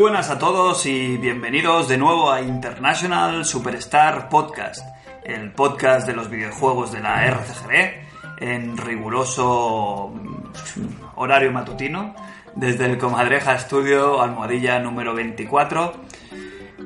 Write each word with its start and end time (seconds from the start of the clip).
buenas 0.00 0.30
a 0.30 0.38
todos 0.38 0.86
y 0.86 1.18
bienvenidos 1.18 1.86
de 1.86 1.98
nuevo 1.98 2.32
a 2.32 2.40
International 2.40 3.44
Superstar 3.44 4.30
Podcast, 4.30 4.82
el 5.24 5.52
podcast 5.52 6.06
de 6.06 6.14
los 6.14 6.30
videojuegos 6.30 6.90
de 6.90 7.00
la 7.00 7.26
RCGB 7.26 8.40
en 8.40 8.78
riguroso 8.78 10.10
mm, 10.14 11.16
horario 11.16 11.52
matutino 11.52 12.14
desde 12.56 12.86
el 12.86 12.96
Comadreja 12.96 13.58
Studio 13.58 14.22
Almohadilla 14.22 14.78
número 14.78 15.14
24. 15.14 15.92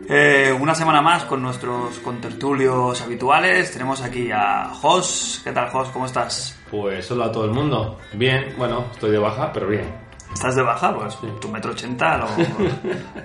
Eh, 0.08 0.52
una 0.60 0.74
semana 0.74 1.00
más 1.00 1.24
con 1.24 1.40
nuestros 1.40 2.00
contertulios 2.00 3.00
habituales. 3.00 3.70
Tenemos 3.70 4.02
aquí 4.02 4.32
a 4.32 4.70
Jos. 4.74 5.40
¿Qué 5.44 5.52
tal, 5.52 5.70
Jos? 5.70 5.88
¿Cómo 5.90 6.06
estás? 6.06 6.60
Pues 6.68 7.08
hola 7.12 7.26
a 7.26 7.32
todo 7.32 7.44
el 7.44 7.52
mundo. 7.52 7.96
Bien, 8.12 8.54
bueno, 8.58 8.86
estoy 8.92 9.12
de 9.12 9.18
baja, 9.18 9.52
pero 9.52 9.68
bien. 9.68 10.03
¿Estás 10.34 10.56
de 10.56 10.62
baja? 10.62 10.94
Pues 10.94 11.16
tu 11.40 11.48
metro 11.48 11.70
ochenta 11.70 12.18
lo, 12.18 12.26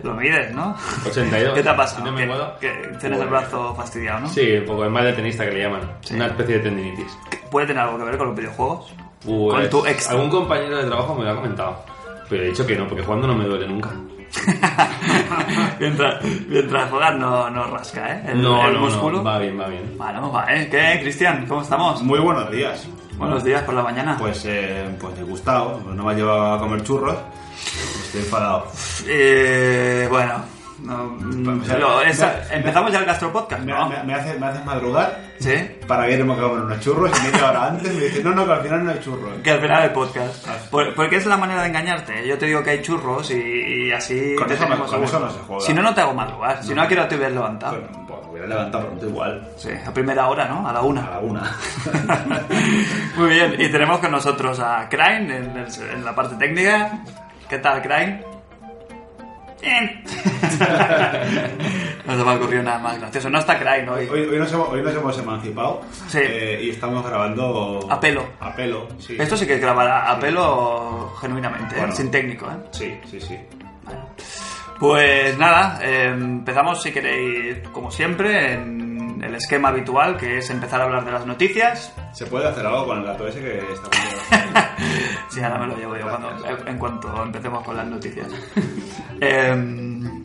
lo 0.04 0.14
mides, 0.16 0.54
¿no? 0.54 0.76
82. 1.06 1.54
¿Qué 1.56 1.64
te 1.64 1.70
ha 1.70 1.76
pasado? 1.76 1.98
Si 2.00 2.04
no 2.06 2.12
me 2.16 2.22
¿Qué- 2.22 2.28
muevo. 2.28 2.46
qué- 2.62 2.70
tienes 3.00 3.04
el 3.20 3.28
Pues- 3.28 3.30
brazo 3.30 3.76
fastidiado, 3.76 4.20
¿no? 4.22 4.30
Sí, 4.30 4.54
un 4.58 4.66
poco, 4.66 4.86
es 4.86 4.92
más 4.92 5.04
de 5.04 5.14
tenista 5.14 5.46
que 5.46 5.52
le 5.52 5.64
llaman. 5.64 5.82
Sí. 6.02 6.16
Una 6.16 6.28
especie 6.28 6.56
de 6.58 6.62
tendinitis. 6.62 7.18
¿Puede 7.52 7.68
tener 7.68 7.82
algo 7.84 7.98
que 7.98 8.04
ver 8.06 8.18
con 8.18 8.28
los 8.28 8.36
videojuegos? 8.38 8.94
Pues, 9.26 9.70
Con 9.70 9.70
tu 9.82 9.86
ex. 9.88 10.10
Algún 10.10 10.30
compañero 10.30 10.78
de 10.78 10.86
trabajo 10.86 11.16
me 11.16 11.26
lo 11.26 11.32
ha 11.32 11.36
comentado. 11.36 11.84
Pero 12.30 12.44
he 12.44 12.48
dicho 12.50 12.66
que 12.66 12.76
no, 12.78 12.88
porque 12.88 13.04
jugando 13.04 13.28
no 13.28 13.36
me 13.36 13.46
duele 13.46 13.68
nunca. 13.68 13.90
mientras, 15.80 16.24
mientras 16.48 16.90
juegas 16.92 17.16
no, 17.18 17.50
no 17.50 17.64
rasca, 17.66 18.14
¿eh? 18.14 18.24
El, 18.28 18.42
no, 18.44 18.68
el 18.68 18.74
no, 18.76 18.80
músculo. 18.82 19.18
no, 19.18 19.24
va 19.24 19.40
bien, 19.40 19.60
va 19.60 19.68
bien. 19.68 19.98
Bueno, 19.98 20.32
va, 20.32 20.46
¿eh? 20.54 20.68
¿Qué, 20.70 21.00
Cristian? 21.02 21.46
¿Cómo 21.48 21.62
estamos? 21.64 22.02
Muy 22.04 22.20
buenos 22.20 22.50
días. 22.52 22.88
Buenos 23.20 23.44
días 23.44 23.64
por 23.64 23.76
la 23.76 23.84
mañana. 23.84 24.16
Pues, 24.18 24.46
eh, 24.46 24.96
pues 24.98 25.14
disgustado, 25.18 25.82
no 25.94 26.06
me 26.06 26.12
ha 26.12 26.16
llevado 26.16 26.54
a 26.54 26.60
comer 26.60 26.82
churros. 26.84 27.18
Estoy 28.06 28.22
enfadado. 28.22 28.72
Eh, 29.06 30.08
bueno, 30.10 30.36
no, 30.84 31.62
O 31.62 31.66
sea, 31.66 32.10
esa- 32.10 32.42
me- 32.50 32.56
empezamos 32.58 32.92
ya 32.92 33.00
el 33.00 33.06
gastropodcast, 33.06 33.64
Me, 33.64 33.72
¿no? 33.74 33.90
me, 33.90 34.04
me 34.04 34.14
hace, 34.16 34.38
me 34.40 34.46
haces 34.48 34.66
madrugar 34.66 35.30
Sí, 35.40 35.54
para 35.88 36.10
irme 36.10 36.34
a 36.34 36.38
comer 36.38 36.64
unos 36.66 36.80
churros 36.82 37.12
y 37.18 37.24
media 37.32 37.50
hora 37.50 37.68
antes 37.68 37.94
me 37.94 38.02
dice, 38.02 38.22
no, 38.24 38.32
no, 38.32 38.46
que 38.46 38.52
al 38.52 38.62
final 38.62 38.84
no 38.84 38.92
hay 38.92 39.00
churros. 39.00 39.32
que 39.42 39.52
al 39.52 39.62
final 39.62 39.84
el 39.86 39.92
podcast. 39.92 40.48
Por- 40.70 40.94
porque 40.96 41.16
es 41.16 41.26
la 41.26 41.38
manera 41.38 41.62
de 41.62 41.70
engañarte. 41.70 42.28
Yo 42.28 42.38
te 42.38 42.46
digo 42.48 42.62
que 42.64 42.72
hay 42.72 42.82
churros 42.82 43.32
y, 43.32 43.36
y 43.88 43.92
así 43.94 44.36
Con 44.38 44.48
te 44.48 44.56
eso 44.56 44.64
tenemos 44.66 44.90
con 44.92 45.02
eso 45.04 45.20
no 45.20 45.30
se 45.32 45.40
juega. 45.40 45.62
Si 45.66 45.74
no, 45.74 45.82
no 45.82 45.94
te 45.94 46.02
hago 46.02 46.14
madrugar. 46.14 46.62
Si 46.64 46.74
no, 46.74 46.82
¿a 46.82 46.88
qué 46.88 46.96
hora 46.96 47.08
te 47.08 47.16
hubieras 47.16 47.34
levantado? 47.34 47.78
Bueno, 47.80 48.06
pues 48.08 48.22
me 48.24 48.28
voy 48.32 48.42
a 48.42 48.48
levantar 48.48 48.86
pronto 48.86 49.08
igual. 49.08 49.48
Sí, 49.58 49.70
a 49.86 49.94
primera 49.94 50.28
hora, 50.28 50.46
¿no? 50.50 50.68
A 50.68 50.74
la 50.74 50.82
una. 50.82 51.06
A 51.06 51.10
la 51.12 51.20
una. 51.20 51.56
Muy 53.16 53.30
bien, 53.30 53.56
y 53.60 53.70
tenemos 53.70 54.00
con 54.00 54.12
nosotros 54.12 54.60
a 54.60 54.88
Crane 54.90 55.38
en, 55.38 55.66
en 55.94 56.06
la 56.06 56.14
parte 56.16 56.36
técnica. 56.36 57.00
¿Qué 57.50 57.58
tal, 57.60 57.82
Crane? 57.82 58.24
Bien. 59.62 60.04
no 62.06 62.18
se 62.18 62.24
me 62.24 62.32
ha 62.32 62.36
ocurrido 62.36 62.64
nada 62.64 62.80
más 62.80 63.00
gracioso. 63.00 63.30
No 63.30 63.40
está 63.40 63.60
Crane 63.60 63.90
hoy. 63.90 64.08
Hoy, 64.10 64.22
hoy, 64.22 64.40
nos 64.40 64.52
hemos, 64.54 64.70
hoy 64.70 64.82
nos 64.82 64.96
hemos 64.96 65.18
emancipado 65.20 65.82
Sí. 66.08 66.20
eh, 66.22 66.62
y 66.64 66.70
estamos 66.70 67.06
grabando... 67.06 67.80
A 67.90 68.00
pelo. 68.00 68.26
A 68.40 68.56
pelo, 68.56 68.88
sí. 69.00 69.18
Esto 69.20 69.36
sí 69.38 69.46
que 69.46 69.56
es 69.56 69.62
grabar 69.62 69.88
a, 69.88 70.12
a 70.12 70.20
pelo 70.20 71.14
genuinamente, 71.22 71.76
¿eh? 71.80 71.92
Sin 71.92 72.10
técnico. 72.10 72.46
¿eh? 72.48 72.68
Sí, 72.72 72.98
sí, 73.10 73.20
sí. 73.20 73.38
Pues 74.80 75.38
nada, 75.38 75.80
eh, 75.84 76.06
empezamos 76.14 76.82
si 76.82 76.92
queréis, 76.92 77.58
como 77.74 77.92
siempre, 77.92 78.54
en 78.54 78.89
el 79.24 79.36
esquema 79.36 79.70
habitual, 79.70 80.18
que 80.18 80.38
es 80.40 80.50
empezar 80.50 80.82
a 80.82 80.86
hablar 80.86 81.06
de 81.06 81.12
las 81.12 81.26
noticias. 81.26 81.94
¿Se 82.14 82.26
puede 82.26 82.48
hacer 82.48 82.66
algo 82.66 82.86
con 82.88 83.00
el 83.00 83.06
gato 83.06 83.28
ese 83.28 83.40
que 83.42 83.58
está? 83.74 83.90
Sí, 85.30 85.42
ahora 85.44 85.60
me 85.60 85.68
lo 85.68 85.78
llevo 85.78 85.96
yo 85.96 86.08
cuando, 86.10 86.32
en 86.66 86.78
cuanto 86.80 87.24
empecemos 87.24 87.64
con 87.64 87.78
las 87.78 87.86
noticias. 87.86 88.28
Em, 89.22 90.24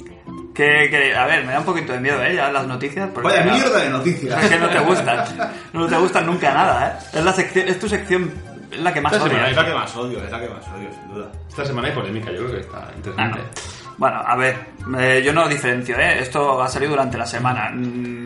que, 0.55 0.89
que- 0.89 1.15
a 1.17 1.27
ver, 1.27 1.45
me 1.45 1.53
da 1.53 1.59
un 1.59 1.65
poquito 1.65 1.93
de 1.93 2.01
miedo, 2.01 2.23
¿eh? 2.23 2.35
Ya 2.37 2.51
las 2.53 2.67
noticias. 2.67 3.11
porque, 3.13 3.29
Vaya 3.29 3.43
claro, 3.43 3.59
mierda 3.59 3.79
de 3.81 3.91
noticias. 3.91 4.45
Es 4.45 4.51
que 4.51 4.59
no 4.59 4.69
te 4.69 4.79
gustan. 4.81 5.25
No 5.73 5.87
te 5.89 5.97
gustan 5.97 6.27
nunca 6.27 6.55
nada, 6.55 6.89
¿eh? 7.13 7.19
Es, 7.19 7.25
la 7.25 7.33
sección, 7.33 7.69
es 7.69 7.79
tu 7.81 7.89
sección, 7.89 8.33
es 8.71 8.79
la 8.79 8.95
que 8.95 9.01
más 9.01 9.13
Esta 9.13 9.29
semana 9.29 9.49
Es 9.51 9.57
la 9.57 9.67
que 9.67 9.75
más 9.75 9.97
odio, 9.97 10.23
es 10.25 10.31
la 10.31 10.41
que 10.41 10.49
más 10.49 10.65
odio, 10.69 10.89
sin 10.93 11.15
duda. 11.15 11.33
Esta 11.49 11.65
semana 11.65 11.89
hay 11.89 11.95
polémica, 11.95 12.31
yo 12.31 12.47
creo 12.47 12.53
que 12.53 12.61
está 12.61 12.79
Ah, 12.79 12.93
interesante. 12.97 13.39
no. 13.41 13.74
Bueno, 13.97 14.17
a 14.27 14.37
ver, 14.37 14.57
eh, 14.99 15.23
yo 15.25 15.33
no 15.33 15.49
diferencio, 15.49 15.97
¿eh? 15.99 16.19
Esto 16.21 16.63
ha 16.63 16.69
salido 16.69 16.93
durante 16.93 17.17
la 17.19 17.27
semana. 17.27 17.71
Mm, 17.71 18.25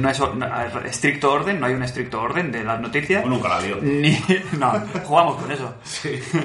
No 0.00 0.08
es 0.10 0.18
no, 0.18 0.44
a 0.46 0.64
ver, 0.64 0.86
estricto 0.86 1.30
orden, 1.32 1.60
no 1.60 1.66
hay 1.66 1.74
un 1.74 1.82
estricto 1.82 2.20
orden 2.22 2.50
de 2.50 2.64
las 2.64 2.80
noticias. 2.80 3.24
O 3.24 3.28
nunca 3.28 3.48
la 3.48 3.60
dio. 3.60 3.76
Ni, 3.82 4.18
no, 4.58 4.72
jugamos 5.04 5.36
con 5.40 5.50
eso. 5.52 5.74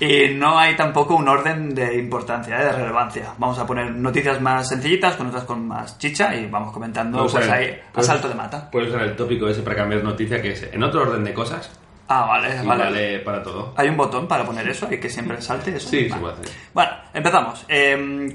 Y 0.00 0.28
no 0.34 0.58
hay 0.58 0.76
tampoco 0.76 1.14
un 1.14 1.28
orden 1.28 1.74
de 1.74 1.96
importancia, 1.98 2.58
¿eh? 2.60 2.64
de 2.64 2.72
relevancia. 2.72 3.34
Vamos 3.38 3.58
a 3.58 3.66
poner 3.66 3.90
noticias 3.90 4.40
más 4.40 4.66
sencillitas, 4.68 5.14
con 5.16 5.26
otras 5.26 5.44
con 5.44 5.68
más 5.68 5.98
chicha 5.98 6.34
y 6.34 6.46
vamos 6.46 6.72
comentando 6.72 7.18
Puedes 7.18 7.32
pues 7.32 7.44
usar 7.44 7.58
ahí 7.58 7.64
el- 7.66 7.74
a 7.80 7.92
puedes- 7.92 8.06
salto 8.06 8.28
de 8.28 8.34
mata. 8.34 8.70
Puedes 8.70 8.88
usar 8.88 9.02
el 9.02 9.14
tópico 9.16 9.46
ese 9.48 9.60
para 9.62 9.76
cambiar 9.76 10.02
noticia, 10.02 10.40
que 10.40 10.52
es 10.52 10.62
en 10.72 10.82
otro 10.82 11.02
orden 11.02 11.22
de 11.22 11.34
cosas. 11.34 11.70
Ah, 12.08 12.26
vale, 12.26 12.48
Y 12.62 12.66
vale. 12.66 12.84
vale 12.84 13.18
para 13.20 13.42
todo. 13.42 13.74
Hay 13.76 13.88
un 13.88 13.96
botón 13.96 14.26
para 14.26 14.44
poner 14.44 14.66
eso 14.68 14.88
y 14.90 14.98
que 14.98 15.08
siempre 15.10 15.40
salte 15.42 15.76
eso. 15.76 15.88
Sí, 15.90 16.04
se 16.04 16.08
Vale. 16.10 16.20
puede 16.22 16.34
hacer. 16.34 16.48
Bueno, 16.72 16.90
empezamos. 17.14 17.64
Eh, 17.68 17.92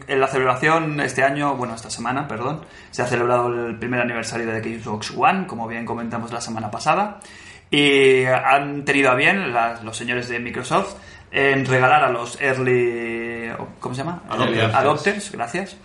en 0.08 0.20
la 0.20 0.28
celebración 0.28 1.00
este 1.02 1.24
año, 1.24 1.56
bueno, 1.56 1.76
esta 1.76 1.90
semana, 1.90 2.28
perdón, 2.28 2.62
se 2.92 3.02
ha 3.02 3.06
celebrado 3.06 3.48
el 3.68 3.78
primer 3.78 4.02
aniversario 4.02 4.48
de 4.48 4.62
Xbox 4.64 5.12
One, 5.16 5.46
como 5.46 5.68
bien 5.68 5.86
comentamos 5.86 6.32
la 6.32 6.42
semana 6.42 6.72
pasada, 6.72 7.20
y 7.70 8.24
han 8.26 8.84
tenido 8.86 9.12
a 9.12 9.16
bien 9.16 9.54
las- 9.54 9.84
los 9.84 9.96
señores 9.96 10.28
de 10.30 10.40
Microsoft 10.40 10.96
en 11.32 11.66
regalar 11.66 12.04
a 12.04 12.10
los 12.10 12.42
early, 12.42 13.52
¿cómo 13.80 13.94
se 13.94 14.02
llama? 14.04 14.24
Adopters. 14.30 14.74
Adopters, 14.74 15.32
gracias. 15.32 15.78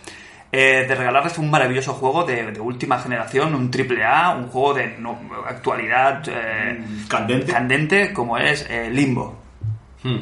eh, 0.51 0.85
de 0.87 0.95
regalarles 0.95 1.37
un 1.37 1.49
maravilloso 1.51 1.93
juego 1.95 2.23
de, 2.23 2.51
de 2.53 2.59
última 2.61 2.97
generación, 2.99 3.53
un 3.55 3.69
triple 3.69 4.05
A, 4.05 4.29
un 4.35 4.47
juego 4.47 4.73
de 4.75 4.95
no- 4.99 5.19
actualidad 5.45 6.23
eh, 6.27 6.81
Candente. 7.09 7.51
candente 7.51 8.13
como 8.13 8.37
es 8.37 8.65
eh, 8.69 8.89
Limbo. 8.89 9.37
Hmm. 10.01 10.15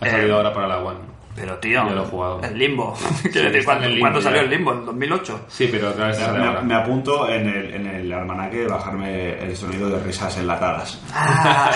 Ha 0.00 0.10
salido 0.10 0.36
ahora 0.38 0.52
para 0.52 0.66
la 0.66 0.78
One. 0.78 0.98
Pero 1.36 1.58
tío, 1.58 1.86
Yo 1.86 1.94
lo 1.94 2.02
he 2.02 2.06
jugado. 2.06 2.40
el 2.42 2.58
Limbo. 2.58 2.94
Quiero 3.22 3.32
Sí, 3.32 3.40
decir, 3.40 3.64
¿cuándo, 3.64 3.86
limbo 3.88 4.00
cuándo 4.00 4.22
salió 4.22 4.40
el 4.40 4.48
Limbo? 4.50 4.72
¿En 4.72 4.86
2008? 4.86 5.40
Sí, 5.48 5.68
pero 5.70 5.90
otra 5.90 6.06
vez 6.08 6.18
Me, 6.18 6.24
ahora. 6.24 6.60
me 6.62 6.74
apunto 6.74 7.28
en 7.28 7.46
el, 7.48 7.74
en 7.74 7.86
el 7.86 8.12
almanaque 8.12 8.56
de 8.60 8.66
bajarme 8.68 9.38
el 9.44 9.54
sonido 9.56 9.90
de 9.90 10.02
risas 10.02 10.36
enlatadas. 10.38 11.00
Ah, 11.48 11.70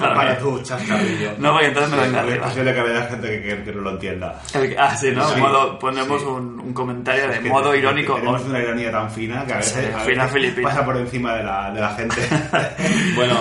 para, 0.00 0.14
para 0.14 0.38
tu 0.38 0.60
chascarrillo. 0.62 1.32
No, 1.38 1.52
porque 1.52 1.66
entonces 1.68 1.90
me 1.92 2.02
venga 2.02 2.20
porque 2.22 2.34
es 2.34 2.40
posible 2.40 2.74
que 2.74 2.80
haya 2.80 3.02
gente 3.06 3.28
que, 3.28 3.42
que- 3.56 3.62
que 3.64 3.72
no 3.72 3.80
lo 3.82 3.90
entienda. 3.90 4.40
El- 4.54 4.76
ah, 4.78 4.96
sí, 4.96 5.10
¿no? 5.12 5.28
Sí, 5.28 5.40
Modo- 5.40 5.78
ponemos 5.78 6.20
sí. 6.20 6.26
un, 6.26 6.60
un 6.60 6.72
comentario 6.72 7.28
de 7.28 7.34
Es 7.34 7.40
que 7.40 7.48
modo 7.48 7.70
te- 7.72 7.78
irónico. 7.78 8.14
Tenemos 8.14 8.44
una 8.44 8.58
ironía 8.60 8.90
tan 8.90 9.10
fina 9.10 9.44
que 9.46 9.52
a 9.52 9.56
veces, 9.58 9.84
Sí, 9.86 9.92
a 9.94 9.98
fina 10.00 10.24
veces 10.24 10.32
filipina. 10.40 10.68
pasa 10.68 10.84
por 10.84 10.96
encima 10.96 11.34
de 11.34 11.42
la, 11.44 11.70
de 11.70 11.80
la 11.80 11.90
gente. 11.90 12.16
Bueno, 13.16 13.34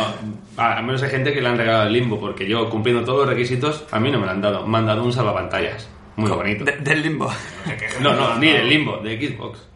a- 0.57 0.73
al 0.77 0.83
menos 0.85 1.01
hay 1.03 1.09
gente 1.09 1.33
que 1.33 1.41
le 1.41 1.49
han 1.49 1.57
regalado 1.57 1.87
el 1.87 1.93
limbo, 1.93 2.19
porque 2.19 2.47
yo, 2.47 2.69
cumpliendo 2.69 3.03
todos 3.03 3.19
los 3.21 3.29
requisitos, 3.29 3.85
a 3.91 3.99
mí 3.99 4.11
no 4.11 4.19
me 4.19 4.25
lo 4.25 4.31
han 4.31 4.41
dado. 4.41 4.65
Me 4.67 4.77
han 4.77 4.85
dado 4.85 5.03
un 5.03 5.11
salvapantallas. 5.13 5.52
Muy 6.15 6.29
bonito. 6.31 6.63
de- 6.65 6.77
del 6.77 7.01
Limbo. 7.01 7.31
No, 8.01 8.13
no, 8.13 8.35
ni 8.37 8.49
el 8.49 8.69
limbo, 8.69 8.97
de 8.97 9.17
Xbox. 9.17 9.67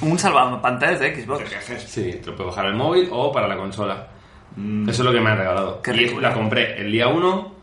Un 0.00 0.18
salvapantallas 0.18 1.00
de 1.00 1.14
Xbox. 1.22 1.44
Sí, 1.86 2.20
te 2.22 2.30
lo 2.30 2.36
puedo 2.36 2.50
bajar 2.50 2.66
al 2.66 2.74
móvil 2.74 3.08
o 3.12 3.30
para 3.32 3.46
la 3.46 3.56
consola. 3.56 4.08
Eso 4.56 4.90
es 4.90 4.98
lo 5.00 5.12
que 5.12 5.20
me 5.20 5.30
han 5.30 5.38
regalado. 5.38 5.82
Qué 5.82 5.90
y 5.92 5.96
rico. 6.06 6.20
la 6.20 6.32
compré 6.32 6.80
el 6.80 6.90
día 6.90 7.08
1, 7.08 7.54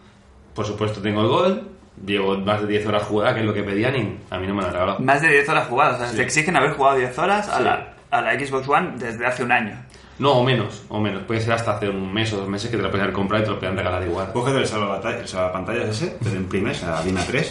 por 0.53 0.65
supuesto 0.65 1.01
tengo 1.01 1.21
el 1.21 1.27
Gold, 1.27 1.62
llevo 2.06 2.38
más 2.38 2.62
de 2.62 2.68
10 2.68 2.86
horas 2.86 3.03
jugada, 3.03 3.33
que 3.33 3.39
es 3.41 3.45
lo 3.45 3.53
que 3.53 3.63
pedían 3.63 3.95
y 3.95 4.18
a 4.30 4.38
mí 4.38 4.47
no 4.47 4.53
me 4.56 4.62
lo 4.62 4.68
han 4.68 4.74
regalado. 4.74 5.00
Más 5.00 5.21
de 5.21 5.30
10 5.30 5.47
horas 5.50 5.68
jugadas. 5.68 5.95
O 5.95 6.00
sea, 6.00 6.07
Sí. 6.09 6.18
te 6.18 6.24
exigen 6.24 6.56
haber 6.56 6.71
jugado 6.74 6.97
10 6.97 7.18
horas 7.18 7.47
a, 7.50 7.57
Sí. 7.57 7.63
la, 7.63 7.94
a 8.12 8.21
la 8.21 8.33
Xbox 8.39 8.68
One 8.68 8.91
desde 8.97 9.25
hace 9.25 9.44
un 9.44 9.51
año. 9.51 9.74
No, 10.19 10.34
o 10.34 10.44
menos, 10.44 10.84
o 10.90 11.00
menos. 11.00 11.24
Puede 11.24 11.42
ser 11.42 11.54
hasta 11.54 11.78
hace 11.78 11.90
un 11.90 12.13
mes 12.13 12.31
o 12.34 12.38
dos 12.38 12.48
meses 12.48 12.69
que 12.69 12.78
te 12.78 12.84
lo 12.84 12.90
pueden 12.92 13.04
haber 13.06 13.16
comprado 13.16 13.42
y 13.44 13.46
te 13.46 13.52
lo 13.52 13.60
pueden 13.60 13.75
regalar 13.75 14.04
igual. 14.04 14.31
Coges 14.31 14.54
el 14.56 14.68
salvapantallas, 14.68 15.90
ese, 15.90 16.08
te 16.24 16.30
lo 16.30 16.36
imprimes 16.36 16.84
a 16.84 16.92
la 16.92 17.02
DIN 17.02 17.18
A3, 17.18 17.48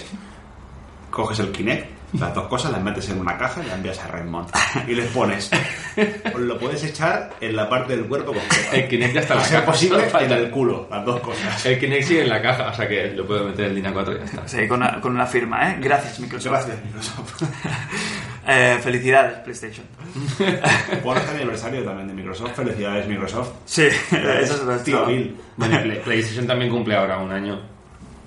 coges 1.11 1.39
el 1.41 1.51
Kinect, 1.51 1.99
las 2.19 2.33
dos 2.35 2.47
cosas 2.49 2.71
las 2.73 2.81
metes 2.83 3.09
en 3.11 3.21
una 3.21 3.37
caja 3.39 3.61
y 3.63 3.67
las 3.67 3.75
envías 3.77 3.99
a 4.01 4.07
Redmond. 4.09 4.49
Y 4.87 4.95
les 4.95 5.07
pones. 5.11 5.51
Os 6.35 6.41
lo 6.41 6.59
puedes 6.59 6.83
echar 6.85 7.31
en 7.41 7.57
la 7.57 7.69
parte 7.69 7.97
del 7.97 8.07
cuerpo 8.07 8.33
completa. 8.33 8.71
El 8.77 8.89
Kinect 8.89 9.15
ya 9.15 9.21
está 9.21 9.35
en 9.35 9.41
la 9.41 9.49
caja. 9.49 9.67
posible, 9.67 10.05
en 10.05 10.11
falta- 10.11 10.37
el 10.37 10.51
culo, 10.51 10.87
las 10.91 11.05
dos 11.05 11.21
cosas. 11.21 11.67
El 11.67 11.79
Kinect 11.79 12.05
sigue 12.05 12.23
en 12.23 12.29
la 12.29 12.41
caja, 12.43 12.69
o 12.69 12.75
sea 12.75 12.87
que 12.89 13.09
lo 13.15 13.27
puedo 13.27 13.45
meter 13.45 13.67
en 13.67 13.75
línea 13.75 13.93
4 13.93 14.15
y 14.15 14.19
ya 14.19 14.25
está. 14.25 14.47
Sí, 14.49 14.69
con 14.69 14.79
una, 14.81 15.01
con 15.01 15.13
una 15.13 15.27
firma, 15.27 15.71
¿eh? 15.73 15.77
Gracias, 15.81 16.21
Microsoft. 16.21 16.53
Gracias, 16.53 16.85
Microsoft. 16.85 17.43
Eh, 18.47 18.79
felicidades, 18.83 19.39
PlayStation. 19.41 19.87
Por 21.03 21.17
este 21.19 21.31
aniversario 21.37 21.83
también 21.85 22.09
de 22.09 22.15
Microsoft, 22.15 22.55
felicidades 22.57 23.07
Microsoft. 23.07 23.51
Sí, 23.67 23.83
eso 23.87 24.73
es 24.73 24.85
Bill. 25.07 25.37
Bueno, 25.57 25.79
PlayStation 26.05 26.47
también 26.47 26.71
cumple 26.71 26.95
ahora 26.97 27.19
un 27.19 27.31
año. 27.31 27.61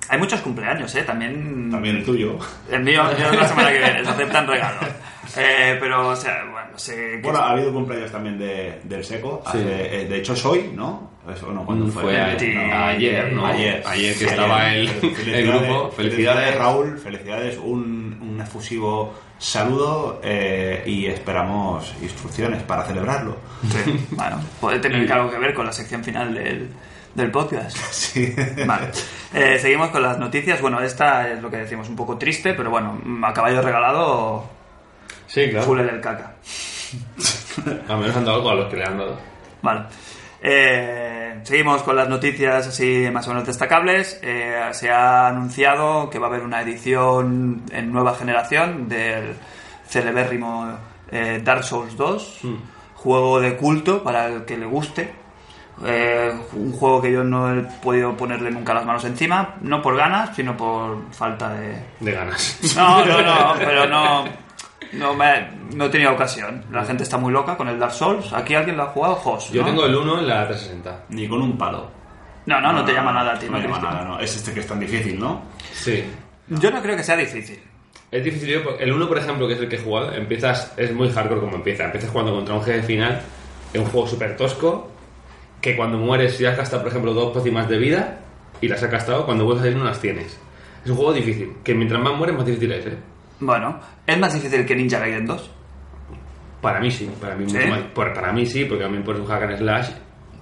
Hay 0.10 0.20
muchos 0.20 0.42
cumpleaños, 0.42 0.94
¿eh? 0.96 1.04
También... 1.04 1.70
También 1.72 1.96
el 1.98 2.04
tuyo. 2.06 2.38
El 2.70 2.84
mío, 2.84 3.10
el 3.10 3.18
mío 3.18 3.32
es 3.32 3.36
la 3.40 3.48
semana 3.48 3.72
que 3.72 3.80
viene, 3.80 4.04
se 4.04 4.10
aceptan 4.10 4.48
regalos. 4.48 4.86
Eh, 5.36 5.78
pero, 5.80 6.10
o 6.10 6.16
sea, 6.16 6.44
bueno, 6.52 6.78
sé 6.78 6.96
que... 6.96 7.20
Bueno, 7.24 7.40
ha 7.40 7.52
habido 7.52 7.72
cumpleaños 7.74 8.12
también 8.12 8.38
de, 8.38 8.82
del 8.84 9.04
Seco. 9.04 9.42
Sí. 9.46 9.58
hace- 9.58 10.02
eh, 10.02 10.06
de 10.06 10.18
hecho, 10.18 10.34
es 10.34 10.46
hoy, 10.46 10.70
¿no? 10.76 11.12
Eso, 11.34 11.52
no, 11.52 11.66
¿cuándo 11.66 11.88
fue? 11.88 12.16
Ayer, 12.20 13.32
¿no? 13.34 13.48
Ayer. 13.48 13.82
Ayer 13.88 14.16
que 14.16 14.26
estaba 14.26 14.76
el, 14.76 14.90
el 15.34 15.48
grupo. 15.48 15.90
Felicidades. 15.92 16.56
Raúl. 16.56 17.00
Felicidades. 17.00 17.58
Un, 17.58 18.20
un 18.22 18.42
efusivo 18.42 19.16
saludo 19.44 20.22
eh, 20.24 20.84
y 20.86 21.06
esperamos 21.08 21.94
instrucciones 22.02 22.64
para 22.64 22.86
celebrarlo. 22.86 23.38
Sí, 23.70 24.08
bueno, 24.12 24.40
puede 24.62 24.80
tener 24.80 25.12
algo 25.12 25.30
que 25.30 25.38
ver 25.38 25.54
con 25.54 25.66
la 25.66 25.74
sección 25.74 26.04
final 26.04 26.34
del, 26.34 26.70
del 27.14 27.32
podcast. 27.32 27.78
Sí. 27.92 28.34
Vale. 28.66 28.92
Eh, 29.34 29.58
seguimos 29.60 29.90
con 29.90 30.02
las 30.04 30.18
noticias. 30.18 30.62
Bueno, 30.62 30.80
esta 30.82 31.28
es 31.30 31.42
lo 31.42 31.50
que 31.50 31.58
decimos, 31.58 31.90
un 31.90 31.96
poco 31.96 32.18
triste, 32.18 32.54
pero 32.54 32.70
bueno, 32.70 33.02
a 33.26 33.34
caballo 33.34 33.62
regalado, 33.62 34.50
Sí, 35.28 35.50
claro. 35.50 35.66
Fule 35.66 35.84
del 35.84 36.00
caca. 36.00 36.36
Al 37.88 37.98
menos 37.98 38.16
han 38.16 38.26
dado 38.26 38.38
algo 38.38 38.50
a 38.52 38.56
los 38.56 38.70
que 38.70 38.78
le 38.78 38.86
han 38.86 38.98
dado. 38.98 39.18
Vale. 39.62 39.82
Eh, 40.46 41.40
seguimos 41.44 41.84
con 41.84 41.96
las 41.96 42.10
noticias 42.10 42.68
así 42.68 43.08
más 43.12 43.26
o 43.28 43.30
menos 43.30 43.48
destacables. 43.48 44.20
Eh, 44.22 44.60
se 44.72 44.92
ha 44.92 45.28
anunciado 45.30 46.10
que 46.10 46.20
va 46.20 46.28
a 46.28 46.30
haber 46.30 46.42
una 46.42 46.62
edición 46.62 47.64
en 47.72 47.94
nueva 47.94 48.14
generación 48.14 48.90
del 48.90 49.36
celebérrimo 49.88 50.78
eh, 51.10 51.40
Dark 51.42 51.64
Souls 51.64 51.96
2, 51.96 52.42
juego 52.96 53.40
de 53.40 53.56
culto 53.56 54.04
para 54.04 54.28
el 54.28 54.44
que 54.44 54.58
le 54.58 54.66
guste. 54.66 55.14
Eh, 55.86 56.32
un 56.54 56.72
juego 56.74 57.02
que 57.02 57.12
yo 57.12 57.24
no 57.24 57.52
he 57.52 57.62
podido 57.82 58.16
ponerle 58.16 58.52
nunca 58.52 58.74
las 58.74 58.86
manos 58.86 59.06
encima, 59.06 59.56
no 59.62 59.82
por 59.82 59.96
ganas, 59.98 60.36
sino 60.36 60.56
por 60.56 61.12
falta 61.12 61.50
de, 61.54 61.84
De 62.00 62.12
ganas. 62.12 62.60
no, 62.76 63.04
no, 63.06 63.22
no, 63.22 63.54
pero 63.58 63.88
no, 63.88 64.26
no, 64.94 65.14
me, 65.14 65.50
no 65.76 65.86
he 65.86 65.90
tenido 65.90 66.14
ocasión. 66.14 66.64
La 66.72 66.86
gente 66.86 67.04
está 67.04 67.18
muy 67.18 67.32
loca 67.32 67.56
con 67.58 67.68
el 67.68 67.80
Dark 67.80 67.94
Souls. 67.94 68.32
¿Aquí 68.34 68.56
alguien 68.56 68.78
lo 68.78 68.84
ha 68.84 68.88
jugado? 68.88 69.16
Jos, 69.16 69.52
Yo 69.52 69.62
¿no? 69.62 69.68
tengo 69.68 69.86
el 69.86 69.96
1 69.96 70.20
en 70.20 70.28
la 70.28 70.48
360. 70.48 71.06
Ni 71.10 71.28
con 71.28 71.42
un 71.42 71.58
palo. 71.58 71.90
No, 72.46 72.60
no, 72.60 72.74
no 72.74 72.84
te 72.84 72.94
llama 72.94 73.14
nada 73.14 73.34
a 73.34 73.40
ti. 73.40 73.46
No 73.46 73.54
no 73.54 73.58
me 73.60 73.64
llama 73.64 73.80
nada, 73.80 74.04
no. 74.06 74.20
Es 74.20 74.36
este 74.36 74.54
que 74.54 74.60
es 74.60 74.68
tan 74.68 74.80
difícil, 74.80 75.20
¿no? 75.20 75.44
Sí. 75.72 76.04
Yo 76.48 76.72
no 76.72 76.82
creo 76.82 76.96
que 76.98 77.04
sea 77.04 77.16
difícil. 77.16 77.60
Es 78.12 78.24
difícil, 78.24 78.50
yo, 78.50 78.64
porque 78.64 78.84
el 78.84 78.92
1, 78.94 79.08
por 79.08 79.18
ejemplo, 79.18 79.48
que 79.48 79.54
es 79.54 79.60
el 79.60 79.68
que 79.70 79.78
he 79.78 79.80
jugado, 79.80 80.14
empiezas, 80.14 80.74
es 80.78 80.94
muy 80.94 81.10
hardcore 81.10 81.40
como 81.42 81.56
empieza. 81.56 81.86
Empiezas 81.86 82.12
jugando 82.12 82.34
contra 82.36 82.54
un 82.54 82.62
jefe 82.64 82.84
final, 82.84 83.22
es 83.74 83.80
un 83.80 83.88
juego 83.88 84.08
súper 84.08 84.38
tosco, 84.38 84.92
que 85.62 85.76
cuando 85.76 85.98
mueres, 85.98 86.36
si 86.38 86.46
has 86.46 86.56
gastado, 86.56 86.84
por 86.84 86.92
ejemplo, 86.92 87.14
dos 87.14 87.32
pócimas 87.34 87.68
de 87.70 87.78
vida 87.78 88.20
y 88.62 88.68
las 88.68 88.84
has 88.84 88.92
gastado, 88.92 89.26
cuando 89.26 89.46
vuelves 89.46 89.64
a 89.66 89.70
ir 89.70 89.78
no 89.78 89.86
las 89.86 90.00
tienes. 90.00 90.38
Es 90.84 90.92
un 90.92 90.98
juego 90.98 91.14
difícil, 91.14 91.54
que 91.64 91.74
mientras 91.74 92.02
más 92.04 92.14
mueres, 92.14 92.36
más 92.36 92.46
difícil 92.46 92.72
es, 92.74 92.86
¿eh? 92.86 92.98
Bueno, 93.40 93.80
es 94.06 94.18
más 94.20 94.34
difícil 94.34 94.66
que 94.66 94.76
Ninja 94.76 95.00
Gaiden 95.00 95.26
2. 95.26 95.52
Para 96.62 96.80
mí 96.80 96.90
sí, 96.92 97.10
para 97.20 97.36
mí, 97.36 97.50
¿Sí? 97.50 97.58
mucho 97.58 97.68
más- 97.70 97.80
por- 97.94 98.14
para 98.14 98.32
mí 98.32 98.46
sí, 98.46 98.66
porque 98.66 98.86
a 98.86 98.88
mí 98.88 99.00
por 99.04 99.20
un 99.20 99.26
hack 99.26 99.44
and 99.44 99.58
slash 99.58 99.90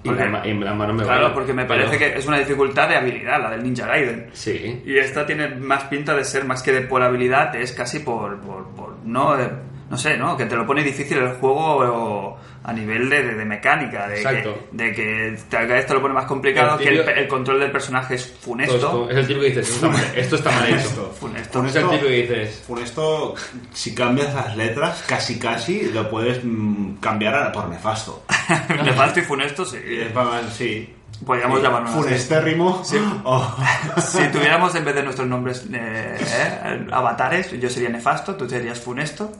y, 0.04 0.08
¿Por 0.08 0.16
qué? 0.16 0.24
la 0.24 0.30
ma- 0.30 0.46
y 0.46 0.54
las 0.54 0.76
manos 0.76 0.96
me 0.96 1.02
Claro, 1.02 1.34
porque 1.34 1.52
me 1.52 1.64
Pero- 1.64 1.84
parece 1.84 1.98
que 1.98 2.18
es 2.18 2.26
una 2.26 2.38
dificultad 2.38 2.88
de 2.88 2.96
habilidad, 2.96 3.40
la 3.42 3.50
del 3.50 3.62
Ninja 3.64 3.86
Gaiden. 3.86 4.28
Sí. 4.32 4.82
Y 4.86 4.98
esta 4.98 5.26
tiene 5.26 5.48
más 5.56 5.84
pinta 5.84 6.14
de 6.14 6.24
ser 6.24 6.44
más 6.44 6.62
que 6.62 6.72
de 6.72 6.82
por 6.82 7.02
habilidad, 7.02 7.54
es 7.56 7.72
casi 7.72 8.00
por, 8.00 8.40
por, 8.40 8.68
por- 8.74 8.96
no, 9.04 9.38
eh, 9.38 9.50
no 9.90 9.96
sé, 9.96 10.16
¿no? 10.16 10.36
Que 10.36 10.46
te 10.46 10.54
lo 10.56 10.64
pone 10.64 10.82
difícil 10.84 11.18
el 11.18 11.32
juego 11.34 11.76
o 11.78 12.38
a 12.64 12.72
nivel 12.72 13.10
de, 13.10 13.22
de- 13.22 13.34
de 13.34 13.44
mecánica, 13.44 14.06
de 14.08 14.16
Exacto. 14.18 14.68
que, 14.70 14.76
de 14.76 14.92
que 14.92 15.36
cada 15.50 15.64
vez 15.66 15.86
te 15.86 15.94
lo 15.94 16.00
pone 16.00 16.14
más 16.14 16.26
complicado, 16.26 16.78
El 16.78 17.04
que 17.04 17.10
el, 17.12 17.28
control 17.28 17.58
del 17.60 17.72
personaje 17.72 18.14
es 18.14 18.26
funesto. 18.26 19.08
Es 19.10 19.16
el 19.16 19.26
tipo 19.26 19.40
que 19.40 19.46
dices, 19.46 19.68
esto 19.68 19.86
está 19.86 19.88
mal, 19.88 20.04
esto 20.16 20.36
está 20.36 20.50
mal 20.52 20.68
hecho. 20.68 21.12
Funesto. 21.18 21.58
Funesto. 21.58 21.66
Es 21.66 21.76
el 21.76 21.90
tipo 21.90 22.06
que 22.06 22.22
dices, 22.22 22.64
Funesto, 22.66 23.34
si 23.72 23.94
cambias 23.94 24.32
las 24.34 24.56
letras, 24.56 25.04
casi 25.06 25.38
casi 25.38 25.90
lo 25.92 26.08
puedes 26.08 26.40
mm, 26.44 26.94
cambiar 27.00 27.34
a 27.34 27.50
por 27.52 27.68
nefasto. 27.68 28.24
Nefasto 28.84 29.20
y 29.20 29.22
funesto, 29.22 29.64
sí. 29.64 29.78
Y 29.84 29.96
es 30.00 30.12
para- 30.12 30.42
sí. 30.50 30.94
Podríamos 31.24 31.58
Sí, 31.58 31.64
llamarlo 31.64 31.88
así. 31.88 31.98
Funestérrimo. 31.98 32.82
o- 33.24 33.56
Si 34.00 34.28
tuviéramos 34.28 34.74
en 34.74 34.84
vez 34.84 34.94
de 34.94 35.02
nuestros 35.04 35.28
nombres 35.28 35.64
eh, 35.72 36.16
eh, 36.20 36.86
avatares, 36.90 37.52
yo 37.60 37.68
sería 37.70 37.88
Nefasto, 37.90 38.34
tú 38.34 38.48
serías 38.48 38.80
Funesto 38.80 39.30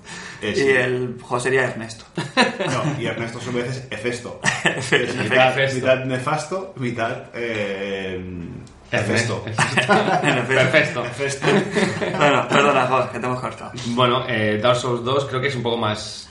Eh, 0.40 0.54
y 0.56 0.70
el 0.70 1.16
Jo 1.20 1.40
sería 1.40 1.64
Ernesto. 1.64 2.04
No, 2.16 3.00
y 3.00 3.06
Ernesto 3.06 3.38
a 3.38 3.40
su 3.42 3.52
vez 3.52 3.68
es 3.68 3.86
Hefesto. 3.90 4.40
Es 4.64 4.92
Hefesto. 4.92 5.22
mitad, 5.24 5.56
mitad 5.74 6.04
nefasto, 6.04 6.74
mitad 6.76 7.16
eh, 7.34 8.22
Hefesto. 8.90 9.42
Perfecto. 11.02 11.46
Bueno, 12.18 12.46
perdona, 12.48 12.86
Jo, 12.86 13.10
que 13.10 13.18
te 13.18 13.26
hemos 13.26 13.40
cortado. 13.40 13.72
Bueno, 13.86 14.24
eh, 14.28 14.60
Dark 14.62 14.76
Souls 14.76 15.02
2 15.02 15.26
creo 15.26 15.40
que 15.40 15.48
es 15.48 15.56
un 15.56 15.62
poco 15.62 15.78
más, 15.78 16.28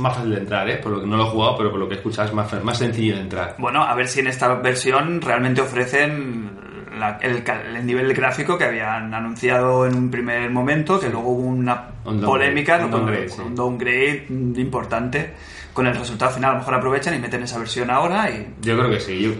más 0.00 0.14
fácil 0.16 0.30
de 0.32 0.38
entrar, 0.38 0.68
¿eh? 0.68 0.76
Por 0.78 0.92
lo 0.92 1.00
que 1.00 1.06
no 1.06 1.16
lo 1.16 1.24
he 1.24 1.30
jugado, 1.30 1.56
pero 1.56 1.70
por 1.70 1.78
lo 1.80 1.88
que 1.88 1.94
he 1.94 1.98
escuchado 1.98 2.28
es 2.28 2.34
más, 2.34 2.64
más 2.64 2.78
sencillo 2.78 3.14
de 3.16 3.20
entrar. 3.22 3.54
Bueno, 3.58 3.82
a 3.82 3.94
ver 3.94 4.08
si 4.08 4.20
en 4.20 4.26
esta 4.26 4.52
versión 4.54 5.20
realmente 5.20 5.60
ofrecen 5.60 6.50
la- 6.98 7.18
el, 7.22 7.42
el 7.76 7.86
nivel 7.86 8.12
gráfico 8.12 8.58
que 8.58 8.64
habían 8.64 9.14
anunciado 9.14 9.86
en 9.86 9.94
un 9.94 10.10
primer 10.10 10.50
momento, 10.50 10.98
que 10.98 11.08
luego 11.08 11.28
hubo 11.30 11.42
una 11.48 11.88
Un 12.04 12.20
polémica, 12.20 12.84
un 12.84 12.90
downgrade, 12.90 13.28
sí. 13.28 13.40
un 13.40 13.54
downgrade 13.54 14.26
importante. 14.56 15.34
Con 15.72 15.86
el 15.86 15.94
resultado 15.94 16.32
final, 16.32 16.50
a 16.50 16.52
lo 16.54 16.58
mejor 16.58 16.74
aprovechan 16.74 17.14
y 17.14 17.18
meten 17.20 17.42
esa 17.44 17.58
versión 17.58 17.90
ahora 17.90 18.28
y 18.28 18.54
Yo 18.60 18.76
creo 18.76 18.90
que 18.90 18.98
sí, 19.00 19.20
yo 19.22 19.30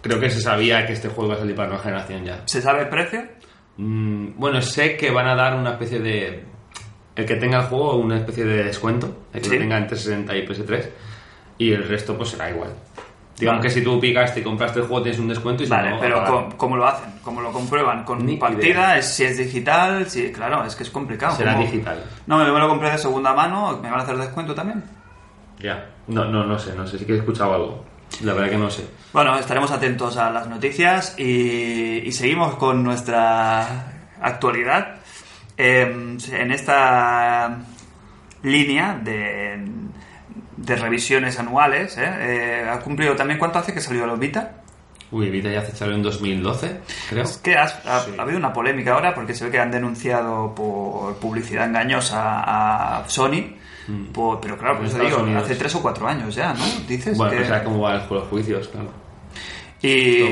creo 0.00 0.20
que 0.20 0.30
se 0.30 0.40
sabía 0.40 0.86
que 0.86 0.92
este 0.92 1.08
juego 1.08 1.26
iba 1.30 1.34
a 1.34 1.38
salir 1.40 1.56
para 1.56 1.68
nueva 1.68 1.82
generación 1.82 2.24
ya. 2.24 2.42
¿se 2.46 2.62
sabe 2.62 2.82
el 2.82 2.88
precio? 2.88 3.24
Mm, 3.76 4.38
bueno, 4.38 4.62
sé 4.62 4.96
que 4.96 5.10
van 5.10 5.26
a 5.26 5.34
dar 5.34 5.54
una 5.56 5.72
especie 5.72 5.98
de... 5.98 6.44
El 7.16 7.24
que 7.26 7.36
tenga 7.36 7.60
el 7.60 7.64
juego, 7.66 7.96
una 7.96 8.18
especie 8.18 8.44
de 8.44 8.64
descuento, 8.64 9.24
el 9.32 9.40
que 9.40 9.48
Sí. 9.48 9.54
lo 9.54 9.60
tenga 9.62 9.78
entre 9.78 9.96
60 9.96 10.36
y 10.36 10.46
PS3, 10.46 10.88
y 11.58 11.72
el 11.72 11.88
resto 11.88 12.16
pues 12.16 12.28
será 12.30 12.50
igual. 12.50 12.70
Digamos 13.38 13.58
Vale. 13.60 13.68
que 13.68 13.74
si 13.74 13.84
tú 13.84 13.98
picaste 14.00 14.40
y 14.40 14.42
compraste 14.42 14.80
el 14.80 14.86
juego 14.86 15.02
tienes 15.02 15.20
un 15.20 15.28
descuento 15.28 15.62
y 15.62 15.66
si 15.66 15.70
Vale, 15.70 15.90
no, 15.90 16.00
pero. 16.00 16.24
¿cómo, 16.24 16.56
cómo 16.56 16.76
lo 16.76 16.86
hacen? 16.86 17.10
¿Cómo 17.22 17.40
lo 17.42 17.52
comprueban? 17.52 18.02
¿Con 18.04 18.24
Ni 18.24 18.36
partida? 18.38 18.66
idea. 18.66 18.98
¿Es, 18.98 19.08
si 19.14 19.24
es 19.24 19.36
digital? 19.36 20.08
Si, 20.08 20.32
claro, 20.32 20.64
es 20.64 20.74
que 20.74 20.84
es 20.84 20.90
complicado. 20.90 21.36
Será 21.36 21.52
¿Cómo? 21.52 21.64
digital. 21.66 22.02
No, 22.26 22.38
me 22.38 22.44
lo 22.58 22.68
compré 22.68 22.90
de 22.90 22.98
segunda 22.98 23.34
mano, 23.34 23.78
¿me 23.82 23.90
van 23.90 24.00
a 24.00 24.02
hacer 24.04 24.16
descuento 24.16 24.54
también? 24.54 24.82
Ya, 25.58 25.86
no, 26.08 26.24
no, 26.26 26.44
no 26.44 26.58
sé, 26.58 26.74
no 26.74 26.86
sé, 26.86 26.98
sí 26.98 27.04
que 27.04 27.12
he 27.14 27.18
escuchado 27.18 27.54
algo. 27.54 27.84
La 28.22 28.32
verdad 28.34 28.50
que 28.50 28.56
no 28.58 28.70
sé. 28.70 28.86
Bueno, 29.12 29.36
estaremos 29.38 29.70
atentos 29.70 30.16
a 30.16 30.30
las 30.30 30.46
noticias 30.48 31.14
y, 31.18 32.02
y 32.06 32.12
seguimos 32.12 32.54
con 32.56 32.82
nuestra 32.82 33.92
actualidad. 34.20 34.96
Eh, 35.58 36.16
en 36.32 36.52
esta 36.52 37.58
línea 38.42 38.98
de, 39.02 39.64
de 40.56 40.76
revisiones 40.76 41.38
anuales, 41.38 41.96
¿eh? 41.98 42.04
Eh, 42.04 42.68
ha 42.70 42.78
cumplido 42.80 43.14
también 43.16 43.38
cuánto 43.38 43.58
hace 43.58 43.72
que 43.72 43.80
salió 43.80 44.06
la 44.06 44.14
Vita. 44.14 44.62
Uy, 45.10 45.30
Vita 45.30 45.48
ya 45.50 45.64
se 45.64 45.74
salió 45.74 45.94
en 45.94 46.02
2012, 46.02 46.80
creo. 47.08 47.22
Es 47.22 47.38
que 47.38 47.56
has- 47.56 47.80
ha, 47.86 48.04
ha 48.18 48.22
habido 48.22 48.38
una 48.38 48.52
polémica 48.52 48.92
ahora 48.94 49.14
porque 49.14 49.34
se 49.34 49.44
ve 49.46 49.50
que 49.52 49.58
han 49.60 49.70
denunciado 49.70 50.52
por 50.54 51.16
publicidad 51.18 51.66
engañosa 51.66 52.40
a 52.98 53.08
Sony. 53.08 53.54
por- 54.12 54.40
pero 54.40 54.58
claro, 54.58 54.74
por 54.78 54.82
En 54.84 54.88
eso 54.88 54.96
Estados 54.96 55.12
digo, 55.12 55.22
Unidos. 55.22 55.44
hace 55.44 55.54
tres 55.54 55.74
o 55.76 55.80
cuatro 55.82 56.08
años 56.08 56.34
ya, 56.34 56.52
¿no? 56.54 56.64
Dices 56.88 57.16
Bueno, 57.16 57.32
que... 57.40 57.44
pues 57.48 57.62
cómo 57.62 57.80
van 57.82 58.02
los 58.10 58.28
juicios, 58.28 58.66
claro. 58.68 58.90
Y, 59.82 60.24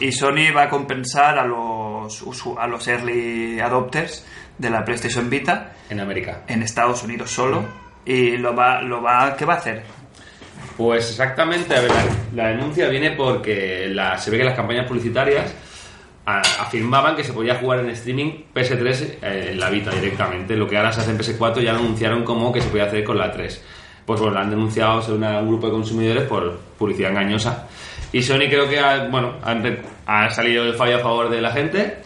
y 0.00 0.12
Sony 0.12 0.50
va 0.56 0.62
a 0.62 0.68
compensar 0.70 1.38
a 1.38 1.44
los, 1.44 2.24
a 2.58 2.66
los 2.66 2.88
early 2.88 3.60
adopters 3.60 4.24
de 4.60 4.70
la 4.70 4.84
PlayStation 4.84 5.28
Vita 5.30 5.72
En 5.88 6.00
América. 6.00 6.42
en 6.48 6.62
Estados 6.62 7.02
Unidos 7.02 7.30
solo. 7.30 7.64
Y 8.04 8.36
lo 8.36 8.54
va, 8.54 8.80
lo 8.82 9.02
va, 9.02 9.34
¿qué 9.36 9.44
va 9.44 9.54
a 9.54 9.56
hacer? 9.58 9.82
Pues 10.76 11.10
exactamente, 11.10 11.74
a 11.76 11.80
ver, 11.80 11.90
la, 12.34 12.42
la 12.44 12.48
denuncia 12.50 12.88
viene 12.88 13.12
porque 13.12 13.88
la- 13.90 14.16
se 14.18 14.30
ve 14.30 14.38
que 14.38 14.44
las 14.44 14.54
campañas 14.56 14.86
publicitarias 14.86 15.54
a- 16.26 16.40
afirmaban 16.40 17.16
que 17.16 17.24
se 17.24 17.32
podía 17.32 17.56
jugar 17.56 17.80
en 17.80 17.90
streaming 17.90 18.44
PS3 18.54 19.18
eh, 19.22 19.48
en 19.52 19.60
la 19.60 19.68
Vita 19.70 19.90
directamente, 19.90 20.56
lo 20.56 20.66
que 20.66 20.76
ahora 20.76 20.92
se 20.92 21.00
hace 21.00 21.10
en 21.10 21.18
PS4 21.18 21.60
ya 21.62 21.72
lo 21.72 21.80
anunciaron 21.80 22.24
como 22.24 22.52
que 22.52 22.60
se 22.62 22.68
podía 22.68 22.84
hacer 22.84 23.04
con 23.04 23.18
la 23.18 23.30
3. 23.30 23.62
Pues 24.06 24.20
bueno, 24.20 24.34
la 24.36 24.42
han 24.42 24.50
denunciado 24.50 25.02
según 25.02 25.24
un 25.24 25.48
grupo 25.48 25.66
de 25.66 25.72
consumidores 25.72 26.24
por 26.24 26.58
publicidad 26.78 27.10
engañosa. 27.10 27.66
Y 28.12 28.22
Sony 28.22 28.48
creo 28.48 28.68
que 28.68 28.78
ha, 28.80 29.06
bueno, 29.08 29.34
ha 30.06 30.30
salido 30.30 30.64
el 30.64 30.74
fallo 30.74 30.96
a 30.96 31.00
favor 31.00 31.28
de 31.30 31.40
la 31.40 31.52
gente 31.52 31.98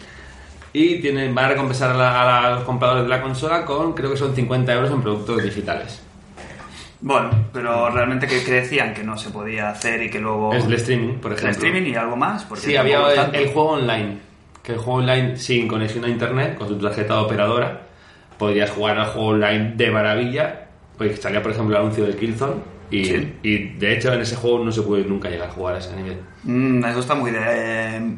y 0.77 0.99
tienen, 0.99 1.33
van 1.33 1.45
a 1.45 1.47
recompensar 1.49 1.91
a, 1.91 1.93
la- 1.95 2.39
a 2.47 2.51
los 2.55 2.63
compradores 2.63 3.03
de 3.03 3.09
la 3.09 3.21
consola 3.21 3.63
con 3.65 3.93
creo 3.93 4.11
que 4.11 4.17
son 4.17 4.35
50 4.35 4.73
euros 4.73 4.91
en 4.91 5.01
productos 5.01 5.41
digitales. 5.43 6.01
Bueno, 7.01 7.29
pero 7.53 7.89
realmente 7.89 8.25
que, 8.27 8.39
decían 8.51 8.93
que 8.93 9.03
no 9.03 9.17
se 9.17 9.29
podía 9.29 9.69
hacer 9.69 10.01
y 10.03 10.09
que 10.09 10.19
luego... 10.19 10.53
Es 10.53 10.65
el 10.65 10.73
streaming, 10.73 11.15
por 11.15 11.31
el 11.33 11.37
ejemplo. 11.37 11.51
streaming 11.67 11.91
y 11.91 11.95
algo 11.95 12.15
más. 12.15 12.43
Porque 12.45 12.65
Sí, 12.65 12.75
había 12.75 12.99
el, 13.11 13.35
el 13.35 13.47
juego 13.49 13.71
online. 13.73 14.17
Que 14.63 14.71
el 14.73 14.77
juego 14.79 14.99
online 14.99 15.37
sin 15.37 15.67
conexión 15.67 16.05
a 16.05 16.09
internet, 16.09 16.57
con 16.57 16.67
tu 16.67 16.77
tarjeta 16.79 17.13
de 17.15 17.19
operadora, 17.19 17.81
podrías 18.39 18.71
jugar 18.71 18.97
al 18.97 19.07
juego 19.07 19.27
online 19.29 19.73
de 19.75 19.91
maravilla. 19.91 20.61
Pues 20.97 21.19
salía, 21.21 21.43
por 21.43 21.51
ejemplo, 21.51 21.75
el 21.75 21.81
anuncio 21.83 22.05
de 22.05 22.15
Killzone. 22.15 22.55
Y, 22.89 23.05
Sí. 23.05 23.33
y 23.43 23.57
de 23.77 23.93
hecho, 23.93 24.11
en 24.13 24.21
ese 24.21 24.35
juego 24.35 24.63
no 24.63 24.71
se 24.71 24.81
puede 24.81 25.03
nunca 25.03 25.29
llegar 25.29 25.49
a 25.49 25.51
jugar 25.51 25.75
a 25.75 25.79
ese 25.79 25.95
nivel. 25.95 26.17
Mm, 26.43 26.83
eso 26.85 26.99
está 27.01 27.13
muy 27.13 27.29
de... 27.31 28.15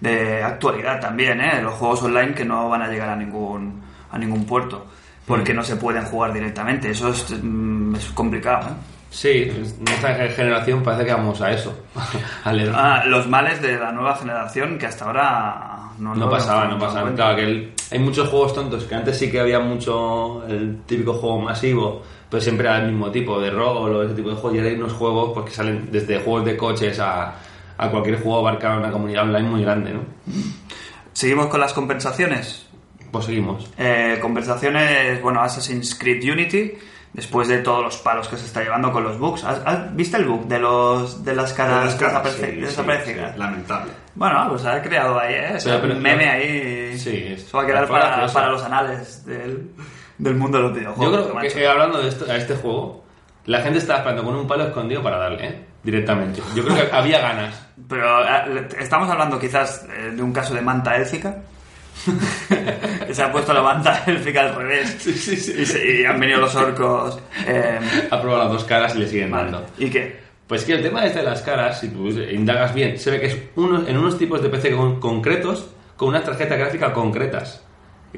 de 0.00 0.42
actualidad 0.42 1.00
también, 1.00 1.40
¿eh? 1.40 1.60
Los 1.62 1.74
juegos 1.74 2.02
online 2.02 2.34
que 2.34 2.44
no 2.44 2.68
van 2.68 2.82
a 2.82 2.88
llegar 2.88 3.08
a 3.10 3.16
ningún, 3.16 3.80
a 4.10 4.18
ningún 4.18 4.44
puerto, 4.44 4.86
porque 5.26 5.52
Mm. 5.52 5.56
no 5.56 5.64
se 5.64 5.76
pueden 5.76 6.04
jugar 6.04 6.32
directamente. 6.32 6.90
Eso 6.90 7.08
es, 7.08 7.30
mm, 7.42 7.94
es 7.96 8.06
complicado, 8.12 8.68
¿eh? 8.68 8.72
Sí, 9.08 9.50
nuestra 9.78 10.14
generación 10.28 10.82
parece 10.82 11.06
que 11.06 11.12
vamos 11.12 11.40
a 11.40 11.50
eso. 11.52 11.74
a. 12.44 12.50
Ah, 12.74 13.04
los 13.06 13.26
males 13.28 13.62
de 13.62 13.78
la 13.78 13.90
nueva 13.92 14.14
generación 14.16 14.76
que 14.76 14.86
hasta 14.86 15.06
ahora 15.06 15.78
no, 15.98 16.14
No 16.14 16.26
lo 16.26 16.30
pasaba, 16.30 16.66
no 16.66 16.78
pasaba. 16.78 17.10
Claro, 17.14 17.36
que 17.36 17.44
el- 17.44 17.72
hay 17.90 17.98
muchos 17.98 18.28
juegos 18.28 18.52
tontos 18.52 18.84
que 18.84 18.94
antes 18.94 19.16
sí 19.18 19.30
que 19.30 19.40
había 19.40 19.60
mucho 19.60 20.44
el 20.46 20.82
típico 20.84 21.14
juego 21.14 21.40
masivo, 21.40 22.02
pero 22.28 22.40
siempre 22.42 22.66
era 22.66 22.78
el 22.78 22.88
mismo 22.92 23.10
tipo 23.10 23.40
de 23.40 23.48
rol 23.50 23.94
o 23.94 24.02
ese 24.02 24.12
tipo 24.14 24.28
de 24.28 24.34
juegos. 24.34 24.54
Y 24.54 24.58
ahora 24.58 24.70
hay 24.70 24.76
unos 24.76 24.92
juegos 24.92 25.30
pues, 25.32 25.46
que 25.46 25.52
salen 25.52 25.88
desde 25.90 26.18
juegos 26.18 26.44
de 26.44 26.56
coches 26.56 26.98
a, 27.00 27.32
a 27.78 27.90
cualquier 27.90 28.20
juego 28.20 28.38
abarcar 28.38 28.78
una 28.78 28.90
comunidad 28.90 29.24
online 29.24 29.48
muy 29.48 29.62
grande, 29.62 29.92
¿no? 29.92 30.00
Seguimos 31.12 31.46
con 31.48 31.60
las 31.60 31.72
compensaciones. 31.72 32.66
Pues 33.10 33.24
seguimos. 33.26 33.70
Eh, 33.78 34.18
compensaciones, 34.20 35.22
bueno, 35.22 35.40
Assassin's 35.42 35.94
Creed 35.94 36.22
Unity, 36.30 36.72
después 37.12 37.48
de 37.48 37.58
todos 37.58 37.82
los 37.82 37.96
palos 37.98 38.28
que 38.28 38.36
se 38.36 38.44
está 38.46 38.62
llevando 38.62 38.92
con 38.92 39.04
los 39.04 39.18
bugs. 39.18 39.44
¿Has, 39.44 39.62
has- 39.64 39.96
viste 39.96 40.16
el 40.18 40.24
bug 40.26 40.46
de 40.46 40.58
los 40.58 41.24
de 41.24 41.34
las 41.34 41.52
caras, 41.54 41.84
Las 41.86 41.94
caras, 41.94 42.24
desaparece- 42.24 42.46
sí, 42.46 42.54
sí, 42.56 42.60
desaparecidas? 42.60 43.32
sí, 43.32 43.38
lamentable. 43.38 43.92
Bueno, 44.14 44.46
pues 44.50 44.64
ha 44.66 44.82
creado 44.82 45.18
ahí, 45.18 45.34
¿eh? 45.34 45.52
O 45.56 45.60
sea, 45.60 45.72
Pero- 45.74 45.82
pero- 45.82 45.94
un 45.96 46.02
meme 46.02 46.28
ahí. 46.28 46.98
Sí, 46.98 47.10
es- 47.28 47.42
Eso 47.44 47.56
va 47.58 47.62
a 47.62 47.66
quedar 47.66 47.88
para, 47.88 48.26
para 48.26 48.48
los 48.50 48.62
anales 48.62 49.24
del, 49.24 49.70
del 50.18 50.34
mundo 50.34 50.58
de 50.58 50.64
los 50.64 50.72
Yo 50.74 50.78
videojuegos. 50.80 51.16
creo 51.16 51.28
que 51.28 51.34
macho. 51.34 51.58
eh, 51.58 51.68
hablando 51.68 52.02
de 52.02 52.08
esto, 52.08 52.30
a 52.30 52.36
este 52.36 52.54
juego, 52.56 53.04
la 53.46 53.60
gente 53.62 53.78
estaba 53.78 54.00
esperando 54.00 54.24
con 54.24 54.34
un 54.34 54.46
palo 54.46 54.64
escondido 54.66 55.02
para 55.02 55.16
darle, 55.18 55.46
¿eh? 55.46 55.66
Directamente. 55.86 56.42
Yo 56.56 56.64
creo 56.64 56.76
que 56.90 56.94
había 56.96 57.20
ganas. 57.20 57.54
Pero 57.88 58.24
eh, 58.24 58.68
estamos 58.80 59.08
hablando 59.08 59.38
quizás 59.38 59.86
eh, 59.96 60.10
de 60.10 60.20
un 60.22 60.32
caso 60.32 60.52
de 60.52 60.60
manta 60.60 60.96
élfica. 60.96 61.36
se 63.12 63.22
ha 63.22 63.30
puesto 63.32 63.52
la 63.52 63.62
manta 63.62 64.02
élfica 64.06 64.42
al 64.42 64.56
revés. 64.56 65.06
Y, 65.06 65.12
se- 65.64 66.00
y 66.00 66.04
han 66.04 66.18
venido 66.18 66.40
los 66.40 66.54
orcos. 66.54 67.20
eh, 67.46 67.78
Ha 68.10 68.20
probado 68.20 68.44
las 68.44 68.52
dos 68.52 68.64
caras 68.64 68.94
y 68.96 68.98
le 68.98 69.08
siguen 69.08 69.30
vale. 69.30 69.50
dando. 69.52 69.66
¿Y 69.78 69.88
qué? 69.90 70.26
Pues 70.46 70.64
que 70.64 70.74
el 70.74 70.82
tema 70.82 71.04
este 71.06 71.20
de 71.20 71.24
las 71.24 71.42
caras, 71.42 71.80
si 71.80 71.88
tú 71.88 72.08
indagas 72.08 72.74
bien, 72.74 72.98
se 72.98 73.10
ve 73.10 73.20
que 73.20 73.26
es 73.26 73.38
uno, 73.56 73.86
en 73.86 73.96
unos 73.96 74.18
tipos 74.18 74.42
de 74.42 74.48
PC 74.48 74.72
con- 74.76 75.00
concretos 75.00 75.70
con 75.96 76.08
unas 76.10 76.24
tarjetas 76.24 76.58
gráficas 76.58 76.92
concretas. 76.92 77.62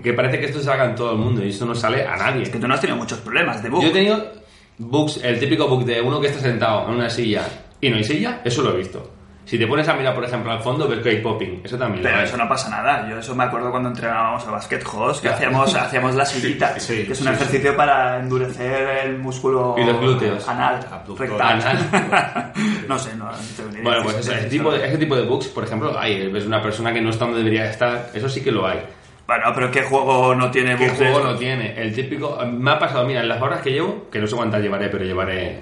Que 0.02 0.12
parece 0.12 0.38
que 0.38 0.46
esto 0.46 0.60
se 0.60 0.70
haga 0.70 0.84
en 0.86 0.94
todo 0.94 1.12
el 1.12 1.18
mundo 1.18 1.44
y 1.44 1.50
eso 1.50 1.66
no 1.66 1.74
sale 1.74 2.06
a 2.06 2.16
nadie. 2.16 2.42
Es 2.44 2.50
que 2.50 2.58
tú 2.58 2.66
no 2.68 2.74
has 2.74 2.80
tenido 2.80 2.96
muchos 2.96 3.18
problemas 3.18 3.62
de 3.62 3.68
bug. 3.68 3.82
Yo 3.82 3.88
he 3.88 3.92
tenido 3.92 4.32
bugs, 4.78 5.20
el 5.22 5.38
típico 5.38 5.66
bug 5.68 5.84
de 5.84 6.00
uno 6.00 6.20
que 6.20 6.28
está 6.28 6.40
sentado 6.40 6.88
en 6.88 6.94
una 6.94 7.10
silla 7.10 7.42
y 7.80 7.90
no 7.90 7.96
hay 7.96 8.04
silla, 8.04 8.40
eso 8.44 8.62
lo 8.62 8.74
he 8.74 8.78
visto. 8.78 9.12
Si 9.44 9.58
te 9.58 9.66
pones 9.66 9.88
a 9.88 9.94
mirar, 9.94 10.14
por 10.14 10.22
ejemplo, 10.22 10.52
al 10.52 10.60
fondo, 10.60 10.86
ves 10.86 10.98
que 10.98 11.08
hay 11.08 11.22
popping. 11.22 11.62
Eso 11.64 11.78
también 11.78 12.02
Pero 12.02 12.18
lo 12.18 12.22
eso 12.22 12.36
no 12.36 12.46
pasa 12.46 12.68
nada. 12.68 13.08
Yo 13.08 13.18
eso 13.18 13.34
me 13.34 13.44
acuerdo 13.44 13.70
cuando 13.70 13.88
entrenábamos 13.88 14.46
a 14.46 14.50
Basket 14.50 14.80
Host, 14.92 15.22
que 15.22 15.30
hacíamos, 15.30 15.74
hacíamos 15.74 16.14
la 16.14 16.26
sillita, 16.26 16.78
Sí, 16.78 17.06
que 17.06 17.12
es 17.14 17.20
un 17.22 17.28
sí, 17.28 17.32
ejercicio 17.32 17.74
para 17.74 18.20
endurecer 18.20 19.06
el 19.06 19.16
músculo 19.18 19.74
Y 19.78 19.84
los 19.84 19.98
glúteos. 19.98 20.46
anal, 20.46 20.86
Abductor. 20.92 21.28
rectal. 21.30 21.62
Anal. 21.62 22.52
no 22.88 22.98
sé, 22.98 23.16
no, 23.16 23.24
no 23.24 23.38
tengo 23.56 23.70
ni 23.70 23.74
idea. 23.76 23.84
Bueno, 23.84 24.02
pues 24.02 24.16
ese, 24.18 24.34
ese 24.38 24.48
tipo 24.50 24.70
de, 24.70 24.86
ese 24.86 24.98
tipo 24.98 25.16
de 25.16 25.22
bugs, 25.22 25.48
por 25.48 25.64
ejemplo, 25.64 25.98
hay. 25.98 26.30
Ves 26.30 26.44
una 26.44 26.60
persona 26.62 26.92
que 26.92 27.00
no 27.00 27.08
está 27.08 27.24
donde 27.24 27.38
debería 27.38 27.70
estar, 27.70 28.10
eso 28.12 28.28
sí 28.28 28.42
que 28.42 28.52
lo 28.52 28.66
hay. 28.66 28.80
Bueno, 29.28 29.52
pero 29.54 29.70
¿qué 29.70 29.82
juego 29.82 30.34
no 30.34 30.50
tiene 30.50 30.74
¿Qué 30.74 30.86
bugs? 30.86 30.96
juego 30.96 31.20
no 31.20 31.36
tiene? 31.36 31.78
El 31.80 31.94
típico. 31.94 32.38
Me 32.50 32.70
ha 32.70 32.78
pasado, 32.78 33.06
mira, 33.06 33.20
en 33.20 33.28
las 33.28 33.42
horas 33.42 33.60
que 33.60 33.70
llevo, 33.72 34.08
que 34.10 34.18
no 34.20 34.26
sé 34.26 34.34
cuántas 34.34 34.62
llevaré, 34.62 34.88
pero 34.88 35.04
llevaré 35.04 35.60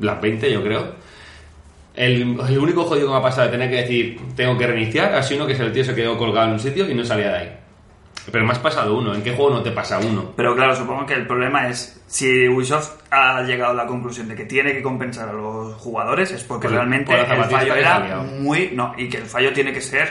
las 0.00 0.20
20, 0.20 0.52
yo 0.52 0.60
creo. 0.64 0.96
El, 1.94 2.36
el 2.48 2.58
único 2.58 2.82
jodido 2.82 3.06
que 3.06 3.12
me 3.12 3.18
ha 3.18 3.22
pasado 3.22 3.46
de 3.46 3.52
tener 3.52 3.70
que 3.70 3.76
decir, 3.76 4.20
tengo 4.34 4.58
que 4.58 4.66
reiniciar, 4.66 5.14
ha 5.14 5.22
sido 5.22 5.38
uno 5.38 5.46
que 5.46 5.52
es 5.52 5.60
el 5.60 5.72
tío 5.72 5.84
se 5.84 5.94
quedó 5.94 6.18
colgado 6.18 6.48
en 6.48 6.52
un 6.54 6.58
sitio 6.58 6.90
y 6.90 6.94
no 6.94 7.04
salía 7.04 7.30
de 7.30 7.38
ahí. 7.38 7.56
Pero 8.32 8.44
me 8.44 8.50
has 8.50 8.58
pasado 8.58 8.98
uno, 8.98 9.14
¿en 9.14 9.22
qué 9.22 9.30
juego 9.32 9.52
no 9.52 9.62
te 9.62 9.70
pasa 9.70 10.00
uno? 10.00 10.32
Pero 10.34 10.56
claro, 10.56 10.74
supongo 10.74 11.06
que 11.06 11.14
el 11.14 11.24
problema 11.24 11.68
es 11.68 12.02
si 12.08 12.48
Ubisoft 12.48 12.96
ha 13.12 13.42
llegado 13.42 13.70
a 13.70 13.74
la 13.74 13.86
conclusión 13.86 14.26
de 14.26 14.34
que 14.34 14.44
tiene 14.44 14.72
que 14.72 14.82
compensar 14.82 15.28
a 15.28 15.32
los 15.34 15.74
jugadores 15.74 16.32
es 16.32 16.42
porque 16.42 16.66
Por 16.66 16.76
realmente 16.76 17.12
por 17.14 17.36
el 17.36 17.44
fallo 17.44 17.74
era 17.76 18.18
muy 18.40 18.70
no 18.74 18.92
y 18.98 19.08
que 19.08 19.18
el 19.18 19.26
fallo 19.26 19.52
tiene 19.52 19.72
que 19.72 19.80
ser 19.80 20.10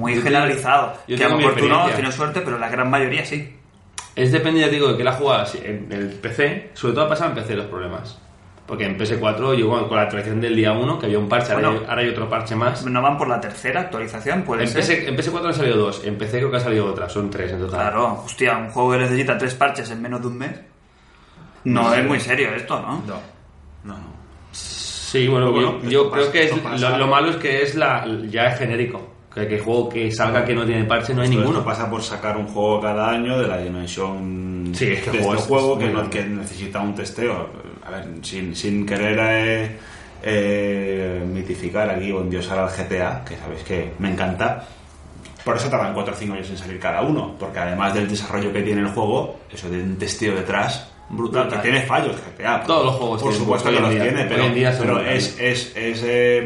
muy 0.00 0.14
Yo 0.16 0.22
generalizado. 0.22 0.88
tengo- 0.92 1.02
yo 1.08 1.16
que 1.16 1.24
a 1.24 1.28
lo 1.28 1.36
tengo 1.36 1.36
mi 1.38 1.44
mejor 1.44 1.58
tú 1.60 1.68
no 1.68 1.74
experiencia. 1.74 1.96
tienes 1.96 2.14
suerte, 2.14 2.40
pero 2.40 2.58
la 2.58 2.68
gran 2.68 2.90
mayoría 2.90 3.24
sí. 3.24 3.56
Es 4.16 4.32
depende, 4.32 4.60
ya 4.60 4.68
digo, 4.68 4.88
de 4.88 4.96
que 4.96 5.04
la 5.04 5.12
juegas 5.12 5.54
en 5.54 5.86
el 5.92 6.08
PC, 6.08 6.70
sobre 6.74 6.94
todo 6.94 7.04
ha 7.04 7.08
pasado 7.08 7.30
en 7.30 7.36
PC 7.36 7.54
los 7.54 7.66
problemas. 7.66 8.18
Porque 8.66 8.84
en 8.86 8.96
PS4 8.96 9.54
llegó 9.54 9.88
con 9.88 9.96
la 9.96 10.04
actualización 10.04 10.40
del 10.40 10.54
día 10.54 10.70
1, 10.72 10.98
que 10.98 11.06
había 11.06 11.18
un 11.18 11.28
parche, 11.28 11.52
ahora, 11.52 11.68
Bueno. 11.70 11.80
hay, 11.84 11.90
ahora 11.90 12.02
hay 12.02 12.08
otro 12.08 12.28
parche 12.28 12.54
más. 12.54 12.84
No 12.86 13.02
van 13.02 13.18
por 13.18 13.26
la 13.28 13.40
tercera 13.40 13.80
actualización, 13.80 14.42
puede 14.42 14.62
En, 14.62 14.68
ser. 14.68 14.80
PS, 14.82 15.08
en 15.08 15.16
PS4 15.16 15.48
han 15.48 15.54
salido 15.54 15.76
dos, 15.76 16.02
en 16.04 16.16
PC 16.16 16.38
creo 16.38 16.50
que 16.52 16.56
ha 16.56 16.60
salido 16.60 16.86
otra, 16.86 17.08
son 17.08 17.30
tres 17.30 17.50
en 17.52 17.58
total. 17.60 17.80
Claro, 17.80 18.22
hostia, 18.24 18.56
un 18.58 18.68
juego 18.70 18.92
que 18.92 18.98
necesita 18.98 19.36
tres 19.38 19.54
parches 19.54 19.90
en 19.90 20.00
menos 20.02 20.20
de 20.20 20.26
un 20.28 20.38
mes. 20.38 20.60
No 21.64 21.92
es 21.94 22.06
muy 22.06 22.20
serio 22.20 22.48
esto, 22.54 22.80
¿no? 22.80 23.02
No, 23.06 23.20
no, 23.84 23.94
no. 23.98 24.10
Sí, 24.52 25.26
bueno, 25.26 25.50
Bueno, 25.50 25.80
yo, 25.82 25.90
yo 25.90 26.10
pasa- 26.10 26.30
creo 26.30 26.32
que 26.32 26.44
es- 26.44 26.80
lo, 26.80 26.96
lo 26.98 27.06
malo 27.08 27.30
es 27.30 27.36
que 27.36 27.62
es 27.62 27.74
la 27.74 28.06
ya 28.28 28.46
es 28.46 28.58
genérico. 28.58 29.12
Que, 29.34 29.46
que 29.46 29.58
juego 29.60 29.88
que 29.88 30.10
salga 30.10 30.44
que 30.44 30.54
no 30.54 30.66
tiene 30.66 30.84
parche 30.84 31.14
no 31.14 31.22
hay 31.22 31.28
Esto- 31.28 31.38
ninguno. 31.40 31.64
pasa 31.64 31.88
por 31.88 32.02
sacar 32.02 32.36
un 32.36 32.48
juego 32.48 32.80
cada 32.80 33.10
año 33.10 33.38
de 33.38 33.46
la 33.46 33.58
dimensión 33.58 34.72
Sí, 34.74 34.86
de 34.86 34.96
juego 35.02 35.30
este 35.34 35.42
es- 35.42 35.48
juego 35.48 35.78
que, 35.78 35.86
no- 35.88 36.10
que 36.10 36.24
necesita 36.24 36.80
un 36.80 36.94
testeo. 36.96 37.48
A 37.86 37.90
ver, 37.90 38.06
sin, 38.22 38.56
sin 38.56 38.84
querer 38.84 39.18
eh, 39.22 39.76
eh, 40.22 41.22
mitificar 41.26 41.88
aquí 41.90 42.10
o 42.12 42.20
endiosar 42.22 42.58
al 42.58 42.68
GTA, 42.68 43.24
que 43.24 43.36
sabéis 43.36 43.62
que 43.62 43.92
me 43.98 44.10
encanta. 44.10 44.64
Por 45.44 45.56
eso 45.56 45.68
tardan 45.70 45.94
4 45.94 46.12
o 46.12 46.16
5 46.16 46.34
años 46.34 46.50
en 46.50 46.58
salir 46.58 46.78
cada 46.78 47.00
uno, 47.02 47.34
porque 47.38 47.58
además 47.60 47.94
del 47.94 48.08
desarrollo 48.08 48.52
que 48.52 48.62
tiene 48.62 48.82
el 48.82 48.88
juego, 48.88 49.40
eso 49.50 49.70
de 49.70 49.82
un 49.82 49.96
testeo 49.96 50.34
detrás 50.34 50.88
brutal, 51.08 51.48
que 51.48 51.56
tiene 51.58 51.82
fallos 51.82 52.16
GTA. 52.16 52.62
Todos 52.64 52.84
los 52.84 52.94
juegos 52.96 53.22
por 53.22 53.32
supuesto 53.32 53.70
que 53.70 53.80
los 53.80 53.90
día. 53.90 54.02
tiene, 54.02 54.24
pero, 54.26 54.44
pero 54.78 55.00
es, 55.00 55.36
es, 55.40 55.72
es, 55.74 56.02
eh, 56.04 56.44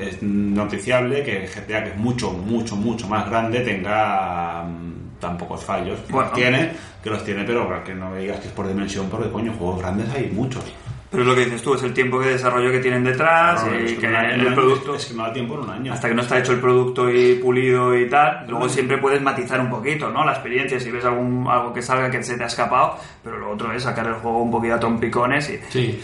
es 0.00 0.22
noticiable 0.22 1.22
que 1.22 1.46
GTA, 1.46 1.84
que 1.84 1.90
es 1.90 1.96
mucho, 1.96 2.30
mucho, 2.32 2.76
mucho 2.76 3.08
más 3.08 3.28
grande, 3.28 3.60
tenga 3.60 4.62
mm, 4.64 5.18
tan 5.20 5.36
pocos 5.38 5.64
fallos. 5.64 6.00
Que 6.00 6.12
Bueno. 6.12 6.28
los 6.30 6.38
tiene, 6.38 6.72
que 7.02 7.10
los 7.10 7.24
tiene, 7.24 7.44
pero 7.44 7.82
que 7.84 7.94
no 7.94 8.10
me 8.10 8.20
digas 8.20 8.40
que 8.40 8.48
es 8.48 8.52
por 8.52 8.66
dimensión, 8.68 9.08
porque 9.10 9.30
coño, 9.30 9.52
juegos 9.58 9.80
grandes 9.80 10.08
hay 10.14 10.30
muchos. 10.32 10.64
Pero 11.10 11.22
es 11.22 11.28
lo 11.28 11.34
que 11.36 11.44
dices 11.44 11.62
tú, 11.62 11.74
es 11.74 11.82
el 11.84 11.94
tiempo 11.94 12.18
de 12.20 12.30
desarrollo 12.30 12.72
que 12.72 12.80
tienen 12.80 13.04
detrás 13.04 13.62
Claro, 13.62 13.80
y 13.80 13.84
es 13.84 13.92
que 13.92 13.98
que 13.98 14.06
año- 14.08 14.48
el 14.48 14.52
producto... 14.54 14.96
Es 14.96 15.06
que 15.06 15.14
no 15.14 15.22
da 15.22 15.32
tiempo 15.32 15.54
en 15.54 15.60
un 15.60 15.70
año. 15.70 15.92
hasta 15.92 16.08
que 16.08 16.14
no 16.14 16.22
está 16.22 16.38
hecho 16.40 16.50
el 16.52 16.58
producto 16.58 17.08
y 17.08 17.36
pulido 17.36 17.96
y 17.96 18.08
tal, 18.08 18.44
luego 18.48 18.68
siempre 18.68 18.98
puedes 18.98 19.22
matizar 19.22 19.60
un 19.60 19.70
poquito, 19.70 20.10
¿no? 20.10 20.24
La 20.24 20.32
experiencia, 20.32 20.80
si 20.80 20.90
ves 20.90 21.04
algún, 21.04 21.46
algo 21.48 21.72
que 21.72 21.82
salga 21.82 22.10
que 22.10 22.20
se 22.24 22.36
te 22.36 22.42
ha 22.42 22.48
escapado, 22.48 22.98
pero 23.22 23.38
lo 23.38 23.52
otro 23.52 23.72
es 23.72 23.84
sacar 23.84 24.08
el 24.08 24.14
juego 24.14 24.42
un 24.42 24.50
poquito 24.50 24.74
a 24.74 24.80
trompicones 24.80 25.48
y... 25.50 25.60
Sí. 25.68 26.02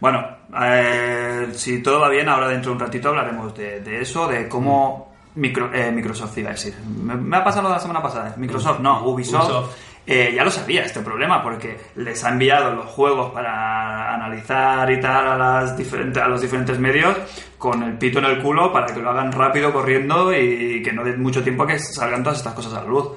Bueno, 0.00 0.24
eh, 0.60 1.48
si 1.52 1.82
todo 1.82 2.00
va 2.00 2.08
bien, 2.08 2.28
ahora 2.28 2.48
dentro 2.48 2.70
de 2.70 2.76
un 2.76 2.80
ratito 2.80 3.08
hablaremos 3.08 3.54
de, 3.56 3.80
de 3.80 4.00
eso, 4.00 4.26
de 4.28 4.48
cómo 4.48 5.12
micro- 5.36 5.70
eh, 5.72 5.90
Microsoft 5.92 6.36
iba 6.38 6.50
a 6.50 6.52
decir. 6.52 6.74
Me, 6.86 7.14
me 7.16 7.36
ha 7.36 7.44
pasado 7.44 7.68
la 7.68 7.78
semana 7.78 8.02
pasada. 8.02 8.34
Microsoft, 8.36 8.80
no, 8.80 9.02
Ubisoft. 9.06 9.44
Ubisoft. 9.44 9.76
eh, 10.06 10.32
ya 10.34 10.42
lo 10.42 10.50
sabía 10.50 10.84
este 10.84 11.00
problema 11.00 11.42
porque 11.42 11.76
les 11.96 12.24
ha 12.24 12.30
enviado 12.30 12.72
los 12.74 12.86
juegos 12.86 13.30
para 13.32 14.14
analizar 14.14 14.90
y 14.90 15.00
tal 15.00 15.28
a, 15.28 15.36
las 15.36 15.76
diferentes, 15.76 16.22
a 16.22 16.28
los 16.28 16.40
diferentes 16.40 16.78
medios 16.78 17.14
con 17.58 17.82
el 17.82 17.98
pito 17.98 18.18
en 18.18 18.24
el 18.24 18.40
culo 18.42 18.72
para 18.72 18.86
que 18.86 19.00
lo 19.00 19.10
hagan 19.10 19.30
rápido 19.32 19.70
corriendo 19.72 20.32
y 20.32 20.82
que 20.82 20.92
no 20.92 21.04
dé 21.04 21.14
mucho 21.16 21.42
tiempo 21.42 21.64
a 21.64 21.66
que 21.66 21.78
salgan 21.78 22.22
todas 22.22 22.38
estas 22.38 22.54
cosas 22.54 22.72
a 22.74 22.82
la 22.82 22.88
luz. 22.88 23.08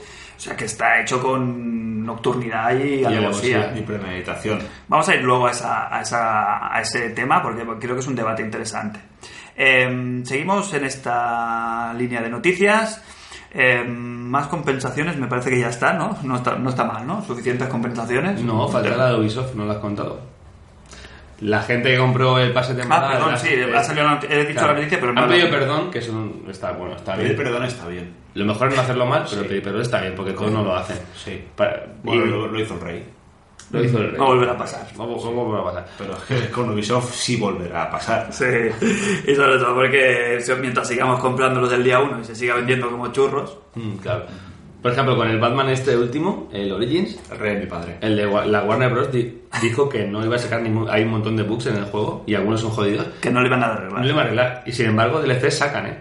O 0.42 0.44
sea 0.44 0.56
que 0.56 0.66
está 0.66 1.00
hecho 1.00 1.22
con 1.22 2.04
nocturnidad 2.04 2.72
y 2.72 3.06
alevosía. 3.06 3.58
alevosía. 3.58 3.78
Y 3.78 3.82
premeditación. 3.84 4.58
Vamos 4.88 5.08
a 5.08 5.14
ir 5.14 5.22
luego 5.22 5.46
a, 5.46 5.52
esa- 5.52 5.96
a 5.96 6.02
esa- 6.02 6.76
a 6.76 6.82
ese 6.82 7.12
tema 7.12 7.44
porque 7.44 7.64
creo 7.80 7.94
que 7.94 8.00
es 8.00 8.08
un 8.08 8.16
debate 8.16 8.42
interesante. 8.42 9.00
Eh, 9.56 10.22
seguimos 10.26 10.74
en 10.74 10.86
esta 10.86 11.94
línea 11.94 12.22
de 12.24 12.30
noticias. 12.32 13.04
Eh, 13.54 13.84
más 13.88 14.48
compensaciones, 14.48 15.16
me 15.18 15.28
parece 15.28 15.52
que 15.52 15.60
ya 15.60 15.70
está, 15.70 15.94
¿no? 15.94 16.18
No 16.24 16.38
está, 16.38 16.56
no 16.56 16.72
está 16.72 16.86
mal, 16.86 17.06
¿no? 17.06 17.24
Suficientes 17.24 17.68
compensaciones. 17.68 18.42
No, 18.42 18.68
falta 18.68 18.98
la 18.98 19.10
de 19.12 19.20
Ubisoft, 19.20 19.54
no 19.54 19.66
la 19.66 19.74
has 19.74 19.80
contado. 19.80 20.22
La 21.42 21.62
gente 21.64 21.92
que 21.92 21.98
compró 21.98 22.38
el 22.40 22.52
pase 22.54 22.74
de 22.76 22.84
Ah, 22.90 23.10
perdón, 23.14 23.38
sí, 23.38 23.48
ha 23.76 23.84
salido 23.84 24.08
he 24.30 24.46
dicho 24.46 24.66
la 24.68 24.74
noticia, 24.74 25.00
pero 25.00 25.12
no 25.14 25.22
Han 25.22 25.30
la- 25.30 25.36
pedido 25.36 25.50
perdón, 25.50 25.92
que 25.92 26.00
eso 26.00 26.14
no- 26.14 26.50
está 26.52 26.72
bueno, 26.74 26.96
está 26.96 27.16
Pedir 27.16 27.34
bien. 27.36 27.44
perdón 27.44 27.64
está 27.66 27.88
bien. 27.88 28.14
Lo 28.36 28.46
mejor 28.46 28.70
es 28.70 28.76
no 28.76 28.82
hacerlo 28.82 29.06
mal, 29.08 29.26
pero 29.30 29.42
Sí. 29.42 29.48
pedir 29.48 29.64
perdón 29.64 29.82
está 29.82 30.02
bien, 30.02 30.14
porque 30.16 30.34
todos 30.34 30.52
no 30.52 30.64
lo 30.64 30.76
hacen. 30.76 31.00
Sí. 31.16 31.44
Para- 31.56 31.86
Bueno, 32.04 32.26
y- 32.26 32.30
lo, 32.30 32.48
lo 32.48 32.60
hizo 32.60 32.76
el 32.76 32.82
rey. 32.82 33.04
lo 33.72 33.84
hizo 33.84 33.98
el 34.00 34.10
rey. 34.12 34.20
Va 34.20 34.26
a 34.26 34.28
volver 34.28 34.50
a 34.50 34.58
pasar. 34.58 34.86
Vamos, 34.96 35.24
¿Cómo 35.24 35.46
volverá 35.46 35.62
a 35.62 35.66
pasar? 35.74 35.88
Pero 35.98 36.14
es 36.14 36.24
que 36.44 36.52
con 36.52 36.70
Ubisoft 36.70 37.14
sí 37.14 37.38
volverá 37.38 37.84
a 37.84 37.90
pasar. 37.90 38.28
Sí, 38.32 38.46
y 38.46 39.34
sobre 39.36 39.58
todo 39.58 39.74
porque 39.76 40.40
mientras 40.60 40.88
sigamos 40.88 41.20
comprándolos 41.20 41.72
del 41.72 41.84
día 41.84 42.00
1 42.02 42.20
y 42.20 42.24
se 42.24 42.36
siga 42.36 42.56
vendiendo 42.56 42.92
como 42.92 43.12
churros, 43.12 43.58
Mm, 43.76 43.96
claro. 43.98 44.26
Por 44.82 44.92
ejemplo, 44.92 45.16
con 45.16 45.30
el 45.30 45.40
Batman 45.40 45.70
este 45.70 45.96
último, 45.96 46.50
el 46.52 46.72
Origins, 46.72 47.20
El 47.32 47.38
rey 47.38 47.54
es 47.56 47.60
mi 47.62 47.66
padre. 47.68 47.98
el 48.02 48.18
de 48.18 48.26
Wa- 48.26 48.46
la 48.46 48.64
Warner 48.64 48.90
Bros. 48.90 49.12
di- 49.12 49.42
dijo 49.62 49.88
que 49.88 50.06
no 50.08 50.26
iba 50.26 50.36
a 50.36 50.40
sacar 50.40 50.62
ningún... 50.62 50.90
Hay 50.90 51.04
un 51.04 51.10
montón 51.12 51.36
de 51.38 51.44
bugs 51.44 51.68
en 51.68 51.76
el 51.78 51.86
juego 51.86 52.24
y 52.26 52.34
algunos 52.34 52.62
son 52.62 52.72
jodidos. 52.72 53.06
que 53.22 53.30
no 53.30 53.42
le 53.42 53.48
iban 53.48 53.64
a 53.64 53.68
No 53.68 53.74
arreglar. 53.74 54.02
le 54.04 54.08
iban 54.10 54.20
a 54.20 54.22
arreglar. 54.24 54.64
Y 54.66 54.72
sin 54.72 54.88
embargo, 54.88 55.22
DLC 55.22 55.52
sacan, 55.52 55.86
¿eh? 55.86 55.98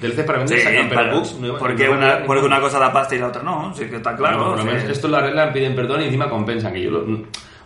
DLC 0.00 0.24
para 0.24 0.38
vender 0.38 0.60
sacan, 0.60 0.88
pero 0.88 1.00
para- 1.00 1.14
bugs 1.14 1.32
porque, 1.58 1.86
no 1.86 1.92
una, 1.92 2.18
porque 2.24 2.40
ningún- 2.42 2.44
una 2.46 2.60
cosa 2.60 2.78
da 2.78 2.92
pasta 2.92 3.14
y 3.14 3.18
la 3.18 3.28
otra 3.28 3.42
no, 3.42 3.72
sí 3.74 3.84
que 3.86 3.96
está 3.96 4.14
claro. 4.16 4.36
Bueno, 4.38 4.50
por 4.50 4.56
lo 4.58 4.62
o 4.62 4.66
sea, 4.66 4.74
menos 4.80 4.90
esto 4.96 5.08
lo 5.08 5.16
arreglan, 5.16 5.52
piden 5.52 5.74
perdón 5.74 6.00
y 6.02 6.04
encima 6.04 6.28
compensan. 6.28 6.72
Que 6.72 6.82
yo 6.82 6.90
lo- 6.90 7.06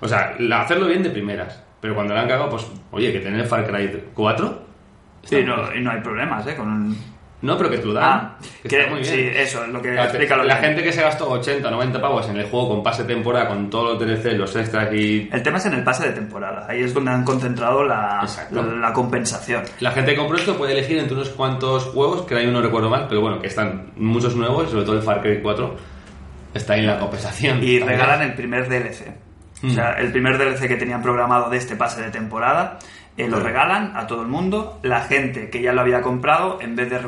o 0.01 0.09
sea, 0.09 0.35
la- 0.39 0.63
hacerlo 0.63 0.87
bien 0.87 1.03
de 1.03 1.11
primeras. 1.11 1.63
Pero 1.81 1.95
cuando 1.95 2.15
la 2.15 2.21
han 2.23 2.29
cagado, 2.29 2.49
pues, 2.51 2.67
oye, 2.91 3.11
que 3.13 3.21
tener 3.21 3.45
Far 3.47 3.67
Cry 3.67 4.03
4. 4.15 4.63
sí, 5.25 5.43
no, 5.45 5.75
y 5.75 5.81
no 5.81 5.91
hay 5.91 6.01
problemas, 6.01 6.47
¿eh? 6.47 6.55
Con... 6.57 6.97
No, 7.43 7.59
pero 7.59 7.69
que 7.71 7.79
te 7.79 7.87
lo 7.87 7.93
dan. 7.93 8.05
Ah, 8.05 8.37
que 8.63 8.69
que- 8.69 8.87
muy 8.87 9.01
bien. 9.01 9.15
sí, 9.15 9.21
eso, 9.35 9.67
lo 9.67 9.83
que 9.83 9.95
explica 9.95 10.37
la 10.37 10.57
gente 10.57 10.83
que 10.83 10.93
se 10.93 11.03
gastó 11.03 11.29
80 11.29 11.71
90 11.71 12.01
pavos 12.01 12.29
en 12.29 12.37
el 12.37 12.47
juego 12.47 12.69
con 12.69 12.83
pase 12.85 13.03
de 13.03 13.13
temporada, 13.15 13.49
con 13.49 13.69
todos 13.69 13.91
los 13.91 13.99
DLC, 13.99 14.33
los 14.39 14.55
extras 14.55 14.93
y. 14.95 15.29
El 15.33 15.43
tema 15.43 15.59
es 15.59 15.67
en 15.67 15.75
el 15.75 15.83
pase 15.83 16.07
de 16.07 16.13
temporada. 16.13 16.67
Ahí 16.69 16.83
es 16.83 16.95
donde 16.95 17.11
han 17.11 17.25
concentrado 17.25 17.83
la, 17.85 18.25
la, 18.53 18.63
la 18.63 18.93
compensación. 18.93 19.65
La 19.81 19.91
gente 19.91 20.13
que 20.13 20.19
compró 20.19 20.39
esto 20.39 20.57
puede 20.57 20.73
elegir 20.73 20.99
entre 20.99 21.15
unos 21.15 21.31
cuantos 21.31 21.85
juegos, 21.87 22.23
que 22.23 22.37
ahí 22.37 22.47
no 22.51 22.63
recuerdo 22.63 22.89
mal, 22.89 23.07
pero 23.09 23.21
bueno, 23.21 23.41
que 23.41 23.49
están 23.49 23.91
muchos 23.97 24.37
nuevos, 24.37 24.71
sobre 24.71 24.85
todo 24.85 24.97
el 24.97 25.03
Far 25.03 25.21
Cry 25.21 25.41
4, 25.43 25.77
está 26.55 26.75
ahí 26.75 26.81
en 26.81 26.87
la 26.87 26.99
compensación. 27.01 27.59
Y 27.59 27.79
También. 27.81 27.89
regalan 27.89 28.23
el 28.23 28.35
primer 28.35 28.69
DLC. 28.69 29.13
O 29.65 29.71
sea, 29.71 29.93
el 29.93 30.11
primer 30.11 30.39
DLC 30.39 30.67
que 30.67 30.75
tenían 30.77 31.03
programado 31.03 31.49
de 31.49 31.57
este 31.57 31.77
pase 31.77 32.03
de 32.03 32.11
temporada, 32.11 32.79
eh, 33.17 33.29
lo 33.29 33.39
Sí. 33.39 33.43
regalan 33.43 33.97
a 33.97 34.07
todo 34.07 34.23
el 34.23 34.29
mundo. 34.29 34.79
La 34.83 35.03
gente 35.03 35.51
que 35.51 35.61
ya 35.63 35.73
lo 35.73 35.81
había 35.83 36.01
comprado, 36.01 36.59
en 36.61 36.75
vez 36.77 36.91
de 36.91 37.01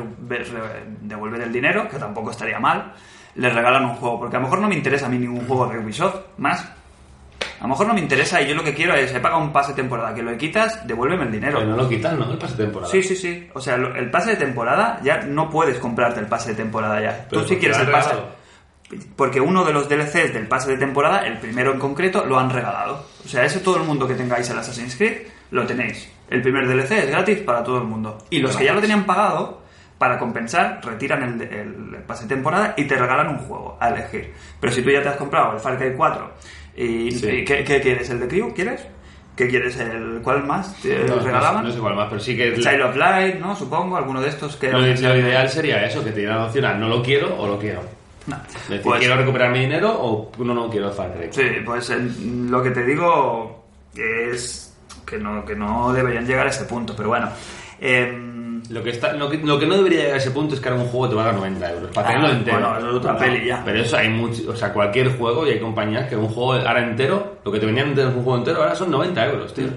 devolver 1.01 1.41
el 1.41 1.51
dinero, 1.51 1.87
que 1.89 1.97
tampoco 1.97 2.31
estaría 2.31 2.59
mal, 2.59 2.93
les 3.35 3.53
regalan 3.53 3.85
un 3.85 3.95
juego. 3.95 4.19
Porque 4.19 4.35
a 4.35 4.39
lo 4.39 4.45
mejor 4.45 4.59
no 4.59 4.67
me 4.67 4.75
interesa 4.75 5.07
a 5.07 5.09
mí 5.09 5.17
ningún 5.17 5.47
juego 5.47 5.67
de 5.67 5.79
Ubisoft 5.79 6.15
más. 6.37 6.71
A 7.59 7.63
lo 7.63 7.69
mejor 7.69 7.87
no 7.87 7.93
me 7.93 8.01
interesa 8.01 8.41
y 8.41 8.47
yo 8.49 8.55
lo 8.55 8.63
que 8.63 8.73
quiero 8.73 8.93
es, 8.95 9.13
he 9.13 9.19
pagado 9.19 9.41
un 9.41 9.51
pase 9.53 9.71
de 9.71 9.75
temporada, 9.77 10.13
que 10.13 10.21
lo 10.21 10.35
quitas, 10.37 10.85
devuélveme 10.85 11.23
el 11.23 11.31
dinero. 11.31 11.59
Pero 11.59 11.71
no 11.71 11.77
lo 11.77 11.89
quitan, 11.89 12.19
¿no? 12.19 12.31
El 12.31 12.37
pase 12.37 12.55
de 12.57 12.63
temporada. 12.65 12.91
Sí, 12.91 13.01
sí, 13.01 13.15
sí. 13.15 13.49
O 13.53 13.61
sea, 13.61 13.75
el 13.75 14.11
pase 14.11 14.31
de 14.31 14.35
temporada 14.37 14.99
ya 15.03 15.21
no 15.23 15.49
puedes 15.49 15.79
comprarte 15.79 16.19
el 16.19 16.27
pase 16.27 16.49
de 16.49 16.55
temporada 16.55 17.01
ya. 17.01 17.25
Pero 17.29 17.41
Tú 17.41 17.47
si 17.47 17.55
porque 17.55 17.59
quieres 17.59 17.79
el 17.79 17.91
pase. 17.91 18.09
regalado. 18.09 18.35
Porque 19.15 19.41
uno 19.41 19.63
de 19.65 19.73
los 19.73 19.89
DLCs 19.89 20.33
del 20.33 20.47
pase 20.47 20.71
de 20.71 20.77
temporada, 20.77 21.25
el 21.25 21.39
primero 21.39 21.73
en 21.73 21.79
concreto, 21.79 22.25
lo 22.25 22.37
han 22.37 22.49
regalado. 22.51 23.05
O 23.25 23.27
sea, 23.27 23.43
ese 23.43 23.59
todo 23.61 23.77
el 23.77 23.83
mundo 23.83 24.07
que 24.07 24.13
tengáis 24.15 24.47
el 24.49 24.59
Assassin's 24.59 24.95
Creed, 24.95 25.27
lo 25.51 25.65
tenéis. 25.65 26.11
El 26.29 26.41
primer 26.41 26.67
DLC 26.67 26.91
es 26.91 27.07
gratis 27.09 27.39
para 27.39 27.63
todo 27.63 27.77
el 27.77 27.83
mundo. 27.85 28.17
Y 28.29 28.39
los 28.39 28.55
que 28.57 28.65
ya 28.65 28.73
lo 28.73 28.81
tenían 28.81 29.05
pagado, 29.05 29.61
para 29.97 30.17
compensar, 30.17 30.81
retiran 30.83 31.23
el, 31.23 31.41
el 31.41 32.03
pase 32.05 32.23
de 32.23 32.35
temporada 32.35 32.73
y 32.77 32.83
te 32.85 32.95
regalan 32.95 33.29
un 33.29 33.37
juego 33.37 33.77
a 33.79 33.89
elegir. 33.89 34.33
Pero 34.59 34.73
si 34.73 34.81
tú 34.81 34.89
ya 34.89 35.01
te 35.01 35.09
has 35.09 35.15
comprado 35.15 35.53
el 35.53 35.59
Far 35.59 35.77
Cry 35.77 35.93
4 35.95 36.31
y, 36.77 37.11
Sí. 37.11 37.27
y 37.29 37.45
¿qué, 37.45 37.63
qué 37.63 37.79
quieres? 37.79 38.09
¿El 38.09 38.19
de 38.19 38.27
Crew? 38.27 38.53
¿Quieres? 38.53 38.85
¿Qué 39.35 39.47
quieres? 39.47 39.77
¿El 39.79 40.19
cuál 40.23 40.43
más? 40.45 40.75
¿Te 40.81 40.99
No, 41.05 41.17
no 41.17 41.21
regalaban? 41.21 41.63
No 41.65 41.71
sé 41.71 41.79
cuál 41.79 41.95
más, 41.95 42.07
pero 42.09 42.19
sí 42.21 42.35
que. 42.35 42.53
Child 42.55 42.81
of 42.81 42.95
Light, 42.95 43.35
¿no? 43.39 43.55
Supongo, 43.55 43.97
alguno 43.97 44.21
de 44.21 44.29
estos 44.29 44.55
que... 44.57 44.71
Lo, 44.71 44.79
lo 44.79 44.87
ideal 44.87 45.49
sería 45.49 45.85
eso, 45.85 46.03
que 46.03 46.11
te 46.11 46.19
dieran 46.21 46.39
a 46.39 46.73
no 46.75 46.87
lo 46.89 47.01
quiero 47.03 47.37
o 47.37 47.47
lo 47.47 47.59
quiero. 47.59 47.81
No. 48.27 48.37
Es 48.47 48.53
decir, 48.69 48.81
Pues- 48.81 48.99
quiero 48.99 49.15
recuperar 49.17 49.51
mi 49.51 49.59
dinero 49.59 49.91
o 49.93 50.31
no, 50.39 50.53
no 50.53 50.69
quiero 50.69 50.87
el 50.89 50.93
Far 50.93 51.13
Cry. 51.13 51.27
Sí, 51.31 51.43
pues 51.65 51.89
el- 51.91 52.49
lo 52.49 52.63
que 52.63 52.71
te 52.71 52.83
digo 52.85 53.65
es 53.95 54.64
que 55.05 55.17
no, 55.17 55.45
que 55.45 55.55
no 55.55 55.93
deberían 55.93 56.25
llegar 56.25 56.47
a 56.47 56.49
ese 56.49 56.65
punto, 56.65 56.95
pero 56.95 57.09
bueno. 57.09 57.29
em, 57.79 58.61
Lo 58.69 58.81
que, 58.81 58.89
está, 58.89 59.13
lo, 59.13 59.29
que, 59.29 59.37
lo 59.37 59.59
que 59.59 59.67
no 59.67 59.75
debería 59.75 59.99
llegar 59.99 60.15
a 60.15 60.17
ese 60.17 60.31
punto 60.31 60.55
es 60.55 60.59
que 60.61 60.69
ahora 60.69 60.81
un 60.81 60.87
juego 60.87 61.09
te 61.09 61.15
valga 61.15 61.31
90 61.33 61.71
euros. 61.71 61.91
Para 61.93 62.07
Ah, 62.09 62.11
tenerlo 62.13 62.33
entero. 62.35 62.57
bueno, 62.59 62.77
eso 62.79 62.89
es 62.89 62.95
otra 62.95 63.13
No, 63.13 63.19
peli 63.19 63.45
ya. 63.45 63.61
Pero 63.63 63.79
eso 63.81 63.97
hay 63.97 64.09
mucho. 64.09 64.41
O 64.49 64.55
sea, 64.55 64.73
cualquier 64.73 65.15
juego 65.17 65.45
y 65.45 65.51
hay 65.51 65.59
compañías 65.59 66.09
que 66.09 66.15
un 66.15 66.27
juego 66.29 66.53
ahora 66.53 66.81
entero, 66.83 67.37
lo 67.45 67.51
que 67.51 67.59
te 67.59 67.65
venían 67.67 67.89
antes 67.89 68.03
de 68.05 68.09
un 68.17 68.23
juego 68.23 68.37
entero, 68.39 68.61
ahora 68.63 68.75
son 68.75 68.89
90 68.89 69.25
euros, 69.27 69.53
tío. 69.53 69.67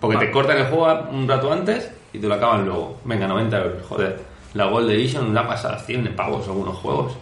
Porque 0.00 0.16
Vale. 0.16 0.26
te 0.26 0.32
cortan 0.32 0.58
el 0.58 0.66
juego 0.66 1.08
un 1.10 1.26
rato 1.26 1.50
antes 1.52 1.90
y 2.12 2.18
te 2.18 2.26
lo 2.28 2.34
acaban 2.34 2.66
luego. 2.66 3.00
Venga, 3.04 3.26
90 3.26 3.58
euros, 3.58 3.82
joder. 3.88 4.20
La 4.52 4.66
Gold 4.66 4.90
Edition 4.90 5.32
la 5.34 5.46
pasa 5.48 5.72
a 5.74 5.78
100 5.78 6.04
de 6.04 6.10
pavos 6.10 6.46
algunos 6.46 6.76
juegos. 6.76 7.16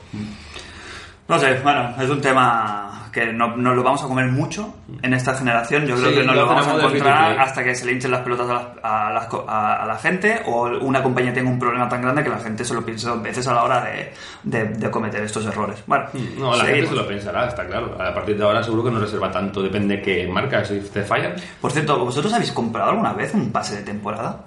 no 1.28 1.38
sé, 1.38 1.60
bueno, 1.62 1.94
es 2.00 2.10
un 2.10 2.20
tema 2.20 3.01
que 3.12 3.30
no, 3.32 3.56
nos 3.56 3.76
lo 3.76 3.82
vamos 3.82 4.02
a 4.02 4.06
comer 4.08 4.26
mucho 4.32 4.74
en 5.02 5.12
esta 5.12 5.34
generación. 5.34 5.84
Yo 5.86 5.96
creo 5.96 6.08
Sí, 6.08 6.14
que 6.16 6.24
no 6.24 6.32
lo 6.32 6.40
lo 6.40 6.46
vamos 6.46 6.66
a 6.66 6.76
encontrar 6.76 7.38
hasta 7.40 7.62
que 7.62 7.74
se 7.74 7.84
le 7.84 7.92
hinchen 7.92 8.10
las 8.10 8.22
pelotas 8.22 8.48
a, 8.48 8.54
las- 8.54 8.66
a 8.82 9.12
las 9.12 9.26
co- 9.26 9.44
a- 9.46 9.82
a 9.82 9.86
la 9.86 9.96
gente 9.98 10.40
o 10.46 10.62
una 10.80 11.02
compañía 11.02 11.32
tenga 11.34 11.50
un 11.50 11.58
problema 11.58 11.88
tan 11.88 12.00
grande 12.00 12.22
que 12.24 12.30
la 12.30 12.38
gente 12.38 12.64
se 12.64 12.72
lo 12.72 12.82
piense 12.84 13.06
dos 13.06 13.22
veces 13.22 13.46
a 13.46 13.52
la 13.52 13.64
hora 13.64 13.84
de, 13.84 14.12
de- 14.44 14.64
de 14.64 14.90
cometer 14.90 15.22
estos 15.22 15.44
errores. 15.44 15.82
Bueno, 15.86 16.06
No, 16.38 16.56
la 16.56 16.64
gente 16.64 16.86
se 16.88 16.94
lo 16.94 17.06
pensará, 17.06 17.46
está 17.48 17.66
claro. 17.66 17.94
A 18.00 18.14
partir 18.14 18.36
de 18.38 18.44
ahora 18.44 18.62
seguro 18.62 18.84
que 18.84 18.90
no 18.90 18.98
reserva 18.98 19.30
tanto, 19.30 19.62
depende 19.62 19.96
de 19.98 20.02
qué 20.02 20.26
marca, 20.28 20.64
si 20.64 20.80
te 20.80 21.02
fallan. 21.02 21.34
Por 21.60 21.70
cierto, 21.70 21.98
¿vosotros 22.02 22.32
habéis 22.32 22.52
comprado 22.52 22.90
alguna 22.92 23.12
vez 23.12 23.34
un 23.34 23.52
pase 23.52 23.76
de 23.76 23.82
temporada? 23.82 24.44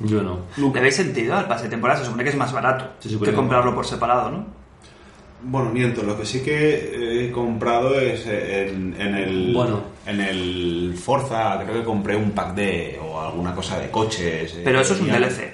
Yo 0.00 0.22
no. 0.22 0.40
¿Le 0.72 0.78
habéis 0.80 0.96
sentido 0.96 1.34
al 1.36 1.46
pase 1.46 1.64
de 1.64 1.70
temporada? 1.70 1.98
Se 2.00 2.04
supone 2.04 2.24
que 2.24 2.30
es 2.30 2.36
más 2.36 2.52
barato 2.52 2.86
que- 3.30 3.36
comprarlo 3.36 3.74
por 3.74 3.86
separado, 3.86 4.30
¿no? 4.30 4.63
Bueno, 5.46 5.70
miento, 5.70 6.02
lo 6.02 6.18
que 6.18 6.24
sí 6.24 6.42
que 6.42 7.26
he 7.26 7.30
comprado 7.30 7.98
es 8.00 8.26
en, 8.26 8.94
en 8.98 9.14
el 9.14 9.52
Bueno. 9.54 9.82
en 10.06 10.20
el 10.20 10.94
Forza, 10.96 11.60
creo 11.64 11.80
que 11.80 11.84
compré 11.84 12.16
un 12.16 12.30
pack 12.30 12.54
de 12.54 12.98
o 13.02 13.20
alguna 13.20 13.54
cosa 13.54 13.78
de 13.78 13.90
coches. 13.90 14.54
eh, 14.54 14.62
Pero 14.64 14.80
eso 14.80 14.94
es 14.94 15.00
un 15.00 15.08
DLC. 15.08 15.52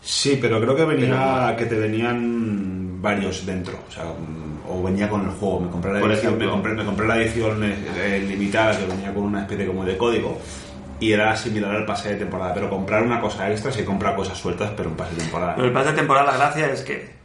Sí, 0.00 0.38
pero 0.40 0.60
creo 0.60 0.74
que 0.76 0.84
venía 0.84 1.54
que 1.58 1.66
te 1.66 1.74
venían 1.76 3.00
varios 3.02 3.44
dentro, 3.46 3.78
o 3.88 3.90
sea, 3.92 4.04
mm, 4.04 4.70
o 4.70 4.82
venía 4.82 5.08
con 5.08 5.22
el 5.24 5.30
juego. 5.30 5.60
Me 5.60 5.70
compré 5.70 5.92
la 5.92 6.00
edición, 6.00 6.38
me 6.38 6.48
compré, 6.48 6.72
me 6.74 6.84
compré 6.84 7.06
la 7.06 7.16
edición 7.22 7.62
eh, 7.64 7.74
eh, 7.96 8.24
limitada 8.28 8.76
que 8.78 8.86
venía 8.86 9.12
con 9.14 9.24
una 9.24 9.42
especie 9.42 9.66
como 9.66 9.84
de 9.84 9.96
código 9.96 10.38
y 11.00 11.12
era 11.12 11.36
similar 11.36 11.74
al 11.76 11.86
pase 11.86 12.08
de 12.10 12.16
temporada, 12.16 12.54
pero 12.54 12.68
comprar 12.70 13.02
una 13.04 13.20
cosa 13.20 13.48
extra 13.50 13.70
sí 13.70 13.84
comprar 13.84 14.16
cosas 14.16 14.36
sueltas, 14.36 14.72
pero 14.76 14.88
un 14.90 14.96
pase 14.96 15.14
de 15.14 15.22
temporada. 15.22 15.54
Pero 15.54 15.68
el 15.68 15.72
pase 15.72 15.90
de 15.90 15.96
temporada, 15.96 16.32
la 16.32 16.38
gracia 16.38 16.72
es 16.72 16.82
que 16.82 17.17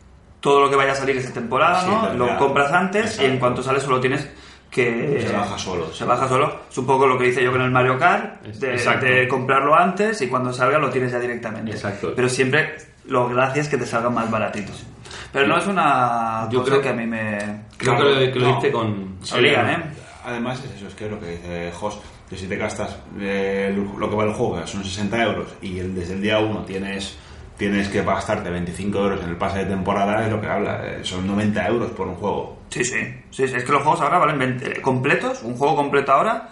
todo 0.43 0.59
lo 0.59 0.69
que 0.69 0.75
vaya 0.75 0.91
a 0.91 0.95
salir 0.95 1.15
esta 1.15 1.31
temporada, 1.31 1.79
Sí, 1.81 1.87
¿no? 1.89 2.13
Lo 2.27 2.37
compras 2.37 2.69
antes 2.73 3.05
y 3.05 3.07
Exacto. 3.07 3.31
en 3.31 3.39
cuanto 3.39 3.63
sale 3.63 3.79
solo 3.79 4.01
tienes 4.01 4.27
que... 4.69 5.23
Se 5.25 5.31
baja 5.31 5.57
solo, 5.57 5.87
Se 5.93 5.99
sí. 5.99 6.03
baja 6.03 6.27
solo. 6.27 6.59
Es 6.69 6.77
un 6.77 6.85
poco 6.85 7.07
lo 7.07 7.17
que 7.17 7.29
hice 7.29 7.41
yo 7.41 7.49
con 7.53 7.61
el 7.61 7.71
Mario 7.71 7.97
Kart, 7.97 8.41
de, 8.41 8.75
de 8.75 9.27
comprarlo 9.29 9.73
antes 9.73 10.21
y 10.21 10.27
cuando 10.27 10.51
salga 10.51 10.77
lo 10.79 10.89
tienes 10.89 11.13
ya 11.13 11.19
directamente. 11.19 11.71
Exacto. 11.71 12.11
Pero 12.13 12.27
siempre 12.27 12.75
lo 13.05 13.29
gracia 13.29 13.61
es 13.61 13.69
que 13.69 13.77
te 13.77 13.85
salgan 13.85 14.13
más 14.13 14.29
baratitos. 14.29 14.83
Pero 15.31 15.47
no 15.47 15.57
es 15.57 15.65
una 15.67 16.49
Yo 16.51 16.59
cosa 16.59 16.71
creo- 16.71 16.81
que 16.81 16.89
a 16.89 16.93
mí 16.93 17.05
me... 17.05 17.37
Creo 17.77 17.95
Claro, 17.95 18.03
que 18.19 18.25
lo, 18.27 18.33
que 18.33 18.39
lo 18.39 18.47
no. 18.51 18.57
hice 18.59 18.71
con. 18.71 19.17
Obligan, 19.33 19.69
¿eh? 19.69 19.77
Además 20.25 20.61
es 20.65 20.71
eso, 20.75 20.87
es 20.87 20.93
que 20.95 21.05
es 21.05 21.11
lo 21.11 21.19
que 21.21 21.27
dice 21.27 21.71
Jos, 21.73 21.99
que 22.29 22.35
si 22.37 22.47
te 22.47 22.55
gastas 22.57 22.97
eh, 23.19 23.73
lo 23.97 24.09
que 24.09 24.15
vale 24.15 24.29
el 24.31 24.35
juego, 24.35 24.65
son 24.67 24.83
60 24.83 25.23
euros, 25.23 25.47
y 25.61 25.79
el- 25.79 25.95
desde 25.95 26.13
el 26.15 26.21
día 26.21 26.39
1 26.39 26.63
tienes 26.65 27.17
tienes 27.57 27.87
que 27.89 28.01
gastarte 28.03 28.49
25 28.49 28.97
euros 28.97 29.23
en 29.23 29.29
el 29.29 29.35
pase 29.37 29.59
de 29.59 29.65
temporada, 29.65 30.25
es 30.25 30.31
lo 30.31 30.41
que 30.41 30.47
habla, 30.47 30.81
eh, 30.85 30.99
son 31.03 31.27
90 31.27 31.67
euros 31.67 31.91
por 31.91 32.07
un 32.07 32.15
juego. 32.15 32.59
Sí, 32.69 32.83
sí, 32.83 32.99
sí, 33.29 33.47
sí, 33.47 33.55
es 33.55 33.63
que 33.63 33.71
los 33.71 33.83
juegos 33.83 34.01
ahora 34.01 34.17
valen 34.19 34.39
20 34.39 34.81
completos, 34.81 35.43
un 35.43 35.55
juego 35.55 35.75
completo 35.75 36.11
ahora, 36.11 36.49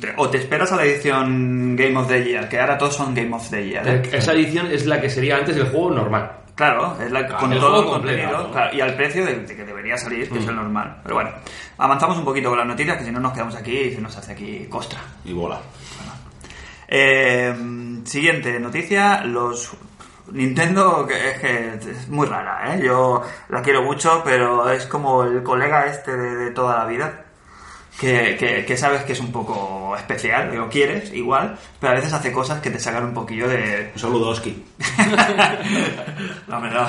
te- 0.00 0.14
o 0.16 0.28
te 0.28 0.38
esperas 0.38 0.70
a 0.72 0.76
la 0.76 0.84
edición 0.84 1.74
Game 1.76 1.96
of 1.96 2.08
the 2.08 2.22
Year, 2.24 2.48
que 2.48 2.60
ahora 2.60 2.78
todos 2.78 2.94
son 2.94 3.14
Game 3.14 3.34
of 3.34 3.48
the 3.50 3.68
Year. 3.68 3.86
¿eh? 3.88 4.02
Esa 4.12 4.32
edición 4.32 4.66
es 4.70 4.86
la 4.86 5.00
que 5.00 5.10
sería 5.10 5.36
antes 5.36 5.56
del 5.56 5.66
juego 5.68 5.90
normal. 5.90 6.32
Claro, 6.54 6.96
es 7.00 7.10
la, 7.12 7.24
con 7.36 7.52
el 7.52 7.60
todo 7.60 7.82
el 7.82 7.86
contenido 7.88 8.32
¿no? 8.32 8.50
claro, 8.50 8.76
y 8.76 8.80
al 8.80 8.96
precio 8.96 9.24
de, 9.24 9.36
de 9.46 9.54
que 9.56 9.64
debería 9.64 9.96
salir, 9.96 10.28
que 10.28 10.38
es 10.40 10.46
el 10.48 10.56
normal. 10.56 10.96
Pero 11.04 11.14
bueno, 11.14 11.30
avanzamos 11.78 12.18
un 12.18 12.24
poquito 12.24 12.48
con 12.48 12.58
las 12.58 12.66
noticias, 12.66 12.96
que 12.96 13.04
si 13.04 13.12
no 13.12 13.20
nos 13.20 13.32
quedamos 13.32 13.54
aquí 13.54 13.76
y 13.78 13.94
se 13.94 14.00
nos 14.00 14.16
hace 14.16 14.32
aquí 14.32 14.66
costra. 14.68 14.98
Y 15.24 15.32
bola. 15.32 15.60
Eh, 16.88 17.54
siguiente 18.04 18.58
noticia, 18.58 19.22
los 19.24 19.70
Nintendo 20.32 21.06
que 21.06 21.30
es 21.30 21.38
que 21.38 21.74
es 21.74 22.08
muy 22.08 22.26
rara, 22.26 22.74
¿eh? 22.74 22.80
Yo 22.84 23.22
la 23.48 23.62
quiero 23.62 23.82
mucho, 23.82 24.22
pero 24.24 24.70
es 24.70 24.86
como 24.86 25.24
el 25.24 25.42
colega 25.42 25.86
este 25.86 26.16
de, 26.16 26.36
de 26.36 26.50
toda 26.50 26.78
la 26.78 26.84
vida. 26.86 27.24
Que, 28.00 28.36
que- 28.38 28.64
que 28.64 28.76
sabes 28.76 29.02
que 29.02 29.12
es 29.14 29.18
un 29.18 29.32
poco 29.32 29.96
especial, 29.96 30.54
lo 30.54 30.68
quieres 30.68 31.12
igual, 31.12 31.58
pero 31.80 31.92
a 31.92 31.96
veces 31.96 32.12
hace 32.12 32.30
cosas 32.30 32.60
que 32.60 32.70
te 32.70 32.78
sacan 32.78 33.02
un 33.06 33.12
poquillo 33.14 33.48
de... 33.48 33.90
Un 33.92 33.98
saludo, 34.00 34.28
Oski. 34.28 34.64
No, 36.46 36.56
hombre, 36.58 36.70
no. 36.70 36.86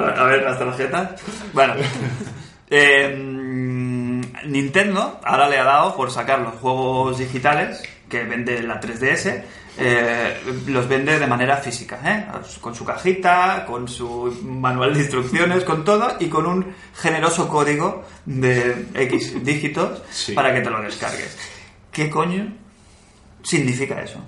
A 0.00 0.24
ver, 0.24 0.42
las 0.42 0.58
tarjetas. 0.58 1.20
Bueno. 1.52 1.74
Eh, 2.70 3.16
mm, 3.18 4.20
Nintendo 4.46 5.20
ahora 5.24 5.48
le 5.48 5.58
ha 5.58 5.64
dado 5.64 5.96
por 5.96 6.10
sacar 6.10 6.38
los 6.40 6.54
juegos 6.54 7.18
digitales 7.18 7.82
que 8.08 8.24
vende 8.24 8.62
la 8.62 8.80
3DS. 8.80 9.42
eh, 9.80 10.40
los 10.66 10.88
vende 10.88 11.18
de 11.20 11.26
manera 11.28 11.56
física, 11.58 12.00
¿eh? 12.04 12.26
con 12.60 12.74
su 12.74 12.84
cajita, 12.84 13.64
con 13.64 13.86
su 13.86 14.36
manual 14.44 14.92
de 14.92 15.00
instrucciones, 15.00 15.62
con 15.62 15.84
todo 15.84 16.16
y 16.18 16.26
con 16.28 16.46
un 16.46 16.74
generoso 17.00 17.48
código 17.48 18.04
de 18.26 18.86
X 18.94 19.44
dígitos 19.44 20.02
Sí. 20.10 20.32
para 20.32 20.52
que 20.52 20.62
te 20.62 20.70
lo 20.70 20.82
descargues. 20.82 21.38
¿Qué 21.92 22.10
coño 22.10 22.52
significa 23.42 24.00
eso? 24.02 24.18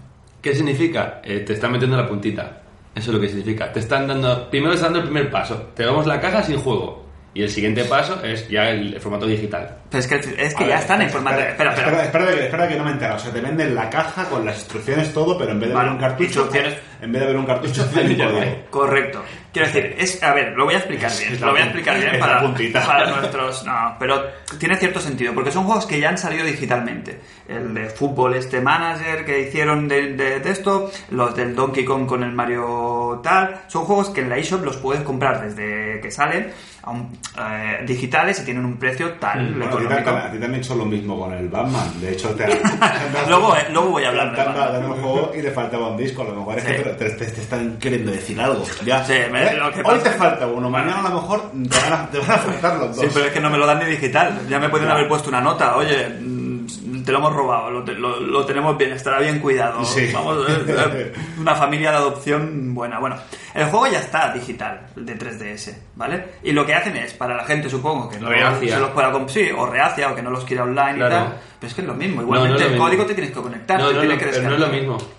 ¿Qué 0.41 0.55
significa? 0.55 1.21
Eh, 1.25 1.41
te 1.41 1.55
están 1.55 1.73
metiendo 1.73 1.97
la 1.97 2.07
puntita. 2.09 2.63
Eso 2.95 3.11
es 3.11 3.15
lo 3.15 3.21
que 3.21 3.29
significa. 3.29 3.73
Te 3.73 3.81
están 3.81 4.07
dando. 4.07 4.49
Primero 4.51 4.73
estás 4.75 4.87
dando 4.93 5.01
el 5.01 5.05
primer 5.07 5.31
paso. 5.31 5.57
Te 5.75 5.85
damos 5.85 6.07
la 6.07 6.21
caja 6.21 6.43
sin 6.43 6.59
juego. 6.59 7.07
Y 7.35 7.43
el 7.43 7.51
siguiente 7.51 7.85
paso 7.85 8.23
es 8.25 8.49
ya 8.49 8.71
el, 8.71 8.95
el 8.95 9.01
formato 9.01 9.27
digital. 9.27 9.77
Pero 9.91 9.99
es 10.01 10.07
que, 10.07 10.15
es 10.39 10.55
que 10.55 10.67
ya 10.69 10.79
están 10.79 11.03
en 11.03 11.11
formato... 11.11 11.41
Espera, 11.41 11.71
espera. 11.71 11.89
Espera, 11.89 12.05
espera 12.05 12.27
que, 12.37 12.45
espera 12.45 12.69
que 12.69 12.77
no 12.77 12.85
me 12.85 12.91
he 12.91 12.93
enterado. 12.93 13.17
O 13.17 13.19
sea, 13.19 13.33
te 13.33 13.41
venden 13.41 13.75
la 13.75 13.91
caja 13.91 14.25
con 14.27 14.45
las 14.47 14.59
instrucciones, 14.59 15.13
todo, 15.13 15.37
pero 15.37 15.51
en 15.51 15.59
vez 15.61 15.69
de 15.71 15.75
Vale, 15.75 15.89
ver 15.89 15.95
un 15.97 16.01
cartucho. 16.01 16.25
instrucciones. 16.25 16.75
en 17.03 17.13
vez 17.13 17.21
de 17.23 17.27
ver 17.27 17.37
un 17.37 17.47
cartucho, 17.47 17.89
hay 17.97 18.07
un 18.07 18.15
código. 18.17 18.57
Correcto. 18.71 19.25
Quiero 19.53 19.67
decir, 19.67 19.97
es, 19.99 20.23
a 20.23 20.33
ver, 20.33 20.53
lo 20.57 20.65
voy 20.65 20.75
a 20.75 20.79
explicar 20.79 21.11
bien. 21.19 21.33
Es 21.33 21.41
Lo 21.41 21.51
voy 21.51 21.61
a 21.61 21.65
explicar 21.65 21.99
bien 21.99 22.15
es 22.15 22.21
para, 22.21 22.41
para 22.87 23.11
nuestros. 23.17 23.65
No, 23.67 23.97
pero 23.99 24.23
tiene 24.61 24.77
cierto 24.77 25.01
sentido, 25.01 25.35
porque 25.35 25.51
son 25.51 25.65
juegos 25.65 25.87
que 25.87 25.99
ya 25.99 26.11
han 26.11 26.19
salido 26.19 26.45
digitalmente. 26.47 27.19
El 27.49 27.75
de 27.75 27.87
fútbol, 27.91 28.35
este 28.35 28.61
manager 28.61 29.25
que 29.25 29.41
hicieron 29.41 29.89
de, 29.89 30.13
de, 30.13 30.39
de 30.39 30.51
esto, 30.51 30.89
los 31.11 31.35
del 31.35 31.57
Donkey 31.57 31.85
Kong 31.85 32.07
con 32.07 32.23
el 32.23 32.31
Mario 32.31 33.21
tal. 33.25 33.63
Son 33.67 33.85
juegos 33.87 34.11
que 34.11 34.21
en 34.21 34.29
la 34.29 34.37
eShop 34.37 34.63
los 34.65 34.77
puedes 34.77 35.03
comprar 35.03 35.43
desde 35.43 36.01
que 36.01 36.13
salen, 36.13 36.53
a 36.85 36.91
un- 36.93 37.19
eh, 37.37 37.83
digitales 37.85 38.39
y 38.41 38.45
tienen 38.45 38.65
un 38.65 38.77
precio 38.79 39.15
tal. 39.15 39.49
Ti, 39.49 39.55
económico. 39.85 40.11
a 40.11 40.31
ti 40.31 40.45
han 40.45 40.55
hecho 40.55 40.75
lo 40.75 40.85
mismo 40.85 41.19
con 41.21 41.33
el 41.35 41.49
Batman. 41.49 42.01
De 42.01 42.13
hecho, 42.13 42.29
te 42.31 42.47
Luego, 43.29 43.57
eh, 43.57 43.67
luego 43.73 43.89
voy 43.91 44.05
a 44.05 44.09
hablar 44.09 44.31
Te 44.31 44.37
de 44.37 44.43
han 44.49 44.55
dado 44.55 44.73
Batman. 44.73 44.93
el 44.93 45.01
juego 45.03 45.33
y 45.37 45.43
le 45.43 45.51
faltaba 45.51 45.89
un 45.89 45.97
disco. 45.97 46.23
A 46.23 46.25
lo 46.27 46.35
mejor 46.37 46.59
es 46.59 46.65
Sí. 46.65 46.73
que 46.73 46.79
te, 46.79 47.11
te- 47.11 47.27
te 47.27 47.41
están 47.41 47.77
queriendo 47.79 48.11
decir 48.13 48.41
algo. 48.41 48.65
Ya. 48.85 49.05
Sí, 49.05 49.15
me- 49.31 49.49
¿Eh? 49.49 49.55
lo 49.57 49.73
que 49.73 49.83
Hoy 49.85 49.99
te 50.01 50.11
falta 50.11 50.47
uno, 50.47 50.71
mañana 50.71 51.01
a 51.01 51.09
lo 51.11 51.21
mejor 51.23 51.51
te 51.53 51.79
van 51.91 51.93
a, 51.93 52.11
te 52.11 52.19
van 52.19 52.31
a 52.31 52.39
faltar 52.39 52.77
los 52.77 52.97
dos. 52.97 53.05
Sí, 53.05 53.11
pero 53.13 53.27
es 53.27 53.33
que 53.33 53.41
no 53.41 53.51
me 53.51 53.59
lo 53.59 53.67
dan 53.67 53.79
ni 53.79 53.85
digital. 53.87 54.41
Ya 54.49 54.59
me 54.59 54.69
pueden 54.69 54.89
haber 54.91 55.09
puesto 55.09 55.29
una 55.29 55.41
nota. 55.41 55.77
Oye, 55.77 56.09
te 57.05 57.13
lo 57.13 57.19
hemos 57.19 57.33
robado, 57.35 57.71
lo, 57.71 57.81
lo- 57.85 58.21
lo 58.21 58.47
tenemos 58.47 58.77
bien, 58.79 58.93
estará 58.93 59.19
bien 59.21 59.39
cuidado. 59.41 59.85
Sí. 59.85 60.11
Vamos, 60.13 60.39
eh, 60.49 60.65
eh, 60.69 61.13
una 61.39 61.55
familia 61.55 61.91
de 61.91 61.97
adopción 61.99 62.75
buena. 62.75 62.99
Bueno, 62.99 63.17
el 63.55 63.65
juego 63.67 63.87
ya 63.89 63.99
está 64.01 64.33
digital, 64.33 64.87
el 64.97 65.07
de 65.07 65.19
3DS, 65.19 65.75
¿vale? 65.97 66.25
Y 66.43 66.53
lo 66.53 66.65
que 66.67 66.75
hacen 66.75 66.97
es, 66.97 67.13
para 67.15 67.35
la 67.37 67.45
gente, 67.45 67.69
supongo 67.69 68.09
que 68.09 68.19
no 68.19 68.29
Reacia. 68.29 68.75
se 68.75 68.81
los 68.81 68.91
pueda 68.91 69.13
sí, 69.29 69.49
o 69.57 69.67
reacia, 69.67 70.11
o 70.11 70.15
que 70.15 70.23
no 70.23 70.31
los 70.31 70.45
quiera 70.45 70.63
online 70.65 70.95
Claro. 70.95 71.15
y 71.15 71.19
tal. 71.19 71.37
Pero 71.61 71.69
es 71.69 71.75
que 71.75 71.81
es 71.81 71.87
lo 71.87 71.95
mismo. 71.95 72.17
No, 72.17 72.23
Igualmente 72.23 72.53
no 72.55 72.59
lo 72.59 72.65
el 72.67 72.71
mismo. 72.73 72.85
código 72.87 73.07
te 73.07 73.15
tienes 73.15 73.33
que 73.33 73.41
conectar, 73.43 73.81
No, 73.81 73.89
te 73.89 73.95
no, 73.95 74.01
tiene 74.01 74.15
no, 74.15 74.21
que 74.21 74.27
pero 74.27 74.43
no 74.43 74.49
es 74.55 74.61
lo 74.61 74.67
descargar. 74.69 74.81
mismo. 74.99 75.11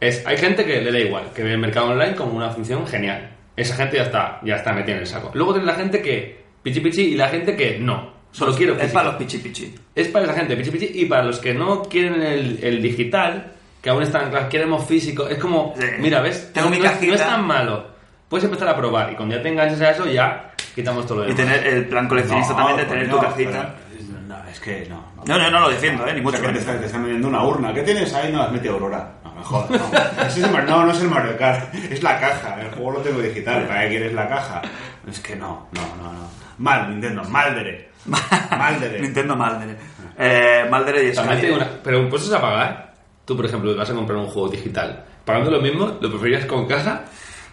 Es, 0.00 0.26
hay 0.26 0.36
gente 0.36 0.64
que 0.64 0.80
le 0.82 0.92
da 0.92 0.98
igual, 0.98 1.30
que 1.34 1.42
ve 1.42 1.52
el 1.52 1.58
mercado 1.58 1.86
online 1.90 2.14
como 2.14 2.32
una 2.36 2.50
función 2.50 2.86
genial. 2.86 3.30
Esa 3.56 3.74
gente 3.76 3.96
ya 3.96 4.02
está, 4.02 4.40
ya 4.44 4.56
está 4.56 4.72
metida 4.74 4.96
en 4.96 5.00
el 5.00 5.06
saco. 5.06 5.30
Luego 5.32 5.54
tienes 5.54 5.66
la 5.66 5.74
gente 5.80 6.02
que 6.02 6.44
pichi 6.62 6.80
pichi 6.80 7.02
y 7.02 7.14
la 7.14 7.28
gente 7.28 7.56
que 7.56 7.78
no. 7.78 8.15
Solo 8.32 8.54
quiero 8.54 8.72
Es 8.74 8.80
físico. 8.80 8.94
para 8.94 9.08
los 9.08 9.16
pichi 9.16 9.38
pichi. 9.38 9.74
Es 9.94 10.08
para 10.08 10.24
esa 10.26 10.34
gente, 10.34 10.56
pichi 10.56 10.70
pichi, 10.70 10.90
y 10.94 11.04
para 11.06 11.22
los 11.24 11.38
que 11.38 11.54
no 11.54 11.82
quieren 11.82 12.22
el, 12.22 12.58
el 12.62 12.82
digital, 12.82 13.52
que 13.80 13.90
aún 13.90 14.02
están, 14.02 14.30
claro, 14.30 14.48
queremos 14.48 14.84
físico, 14.86 15.26
es 15.28 15.38
como, 15.38 15.74
Sí. 15.78 15.86
mira, 15.98 16.20
¿ves? 16.20 16.50
Tengo 16.52 16.66
no, 16.68 16.74
mi 16.74 16.78
no 16.78 16.84
es- 16.84 16.90
cajita. 16.90 17.08
no 17.08 17.14
es 17.14 17.26
tan 17.26 17.46
malo. 17.46 17.86
Puedes 18.28 18.44
empezar 18.44 18.68
a 18.68 18.76
probar, 18.76 19.12
y 19.12 19.16
cuando 19.16 19.36
ya 19.36 19.42
te 19.42 19.48
enganches 19.48 19.80
a 19.80 19.90
eso, 19.90 20.06
ya 20.06 20.50
quitamos 20.74 21.06
todo 21.06 21.18
lo 21.24 21.30
Y 21.30 21.34
demás. 21.34 21.54
tener 21.60 21.74
el 21.74 21.84
plan 21.86 22.08
coleccionista 22.08 22.52
No, 22.52 22.58
también 22.58 22.76
de 22.78 22.84
tener 22.84 23.08
tu 23.10 23.18
cajita. 23.18 23.74
pero- 23.74 23.86
No, 24.26 24.48
es 24.50 24.60
que 24.60 24.86
no. 24.90 25.04
No, 25.24 25.38
no, 25.38 25.50
no 25.50 25.60
lo 25.60 25.68
defiendo, 25.70 26.06
¿eh? 26.06 26.12
Ni 26.14 26.20
O 26.20 26.22
mucho 26.24 26.36
sea, 26.38 26.46
que 26.46 26.46
te 26.46 26.52
menos. 26.52 26.60
están, 26.66 26.80
te 26.80 26.86
están 26.86 27.02
vendiendo 27.02 27.28
una 27.28 27.44
urna. 27.44 27.72
¿Qué 27.72 27.82
tienes 27.82 28.12
ahí? 28.14 28.32
No, 28.32 28.42
has 28.42 28.52
metido 28.52 28.74
Aurora. 28.74 29.12
No, 29.24 29.32
me 29.34 29.42
jodas, 29.42 29.70
no. 29.70 29.76
Ese 30.26 30.40
es 30.40 30.44
el 30.46 30.50
Mar- 30.52 30.64
no, 30.68 30.84
no 30.84 30.92
es 30.92 31.00
el 31.00 31.08
Mario 31.08 31.36
Kart. 31.38 31.74
Es 31.90 32.02
la 32.02 32.18
caja. 32.20 32.60
El 32.60 32.70
juego 32.72 32.90
lo 32.92 32.98
tengo 33.00 33.20
digital. 33.20 33.64
¿Para 33.66 33.82
qué 33.82 33.88
quieres 33.88 34.12
la 34.12 34.28
caja? 34.28 34.62
Es 35.08 35.20
que 35.20 35.34
no, 35.36 35.68
no, 35.72 35.80
no, 36.02 36.12
no. 36.12 36.28
Mal, 36.58 36.90
Nintendo. 36.90 37.22
Maldere. 37.24 37.88
Maldere. 38.06 39.00
Nintendo 39.00 39.36
Maldere. 39.36 39.76
Eh, 40.18 40.66
Maldere 40.70 41.04
y 41.12 41.18
una- 41.52 41.68
pero 41.82 41.98
impuestos 41.98 42.32
a 42.32 42.40
pagar, 42.40 42.94
tú, 43.24 43.36
por 43.36 43.46
ejemplo, 43.46 43.74
vas 43.76 43.90
a 43.90 43.94
comprar 43.94 44.18
un 44.18 44.26
juego 44.28 44.48
digital, 44.48 45.04
pagando 45.24 45.50
lo 45.50 45.60
mismo, 45.60 45.98
¿lo 46.00 46.10
preferirías 46.10 46.46
con 46.46 46.66
caja? 46.66 47.04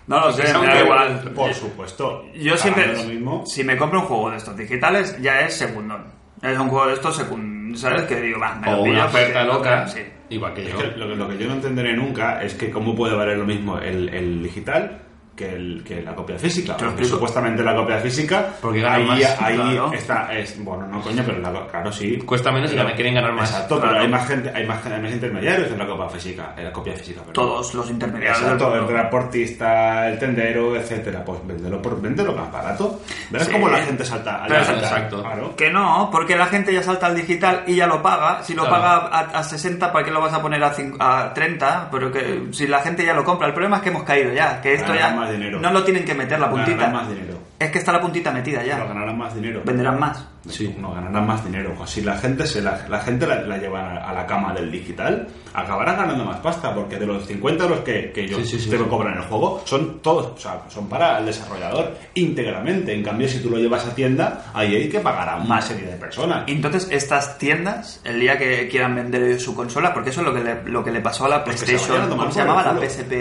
No 0.07 0.19
lo 0.19 0.31
sé, 0.33 0.43
me 0.57 0.67
da 0.67 0.81
igual. 0.83 1.31
Por 1.33 1.53
supuesto. 1.53 2.25
Yo 2.35 2.57
siempre, 2.57 2.93
lo 2.93 3.03
mismo. 3.03 3.43
si 3.45 3.63
me 3.63 3.77
compro 3.77 4.01
un 4.01 4.05
juego 4.05 4.31
de 4.31 4.37
estos 4.37 4.55
digitales, 4.57 5.17
ya 5.21 5.41
es 5.41 5.53
segundón. 5.55 6.05
Es 6.41 6.57
un 6.59 6.67
juego 6.69 6.87
de 6.87 6.93
estos 6.93 7.15
secund... 7.15 7.53
¿Sabes? 7.77 8.03
Que 8.03 8.21
digo, 8.21 8.39
va, 8.39 8.53
me 8.55 8.69
lo 8.69 8.81
O 8.81 8.83
pillo 8.83 8.95
una 8.97 9.05
oferta 9.05 9.43
loca, 9.45 9.87
Sí. 9.87 10.01
igual 10.29 10.53
que 10.53 10.63
Es 10.67 10.73
yo. 10.73 10.77
que 10.77 10.87
lo, 10.97 11.07
que- 11.07 11.15
lo 11.15 11.27
que 11.29 11.37
yo 11.39 11.47
no 11.47 11.53
entenderé 11.53 11.95
nunca 11.95 12.43
es 12.43 12.53
que 12.53 12.69
cómo 12.69 12.93
puede 12.95 13.15
valer 13.15 13.37
lo 13.37 13.45
mismo 13.45 13.79
el, 13.79 14.09
el 14.09 14.43
digital 14.43 15.01
que, 15.35 15.49
el, 15.53 15.83
que 15.83 16.01
la 16.01 16.13
copia 16.15 16.37
física. 16.37 16.75
Supuestamente 17.03 17.63
la 17.63 17.75
copia 17.75 17.97
física, 17.97 18.49
Porque 18.61 18.81
ganan 18.81 19.01
ahí, 19.01 19.07
más, 19.07 19.41
ahí 19.41 19.55
claro. 19.55 19.93
está, 19.93 20.33
es, 20.37 20.63
bueno, 20.63 20.85
no 20.87 21.01
coño, 21.01 21.23
pero 21.25 21.39
la, 21.39 21.67
claro, 21.67 21.91
sí. 21.91 22.17
Cuesta 22.19 22.51
menos 22.51 22.71
y 22.71 22.75
ganan- 22.75 22.93
quieren 22.95 23.15
ganar 23.15 23.33
más. 23.33 23.49
Exacto, 23.49 23.75
Claro. 23.77 23.91
pero 23.93 24.03
hay 24.05 24.11
más 24.11 24.27
gente, 24.27 24.51
hay 24.53 24.67
más, 24.67 24.85
hay 24.85 25.01
más 25.01 25.11
intermediarios 25.11 25.71
en 25.71 25.77
la 25.79 25.87
copia 25.87 26.09
física, 26.09 26.53
en 26.57 26.63
la 26.65 26.71
copia 26.71 26.93
física. 26.93 27.19
perdón. 27.21 27.33
Todos 27.33 27.73
los 27.73 27.89
intermediarios. 27.89 28.41
Exacto, 28.41 28.75
el 28.75 28.85
transportista, 28.87 30.07
el 30.09 30.19
tendero, 30.19 30.75
etcétera. 30.75 31.23
Pues 31.25 31.39
véndelo, 31.45 31.81
por, 31.81 31.99
véndelo 32.01 32.33
más 32.33 32.51
barato. 32.51 32.99
¿Ves 33.29 33.43
Sí. 33.45 33.51
cómo 33.51 33.69
la 33.69 33.79
gente 33.79 34.05
salta? 34.05 34.43
Pero- 34.47 34.63
salta? 34.63 34.81
exacto. 34.87 35.21
Claro. 35.21 35.55
Que 35.55 35.69
no, 35.71 36.09
porque 36.11 36.35
la 36.35 36.45
gente 36.47 36.73
ya 36.73 36.83
salta 36.83 37.07
al 37.07 37.15
digital 37.15 37.63
y 37.67 37.75
ya 37.75 37.87
lo 37.87 38.01
paga. 38.01 38.43
Si 38.43 38.53
lo 38.53 38.63
Claro. 38.65 38.81
paga 38.81 38.95
a, 39.07 39.39
a 39.39 39.43
60, 39.43 39.91
¿para 39.91 40.05
qué 40.05 40.11
lo 40.11 40.21
vas 40.21 40.33
a 40.33 40.41
poner 40.41 40.63
a, 40.63 40.73
cin- 40.75 40.95
a 40.99 41.33
30? 41.33 41.89
Pero 41.91 42.11
que 42.11 42.47
si 42.51 42.67
la 42.67 42.79
gente 42.79 43.05
ya 43.05 43.13
lo 43.13 43.23
compra. 43.23 43.47
El 43.47 43.53
problema 43.53 43.77
es 43.77 43.83
que 43.83 43.89
hemos 43.89 44.03
caído 44.03 44.31
ya. 44.33 44.61
Que 44.61 44.73
esto 44.75 44.93
Ganarán 44.93 45.15
ya 45.15 45.15
más 45.23 45.31
dinero. 45.31 45.59
no 45.59 45.71
lo 45.71 45.83
tienen 45.83 46.05
que 46.05 46.13
meter 46.13 46.39
la 46.39 46.49
puntita. 46.49 46.77
Ganarán 46.77 46.93
más 46.93 47.09
dinero. 47.09 47.37
Es 47.59 47.71
que 47.71 47.79
está 47.79 47.91
la 47.93 48.01
puntita 48.01 48.31
metida 48.31 48.59
Pero 48.61 48.77
ya. 48.77 48.85
ganarán 48.85 49.17
más 49.17 49.33
dinero. 49.35 49.61
Venderán 49.65 49.99
más. 49.99 50.25
Sí, 50.49 50.75
no 50.77 50.93
ganarán 50.93 51.25
más 51.25 51.43
dinero. 51.45 51.73
Pues 51.77 51.89
si 51.91 52.01
la 52.01 52.17
gente 52.17 52.45
se 52.45 52.61
la, 52.61 52.85
la 52.89 52.99
gente 52.99 53.25
la, 53.25 53.41
la 53.41 53.57
lleva 53.57 53.97
a 53.97 54.11
la 54.13 54.25
cama 54.25 54.53
del 54.53 54.69
digital, 54.69 55.27
acabarán 55.53 55.95
ganando 55.97 56.25
más 56.25 56.39
pasta, 56.41 56.73
porque 56.75 56.97
de 56.97 57.05
los 57.05 57.25
50 57.25 57.63
euros 57.63 57.79
que, 57.79 58.11
que 58.11 58.27
yo 58.27 58.37
Sí, 58.39 58.45
sí, 58.45 58.59
sí, 58.59 58.69
te 58.69 58.77
sí. 58.77 58.83
cobran 58.89 59.13
en 59.13 59.19
el 59.21 59.25
juego, 59.25 59.61
son 59.65 59.99
todos, 60.01 60.25
o 60.27 60.37
sea, 60.37 60.61
son 60.67 60.89
para 60.89 61.19
el 61.19 61.25
desarrollador 61.27 61.95
íntegramente. 62.15 62.93
En 62.93 63.03
cambio, 63.03 63.29
si 63.29 63.39
tú 63.39 63.49
lo 63.49 63.57
llevas 63.57 63.85
a 63.87 63.95
tienda, 63.95 64.51
ahí 64.53 64.75
hay 64.75 64.89
que 64.89 64.99
pagar 64.99 65.29
a 65.29 65.37
una 65.37 65.61
serie 65.61 65.85
de 65.87 65.95
personas. 65.95 66.43
Entonces, 66.47 66.89
estas 66.91 67.37
tiendas, 67.37 68.01
el 68.03 68.19
día 68.19 68.37
que 68.37 68.67
quieran 68.67 68.95
vender 68.95 69.23
ellos 69.23 69.43
su 69.43 69.55
consola, 69.55 69.93
porque 69.93 70.09
eso 70.09 70.19
es 70.21 70.27
lo 70.27 70.33
que 70.33 70.43
le, 70.43 70.63
lo 70.65 70.83
que 70.83 70.91
le 70.91 70.99
pasó 70.99 71.25
a 71.25 71.29
la 71.29 71.43
que 71.45 71.53
se 71.55 71.65
PlayStation, 71.65 72.09
¿cómo 72.09 72.29
se 72.31 72.39
llamaba? 72.39 72.73
La. 72.73 72.81
PSP 72.89 73.13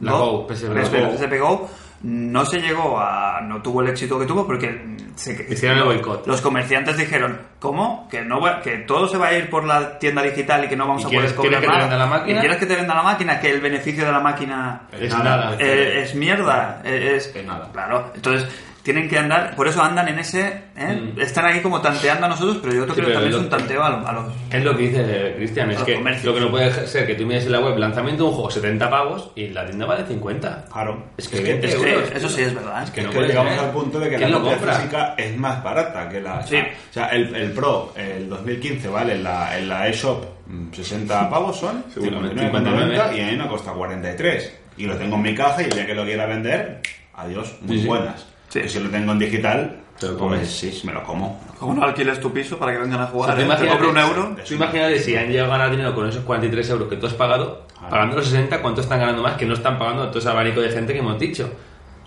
La 0.00 0.12
Go, 0.12 0.46
PSP 0.48 0.72
PSP, 0.82 0.94
Go. 1.00 1.12
PSP 1.16 1.38
Go, 1.40 1.70
no 2.02 2.44
se 2.44 2.58
llegó 2.60 2.98
a. 3.00 3.40
no 3.42 3.62
tuvo 3.62 3.80
el 3.80 3.88
éxito 3.88 4.18
que 4.18 4.26
tuvo 4.26 4.46
porque 4.46 4.94
se, 5.14 5.46
Hicieron 5.48 5.78
el 5.78 5.84
boicot. 5.84 6.26
Los 6.26 6.40
comerciantes 6.40 6.96
dijeron, 6.98 7.38
¿cómo? 7.60 8.08
Que 8.10 8.22
no 8.22 8.40
va- 8.40 8.60
que 8.60 8.78
todo 8.78 9.08
se 9.08 9.16
va 9.16 9.28
a 9.28 9.32
ir 9.34 9.48
por 9.48 9.64
la 9.64 9.98
tienda 9.98 10.20
digital 10.22 10.64
y 10.64 10.68
que 10.68 10.76
no 10.76 10.86
vamos 10.86 11.02
¿Y 11.02 11.04
a 11.04 11.08
poder 11.08 11.34
quieres 11.34 11.60
que 11.60 11.66
te 11.66 11.66
nada. 11.72 11.78
venda 11.80 11.96
la 11.96 12.06
máquina? 12.06 12.36
¿Y 12.36 12.40
quieres 12.40 12.56
que 12.58 12.66
te 12.66 12.76
venda 12.76 12.94
la 12.94 13.02
máquina? 13.02 13.40
Que 13.40 13.50
el 13.50 13.60
beneficio 13.60 14.04
de 14.04 14.12
la 14.12 14.20
máquina 14.20 14.82
Es 14.92 15.16
nada. 15.16 15.54
es 15.58 16.14
mierda. 16.14 16.82
Es, 16.84 17.34
Es 17.34 17.46
nada. 17.46 17.70
Claro, 17.72 18.10
entonces 18.14 18.48
tienen 18.84 19.08
que 19.08 19.18
andar, 19.18 19.56
por 19.56 19.66
eso 19.66 19.82
andan 19.82 20.06
en 20.08 20.18
ese, 20.18 20.46
¿eh? 20.76 21.12
Mm. 21.16 21.18
están 21.20 21.46
ahí 21.46 21.60
como 21.60 21.80
tanteando 21.80 22.26
a 22.26 22.28
nosotros, 22.28 22.58
pero 22.62 22.74
yo 22.74 22.82
creo 22.84 22.94
Sí, 22.94 23.00
que 23.00 23.06
pero 23.06 23.14
también 23.20 23.34
es 23.34 23.40
un 23.40 23.48
tanteo 23.48 23.82
a, 23.82 23.88
lo- 23.90 24.06
a 24.06 24.12
los... 24.12 24.24
Es 24.50 24.62
lo 24.62 24.76
que 24.76 24.82
dice 24.82 25.34
Cristian, 25.38 25.70
es 25.70 25.82
que 25.82 25.94
comercios. 25.94 26.24
lo 26.26 26.34
que 26.34 26.40
no 26.40 26.50
puede 26.50 26.86
ser 26.86 27.06
que 27.06 27.14
tú 27.14 27.24
mires 27.26 27.46
en 27.46 27.52
la 27.52 27.60
web 27.60 27.78
lanzamiento 27.78 28.24
de 28.24 28.28
un 28.28 28.34
juego 28.34 28.50
70 28.50 28.90
pavos 28.90 29.30
y 29.34 29.48
la 29.48 29.64
tienda 29.64 29.86
vale 29.86 30.04
50. 30.06 30.66
Claro. 30.70 31.02
Es 31.16 31.28
que, 31.28 31.36
Es 31.36 31.40
que- 31.42 31.48
20 31.48 31.66
Es 31.66 31.74
que 31.76 31.92
euros, 31.94 32.10
eso 32.14 32.28
sí 32.28 32.42
es 32.42 32.54
verdad. 32.54 32.86
¿eh? 32.86 32.90
que 32.94 33.02
no 33.02 33.10
que 33.10 33.20
llegamos 33.22 33.58
al 33.58 33.70
punto 33.70 33.98
de 33.98 34.10
que 34.10 34.16
¿Quién 34.16 34.30
la 34.30 34.36
lo 34.36 34.42
copia 34.42 34.56
compra? 34.58 34.74
física 34.76 35.14
es 35.16 35.36
más 35.38 35.64
barata 35.64 36.08
que 36.10 36.20
la. 36.20 36.42
Sí. 36.46 36.56
O 36.58 36.92
sea, 36.92 37.06
el, 37.08 37.34
el 37.34 37.52
Pro, 37.52 37.92
el 37.96 38.28
2015, 38.28 38.88
¿vale? 38.88 39.14
En 39.14 39.24
la, 39.24 39.56
en 39.58 39.68
la 39.68 39.88
eShop, 39.88 40.24
mm, 40.46 40.72
60 40.74 41.30
pavos 41.30 41.56
son, 41.58 41.84
Seguramente, 41.92 42.42
59,90 42.42 43.16
y 43.16 43.20
a 43.22 43.26
mí 43.30 43.36
me 43.38 43.48
cuesta 43.48 43.72
43. 43.72 44.58
Y 44.76 44.84
lo 44.86 44.96
tengo 44.96 45.16
en 45.16 45.22
mi 45.22 45.34
caja 45.34 45.62
y 45.62 45.64
el 45.64 45.70
día 45.70 45.86
que 45.86 45.94
lo 45.94 46.04
quiera 46.04 46.26
vender, 46.26 46.80
adiós, 47.14 47.56
muy 47.62 47.76
Sí, 47.76 47.82
sí. 47.82 47.88
buenas. 47.88 48.26
Sí. 48.62 48.68
Si 48.68 48.78
lo 48.80 48.88
tengo 48.88 49.10
en 49.12 49.18
digital, 49.18 49.80
Te 49.98 50.06
lo 50.06 50.16
pues 50.16 50.38
comes. 50.38 50.48
sí, 50.50 50.80
me 50.86 50.92
lo 50.92 51.02
como. 51.02 51.40
Como 51.58 51.74
no 51.74 51.82
alquiles 51.84 52.20
tu 52.20 52.32
piso 52.32 52.56
para 52.56 52.72
que 52.72 52.78
vengan 52.78 53.00
a 53.00 53.04
O 53.04 53.08
jugar, 53.08 53.30
sea, 53.30 53.34
¿eh? 53.34 53.38
te 53.40 53.44
imagínate- 53.46 53.70
compro 53.70 53.90
un 53.90 53.98
euro. 53.98 54.36
Tú 54.46 54.54
imagínate 54.54 54.98
si 55.00 55.16
han 55.16 55.28
llegado 55.28 55.52
a 55.52 55.56
ganar 55.58 55.70
dinero 55.72 55.94
con 55.94 56.08
esos 56.08 56.22
43 56.24 56.70
euros 56.70 56.88
que 56.88 56.96
tú 56.96 57.06
has 57.06 57.14
pagado, 57.14 57.66
pagando 57.90 58.16
los 58.16 58.26
60, 58.26 58.62
¿cuánto 58.62 58.80
están 58.80 59.00
ganando 59.00 59.22
más 59.22 59.36
que 59.36 59.44
no 59.46 59.54
están 59.54 59.76
pagando 59.78 60.06
todo 60.08 60.18
ese 60.20 60.28
abanico 60.28 60.60
de 60.60 60.70
gente 60.70 60.92
que 60.92 61.00
hemos 61.00 61.18
dicho? 61.18 61.50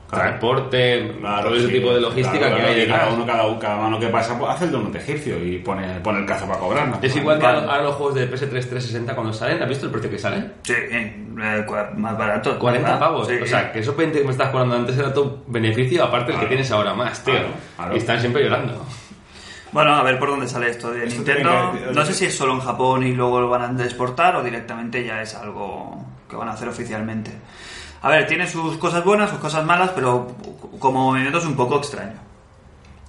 Claro. 0.10 0.24
Transporte, 0.24 1.16
todo 1.22 1.56
ese 1.56 1.68
sí, 1.68 1.74
tipo 1.74 1.94
de 1.94 2.00
logística 2.00 2.38
claro, 2.40 2.56
que 2.56 2.62
claro, 2.62 2.80
hay 2.80 2.88
cada 2.88 3.10
uno, 3.14 3.26
cada, 3.26 3.46
uno- 3.48 3.60
cada 3.60 3.76
mano 3.76 4.00
que 4.00 4.08
pasa, 4.08 4.40
pues 4.40 4.52
hace 4.54 4.64
el 4.64 4.72
donut 4.72 4.96
egipcio 4.96 5.38
y 5.44 5.58
pone, 5.58 6.00
pone 6.00 6.20
el 6.20 6.26
cazo 6.26 6.48
para 6.48 6.60
cobrar. 6.60 6.88
¿no? 6.88 7.00
Es 7.02 7.14
igual 7.14 7.38
que 7.40 7.46
ahora 7.46 7.82
los 7.82 7.96
juegos 7.96 8.16
de 8.16 8.26
PS3 8.32 8.48
360 8.50 9.14
cuando 9.16 9.34
salen, 9.34 9.62
¿has 9.62 9.68
visto 9.68 9.86
el 9.88 9.92
precio 9.92 10.10
que 10.10 10.18
salen? 10.18 10.54
Sí, 10.64 10.74
eh, 10.78 11.26
más 11.98 12.18
barato. 12.18 12.58
40 12.58 12.88
¿verdad? 12.90 13.00
pavos. 13.06 13.28
Sí. 13.28 13.34
O 13.42 13.46
sea, 13.46 13.70
que 13.72 13.80
esos 13.80 13.98
20 13.98 14.20
que 14.20 14.24
me 14.26 14.32
estás 14.32 14.50
cobrando 14.50 14.78
antes 14.78 14.98
era 14.98 15.14
tu 15.14 15.44
beneficio, 15.48 16.02
aparte 16.06 16.28
el 16.32 16.36
que 16.36 16.40
Claro. 16.40 16.48
tienes 16.48 16.72
ahora 16.72 16.94
más, 16.94 17.24
tío. 17.26 17.34
Claro, 17.34 17.50
claro. 17.76 17.94
Y 17.96 17.98
están 17.98 18.20
siempre 18.22 18.44
llorando. 18.44 18.86
Bueno, 19.74 19.94
a 19.94 20.04
ver 20.04 20.18
por 20.18 20.30
dónde 20.30 20.48
sale 20.48 20.70
esto 20.70 20.90
de 20.92 21.04
Esto 21.06 21.16
Nintendo. 21.18 21.74
que- 21.74 21.94
No 21.94 22.06
sé 22.06 22.14
si 22.14 22.24
es 22.26 22.34
solo 22.38 22.54
en 22.54 22.62
Japón 22.62 23.06
y 23.06 23.12
luego 23.12 23.42
lo 23.42 23.50
van 23.50 23.78
a 23.78 23.84
exportar 23.84 24.38
o 24.38 24.42
directamente 24.44 25.04
ya 25.04 25.22
es 25.22 25.36
algo 25.36 26.02
que 26.30 26.38
van 26.38 26.48
a 26.48 26.54
hacer 26.54 26.70
oficialmente. 26.70 27.32
A 28.02 28.10
ver, 28.10 28.28
tiene 28.28 28.48
sus 28.48 28.78
cosas 28.78 29.04
buenas, 29.04 29.30
sus 29.30 29.40
cosas 29.40 29.66
malas, 29.66 29.92
pero 29.96 30.28
como 30.80 31.06
movimiento 31.12 31.40
es 31.40 31.46
un 31.46 31.56
poco 31.56 31.78
extraño. 31.78 32.14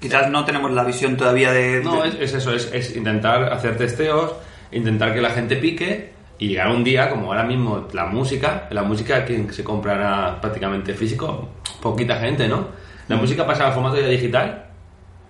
Quizás 0.00 0.30
no 0.30 0.44
tenemos 0.44 0.70
la 0.72 0.84
visión 0.84 1.16
todavía 1.16 1.52
de... 1.52 1.82
No, 1.82 2.02
de- 2.02 2.08
es, 2.08 2.14
es 2.20 2.34
eso, 2.34 2.52
es, 2.52 2.70
es 2.72 2.96
intentar 2.96 3.52
hacer 3.52 3.76
testeos, 3.76 4.32
intentar 4.72 5.12
que 5.12 5.20
la 5.20 5.30
gente 5.30 5.56
pique 5.56 6.12
y 6.38 6.48
llegar 6.48 6.68
un 6.68 6.84
día, 6.84 7.10
como 7.10 7.26
ahora 7.26 7.42
mismo 7.44 7.88
la 7.92 8.06
música, 8.06 8.68
la 8.70 8.82
música 8.84 9.24
que 9.24 9.52
se 9.52 9.64
comprará 9.64 10.40
prácticamente 10.40 10.94
físico, 10.94 11.48
poquita 11.82 12.16
gente, 12.20 12.46
¿no? 12.48 12.68
La 13.08 13.16
música 13.16 13.44
pasa 13.46 13.66
al 13.66 13.72
formato 13.72 14.00
ya 14.00 14.06
digital, 14.06 14.66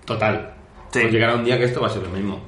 total. 0.04 0.52
Sí. 0.90 1.00
Pues 1.00 1.12
llegará 1.12 1.34
un 1.34 1.44
día 1.44 1.56
que 1.58 1.64
esto 1.64 1.80
va 1.80 1.86
a 1.86 1.90
ser 1.90 2.02
lo 2.02 2.10
mismo. 2.10 2.40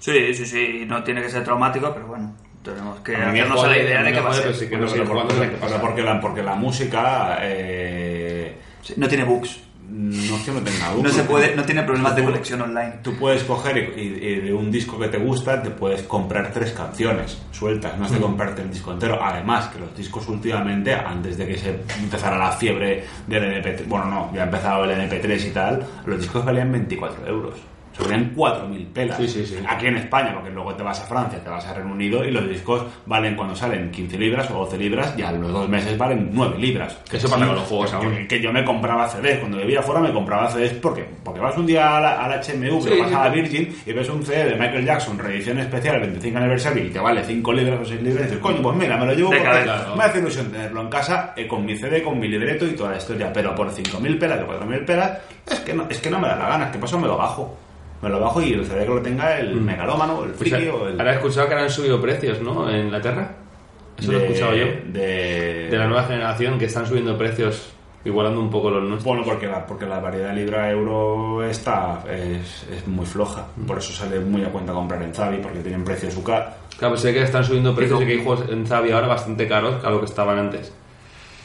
Sí, 0.00 0.34
sí, 0.34 0.44
sí, 0.44 0.84
no 0.86 1.02
tiene 1.02 1.22
que 1.22 1.30
ser 1.30 1.44
traumático, 1.44 1.90
pero 1.94 2.06
bueno. 2.08 2.34
Tenemos 2.64 2.98
que 3.00 3.14
hacernos 3.14 3.62
a 3.64 3.66
la 3.68 3.78
idea 3.78 4.02
de 4.02 4.12
que 4.12 4.20
va 4.20 4.30
a 4.30 4.34
ser. 4.34 4.54
sí 4.54 4.66
que 4.68 4.76
no 4.78 4.86
cuándo 4.88 5.34
porque, 5.34 5.78
porque 5.80 6.02
la, 6.02 6.20
porque 6.20 6.42
la 6.42 6.54
música 6.54 7.38
eh, 7.42 8.56
Sí, 8.82 8.94
No 8.96 9.06
tiene 9.08 9.24
bugs. 9.24 9.60
no 9.88 10.36
es 10.36 10.42
que 10.42 10.50
no 10.50 10.60
tenga 10.60 10.88
No 10.90 10.96
bugs. 10.96 11.12
se 11.12 11.24
puede, 11.24 11.54
no 11.54 11.62
tiene 11.64 11.82
problemas 11.82 12.16
de 12.16 12.24
conexión 12.24 12.62
online. 12.62 12.94
Tú 13.02 13.14
puedes 13.16 13.44
coger 13.44 13.76
y, 13.96 14.00
y- 14.00 14.40
de 14.40 14.52
un 14.54 14.70
disco 14.70 14.98
que 14.98 15.08
te 15.08 15.18
gusta, 15.18 15.62
te 15.62 15.70
puedes 15.70 16.02
comprar 16.04 16.50
tres 16.52 16.72
canciones 16.72 17.38
sueltas, 17.52 17.98
no 17.98 18.06
has 18.06 18.12
de 18.12 18.18
comprarte 18.18 18.62
el 18.62 18.70
disco 18.70 18.92
entero. 18.92 19.18
Además, 19.22 19.68
que 19.68 19.78
los 19.80 19.94
discos 19.96 20.26
últimamente, 20.28 20.94
antes 20.94 21.36
de 21.38 21.46
que 21.46 21.58
se 21.58 21.80
empezara 21.98 22.36
la 22.38 22.52
fiebre 22.52 23.04
del 23.26 23.44
MP3, 23.62 23.86
bueno, 23.86 24.06
no, 24.06 24.30
ya 24.34 24.42
ha 24.42 24.44
empezado 24.44 24.84
el 24.84 24.90
MP3 24.90 25.46
y 25.48 25.50
tal, 25.50 25.86
los 26.06 26.18
discos 26.18 26.44
valían 26.44 26.72
24 26.72 27.26
euros. 27.26 27.54
Se 27.96 28.02
valían 28.02 28.34
4.000 28.34 28.92
pelas. 28.92 29.16
Sí, 29.16 29.28
sí, 29.28 29.46
sí. 29.46 29.56
Aquí 29.68 29.86
en 29.86 29.96
España, 29.96 30.32
porque 30.34 30.50
luego 30.50 30.74
te 30.74 30.82
vas 30.82 31.00
a 31.00 31.04
Francia, 31.04 31.42
te 31.42 31.48
vas 31.48 31.64
a 31.66 31.74
Reino 31.74 31.92
Unido 31.92 32.24
y 32.24 32.30
los 32.30 32.48
discos 32.48 32.84
valen 33.06 33.36
cuando 33.36 33.54
salen 33.54 33.90
15 33.90 34.18
libras 34.18 34.50
o 34.50 34.54
12 34.54 34.78
libras 34.78 35.14
y 35.16 35.22
a 35.22 35.32
los 35.32 35.52
dos 35.52 35.68
meses 35.68 35.96
valen 35.96 36.30
9 36.32 36.58
libras. 36.58 36.98
Eso 37.10 37.28
pasa 37.28 37.46
con 37.46 37.54
los 37.54 37.64
juegos 37.64 37.94
que, 37.94 38.26
que 38.26 38.40
yo 38.40 38.52
me 38.52 38.64
compraba 38.64 39.08
CDs. 39.08 39.38
Cuando 39.38 39.58
vivía 39.58 39.82
fuera 39.82 40.00
me 40.00 40.12
compraba 40.12 40.50
CDs 40.50 40.72
porque, 40.74 41.06
porque 41.22 41.40
vas 41.40 41.56
un 41.56 41.66
día 41.66 41.96
a 41.96 42.00
la, 42.00 42.24
a 42.24 42.28
la 42.28 42.40
HMV 42.40 43.00
vas 43.00 43.12
a 43.12 43.24
la. 43.24 43.34
Virgin 43.34 43.74
y 43.86 43.92
ves 43.92 44.08
un 44.08 44.24
CD 44.24 44.44
de 44.50 44.56
Michael 44.56 44.84
Jackson, 44.84 45.18
reedición 45.18 45.58
especial, 45.58 46.00
25 46.00 46.38
aniversario 46.38 46.84
y 46.84 46.90
te 46.90 46.98
vale 46.98 47.22
5 47.24 47.52
libras 47.52 47.80
o 47.80 47.84
6 47.84 48.02
libras 48.02 48.22
y 48.22 48.24
dices, 48.26 48.38
coño, 48.40 48.62
pues 48.62 48.76
mira, 48.76 48.96
me 48.96 49.06
lo 49.06 49.14
llevo 49.14 49.30
porque 49.30 49.44
cabeza, 49.44 49.94
me 49.96 50.04
hace 50.04 50.18
ilusión 50.18 50.50
tenerlo 50.50 50.80
en 50.80 50.88
casa 50.88 51.32
eh, 51.36 51.46
con 51.46 51.64
mi 51.64 51.76
CD, 51.76 52.02
con 52.02 52.18
mi 52.18 52.28
libreto 52.28 52.66
y 52.66 52.72
toda 52.72 52.90
la 52.92 52.98
historia. 52.98 53.32
Pero 53.32 53.54
por 53.54 53.70
5.000 53.70 54.18
pelas 54.18 54.40
o 54.42 54.46
4.000 54.46 54.84
pelas, 54.84 55.18
es 55.50 55.60
que, 55.60 55.74
no, 55.74 55.86
es 55.88 56.00
que 56.00 56.10
no 56.10 56.18
me 56.18 56.28
da 56.28 56.36
la 56.36 56.48
gana. 56.48 56.66
Es 56.66 56.72
que 56.72 56.78
paso 56.78 56.98
me 56.98 57.06
lo 57.06 57.16
bajo. 57.16 57.56
Me 58.04 58.10
lo 58.10 58.20
bajo 58.20 58.42
y 58.42 58.52
el 58.52 58.66
CD 58.66 58.84
que 58.84 58.90
lo 58.90 59.00
tenga 59.00 59.38
el 59.38 59.54
megalómano, 59.58 60.24
el 60.24 60.34
friki 60.34 60.68
o 60.68 60.88
el... 60.88 61.00
Ahora 61.00 61.12
he 61.12 61.16
escuchado 61.16 61.46
que 61.48 61.54
ahora 61.54 61.64
han 61.64 61.70
subido 61.70 61.98
precios, 62.02 62.38
¿no? 62.42 62.68
En 62.68 62.84
Inglaterra. 62.84 63.34
Eso 63.98 64.12
lo 64.12 64.18
he 64.18 64.26
escuchado 64.26 64.54
yo. 64.54 64.66
De, 64.92 65.68
De 65.70 65.78
la 65.78 65.86
nueva 65.86 66.02
generación 66.02 66.58
que 66.58 66.66
están 66.66 66.86
subiendo 66.86 67.16
precios, 67.16 67.72
igualando 68.04 68.40
un 68.40 68.50
poco 68.50 68.68
los 68.68 68.82
nuestros. 68.82 69.04
Bueno, 69.04 69.22
porque 69.24 69.46
la, 69.46 69.64
porque 69.64 69.86
la 69.86 70.00
variedad 70.00 70.34
libra-euro 70.34 71.42
está 71.44 72.02
es, 72.10 72.66
es 72.70 72.86
muy 72.86 73.06
floja. 73.06 73.46
Por 73.66 73.78
eso 73.78 73.90
sale 73.94 74.20
muy 74.20 74.44
a 74.44 74.50
cuenta 74.50 74.74
comprar 74.74 75.02
en 75.02 75.14
Zavi, 75.14 75.38
porque 75.38 75.60
tienen 75.60 75.82
precio 75.82 76.10
su 76.10 76.22
car. 76.22 76.58
Claro, 76.78 76.92
pues 76.92 77.00
sé 77.00 77.14
que 77.14 77.22
están 77.22 77.42
subiendo 77.42 77.74
precios 77.74 78.02
y 78.02 78.04
que 78.04 78.12
hay 78.12 78.22
juegos 78.22 78.44
en 78.50 78.66
Zavi 78.66 78.90
ahora 78.90 79.06
bastante 79.06 79.48
caros 79.48 79.82
a 79.82 79.90
lo 79.90 80.00
que 80.00 80.06
estaban 80.06 80.38
antes. 80.38 80.74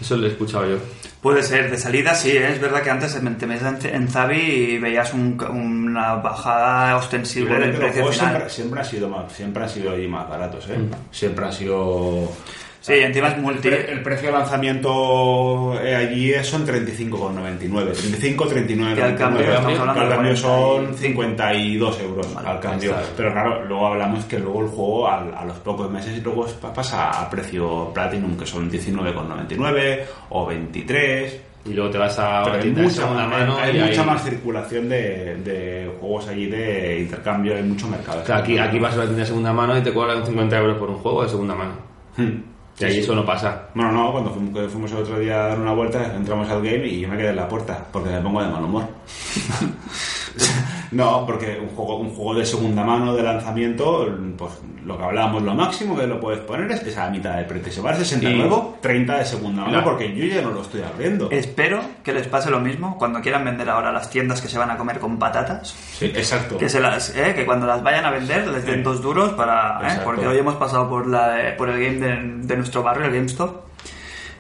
Eso 0.02 0.16
lo 0.18 0.28
he 0.28 0.30
escuchado 0.30 0.70
yo. 0.70 0.78
Puede 1.22 1.44
ser, 1.44 1.70
de 1.70 1.78
salida 1.78 2.16
sí, 2.16 2.32
¿eh? 2.32 2.54
es 2.54 2.62
verdad 2.62 2.82
que 2.82 2.90
antes 2.90 3.14
te 3.14 3.20
metías 3.20 3.62
en, 3.84 3.94
en 3.96 4.08
Zavi 4.08 4.38
y 4.40 4.78
veías 4.78 5.14
un- 5.14 5.38
una 5.44 6.16
bajada 6.16 6.96
ostensible 6.96 7.60
del 7.60 7.72
precio 7.74 8.04
final. 8.14 8.30
siempre, 8.32 8.50
siempre 8.50 8.80
han 8.80 8.86
sido 8.86 9.10
más, 9.10 9.32
siempre 9.34 9.64
han 9.64 9.70
sido 9.70 9.92
ahí 9.92 10.08
más 10.08 10.30
baratos, 10.30 10.66
¿eh? 10.70 10.78
Siempre 11.12 11.46
han 11.46 11.52
sido. 11.54 12.32
Sí, 12.82 12.94
encima 12.94 13.28
es 13.28 13.34
El, 13.36 13.42
multi. 13.42 13.68
pre- 13.68 13.92
el 13.92 14.02
precio 14.02 14.28
de 14.32 14.38
lanzamiento 14.38 15.80
eh, 15.84 15.96
allí 15.96 16.32
es- 16.32 16.48
son 16.48 16.66
35,99. 16.66 17.92
35, 17.94 18.48
39. 18.48 18.96
Que 18.96 19.04
al 19.04 19.16
cambio, 19.16 19.46
al 19.58 20.10
cambio 20.10 20.36
son 20.36 20.86
45. 20.86 20.98
52 20.98 22.00
euros 22.02 22.34
Vale, 22.34 22.48
al 22.50 22.60
cambio. 22.60 22.96
ahí 22.96 23.02
está. 23.04 23.14
Pero 23.18 23.32
claro, 23.34 23.66
luego 23.66 23.88
hablamos 23.88 24.26
que 24.26 24.40
luego 24.40 24.62
el 24.62 24.68
juego 24.68 25.08
al- 25.10 25.34
a, 25.36 25.46
los 25.46 25.58
pocos 25.58 25.92
meses 25.92 26.18
y 26.18 26.22
luego 26.22 26.46
pa- 26.62 26.74
pasa 26.74 27.10
a 27.22 27.30
precio 27.30 27.92
Platinum, 27.94 28.38
que 28.38 28.46
son 28.46 28.70
19,99 28.72 30.06
o 30.30 30.46
23. 30.46 31.42
Y 31.66 31.74
luego 31.74 31.90
te 31.92 31.98
vas 31.98 32.18
a 32.18 32.44
Pero 32.46 32.56
hay 32.64 32.70
mucha, 32.72 32.90
segunda 33.02 33.28
mano 33.28 33.58
hay 33.58 33.78
y 33.78 33.82
mucha 33.84 34.04
más 34.04 34.24
circulación 34.24 34.88
de, 34.88 35.36
de 35.44 35.92
juegos 36.00 36.28
allí 36.30 36.46
de 36.48 37.00
intercambio, 37.02 37.56
hay 37.56 37.64
mucho 37.64 37.88
mercado. 37.88 38.22
O 38.22 38.26
sea, 38.26 38.38
aquí, 38.38 38.58
aquí 38.58 38.80
vas 38.80 38.94
a 38.94 38.96
una 38.96 39.04
tienda 39.04 39.20
de 39.24 39.28
segunda 39.28 39.52
mano 39.52 39.78
y 39.78 39.82
te 39.82 39.94
cobran 39.94 40.26
50 40.26 40.58
euros 40.58 40.78
por 40.78 40.90
un 40.90 40.96
juego 41.00 41.24
de 41.24 41.30
segunda 41.30 41.56
mano. 41.56 41.74
Hmm. 42.16 42.42
Y 42.80 42.86
ahí 42.86 43.00
eso 43.00 43.14
no 43.16 43.26
pasa. 43.26 43.64
Bueno, 43.74 43.92
no, 43.92 44.12
cuando 44.12 44.32
fuimos, 44.32 44.54
que 44.58 44.70
fuimos 44.70 44.92
el 44.94 44.98
otro 45.00 45.20
día 45.20 45.46
a 45.46 45.48
dar 45.50 45.60
una 45.60 45.74
vuelta, 45.74 46.14
entramos 46.16 46.50
al 46.50 46.62
game 46.62 46.88
y 46.88 47.02
yo 47.02 47.10
me 47.10 47.18
quedé 47.18 47.30
en 47.30 47.36
la 47.36 47.48
puerta 47.48 47.86
porque 47.92 48.10
me 48.10 48.22
pongo 48.22 48.42
de 48.42 48.50
mal 48.50 48.64
humor. 48.64 48.84
no, 50.92 51.26
porque 51.26 51.60
un 51.62 51.70
juego, 51.76 51.98
un 51.98 52.10
juego 52.10 52.36
de 52.36 52.46
segunda 52.46 52.84
mano 52.84 53.14
de 53.14 53.22
lanzamiento, 53.24 54.08
pues 54.38 54.52
lo 54.86 54.98
que 54.98 55.04
hablábamos, 55.04 55.44
lo 55.44 55.54
máximo 55.54 55.96
que 55.96 56.08
lo 56.08 56.20
puedes 56.20 56.40
poner 56.42 56.72
es, 56.72 56.82
es 56.84 56.98
a 56.98 57.06
la 57.06 57.12
mitad 57.12 57.36
de 57.38 57.44
precio. 57.44 57.72
Si 57.72 57.82
va 57.82 57.92
a 57.92 57.96
60 57.96 58.30
Y- 58.30 58.38
nuevo, 58.38 58.78
30 58.82 59.18
de 59.20 59.26
segunda 59.26 59.62
mano 59.62 59.74
Claro. 59.74 59.86
porque 59.92 60.16
yo 60.16 60.26
ya 60.26 60.42
no 60.42 60.52
lo 60.52 60.62
estoy 60.62 60.82
abriendo. 60.82 61.30
Espero 61.32 61.80
que 62.04 62.14
les 62.14 62.28
pase 62.28 62.50
lo 62.50 62.60
mismo 62.60 62.98
cuando 62.98 63.22
quieran 63.22 63.46
vender 63.46 63.70
ahora 63.70 63.92
las 63.92 64.10
tiendas 64.10 64.42
que 64.42 64.48
se 64.48 64.58
van 64.58 64.72
a 64.72 64.78
comer 64.78 65.00
con 65.00 65.20
patatas. 65.20 65.76
Sí, 66.00 66.06
exacto. 66.06 66.58
Que, 66.58 66.70
se 66.70 66.80
las, 66.80 67.16
eh, 67.16 67.34
que 67.36 67.46
cuando 67.46 67.68
las 67.68 67.84
vayan 67.84 68.06
a 68.06 68.12
vender 68.12 68.48
les 68.48 68.66
den 68.66 68.76
Sí. 68.78 68.82
dos 68.82 69.02
duros 69.02 69.32
para... 69.34 69.96
eh, 69.96 70.00
porque 70.04 70.26
hoy 70.28 70.38
hemos 70.38 70.56
pasado 70.56 70.90
por, 70.90 71.08
la, 71.08 71.56
por 71.58 71.70
el 71.70 71.80
game 71.84 72.00
de, 72.08 72.48
de 72.48 72.56
nuestro 72.70 72.84
barrio, 72.84 73.06
el 73.06 73.14
GameStop, 73.14 73.62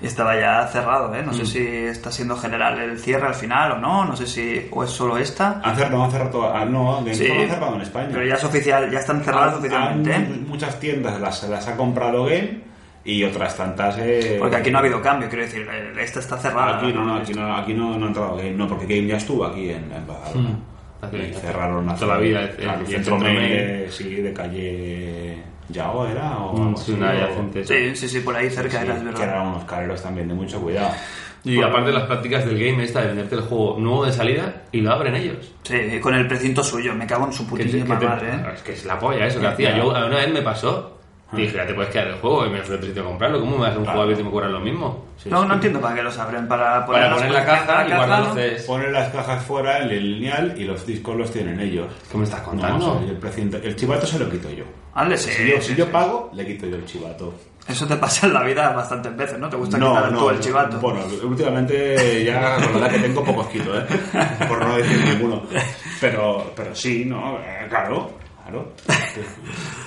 y 0.01 0.05
estaba 0.05 0.39
ya 0.39 0.67
cerrado. 0.67 1.13
¿eh? 1.15 1.23
No 1.23 1.31
Mm. 1.31 1.35
sé 1.35 1.45
si 1.47 1.59
está 1.67 2.11
siendo 2.11 2.37
general 2.37 2.79
el 2.79 2.99
cierre 2.99 3.25
al 3.27 3.33
final 3.33 3.71
o 3.73 3.77
no, 3.79 4.05
no 4.05 4.15
sé 4.15 4.27
si 4.27 4.67
o 4.71 4.83
es 4.83 4.91
solo 4.91 5.17
esta. 5.17 5.59
Han 5.63 5.75
cerrado, 5.75 6.03
han 6.03 6.11
cerrado 6.11 6.29
todo- 6.29 6.53
ah, 6.55 6.63
no, 6.63 6.97
GameStop 6.97 7.25
Sí, 7.27 7.31
han 7.33 7.49
cerrado 7.49 7.75
en 7.75 7.81
España. 7.81 8.09
Pero 8.13 8.25
ya 8.25 8.35
es 8.35 8.43
oficial, 8.43 8.91
ya 8.91 8.99
están 8.99 9.23
cerradas 9.23 9.53
Han- 9.53 9.59
oficialmente. 9.59 10.13
han- 10.13 10.23
¿eh? 10.23 10.43
muchas 10.47 10.79
tiendas 10.79 11.19
las, 11.19 11.43
las 11.49 11.67
ha 11.67 11.75
comprado 11.75 12.25
Game 12.25 12.61
y 13.03 13.23
otras 13.23 13.57
tantas. 13.57 13.97
eh, 13.97 14.37
Porque 14.39 14.55
aquí 14.57 14.69
no 14.71 14.77
ha 14.77 14.81
habido 14.81 15.01
cambio, 15.01 15.27
quiero 15.27 15.43
decir, 15.43 15.67
eh, 15.69 15.91
esta 15.99 16.19
está 16.19 16.37
cerrada. 16.37 16.77
Aquí 16.77 16.93
no, 16.93 17.03
no, 17.03 17.15
aquí 17.15 17.33
no, 17.33 17.55
aquí 17.57 17.73
no, 17.73 17.97
no 17.97 18.05
ha 18.05 18.07
entrado 18.09 18.35
Game, 18.37 18.51
no, 18.51 18.67
porque 18.67 18.85
Game 18.85 19.07
ya 19.07 19.17
estuvo 19.17 19.43
aquí 19.43 19.69
en, 19.71 19.91
en 19.91 20.05
Badalona. 20.07 20.59
Hace- 21.01 21.29
Y 21.29 21.33
cerraron 21.33 21.89
hace- 21.89 21.99
toda 22.05 22.15
la 22.15 22.21
vida, 22.21 22.49
claro, 22.51 22.79
el 22.81 22.85
el 22.85 22.91
centro 22.91 23.15
centro 23.15 23.33
mail. 23.33 23.49
de, 23.49 23.87
sí, 23.91 24.15
de 24.15 24.33
calle 24.33 25.43
Yao 25.69 26.07
era 26.07 26.37
o 26.39 26.53
Mm, 26.57 26.67
algo 26.67 26.77
sí, 26.77 26.83
así, 26.83 26.93
una 26.93 27.07
o- 27.07 27.11
adyacente. 27.11 27.65
Sí, 27.65 27.95
sí, 27.95 28.09
sí, 28.09 28.19
por 28.21 28.35
ahí 28.35 28.49
cerca 28.49 28.79
sí, 28.79 28.85
era, 28.85 28.93
es 28.95 28.99
que 28.99 29.05
verdad. 29.05 29.23
eran 29.23 29.47
unos 29.47 29.63
carreros 29.65 30.01
también 30.03 30.27
de 30.27 30.33
mucho 30.33 30.59
cuidado. 30.61 30.91
Y 31.43 31.61
aparte 31.61 31.91
las 31.93 32.03
prácticas 32.03 32.45
del 32.45 32.59
game 32.59 32.83
esta 32.83 32.99
de 33.01 33.07
venderte 33.07 33.35
el 33.35 33.41
juego 33.41 33.77
nuevo 33.79 34.05
de 34.05 34.11
salida 34.11 34.63
y 34.73 34.81
lo 34.81 34.91
abren 34.91 35.15
ellos. 35.15 35.53
Sí, 35.63 35.99
con 36.01 36.13
el 36.13 36.27
precinto 36.27 36.63
suyo, 36.63 36.93
me 36.95 37.07
cago 37.07 37.27
en 37.27 37.33
su 37.33 37.43
Que 37.45 37.49
putísima 37.63 37.97
que 37.97 38.05
madre, 38.05 38.27
¿eh? 38.33 38.45
Es 38.55 38.61
que 38.61 38.71
es 38.73 38.85
la 38.85 38.99
polla 38.99 39.25
eso 39.25 39.39
que 39.39 39.47
hacía. 39.47 39.77
Yo 39.77 39.87
una 39.89 40.07
vez 40.09 40.33
me 40.33 40.41
pasó. 40.41 40.98
Dije, 41.31 41.57
ya 41.57 41.67
te 41.67 41.75
puedes 41.75 41.91
quedar 41.91 42.07
el 42.07 42.15
juego 42.15 42.45
y 42.47 42.49
me 42.49 42.59
a 42.59 43.03
comprarlo. 43.03 43.39
¿Cómo 43.39 43.57
me 43.57 43.63
vas 43.67 43.75
a 43.75 43.77
un 43.77 43.83
Claro. 43.83 43.97
juego 43.97 44.01
abierto 44.01 44.21
y 44.21 44.25
me 44.25 44.31
cobran 44.31 44.51
lo 44.53 44.59
mismo? 44.59 45.05
Sí, 45.17 45.29
No, 45.29 45.41
sí. 45.43 45.47
no 45.47 45.53
entiendo 45.53 45.79
para 45.79 45.95
qué 45.95 46.01
los 46.03 46.17
abren, 46.17 46.47
para 46.47 46.85
poner, 46.85 47.01
Para 47.03 47.15
poner 47.15 47.31
la 47.31 47.45
caja 47.45 47.87
y 47.87 47.91
guardar 47.93 48.19
¿no? 48.19 48.25
los 48.25 48.33
CDs. 48.35 48.63
Ponen 48.63 48.93
las 48.93 49.09
cajas 49.13 49.43
fuera 49.45 49.77
en 49.79 49.89
el 49.91 50.11
lineal 50.13 50.53
y 50.57 50.63
los 50.63 50.85
discos 50.87 51.15
los 51.15 51.31
tienen 51.31 51.59
ellos. 51.59 51.87
¿Qué 52.11 52.17
me 52.17 52.23
estás 52.23 52.39
No, 52.41 52.45
contando? 52.47 53.03
el, 53.63 53.75
chivato 53.75 54.07
se 54.07 54.17
lo 54.17 54.29
quito 54.29 54.49
yo. 54.49 54.63
Hazle, 54.95 55.17
sí, 55.17 55.29
si 55.31 55.47
yo, 55.49 55.55
sí, 55.57 55.61
si 55.61 55.67
sí. 55.73 55.75
yo 55.75 55.91
pago, 55.91 56.31
le 56.33 56.45
quito 56.47 56.65
yo 56.65 56.77
el 56.77 56.85
chivato. 56.85 57.33
Eso 57.67 57.85
te 57.85 57.95
pasa 57.97 58.25
en 58.25 58.33
la 58.33 58.41
vida 58.43 58.71
bastantes 58.71 59.15
veces, 59.15 59.37
¿no? 59.37 59.47
Te 59.47 59.55
gusta 59.57 59.77
quitar 59.77 60.09
tú 60.11 60.29
el 60.31 60.39
chivato. 60.39 60.79
Bueno, 60.79 61.01
últimamente 61.23 62.23
ya 62.25 62.55
con 62.55 62.73
la 62.81 62.87
edad 62.87 62.91
que 62.95 62.99
tengo 62.99 63.23
pocos 63.23 63.47
quito, 63.49 63.77
¿eh? 63.77 63.85
Por 64.47 64.65
no 64.65 64.75
decir 64.77 64.97
ninguno. 65.05 65.43
Pero, 66.01 66.51
pero 66.55 66.73
sí, 66.73 67.05
¿no? 67.05 67.37
Eh, 67.39 67.67
claro, 67.69 68.09
claro. 68.49 68.73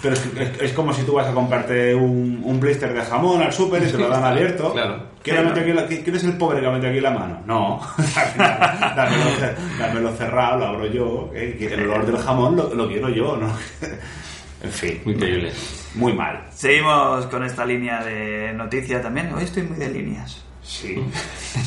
Pero 0.03 0.15
es, 0.15 0.21
que- 0.21 0.43
es- 0.43 0.61
es 0.63 0.73
como 0.73 0.93
si 0.93 1.03
tú 1.03 1.15
vas 1.15 1.27
a 1.29 1.33
comprarte 1.35 1.95
un, 1.95 2.41
un 2.45 2.61
blister 2.61 2.93
de 2.93 3.01
jamón 3.03 3.43
al 3.43 3.53
súper 3.53 3.83
y 3.83 3.87
te 3.91 3.99
lo 3.99 4.09
dan 4.09 4.25
abierto. 4.25 4.73
Claro. 4.83 5.13
¿Quién, 5.23 5.77
la- 5.77 5.87
¿Quién 5.87 6.17
es 6.17 6.25
el 6.25 6.37
pobre 6.37 6.61
que 6.61 6.67
ha 6.67 6.71
metido 6.73 6.91
aquí 6.91 7.01
la 7.01 7.13
mano? 7.13 7.41
No. 7.47 7.81
dámelo, 8.97 9.25
cer- 9.39 9.55
dámelo 9.79 10.13
cerrado, 10.17 10.59
lo 10.59 10.67
abro 10.67 10.87
yo. 10.87 11.31
eh, 11.35 11.69
El 11.71 11.83
olor 11.89 12.05
del 12.07 12.17
jamón 12.17 12.57
lo, 12.57 12.75
lo 12.75 12.89
quiero 12.89 13.09
yo, 13.09 13.37
¿no? 13.37 13.49
En 14.65 14.71
fin, 14.71 15.01
Muy 15.05 15.15
increíble. 15.15 15.53
muy 15.97 16.13
mal. 16.13 16.45
Seguimos 16.53 17.27
con 17.27 17.43
esta 17.45 17.65
línea 17.65 18.03
de 18.05 18.53
noticias 18.53 19.03
también. 19.03 19.33
Hoy 19.35 19.43
estoy 19.45 19.65
muy 19.65 19.77
de 19.77 19.89
líneas. 19.89 20.45
Sí. 20.63 20.95
De 20.95 21.03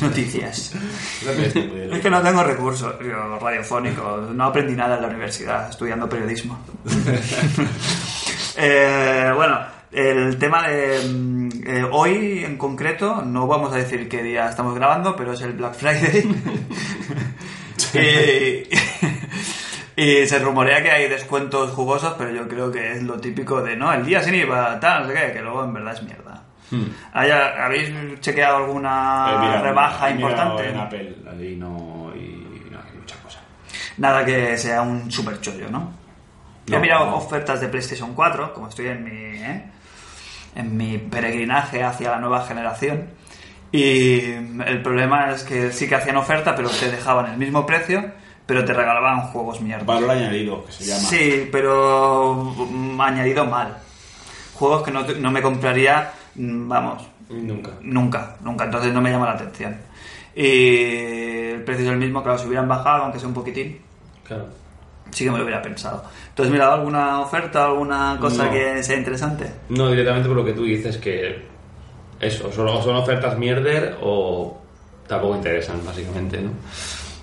noticias. 0.00 0.72
Es 0.74 2.00
que 2.00 2.10
no 2.10 2.22
tengo 2.22 2.42
recursos 2.42 2.94
yo, 3.00 3.38
radiofónicos. 3.38 4.30
No 4.30 4.44
aprendí 4.44 4.74
nada 4.74 4.96
en 4.96 5.02
la 5.02 5.08
universidad 5.08 5.70
estudiando 5.70 6.08
periodismo. 6.08 6.58
Eh, 8.58 9.30
bueno, 9.36 9.58
el 9.92 10.38
tema 10.38 10.66
de 10.66 10.98
mm, 11.06 11.48
eh, 11.66 11.84
hoy 11.92 12.42
en 12.42 12.56
concreto, 12.56 13.20
no 13.20 13.46
vamos 13.46 13.70
a 13.74 13.76
decir 13.76 14.08
qué 14.08 14.22
día 14.22 14.48
estamos 14.48 14.74
grabando, 14.74 15.14
pero 15.14 15.34
es 15.34 15.42
el 15.42 15.52
Black 15.52 15.74
Friday. 15.74 16.24
y, 19.96 20.02
y 20.02 20.26
se 20.26 20.38
rumorea 20.38 20.82
que 20.82 20.90
hay 20.90 21.06
descuentos 21.06 21.72
jugosos, 21.72 22.14
pero 22.16 22.30
yo 22.30 22.48
creo 22.48 22.72
que 22.72 22.92
es 22.92 23.02
lo 23.02 23.20
típico 23.20 23.60
de, 23.60 23.76
no, 23.76 23.92
el 23.92 24.06
día 24.06 24.22
sin 24.22 24.34
IVA, 24.34 24.80
tal, 24.80 25.02
no 25.02 25.08
sé 25.08 25.14
qué, 25.14 25.32
que 25.34 25.42
luego 25.42 25.64
en 25.64 25.74
verdad 25.74 25.94
es 25.94 26.02
mierda. 26.02 26.25
Haya- 27.12 27.64
¿Habéis 27.64 27.90
chequeado 28.20 28.56
alguna 28.58 29.26
Eh, 29.34 29.38
mira, 29.40 29.62
rebaja 29.62 30.10
he 30.10 30.14
mirado 30.14 30.32
importante? 30.32 30.68
En 30.70 30.78
Apple, 30.78 31.16
no, 31.56 32.12
y 32.14 32.66
no 32.70 32.78
hay 32.78 32.98
mucha 32.98 33.16
cosa. 33.22 33.38
Nada 33.98 34.24
que 34.24 34.56
sea 34.58 34.82
un 34.82 35.10
super 35.10 35.40
chollo, 35.40 35.70
¿no? 35.70 35.92
Yo 36.66 36.74
he 36.74 36.78
No, 36.78 36.82
mirado 36.82 37.06
no. 37.06 37.16
ofertas 37.16 37.60
de 37.60 37.68
PlayStation 37.68 38.14
4, 38.14 38.52
como 38.52 38.68
estoy 38.68 38.88
en 38.88 39.04
mi, 39.04 39.10
¿eh? 39.40 39.64
en 40.56 40.76
mi 40.76 40.98
peregrinaje 40.98 41.84
hacia 41.84 42.10
la 42.10 42.18
nueva 42.18 42.44
generación. 42.44 43.08
Y 43.70 44.20
el 44.32 44.80
problema 44.82 45.30
es 45.32 45.44
que 45.44 45.70
sí 45.72 45.88
que 45.88 45.94
hacían 45.96 46.16
oferta, 46.16 46.54
pero 46.56 46.68
te 46.70 46.90
dejaban 46.90 47.26
el 47.30 47.36
mismo 47.36 47.66
precio, 47.66 48.10
pero 48.46 48.64
te 48.64 48.72
regalaban 48.72 49.22
juegos 49.28 49.60
mierda. 49.60 49.84
Valor 49.84 50.10
añadido, 50.10 50.64
que 50.64 50.72
se 50.72 50.84
llama. 50.86 51.00
Sí, 51.00 51.48
pero 51.52 52.34
mm, 52.34 53.00
añadido 53.00 53.44
mal. 53.44 53.76
juegos 54.54 54.82
que 54.84 54.90
no, 54.90 55.02
no 55.02 55.30
me 55.30 55.42
compraría, 55.42 56.10
vamos, 56.38 57.02
Nunca. 57.30 57.70
nunca, 57.82 58.36
nunca, 58.42 58.64
entonces 58.64 58.92
no 58.92 59.00
me 59.00 59.10
llama 59.10 59.26
la 59.26 59.32
atención. 59.32 59.76
Y 60.34 61.52
el 61.54 61.62
precio 61.64 61.86
es 61.86 61.90
el 61.92 61.98
mismo, 61.98 62.22
claro, 62.22 62.38
si 62.38 62.46
hubieran 62.46 62.68
bajado, 62.68 63.04
aunque 63.04 63.18
sea 63.18 63.28
un 63.28 63.34
poquitín, 63.34 63.78
Claro. 64.26 64.46
sí 65.10 65.24
que 65.24 65.30
me 65.30 65.38
lo 65.38 65.44
hubiera 65.44 65.62
pensado. 65.62 66.04
¿Tú 66.34 66.42
has 66.42 66.50
mirado 66.50 66.74
alguna 66.74 67.20
oferta, 67.20 67.64
alguna 67.66 68.18
cosa 68.20 68.44
No. 68.46 68.50
que 68.52 68.82
sea 68.82 68.96
interesante? 68.98 69.50
No, 69.70 69.88
directamente 69.90 70.28
por 70.28 70.36
lo 70.36 70.44
que 70.44 70.52
tú 70.52 70.64
dices 70.64 70.98
que 70.98 71.42
eso, 72.20 72.52
solo 72.52 72.82
son 72.82 72.96
ofertas 72.96 73.38
mierder 73.38 73.96
o 74.02 74.58
tampoco 75.06 75.36
interesan, 75.36 75.80
básicamente, 75.84 76.40
¿no? 76.42 76.50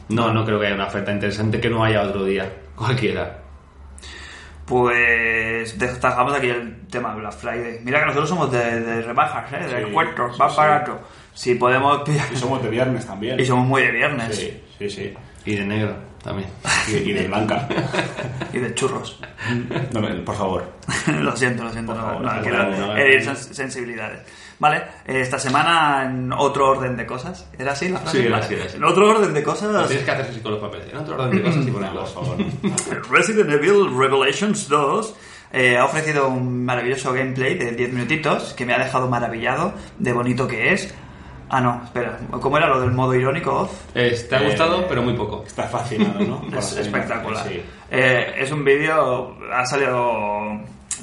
No, 0.10 0.34
no 0.34 0.44
creo 0.46 0.60
que 0.60 0.66
haya 0.68 0.76
una 0.76 0.88
oferta 0.88 1.12
interesante 1.12 1.60
que 1.62 1.70
no 1.70 1.84
haya 1.84 2.02
otro 2.02 2.26
día, 2.26 2.52
cualquiera. 2.76 3.40
Pues 4.66 5.78
destacamos 5.78 6.34
aquí 6.34 6.48
el 6.50 6.88
tema 6.88 7.14
de 7.14 7.20
Black 7.20 7.34
Friday. 7.34 7.80
Mira 7.84 8.00
que 8.00 8.06
nosotros 8.06 8.30
somos 8.30 8.52
de, 8.52 8.80
de 8.82 9.02
rebajas, 9.02 9.52
¿eh? 9.54 9.58
de 9.58 9.70
Sí, 9.70 9.76
descuentos, 9.76 10.34
sí, 10.34 10.40
más 10.40 10.52
sí. 10.52 10.58
barato. 10.58 11.02
Si 11.34 11.56
podemos 11.56 12.02
pillar... 12.04 12.28
Y 12.32 12.38
somos 12.38 12.64
de 12.64 12.70
viernes 12.70 13.06
también. 13.06 13.40
Y 13.40 13.46
somos 13.46 13.68
muy 13.68 13.82
de 13.82 13.92
viernes. 13.92 14.36
Sí, 14.36 14.64
sí, 14.80 14.90
sí. 14.90 15.14
Y 15.46 15.56
de 15.56 15.66
negro 15.66 15.96
también. 16.24 16.48
Y, 16.88 16.92
y 17.10 17.14
de 17.14 17.28
blanca. 17.28 17.68
Y 18.54 18.60
de 18.60 18.74
churros. 18.76 19.20
No, 19.94 20.24
por 20.24 20.36
favor. 20.36 20.64
lo 21.08 21.36
siento, 21.36 21.64
lo 21.64 21.72
siento. 21.72 21.92
Por 21.94 22.02
No, 22.02 22.08
favor, 22.08 22.52
no, 22.52 22.70
no, 22.70 22.96
no, 22.96 23.36
sensibilidades. 23.36 24.20
Vale, 24.60 24.78
eh, 25.06 25.22
esta 25.22 25.38
semana 25.40 26.04
en 26.06 26.32
otro 26.32 26.70
orden 26.70 26.96
de 26.96 27.06
cosas. 27.06 27.50
¿Era 27.58 27.72
así 27.74 27.90
la 27.90 28.00
frase? 28.00 28.20
Sí, 28.22 28.26
era 28.28 28.38
así, 28.38 28.54
era 28.54 28.66
así. 28.66 28.78
En 28.78 28.84
otro 28.84 29.10
orden 29.10 29.34
de 29.34 29.44
cosas... 29.44 29.88
tienes 29.88 30.06
que 30.06 30.12
hacer 30.12 30.26
así 30.30 30.40
con 30.40 30.52
los 30.54 30.62
papeles. 30.62 30.88
En 30.92 30.98
otro 30.98 31.16
orden 31.16 31.32
de 31.32 31.42
cosas 31.42 31.62
y 31.68 31.72
Por 31.72 31.74
ponerlos. 31.82 32.14
favor. 32.14 32.38
Resident 33.12 33.50
Evil 33.52 33.88
Revelations 33.98 34.68
2 34.70 35.16
eh, 35.54 35.78
ha 35.78 35.86
ofrecido 35.86 36.30
un 36.30 36.64
maravilloso 36.66 37.14
gameplay 37.14 37.58
de 37.58 37.72
10 37.72 37.94
minutitos 37.94 38.54
que 38.54 38.66
me 38.66 38.74
ha 38.74 38.80
dejado 38.80 39.08
maravillado 39.10 39.74
de 40.00 40.14
bonito 40.14 40.48
que 40.48 40.74
es. 40.74 40.94
Ah, 41.50 41.62
no, 41.62 41.82
espera. 41.84 42.18
¿Cómo 42.42 42.58
era 42.58 42.68
lo 42.68 42.82
del 42.82 42.92
modo 42.92 43.14
irónico 43.14 43.52
off? 43.62 43.72
Eh, 43.94 44.16
te 44.28 44.36
ha 44.36 44.42
gustado, 44.42 44.82
Eh, 44.82 44.86
pero 44.90 45.04
muy 45.04 45.14
poco. 45.14 45.44
Está 45.46 45.64
fascinado, 45.68 46.20
¿no? 46.22 46.42
Por 46.50 46.58
Es 46.58 46.78
espectacular. 46.78 47.42
animaciones, 47.46 47.66
Eh, 47.92 48.34
es 48.40 48.52
un 48.52 48.64
vídeo, 48.64 49.38
ha 49.54 49.64
salido, 49.66 50.02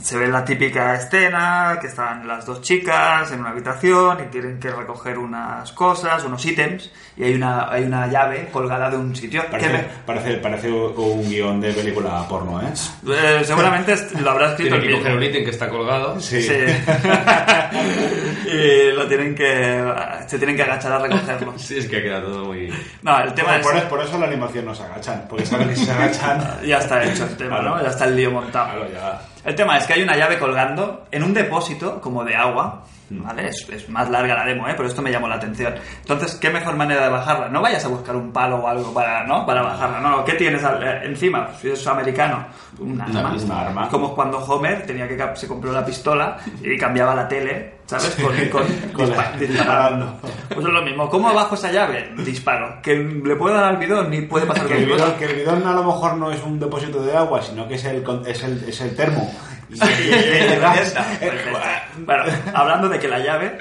se 0.02 0.16
ve 0.18 0.28
la 0.28 0.44
típica 0.44 0.94
escena, 0.94 1.78
que 1.80 1.86
están 1.88 2.26
las 2.26 2.46
dos 2.46 2.60
chicas 2.62 3.30
en 3.32 3.40
una 3.40 3.50
habitación 3.50 4.18
y 4.24 4.30
tienen 4.30 4.58
que 4.58 4.70
recoger 4.70 5.18
unas 5.18 5.72
cosas, 5.72 6.24
unos 6.24 6.44
ítems, 6.44 6.90
y 7.16 7.24
hay 7.24 7.34
una, 7.34 7.70
hay 7.70 7.84
una 7.84 8.06
llave 8.06 8.48
colgada 8.52 8.90
de 8.90 8.96
un 8.96 9.14
sitio. 9.14 9.44
Parece, 9.50 9.68
me- 9.72 9.84
parece, 10.06 10.34
parece 10.38 10.70
un 10.70 11.28
guion 11.28 11.60
de 11.60 11.72
película 11.72 12.26
porno, 12.28 12.60
¿eh? 12.62 12.66
eh, 13.08 13.42
seguramente 13.44 13.94
lo 14.20 14.30
habrá 14.30 14.50
escrito 14.50 14.76
Tiene 14.76 14.86
el 14.86 14.92
que 14.92 14.98
coger 14.98 15.16
un 15.16 15.22
ítem 15.22 15.44
que 15.44 15.50
está 15.50 15.68
colgado. 15.68 16.18
Sí. 16.20 16.42
Sí. 16.42 16.54
y 18.46 18.92
lo 18.92 19.06
tienen 19.06 19.34
que, 19.34 19.92
se 20.26 20.38
tienen 20.38 20.56
que 20.56 20.62
agachar 20.62 20.92
a 20.92 20.98
recogerlo. 20.98 21.54
Sí, 21.58 21.78
es 21.78 21.86
que 21.86 21.98
ha 21.98 22.02
quedado 22.02 22.32
todo 22.32 22.44
muy... 22.46 22.72
No, 23.02 23.20
el 23.20 23.34
tema 23.34 23.60
Por, 23.60 23.76
es... 23.76 23.82
por, 23.82 23.98
por 23.98 24.06
eso 24.06 24.18
la 24.18 24.26
animación 24.26 24.64
no 24.64 24.74
se 24.74 24.82
agachan, 24.82 25.26
porque 25.28 25.46
saben 25.46 25.68
que 25.68 25.76
si 25.76 25.84
se 25.84 25.92
agachan... 25.92 26.60
Ya 26.66 26.78
está 26.78 27.02
hecho 27.04 27.24
el 27.24 27.36
tema. 27.36 27.60
¿no? 27.60 27.82
Ya 27.82 27.88
está 27.88 28.04
el 28.06 28.16
lío 28.16 28.30
montado. 28.30 28.70
Claro, 28.72 28.88
ya. 28.92 29.20
El 29.44 29.54
tema 29.54 29.78
es 29.78 29.86
que 29.86 29.94
hay 29.94 30.02
una 30.02 30.16
llave 30.16 30.38
colgando 30.38 31.06
en 31.10 31.22
un 31.22 31.32
depósito 31.32 32.00
como 32.00 32.24
de 32.24 32.36
agua, 32.36 32.82
¿vale? 33.10 33.48
Es, 33.48 33.66
es 33.70 33.88
más 33.88 34.10
larga 34.10 34.34
la 34.34 34.44
demo, 34.44 34.68
¿eh? 34.68 34.74
Pero 34.76 34.88
esto 34.88 35.00
me 35.00 35.10
llamó 35.10 35.28
la 35.28 35.36
atención. 35.36 35.74
Entonces, 36.00 36.34
¿qué 36.36 36.50
mejor 36.50 36.76
manera 36.76 37.04
de 37.04 37.08
bajarla? 37.08 37.48
No 37.48 37.62
vayas 37.62 37.84
a 37.84 37.88
buscar 37.88 38.14
un 38.16 38.32
palo 38.32 38.56
o 38.56 38.68
algo 38.68 38.92
para, 38.92 39.24
¿no? 39.26 39.46
Para 39.46 39.62
bajarla. 39.62 40.00
No, 40.00 40.24
¿qué 40.24 40.34
tienes 40.34 40.62
eh, 40.62 41.00
encima? 41.04 41.48
Si 41.60 41.70
es 41.70 41.86
americano, 41.86 42.46
un 42.78 42.92
Una 42.92 43.04
arma. 43.06 43.30
misma 43.30 43.60
arma. 43.62 43.88
Como 43.88 44.14
cuando 44.14 44.38
Homer 44.38 44.86
tenía 44.86 45.08
que 45.08 45.18
se 45.36 45.48
compró 45.48 45.72
la 45.72 45.84
pistola 45.84 46.36
y 46.62 46.76
cambiaba 46.76 47.14
la 47.14 47.26
tele, 47.26 47.79
¿sabes? 47.90 48.16
Con, 48.50 48.64
con, 48.92 49.38
disparando. 49.38 50.20
Pues 50.48 50.66
es 50.66 50.72
lo 50.72 50.82
mismo. 50.82 51.08
¿Cómo 51.08 51.32
bajo 51.34 51.54
esa 51.54 51.72
llave? 51.72 52.12
Disparo. 52.18 52.80
Que 52.82 52.94
le 52.96 53.36
puedo 53.36 53.54
dar 53.54 53.64
al 53.64 53.76
bidón 53.76 54.10
ni 54.10 54.22
puede 54.22 54.46
pasar 54.46 54.66
Que 54.66 54.78
el, 54.78 54.86
bidón, 54.86 55.12
que 55.18 55.24
el 55.24 55.34
bidón 55.36 55.66
a 55.66 55.72
lo 55.72 55.84
mejor 55.84 56.16
no 56.16 56.30
es 56.30 56.42
un 56.42 56.58
depósito 56.60 57.02
de 57.02 57.16
agua, 57.16 57.42
sino 57.42 57.66
que 57.68 57.74
es 57.74 57.84
el, 57.84 58.04
es 58.26 58.42
el, 58.44 58.64
es 58.68 58.80
el 58.80 58.94
termo. 58.96 59.32
Y- 59.70 59.78
Perfecta, 59.78 61.06
perfecta. 61.20 61.84
Bueno, 61.98 62.24
hablando 62.54 62.88
de 62.88 62.98
que 62.98 63.06
la 63.06 63.20
llave 63.20 63.58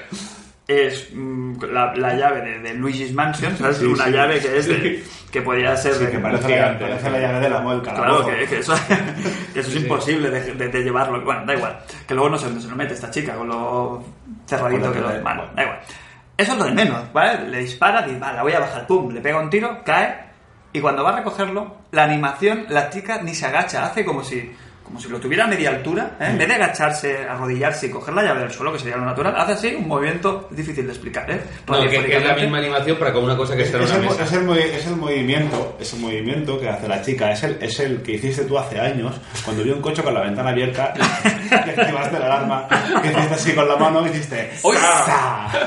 es 0.70 1.08
mm, 1.12 1.62
la, 1.72 1.94
la 1.96 2.14
llave 2.14 2.40
de, 2.42 2.58
de 2.60 2.74
Luigi's 2.74 3.12
Mansion, 3.12 3.56
¿sabes? 3.56 3.78
Sí, 3.78 3.86
Una 3.86 4.04
sí. 4.06 4.10
llave 4.12 4.38
que 4.40 4.58
es 4.58 4.66
de, 4.68 5.04
que 5.30 5.42
podría 5.42 5.76
ser 5.76 5.94
Sí, 5.94 6.04
de 6.04 6.10
que 6.12 6.18
parece, 6.18 6.42
la, 6.48 6.48
gigante. 6.54 6.84
parece 6.86 7.10
la 7.10 7.18
llave 7.20 7.40
de 7.40 7.50
la 7.50 7.60
muelca. 7.60 7.94
Claro, 7.94 8.26
que, 8.26 8.46
que 8.46 8.58
eso, 8.58 8.74
que 9.54 9.60
eso 9.60 9.68
es 9.70 9.76
imposible 9.76 10.30
de, 10.30 10.68
de- 10.68 10.82
llevarlo. 10.82 11.20
Bueno, 11.22 11.44
da 11.46 11.54
igual. 11.54 11.78
Que 12.06 12.14
luego 12.14 12.30
no 12.30 12.38
sé 12.38 12.46
dónde 12.46 12.60
se 12.60 12.68
lo 12.68 12.76
mete 12.76 12.94
esta 12.94 13.10
chica 13.10 13.34
con 13.34 13.48
lo 13.48 14.02
cerradito 14.46 14.92
que 14.92 15.00
lo 15.00 15.06
Bueno, 15.08 15.22
bueno. 15.22 15.44
da 15.54 15.62
igual. 15.62 15.78
Eso 16.36 16.52
es 16.52 16.58
lo 16.58 16.64
de 16.64 16.72
menos, 16.72 17.12
¿vale? 17.12 17.48
Le 17.48 17.58
dispara, 17.58 18.02
dice, 18.02 18.18
vale, 18.18 18.36
la 18.36 18.42
voy 18.42 18.52
a 18.54 18.60
bajar, 18.60 18.86
pum, 18.86 19.12
le 19.12 19.20
pega 19.20 19.38
un 19.40 19.50
tiro, 19.50 19.82
cae, 19.84 20.14
y 20.72 20.80
cuando 20.80 21.04
va 21.04 21.10
a 21.10 21.16
recogerlo, 21.18 21.76
la 21.92 22.04
animación, 22.04 22.64
la 22.70 22.88
chica 22.88 23.20
ni 23.22 23.34
se 23.34 23.44
agacha, 23.46 23.84
hace 23.84 24.04
como 24.04 24.24
si. 24.24 24.50
Como 24.90 25.00
si 25.00 25.08
lo 25.08 25.20
tuviera 25.20 25.44
a 25.44 25.46
media 25.46 25.70
altura, 25.70 26.16
¿eh? 26.18 26.26
en 26.30 26.38
vez 26.38 26.48
de 26.48 26.54
agacharse, 26.54 27.18
arrodillarse 27.24 27.86
y 27.86 27.90
coger 27.90 28.12
la 28.12 28.24
llave 28.24 28.40
del 28.40 28.50
suelo, 28.50 28.72
que 28.72 28.80
sería 28.80 28.96
lo 28.96 29.04
natural, 29.04 29.34
hace 29.36 29.52
así 29.52 29.74
un 29.76 29.86
movimiento 29.86 30.48
difícil 30.50 30.84
de 30.84 30.90
explicar, 30.92 31.30
¿eh? 31.30 31.40
No, 31.68 31.80
que, 31.82 31.88
que 32.04 32.16
es 32.16 32.24
la 32.24 32.34
misma 32.34 32.58
animación 32.58 32.98
para 32.98 33.12
con 33.12 33.22
una 33.22 33.36
cosa 33.36 33.54
que 33.54 33.62
Es, 33.62 33.68
está 33.68 33.78
en 33.78 33.84
es 33.84 33.90
una 33.90 33.98
el, 34.00 34.04
mesa. 34.06 34.24
es 34.24 34.32
el 34.32 34.50
es 34.58 34.86
el 34.88 34.96
movimiento 34.96 35.76
es 35.78 35.92
el 35.92 36.00
movimiento 36.00 36.58
que 36.58 36.68
hace 36.68 36.88
la 36.88 37.00
chica 37.02 37.30
es 37.30 37.42
el, 37.44 37.58
es 37.60 37.78
el 37.78 38.02
que 38.02 38.12
hiciste 38.14 38.42
tú 38.46 38.58
hace 38.58 38.80
años 38.80 39.14
cuando 39.44 39.62
vio 39.62 39.76
un 39.76 39.80
coche 39.80 40.02
con 40.02 40.12
la 40.12 40.22
ventana 40.22 40.50
abierta 40.50 40.92
que 40.92 41.54
activaste 41.54 42.18
la 42.18 42.26
alarma 42.26 42.66
que 43.00 43.08
hiciste 43.12 43.34
así 43.34 43.52
con 43.54 43.68
la 43.68 43.76
mano 43.76 44.04
y 44.06 44.10
hiciste. 44.10 44.50
¡Sa! 44.56 45.48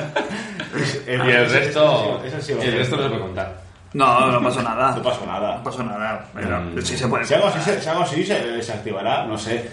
Y 1.07 1.11
el 1.11 1.49
resto, 1.49 2.21
eso 2.25 2.41
sí 2.41 2.53
lo 2.53 2.61
el 2.61 2.71
sé. 2.71 2.77
resto 2.77 2.97
no 2.97 3.03
se 3.03 3.09
puede 3.09 3.21
contar. 3.21 3.62
No, 3.93 4.31
no 4.31 4.41
pasó 4.41 4.61
nada. 4.63 4.95
no 4.95 5.01
pasó 5.03 5.25
nada 5.25 5.57
No 5.57 5.63
pasó 5.63 5.83
nada. 5.83 6.25
Pero 6.33 6.59
Mm. 6.61 6.81
sí 6.81 6.97
se 6.97 7.07
puede. 7.07 7.25
si 7.25 7.33
hago 7.35 7.47
así, 7.47 7.59
se, 7.61 7.79
si 7.81 7.89
así 7.89 8.23
se, 8.25 8.61
se 8.63 8.73
activará 8.73 9.25
no 9.25 9.37
sé 9.37 9.69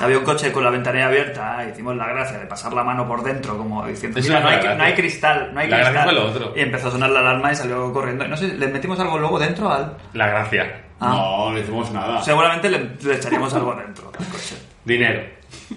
Había 0.00 0.18
un 0.18 0.24
coche 0.24 0.50
con 0.50 0.64
la 0.64 0.70
ventanilla 0.70 1.06
abierta, 1.06 1.64
hicimos 1.70 1.94
la 1.96 2.06
gracia 2.08 2.38
de 2.38 2.46
pasar 2.46 2.72
la 2.72 2.82
mano 2.82 3.06
por 3.06 3.22
dentro, 3.22 3.56
como 3.56 3.86
diciendo, 3.86 4.18
"Mira, 4.20 4.40
no, 4.40 4.48
hay, 4.48 4.56
no 4.56 4.62
gracia. 4.62 4.84
hay 4.84 4.94
cristal, 4.94 5.50
no 5.54 5.60
hay 5.60 5.68
La 5.68 5.76
gracia 5.78 5.92
cristal. 6.02 6.14
lo 6.16 6.26
otro. 6.30 6.52
Y 6.56 6.60
empezó 6.60 6.88
a 6.88 6.90
sonar 6.90 7.10
la 7.10 7.20
alarma 7.20 7.52
y 7.52 7.54
salió 7.56 7.92
corriendo. 7.92 8.26
No 8.26 8.36
sé, 8.36 8.48
¿le 8.48 8.66
metimos 8.66 8.98
algo 8.98 9.16
luego 9.18 9.38
dentro 9.38 9.70
al...? 9.72 9.96
La 10.14 10.26
gracia. 10.26 10.80
Ah. 11.00 11.08
no 11.08 11.50
no 11.52 11.58
hicimos 11.58 11.90
nada 11.92 12.22
Seguramente 12.22 12.68
le, 12.70 12.78
le 13.02 13.14
echaríamos 13.14 13.52
algo 13.54 13.74
dentro 13.74 14.08
al 14.18 14.26
coche. 14.26 14.56
Dinero. 14.84 15.22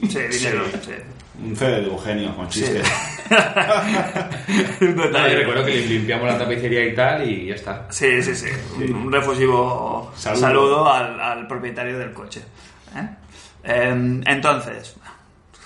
Sí, 0.10 0.20
dinero, 0.20 0.64
sí. 0.82 0.94
Un 1.44 1.56
CD 1.56 1.82
de 1.82 1.88
Eugenio 1.88 2.36
con 2.36 2.48
chistes 2.50 2.86
No, 4.80 5.28
yo 5.28 5.36
recuerdo 5.38 5.66
que 5.66 5.72
le 5.76 5.86
limpiamos 5.88 6.28
la 6.28 6.38
tapicería 6.38 6.86
y 6.86 6.96
tal 6.96 7.30
y 7.30 7.48
ya 7.48 7.56
está. 7.56 7.86
Sí, 7.90 8.22
sí, 8.24 8.36
sí. 8.36 8.48
Un, 8.78 8.94
un 8.96 9.12
refusivo 9.12 10.12
saludo, 10.16 10.42
Saludo. 10.42 10.92
al, 10.94 11.20
al 11.20 11.48
propietario 11.48 11.98
del 12.00 12.14
coche. 12.14 12.42
¿eh? 12.96 13.08
Em, 13.64 14.22
entonces... 14.26 14.96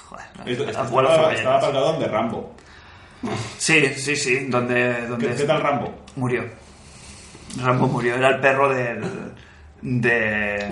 Joder, 0.10 0.26
Esto- 0.46 0.64
estaba, 0.70 1.34
estaba 1.34 1.58
aparcado 1.58 1.92
donde 1.94 2.08
Rambo 2.08 2.56
Sí, 3.58 3.86
sí, 3.96 4.16
sí, 4.16 4.46
donde... 4.48 5.08
donde 5.08 5.28
¿Qué, 5.28 5.36
qué 5.36 5.44
tal 5.44 5.62
Rambo? 5.62 6.04
Murió. 6.16 6.44
Rambo 7.62 7.88
murió. 7.88 8.16
Era 8.16 8.30
el 8.30 8.40
perro 8.40 8.70
del. 8.74 9.02
De, 9.82 10.68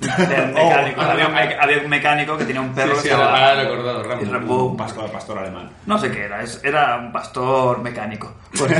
Del 0.00 0.48
mecánico. 0.54 1.00
Oh. 1.00 1.04
había, 1.04 1.26
un 1.26 1.34
me- 1.34 1.56
había 1.60 1.78
un 1.78 1.88
mecánico 1.90 2.36
que 2.38 2.44
tenía 2.46 2.60
un 2.62 2.74
perro 2.74 2.96
Sí, 2.96 3.08
sí, 3.08 3.10
ahora 3.10 3.54
recordado, 3.62 4.02
Rambo. 4.02 4.64
un 4.66 4.76
pastor, 4.76 5.10
pastor 5.12 5.38
alemán 5.38 5.70
No 5.86 5.98
sé 5.98 6.10
qué 6.10 6.22
era. 6.24 6.42
es- 6.42 6.60
era 6.64 6.96
un 6.96 7.12
pastor 7.12 7.80
mecánico. 7.82 8.34
Porque, 8.58 8.74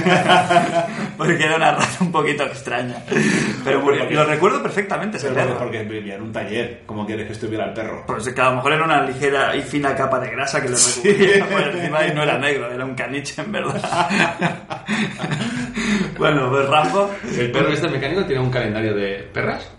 porque 1.16 1.44
era 1.44 1.54
una 1.56 1.70
raza 1.72 2.02
un 2.02 2.10
poquito 2.10 2.42
extraña. 2.44 2.96
Pero 3.64 3.80
murió. 3.80 4.04
Lo 4.10 4.24
recuerdo 4.24 4.60
perfectamente 4.62 5.16
ese 5.16 5.28
Pero 5.28 5.46
perro. 5.46 5.58
porque 5.58 5.84
vivía 5.84 6.16
en 6.16 6.22
un 6.22 6.32
taller 6.32 6.82
como 6.86 7.06
quieres 7.06 7.26
que 7.28 7.32
estuviera 7.34 7.66
el 7.66 7.72
perro 7.72 8.02
Pues 8.04 8.28
que 8.30 8.40
a 8.40 8.50
lo 8.50 8.56
mejor 8.56 8.72
era 8.72 8.84
una 8.84 9.02
ligera 9.02 9.54
y 9.54 9.62
fina 9.62 9.94
capa 9.94 10.18
de 10.18 10.30
grasa 10.30 10.60
que 10.60 10.70
le 10.70 10.74
recubría 10.76 11.46
por 11.46 11.62
encima 11.62 12.04
y 12.06 12.12
no 12.14 12.22
era 12.24 12.36
negro, 12.38 12.68
era 12.72 12.84
un 12.84 12.94
caniche 12.96 13.40
en 13.42 13.52
verdad. 13.52 13.80
bueno, 16.18 16.50
pues 16.50 16.68
Rambo 16.68 17.10
El 17.38 17.52
perro 17.52 17.68
este 17.72 17.88
mecánico 17.88 18.24
tiene 18.24 18.42
un 18.42 18.50
calendario 18.50 18.94
de 18.94 19.28
perras. 19.32 19.70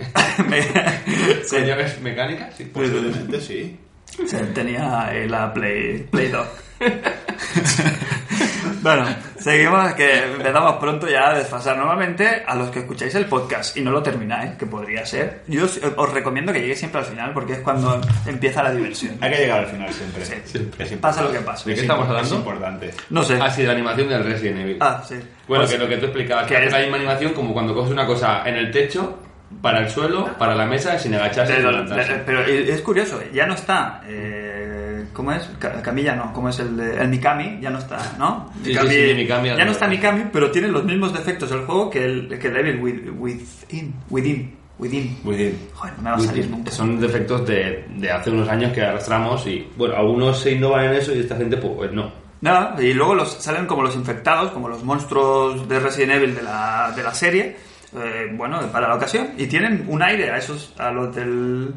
Me- 1.34 1.40
¿Con 1.40 1.50
se, 1.50 1.66
llaves 1.66 2.00
mecánicas? 2.02 2.54
Sí. 2.56 2.66
posiblemente 2.66 3.42
sí 3.42 3.80
se 4.28 4.38
tenía 4.48 5.06
ahí 5.06 5.26
la 5.28 5.54
Play, 5.54 6.06
Play 6.12 6.28
Dog. 6.28 6.48
bueno, 8.82 9.06
seguimos 9.40 9.94
que 9.94 10.24
empezamos 10.26 10.76
pronto 10.78 11.08
ya 11.08 11.30
a 11.30 11.38
desfasar. 11.38 11.78
Normalmente 11.78 12.44
a 12.46 12.56
los 12.56 12.70
que 12.72 12.80
escucháis 12.80 13.14
el 13.16 13.26
podcast 13.26 13.78
y 13.78 13.82
no 13.82 13.92
lo 13.92 14.04
termináis, 14.04 14.52
que 14.56 14.66
podría 14.66 15.06
ser, 15.06 15.44
yo 15.48 15.64
os, 15.66 15.80
os 15.96 16.14
recomiendo 16.14 16.52
que 16.52 16.60
lleguéis 16.60 16.80
siempre 16.80 17.00
al 17.00 17.06
final 17.06 17.32
porque 17.34 17.54
es 17.54 17.60
cuando 17.60 18.02
empieza 18.26 18.64
la 18.64 18.72
diversión. 18.74 19.16
hay 19.22 19.32
que 19.32 19.38
llegar 19.38 19.60
al 19.60 19.68
final 19.68 19.94
siempre 19.94 20.26
Sí. 20.26 20.34
Siempre. 20.46 20.86
Es 20.86 20.92
Pasa 20.94 21.22
lo 21.24 21.32
que 21.32 21.40
pasa. 21.40 21.64
¿De 21.66 21.74
qué 21.74 21.80
es 21.80 21.84
estamos 21.84 22.08
hablando? 22.08 22.28
es 22.30 22.36
importante 22.40 22.92
No 23.12 23.24
sé. 23.24 23.40
Ah, 23.42 23.50
sí, 23.50 23.62
de 23.62 23.68
la 23.68 23.74
animación 23.74 24.10
del 24.10 24.24
Resident 24.26 24.60
Evil. 24.60 24.78
Ah, 24.82 25.02
sí. 25.08 25.16
Bueno, 25.48 25.64
Pues- 25.64 25.72
que 25.72 25.78
lo 25.78 25.88
que 25.88 25.98
tú 25.98 26.06
explicabas, 26.08 26.48
que 26.48 26.56
que 26.56 26.66
es- 26.66 26.72
la 26.74 26.80
misma 26.80 26.98
animación 26.98 27.34
como 27.34 27.54
cuando 27.54 27.74
coges 27.74 27.92
una 27.92 28.06
cosa 28.06 28.44
en 28.46 28.56
el 28.56 28.72
techo, 28.72 29.20
para 29.62 29.80
el 29.80 29.90
suelo, 29.90 30.30
para 30.38 30.56
la 30.56 30.66
mesa, 30.66 30.98
sin 31.00 31.14
agacharse. 31.16 31.54
Pero, 31.56 31.70
sin 31.70 31.82
levantarse. 31.82 32.22
pero 32.26 32.42
es 32.42 32.82
curioso, 32.82 33.20
ya 33.34 33.46
no 33.46 33.54
está 33.56 34.02
eh, 34.08 35.06
¿Cómo 35.14 35.32
es? 35.34 35.44
Ca- 35.60 35.82
Camilla 35.82 36.16
no, 36.16 36.32
¿cómo 36.32 36.50
es 36.50 36.60
el 36.60 36.78
de. 36.78 37.02
El 37.02 37.10
Mikami? 37.10 37.60
Ya 37.62 37.70
no 37.70 37.80
está, 37.80 37.98
¿no? 38.18 38.50
Sí, 38.64 38.74
sí, 38.74 38.88
sí, 38.88 39.14
Mikami, 39.16 39.50
ya 39.50 39.66
no 39.66 39.72
está 39.72 39.88
Mikami, 39.88 40.26
pero 40.32 40.50
tiene 40.52 40.70
los 40.70 40.84
mismos 40.86 41.12
defectos 41.14 41.52
el 41.52 41.62
juego 41.66 41.90
que 41.90 42.06
el, 42.06 42.40
que 42.40 42.48
el 42.48 42.54
Devil 42.54 42.80
with- 42.82 43.12
Within. 43.20 43.94
Within. 44.10 44.56
Within. 44.80 45.18
Bien. 45.24 45.60
Joder, 45.74 45.94
no 45.98 46.02
me 46.04 46.10
va 46.12 46.16
a 46.16 46.20
salir 46.22 46.50
nunca. 46.50 46.72
Son 46.72 47.00
defectos 47.00 47.46
de, 47.46 47.86
de 47.98 48.12
hace 48.12 48.30
unos 48.32 48.48
años 48.50 48.72
que 48.74 48.82
arrastramos 48.82 49.46
y, 49.48 49.68
bueno, 49.76 49.96
algunos 49.96 50.40
se 50.40 50.54
innovan 50.54 50.86
en 50.86 50.94
eso 50.94 51.14
y 51.14 51.20
esta 51.20 51.36
gente, 51.36 51.58
pues 51.58 51.92
no. 51.92 52.12
Nada, 52.42 52.76
y 52.82 52.94
luego 52.94 53.14
los, 53.14 53.34
salen 53.34 53.68
como 53.68 53.84
los 53.84 53.96
infectados, 53.96 54.50
como 54.52 54.70
los 54.70 54.84
monstruos 54.84 55.68
de 55.70 55.80
Resident 55.80 56.14
Evil 56.14 56.34
de 56.36 56.42
la, 56.42 56.92
de 56.96 57.04
la 57.04 57.14
serie, 57.14 57.58
eh, 57.96 58.30
bueno, 58.34 58.60
para 58.72 58.88
la 58.88 58.96
ocasión, 58.96 59.30
y 59.38 59.48
tienen 59.48 59.86
un 59.88 60.02
aire 60.02 60.30
a 60.32 60.38
esos, 60.38 60.74
a 60.78 60.92
los 60.92 61.14
del, 61.16 61.74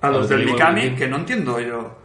a 0.00 0.08
los 0.08 0.20
los 0.20 0.28
del 0.28 0.44
Mikami, 0.46 0.94
que 0.94 1.06
no 1.08 1.16
entiendo 1.16 1.60
yo. 1.60 2.00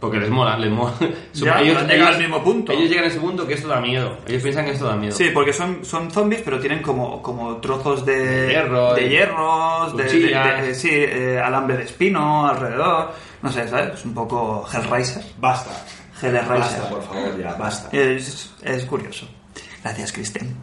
Porque 0.00 0.18
les 0.18 0.28
mola, 0.28 0.58
les 0.58 0.70
mola. 0.70 0.92
Ya, 1.32 1.56
han 1.56 1.64
llegado 1.88 2.10
al 2.12 2.18
mismo 2.18 2.44
punto. 2.44 2.72
Ellos 2.72 2.90
llegan 2.90 3.04
a 3.04 3.08
ese 3.08 3.20
punto 3.20 3.46
que 3.46 3.54
esto 3.54 3.68
da 3.68 3.80
miedo. 3.80 4.18
Ellos 4.26 4.42
piensan 4.42 4.66
que 4.66 4.72
esto 4.72 4.84
da 4.86 4.96
miedo. 4.96 5.14
Sí, 5.16 5.30
porque 5.32 5.52
son, 5.54 5.82
son 5.82 6.10
zombies, 6.10 6.42
pero 6.44 6.60
tienen 6.60 6.82
como, 6.82 7.22
como 7.22 7.56
trozos 7.56 8.04
de, 8.04 8.16
De 8.42 8.48
hierro, 8.48 8.94
de 8.94 9.08
hierros, 9.08 9.96
de, 9.96 10.02
de- 10.04 10.10
cuchillas. 10.10 10.62
de- 10.62 10.74
sí, 10.74 10.90
eh, 10.92 11.40
alambre 11.42 11.78
de 11.78 11.84
espino 11.84 12.46
alrededor, 12.46 13.12
no 13.40 13.50
sé, 13.50 13.66
¿sabes? 13.66 13.94
Es 13.94 14.04
un 14.04 14.12
poco 14.12 14.66
Hellraiser. 14.70 15.24
Basta. 15.38 15.70
Hellraiser. 16.20 16.58
Basta, 16.58 16.88
por 16.90 17.02
favor, 17.02 17.38
ya, 17.40 17.54
basta. 17.54 17.96
Es, 17.96 18.54
es 18.62 18.84
curioso. 18.84 19.26
Gracias, 19.82 20.12
Cristian. 20.12 20.54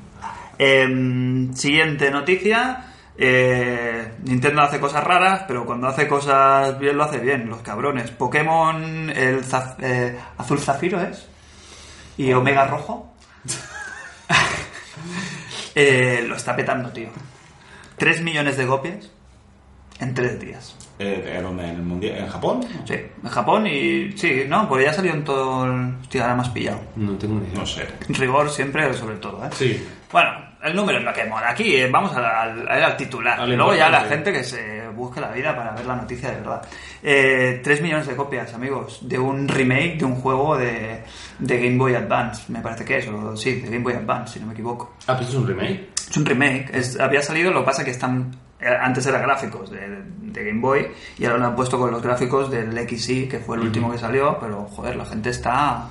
Em, 0.64 1.52
siguiente 1.56 2.12
noticia. 2.12 2.86
Eh, 3.18 4.14
Nintendo 4.26 4.62
hace 4.62 4.80
cosas 4.80 5.04
raras, 5.04 5.44
pero 5.48 5.66
cuando 5.66 5.88
hace 5.88 6.08
cosas 6.08 6.78
bien 6.80 6.98
lo 6.98 7.04
hace 7.04 7.18
bien, 7.18 7.50
los 7.50 7.62
cabrones. 7.62 8.12
Pokémon, 8.12 9.10
el 9.10 9.44
zaf- 9.44 9.76
eh, 9.82 10.16
azul 10.38 10.60
zafiro 10.60 11.02
es. 11.02 11.28
Y 12.18 12.32
Omega 12.34 12.66
rojo. 12.68 13.12
Eh, 15.74 16.26
lo 16.28 16.36
está 16.36 16.54
petando, 16.56 16.90
tío. 16.90 17.08
3 17.98 18.22
millones 18.22 18.58
de 18.58 18.68
copias 18.68 19.10
en 20.00 20.14
3 20.14 20.38
días. 20.40 20.76
Eh, 21.00 21.40
¿En 21.40 21.60
el 21.60 21.82
mundial? 21.82 22.18
¿En 22.18 22.28
Japón? 22.28 22.60
Sí, 22.86 22.94
en 23.24 23.30
Japón 23.30 23.66
y. 23.68 24.12
Sí, 24.18 24.44
no, 24.48 24.68
porque 24.68 24.84
ya 24.86 24.94
salió 24.94 25.14
en 25.14 25.24
todo 25.24 25.66
el. 25.66 25.96
Hostia, 26.02 26.24
ahora 26.24 26.36
me 26.36 26.42
has 26.42 26.50
pillado. 26.50 26.82
No 26.98 27.14
tengo 27.18 27.36
ni 27.40 27.48
idea. 27.48 27.60
No 27.60 27.66
sé. 27.66 27.88
Rigor 28.10 28.50
siempre, 28.50 28.94
sobre 28.94 29.16
todo, 29.16 29.46
¿eh? 29.46 29.50
Sí. 29.54 29.88
Bueno, 30.12 30.30
el 30.64 30.76
número 30.76 30.98
es 31.00 31.04
lo 31.04 31.14
que 31.14 31.26
mola. 31.26 31.50
Aquí 31.50 31.76
eh, 31.76 31.90
vamos 31.92 32.16
al, 32.16 32.26
al- 32.26 32.68
al 32.84 32.98
titular. 32.98 33.40
A 33.40 33.46
lo 33.46 33.56
Luego 33.56 33.74
ya 33.76 33.90
la 33.90 34.02
gente 34.02 34.32
que 34.32 34.44
se 34.44 34.88
busque 34.90 35.20
la 35.22 35.32
vida 35.32 35.56
para 35.56 35.72
ver 35.72 35.86
la 35.86 35.96
noticia 35.96 36.30
de 36.30 36.36
verdad. 36.38 36.62
Eh, 37.04 37.62
3 37.64 37.82
millones 37.82 38.08
de 38.08 38.16
copias, 38.16 38.54
amigos, 38.54 39.00
de 39.08 39.18
un 39.18 39.48
remake 39.48 39.98
de 39.98 40.06
un 40.06 40.16
juego 40.16 40.58
de, 40.58 41.04
de 41.40 41.58
Game 41.64 41.78
Boy 41.78 41.96
Advance. 41.96 42.44
Me 42.52 42.60
parece 42.62 42.86
que 42.86 42.98
es, 42.98 43.08
o 43.08 43.36
sí, 43.36 43.62
de 43.62 43.70
Game 43.70 43.80
Boy 43.84 43.94
Advance, 43.94 44.34
si 44.34 44.40
no 44.40 44.48
me 44.48 44.54
equivoco. 44.54 44.94
Ah, 45.08 45.16
pues 45.18 45.30
es 45.30 45.36
un 45.36 45.48
remake. 45.48 45.90
Es 46.10 46.18
un 46.18 46.26
remake. 46.26 46.70
Es- 46.74 47.00
había 47.00 47.22
salido, 47.22 47.52
lo 47.52 47.62
que 47.62 47.66
pasa 47.66 47.84
que 47.84 47.92
están. 47.92 48.32
eh, 48.60 48.68
Antes 48.80 49.06
eran 49.08 49.22
gráficos 49.24 49.72
de, 49.72 49.80
de 50.06 50.44
Game 50.46 50.60
Boy 50.62 50.88
y 51.18 51.26
ahora 51.26 51.40
lo 51.40 51.46
han 51.48 51.56
puesto 51.56 51.80
con 51.80 51.90
los 51.92 52.02
gráficos 52.02 52.52
del 52.52 52.78
XY, 52.88 53.28
que 53.28 53.40
fue 53.40 53.58
el 53.58 53.64
último 53.64 53.92
que 53.92 53.98
salió. 53.98 54.38
Pero 54.40 54.66
joder, 54.66 54.96
la 54.98 55.06
gente 55.06 55.30
está. 55.32 55.88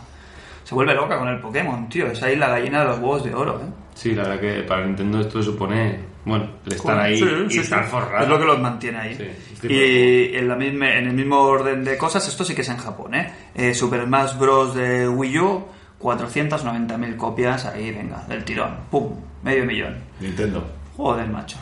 Se 0.62 0.74
vuelve 0.74 0.94
loca 0.94 1.18
con 1.18 1.26
el 1.28 1.40
Pokémon, 1.40 1.88
tío. 1.88 2.06
Es 2.06 2.22
ahí 2.22 2.36
la 2.36 2.50
gallina 2.50 2.80
de 2.80 2.84
los 2.84 2.98
huevos 2.98 3.24
de 3.24 3.34
oro, 3.34 3.60
¿eh? 3.60 3.66
Sí, 3.95 4.14
la 4.14 4.22
verdad 4.22 4.41
que 4.41 4.62
para 4.62 4.86
Nintendo 4.86 5.20
esto 5.20 5.43
supone, 5.43 5.99
bueno, 6.24 6.49
el 6.66 6.72
estar 6.72 6.99
ahí 6.99 7.18
Sí, 7.18 7.24
y 7.49 7.51
sí, 7.53 7.59
estar 7.61 7.84
sí. 7.84 7.91
forrado. 7.91 8.22
Es 8.24 8.28
lo 8.28 8.38
que 8.38 8.45
los 8.45 8.61
mantiene 8.61 8.99
ahí. 8.99 9.36
Y 9.62 10.36
en, 10.36 10.49
la 10.49 10.57
misma, 10.57 10.95
en 10.97 11.09
el 11.09 11.14
mismo 11.14 11.38
orden 11.41 11.84
de 11.84 11.99
cosas, 11.99 12.26
esto 12.28 12.45
sí 12.45 12.55
que 12.55 12.62
es 12.62 12.68
en 12.68 12.78
Japón, 12.78 13.14
¿eh? 13.14 13.32
Eh, 13.55 13.74
Super 13.74 14.05
Smash 14.05 14.38
Bros. 14.38 14.74
de 14.74 15.07
Wii 15.09 15.38
U, 15.38 15.64
490.000 16.01 17.16
copias, 17.16 17.66
ahí, 17.66 17.91
venga, 17.93 18.24
del 18.28 18.45
tirón. 18.45 18.74
¡Pum! 18.91 19.12
Medio 19.43 19.64
millón. 19.66 19.97
Nintendo. 20.20 20.66
Joder, 20.97 21.28
macho. 21.28 21.59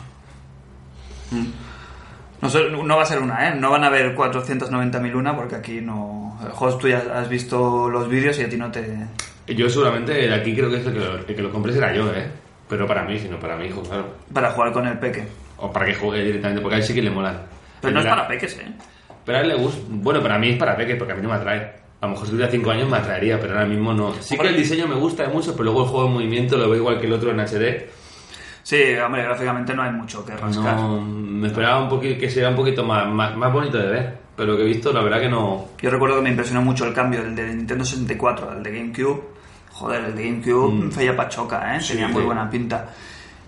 No, 2.41 2.49
sé, 2.49 2.69
no 2.69 2.95
va 2.95 3.03
a 3.03 3.05
ser 3.05 3.19
una, 3.19 3.49
¿eh? 3.49 3.55
No 3.55 3.69
van 3.69 3.83
a 3.83 3.87
haber 3.87 4.15
490.000 4.15 5.13
una 5.15 5.35
porque 5.35 5.55
aquí 5.55 5.81
no... 5.81 6.37
Jos, 6.53 6.77
tú 6.77 6.87
ya 6.87 7.03
has 7.13 7.27
visto 7.27 7.89
los 7.89 8.07
vídeos 8.07 8.39
y 8.39 8.43
a 8.43 8.49
ti 8.49 8.55
no 8.55 8.71
te... 8.71 9.07
Yo 9.55 9.69
seguramente 9.69 10.13
de 10.13 10.33
aquí 10.33 10.55
creo 10.55 10.69
que 10.69 10.77
es 10.77 10.85
el 10.85 10.93
que 10.93 10.99
lo, 10.99 11.15
el 11.15 11.25
que 11.25 11.41
lo 11.41 11.51
compre 11.51 11.73
será 11.73 11.93
yo, 11.93 12.11
¿eh? 12.13 12.27
Pero 12.67 12.85
para 12.85 13.03
mí, 13.03 13.17
sino 13.17 13.39
para 13.39 13.57
mi 13.57 13.65
hijo, 13.65 13.81
claro. 13.81 14.13
Para 14.31 14.51
jugar 14.51 14.71
con 14.71 14.87
el 14.87 14.99
peque. 14.99 15.27
O 15.57 15.71
para 15.71 15.85
que 15.85 15.95
juegue 15.95 16.23
directamente, 16.23 16.61
porque 16.61 16.75
a 16.75 16.77
él 16.77 16.83
sí 16.83 16.93
que 16.93 17.01
le 17.01 17.09
molan. 17.09 17.41
Pero 17.81 17.93
no 17.93 17.99
es 17.99 18.05
para 18.05 18.27
peques, 18.27 18.57
¿eh? 18.59 18.71
Pero 19.25 19.37
a 19.37 19.41
él 19.41 19.47
le 19.49 19.55
gusta. 19.55 19.81
Bueno, 19.89 20.21
para 20.21 20.37
mí 20.37 20.49
es 20.49 20.57
para 20.57 20.75
peque, 20.77 20.95
porque 20.95 21.13
a 21.13 21.15
mí 21.15 21.21
no 21.21 21.29
me 21.29 21.35
atrae. 21.35 21.79
A 22.01 22.05
lo 22.05 22.11
mejor 22.13 22.27
si 22.27 22.31
tuviera 22.31 22.49
5 22.49 22.71
años 22.71 22.89
me 22.89 22.97
atraería, 22.97 23.39
pero 23.39 23.53
ahora 23.53 23.65
mismo 23.65 23.93
no. 23.93 24.13
Sí 24.21 24.37
que 24.37 24.47
el 24.47 24.55
diseño 24.55 24.87
me 24.87 24.95
gusta 24.95 25.27
mucho, 25.27 25.51
pero 25.53 25.65
luego 25.65 25.83
el 25.83 25.89
juego 25.89 26.07
en 26.07 26.13
movimiento 26.13 26.57
lo 26.57 26.69
veo 26.69 26.79
igual 26.79 26.99
que 26.99 27.07
el 27.07 27.13
otro 27.13 27.31
en 27.31 27.39
HD. 27.39 27.89
Sí, 28.63 28.81
hombre, 29.03 29.23
gráficamente 29.23 29.73
no 29.73 29.81
hay 29.81 29.91
mucho 29.91 30.23
que 30.23 30.37
rascar. 30.37 30.75
No, 30.75 31.01
me 31.01 31.47
esperaba 31.47 31.81
un 31.81 31.89
poquito 31.89 32.19
que 32.19 32.29
sea 32.29 32.49
un 32.49 32.55
poquito 32.55 32.83
más, 32.83 33.07
más, 33.07 33.35
más 33.35 33.51
bonito 33.51 33.77
de 33.77 33.87
ver. 33.87 34.17
Pero 34.35 34.51
lo 34.51 34.57
que 34.57 34.63
he 34.63 34.67
visto, 34.67 34.93
la 34.93 35.01
verdad 35.01 35.19
que 35.19 35.27
no. 35.27 35.69
Yo 35.81 35.89
recuerdo 35.89 36.17
que 36.17 36.21
me 36.21 36.29
impresionó 36.29 36.61
mucho 36.61 36.85
el 36.85 36.93
cambio 36.93 37.21
del 37.21 37.35
de 37.35 37.47
Nintendo 37.55 37.83
64 37.83 38.51
al 38.51 38.63
de 38.63 38.71
GameCube. 38.71 39.38
Joder, 39.79 40.03
el 40.05 40.13
GameCube 40.13 40.73
Mm. 40.87 40.91
feía 40.91 41.15
pachoca, 41.15 41.75
¿eh? 41.75 41.81
Sí, 41.81 41.93
Tenía 41.93 42.09
muy 42.09 42.23
buena 42.23 42.49
pinta. 42.49 42.89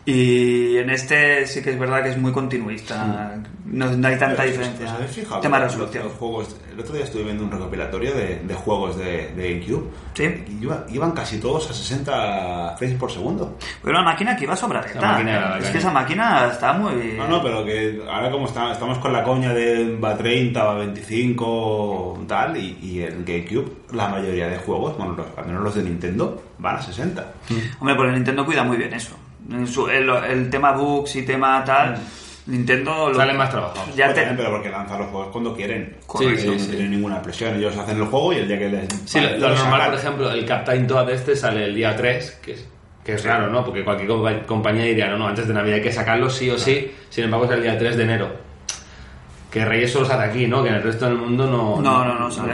Y 0.04 0.78
en 0.78 0.90
este 0.90 1.46
sí 1.46 1.62
que 1.62 1.70
es 1.72 1.80
verdad 1.80 2.02
que 2.02 2.10
es 2.10 2.18
muy 2.18 2.32
continuista. 2.32 3.36
No, 3.66 3.86
no 3.96 4.08
hay 4.08 4.18
tanta 4.18 4.42
¿Os- 4.44 4.50
diferencia. 4.50 4.86
¿Os 4.88 4.92
habéis 4.94 5.12
fijado? 5.12 5.42
Tema 5.42 5.58
de 5.60 5.66
Los- 5.66 5.74
resolución. 5.74 6.04
los 6.06 6.14
juegos, 6.14 6.56
el 6.74 6.80
otro 6.80 6.96
día 6.96 7.04
estuve 7.06 7.24
viendo 7.24 7.44
un 7.44 7.52
recopilatorio 7.52 8.14
de, 8.16 8.40
de 8.44 8.54
juegos 8.56 8.98
de, 8.98 9.28
de 9.36 9.54
GameCube. 9.54 9.84
Sí. 10.16 10.24
Y 10.50 10.64
iba- 10.64 10.86
iban 10.90 11.12
casi 11.12 11.40
todos 11.40 11.70
a 11.70 11.74
60 11.74 12.76
frames 12.78 12.98
por 12.98 13.12
segundo. 13.12 13.58
Pero 13.84 13.96
una 14.00 14.04
máquina 14.12 14.36
que 14.36 14.46
iba. 14.46 14.56
La 14.56 14.68
máquina 14.68 14.92
¿eh? 14.98 15.24
la 15.40 15.58
Es 15.58 15.62
caña. 15.62 15.72
que 15.72 15.78
esa 15.78 15.92
máquina 15.92 16.48
está 16.52 16.74
muy... 16.74 17.14
No, 17.18 17.28
no, 17.28 17.44
pero 17.44 17.64
que 17.64 18.02
ahora 18.10 18.32
como 18.32 18.48
está- 18.48 18.72
estamos 18.72 18.98
con 18.98 19.14
la 19.14 19.24
coña 19.24 19.54
de 19.54 19.98
va 19.98 20.18
30, 20.18 20.64
va 20.64 20.74
25, 20.76 22.26
tal, 22.28 22.58
y, 22.58 22.78
y 22.82 23.04
en 23.04 23.24
GameCube 23.24 23.72
la 23.94 24.08
mayoría 24.08 24.48
de 24.48 24.58
juegos, 24.58 24.98
bueno, 24.98 25.14
los- 25.16 25.28
al 25.38 25.46
menos 25.46 25.64
los 25.64 25.76
de 25.76 25.84
Nintendo, 25.84 26.42
van 26.58 26.78
a 26.78 26.82
60. 26.82 27.34
Hombre, 27.80 27.96
pues 27.96 28.10
el 28.10 28.16
Nintendo 28.16 28.46
cuida 28.46 28.64
muy 28.64 28.78
bien 28.78 28.94
eso. 28.94 29.16
En 29.50 29.68
su- 29.68 29.88
el, 29.88 30.10
el 30.10 30.50
tema 30.50 30.72
bugs 30.74 31.16
y 31.16 31.24
tema 31.26 31.64
tal... 31.64 31.98
Nintendo... 32.48 33.10
lo- 33.10 33.16
Salen 33.16 33.38
más 33.38 33.50
trabajados. 33.52 33.96
Ya 33.96 34.06
Pues 34.12 34.18
te- 34.28 34.34
pero 34.36 34.50
porque 34.50 34.70
lanzan 34.70 35.00
los 35.00 35.08
juegos 35.10 35.30
cuando 35.32 35.56
quieren. 35.56 35.96
Correcto. 36.08 36.42
Ellos 36.42 36.54
Sí, 36.56 36.58
no 36.60 36.64
sí. 36.66 36.70
tienen 36.72 36.92
ninguna 36.92 37.22
presión. 37.22 37.56
Ellos 37.56 37.78
hacen 37.78 37.98
el 37.98 38.06
juego 38.06 38.34
y 38.34 38.38
el 38.38 38.48
día 38.48 38.58
que 38.60 38.70
les. 38.70 38.88
Sí, 39.06 39.20
vale, 39.20 39.38
lo 39.38 39.50
lo 39.50 39.56
normal, 39.56 39.72
sacan. 39.80 39.90
por 39.92 40.00
ejemplo, 40.00 40.32
el 40.32 40.46
Captain 40.46 40.88
Toad 40.88 41.10
este 41.12 41.36
sale 41.36 41.66
el 41.66 41.76
día 41.76 41.96
3, 41.96 42.40
que 42.44 42.54
es, 42.54 42.68
que 43.06 43.14
es 43.14 43.24
raro, 43.24 43.48
¿no? 43.52 43.64
Porque 43.64 43.84
cualquier 43.84 44.10
compa- 44.10 44.46
compañía 44.46 44.86
diría, 44.86 45.08
no, 45.08 45.18
no, 45.20 45.28
antes 45.28 45.48
de 45.48 45.54
Navidad 45.54 45.76
hay 45.76 45.82
que 45.84 45.92
sacarlo 45.92 46.30
sí 46.32 46.50
o 46.50 46.58
sí, 46.58 46.92
sin 47.10 47.26
embargo 47.26 47.46
es 47.46 47.52
el 47.52 47.62
día 47.62 47.78
3 47.78 47.96
de 47.96 48.04
enero. 48.04 48.32
Que 49.52 49.66
Reyes 49.66 49.92
solo 49.92 50.06
sale 50.06 50.24
aquí, 50.24 50.48
¿no? 50.48 50.64
Que 50.64 50.70
en 50.70 50.76
el 50.76 50.84
resto 50.84 51.06
del 51.06 51.18
mundo 51.18 51.46
no... 51.46 51.82
No, 51.82 52.06
no, 52.06 52.18
no 52.18 52.32
sale. 52.32 52.54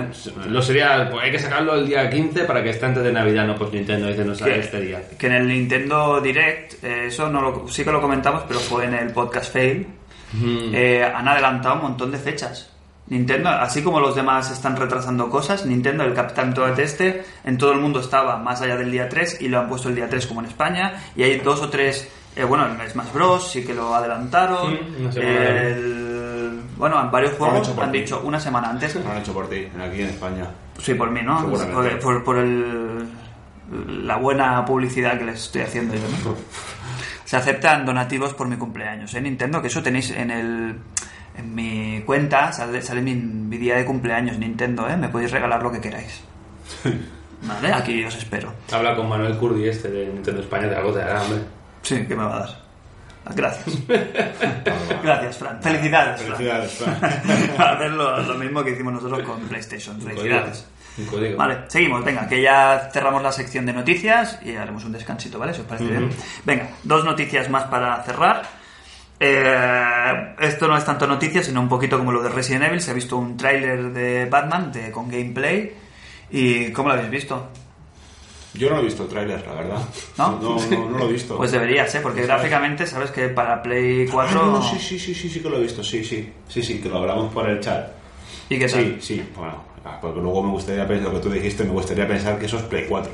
Lo 0.50 0.62
sería, 0.64 1.08
pues 1.12 1.24
hay 1.26 1.32
que 1.32 1.38
sacarlo 1.39 1.76
el 1.76 1.86
día 1.88 2.10
15 2.10 2.43
para 2.45 2.64
que 2.64 2.72
esté 2.72 2.88
antes 2.88 3.04
de 3.04 3.12
Navidad, 3.14 3.45
no, 3.45 3.56
pues 3.56 3.72
Nintendo 3.72 4.08
dice, 4.08 4.26
no 4.26 4.34
sale 4.34 4.54
que, 4.56 4.60
este 4.62 4.82
día. 4.82 5.02
que 5.18 5.28
en 5.28 5.34
el 5.34 5.48
Nintendo 5.48 6.20
Direct, 6.20 6.84
eh, 6.84 7.06
eso 7.08 7.30
no 7.30 7.41
lo- 7.41 7.68
sí 7.68 7.84
que 7.84 7.91
lo 7.91 8.02
comentamos, 8.02 8.43
pero 8.48 8.60
fue 8.60 8.86
en 8.86 8.95
el 8.95 9.12
podcast 9.14 9.54
Fail, 9.54 9.88
Mm. 10.34 10.72
eh, 10.74 11.04
han 11.04 11.28
adelantado 11.28 11.76
un 11.76 11.82
montón 11.84 12.12
de 12.12 12.18
fechas. 12.18 12.70
Nintendo, 13.10 13.48
así 13.50 13.82
como 13.84 14.02
los 14.02 14.14
demás 14.16 14.52
están 14.52 14.76
retrasando 14.76 15.30
cosas, 15.30 15.66
Nintendo, 15.66 16.04
el 16.04 16.14
Capitán 16.14 16.54
Toad 16.54 16.78
este, 16.80 17.24
en 17.45 17.58
todo 17.58 17.72
el 17.72 17.80
mundo 17.80 18.02
estaba 18.02 18.36
más 18.38 18.62
allá 18.62 18.76
del 18.76 18.91
día 18.91 19.08
3 19.08 19.39
y 19.39 19.48
lo 19.48 19.60
han 19.60 19.70
puesto 19.70 19.88
el 19.88 19.95
día 19.95 20.10
3 20.10 20.28
como 20.28 20.41
en 20.41 20.48
España. 20.48 20.93
Y 21.16 21.24
hay 21.24 21.38
dos 21.39 21.62
o 21.62 21.70
tres, 21.70 22.10
eh, 22.36 22.43
bueno, 22.43 22.66
el 22.66 22.89
Smash 22.89 23.14
Bros. 23.14 23.50
sí 23.50 23.64
que 23.64 23.74
lo 23.74 23.95
adelantaron. 23.95 24.74
Mm, 24.74 25.02
una 25.02 25.12
semana 25.14 25.60
El- 25.62 26.16
bueno, 26.78 27.02
en 27.02 27.12
varios 27.12 27.32
han 27.34 27.38
juegos 27.38 27.78
han 27.80 27.92
dicho 27.92 28.22
una 28.24 28.40
semana 28.40 28.70
antes. 28.70 28.96
Lo 28.96 29.10
han 29.12 29.18
hecho 29.18 29.34
por 29.34 29.50
ti, 29.50 29.68
aquí 29.80 30.02
en 30.02 30.08
España. 30.10 30.46
Sí, 30.80 30.94
por 30.94 31.10
mí, 31.12 31.22
¿no? 31.24 31.40
Seguramente. 31.42 31.96
Por, 31.98 32.00
por- 32.00 32.24
por 32.24 32.38
el, 32.38 33.08
la 34.06 34.16
buena 34.18 34.64
publicidad 34.66 35.18
que 35.18 35.26
les 35.26 35.44
estoy 35.44 35.62
haciendo 35.62 35.96
yo, 35.96 36.02
¿no? 36.02 36.36
Se 37.26 37.36
aceptan 37.36 37.86
donativos 37.86 38.34
por 38.34 38.48
mi 38.48 38.56
cumpleaños, 38.56 39.14
¿eh? 39.14 39.20
Nintendo, 39.22 39.62
que 39.62 39.68
eso 39.68 39.84
tenéis 39.84 40.12
en 40.12 40.32
el... 40.32 40.78
En 41.38 41.54
mi 41.54 42.02
cuenta 42.06 42.52
sale, 42.52 42.82
sale 42.82 43.02
mi, 43.02 43.14
mi 43.14 43.58
día 43.58 43.76
de 43.76 43.86
cumpleaños, 43.86 44.40
Nintendo, 44.40 44.90
¿eh? 44.90 44.98
Me 44.98 45.10
podéis 45.10 45.32
regalar 45.32 45.62
lo 45.62 45.72
que 45.72 45.80
queráis. 45.82 46.22
Vale, 47.44 47.72
aquí 47.72 48.04
os 48.04 48.16
espero. 48.16 48.52
Habla 48.72 48.96
con 48.96 49.08
Manuel 49.08 49.38
Curdi 49.38 49.68
este 49.68 49.90
de 49.92 50.08
Nintendo 50.08 50.42
España, 50.42 50.66
de 50.68 50.76
algo 50.76 50.92
te 50.92 51.04
hará, 51.04 51.22
hombre. 51.22 51.42
Sí, 51.84 52.04
¿qué 52.08 52.16
me 52.16 52.24
va 52.24 52.38
a 52.38 52.40
dar? 52.40 52.50
Gracias. 53.36 53.78
Gracias, 55.04 55.38
Fran. 55.38 55.62
Felicidades, 55.62 56.22
Fran. 56.22 56.38
Felicidades, 56.38 56.72
Fran. 56.74 56.96
Hacer 57.76 57.92
lo, 57.92 58.22
lo 58.22 58.36
mismo 58.36 58.64
que 58.64 58.72
hicimos 58.72 58.94
nosotros 58.94 59.22
con 59.22 59.40
PlayStation. 59.42 60.00
Felicidades. 60.02 60.68
Un 60.98 61.06
código. 61.06 61.38
Vale, 61.38 61.60
seguimos, 61.68 62.04
venga, 62.04 62.28
que 62.28 62.42
ya 62.42 62.90
cerramos 62.92 63.22
la 63.22 63.32
sección 63.32 63.66
de 63.66 63.74
noticias 63.74 64.40
y 64.44 64.56
haremos 64.56 64.84
un 64.84 64.92
descansito, 64.92 65.38
¿vale? 65.38 65.54
Si 65.54 65.62
os 65.62 65.68
parece 65.68 65.86
bien. 65.86 66.10
Venga, 66.44 66.70
dos 66.84 67.06
noticias 67.06 67.50
más 67.50 67.66
para 67.66 68.02
cerrar. 68.04 68.44
Eh, 69.20 70.36
esto 70.40 70.68
no 70.68 70.78
es 70.78 70.86
tanto 70.86 71.08
noticia, 71.08 71.44
sino 71.44 71.62
un 71.62 71.70
poquito 71.70 71.98
como 71.98 72.12
lo 72.12 72.24
de 72.24 72.30
Resident 72.30 72.66
Evil. 72.66 72.82
Se 72.82 72.92
ha 72.92 72.94
visto 72.94 73.18
un 73.18 73.38
tráiler 73.38 73.92
de 73.92 74.26
Batman 74.26 74.72
de, 74.72 74.92
con 74.92 75.10
gameplay. 75.10 75.74
¿Y 76.32 76.72
cómo 76.72 76.90
lo 76.90 76.96
habéis 76.96 77.10
visto? 77.10 77.50
Yo 78.58 78.70
no 78.70 78.80
he 78.80 78.84
visto 78.84 79.03
el 79.03 79.10
tráiler, 79.10 79.45
la 79.45 79.53
verdad. 79.53 79.80
¿No? 80.18 80.39
No, 80.41 80.58
no, 80.60 80.89
no 80.89 80.97
lo 80.97 81.10
he 81.10 81.14
visto. 81.14 81.38
Pues 81.38 81.51
deberías, 81.51 81.93
¿eh? 81.95 81.99
Porque 82.01 82.20
¿Sabes? 82.26 82.28
gráficamente 82.36 82.86
sabes 82.88 83.12
que 83.12 83.28
para 83.30 83.62
Play 83.62 84.08
4... 84.08 84.39
Ah, 84.41 84.45
no, 84.45 84.51
no, 84.53 84.62
sí, 84.64 84.78
sí, 84.80 84.97
sí, 84.99 85.14
sí, 85.14 85.30
sí 85.30 85.39
que 85.41 85.49
lo 85.49 85.58
he 85.58 85.62
visto, 85.62 85.84
sí, 85.84 86.03
sí. 86.03 86.32
Sí, 86.47 86.62
sí, 86.64 86.80
que 86.82 86.89
lo 86.89 86.97
hablamos 86.97 87.34
por 87.34 87.47
el 87.49 87.60
chat. 87.60 87.89
¿Y 88.49 88.58
qué 88.60 88.68
tal? 88.68 88.82
Sí, 88.82 88.97
sí, 88.99 89.30
bueno, 89.36 89.64
ah, 89.86 89.97
porque 90.01 90.20
luego 90.22 90.41
me 90.43 90.51
gustaría 90.51 90.88
pensar, 90.88 91.12
lo 91.14 91.20
que 91.20 91.28
tú 91.28 91.32
dijiste, 91.34 91.64
me 91.64 91.72
gustaría 91.72 92.08
pensar 92.08 92.39
que 92.39 92.45
eso 92.45 92.58
es 92.58 92.64
Play 92.64 92.86
4. 92.88 93.12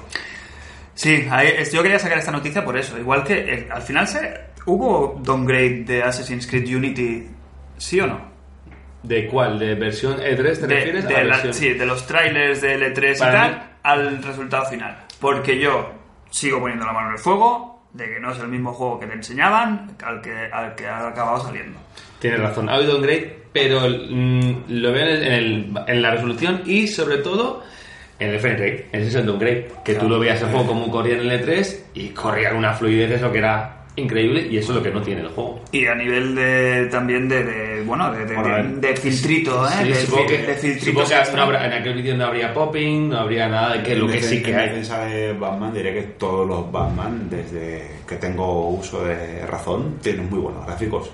Sí, 0.96 1.28
yo 1.72 1.82
quería 1.82 1.98
sacar 2.00 2.20
esta 2.20 2.32
noticia 2.32 2.64
por 2.64 2.78
eso. 2.78 2.98
Igual 3.00 3.24
que 3.24 3.34
eh, 3.40 3.68
al 3.72 3.82
final 3.82 4.08
se 4.08 4.32
hubo 4.66 5.20
downgrade 5.24 5.84
de 5.86 6.04
Assassin's 6.04 6.46
Creed 6.48 6.76
Unity, 6.76 7.28
¿sí 7.78 8.00
o 8.00 8.08
no? 8.08 8.22
¿De 9.02 9.28
cuál? 9.28 9.58
¿De 9.60 9.76
versión 9.76 10.18
E3 10.20 10.36
te 10.38 10.42
De, 10.68 10.76
refieres? 10.76 11.08
de 11.08 11.16
a 11.16 11.24
la- 11.24 11.30
versión? 11.38 11.54
sí, 11.54 11.74
de 11.74 11.86
los 11.86 12.06
trailers 12.08 12.62
de 12.62 12.78
L3 12.78 13.16
y 13.16 13.20
tal 13.20 13.52
mí- 13.52 13.58
al 13.84 14.24
resultado 14.24 14.66
final. 14.68 14.98
Porque 15.24 15.58
yo 15.58 15.90
sigo 16.30 16.60
poniendo 16.60 16.86
la 16.86 16.92
mano 16.94 17.08
en 17.08 17.14
el 17.14 17.20
fuego 17.20 17.82
de 17.94 18.06
que 18.14 18.20
no 18.20 18.32
es 18.32 18.40
el 18.40 18.48
mismo 18.50 18.74
juego 18.74 19.00
que 19.00 19.08
te 19.08 19.14
enseñaban 19.14 19.96
al 20.04 20.22
que, 20.22 20.32
al 20.52 20.76
que 20.76 20.86
ha 20.86 21.08
acabado 21.08 21.40
saliendo. 21.44 21.80
Tienes 22.20 22.40
razón, 22.42 22.68
ha 22.70 22.76
habido 22.76 22.98
un 22.98 23.02
grade, 23.04 23.44
pero 23.54 23.82
mm, 23.82 24.64
lo 24.68 24.92
veo 24.92 25.06
en, 25.06 25.10
el- 25.10 25.24
en 25.24 25.34
el- 25.34 25.74
en 25.88 26.02
la 26.02 26.12
resolución 26.12 26.62
y 26.66 26.88
sobre 26.88 27.18
todo 27.20 27.64
en 28.20 28.30
el 28.32 28.40
frame 28.40 28.58
rate. 28.58 28.90
Ese 28.92 29.08
es 29.08 29.16
el 29.16 29.26
downgrade. 29.26 29.68
Que 29.86 29.96
tú 29.96 30.10
lo 30.10 30.20
veías 30.20 30.42
el 30.42 30.50
juego 30.50 30.68
como 30.68 30.92
corría 30.92 31.16
en 31.16 31.22
el 31.30 31.32
E3 31.42 31.80
y 31.94 32.10
corría 32.10 32.50
con 32.50 32.60
una 32.60 32.74
fluidez, 32.74 33.12
eso 33.12 33.32
que 33.32 33.38
era 33.40 33.83
increíble 33.96 34.48
y 34.50 34.58
eso 34.58 34.72
es 34.72 34.78
lo 34.78 34.84
que 34.84 34.92
no 34.92 35.02
tiene 35.02 35.22
el 35.22 35.28
juego. 35.30 35.62
Y 35.72 35.86
a 35.86 35.96
nivel 35.96 36.36
de 36.36 36.88
también 36.92 37.30
de, 37.30 37.44
de, 37.44 37.82
bueno, 37.84 38.12
de, 38.12 38.26
de- 38.26 38.36
Bueno, 38.36 38.56
de- 38.80 38.88
de 38.88 38.96
filtrito, 38.98 39.68
¿eh? 39.68 39.72
Sí, 39.96 40.06
supongo 40.06 40.28
que, 40.28 40.80
supongo 40.80 41.08
no 41.36 41.42
habrá- 41.44 41.66
en 41.68 41.74
aquel 41.74 41.94
vídeo 41.96 42.16
no 42.18 42.26
habría 42.26 42.54
popping, 42.54 43.10
no 43.10 43.18
habría 43.20 43.48
nada 43.48 43.78
de 43.78 43.84
que 43.84 43.96
lo 43.96 44.06
En 44.08 44.12
que 44.14 44.22
sí 44.22 44.42
que 44.42 44.52
en 44.52 44.60
hay. 44.60 44.70
defensa 44.70 45.06
de 45.06 45.34
Batman 45.34 45.74
diré 45.74 45.94
que 45.94 46.02
todos 46.04 46.48
los 46.48 46.72
Batman, 46.72 47.28
desde 47.30 47.88
que 48.08 48.16
tengo 48.16 48.70
uso 48.70 49.04
de 49.06 49.46
razón, 49.46 49.98
tienen 50.02 50.30
muy 50.30 50.40
buenos 50.40 50.66
gráficos. 50.66 51.12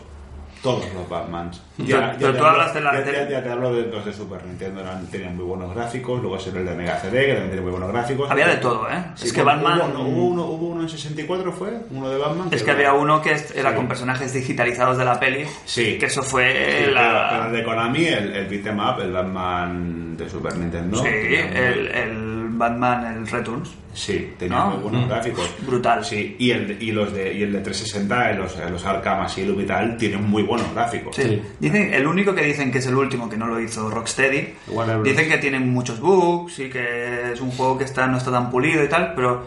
Todos 0.61 0.83
los 0.93 1.07
Batmans. 1.07 1.61
Pero- 1.77 2.11
pero 2.19 2.33
te 2.33 2.37
tú 2.39 2.45
hablas 2.45 2.73
de 2.73 2.81
la- 2.81 3.05
ya, 3.05 3.11
ya- 3.11 3.29
ya 3.29 3.43
te 3.43 3.49
hablo 3.49 3.73
de 3.73 3.83
los 3.87 4.03
de 4.05 4.11
Super 4.11 4.43
Nintendo, 4.45 4.81
eran- 4.81 5.07
tenían 5.07 5.35
muy 5.37 5.45
buenos 5.45 5.73
gráficos. 5.73 6.21
Luego 6.21 6.37
salió 6.37 6.59
el 6.59 6.65
de 6.65 6.75
Mega 6.75 6.99
CD, 6.99 7.11
que 7.27 7.31
también 7.31 7.47
tiene 7.49 7.61
muy 7.61 7.71
buenos 7.71 7.89
gráficos. 7.93 8.29
Había 8.29 8.47
de 8.47 8.57
todo, 8.57 8.89
¿eh? 8.89 9.05
Sí, 9.15 9.27
es 9.27 9.33
que 9.33 9.41
Batman... 9.41 9.79
Hubo, 9.95 10.03
hubo 10.03 10.25
uno, 10.27 10.43
hubo 10.45 10.67
uno 10.67 10.81
en 10.81 10.89
64, 10.89 11.53
¿fue? 11.53 11.79
Uno 11.91 12.09
de 12.09 12.17
Batman. 12.17 12.49
Es 12.51 12.63
que 12.63 12.71
había 12.71 12.91
uno 12.93 13.21
que 13.21 13.31
era 13.55 13.69
Sí. 13.69 13.75
con 13.75 13.87
personajes 13.87 14.33
digitalizados 14.33 14.97
de 14.97 15.05
la 15.05 15.17
peli. 15.19 15.45
Sí. 15.65 15.97
Que 15.97 16.07
eso 16.07 16.21
fue 16.23 16.51
Sí, 16.85 16.91
la... 16.91 17.01
pero, 17.01 17.19
pero 17.29 17.45
el 17.45 17.51
de 17.53 17.63
Konami, 17.63 18.05
el, 18.07 18.35
el 18.35 18.45
beat'em 18.47 18.79
up, 18.79 18.99
el 19.01 19.11
Batman 19.13 20.17
de 20.17 20.29
Super 20.29 20.57
Nintendo. 20.57 20.97
sí, 20.97 21.03
tenía 21.03 21.69
el, 21.69 21.87
el 21.87 22.28
Batman, 22.59 23.17
el 23.17 23.27
Returns. 23.27 23.71
Sí, 23.93 24.33
tenía 24.37 24.59
¿No? 24.59 24.69
muy 24.71 24.83
buenos 24.83 25.05
Mm. 25.05 25.09
gráficos. 25.09 25.55
Brutal. 25.65 26.05
Sí, 26.05 26.35
y 26.37 26.51
el, 26.51 26.67
de- 26.67 26.85
y 26.85 26.91
los 26.91 27.11
de, 27.11 27.33
y 27.33 27.41
el 27.41 27.51
de 27.51 27.59
360, 27.61 28.33
los, 28.33 28.55
los 28.71 28.85
Arkham 28.85 29.21
Asylum 29.21 29.59
y 29.61 29.65
tal, 29.65 29.97
tienen 29.97 30.23
muy 30.29 30.43
buenos 30.43 30.71
gráficos. 30.73 31.15
Sí. 31.15 31.23
Sí. 31.23 31.41
Dicen, 31.59 31.91
el 31.93 32.05
único 32.05 32.35
que 32.35 32.43
dicen 32.43 32.71
que 32.71 32.77
es 32.77 32.85
el 32.85 32.95
último 32.95 33.27
que 33.27 33.35
no 33.37 33.47
lo 33.47 33.59
hizo 33.59 33.89
Rocksteady, 33.89 34.53
Warner 34.67 34.97
Bros. 34.97 35.07
dicen 35.09 35.27
que 35.27 35.37
tienen 35.39 35.67
muchos 35.69 35.99
bugs 35.99 36.59
y 36.59 36.69
que 36.69 37.31
es 37.33 37.41
un 37.41 37.49
juego 37.51 37.77
que 37.79 37.85
está, 37.85 38.05
no 38.05 38.17
está 38.17 38.31
tan 38.31 38.51
pulido 38.51 38.83
y 38.83 38.87
tal, 38.89 39.13
pero 39.15 39.45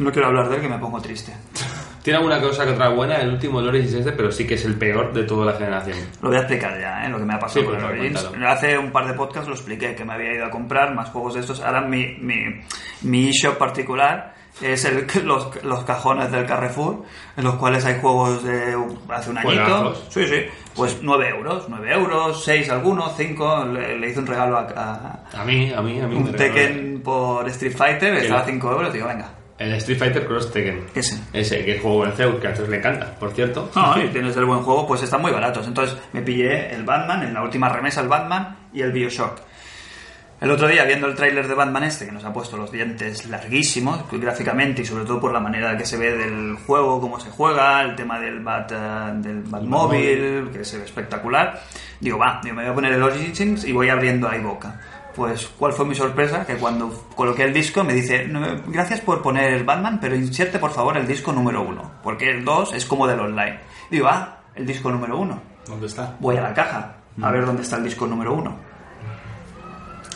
no 0.00 0.12
quiero 0.12 0.28
hablar 0.28 0.48
de 0.48 0.56
él 0.56 0.62
que 0.62 0.68
me 0.68 0.78
pongo 0.78 1.00
triste. 1.00 1.32
Tiene 2.02 2.16
alguna 2.18 2.40
cosa 2.40 2.64
que 2.64 2.70
otra 2.72 2.88
buena, 2.88 3.16
el 3.16 3.28
último 3.30 3.60
el 3.60 3.68
Origins 3.68 3.92
este, 3.94 4.12
pero 4.12 4.30
sí 4.32 4.46
que 4.46 4.54
es 4.54 4.64
el 4.64 4.76
peor 4.76 5.12
de 5.12 5.24
toda 5.24 5.44
la 5.46 5.52
generación. 5.58 5.98
Lo 6.22 6.28
voy 6.28 6.38
a 6.38 6.40
explicar 6.40 6.80
ya, 6.80 7.04
¿eh? 7.04 7.08
lo 7.10 7.18
que 7.18 7.24
me 7.24 7.34
ha 7.34 7.38
pasado 7.38 7.60
Sí, 7.60 7.66
con 7.66 7.76
el 7.78 7.84
Origins. 7.84 8.28
Hace 8.46 8.78
un 8.78 8.90
par 8.90 9.06
de 9.06 9.14
podcasts 9.14 9.48
lo 9.48 9.54
expliqué, 9.54 9.94
que 9.94 10.04
me 10.04 10.14
había 10.14 10.32
ido 10.32 10.46
a 10.46 10.50
comprar 10.50 10.94
más 10.94 11.10
juegos 11.10 11.34
de 11.34 11.40
estos. 11.40 11.60
Ahora 11.60 11.82
mi, 11.82 12.16
mi, 12.20 12.62
mi 13.02 13.28
eShop 13.28 13.58
particular 13.58 14.34
es 14.62 14.84
el, 14.86 15.06
los, 15.24 15.62
los 15.62 15.84
cajones 15.84 16.30
del 16.32 16.46
Carrefour, 16.46 17.04
en 17.36 17.44
los 17.44 17.54
cuales 17.56 17.84
hay 17.84 17.98
juegos 18.00 18.44
de 18.44 18.76
hace 19.10 19.30
un 19.30 19.38
añito. 19.38 19.94
Sí, 20.08 20.26
sí. 20.26 20.46
Pues 20.74 20.98
9 21.02 21.28
euros, 21.28 21.66
9 21.68 21.92
euros, 21.92 22.44
6 22.44 22.70
algunos, 22.70 23.14
5. 23.16 23.64
Le, 23.66 23.98
le 23.98 24.08
hice 24.08 24.20
un 24.20 24.26
regalo 24.26 24.56
a, 24.56 24.62
a- 24.74 25.40
A 25.40 25.44
mí, 25.44 25.70
a 25.74 25.82
mí, 25.82 26.00
a 26.00 26.06
mí. 26.06 26.16
un 26.16 26.32
Tekken 26.32 27.02
por 27.04 27.46
Street 27.50 27.76
Fighter, 27.76 28.14
estaba 28.14 28.40
a 28.40 28.44
lo- 28.46 28.52
5 28.52 28.72
euros, 28.72 28.92
digo, 28.92 29.06
venga. 29.06 29.28
El 29.60 29.74
Street 29.74 29.98
Fighter 29.98 30.26
Cross 30.26 30.52
Tekken. 30.52 30.86
Ese. 30.94 31.20
Ese, 31.34 31.62
que 31.62 31.78
juego 31.78 32.06
en 32.06 32.12
Zeus, 32.12 32.40
que 32.40 32.48
a 32.48 32.54
todos 32.54 32.70
le 32.70 32.78
encanta, 32.78 33.14
por 33.16 33.30
cierto. 33.32 33.70
No, 33.76 34.02
y 34.02 34.08
tienes 34.08 34.34
el 34.38 34.46
buen 34.46 34.62
juego, 34.62 34.86
pues 34.86 35.02
están 35.02 35.20
muy 35.20 35.30
baratos. 35.30 35.66
Entonces 35.66 35.98
me 36.14 36.22
pillé 36.22 36.74
el 36.74 36.82
Batman, 36.82 37.22
en 37.24 37.34
la 37.34 37.42
última 37.42 37.68
remesa 37.68 38.00
el 38.00 38.08
Batman 38.08 38.56
y 38.72 38.80
el 38.80 38.90
Bioshock. 38.90 39.38
El 40.40 40.50
otro 40.50 40.66
día, 40.66 40.84
viendo 40.84 41.06
el 41.06 41.14
tráiler 41.14 41.46
de 41.46 41.52
Batman 41.52 41.84
este, 41.84 42.06
que 42.06 42.12
nos 42.12 42.24
ha 42.24 42.32
puesto 42.32 42.56
los 42.56 42.72
dientes 42.72 43.26
larguísimos, 43.26 44.02
gráficamente 44.10 44.80
y 44.80 44.86
sobre 44.86 45.04
todo 45.04 45.20
por 45.20 45.34
la 45.34 45.40
manera 45.40 45.76
que 45.76 45.84
se 45.84 45.98
ve 45.98 46.16
del 46.16 46.56
juego, 46.66 46.98
cómo 46.98 47.20
se 47.20 47.28
juega, 47.28 47.82
el 47.82 47.94
tema 47.94 48.18
del 48.18 48.40
Bat, 48.40 48.72
eh, 48.72 48.76
del 49.16 49.42
Batmóvil, 49.42 50.48
que 50.50 50.64
se 50.64 50.78
ve 50.78 50.84
espectacular, 50.86 51.60
digo, 52.00 52.16
va, 52.16 52.40
digo, 52.42 52.56
me 52.56 52.62
voy 52.62 52.70
a 52.70 52.74
poner 52.74 52.94
el 52.94 53.02
Origins 53.02 53.64
y 53.64 53.72
voy 53.72 53.90
abriendo 53.90 54.26
ahí 54.26 54.40
boca. 54.40 54.80
Pues, 55.14 55.48
¿cuál 55.58 55.72
fue 55.72 55.84
mi 55.86 55.94
sorpresa? 55.94 56.46
Que 56.46 56.54
cuando 56.56 57.06
coloqué 57.16 57.42
el 57.44 57.52
disco 57.52 57.82
me 57.82 57.92
dice, 57.94 58.26
"No, 58.28 58.40
gracias 58.68 59.00
por 59.00 59.20
poner 59.22 59.52
el 59.52 59.64
Batman, 59.64 59.98
pero 60.00 60.14
inserte 60.14 60.58
por 60.58 60.70
favor 60.70 60.96
el 60.96 61.06
disco 61.06 61.32
número 61.32 61.62
uno, 61.62 61.90
porque 62.02 62.30
el 62.30 62.44
2 62.44 62.72
es 62.74 62.84
como 62.86 63.06
del 63.06 63.18
online. 63.20 63.58
Digo, 63.90 64.06
ah, 64.08 64.38
el 64.54 64.66
disco 64.66 64.90
número 64.90 65.18
uno. 65.18 65.40
¿Dónde 65.66 65.86
está? 65.86 66.16
Voy 66.20 66.36
a 66.36 66.42
la 66.42 66.54
caja 66.54 66.94
a 67.20 67.30
ver 67.30 67.44
dónde 67.44 67.62
está 67.62 67.76
el 67.76 67.84
disco 67.84 68.06
número 68.06 68.32
uno. 68.34 68.56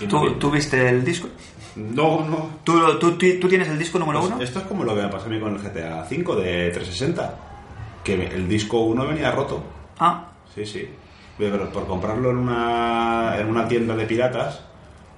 ¿Tú, 0.09 0.34
tú 0.34 0.51
viste 0.51 0.88
el 0.88 1.05
disco? 1.05 1.28
No, 1.76 2.24
no. 2.26 2.51
¿Tú, 2.64 2.99
tú, 2.99 3.12
tú- 3.16 3.40
tú 3.40 3.49
tienes 3.49 3.68
el 3.68 3.78
disco 3.78 3.99
número 3.99 4.20
Pues 4.20 4.32
uno? 4.32 4.42
esto 4.42 4.59
es 4.61 4.64
como 4.66 4.84
lo 4.84 4.95
que 4.95 5.03
me 5.03 5.09
pasó 5.09 5.26
a 5.26 5.28
mí 5.28 5.40
con 5.40 5.55
el 5.55 5.61
GTA 5.62 6.07
V 6.11 6.42
de 6.42 6.70
360. 6.70 7.34
Que 8.03 8.14
el 8.26 8.49
disco 8.49 8.80
1 8.80 9.07
venía 9.07 9.30
roto. 9.32 9.62
Ah, 9.99 10.28
Sí, 10.55 10.64
sí. 10.64 10.88
Pero 11.36 11.68
por 11.70 11.84
comprarlo 11.86 12.30
en 12.30 12.36
una, 12.36 13.36
en 13.38 13.49
una 13.49 13.66
tienda 13.66 13.97
de 13.97 14.07
piratas, 14.07 14.62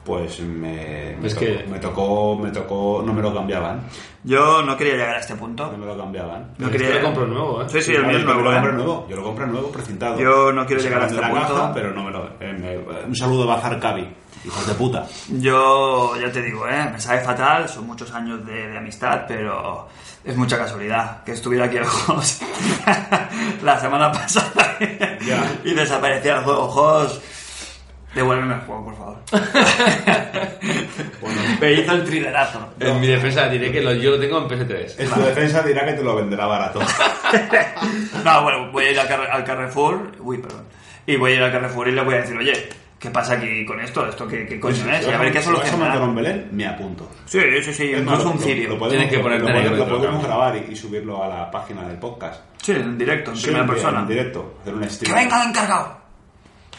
pues 0.07 0.39
me, 0.41 1.17
me, 1.21 1.27
Es 1.27 1.35
tocó, 1.35 1.45
que- 1.47 1.65
me 1.69 1.79
tocó, 1.81 2.37
me 2.39 2.51
tocó, 2.51 3.03
no 3.05 3.13
me 3.13 3.21
lo 3.21 3.35
cambiaban. 3.35 3.83
yo 4.23 4.63
no 4.63 4.77
quería 4.77 4.95
llegar 4.95 5.17
a 5.17 5.19
este 5.19 5.35
No 5.35 5.41
punto. 5.41 5.73
me 5.77 5.85
lo 5.85 5.99
cambiaban. 5.99 6.53
No 6.59 6.71
quería... 6.71 6.95
lo 6.95 7.03
compro 7.03 7.27
nuevo, 7.27 7.63
¿eh? 7.63 7.67
Sí, 7.69 7.83
sí, 7.83 7.91
el 7.93 8.03
Yo 8.03 8.09
mío 8.09 8.19
es 8.19 8.25
me 8.25 8.33
lo 8.33 8.41
nuevo. 8.41 8.53
compré 8.55 8.71
¿eh? 8.71 8.75
nuevo. 8.77 9.07
Yo 9.11 9.17
lo 9.17 9.23
compré 9.25 9.47
nuevo, 9.49 9.69
precintado. 9.73 10.19
Yo 10.19 10.53
no 10.53 10.65
quiero 10.65 10.81
llegar 10.81 11.03
a 11.03 11.07
este 11.07 11.21
punto. 11.21 11.41
caja, 11.55 11.75
pero 11.75 11.93
no 11.93 12.05
me 12.05 12.11
lo... 12.13 12.25
eh, 12.41 12.53
me- 12.53 13.05
un 13.07 13.17
saludo 13.17 13.43
a 13.51 13.57
Bazar 13.57 13.79
Cavi, 13.81 14.09
hijos 14.45 14.67
de 14.67 14.75
puta. 14.75 15.07
Yo, 15.29 16.15
ya 16.17 16.31
te 16.31 16.41
digo, 16.41 16.67
¿eh? 16.69 16.89
me 16.93 17.01
sabe 17.01 17.21
fatal, 17.23 17.69
son 17.69 17.87
muchos 17.87 18.11
años 18.13 18.47
de, 18.47 18.69
de 18.69 18.79
amistad, 18.79 19.23
pero 19.27 19.89
es 20.25 20.37
mucha 20.37 20.57
casualidad 20.57 21.23
que 21.25 21.33
estuviera 21.33 21.67
aquí 21.67 21.77
el 21.79 21.85
Jos 21.85 22.41
la 23.63 23.79
semana 23.81 24.11
pasada 24.13 24.77
Ya. 25.27 25.53
y 25.65 25.75
desaparecía 25.75 26.39
el 26.39 26.45
juego. 26.45 26.69
Jos, 26.69 27.21
devuélveme 28.17 28.55
el 28.55 28.61
juego, 28.61 28.85
por 28.87 28.97
favor. 28.97 29.17
Bueno, 31.21 31.41
me 31.61 31.73
hizo 31.73 31.93
el 31.93 32.05
thrillerazo. 32.05 32.69
En 32.81 33.01
mi 33.01 33.07
defensa 33.07 33.49
diré 33.49 33.71
que 33.73 33.81
lo- 33.81 33.93
yo 33.95 34.13
lo 34.13 34.21
tengo 34.21 34.39
en 34.39 34.49
PS3. 34.49 34.95
en 34.99 35.11
tu 35.11 35.21
defensa 35.21 35.63
dirá 35.63 35.85
que 35.85 35.93
te 35.95 36.03
lo 36.03 36.17
venderá 36.17 36.47
barato. 36.47 36.81
No, 38.25 38.43
bueno, 38.43 38.71
voy 38.73 38.85
a 38.87 38.91
ir 38.93 39.01
al, 39.01 39.09
Carre- 39.09 39.31
al 39.31 39.45
Carrefour. 39.45 40.13
Uy, 40.21 40.39
perdón. 40.39 40.65
Y 41.07 41.17
voy 41.17 41.33
a 41.33 41.35
ir 41.37 41.43
al 41.43 41.53
Carrefour 41.53 41.89
y 41.89 41.93
le 41.93 42.03
voy 42.03 42.15
a 42.15 42.19
decir, 42.19 42.37
oye, 42.37 42.69
¿qué 42.99 43.11
pasa 43.11 43.35
aquí 43.35 43.65
con 43.65 43.81
esto? 43.81 44.07
¿Esto 44.09 44.27
qué, 44.27 44.47
qué 44.47 44.59
coño 44.59 44.91
es? 44.93 45.07
Y 45.07 45.11
a 45.11 45.19
ver 45.19 45.33
qué 45.33 45.39
Si 45.41 45.45
solucionar. 45.47 46.15
Belén, 46.15 46.49
me 46.53 46.67
apunto. 46.67 47.09
Sí, 47.27 47.41
sí, 47.63 47.73
sí, 47.73 47.93
Es 47.93 48.03
más, 48.05 48.25
un 48.25 48.33
lo- 48.33 48.39
cirio. 48.39 48.71
Lo, 48.71 48.79
podemos, 48.79 48.91
Tienes 48.91 49.11
que 49.11 49.17
lo 49.17 49.23
ponerte 49.23 49.53
podemos- 49.53 50.23
lo 50.23 50.29
grabar 50.29 50.57
y, 50.57 50.73
y 50.73 50.77
subirlo 50.77 51.23
a 51.23 51.29
la 51.29 51.51
página 51.51 51.87
del 51.87 51.99
podcast. 51.99 52.43
Sí, 52.63 52.73
en 52.73 52.97
directo, 52.99 53.31
en 53.31 53.37
Sí, 53.37 53.43
primera 53.45 53.65
en- 53.65 53.71
persona. 53.71 54.01
En 54.01 54.09
directo. 54.09 54.55
Hacer 54.63 54.75
un 54.75 54.81
¡Que 54.81 54.87
streaming. 54.87 55.23
venga 55.23 55.43
el 55.43 55.49
encargado! 55.51 56.06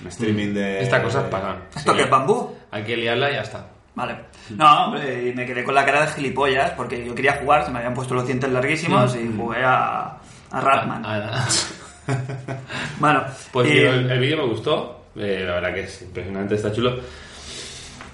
Un 0.02 0.08
streaming 0.08 0.54
de... 0.54 0.82
Estas 0.82 1.02
cosas 1.02 1.24
pagan. 1.26 1.64
¿Esto 1.76 1.91
Sí. 1.91 1.98
qué 1.98 2.04
es 2.04 2.10
bambú? 2.10 2.56
Hay 2.72 2.84
que 2.84 2.95
liarla 2.98 3.32
y 3.32 3.34
ya 3.36 3.41
está. 3.41 3.66
Vale. 3.95 4.16
No, 4.52 4.86
hombre, 4.86 5.30
y 5.30 5.34
me 5.34 5.45
quedé 5.45 5.64
con 5.64 5.74
la 5.74 5.84
cara 5.86 6.02
de 6.02 6.08
gilipollas 6.14 6.72
porque 6.72 7.04
yo 7.06 7.16
quería 7.16 7.38
jugar, 7.41 7.66
se 7.66 7.72
me 7.72 7.80
habían 7.80 7.93
puesto 7.95 8.14
los 8.14 8.28
dientes 8.28 8.50
larguísimos 8.52 9.16
y 9.16 9.28
jugué 9.36 9.64
a, 9.64 10.18
a 10.52 10.62
Ratman. 10.62 11.04
Ah, 11.06 11.32
ah. 11.34 11.48
Bueno, 13.00 13.24
Pues 13.52 13.70
el, 13.72 14.10
el 14.12 14.20
vídeo 14.20 14.38
me 14.38 14.45
gustó. 14.48 15.06
eh, 15.16 15.43
la 15.45 15.54
verdad 15.56 15.74
que 15.74 15.82
es 15.82 16.02
impresionante, 16.04 16.56
está 16.56 16.72
chulo. 16.72 17.00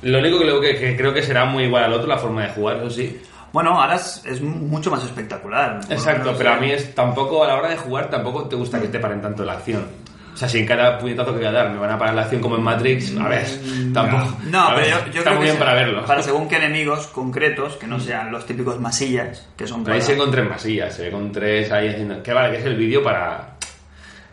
Lo 0.03 0.19
único 0.19 0.37
que, 0.39 0.43
creo 0.45 0.61
que, 0.61 0.75
que 0.79 0.97
creo 0.97 1.13
que 1.13 1.21
será 1.23 1.45
muy 1.45 1.63
igual 1.65 1.83
al 1.85 1.93
otro, 1.93 2.07
la 2.07 2.17
forma 2.17 2.43
de 2.43 2.49
jugar, 2.53 2.77
eso 2.77 2.89
sí. 2.89 3.21
bueno, 3.53 3.79
ahora 3.79 3.95
es, 3.95 4.21
es 4.25 4.41
mucho 4.41 4.89
más 4.91 5.03
espectacular. 5.03 5.79
Exacto, 5.89 6.23
menos, 6.25 6.37
pero 6.37 6.51
a 6.53 6.57
mí 6.57 6.71
es 6.71 6.93
tampoco 6.95 7.43
a 7.43 7.47
la 7.47 7.55
hora 7.55 7.69
de 7.69 7.77
jugar 7.77 8.09
tampoco 8.09 8.47
te 8.47 8.55
gusta 8.55 8.81
que 8.81 8.87
te 8.87 8.99
paren 8.99 9.21
tanto 9.21 9.43
la 9.45 9.53
acción. 9.53 9.85
O 10.33 10.37
sea, 10.37 10.49
si 10.49 10.59
en 10.59 10.65
cada 10.65 10.97
puñetazo 10.97 11.31
que 11.31 11.37
voy 11.37 11.45
a 11.45 11.51
dar 11.51 11.69
me 11.69 11.77
van 11.77 11.91
a 11.91 11.97
parar 11.97 12.15
la 12.15 12.23
acción 12.23 12.41
como 12.41 12.55
en 12.55 12.63
Matrix, 12.63 13.15
a 13.17 13.27
ver, 13.27 13.45
tampoco. 13.93 14.37
No, 14.49 14.69
a 14.69 14.75
pero 14.75 14.87
yo, 14.87 15.05
yo 15.11 15.19
está 15.19 15.21
creo 15.21 15.35
muy 15.35 15.45
que 15.45 15.51
bien 15.51 15.57
para 15.59 15.73
verlo. 15.73 16.05
Para 16.05 16.23
según 16.23 16.47
qué 16.49 16.55
enemigos 16.57 17.07
concretos, 17.07 17.75
que 17.77 17.85
no 17.87 17.99
sean 17.99 18.31
los 18.31 18.45
típicos 18.45 18.79
masillas, 18.79 19.47
que 19.55 19.67
son 19.67 19.83
Pero 19.83 19.95
ahí 19.95 20.01
se 20.01 20.17
con 20.17 20.31
tres 20.31 20.49
masillas, 20.49 20.95
se 20.95 21.03
ve 21.03 21.11
con 21.11 21.31
tres 21.31 21.71
ahí 21.71 21.89
haciendo. 21.89 22.23
Que 22.23 22.33
vale, 22.33 22.51
que 22.51 22.57
es 22.59 22.65
el 22.65 22.75
vídeo 22.75 23.03
para. 23.03 23.57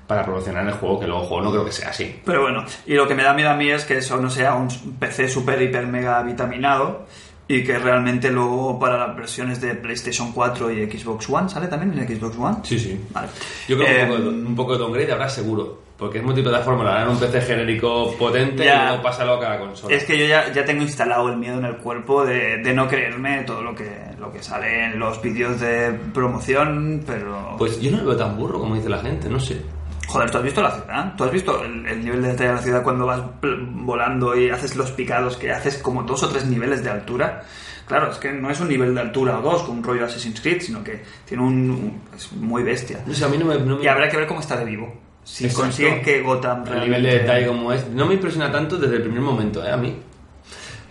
para 0.07 0.25
promocionar 0.25 0.67
el 0.67 0.73
juego, 0.73 0.99
que 1.01 1.07
luego 1.07 1.23
el 1.23 1.29
juego 1.29 1.45
no 1.45 1.51
creo 1.53 1.65
que 1.67 1.73
sea 1.73 1.91
así. 1.91 2.21
Pero 2.25 2.43
bueno, 2.43 2.65
y 2.87 2.95
lo 2.95 3.07
que 3.07 3.15
me 3.15 3.23
da 3.23 3.35
miedo 3.35 3.51
a 3.51 3.55
mí 3.55 3.69
es 3.69 3.85
que 3.85 3.99
eso 3.99 4.17
no 4.17 4.31
sea 4.31 4.55
un 4.55 4.69
PC 4.99 5.29
super, 5.29 5.61
hiper, 5.61 5.87
mega 5.87 6.23
vitaminado 6.23 7.07
y 7.47 7.65
que 7.65 7.79
realmente 7.79 8.31
luego 8.31 8.79
para 8.79 9.09
las 9.09 9.17
versiones 9.17 9.61
de 9.61 9.75
PlayStation 9.75 10.31
4 10.33 10.71
y 10.71 10.89
Xbox 10.91 11.29
One, 11.29 11.49
¿sale 11.49 11.67
también 11.67 11.99
en 11.99 12.17
Xbox 12.17 12.37
One? 12.39 12.57
Sí, 12.63 12.79
sí. 12.79 13.01
Vale. 13.11 13.27
Yo 13.67 13.77
creo 13.77 13.89
que 13.89 14.01
Eh, 14.01 14.05
un, 14.05 14.09
poco 14.09 14.23
de, 14.23 14.29
un 14.29 14.55
poco 14.57 14.73
de 14.75 14.79
downgrade 14.79 15.13
habrá 15.13 15.29
seguro. 15.29 15.83
Porque 16.01 16.19
es 16.19 16.25
multiplataforma, 16.25 16.83
la 16.83 16.93
harán 16.95 17.11
un 17.11 17.21
PC 17.21 17.43
genérico 17.43 18.17
potente 18.19 18.65
Ya. 18.65 18.85
y 18.85 18.87
luego 18.89 19.03
pásalo 19.03 19.35
a 19.35 19.41
cada 19.41 19.59
consola. 19.61 19.95
Es 19.95 20.03
que 20.05 20.19
yo 20.19 20.25
ya, 20.27 20.51
ya 20.51 20.65
tengo 20.65 20.83
instalado 20.83 21.29
el 21.29 21.37
miedo 21.37 21.59
en 21.59 21.67
el 21.67 21.77
cuerpo 21.77 22.25
de, 22.25 22.57
de 22.59 22.73
no 22.75 22.89
creerme 22.89 23.43
todo 23.45 23.63
lo 23.63 23.75
que, 23.75 23.89
lo 24.19 24.33
que 24.33 24.43
sale 24.43 24.87
en 24.87 24.99
los 24.99 25.21
vídeos 25.21 25.61
de 25.61 25.93
promoción, 26.15 27.03
pero... 27.07 27.55
Pues 27.59 27.79
yo 27.81 27.91
no 27.91 27.99
lo 27.99 28.07
veo 28.09 28.17
tan 28.17 28.37
burro 28.37 28.59
como 28.59 28.75
dice 28.77 28.89
la 28.89 29.01
gente, 29.01 29.29
no 29.29 29.39
sé. 29.39 29.61
Joder, 30.09 30.31
¿tú 30.31 30.39
has 30.39 30.45
visto 30.45 30.63
la 30.63 30.71
ciudad? 30.73 31.15
¿Tú 31.17 31.25
has 31.25 31.31
visto 31.31 31.63
el, 31.63 31.87
el 31.87 32.03
nivel 32.05 32.23
de 32.23 32.29
detalle 32.29 32.49
de 32.49 32.55
la 32.57 32.63
ciudad 32.63 32.83
cuando 32.83 33.07
vas 33.07 33.21
volando 33.43 34.35
y 34.37 34.51
haces 34.51 34.75
los 34.77 34.91
picados 34.93 35.37
que 35.37 35.53
haces 35.53 35.79
como 35.79 36.03
dos 36.03 36.23
o 36.23 36.29
tres 36.29 36.47
niveles 36.47 36.83
de 36.83 36.91
altura? 36.91 37.43
Claro, 37.87 38.11
es 38.11 38.19
que 38.19 38.33
no 38.33 38.51
es 38.51 38.59
un 38.61 38.69
nivel 38.69 38.95
de 38.95 39.01
altura 39.01 39.39
o 39.39 39.43
dos, 39.43 39.63
con 39.65 39.79
un 39.79 39.85
rollo 39.85 40.05
Assassin's 40.07 40.41
Creed, 40.41 40.63
sino 40.63 40.83
que 40.83 41.03
tiene 41.27 41.43
un... 41.43 41.71
un- 41.71 42.01
es 42.17 42.33
muy 42.33 42.63
bestia. 42.63 43.01
No 43.07 43.13
sé, 43.15 43.25
a 43.25 43.29
mí 43.29 43.37
no 43.37 43.45
me... 43.47 43.59
no 43.59 43.77
me- 43.77 43.85
Y 43.85 43.87
habrá 43.89 44.09
que 44.09 44.17
ver 44.17 44.27
cómo 44.27 44.41
está 44.41 44.57
de 44.57 44.65
vivo. 44.65 44.93
Si 45.25 45.45
Exacto. 45.45 45.63
consiguen 45.65 46.03
que 46.03 46.23
Gotham 46.23 46.65
El 46.67 46.81
nivel 46.81 46.81
de 46.81 46.89
realmente- 47.11 47.19
detalle 47.19 47.47
como 47.47 47.73
es. 47.73 47.87
No 47.89 48.07
me 48.07 48.15
impresiona 48.15 48.51
tanto 48.51 48.77
desde 48.79 48.97
el 48.97 49.03
primer 49.03 49.21
momento, 49.21 49.65
¿eh? 49.65 49.71
A 49.71 49.77
mí. 49.77 49.97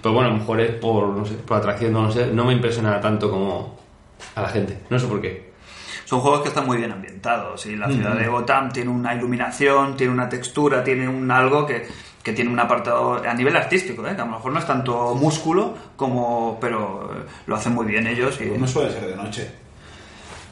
Pero 0.01 0.13
bueno, 0.13 0.30
a 0.30 0.32
lo 0.34 0.39
mejor 0.39 0.61
es 0.61 0.71
por, 0.75 1.07
no 1.09 1.25
sé, 1.25 1.34
por 1.36 1.57
atracción, 1.57 1.91
no 1.91 2.03
lo 2.03 2.11
sé. 2.11 2.27
No 2.27 2.45
me 2.45 2.53
impresiona 2.53 3.01
tanto 3.01 3.30
como 3.30 3.77
a 4.36 4.41
la 4.41 4.47
gente. 4.49 4.80
No 4.89 4.97
sé 4.97 5.07
por 5.07 5.19
qué. 5.21 5.49
Son 6.05 6.21
juegos 6.21 6.41
que 6.41 6.47
están 6.47 6.65
muy 6.65 6.77
bien 6.77 6.91
ambientados 6.91 7.65
y 7.65 7.75
la 7.75 7.88
Mm. 7.88 7.93
ciudad 7.93 8.15
de 8.15 8.27
Gotham 8.27 8.71
tiene 8.71 8.89
una 8.89 9.13
iluminación, 9.13 9.95
tiene 9.97 10.13
una 10.13 10.30
textura, 10.30 10.84
tiene 10.84 11.07
un 11.07 11.30
algo 11.30 11.65
que, 11.67 11.86
que 12.23 12.34
tiene 12.34 12.49
un 12.49 12.59
apartado 12.59 13.15
a 13.23 13.34
nivel 13.34 13.55
artístico, 13.55 14.07
¿eh? 14.07 14.15
que 14.15 14.21
a 14.21 14.25
lo 14.25 14.32
mejor 14.32 14.51
no 14.53 14.59
es 14.59 14.65
tanto 14.65 15.13
músculo 15.15 15.75
como 15.95 16.57
pero 16.59 17.11
lo 17.45 17.55
hacen 17.55 17.73
muy 17.75 17.86
bien 17.86 18.07
ellos 18.07 18.39
y 18.41 18.45
No 18.57 18.67
suele 18.67 18.91
ser 18.91 19.05
de 19.07 19.15
noche. 19.17 19.51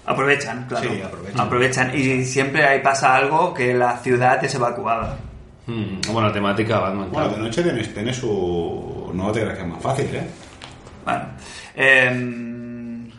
Aprovechan, 0.08 0.66
claro. 0.68 0.90
Sí, 0.90 1.02
aprovechan. 1.02 1.40
Aprovechan 1.42 1.92
y 1.96 2.26
siempre 2.26 2.66
ahí 2.66 2.82
pasa 2.82 3.16
algo 3.16 3.54
que 3.54 3.74
la 3.76 3.98
ciudad 4.00 4.44
es 4.44 4.56
evacuada. 4.56 5.18
Hmm, 5.68 6.00
Bueno, 6.12 6.28
la 6.30 6.34
temática 6.34 6.80
Batman. 6.80 7.10
Bueno, 7.12 7.30
de 7.30 7.38
noche 7.38 7.62
tiene, 7.62 7.84
tiene 7.84 8.14
su... 8.14 9.12
No 9.14 9.32
te 9.32 9.42
creas 9.42 9.58
que 9.58 9.64
es 9.64 9.70
más 9.70 9.82
fácil, 9.84 10.16
¿eh? 10.16 10.28
Bueno, 11.06 11.22
em, 11.76 13.12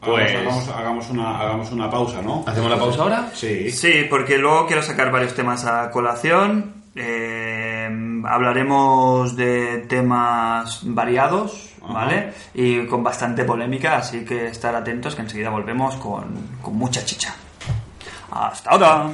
Pues- 0.00 0.30
Hagamos, 0.30 0.68
hagamos, 0.68 0.68
hagamos 0.68 1.10
una, 1.10 1.38
hagamos 1.40 1.72
una 1.72 1.90
pausa, 1.90 2.22
¿no? 2.22 2.44
¿Hacemos 2.46 2.70
la 2.70 2.78
pausa 2.78 3.02
ahora? 3.02 3.30
Sí. 3.34 3.70
Sí, 3.70 4.06
porque 4.08 4.38
luego 4.38 4.66
quiero 4.66 4.82
sacar 4.82 5.10
varios 5.10 5.34
temas 5.34 5.64
a 5.64 5.90
colación. 5.90 6.75
Eh, 6.96 7.88
hablaremos 8.24 9.36
de 9.36 9.84
temas 9.88 10.80
variados. 10.82 11.76
¿vale? 11.88 12.32
Y 12.54 12.86
con 12.86 13.02
bastante 13.02 13.44
polémica, 13.44 13.98
así 13.98 14.24
que 14.24 14.48
estar 14.48 14.74
atentos 14.74 15.14
que 15.14 15.22
enseguida 15.22 15.50
volvemos 15.50 15.96
con, 15.96 16.58
con 16.60 16.76
mucha 16.76 17.04
chicha. 17.04 17.34
Hasta 18.30 18.70
ahora. 18.70 19.10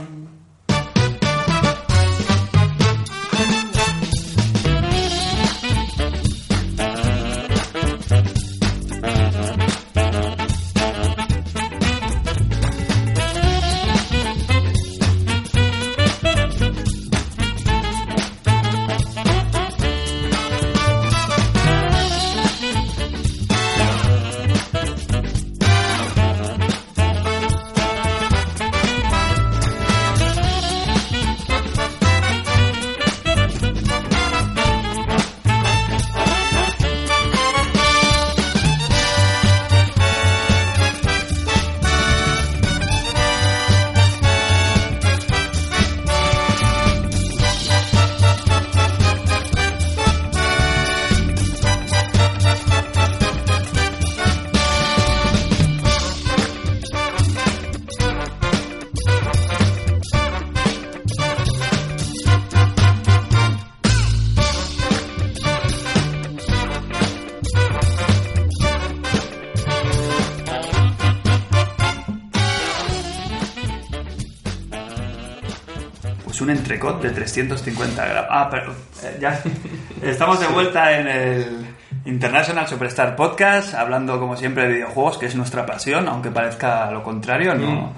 Entrecot 76.63 77.03
de 77.03 77.11
350 77.11 78.07
gramos. 78.07 78.31
Ah, 78.31 78.49
pero 78.51 78.73
eh, 79.03 79.19
ya 79.21 79.41
estamos 80.03 80.41
de 80.41 80.47
vuelta 80.47 80.99
en 80.99 81.09
el 81.09 81.67
International 82.05 82.67
Superstar 82.67 83.17
Podcast, 83.17 83.75
hablando 83.75 84.19
como 84.19 84.37
siempre 84.37 84.65
de 84.65 84.75
videojuegos, 84.75 85.19
que 85.19 85.27
es 85.27 85.35
nuestra 85.35 85.67
pasión, 85.67 86.09
aunque 86.09 86.31
parezca 86.31 86.91
lo 86.91 87.03
contrario, 87.03 87.55
no, 87.55 87.93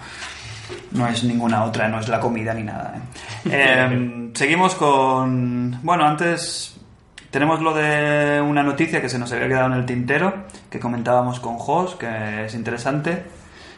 no 0.92 1.08
es 1.08 1.24
ninguna 1.24 1.64
otra, 1.64 1.88
no 1.88 2.00
es 2.00 2.08
la 2.08 2.20
comida 2.20 2.54
ni 2.54 2.62
nada. 2.62 2.94
¿eh? 2.96 3.00
Eh, 3.46 4.30
seguimos 4.32 4.74
con... 4.74 5.78
Bueno, 5.82 6.06
antes 6.06 6.76
tenemos 7.30 7.60
lo 7.60 7.74
de 7.74 8.40
una 8.40 8.62
noticia 8.62 9.02
que 9.02 9.10
se 9.10 9.18
nos 9.18 9.30
había 9.32 9.48
quedado 9.48 9.66
en 9.66 9.74
el 9.74 9.84
tintero, 9.84 10.44
que 10.70 10.80
comentábamos 10.80 11.40
con 11.40 11.58
Jos, 11.58 11.96
que 11.96 12.46
es 12.46 12.54
interesante, 12.54 13.24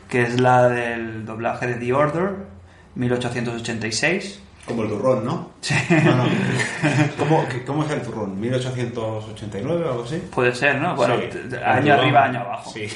que 0.09 0.23
es 0.23 0.41
la 0.41 0.69
del 0.69 1.27
doblaje 1.27 1.67
de 1.67 1.75
The 1.75 1.93
Order, 1.93 2.37
1886. 2.95 4.46
Como 4.67 4.83
el 4.83 4.89
turrón, 4.89 5.25
¿no? 5.25 5.51
Sí. 5.61 5.75
No, 6.05 6.17
no. 6.17 6.25
¿Cómo, 7.19 7.47
qué- 7.49 7.65
¿Cómo 7.65 7.85
es 7.85 7.91
el 7.93 8.03
turrón? 8.03 8.41
¿1889 8.41 9.65
o 9.67 9.91
algo 9.91 10.05
así? 10.05 10.17
Puede 10.35 10.55
ser, 10.55 10.81
¿no? 10.81 10.95
Bueno, 10.97 11.15
Sí. 11.17 11.57
año 11.65 11.95
arriba, 11.95 12.25
año 12.25 12.41
abajo. 12.41 12.71
Sí. 12.73 12.87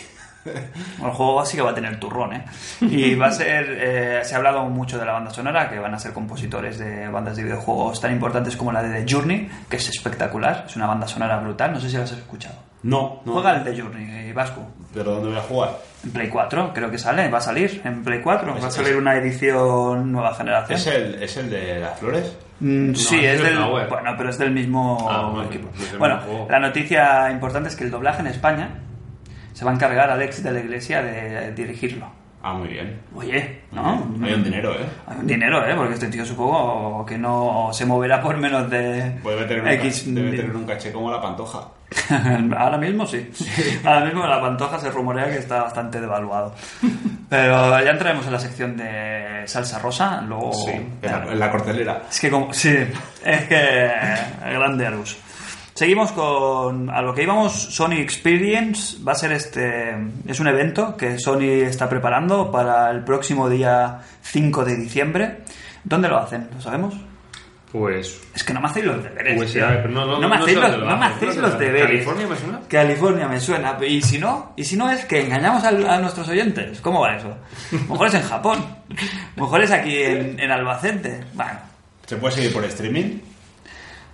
Bueno, 0.42 1.08
el 1.08 1.10
juego 1.12 1.44
sí 1.44 1.56
que 1.56 1.62
va 1.62 1.70
a 1.70 1.74
tener 1.74 2.00
turrón, 2.00 2.32
¿eh? 2.32 2.44
Y 2.80 3.14
va 3.14 3.26
a 3.26 3.32
ser... 3.32 3.66
eh, 3.78 4.20
se 4.24 4.34
ha 4.34 4.38
hablado 4.38 4.64
mucho 4.64 4.98
de 4.98 5.04
la 5.04 5.12
banda 5.12 5.30
sonora, 5.30 5.68
que 5.68 5.78
van 5.78 5.94
a 5.94 5.98
ser 5.98 6.12
compositores 6.12 6.78
de 6.78 7.08
bandas 7.08 7.36
de 7.36 7.42
videojuegos 7.44 8.00
tan 8.00 8.10
importantes 8.12 8.56
como 8.56 8.72
la 8.72 8.82
de 8.82 9.02
The 9.04 9.12
Journey, 9.14 9.50
que 9.68 9.76
es 9.76 9.88
espectacular, 9.90 10.64
es 10.66 10.74
una 10.76 10.86
banda 10.86 11.06
sonora 11.06 11.38
brutal, 11.38 11.72
no 11.74 11.80
sé 11.80 11.90
si 11.90 11.96
la 11.98 12.04
has 12.04 12.12
escuchado. 12.12 12.54
No, 12.82 13.20
no. 13.24 13.32
Juega 13.34 13.56
el 13.56 13.64
The 13.64 13.80
Journey, 13.80 14.32
Vasco. 14.32 14.62
¿Pero 14.94 15.12
dónde 15.12 15.28
voy 15.28 15.38
a 15.38 15.42
jugar? 15.42 15.70
En 16.02 16.10
Play 16.12 16.28
4, 16.28 16.72
creo 16.74 16.90
que 16.90 16.98
sale, 16.98 17.28
va 17.28 17.38
a 17.38 17.42
salir 17.42 17.82
en 17.84 18.02
Play 18.02 18.20
4, 18.22 18.56
Es- 18.56 18.64
va 18.64 18.68
a 18.68 18.70
salir 18.70 18.96
una 18.96 19.14
edición 19.16 20.10
nueva 20.10 20.34
generación. 20.34 20.78
¿Es 20.78 20.86
el, 20.86 21.22
¿Es 21.22 21.36
el 21.36 21.50
de 21.50 21.80
las 21.80 21.98
flores? 21.98 22.36
Mm, 22.60 22.94
sí, 22.94 23.18
es 23.24 23.36
es 23.36 23.42
del, 23.42 23.56
Flower. 23.56 23.88
bueno, 23.88 24.14
pero 24.16 24.30
es 24.30 24.38
del 24.38 24.50
mismo 24.50 25.06
Ah, 25.10 25.30
bueno, 25.30 25.48
equipo. 25.48 25.68
es 25.78 25.90
del 25.90 25.98
Bueno, 25.98 26.18
juego. 26.20 26.46
la 26.50 26.58
noticia 26.58 27.30
importante 27.30 27.68
es 27.68 27.76
que 27.76 27.84
el 27.84 27.90
doblaje 27.90 28.20
en 28.20 28.26
España 28.28 28.70
se 29.52 29.64
va 29.64 29.70
a 29.70 29.74
encargar 29.74 30.10
Alex 30.10 30.42
de 30.42 30.52
la 30.52 30.60
Iglesia 30.60 31.02
de 31.02 31.52
dirigirlo. 31.52 32.06
Ah, 32.42 32.54
muy 32.54 32.68
bien. 32.68 32.98
Oye, 33.14 33.60
¿no? 33.72 34.02
Hay 34.22 34.32
un 34.32 34.42
dinero, 34.42 34.72
¿eh? 34.72 34.86
Hay 35.06 35.18
un 35.18 35.26
dinero, 35.26 35.62
¿eh? 35.68 35.74
Porque 35.76 35.94
este 35.94 36.06
tío 36.08 36.24
supongo 36.24 37.04
que 37.04 37.18
no 37.18 37.68
se 37.72 37.84
moverá 37.84 38.22
por 38.22 38.36
menos 38.38 38.70
de 38.70 39.18
Puede 39.22 39.44
tener 39.44 39.62
un, 39.62 39.68
X. 39.68 40.04
ca- 40.06 40.10
debe 40.12 40.36
tener 40.36 40.56
un 40.56 40.64
caché 40.64 40.90
como 40.90 41.10
la 41.10 41.20
pantoja. 41.20 41.68
Ahora 42.56 42.78
mismo 42.78 43.06
sí. 43.06 43.30
Ahora 43.84 44.06
mismo 44.06 44.26
la 44.26 44.40
pantoja 44.40 44.78
se 44.78 44.90
rumorea 44.90 45.26
que 45.26 45.36
está 45.38 45.62
bastante 45.64 46.00
devaluado. 46.00 46.54
Pero 47.28 47.82
ya 47.84 47.90
entraremos 47.90 48.24
en 48.26 48.32
la 48.32 48.38
sección 48.40 48.76
de 48.76 49.42
salsa 49.46 49.78
rosa, 49.78 50.22
luego... 50.22 50.52
Sí, 50.52 50.70
en 50.70 50.96
la, 51.02 51.32
en 51.32 51.38
la 51.38 51.50
cortelera. 51.50 52.02
Es 52.10 52.20
que 52.20 52.30
como... 52.30 52.52
Sí, 52.54 52.74
es 53.24 53.40
que... 53.48 53.90
Grande 54.50 54.86
Arus. 54.86 55.18
Seguimos 55.80 56.12
con... 56.12 56.90
A 56.90 57.00
lo 57.00 57.14
que 57.14 57.22
íbamos, 57.22 57.52
Sony 57.54 57.92
Experience 58.02 58.98
va 59.02 59.12
a 59.12 59.14
ser 59.14 59.32
este... 59.32 59.96
Es 60.26 60.38
un 60.38 60.46
evento 60.46 60.94
que 60.94 61.18
Sony 61.18 61.62
está 61.64 61.88
preparando 61.88 62.50
para 62.50 62.90
el 62.90 63.02
próximo 63.02 63.48
día 63.48 63.98
5 64.20 64.62
de 64.66 64.76
diciembre. 64.76 65.38
¿Dónde 65.82 66.10
lo 66.10 66.18
hacen? 66.18 66.50
¿Lo 66.54 66.60
sabemos? 66.60 66.92
Pues. 67.72 68.20
Es 68.34 68.44
que 68.44 68.52
no 68.52 68.60
me 68.60 68.66
hacéis 68.68 68.84
los 68.84 69.02
deberes. 69.02 69.36
Pues, 69.38 69.54
tío. 69.54 69.66
a 69.66 69.70
ver, 69.70 69.82
pero 69.84 69.94
no- 69.94 70.20
no- 70.20 70.28
me 70.28 70.36
hacéis 70.36 70.58
los, 70.58 70.70
dónde 70.70 70.84
lo 70.84 70.90
no 70.90 70.96
me 70.98 71.06
haces, 71.06 71.16
hacéis 71.16 71.36
¿no? 71.36 71.42
los 71.48 71.58
deberes. 71.58 71.88
¿California 71.88 72.26
me 72.26 72.36
suena? 72.36 72.60
California 72.68 73.28
me 73.28 73.40
suena. 73.40 73.78
Y 73.88 74.02
si 74.02 74.18
no, 74.18 74.52
y 74.56 74.64
si 74.64 74.76
no 74.76 74.90
es 74.90 75.06
que 75.06 75.22
engañamos 75.22 75.64
al- 75.64 75.88
a, 75.88 75.98
nuestros 75.98 76.28
oyentes. 76.28 76.78
¿Cómo 76.82 77.00
va 77.00 77.16
eso? 77.16 77.34
Mejor 77.88 78.06
es 78.08 78.14
en 78.16 78.22
Japón. 78.24 78.62
Mejor 79.34 79.62
es 79.62 79.70
aquí 79.70 79.96
en, 79.96 80.38
en 80.40 80.50
Albacete. 80.50 81.24
Bueno, 81.32 81.58
¿Se 82.04 82.16
puede 82.16 82.34
seguir 82.34 82.52
por 82.52 82.66
streaming? 82.66 83.29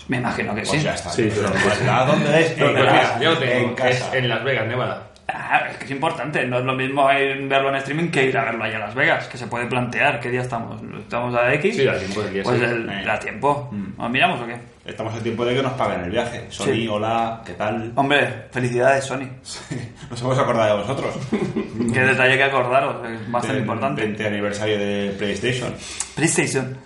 Me 0.08 0.18
imagino 0.18 0.54
que 0.54 0.62
Pues 0.62 0.70
sí. 0.78 0.84
ya 0.84 0.94
está. 0.94 1.10
Sí, 1.10 1.30
Pero, 1.34 1.48
sí. 1.48 1.54
pues, 1.62 1.82
¿a 1.88 2.04
¿Dónde 2.04 2.40
es? 2.40 2.50
Pues 2.52 2.68
En 2.70 2.74
mira, 2.76 2.92
casa, 2.92 3.20
yo 3.20 3.38
tengo. 3.38 3.52
En 3.54 3.70
Es 3.88 3.98
casa. 4.00 4.16
en 4.18 4.28
Las 4.28 4.44
Vegas, 4.44 4.66
Nevada. 4.68 5.02
Ah, 5.28 5.66
es 5.72 5.76
que 5.78 5.84
es 5.86 5.90
importante, 5.90 6.46
no 6.46 6.60
es 6.60 6.64
lo 6.64 6.72
mismo 6.74 7.10
ir- 7.10 7.48
verlo 7.48 7.70
en 7.70 7.74
streaming 7.76 8.10
que 8.12 8.26
ir 8.26 8.38
a 8.38 8.44
verlo 8.44 8.62
allá 8.62 8.76
a 8.76 8.80
Las 8.80 8.94
Vegas, 8.94 9.26
que 9.26 9.36
se 9.36 9.48
puede 9.48 9.66
plantear 9.66 10.20
qué 10.20 10.30
día 10.30 10.42
estamos. 10.42 10.80
¿Estamos 11.00 11.34
a 11.34 11.52
X? 11.54 11.74
Sí, 11.76 11.84
da 11.84 11.98
tiempo 11.98 12.22
del 12.22 12.32
día, 12.32 12.42
Pues 12.44 12.58
sí. 12.60 12.64
el- 12.64 12.88
Eh. 12.88 13.02
da 13.04 13.18
tiempo. 13.18 13.68
¿Nos 13.98 14.08
miramos 14.10 14.40
o 14.40 14.46
qué? 14.46 14.56
Estamos 14.84 15.12
a 15.16 15.18
tiempo 15.18 15.44
de 15.44 15.56
que 15.56 15.62
nos 15.64 15.72
paguen 15.72 16.02
el 16.04 16.10
viaje. 16.12 16.44
Sony, 16.48 16.64
Sí. 16.66 16.88
hola, 16.88 17.42
¿qué 17.44 17.54
tal? 17.54 17.90
Hombre, 17.96 18.44
felicidades 18.52 19.04
Sony. 19.04 19.26
Nos 20.10 20.20
hemos 20.22 20.38
acordado 20.38 20.76
de 20.76 20.82
vosotros. 20.84 21.14
Qué 21.92 22.00
detalle 22.00 22.36
que 22.36 22.44
acordaros, 22.44 23.04
es 23.10 23.28
bastante 23.28 23.54
Del 23.54 23.62
importante. 23.62 24.02
20 24.02 24.26
aniversario 24.28 24.78
de 24.78 25.12
PlayStation. 25.18 25.74
PlayStation. 26.14 26.76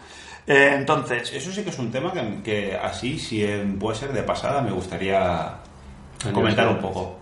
Eh, 0.46 0.72
entonces, 0.76 1.32
Eso 1.32 1.52
sí 1.52 1.62
que 1.62 1.70
es 1.70 1.78
un 1.78 1.90
tema 1.90 2.12
que, 2.12 2.42
que 2.42 2.76
así, 2.76 3.18
si 3.18 3.46
puede 3.78 3.96
ser 3.96 4.12
de 4.12 4.22
pasada, 4.22 4.60
me 4.62 4.70
gustaría 4.72 5.54
comentar 6.32 6.68
un 6.68 6.78
poco. 6.78 7.18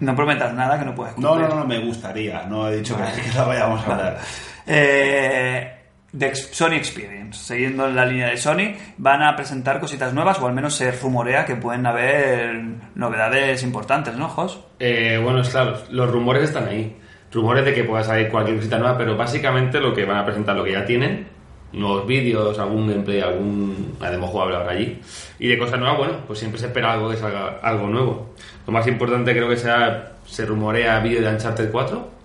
no 0.00 0.14
prometas 0.16 0.52
nada 0.54 0.78
que 0.78 0.84
no 0.84 0.94
puedes 0.94 1.16
No, 1.18 1.30
cumplir. 1.30 1.48
no, 1.48 1.56
no, 1.56 1.66
me 1.66 1.78
gustaría. 1.80 2.42
No 2.44 2.68
he 2.68 2.76
dicho 2.78 2.96
que, 2.96 3.22
que 3.22 3.36
la 3.36 3.44
vayamos 3.44 3.86
a 3.86 3.92
hablar. 3.92 4.18
Eh, 4.66 5.74
de 6.10 6.34
Sony 6.34 6.72
Experience, 6.72 7.38
siguiendo 7.44 7.86
en 7.86 7.94
la 7.94 8.06
línea 8.06 8.28
de 8.28 8.36
Sony, 8.38 8.74
van 8.96 9.22
a 9.22 9.36
presentar 9.36 9.78
cositas 9.78 10.14
nuevas, 10.14 10.38
o 10.40 10.46
al 10.46 10.54
menos 10.54 10.74
se 10.74 10.90
rumorea 10.92 11.44
que 11.44 11.56
pueden 11.56 11.84
haber 11.86 12.60
novedades 12.94 13.62
importantes, 13.62 14.14
¿no, 14.14 14.28
Jos? 14.28 14.64
Eh, 14.78 15.20
bueno, 15.22 15.42
es 15.42 15.50
claro, 15.50 15.76
los 15.90 16.10
rumores 16.10 16.44
están 16.44 16.66
ahí. 16.68 16.96
Rumores 17.30 17.62
de 17.66 17.74
que 17.74 17.84
pueda 17.84 18.02
salir 18.02 18.30
cualquier 18.30 18.56
cosita 18.56 18.78
nueva, 18.78 18.96
pero 18.96 19.14
básicamente 19.18 19.80
lo 19.80 19.92
que 19.94 20.06
van 20.06 20.16
a 20.16 20.24
presentar, 20.24 20.56
lo 20.56 20.64
que 20.64 20.72
ya 20.72 20.84
tienen, 20.86 21.28
nuevos 21.72 22.06
vídeos, 22.06 22.58
algún 22.58 22.88
gameplay, 22.88 23.20
algún 23.20 23.94
una 24.00 24.10
demo 24.10 24.26
jugable 24.26 24.56
ahora 24.56 24.70
allí. 24.72 25.00
Y 25.38 25.48
de 25.48 25.58
cosas 25.58 25.78
nuevas, 25.78 25.98
bueno, 25.98 26.14
pues 26.26 26.38
siempre 26.38 26.58
se 26.60 26.66
espera 26.66 26.92
algo 26.92 27.10
que 27.10 27.16
salga 27.16 27.58
algo 27.62 27.86
nuevo. 27.88 28.34
Lo 28.66 28.72
más 28.72 28.86
importante 28.86 29.32
creo 29.32 29.48
que 29.48 29.56
sea, 29.56 30.12
se 30.26 30.44
rumorea 30.46 30.98
vídeo 31.00 31.20
de 31.22 31.28
Uncharted 31.28 31.70
4. 31.70 32.18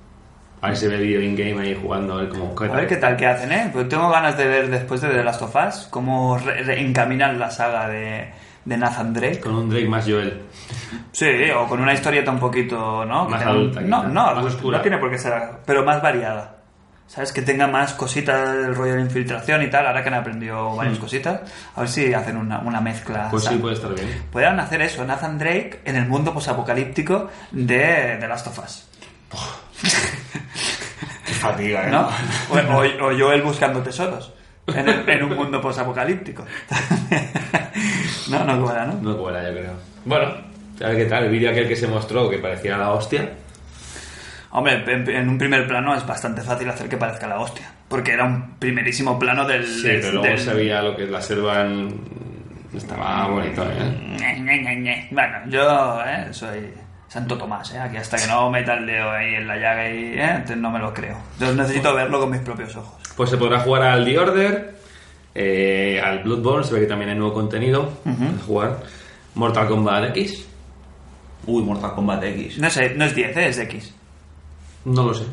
A 0.61 0.67
ver 0.67 0.77
si 0.77 0.85
se 0.85 0.87
ve 0.89 0.97
vídeo 1.03 1.21
in-game 1.21 1.61
ahí 1.61 1.77
jugando, 1.81 2.13
a 2.13 2.17
ver 2.21 2.29
cómo... 2.29 2.55
A 2.57 2.67
ver 2.75 2.87
qué 2.87 2.95
tal 2.95 3.17
que 3.17 3.25
hacen, 3.27 3.51
¿eh? 3.51 3.69
Pues 3.73 3.89
tengo 3.89 4.09
ganas 4.09 4.37
de 4.37 4.47
ver 4.47 4.69
después 4.69 5.01
de 5.01 5.09
The 5.09 5.21
Last 5.23 5.41
of 5.41 5.53
Us 5.55 5.87
cómo 5.89 6.37
re- 6.37 6.63
re- 6.63 6.79
encaminan 6.79 7.37
la 7.37 7.51
saga 7.51 7.89
de, 7.89 8.29
de 8.63 8.77
Nathan 8.77 9.13
Drake. 9.13 9.41
Con 9.41 9.55
un 9.55 9.69
Drake 9.69 9.89
más 9.89 10.05
Joel. 10.07 10.39
Sí, 11.11 11.25
o 11.53 11.67
con 11.67 11.81
una 11.81 11.93
historieta 11.93 12.31
un 12.31 12.39
poquito, 12.39 13.03
¿no? 13.03 13.27
Más 13.27 13.43
Que 13.43 13.49
adulta, 13.49 13.81
No, 13.81 14.03
no, 14.03 14.23
Más 14.35 14.41
pues 14.41 14.55
oscura. 14.55 14.77
no 14.77 14.81
tiene 14.83 14.97
por 14.99 15.11
qué 15.11 15.17
ser, 15.17 15.33
pero 15.65 15.83
más 15.83 16.01
variada. 16.01 16.55
¿Sabes? 17.07 17.31
Que 17.31 17.41
tenga 17.43 17.67
más 17.67 17.93
cositas 17.93 18.53
del 18.53 18.73
rollo 18.73 18.95
de 18.95 19.01
infiltración 19.01 19.61
y 19.61 19.69
tal, 19.69 19.85
ahora 19.85 20.01
que 20.01 20.09
han 20.09 20.15
aprendido 20.15 20.75
varias 20.75 20.97
cositas. 20.97 21.41
A 21.75 21.81
ver 21.81 21.89
si 21.89 22.11
hacen 22.13 22.37
una, 22.37 22.59
una 22.59 22.81
mezcla. 22.81 23.27
Hmm. 23.27 23.31
Pues 23.31 23.43
sí, 23.43 23.47
¿sabes? 23.49 23.61
puede 23.61 23.75
estar 23.75 23.93
bien. 23.93 24.23
Podrían 24.31 24.59
hacer 24.59 24.81
eso, 24.81 25.05
Nathan 25.05 25.37
Drake 25.37 25.81
en 25.85 25.95
el 25.97 26.07
mundo 26.07 26.33
posapocalíptico 26.33 27.29
de 27.51 28.17
The 28.19 28.27
Last 28.27 28.47
of 28.47 28.59
Us. 28.59 28.87
Qué 31.25 31.33
fatiga, 31.33 31.87
¿eh? 31.87 31.91
¿No? 31.91 32.09
O, 32.49 32.55
o, 32.57 33.07
o 33.11 33.17
Joel 33.17 33.41
buscando 33.41 33.81
tesoros 33.81 34.33
en, 34.67 34.87
el- 34.89 35.07
en 35.09 35.23
un 35.23 35.35
mundo 35.35 35.61
posapocalíptico. 35.61 36.45
no, 38.29 38.43
no 38.43 38.61
cuadra, 38.63 38.85
¿no? 38.87 38.93
No 39.01 39.17
cuela, 39.17 39.43
yo 39.43 39.51
creo. 39.51 39.73
Bueno, 40.05 40.25
a 40.83 40.87
ver 40.87 40.97
qué 40.97 41.05
tal. 41.05 41.25
El 41.25 41.31
vídeo 41.31 41.51
aquel 41.51 41.67
que 41.67 41.75
se 41.75 41.87
mostró 41.87 42.29
que 42.29 42.39
parecía 42.39 42.77
la 42.77 42.91
hostia. 42.91 43.29
Hombre, 44.55 44.83
en, 44.87 45.09
en 45.09 45.29
un 45.29 45.37
primer 45.37 45.67
plano 45.67 45.95
es 45.95 46.05
bastante 46.05 46.41
fácil 46.41 46.69
hacer 46.69 46.87
que 46.87 46.95
parezca 46.97 47.27
la 47.27 47.39
hostia. 47.39 47.71
Porque 47.87 48.11
era 48.13 48.23
un 48.25 48.55
primerísimo 48.59 49.17
plano 49.19 49.45
del. 49.47 49.65
Sí, 49.65 49.81
pero 49.83 50.11
luego 50.13 50.27
del- 50.27 50.39
se 50.39 50.53
veía 50.53 50.81
lo 50.81 50.95
que 50.95 51.03
es 51.05 51.09
la 51.09 51.21
selva 51.21 51.61
en... 51.61 51.89
Estaba 52.75 53.27
bonito, 53.27 53.63
¿eh? 53.69 55.07
Bueno, 55.11 55.37
yo 55.47 56.01
eh, 56.05 56.27
soy 56.31 56.71
Santo 57.07 57.37
Tomás, 57.37 57.71
¿eh? 57.73 57.79
Aquí 57.79 57.97
hasta 57.97 58.17
que 58.17 58.25
no 58.27 58.49
meta 58.49 58.73
el 58.73 58.85
dedo 58.87 59.11
ahí 59.11 59.35
en 59.35 59.47
la 59.47 59.55
llaga 59.57 59.89
y 59.89 60.13
eh, 60.13 60.23
entonces 60.31 60.57
no 60.57 60.71
me 60.71 60.79
lo 60.79 60.93
creo. 60.93 61.17
Yo 61.39 61.53
necesito 61.53 61.93
verlo 61.93 62.19
con 62.19 62.31
mis 62.31 62.41
propios 62.41 62.75
ojos. 62.75 62.95
Pues 63.15 63.29
se 63.29 63.37
podrá 63.37 63.59
jugar 63.59 63.83
al 63.83 64.03
The 64.05 64.17
Order, 64.17 64.75
eh, 65.35 66.01
al 66.03 66.23
Bloodborne, 66.23 66.63
se 66.65 66.73
ve 66.73 66.79
que 66.81 66.87
también 66.87 67.09
hay 67.11 67.15
nuevo 67.17 67.33
contenido. 67.33 67.91
para 68.03 68.43
jugar. 68.45 68.79
Mortal 69.35 69.67
Kombat 69.67 70.15
X, 70.17 70.47
Uy, 71.45 71.63
Mortal 71.63 71.93
Kombat 71.93 72.23
X. 72.23 72.57
No 72.59 72.69
sé, 72.69 72.93
no 72.95 73.05
es 73.05 73.13
10, 73.15 73.37
¿eh? 73.37 73.47
es 73.49 73.57
X. 73.59 73.95
no 74.85 75.03
lo 75.03 75.13
sé. 75.13 75.25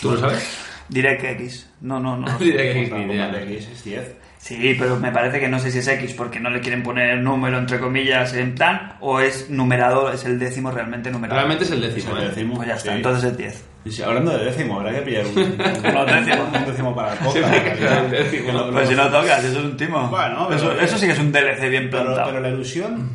¿Tú 0.00 0.10
lo 0.12 0.18
sabes? 0.18 0.62
Diré 0.88 1.18
que 1.18 1.32
X. 1.32 1.68
No, 1.80 1.98
no, 1.98 2.16
no. 2.16 2.38
Diré 2.38 2.72
que 2.72 2.80
Mortal 2.82 3.06
ni 3.08 3.14
idea. 3.14 3.26
Kombat 3.26 3.42
X 3.50 3.68
es 3.72 3.84
10. 3.84 4.16
Sí, 4.38 4.76
pero 4.78 4.94
me 4.96 5.10
parece 5.10 5.40
que 5.40 5.48
no 5.48 5.58
sé 5.58 5.72
si 5.72 5.78
es 5.78 5.88
X 5.88 6.12
porque 6.14 6.38
no 6.38 6.50
le 6.50 6.60
quieren 6.60 6.84
poner 6.84 7.18
número 7.18 7.58
entre 7.58 7.80
comillas 7.80 8.32
en 8.34 8.54
plan 8.54 8.92
o 9.00 9.18
es 9.18 9.50
numerado, 9.50 10.12
es 10.12 10.24
el 10.24 10.38
décimo 10.38 10.70
realmente 10.70 11.10
numerado. 11.10 11.34
Realmente 11.40 11.64
es 11.64 11.70
el 11.72 11.82
Es 11.82 11.92
décimo, 11.96 12.16
el 12.16 12.22
¿eh? 12.22 12.28
décimo. 12.28 12.54
Pues 12.54 12.68
ya 12.68 12.74
está, 12.76 12.90
sí. 12.92 12.96
entonces 12.98 13.32
es 13.32 13.36
10. 13.36 13.64
Y 13.86 13.90
si- 13.90 14.02
hablando 14.04 14.38
de 14.38 14.44
décimo, 14.44 14.78
habrá 14.78 14.92
que 14.94 15.00
pillar 15.02 15.26
un, 15.26 15.36
un, 15.38 15.44
Unos 15.90 16.06
décimos. 16.06 16.46
un 16.56 16.64
décimo 16.66 16.94
para 16.94 17.12
el 17.14 17.18
podcast. 17.18 18.04
Un 18.04 18.10
décimo. 18.12 18.46
Que 18.46 18.52
lo- 18.52 18.70
Pues 18.72 18.88
si 18.88 18.94
no 18.94 19.10
tocas, 19.10 19.44
eso 19.44 19.58
es 19.58 19.64
un 19.64 19.76
timo. 19.76 20.08
Bueno, 20.08 20.52
eso, 20.52 20.68
pero- 20.68 20.80
eso 20.80 20.98
sí 20.98 21.06
que 21.06 21.12
es 21.12 21.18
un 21.18 21.32
DLC 21.32 21.68
bien 21.68 21.88
pero, 21.90 22.04
plantado. 22.04 22.26
pero 22.28 22.40
la 22.40 22.48
ilusión. 22.50 23.10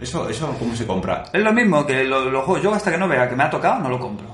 Eso, 0.00 0.28
eso, 0.28 0.54
¿cómo 0.58 0.74
se 0.74 0.86
compra? 0.86 1.24
Es 1.32 1.42
lo 1.42 1.52
mismo 1.52 1.86
que 1.86 2.04
lo- 2.04 2.30
los 2.30 2.44
juegos. 2.44 2.62
Yo 2.62 2.74
hasta 2.74 2.90
que 2.90 2.98
no 2.98 3.08
vea 3.08 3.28
que 3.28 3.36
me 3.36 3.44
ha 3.44 3.50
tocado, 3.50 3.78
no 3.80 3.88
lo 3.88 3.98
compro. 3.98 4.26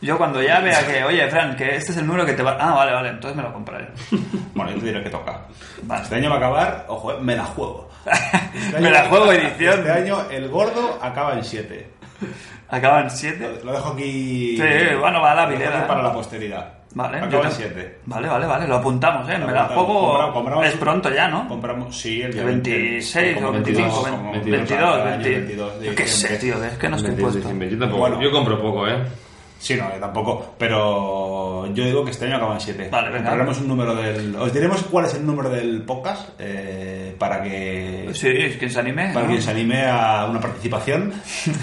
Yo 0.00 0.18
cuando 0.18 0.42
ya 0.42 0.60
vea 0.60 0.86
que, 0.86 1.02
oye, 1.04 1.26
Fran, 1.28 1.56
que 1.56 1.76
este 1.76 1.92
es 1.92 1.96
el 1.96 2.06
número 2.06 2.26
que 2.26 2.34
te 2.34 2.42
va... 2.42 2.56
Ah, 2.60 2.74
vale, 2.74 2.92
vale, 2.92 3.08
entonces 3.08 3.34
me 3.36 3.42
lo 3.42 3.52
compraré. 3.52 3.88
Bueno, 4.54 4.70
yo 4.72 4.78
te 4.78 4.86
diré 4.86 5.02
que 5.02 5.10
toca. 5.10 5.42
Vale. 5.82 6.02
Este 6.02 6.14
año 6.16 6.28
va 6.30 6.36
a 6.36 6.38
acabar, 6.38 6.84
ojo, 6.88 7.12
eh, 7.12 7.16
me 7.20 7.36
la 7.36 7.44
juego. 7.44 7.88
Este 8.54 8.80
Me 8.80 8.90
la 8.90 9.04
juego 9.08 9.32
edición. 9.32 9.78
Este 9.80 9.90
año 9.90 10.18
el 10.30 10.48
gordo 10.48 10.98
acaba 11.02 11.34
en 11.34 11.44
7. 11.44 11.90
Acaban 12.68 13.10
7. 13.10 13.60
Lo 13.64 13.72
dejo 13.72 13.90
aquí. 13.92 14.56
Sí, 14.56 14.94
bueno, 14.98 15.20
va 15.20 15.32
a 15.32 15.34
la 15.34 15.46
lo 15.46 15.56
aquí 15.56 15.64
Para 15.86 16.02
la 16.02 16.12
posteridad. 16.12 16.72
Vale, 16.96 17.18
yo 17.20 17.24
Acaba 17.26 17.42
en 17.44 17.50
te- 17.50 17.56
7. 17.56 17.98
Vale, 18.06 18.26
vale, 18.26 18.46
vale, 18.46 18.66
lo 18.66 18.76
apuntamos, 18.76 19.28
¿eh? 19.28 19.36
Lo 19.38 19.46
Me 19.46 19.52
la 19.52 19.64
apuntamos. 19.64 19.86
juego... 19.86 20.06
Compramos- 20.08 20.32
compramos- 20.34 20.66
es 20.66 20.72
pronto 20.76 21.10
ya, 21.14 21.28
¿no? 21.28 21.46
Compramos, 21.46 21.94
sí, 21.94 22.22
el 22.22 22.32
día 22.32 22.40
El 22.40 22.46
26 22.48 23.34
como 23.34 23.48
o 23.48 23.52
25, 23.52 23.82
22, 23.82 24.04
22, 24.04 24.16
como 24.18 24.32
22, 24.32 24.58
22, 24.58 25.04
20. 25.04 25.30
22 25.30 25.80
de 25.80 25.86
Yo 25.86 25.94
qué 25.94 26.06
sé, 26.06 26.36
tío, 26.38 26.64
es 26.64 26.78
que 26.78 26.88
no 26.88 26.96
estoy 26.96 27.10
26 27.10 27.16
de 27.16 27.22
puesto. 27.22 27.38
diciembre. 27.38 27.70
Yo, 27.70 27.78
tampoco- 27.78 28.00
Bueno. 28.00 28.22
yo 28.22 28.30
compro 28.32 28.62
poco, 28.62 28.88
¿eh? 28.88 28.96
Sí, 29.58 29.74
no, 29.74 29.92
yo 29.92 29.98
tampoco. 29.98 30.54
Pero 30.58 31.66
yo 31.72 31.84
digo 31.84 32.04
que 32.04 32.10
este 32.10 32.26
año 32.26 32.36
acaba 32.36 32.54
en 32.54 32.60
7. 32.60 32.88
Vale, 32.90 33.08
venga. 33.08 33.30
Compraremos 33.30 33.60
un 33.60 33.68
número 33.68 33.94
del. 33.94 34.36
Os 34.36 34.52
diremos 34.52 34.82
cuál 34.84 35.06
es 35.06 35.14
el 35.14 35.26
número 35.26 35.48
del 35.50 35.82
podcast 35.82 36.28
eh, 36.38 37.14
para 37.18 37.42
que. 37.42 38.10
Sí, 38.12 38.28
es 38.28 38.56
quien 38.56 38.70
se 38.70 38.80
anime. 38.80 39.10
Para 39.12 39.24
¿no? 39.26 39.30
quien 39.30 39.42
se 39.42 39.50
anime 39.50 39.86
a 39.86 40.26
una 40.26 40.40
participación. 40.40 41.12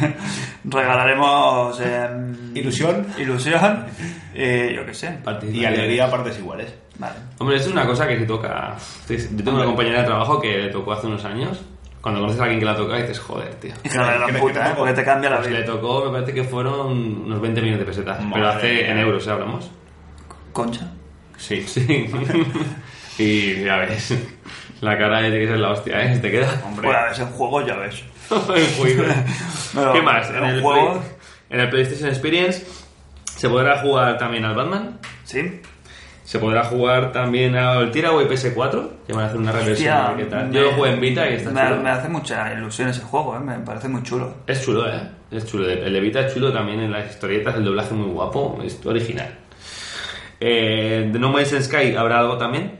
Regalaremos 0.65 1.79
em, 1.81 2.55
Ilusión. 2.55 3.07
ilusión 3.17 3.85
y 4.33 4.73
yo 4.73 4.85
qué 4.85 4.93
sé. 4.93 5.17
Y 5.51 5.65
alegría 5.65 6.05
a 6.05 6.11
partes 6.11 6.37
iguales. 6.39 6.73
Vale. 6.97 7.15
Hombre, 7.39 7.57
esto 7.57 7.69
es 7.69 7.73
una 7.73 7.85
cosa 7.87 8.07
que 8.07 8.19
si 8.19 8.25
toca... 8.25 8.75
Yo 9.09 9.43
tengo 9.43 9.57
una 9.57 9.65
compañera 9.65 9.99
de 9.99 10.05
trabajo 10.05 10.39
que 10.39 10.57
le 10.57 10.69
tocó 10.69 10.93
hace 10.93 11.07
unos 11.07 11.25
años. 11.25 11.61
Cuando 12.03 12.19
conoces 12.19 12.39
a 12.41 12.43
alguien 12.43 12.59
que 12.59 12.65
la 12.65 12.75
toca 12.75 12.97
dices, 12.97 13.17
joder, 13.19 13.55
tío. 13.55 13.73
Hija 13.83 14.11
de 14.11 14.19
la 14.19 14.25
¿Qué- 14.25 14.33
qué- 14.33 14.37
qué 14.39 14.39
puta, 14.45 14.69
¿eh? 14.69 14.73
Porque 14.77 14.93
te 14.93 15.03
cambia 15.05 15.29
la 15.29 15.37
Pues 15.37 15.49
le 15.49 15.57
vida. 15.61 15.65
tocó, 15.65 16.03
me 16.05 16.11
parece 16.11 16.33
que 16.33 16.43
fueron 16.43 16.91
unos 17.25 17.39
20 17.41 17.61
millones 17.61 17.79
de 17.79 17.85
pesetas. 17.85 18.19
Madre 18.19 18.31
pero 18.33 18.47
hace 18.49 18.73
mía. 18.73 18.91
en 18.91 18.97
euros, 18.99 19.25
¿eh? 19.25 19.31
Hablamos. 19.31 19.71
Concha. 20.51 20.91
Sí. 21.37 21.63
Sí. 21.65 22.09
y 23.17 23.63
ya 23.63 23.77
ves. 23.77 24.13
La 24.81 24.97
cara 24.97 25.21
tiene 25.21 25.39
que 25.39 25.47
ser 25.47 25.59
la 25.59 25.71
hostia, 25.71 26.01
¿eh? 26.13 26.17
¿Te 26.19 26.29
queda? 26.29 26.61
Hombre. 26.65 26.89
A 26.93 27.03
ver, 27.05 27.19
en 27.21 27.27
juego 27.27 27.65
ya 27.65 27.75
ves. 27.77 28.03
En 28.31 28.73
juego. 28.75 29.03
Pero 29.73 29.93
¿Qué 29.93 30.01
más? 30.01 30.29
en 30.29 30.35
En 30.37 30.43
el, 30.45 30.61
juegos- 30.61 30.97
Play- 30.99 31.11
en 31.51 31.59
el 31.61 31.69
PlayStation 31.69 32.09
Experience 32.09 32.65
se 33.25 33.47
podrá 33.49 33.79
jugar 33.79 34.17
también 34.17 34.43
al 34.45 34.55
Batman. 34.55 34.99
¿Sí? 35.23 35.61
Se 36.33 36.39
podrá 36.39 36.63
jugar 36.63 37.11
también 37.11 37.55
al 37.55 37.91
Tiraway 37.91 38.27
PS4, 38.27 38.89
que 39.05 39.13
van 39.13 39.25
a 39.25 39.27
hacer 39.27 39.37
una 39.39 39.51
reversión. 39.51 39.95
Hostia, 39.95 40.15
qué 40.17 40.23
tal. 40.25 40.47
me- 40.49 40.55
Yo 40.55 40.61
lo 40.63 40.69
juego 40.71 40.87
en 40.87 40.99
Vita 40.99 41.29
y 41.29 41.33
está 41.35 41.51
me, 41.51 41.61
chulo. 41.61 41.81
me 41.83 41.89
hace 41.91 42.09
mucha 42.09 42.53
ilusión 42.53 42.89
ese 42.89 43.01
juego, 43.01 43.35
¿eh? 43.35 43.39
Me 43.39 43.59
parece 43.59 43.87
muy 43.87 44.01
chulo. 44.01 44.33
Es 44.47 44.65
chulo, 44.65 44.89
¿eh? 44.91 44.99
Es 45.29 45.45
chulo. 45.45 45.69
El 45.69 45.93
de 45.93 45.99
Vita 45.99 46.21
es 46.21 46.33
chulo 46.33 46.51
también 46.51 46.79
en 46.79 46.91
las 46.91 47.07
historietas, 47.07 47.53
el 47.55 47.63
doblaje 47.63 47.93
muy 47.93 48.07
guapo, 48.09 48.57
es 48.65 48.83
original. 48.83 49.29
Eh, 50.39 51.07
de 51.13 51.19
No 51.19 51.29
Man's 51.31 51.51
Sky 51.65 51.95
habrá 51.95 52.17
algo 52.17 52.35
también. 52.35 52.79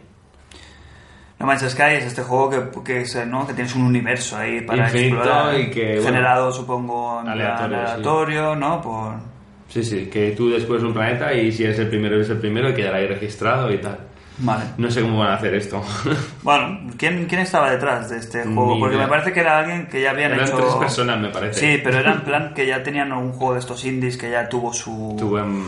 No 1.38 1.45
Man's 1.45 1.62
Sky 1.70 1.93
es 1.97 2.06
este 2.06 2.24
juego 2.24 2.49
que, 2.49 2.82
que, 2.84 3.01
es, 3.01 3.28
¿no? 3.28 3.45
que 3.45 3.54
tienes 3.54 3.76
un 3.76 3.84
universo 3.84 4.36
ahí 4.36 4.62
para 4.62 4.86
Infinito 4.86 5.18
explorar. 5.18 5.60
y 5.60 5.70
que, 5.70 5.86
bueno, 5.97 6.04
generado, 6.06 6.51
supongo, 6.51 7.20
en 7.20 7.26
plan 7.26 7.39
aleatorio, 7.39 7.78
sí. 7.86 7.91
aleatorio, 7.91 8.56
¿no? 8.56 8.82
Por... 8.82 9.33
Sí, 9.74 9.84
sí, 9.84 10.05
que 10.05 10.32
tú 10.32 10.49
descubres 10.51 10.84
un 10.84 10.93
planeta 10.93 11.34
y 11.34 11.51
si 11.51 11.63
eres 11.63 11.80
el 11.80 11.88
primero, 11.88 12.15
eres 12.15 12.30
el 12.30 12.38
primero 12.38 12.69
y 12.69 12.74
quedará 12.76 12.97
ahí 12.97 13.07
registrado 13.07 13.74
y 13.74 13.80
tal. 13.80 13.97
Vale. 14.38 14.63
No 14.78 14.89
sé 14.91 15.01
cómo 15.01 15.19
van 15.19 15.30
a 15.32 15.36
hacer 15.36 15.53
esto. 15.55 15.84
Bueno, 16.43 16.91
¿quién, 16.97 17.26
quién 17.26 17.41
estaba 17.41 17.71
detrás 17.71 18.09
de 18.09 18.17
este 18.17 18.43
juego? 18.43 18.76
Ni 18.76 18.80
Porque 18.80 18.95
idea. 18.95 19.05
me 19.07 19.09
parece 19.09 19.32
que 19.32 19.39
era 19.39 19.59
alguien 19.59 19.88
que 19.88 20.01
ya 20.01 20.11
habían 20.11 20.34
Eran 20.34 20.45
hecho... 20.47 20.57
tres 20.57 20.74
personas, 20.76 21.19
me 21.19 21.30
parece. 21.30 21.59
Sí, 21.59 21.82
pero 21.84 21.99
era 21.99 22.13
en 22.13 22.21
plan 22.26 22.53
que 22.53 22.67
ya 22.67 22.84
tenían 22.84 23.11
un 23.13 23.32
juego 23.32 23.53
de 23.53 23.59
estos 23.61 23.84
indies 23.86 24.15
que 24.17 24.30
ya 24.30 24.47
tuvo 24.49 24.74
su... 24.74 25.15
Tuve, 25.17 25.41
mm, 25.41 25.63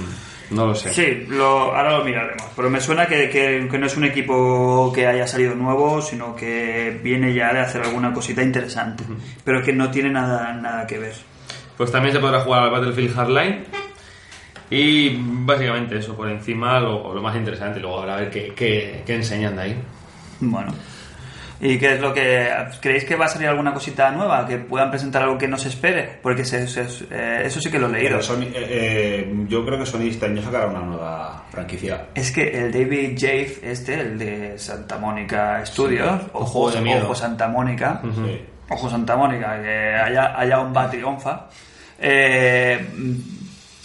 no 0.51 0.67
lo 0.67 0.75
sé. 0.75 0.93
Sí, 0.93 1.25
lo, 1.29 1.75
ahora 1.75 1.97
lo 1.97 2.03
miraremos. 2.05 2.43
Pero 2.55 2.69
me 2.69 2.79
suena 2.81 3.07
que, 3.07 3.29
que- 3.29 3.67
que 3.71 3.77
no 3.79 3.85
es 3.87 3.97
un 3.97 4.03
equipo 4.05 4.91
que 4.93 5.07
haya 5.07 5.25
salido 5.25 5.55
nuevo, 5.55 6.01
sino 6.01 6.35
que 6.35 6.99
viene 7.03 7.33
ya 7.33 7.53
de 7.53 7.61
hacer 7.61 7.81
alguna 7.81 8.13
cosita 8.13 8.43
interesante. 8.43 9.03
Pero 9.43 9.63
que 9.63 9.73
no 9.73 9.89
tiene 9.89 10.09
nada, 10.11 10.53
nada 10.53 10.85
que 10.85 10.99
ver. 10.99 11.13
Pues 11.77 11.91
también 11.91 12.13
se 12.13 12.19
podrá 12.19 12.41
jugar 12.41 12.63
al 12.63 12.71
Battlefield 12.71 13.15
Hardline. 13.15 13.65
Y 14.69 15.15
básicamente 15.19 15.97
eso, 15.97 16.15
por 16.15 16.29
encima 16.29 16.79
lo, 16.79 17.13
lo 17.13 17.21
más 17.21 17.35
interesante. 17.35 17.79
Luego 17.79 17.99
habrá 17.99 18.15
a 18.15 18.17
ver 18.21 18.29
qué, 18.29 18.53
qué, 18.55 19.03
qué 19.05 19.15
enseñan 19.15 19.55
de 19.55 19.61
ahí. 19.61 19.83
Bueno. 20.39 20.73
¿Y 21.61 21.77
qué 21.77 21.93
es 21.93 22.01
lo 22.01 22.13
que... 22.13 22.49
¿Creéis 22.81 23.05
que 23.05 23.15
va 23.15 23.25
a 23.25 23.29
salir 23.29 23.47
alguna 23.47 23.73
cosita 23.73 24.11
nueva? 24.11 24.45
¿Que 24.45 24.57
puedan 24.57 24.89
presentar 24.89 25.23
algo 25.23 25.37
que 25.37 25.47
no 25.47 25.57
se 25.57 25.69
espere? 25.69 26.19
Porque 26.21 26.43
se- 26.43 26.67
se- 26.67 27.05
eh, 27.09 27.43
eso 27.45 27.61
sí 27.61 27.71
que 27.71 27.79
lo 27.79 27.87
he 27.87 27.91
leído. 27.91 28.21
Sony, 28.21 28.41
eh, 28.43 28.51
eh, 28.55 29.33
yo 29.47 29.65
creo 29.65 29.79
que 29.79 29.85
Sony 29.85 30.01
este 30.09 30.25
año 30.25 30.41
sacará 30.41 30.67
una 30.67 30.81
nueva 30.81 31.45
franquicia. 31.49 32.07
Es 32.13 32.31
que 32.33 32.49
el 32.49 32.73
David 32.73 33.11
Jaffe, 33.17 33.71
este, 33.71 33.93
el 34.01 34.17
de 34.19 34.59
Santa 34.59 34.97
Mónica 34.97 35.65
Studios, 35.65 36.21
Sí. 36.23 36.27
Ojo, 36.33 36.59
Ojo 36.59 36.71
de 36.71 36.81
miedo. 36.81 37.05
Ojo 37.05 37.15
Santa 37.15 37.47
Mónica, 37.47 38.01
Sí. 38.03 38.41
Ojo 38.69 38.89
Santa 38.89 39.15
Mónica, 39.15 39.61
que 39.61 39.95
haya, 39.95 40.37
haya 40.37 40.59
un 40.59 40.73
bat 40.73 40.91
triunfa, 40.91 41.47
eh, 41.97 42.85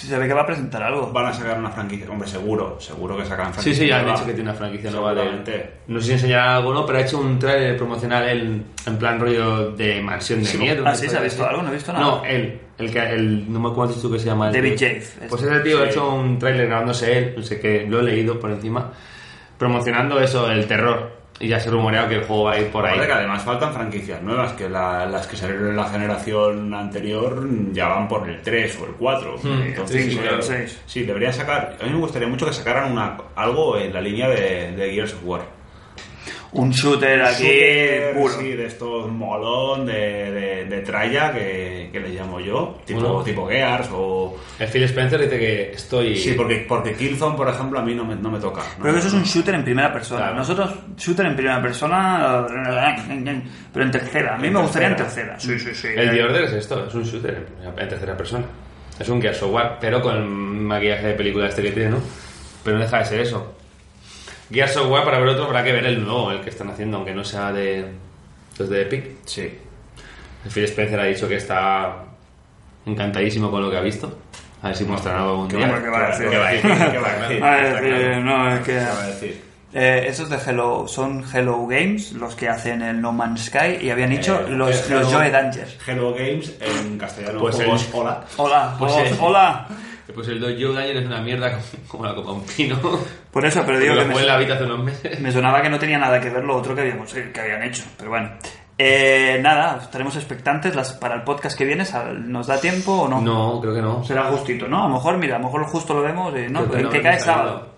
se 0.07 0.18
ve 0.18 0.26
que 0.28 0.34
va 0.34 0.42
a 0.42 0.46
presentar 0.46 0.82
algo. 0.82 1.11
Van 1.12 1.26
a 1.26 1.32
sacar 1.32 1.59
una 1.59 1.70
franquicia, 1.70 2.09
hombre, 2.11 2.28
seguro, 2.28 2.80
seguro 2.80 3.16
que 3.16 3.24
sacan 3.24 3.46
Sí, 3.48 3.53
franquicia. 3.55 3.82
sí, 3.84 3.88
ya 3.88 4.01
han 4.01 4.07
dicho 4.07 4.26
que 4.26 4.32
tiene 4.34 4.51
una 4.51 4.59
franquicia 4.59 4.90
nueva 4.90 5.14
de... 5.14 5.70
No 5.88 6.01
sé 6.01 6.07
si 6.07 6.12
enseñará 6.12 6.57
algo 6.57 6.70
o 6.70 6.74
no, 6.74 6.86
pero 6.86 6.98
ha 6.98 7.03
hecho 7.03 7.18
un 7.18 7.38
trailer 7.38 7.76
promocional 7.76 8.28
en, 8.28 8.64
en 8.86 8.96
plan 8.98 9.18
rollo 9.20 9.70
de 9.72 10.01
mansión 10.01 10.40
de 10.40 10.46
Sí, 10.46 10.59
miedo. 10.59 10.84
ah, 10.86 10.94
sí, 10.94 11.09
¿se 11.09 11.16
ha 11.16 11.20
visto 11.20 11.46
algo? 11.46 11.62
No 11.62 11.70
he 11.70 11.74
visto 11.74 11.92
nada. 11.92 12.05
No, 12.05 12.24
él. 12.24 12.61
El 12.78 12.90
que, 12.90 12.98
el, 12.98 13.53
no 13.53 13.61
me 13.61 13.68
acuerdo 13.68 13.92
tú 13.94 14.11
que 14.11 14.18
se 14.18 14.26
llama. 14.26 14.48
el 14.48 14.55
David. 14.55 14.72
Jaffe, 14.72 15.26
Pues 15.28 15.42
ese 15.42 15.61
tío 15.61 15.78
ha 15.80 15.82
Sí. 15.84 15.90
hecho 15.90 16.14
un 16.14 16.38
trailer 16.38 16.66
grabándose 16.66 17.18
él, 17.18 17.34
no 17.36 17.42
sé 17.42 17.61
qué, 17.61 17.84
lo 17.86 18.01
he 18.01 18.03
leído 18.03 18.40
por 18.40 18.51
encima, 18.51 18.90
promocionando 19.59 20.18
eso, 20.20 20.51
el 20.51 20.66
terror. 20.66 21.19
Y 21.41 21.49
ya 21.49 21.59
se 21.59 21.68
ha 21.70 21.72
rumoreado 21.72 22.07
que 22.09 22.16
el 22.16 22.24
juego 22.24 22.45
va 22.45 22.53
a 22.53 22.61
ir 22.61 22.68
por 22.68 22.84
ahí. 22.84 23.01
Que 23.01 23.11
además 23.11 23.43
faltan 23.43 23.72
franquicias 23.72 24.20
nuevas, 24.22 24.53
que 24.53 24.68
la- 24.68 25.07
las 25.07 25.26
que 25.26 25.36
salieron 25.36 25.68
en 25.70 25.76
la 25.76 25.88
generación 25.88 26.74
anterior 26.74 27.47
ya 27.72 27.88
van 27.88 28.07
por 28.09 28.28
el 28.28 28.43
3 28.43 28.78
o 28.80 28.84
el 28.84 28.93
4. 28.93 29.36
Hmm, 29.43 29.62
Entonces, 29.62 30.05
sí, 30.12 30.18
el 30.22 30.43
seis. 30.43 30.80
sí, 30.86 31.03
deberían 31.05 31.32
sacar. 31.32 31.76
A 31.80 31.84
mí 31.84 31.91
me 31.93 31.99
gustaría 31.99 32.28
mucho 32.28 32.45
que 32.47 32.53
sacaran 32.53 32.93
una, 32.93 33.16
algo 33.36 33.78
en 33.78 33.93
la 33.93 34.01
línea 34.03 34.28
de, 34.28 34.72
de 34.72 34.93
Gears 34.93 35.14
of 35.14 35.20
War. 35.24 35.41
Un 36.53 36.70
shooter 36.72 37.22
aquí 37.22 37.44
Shooter, 37.44 38.14
puro. 38.16 38.32
Sí, 38.34 38.53
de 38.53 38.66
estos 38.66 39.09
molón, 39.12 39.86
de, 39.86 39.92
de, 39.92 40.64
de 40.64 40.80
tralla, 40.80 41.32
que, 41.32 41.90
que 41.92 42.01
le 42.01 42.09
llamo 42.09 42.40
yo, 42.40 42.76
tipo, 42.84 43.01
Bueno. 43.01 43.22
tipo 43.22 43.46
Gears 43.46 43.88
o... 43.92 44.36
El 44.59 44.66
Phil 44.68 44.82
Spencer 44.82 45.20
dice 45.20 45.38
que 45.38 45.70
estoy. 45.72 46.16
Sí, 46.16 46.32
porque, 46.32 46.64
porque 46.68 46.94
Killzone, 46.94 47.36
por 47.36 47.48
ejemplo, 47.48 47.78
a 47.78 47.82
mí 47.84 47.94
no 47.94 48.05
me, 48.05 48.16
no 48.16 48.30
me 48.32 48.40
toca. 48.40 48.62
¿no? 48.78 48.82
Pero 48.84 48.98
eso 48.98 49.07
es 49.07 49.14
un 49.14 49.22
shooter 49.22 49.55
en 49.55 49.62
primera 49.64 49.92
persona. 49.92 50.22
Claro. 50.22 50.36
Nosotros, 50.36 50.74
shooter 50.96 51.26
en 51.26 51.36
primera 51.36 51.62
persona, 51.62 52.44
pero 53.72 53.84
en 53.84 53.90
tercera. 53.92 54.34
A 54.34 54.38
mí 54.38 54.48
En 54.48 54.55
me 54.55 54.61
gustaría 54.61 54.88
en 54.88 54.96
tercera. 54.96 55.34
tercera. 55.36 55.59
Sí, 55.59 55.64
sí, 55.64 55.74
sí. 55.74 55.88
El 55.94 56.11
The 56.11 56.22
Order 56.24 56.44
es 56.44 56.53
esto, 56.53 56.86
es 56.86 56.94
un 56.94 57.03
shooter 57.05 57.46
en, 57.62 57.78
en 57.78 57.88
tercera 57.88 58.16
persona. 58.16 58.44
Es 58.98 59.09
un 59.09 59.22
Gears 59.22 59.42
of 59.42 59.53
War, 59.53 59.78
pero 59.80 60.03
con 60.03 60.16
el 60.16 60.24
maquillaje 60.24 61.07
de 61.09 61.14
película 61.14 61.46
este 61.48 61.62
que 61.62 61.70
tiene, 61.70 61.90
¿no? 61.90 61.98
Pero 62.64 62.76
no 62.76 62.82
deja 62.82 62.98
de 62.98 63.05
ser 63.07 63.20
eso. 63.20 63.55
Gears 64.51 64.76
of 64.76 64.90
War, 64.90 65.05
para 65.05 65.18
ver 65.18 65.28
otro, 65.28 65.44
habrá 65.44 65.62
que 65.62 65.72
ver 65.72 65.86
el 65.86 66.03
nuevo, 66.05 66.30
el 66.32 66.40
que 66.40 66.51
están 66.51 66.68
haciendo, 66.70 66.96
aunque 66.98 67.14
no 67.14 67.24
sea 67.24 67.53
de. 67.53 67.86
Los 68.59 68.68
de 68.68 68.82
Epic. 68.82 69.05
Sí. 69.24 69.59
El 70.44 70.51
Phil 70.51 70.64
Spencer 70.64 70.98
ha 71.01 71.05
dicho 71.05 71.28
que 71.28 71.36
está 71.36 71.96
encantadísimo 72.86 73.51
con 73.51 73.62
lo 73.62 73.70
que 73.70 73.76
ha 73.76 73.80
visto. 73.82 74.18
A 74.62 74.68
ver 74.68 74.76
si 74.76 74.84
muestran 74.84 75.16
algo 75.16 75.30
algún 75.30 75.48
día. 75.48 75.64
Hombre, 75.66 75.82
¿qué 75.82 75.88
va 75.88 76.07
a 76.07 76.11
decir? 76.11 76.28
¿Qué 76.28 76.36
va 76.38 76.48
a 76.48 76.53
decir? 76.53 76.70
¿Qué 76.92 76.98
va 76.98 77.09
a 77.09 77.28
decir? 77.28 77.42
A 77.44 77.51
ver, 77.57 77.64
Está 77.64 77.80
claro. 77.80 78.20
no, 78.24 78.55
es 78.55 78.61
que- 78.61 78.72
¿Qué 78.72 78.78
va 78.78 79.03
a 79.03 79.07
decir? 79.07 79.42
Eh, 79.72 80.05
esos 80.09 80.28
de 80.28 80.36
Hello 80.36 80.88
son 80.88 81.24
Hello 81.32 81.64
Games, 81.66 82.12
los 82.12 82.34
que 82.34 82.48
hacen 82.48 82.82
el 82.82 83.01
No 83.01 83.12
Man's 83.12 83.44
Sky, 83.46 83.78
y 83.80 83.90
habían 83.90 84.11
dicho 84.11 84.40
Eh, 84.46 84.51
los, 84.51 84.90
los 84.90 85.07
Joe 85.12 85.30
Danger. 85.30 85.68
Hello 85.86 86.12
Games 86.12 86.55
en 86.61 86.98
castellano. 86.98 87.38
Pues 87.40 87.59
el- 87.61 87.70
hola. 87.92 88.24
Hola, 88.36 88.74
Pues 88.78 88.92
hola. 89.20 89.66
Pues 90.14 90.28
el 90.28 90.40
Joe 90.40 90.74
Daniel 90.74 90.96
es 90.98 91.06
una 91.06 91.20
mierda 91.20 91.50
como- 91.78 91.88
como 91.88 92.04
la 92.06 92.14
copa 92.14 92.32
un 92.32 92.42
pino. 92.44 92.78
Por 93.30 93.44
eso, 93.46 93.62
pero 93.64 93.78
digo 93.78 93.94
que 93.94 94.04
me, 94.04 94.22
la 94.22 94.36
vida 94.38 94.54
hace 94.54 94.64
unos 94.64 94.84
meses. 94.84 95.20
me 95.20 95.30
sonaba 95.32 95.62
que 95.62 95.68
no 95.70 95.78
tenía 95.78 95.98
nada 95.98 96.20
que 96.20 96.30
ver 96.30 96.44
lo 96.44 96.56
otro 96.56 96.74
que, 96.74 96.80
habíamos, 96.82 97.14
eh, 97.16 97.30
que 97.32 97.40
habían 97.40 97.62
hecho, 97.62 97.84
pero 97.96 98.11
bueno. 98.11 98.30
Eh, 98.82 99.38
nada, 99.42 99.78
estaremos 99.82 100.16
expectantes 100.16 100.74
las, 100.74 100.94
para 100.94 101.14
el 101.16 101.22
podcast 101.22 101.56
que 101.56 101.66
viene. 101.66 101.84
¿sal- 101.84 102.30
¿Nos 102.32 102.46
da 102.46 102.58
tiempo 102.61 102.92
o 103.02 103.08
no? 103.08 103.20
No, 103.20 103.61
creo 103.61 103.74
que 103.74 103.82
no. 103.82 104.02
Será 104.04 104.24
justito, 104.24 104.66
¿no? 104.68 104.84
A 104.84 104.88
lo 104.88 104.94
mejor, 104.94 105.18
mira, 105.18 105.36
a 105.36 105.38
lo 105.38 105.44
mejor 105.46 105.64
justo 105.64 105.92
lo 105.94 106.00
vemos 106.02 106.32
y 106.34 106.50
no, 106.50 106.68
que 106.70 106.78
¿en 106.78 106.82
no, 106.84 106.90
qué 106.90 106.96
no 106.98 107.02
cae 107.02 107.20
sábado? 107.20 107.68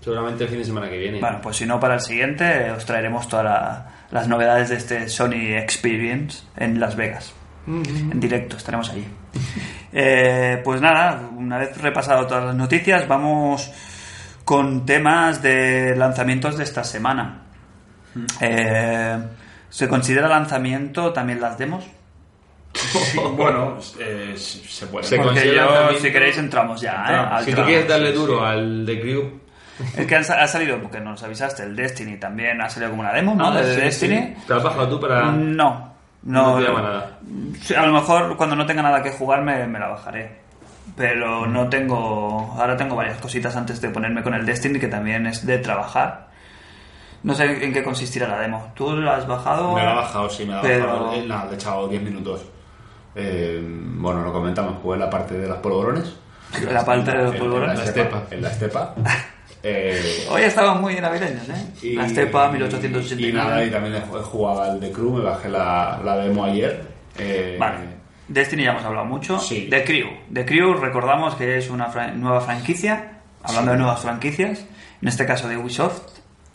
Seguramente 0.00 0.44
el 0.44 0.50
fin 0.50 0.58
de 0.58 0.64
semana 0.64 0.88
que 0.88 0.98
viene. 0.98 1.20
Bueno, 1.20 1.40
pues 1.42 1.56
si 1.56 1.66
no, 1.66 1.78
para 1.78 1.94
el 1.94 2.00
siguiente 2.00 2.44
eh, 2.44 2.70
os 2.72 2.84
traeremos 2.86 3.28
todas 3.28 3.44
la- 3.44 3.86
las 4.10 4.26
novedades 4.28 4.70
de 4.70 4.76
este 4.76 5.08
Sony 5.08 5.56
Experience 5.58 6.42
en 6.56 6.80
Las 6.80 6.96
Vegas. 6.96 7.32
En 7.66 8.20
directo, 8.20 8.56
estaremos 8.58 8.90
allí. 8.90 9.06
Eh, 9.96 10.60
pues 10.64 10.80
nada, 10.80 11.20
una 11.36 11.58
vez 11.58 11.80
repasado 11.80 12.26
todas 12.26 12.46
las 12.46 12.54
noticias, 12.56 13.06
vamos 13.06 13.70
con 14.44 14.84
temas 14.84 15.40
de 15.40 15.94
lanzamientos 15.96 16.58
de 16.58 16.64
esta 16.64 16.82
semana. 16.82 17.42
Eh, 18.40 19.18
¿Se 19.70 19.88
considera 19.88 20.28
lanzamiento 20.28 21.12
también 21.12 21.40
las 21.40 21.56
demos? 21.58 21.84
Sí, 22.72 23.18
bueno, 23.36 23.78
eh, 24.00 24.34
se 24.36 24.86
puede. 24.88 25.06
Se 25.06 25.16
Porque 25.16 25.54
yo, 25.54 25.98
si 26.00 26.10
queréis, 26.10 26.38
entramos 26.38 26.80
ya. 26.80 26.92
¿eh? 26.92 27.00
Entramos. 27.10 27.32
Al 27.32 27.44
si 27.44 27.54
tú 27.54 27.62
quieres 27.62 27.88
darle 27.88 28.12
duro 28.12 28.38
sí. 28.40 28.44
al 28.44 28.82
The 28.84 29.00
Crew, 29.00 29.40
Es 29.96 30.06
que 30.06 30.16
ha 30.16 30.18
ha 30.18 30.46
salido, 30.48 30.80
porque 30.80 31.00
nos 31.00 31.22
avisaste, 31.22 31.64
el 31.64 31.74
Destiny 31.74 32.16
también 32.18 32.60
ha 32.60 32.68
salido 32.68 32.90
como 32.90 33.02
una 33.02 33.12
demo, 33.12 33.34
¿no? 33.34 33.48
Ah, 33.48 33.60
de 33.60 33.74
sí, 33.74 33.80
Destiny. 33.80 34.16
sí. 34.18 34.44
¿Te 34.46 34.54
has 34.54 34.62
bajado 34.62 34.88
tú 34.88 35.00
para.? 35.00 35.30
No, 35.32 35.93
no. 36.24 36.52
No 36.52 36.58
te 36.58 36.64
llama 36.64 36.82
nada. 36.82 37.18
A 37.78 37.86
lo 37.86 37.92
mejor 37.92 38.36
cuando 38.36 38.56
no 38.56 38.66
tenga 38.66 38.82
nada 38.82 39.02
que 39.02 39.10
jugar 39.10 39.42
me, 39.42 39.66
me 39.66 39.78
la 39.78 39.88
bajaré. 39.88 40.42
Pero 40.96 41.46
no 41.46 41.68
tengo. 41.68 42.54
Ahora 42.58 42.76
tengo 42.76 42.94
varias 42.96 43.18
cositas 43.18 43.56
antes 43.56 43.80
de 43.80 43.88
ponerme 43.88 44.22
con 44.22 44.34
el 44.34 44.44
Destiny 44.44 44.78
que 44.78 44.88
también 44.88 45.26
es 45.26 45.44
de 45.46 45.58
trabajar. 45.58 46.28
No 47.22 47.34
sé 47.34 47.64
en 47.64 47.72
qué 47.72 47.82
consistirá 47.82 48.28
la 48.28 48.38
demo. 48.40 48.70
¿Tú 48.74 48.94
la 48.96 49.16
has 49.16 49.26
bajado? 49.26 49.74
Me 49.74 49.82
la 49.82 49.92
he 49.92 49.96
bajado, 49.96 50.28
sí, 50.28 50.44
me 50.44 50.52
la 50.52 50.58
he 50.60 50.62
Pero- 50.62 50.86
bajado. 50.86 51.12
Eh, 51.14 51.24
Nada, 51.26 51.44
le 51.46 51.50
he 51.52 51.54
echado 51.54 51.88
10 51.88 52.02
minutos. 52.02 52.44
Eh, 53.14 53.62
bueno, 53.66 54.22
lo 54.22 54.32
comentamos, 54.32 54.74
jugué 54.82 54.98
la 54.98 55.08
parte 55.08 55.34
de 55.38 55.48
las 55.48 55.58
polvorones. 55.58 56.16
La 56.70 56.84
parte 56.84 57.10
de 57.12 57.22
los 57.24 57.34
polvorones. 57.36 57.70
En 57.78 57.78
la 57.78 57.84
estepa. 57.84 58.22
En 58.30 58.42
la 58.42 58.48
estepa. 58.50 58.94
Eh, 59.66 60.26
Hoy 60.30 60.42
estaban 60.42 60.80
muy 60.80 60.94
navideños, 61.00 61.48
¿eh? 61.48 61.66
y- 61.82 61.94
la 61.94 62.04
Estepa 62.06 62.48
Y 62.48 62.52
1889. 62.52 63.32
nada, 63.32 63.64
y 63.64 63.70
también 63.70 64.00
jugado 64.02 64.62
al 64.62 64.78
de 64.78 64.92
Crew, 64.92 65.10
me 65.14 65.24
bajé 65.24 65.48
la, 65.48 66.00
la 66.04 66.16
demo 66.18 66.44
ayer. 66.44 66.84
Eh, 67.18 67.56
Vale. 67.58 67.78
Destiny 68.28 68.64
ya 68.64 68.70
hemos 68.72 68.84
hablado 68.84 69.06
mucho. 69.06 69.38
Sí. 69.38 69.66
The 69.70 69.84
Crew. 69.84 70.08
The 70.32 70.44
Crew, 70.44 70.74
recordamos 70.74 71.34
que 71.34 71.56
es 71.58 71.70
una 71.70 71.86
fra- 71.86 72.10
nueva 72.12 72.40
franquicia. 72.40 73.20
Hablando 73.42 73.72
de 73.72 73.78
nuevas 73.78 74.00
franquicias. 74.00 74.64
En 75.02 75.08
este 75.08 75.26
caso 75.26 75.48
de 75.48 75.56
Ubisoft. 75.56 76.00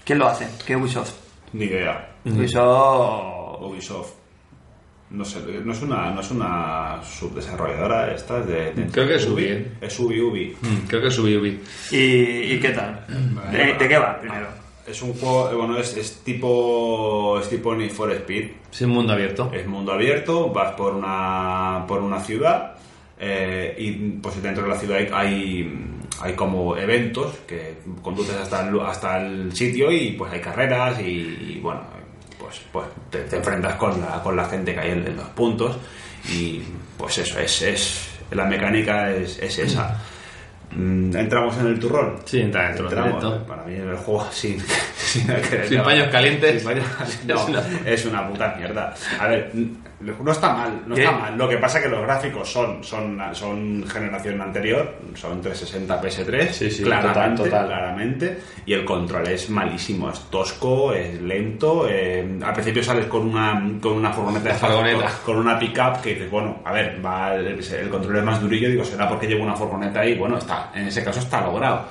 ¿Quién 0.03 0.17
lo 0.19 0.27
hace? 0.27 0.47
¿Qué 0.65 0.75
Ubisoft? 0.75 1.13
Ni 1.53 1.65
idea. 1.65 2.09
Ubisoft. 2.25 3.61
Ubisoft. 3.61 4.13
No 5.11 5.25
sé, 5.25 5.39
no 5.65 5.73
es 5.73 5.81
una, 5.81 6.11
no 6.11 6.21
es 6.21 6.29
una 6.31 6.99
subdesarrolladora 7.03 8.13
esta 8.13 8.39
es 8.39 8.47
de, 8.47 8.73
de- 8.73 8.91
Creo 8.91 9.07
que 9.07 9.15
es 9.15 9.25
Ubi. 9.27 9.43
Ubi. 9.53 9.65
Es 9.81 9.99
Ubi 9.99 10.21
Ubi. 10.21 10.55
Mm, 10.61 10.87
creo 10.87 11.01
que 11.01 11.09
subí, 11.11 11.35
Ubi. 11.35 11.59
¿Y, 11.91 11.97
y 12.53 12.59
qué 12.59 12.69
tal? 12.69 13.05
¿De, 13.51 13.73
de 13.73 13.87
qué 13.87 13.97
va 13.97 14.19
primero? 14.19 14.47
Es 14.85 15.01
un 15.01 15.13
juego, 15.13 15.51
eh, 15.51 15.55
bueno, 15.55 15.77
es, 15.77 15.95
es 15.97 16.21
tipo 16.23 17.39
es 17.39 17.49
tipo 17.49 17.73
Need 17.75 17.91
for 17.91 18.11
Speed. 18.11 18.49
Es 18.71 18.81
un 18.81 18.91
mundo 18.91 19.13
abierto. 19.13 19.51
Es 19.53 19.65
mundo 19.67 19.91
abierto, 19.93 20.49
vas 20.49 20.73
por 20.75 20.93
una 20.95 21.85
por 21.87 22.01
una 22.01 22.19
ciudad 22.19 22.75
eh, 23.19 23.75
y 23.79 23.91
pues 24.21 24.41
dentro 24.41 24.63
de 24.63 24.69
la 24.69 24.75
ciudad 24.77 24.97
hay, 24.97 25.07
hay 25.11 25.85
hay 26.21 26.33
como 26.33 26.75
eventos 26.77 27.33
que 27.47 27.77
conduces 28.01 28.35
hasta 28.35 28.67
el, 28.67 28.79
hasta 28.81 29.25
el 29.25 29.55
sitio 29.55 29.91
y 29.91 30.11
pues 30.11 30.31
hay 30.33 30.39
carreras 30.41 30.99
y, 31.01 31.05
y, 31.05 31.59
bueno 31.61 31.81
pues 32.49 32.61
pues 32.71 32.87
te, 33.29 33.35
enfrentas 33.35 33.75
con 33.75 34.01
la, 34.01 34.21
con 34.23 34.35
la 34.35 34.45
gente 34.45 34.73
que 34.73 34.79
hay 34.79 34.91
en, 34.91 35.05
en 35.05 35.15
los 35.15 35.27
puntos 35.29 35.77
y 36.27 36.63
pues 36.97 37.17
eso 37.19 37.39
es, 37.39 37.61
es 37.61 38.09
la 38.31 38.45
mecánica 38.45 39.11
es, 39.11 39.37
es 39.39 39.59
esa 39.59 39.99
Entramos 40.71 41.57
en 41.57 41.67
el 41.67 41.79
turrón. 41.79 42.15
Sí, 42.25 42.41
entra 42.41 42.69
del 42.71 42.77
Entramos, 42.85 43.21
directo. 43.23 43.45
para 43.47 43.63
mí 43.63 43.73
el 43.75 43.95
juego 43.97 44.27
sin, 44.31 44.59
sin, 44.59 45.27
paños 45.83 46.07
calientes. 46.11 46.61
Sin 46.61 46.69
paños 46.71 46.85
calientes. 46.97 47.25
No, 47.27 47.35
Es 47.35 47.47
una- 47.49 47.63
es 47.89 48.05
una 48.05 48.27
puta 48.27 48.55
mierda. 48.57 48.93
A 49.19 49.27
ver, 49.27 49.51
no 50.01 50.31
está 50.31 50.53
mal, 50.53 50.81
no 50.85 50.95
¿Qué? 50.95 51.03
está 51.03 51.17
mal. 51.17 51.37
Lo 51.37 51.49
que 51.49 51.57
pasa 51.57 51.79
es 51.79 51.83
que 51.85 51.89
los 51.89 52.01
gráficos 52.03 52.49
son, 52.51 52.83
son, 52.83 53.19
son 53.33 53.83
generación 53.87 54.39
anterior, 54.41 54.95
son 55.15 55.41
360 55.41 56.01
PS3, 56.01 56.47
Sí, 56.51 56.71
sí, 56.71 56.83
claramente, 56.83 57.43
total, 57.43 57.49
total. 57.51 57.67
claramente, 57.67 58.39
y 58.65 58.73
el 58.73 58.85
control 58.85 59.27
es 59.27 59.49
malísimo, 59.49 60.09
es 60.09 60.19
tosco, 60.29 60.93
es 60.93 61.19
lento. 61.21 61.87
eh, 61.89 62.39
al 62.43 62.53
principio 62.53 62.81
sales 62.83 63.07
con 63.07 63.27
una, 63.27 63.61
con 63.81 63.93
una 63.93 64.11
furgoneta 64.11 64.49
de 64.49 64.55
furgoneta. 64.55 65.11
con, 65.25 65.35
con 65.35 65.45
una 65.45 65.59
pickup 65.59 66.01
que 66.01 66.13
dices, 66.13 66.31
bueno, 66.31 66.59
a 66.63 66.71
ver, 66.71 67.01
va, 67.05 67.35
el, 67.35 67.59
el 67.59 67.89
control 67.89 68.17
es 68.17 68.23
más 68.23 68.41
durillo, 68.41 68.69
digo, 68.69 68.85
será 68.85 69.09
porque 69.09 69.27
llevo 69.27 69.43
una 69.43 69.55
furgoneta 69.55 69.99
ahí, 69.99 70.15
bueno, 70.17 70.37
está, 70.37 70.58
en 70.75 70.87
ese 70.87 71.03
caso 71.03 71.19
está 71.19 71.41
logrado. 71.41 71.85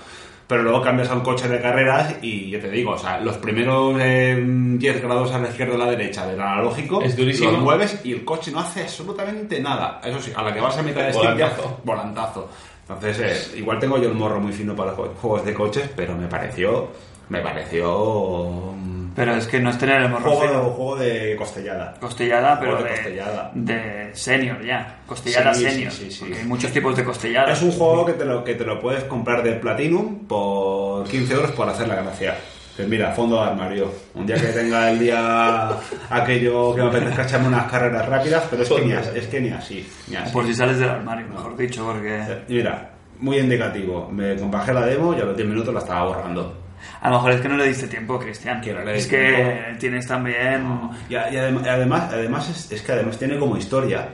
Pero 0.46 0.62
luego 0.62 0.80
cambias 0.80 1.10
a 1.10 1.14
un 1.14 1.20
coche 1.20 1.46
de 1.46 1.60
carreras 1.60 2.16
y 2.22 2.48
yo 2.48 2.58
te 2.58 2.70
digo, 2.70 2.92
o 2.92 2.98
sea, 2.98 3.20
los 3.20 3.36
primeros 3.36 3.94
eh, 4.00 4.42
10 4.42 5.02
grados 5.02 5.30
a 5.32 5.38
la 5.38 5.48
izquierda 5.48 5.74
o 5.74 5.76
a 5.82 5.84
la 5.84 5.90
derecha 5.90 6.26
del 6.26 6.40
analógico, 6.40 7.02
Es 7.02 7.14
durísimo. 7.14 7.50
los 7.50 7.60
mueves 7.60 8.00
y 8.02 8.12
el 8.14 8.24
coche 8.24 8.50
no 8.50 8.60
hace 8.60 8.80
absolutamente 8.82 9.60
nada. 9.60 10.00
Eso 10.02 10.18
sí, 10.22 10.32
a 10.34 10.42
la 10.42 10.54
que 10.54 10.60
vas 10.60 10.78
a 10.78 10.82
mitad 10.82 11.02
de 11.02 11.12
stick 11.12 11.36
ya, 11.36 11.48
Volantazo. 11.50 11.80
volantazo. 11.84 12.48
Entonces, 12.88 13.50
eh, 13.54 13.58
igual 13.58 13.78
tengo 13.78 13.98
yo 13.98 14.08
el 14.08 14.14
morro 14.14 14.40
muy 14.40 14.52
fino 14.54 14.74
para 14.74 14.92
los 14.92 14.98
jue- 15.00 15.14
juegos 15.20 15.44
de 15.44 15.52
coches, 15.52 15.90
pero 15.94 16.16
me 16.16 16.28
pareció, 16.28 16.88
me 17.28 17.40
pareció 17.42 18.72
Pero 19.18 19.34
es 19.34 19.46
que 19.48 19.58
no 19.58 19.70
es 19.70 19.78
tener 19.78 20.00
el 20.02 20.08
morro 20.10 20.30
juego, 20.30 20.40
fino. 20.48 20.62
juego 20.70 20.96
de 20.96 21.34
costellada. 21.36 21.94
Costellada, 22.00 22.60
pero 22.60 22.76
de 22.76 22.84
de, 22.84 22.90
costellada. 22.90 23.50
de 23.52 24.10
senior 24.14 24.64
ya. 24.64 25.00
Costellada 25.06 25.52
Sí, 25.54 25.64
senior. 25.64 25.92
sí, 25.92 26.10
sí. 26.10 26.18
Porque 26.20 26.38
hay 26.38 26.46
muchos 26.46 26.70
tipos 26.70 26.96
de 26.96 27.04
costellada. 27.04 27.52
Es 27.52 27.60
un 27.62 27.72
juego 27.72 28.06
que 28.06 28.12
te 28.12 28.24
lo, 28.24 28.44
que 28.44 28.54
te 28.54 28.64
lo 28.64 28.80
puedes 28.80 29.02
comprar 29.04 29.42
de 29.42 29.54
Platinum 29.54 30.26
por 30.26 31.04
15 31.08 31.34
euros 31.34 31.50
por 31.50 31.68
hacer 31.68 31.88
la 31.88 31.96
gracia. 31.96 32.36
Pues 32.76 32.86
mira, 32.88 33.10
fondo 33.10 33.42
de 33.42 33.50
armario. 33.50 33.92
Un 34.14 34.24
día 34.24 34.36
que 34.36 34.46
tenga 34.46 34.88
el 34.92 35.00
día 35.00 35.68
aquello 36.10 36.76
que 36.76 36.82
me 36.82 36.88
apetezca 36.88 37.24
echarme 37.24 37.48
unas 37.48 37.68
carreras 37.68 38.06
rápidas, 38.08 38.44
pero 38.48 38.62
es 38.62 38.68
que 38.68 38.80
ni 38.84 38.92
así. 38.92 39.10
Es 39.18 39.26
que 39.26 39.40
ni 39.40 39.50
así, 39.50 39.88
ni 40.06 40.14
así. 40.14 40.32
Por 40.32 40.46
si 40.46 40.54
sales 40.54 40.78
del 40.78 40.88
armario, 40.90 41.26
mejor 41.26 41.56
dicho, 41.56 41.84
porque 41.84 42.22
Mira, 42.48 42.90
muy 43.18 43.38
indicativo. 43.38 44.08
Me 44.12 44.34
bajé 44.34 44.72
la 44.72 44.86
demo 44.86 45.12
y 45.12 45.20
a 45.20 45.24
los 45.24 45.36
10 45.36 45.48
minutos 45.48 45.74
la 45.74 45.80
estaba 45.80 46.04
borrando. 46.04 46.67
A 47.00 47.08
lo 47.10 47.16
mejor 47.16 47.32
es 47.32 47.40
que 47.40 47.48
no 47.48 47.56
le 47.56 47.66
diste 47.68 47.86
tiempo, 47.88 48.18
Cristian. 48.18 48.60
Que 48.60 48.72
no 48.72 48.82
le 48.82 48.96
es 48.96 49.06
que 49.06 49.16
tiempo. 49.18 49.78
tienes 49.78 50.06
también... 50.06 50.66
Y, 51.08 51.14
a- 51.14 51.30
y 51.30 51.36
adem- 51.36 51.66
además, 51.68 52.10
además 52.12 52.48
es, 52.48 52.72
es 52.72 52.82
que 52.82 52.92
además 52.92 53.18
tiene 53.18 53.38
como 53.38 53.56
historia. 53.56 54.08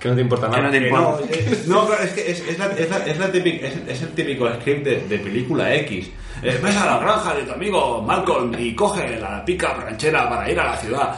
Que 0.00 0.08
no 0.08 0.14
te 0.14 0.20
importa 0.20 0.46
Que 0.48 0.56
nada. 0.56 0.62
no 0.64 0.70
te 0.70 0.78
importa. 0.88 1.20
no, 1.20 1.30
es, 1.34 1.66
no, 1.68 1.86
claro, 1.86 2.02
es 2.04 2.10
que 2.12 2.30
es, 2.30 2.40
es 2.48 2.58
la, 2.58 2.66
es, 2.66 2.88
la, 2.90 2.98
es, 3.06 3.18
la 3.18 3.32
típica- 3.32 3.66
es- 3.66 3.76
es 3.88 4.02
el 4.02 4.08
típico 4.10 4.48
script 4.54 4.84
de, 4.84 5.00
de 5.08 5.18
película 5.18 5.74
X. 5.74 6.10
Eh, 6.42 6.60
ves 6.62 6.76
a 6.76 6.86
la 6.86 6.98
granja 6.98 7.34
de 7.34 7.42
tu 7.42 7.52
amigo 7.52 8.00
Malcolm 8.02 8.54
y 8.58 8.74
coge 8.74 9.18
la 9.18 9.44
pica 9.44 9.74
ranchera 9.74 10.28
para 10.28 10.48
ir 10.50 10.58
a 10.60 10.66
la 10.66 10.76
ciudad. 10.76 11.14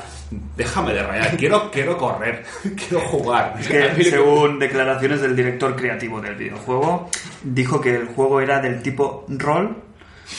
Déjame 0.57 0.95
de 0.95 1.03
rayar, 1.03 1.37
quiero, 1.37 1.71
quiero 1.71 1.99
correr, 1.99 2.45
quiero 2.77 3.01
jugar. 3.09 3.55
Es 3.61 3.69
que, 3.69 4.05
según 4.11 4.59
declaraciones 4.59 5.21
del 5.21 5.37
director 5.37 5.77
creativo 5.77 6.21
del 6.21 6.37
videojuego, 6.37 7.11
dijo 7.43 7.81
que 7.81 7.97
el 7.97 8.07
juego 8.07 8.41
era 8.41 8.61
del 8.61 8.81
tipo 8.81 9.27
rol 9.29 9.77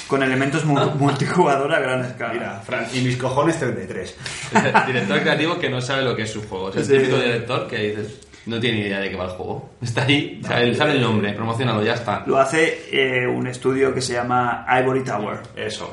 con 0.08 0.24
elementos 0.24 0.66
mu- 0.66 0.80
multijugador 1.00 1.74
a 1.74 1.80
gran 1.80 2.04
escala. 2.06 2.34
Mira, 2.34 2.60
Fran, 2.66 2.86
y 2.94 3.00
mis 3.02 3.18
cojones 3.18 3.58
33. 3.60 4.10
Es 4.10 4.64
el 4.64 4.86
director 4.88 5.20
creativo 5.22 5.60
que 5.60 5.70
no 5.70 5.82
sabe 5.82 6.04
lo 6.04 6.16
que 6.16 6.24
es 6.24 6.32
su 6.32 6.42
juego. 6.48 6.70
Es 6.70 6.90
el 6.90 7.00
típico 7.02 7.18
director 7.18 7.68
que 7.68 7.78
dices, 7.78 8.20
no 8.46 8.60
tiene 8.60 8.80
ni 8.82 8.86
idea 8.88 9.00
de 9.00 9.10
qué 9.10 9.16
va 9.16 9.26
el 9.26 9.32
juego. 9.32 9.72
Está 9.82 10.04
ahí, 10.04 10.42
sabe, 10.44 10.74
sabe 10.76 10.94
el 10.94 11.02
nombre, 11.02 11.34
promocionado, 11.34 11.84
ya 11.84 11.94
está. 11.94 12.24
Lo 12.26 12.38
hace 12.40 12.88
eh, 12.92 13.28
un 13.28 13.48
estudio 13.48 13.94
que 13.94 14.02
se 14.02 14.14
llama 14.14 14.66
Ivory 14.82 15.04
Tower, 15.04 15.40
Eso, 15.56 15.90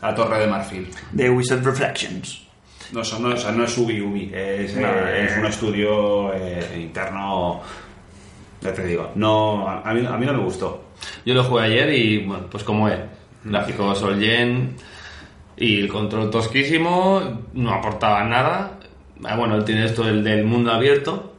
la 0.00 0.14
torre 0.14 0.38
de 0.40 0.46
marfil. 0.46 0.88
de 1.12 1.30
Wizard 1.30 1.64
Reflections. 1.64 2.46
No, 2.92 3.02
eso 3.02 3.18
no, 3.20 3.28
o 3.34 3.36
sea, 3.36 3.52
no 3.52 3.62
es 3.64 3.78
Ubi 3.78 4.00
Ubi, 4.00 4.32
es, 4.34 4.74
No, 4.76 4.86
eh, 4.88 4.92
eh. 5.22 5.26
es 5.30 5.38
un 5.38 5.46
estudio 5.46 6.32
eh, 6.34 6.76
interno. 6.80 7.60
Ya 8.60 8.74
te 8.74 8.84
digo, 8.84 9.12
no, 9.14 9.66
a, 9.68 9.92
mí, 9.94 10.04
a 10.06 10.16
mí 10.16 10.26
no 10.26 10.32
me 10.34 10.42
gustó. 10.44 10.84
Yo 11.24 11.32
lo 11.34 11.44
jugué 11.44 11.64
ayer 11.64 11.94
y, 11.94 12.26
bueno, 12.26 12.46
pues 12.50 12.62
como 12.64 12.88
es. 13.44 13.50
Gráfico 13.50 13.94
Solgen 13.94 14.76
y 15.56 15.80
el 15.80 15.88
control 15.88 16.30
tosquísimo, 16.30 17.42
no 17.54 17.70
aportaba 17.74 18.24
nada. 18.24 18.78
Ah, 19.24 19.36
Bueno, 19.36 19.56
él 19.56 19.64
tiene 19.64 19.84
esto 19.84 20.02
del, 20.02 20.24
del 20.24 20.44
mundo 20.44 20.72
abierto, 20.72 21.34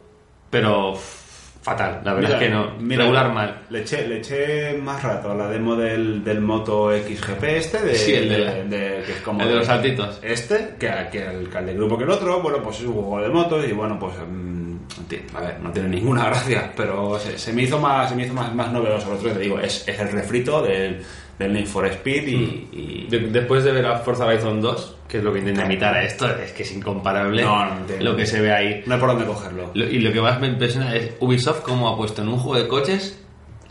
pero 0.49 0.93
fatal, 0.95 2.01
la 2.03 2.13
verdad 2.13 2.29
Mira, 2.29 2.41
es 2.41 2.43
que 2.43 2.49
no. 2.49 2.71
mira, 2.79 3.03
regular 3.03 3.33
mal. 3.33 3.61
Le 3.69 3.81
eché, 3.81 4.07
le 4.07 4.17
eché 4.17 4.77
más 4.77 5.01
rato 5.03 5.31
a 5.31 5.35
la 5.35 5.47
demo 5.47 5.75
del, 5.75 6.23
del 6.23 6.41
Moto 6.41 6.91
XGP 6.91 7.43
este, 7.43 7.81
de, 7.81 7.95
Sí, 7.95 8.13
el 8.15 8.29
de 8.29 8.37
la- 8.39 8.53
de- 8.53 9.03
que 9.05 9.11
es 9.13 9.21
como 9.23 9.41
el 9.41 9.47
de 9.47 9.55
los 9.55 9.65
saltitos. 9.67 10.19
Este, 10.23 10.75
que, 10.79 10.91
que 11.11 11.23
el, 11.27 11.49
que 11.49 11.61
de 11.61 11.73
grupo 11.75 11.97
que 11.97 12.03
el 12.03 12.09
otro, 12.09 12.41
bueno, 12.41 12.59
pues 12.63 12.77
es 12.79 12.85
un 12.85 12.93
juego 12.93 13.21
de 13.21 13.29
motos 13.29 13.63
y 13.67 13.71
bueno, 13.73 13.97
pues 13.99 14.13
mm, 14.27 14.75
a 15.35 15.41
ver, 15.41 15.59
no 15.61 15.71
tiene 15.71 15.89
ninguna 15.89 16.25
gracia, 16.29 16.71
pero 16.75 17.19
se, 17.19 17.37
se 17.37 17.53
me 17.53 17.61
hizo 17.63 17.79
más, 17.79 18.09
se 18.09 18.15
me 18.15 18.23
hizo 18.25 18.33
más, 18.33 18.53
más 18.55 18.71
novedoso. 18.71 19.11
El 19.11 19.17
otro 19.19 19.31
te 19.31 19.39
digo, 19.39 19.59
es, 19.59 19.87
es 19.87 19.99
el 19.99 20.11
refrito 20.11 20.61
del, 20.63 21.01
del 21.41 21.53
Need 21.53 21.65
for 21.65 21.85
Speed 21.87 22.27
y, 22.27 22.69
y- 22.71 23.07
De- 23.09 23.19
después 23.29 23.63
de 23.63 23.71
ver 23.71 23.85
a 23.85 23.97
Forza 23.99 24.25
Horizon 24.25 24.61
2, 24.61 24.97
que 25.07 25.17
es 25.17 25.23
lo 25.23 25.33
que 25.33 25.39
intenta 25.39 25.65
imitar 25.65 25.93
a 25.95 26.03
esto, 26.03 26.29
es 26.37 26.51
que 26.53 26.63
es 26.63 26.71
incomparable 26.71 27.41
No, 27.43 27.65
no 27.65 27.77
entiendo. 27.79 28.05
lo 28.05 28.15
que 28.15 28.25
se 28.25 28.39
ve 28.41 28.51
ahí. 28.53 28.83
no 28.85 28.93
hay 28.95 28.99
por 28.99 29.09
dónde 29.09 29.25
cogerlo. 29.25 29.71
Lo- 29.73 29.85
y 29.89 29.99
lo 29.99 30.11
que 30.13 30.21
más 30.21 30.39
me 30.39 30.47
impresiona 30.47 30.95
es 30.95 31.11
Ubisoft 31.19 31.61
cómo 31.61 31.89
ha 31.89 31.97
puesto 31.97 32.21
en 32.21 32.29
un 32.29 32.37
juego 32.37 32.61
de 32.63 32.67
coches 32.67 33.21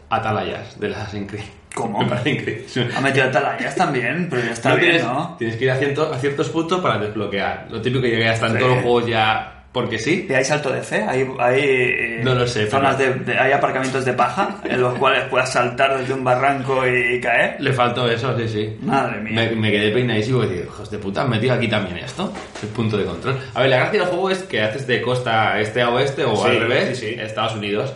atalayas 0.08 0.78
del 0.80 0.94
Assassin's 0.94 1.30
Creed. 1.30 1.44
¿Cómo? 1.74 2.00
Me 2.00 2.06
parece 2.08 2.30
increíble. 2.30 2.66
Ha 2.96 3.00
metido 3.00 3.26
atalayas 3.26 3.76
también, 3.76 4.26
pero 4.28 4.42
ya 4.42 4.50
está 4.52 4.70
No 4.70 4.76
bien, 4.76 4.90
tienes, 4.90 5.06
¿no? 5.06 5.36
tienes 5.38 5.56
que 5.56 5.64
ir 5.64 5.70
a, 5.70 5.76
ciento- 5.76 6.12
a 6.12 6.18
ciertos 6.18 6.48
puntos 6.48 6.80
para 6.80 6.98
desbloquear. 6.98 7.68
Lo 7.70 7.80
típico 7.80 8.02
que 8.02 8.18
ya 8.18 8.32
está 8.32 8.46
en 8.48 8.54
Sí. 8.54 8.58
todos 8.58 8.74
los 8.74 8.82
juegos 8.82 9.06
ya 9.06 9.59
porque 9.72 9.98
sí. 10.00 10.26
¿Y 10.28 10.32
hay 10.32 10.44
salto 10.44 10.72
de 10.72 10.82
fe? 10.82 11.02
¿Hay, 11.08 11.28
hay 11.38 11.60
eh, 11.62 12.20
No 12.24 12.34
lo 12.34 12.46
sé, 12.46 12.66
zonas 12.66 12.96
pero- 12.96 13.14
de, 13.14 13.20
de- 13.32 13.38
hay 13.38 13.52
aparcamientos 13.52 14.04
de 14.04 14.12
paja 14.14 14.56
en 14.64 14.80
los 14.80 14.98
cuales 14.98 15.22
puedas 15.30 15.52
saltar 15.52 15.96
desde 15.98 16.12
un 16.12 16.24
barranco 16.24 16.82
y 16.88 17.20
caer? 17.20 17.56
Le 17.60 17.72
faltó 17.72 18.10
eso, 18.10 18.36
sí, 18.36 18.48
sí. 18.48 18.76
Madre 18.82 19.20
mía. 19.20 19.32
Me, 19.50 19.56
me 19.56 19.70
quedé 19.70 19.92
peinadísimo 19.92 20.42
y 20.44 20.48
digo, 20.48 20.64
hijos 20.64 20.90
de 20.90 20.98
puta, 20.98 21.22
han 21.22 21.30
metido 21.30 21.54
aquí 21.54 21.68
también 21.68 21.98
esto. 21.98 22.32
El 22.62 22.68
punto 22.70 22.96
de 22.98 23.04
control. 23.04 23.38
A 23.54 23.60
ver, 23.60 23.70
la 23.70 23.76
gracia 23.76 24.00
del 24.00 24.08
juego 24.08 24.30
es 24.30 24.42
que 24.42 24.60
haces 24.60 24.86
de 24.88 25.00
costa 25.00 25.60
este 25.60 25.82
a 25.82 25.90
oeste 25.90 26.24
o 26.24 26.36
Sí, 26.36 26.48
al 26.48 26.60
revés, 26.60 26.98
sí, 26.98 27.06
sí. 27.14 27.20
Estados 27.20 27.54
Unidos. 27.54 27.94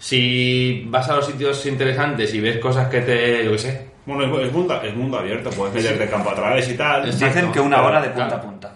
Si 0.00 0.84
vas 0.88 1.08
a 1.08 1.14
los 1.14 1.26
sitios 1.26 1.64
interesantes 1.66 2.34
y 2.34 2.40
ves 2.40 2.58
cosas 2.58 2.88
que 2.88 3.00
te, 3.02 3.44
yo 3.44 3.52
qué 3.52 3.58
sé, 3.58 3.86
Bueno, 4.04 4.40
es, 4.40 4.48
es 4.48 4.52
mundo, 4.52 4.82
es 4.82 4.96
mundo 4.96 5.18
abierto, 5.18 5.48
puedes 5.50 5.72
meterte 5.74 6.08
campo 6.10 6.30
a 6.30 6.34
través 6.34 6.68
y 6.68 6.74
tal. 6.76 7.04
Dicen 7.06 7.52
que 7.52 7.60
una 7.60 7.80
hora 7.82 8.00
de 8.00 8.08
punta 8.08 8.26
claro. 8.26 8.36
a 8.36 8.40
punta. 8.42 8.72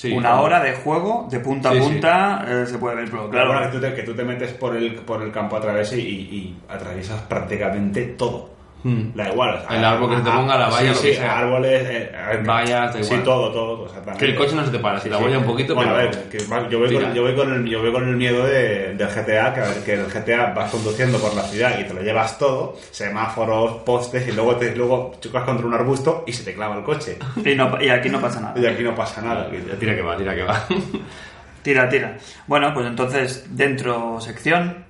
Sí, 0.00 0.12
una 0.12 0.40
hora 0.40 0.62
de 0.62 0.72
juego 0.76 1.26
de 1.30 1.40
punta 1.40 1.70
a 1.70 1.74
sí. 1.74 1.78
punta 1.80 2.44
eh, 2.48 2.66
se 2.66 2.78
puede 2.78 2.96
ver, 2.96 3.10
pero 3.10 3.28
Claro, 3.28 3.50
claro, 3.50 3.70
que, 3.70 3.76
tú 3.76 3.80
te, 3.80 3.94
que 3.94 4.02
tú 4.02 4.14
te 4.14 4.24
metes 4.24 4.52
por 4.52 4.74
el, 4.74 4.94
por 4.94 5.22
el 5.22 5.30
campo 5.30 5.56
a 5.56 5.60
través 5.60 5.92
y, 5.92 6.00
y 6.00 6.56
atraviesas 6.68 7.20
prácticamente 7.22 8.04
todo. 8.16 8.59
Hmm. 8.82 9.12
Da 9.14 9.28
igual. 9.28 9.56
o 9.56 9.68
sea, 9.68 9.76
El 9.78 9.84
árbol 9.84 10.10
que 10.10 10.16
se 10.16 10.22
te 10.22 10.30
ponga, 10.30 10.56
la 10.56 10.68
valla, 10.68 10.78
sí, 10.78 10.86
lo 10.88 10.94
sí, 10.94 11.14
sea. 11.14 11.38
árboles, 11.40 11.82
eh, 11.86 12.12
eh, 12.14 12.42
Vallas, 12.46 12.94
da 12.94 13.02
Sí, 13.02 13.06
igual. 13.08 13.24
todo, 13.24 13.52
todo, 13.52 13.84
exactamente. 13.86 14.24
Que 14.24 14.30
el 14.32 14.38
coche 14.38 14.54
no 14.54 14.64
se 14.64 14.70
te 14.70 14.78
para, 14.78 14.98
si 15.00 15.10
la 15.10 15.18
boya 15.18 15.38
un 15.38 15.44
poquito, 15.44 15.74
bueno, 15.74 15.92
pero- 15.94 16.08
a 16.08 16.10
ver, 16.10 16.28
que 16.30 16.38
va- 16.46 16.66
yo, 16.70 16.78
voy 16.78 16.88
Tira. 16.88 17.02
con, 17.02 17.14
yo, 17.14 17.22
voy 17.22 17.34
con 17.36 17.52
el, 17.52 17.66
yo 17.66 17.80
voy 17.82 17.92
con 17.92 18.08
el 18.08 18.16
miedo 18.16 18.46
de, 18.46 18.94
del 18.94 19.08
GTA, 19.08 19.52
que, 19.52 19.60
a 19.60 19.64
ver, 19.64 19.84
que 19.84 19.92
el 19.92 20.06
GTA 20.06 20.54
vas 20.54 20.70
conduciendo 20.70 21.18
por 21.18 21.34
la 21.34 21.42
ciudad 21.42 21.78
y 21.78 21.84
te 21.84 21.92
lo 21.92 22.00
llevas 22.02 22.38
todo, 22.38 22.76
semáforos, 22.90 23.82
postes, 23.84 24.26
y 24.28 24.32
luego, 24.32 24.56
te, 24.56 24.74
luego 24.74 25.12
chocas 25.20 25.44
contra 25.44 25.66
un 25.66 25.74
arbusto 25.74 26.24
y 26.26 26.32
se 26.32 26.42
te 26.44 26.54
clava 26.54 26.76
el 26.76 26.82
coche. 26.82 27.18
y, 27.44 27.54
no- 27.54 27.78
y 27.82 27.90
aquí 27.90 28.08
no 28.08 28.18
pasa 28.20 28.40
nada. 28.40 28.58
Y 28.58 28.64
aquí 28.64 28.82
no 28.82 28.94
pasa 28.94 29.20
nada. 29.20 29.50
Tira 29.78 29.94
que 29.94 30.02
va, 30.02 30.16
tira 30.16 30.34
que 30.34 30.42
va. 30.42 30.58
Tira, 31.62 31.86
tira. 31.90 32.16
Bueno, 32.46 32.72
pues 32.72 32.86
entonces, 32.86 33.44
dentro 33.50 34.18
sección, 34.22 34.86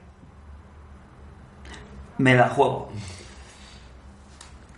me 2.19 2.35
la 2.37 2.49
juego. 2.49 2.93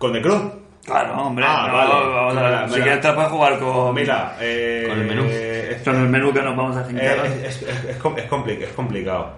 ¿Con 0.03 0.13
The 0.13 0.21
Crew? 0.21 0.51
Claro, 0.85 1.23
hombre. 1.23 1.45
Ah, 1.47 1.67
no, 1.69 1.75
vale. 1.75 1.93
vamos 2.13 2.37
a 2.37 2.43
ver. 2.43 2.51
Mira, 2.51 2.67
si 2.67 2.73
mira. 2.73 2.83
quieres 2.85 3.01
te 3.03 3.13
puedes 3.13 3.31
jugar 3.31 3.59
con, 3.61 3.95
Mira, 3.95 4.37
eh, 4.41 4.87
Con 4.89 4.99
el 4.99 5.07
menú. 5.07 5.25
es- 5.31 5.83
con 5.85 5.95
el 5.95 6.09
menú 6.09 6.33
que 6.33 6.43
nos 6.43 6.57
vamos 6.57 6.77
a 6.77 6.81
Eh, 6.81 6.85
fincar. 6.87 7.27
es, 7.27 7.63
es, 7.63 7.85
es, 7.91 7.97
com- 7.99 8.19
es 8.19 8.29
compli- 8.29 8.61
es 8.63 8.73
complicado. 8.73 9.31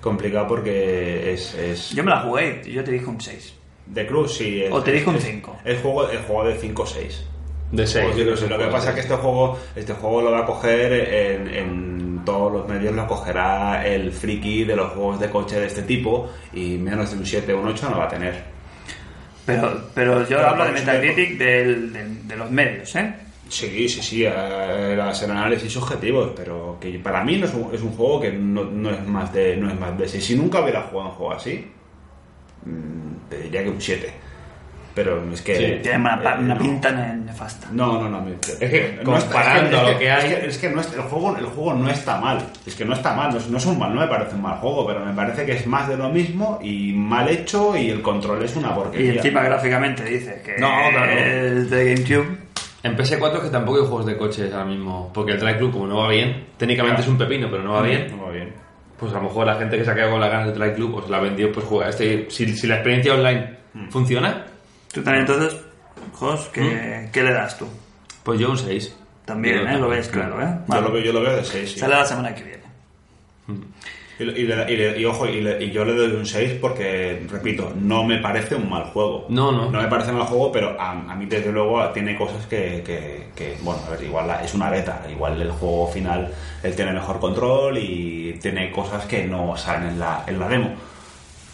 Complicado 0.00 0.46
porque 0.48 1.34
es. 1.34 1.54
es 1.56 1.90
Yo 1.90 2.02
me 2.02 2.10
la 2.10 2.20
jugué 2.20 2.62
y 2.64 2.72
yo 2.72 2.82
te 2.82 2.92
dije 2.92 3.04
un 3.04 3.20
6. 3.20 3.54
de 3.84 4.06
Cruz, 4.06 4.34
sí. 4.34 4.62
es- 4.62 4.72
O 4.72 4.82
te 4.82 4.92
dije 4.92 5.10
un 5.10 5.16
es- 5.16 5.24
cinco. 5.24 5.58
El 5.62 5.76
juego, 5.76 6.08
el 6.08 6.18
juego 6.20 6.44
de 6.44 6.54
5-6. 6.54 7.22
De 7.72 7.86
6. 7.86 8.04
Pues 8.06 8.16
yo 8.16 8.22
creo 8.24 8.34
que 8.36 8.40
sí. 8.40 8.48
Lo 8.48 8.58
que 8.58 8.66
pasa 8.68 8.88
es 8.88 8.94
que 8.94 9.00
este 9.02 9.14
juego, 9.16 9.58
este 9.76 9.92
juego 9.92 10.22
lo 10.22 10.30
va 10.32 10.38
a 10.40 10.46
coger 10.46 10.90
en, 10.92 11.48
en 11.54 12.24
todos 12.24 12.50
los 12.50 12.66
medios, 12.66 12.94
lo 12.94 13.06
cogerá 13.06 13.86
el 13.86 14.10
friki 14.10 14.64
de 14.64 14.74
los 14.74 14.92
juegos 14.92 15.20
de 15.20 15.28
coche 15.28 15.60
de 15.60 15.66
este 15.66 15.82
tipo 15.82 16.30
y 16.54 16.78
menos 16.78 17.10
de 17.10 17.18
un 17.18 17.26
7 17.26 17.52
o 17.52 17.60
un 17.60 17.68
8 17.68 17.90
no 17.90 17.98
va 17.98 18.04
a 18.04 18.08
tener. 18.08 18.55
Pero, 19.46 19.80
pero 19.94 20.20
yo 20.22 20.36
Pero 20.36 20.48
hablo 20.48 20.64
de 20.66 20.72
Metacritic 20.72 21.38
del- 21.38 21.92
del- 21.92 22.28
de 22.28 22.36
los 22.36 22.50
medios, 22.50 22.94
¿eh? 22.96 23.14
Sí, 23.48 23.88
sí, 23.88 24.02
sí, 24.02 24.24
eh, 24.24 24.28
era 24.92 25.14
ser 25.14 25.30
análisis 25.30 25.72
subjetivos, 25.72 26.32
pero 26.34 26.78
que 26.80 26.98
para 26.98 27.22
mí 27.22 27.36
no 27.38 27.46
es 27.46 27.54
un, 27.54 27.72
es 27.72 27.80
un 27.80 27.92
juego 27.92 28.20
que 28.20 28.32
no, 28.32 28.64
no 28.64 28.90
es 28.90 29.06
más 29.06 29.32
de 29.32 29.56
no 29.56 29.70
es 29.70 29.78
más 29.78 29.96
de 29.96 30.08
6. 30.08 30.24
Si 30.24 30.34
nunca 30.36 30.60
hubiera 30.60 30.82
jugado 30.82 31.10
un 31.10 31.14
juego 31.14 31.32
así, 31.32 31.64
mm, 32.64 33.28
te 33.30 33.38
diría 33.42 33.62
que 33.62 33.70
un 33.70 33.80
7. 33.80 34.12
Pero 34.96 35.22
es 35.30 35.42
que... 35.42 35.56
Sí, 35.56 35.78
Tiene 35.82 35.98
una, 35.98 36.14
eh, 36.14 36.38
una 36.40 36.54
no. 36.54 36.58
pinta 36.60 36.90
ne- 36.90 37.16
nefasta. 37.18 37.68
No, 37.70 38.00
no, 38.02 38.08
no. 38.08 38.22
me- 38.22 38.32
Es 38.40 38.56
que 38.56 38.98
no 39.04 39.12
comparando 39.12 39.76
es 39.76 39.82
que- 39.84 39.92
lo 39.92 39.98
que 39.98 40.10
hay- 40.10 40.32
Es 40.32 40.38
que, 40.40 40.46
es 40.48 40.58
que 40.58 40.70
no 40.70 40.80
es- 40.80 40.92
el, 40.94 41.02
juego, 41.02 41.36
el 41.36 41.44
juego 41.44 41.74
no 41.74 41.90
está 41.90 42.18
mal. 42.18 42.38
Es 42.66 42.74
que 42.74 42.84
no 42.86 42.94
está 42.94 43.12
mal. 43.14 43.30
No 43.30 43.36
es, 43.36 43.48
no 43.50 43.58
es 43.58 43.66
un 43.66 43.78
mal, 43.78 43.94
no 43.94 44.00
me 44.00 44.06
parece 44.08 44.34
un 44.34 44.40
mal 44.42 44.56
juego, 44.56 44.86
pero 44.86 45.04
me 45.04 45.12
parece 45.12 45.44
que 45.44 45.52
es 45.52 45.66
más 45.66 45.86
de 45.86 45.98
lo 45.98 46.08
mismo 46.08 46.58
y 46.62 46.94
mal 46.94 47.28
hecho 47.28 47.76
y 47.76 47.90
el 47.90 48.00
control 48.00 48.42
es 48.42 48.56
una 48.56 48.70
Y 48.70 48.72
porquería. 48.72 49.12
encima 49.12 49.42
gráficamente 49.42 50.02
dice 50.02 50.40
que 50.42 50.52
No, 50.58 50.70
claro. 50.90 51.12
es 51.12 51.68
de 51.70 51.94
GameCube. 51.94 52.38
En 52.82 52.96
PS4 52.96 53.36
es 53.36 53.42
que 53.44 53.50
tampoco 53.50 53.78
hay 53.80 53.86
juegos 53.86 54.06
de 54.06 54.16
coches 54.16 54.50
ahora 54.50 54.64
mismo, 54.64 55.10
porque 55.12 55.32
el 55.32 55.38
Drive 55.40 55.58
Club 55.58 55.72
como 55.72 55.86
no 55.88 55.96
va 55.98 56.08
bien, 56.08 56.46
técnicamente 56.56 57.02
Claro. 57.02 57.02
es 57.02 57.08
un 57.12 57.18
pepino, 57.18 57.48
pero 57.50 57.62
no 57.62 57.72
va 57.74 57.82
bien, 57.82 58.06
No 58.16 58.24
va 58.24 58.30
bien. 58.30 58.50
pues 58.98 59.12
a 59.12 59.16
lo 59.16 59.24
mejor 59.24 59.44
la 59.46 59.56
gente 59.56 59.76
que 59.76 59.84
se 59.84 59.90
ha 59.90 59.94
quedado 59.94 60.12
con 60.12 60.20
las 60.20 60.30
ganas 60.30 60.46
del 60.46 60.54
Drive 60.58 60.74
Club, 60.74 60.92
pues 60.94 61.10
la 61.10 61.18
ha 61.18 61.20
vendido, 61.20 61.52
pues 61.52 61.66
juega 61.66 61.90
este. 61.90 62.30
Si, 62.30 62.46
si 62.56 62.66
la 62.66 62.76
experiencia 62.76 63.12
online 63.12 63.56
funciona, 63.90 64.46
Tú 64.96 65.02
también, 65.02 65.26
entonces, 65.26 65.60
Jos, 66.14 66.48
¿qué, 66.54 67.10
¿qué 67.12 67.22
le 67.22 67.32
das 67.34 67.58
tú? 67.58 67.68
pues 68.22 68.40
yo 68.40 68.50
un 68.50 68.56
6. 68.56 68.96
También, 69.26 69.56
Yo 69.62 69.68
¿eh? 69.68 69.78
Lo 69.78 69.88
ves 69.88 70.08
claro, 70.08 70.40
¿eh? 70.40 70.48
Yo, 70.68 70.80
lo 70.80 70.90
veo, 70.90 71.02
yo 71.04 71.12
lo 71.12 71.20
veo 71.20 71.36
de 71.36 71.44
6. 71.44 71.78
Sale 71.78 71.94
la 71.96 72.06
semana 72.06 72.34
que 72.34 72.42
viene. 72.44 72.62
Y, 74.18 74.22
y 74.22 74.46
le- 74.46 74.72
y 74.72 74.76
le- 74.78 74.98
y 74.98 75.04
ojo, 75.04 75.26
y, 75.26 75.42
le- 75.42 75.62
y 75.62 75.70
yo 75.70 75.84
le 75.84 75.92
doy 75.94 76.12
un 76.12 76.24
6 76.24 76.54
porque, 76.60 77.26
repito, 77.30 77.74
no 77.78 78.04
me 78.04 78.16
parece 78.20 78.54
un 78.54 78.70
mal 78.70 78.84
juego. 78.84 79.26
No, 79.28 79.52
no. 79.52 79.70
No 79.70 79.82
me 79.82 79.88
parece 79.88 80.12
un 80.12 80.16
mal 80.18 80.26
juego, 80.26 80.50
pero 80.50 80.80
a, 80.80 80.92
a 80.92 81.14
mí 81.14 81.26
desde 81.26 81.52
luego 81.52 81.86
tiene 81.90 82.16
cosas 82.16 82.46
que, 82.46 82.82
que- 82.84 83.28
que, 83.36 83.58
bueno, 83.60 83.82
a 83.86 83.90
ver, 83.90 84.02
igual 84.04 84.26
la- 84.26 84.42
es 84.42 84.54
una 84.54 84.70
beta, 84.70 85.02
igual 85.10 85.38
el 85.42 85.50
juego 85.50 85.88
final 85.88 86.32
él 86.62 86.74
tiene 86.74 86.92
mejor 86.92 87.20
control 87.20 87.76
y 87.76 88.38
tiene 88.40 88.72
cosas 88.72 89.04
que 89.04 89.24
no 89.26 89.54
salen 89.58 89.90
en 89.90 89.98
la, 90.00 90.24
en 90.26 90.38
la 90.38 90.48
demo. 90.48 90.74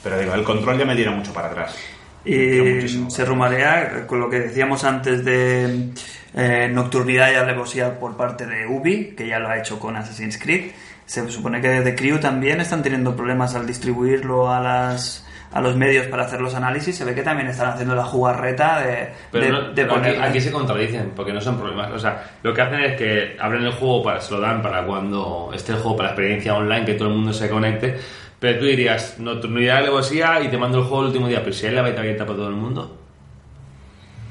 Pero 0.05 0.19
digo, 0.21 0.33
el 0.35 0.45
control 0.45 0.79
ya 0.79 0.85
me 0.85 0.95
tira 0.95 1.11
mucho 1.11 1.33
para 1.33 1.49
atrás. 1.49 1.77
Y 2.25 2.61
muchísimo 2.75 3.11
se 3.11 3.25
rumorea, 3.25 4.07
con 4.07 4.21
lo 4.21 4.31
que 4.31 4.39
decíamos 4.41 4.85
antes 4.85 5.25
de 5.25 5.89
eh, 6.35 6.69
nocturnidad 6.73 7.33
y 7.33 7.35
alevosía 7.35 7.99
por 7.99 8.17
parte 8.17 8.47
de 8.47 8.67
Ubi, 8.67 9.15
que 9.17 9.27
ya 9.27 9.39
lo 9.39 9.49
ha 9.49 9.59
hecho 9.59 9.79
con 9.79 9.97
Assassin's 9.97 10.39
Creed, 10.39 10.71
se 11.05 11.29
supone 11.31 11.61
que 11.61 11.69
desde 11.69 11.95
Crew 11.97 12.19
también 12.21 12.61
están 12.61 12.83
teniendo 12.83 13.15
problemas 13.17 13.55
al 13.55 13.67
distribuirlo 13.67 14.51
a 14.51 14.61
las 14.61 15.27
a 15.55 15.61
los 15.61 15.77
medios 15.77 16.07
para 16.07 16.23
hacer 16.25 16.41
los 16.41 16.55
análisis. 16.55 16.97
Se 16.97 17.05
ve 17.05 17.15
que 17.15 17.21
también 17.21 17.47
están 17.49 17.69
haciendo 17.69 17.95
la 17.95 18.05
jugarreta 18.05 18.81
de, 18.81 19.11
Pero, 19.31 19.45
de, 19.45 19.53
no- 19.53 19.61
de 19.69 19.83
pero 19.83 19.93
aquí, 19.97 20.01
ponerle- 20.09 20.23
aquí 20.23 20.41
se 20.41 20.51
contradicen, 20.51 21.13
porque 21.15 21.35
no 21.35 21.43
son 21.43 21.59
problemas. 21.59 21.91
O 21.93 21.99
sea, 21.99 22.25
lo 22.43 22.55
que 22.55 22.63
hacen 22.63 22.81
es 22.81 22.97
que 22.97 23.37
abren 23.39 23.63
el 23.65 23.73
juego, 23.73 24.03
para, 24.03 24.19
se 24.23 24.33
lo 24.33 24.41
dan 24.41 24.63
para 24.63 24.87
cuando 24.87 25.51
esté 25.55 25.73
el 25.73 25.79
juego 25.81 25.95
para 25.99 26.09
la 26.09 26.13
experiencia 26.15 26.55
online, 26.55 26.87
que 26.87 26.95
todo 26.95 27.09
el 27.09 27.15
mundo 27.17 27.35
se 27.35 27.51
conecte. 27.51 27.99
Pero 28.43 28.59
tú 28.59 28.65
dirías, 28.67 29.19
nocturnidad, 29.21 29.77
alevosía 29.79 30.41
y 30.43 30.49
te 30.49 30.59
mando 30.59 30.79
el 30.79 30.85
juego 30.85 31.03
el 31.03 31.07
último 31.07 31.29
día. 31.29 31.41
Pero 31.45 31.53
si 31.55 31.67
hay 31.67 31.75
la 31.75 31.83
beta 31.83 32.01
abierta 32.01 32.27
para 32.27 32.37
todo 32.37 32.49
el 32.49 32.57
mundo, 32.57 32.99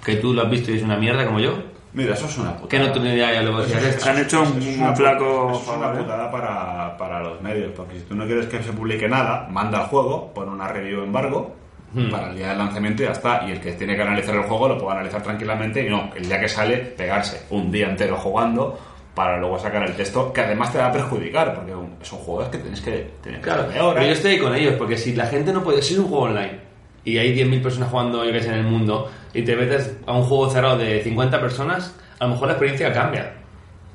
que 0.06 0.16
tú 0.18 0.34
lo 0.34 0.42
has 0.44 0.50
visto 0.50 0.70
y 0.72 0.76
es 0.78 0.84
una 0.84 0.98
mierda 0.98 1.26
como 1.26 1.40
yo, 1.40 1.54
Mira, 1.94 2.14
eso 2.14 2.26
es 2.26 2.38
una 2.38 2.52
putada. 2.56 2.70
¿qué 2.70 2.80
nocturnidad 2.80 3.34
y 3.34 3.36
alevosía 3.38 3.78
es 3.80 3.84
esta? 3.86 4.12
Han 4.12 4.18
hecho 4.20 4.42
un, 4.44 4.62
es 4.62 4.78
un 4.78 4.84
una 4.84 4.96
flaco 4.96 5.26
putada- 5.26 5.52
eso 5.62 5.72
es 5.72 5.78
una 5.78 5.94
putada 5.94 6.32
para, 6.32 6.98
para 6.98 7.20
los 7.22 7.42
medios, 7.42 7.72
porque 7.76 7.96
si 8.00 8.02
tú 8.06 8.16
no 8.16 8.26
quieres 8.26 8.48
que 8.48 8.62
se 8.64 8.72
publique 8.74 9.08
nada, 9.10 9.48
manda 9.50 9.82
el 9.82 9.88
juego, 9.88 10.34
pone 10.34 10.52
una 10.52 10.68
review 10.68 11.04
embargo 11.04 11.56
Hmm. 11.94 12.10
para 12.10 12.30
el 12.30 12.38
día 12.38 12.48
del 12.50 12.58
lanzamiento 12.58 13.04
y 13.04 13.06
ya 13.08 13.12
está. 13.12 13.44
Y 13.46 13.52
el 13.52 13.60
que 13.60 13.74
tiene 13.74 13.98
que 13.98 14.02
analizar 14.02 14.34
el 14.34 14.44
juego 14.44 14.70
lo 14.70 14.78
puede 14.78 14.94
analizar 14.94 15.22
tranquilamente 15.22 15.86
y 15.86 15.90
no, 15.90 16.10
el 16.16 16.26
día 16.26 16.40
que 16.40 16.48
sale, 16.48 16.78
pegarse 16.78 17.46
un 17.50 17.70
día 17.70 17.90
entero 17.90 18.16
jugando 18.16 18.80
para 19.16 19.38
luego 19.40 19.60
sacar 19.60 19.84
el 19.84 19.96
texto, 19.96 20.32
que 20.32 20.42
además 20.42 20.72
te 20.72 20.78
va 20.78 20.88
a 20.88 20.92
perjudicar, 20.92 21.54
porque 21.56 21.74
son 22.06 22.20
juegos 22.20 22.48
que 22.50 22.58
tienes 22.60 22.82
que 22.82 23.10
tener 23.22 23.42
Claro, 23.42 23.64
horas. 23.64 23.94
pero 23.96 24.06
yo 24.06 24.12
estoy 24.14 24.38
con 24.40 24.56
ellos, 24.56 24.76
porque 24.78 24.98
si 24.98 25.14
la 25.16 25.26
gente 25.28 25.52
no 25.52 25.64
puede, 25.64 25.82
si 25.82 25.94
es 25.94 26.00
un 26.00 26.08
juego 26.08 26.26
online 26.26 26.60
y 27.04 27.18
hay 27.18 27.34
10.000 27.36 27.62
personas 27.62 27.90
jugando, 27.90 28.24
yo 28.24 28.32
que 28.32 28.42
sé, 28.42 28.50
en 28.50 28.56
el 28.56 28.64
mundo, 28.64 29.10
y 29.34 29.42
te 29.42 29.56
metes 29.56 29.98
a 30.06 30.14
un 30.14 30.24
juego 30.24 30.50
cerrado 30.50 30.78
de 30.78 31.02
50 31.04 31.42
personas, 31.42 31.96
a 32.20 32.26
lo 32.26 32.32
mejor 32.32 32.48
la 32.48 32.54
experiencia 32.54 32.94
cambia. 32.94 33.34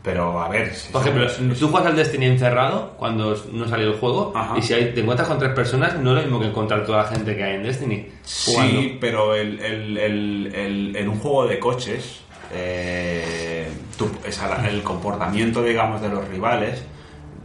Pero 0.03 0.41
a 0.41 0.49
ver, 0.49 0.73
si 0.73 0.93
Por 0.93 1.03
son- 1.03 1.21
ejemplo, 1.21 1.57
tú 1.59 1.69
juegas 1.69 1.89
al 1.91 1.97
Destiny 1.97 2.27
encerrado 2.27 2.93
cuando 2.97 3.37
no 3.53 3.67
salió 3.67 3.89
el 3.89 3.95
juego, 3.99 4.33
Ajá. 4.37 4.57
y 4.57 4.62
si 4.62 4.73
hay- 4.75 4.93
te 4.93 5.01
encuentras 5.01 5.27
con 5.29 5.39
tres 5.39 5.51
personas, 5.53 5.99
no 5.99 6.11
es 6.11 6.17
lo 6.17 6.23
mismo 6.23 6.39
que 6.41 6.47
encontrar 6.47 6.85
toda 6.87 6.99
la 6.99 7.09
gente 7.09 7.35
que 7.35 7.43
hay 7.43 7.55
en 7.57 7.62
Destiny. 7.64 8.07
jugando. 8.45 8.81
Sí, 8.83 8.99
pero 9.01 9.35
el, 9.35 9.59
el- 9.61 9.97
el- 9.99 10.53
el- 10.55 10.97
en 10.97 11.09
un 11.09 11.19
juego 11.19 11.47
de 11.49 11.59
coches, 11.59 12.21
eh, 12.53 13.56
tú- 13.97 14.11
esa- 14.25 14.69
el 14.69 14.83
comportamiento, 14.83 15.63
digamos, 15.63 16.01
de 16.01 16.09
los 16.09 16.27
rivales, 16.29 16.83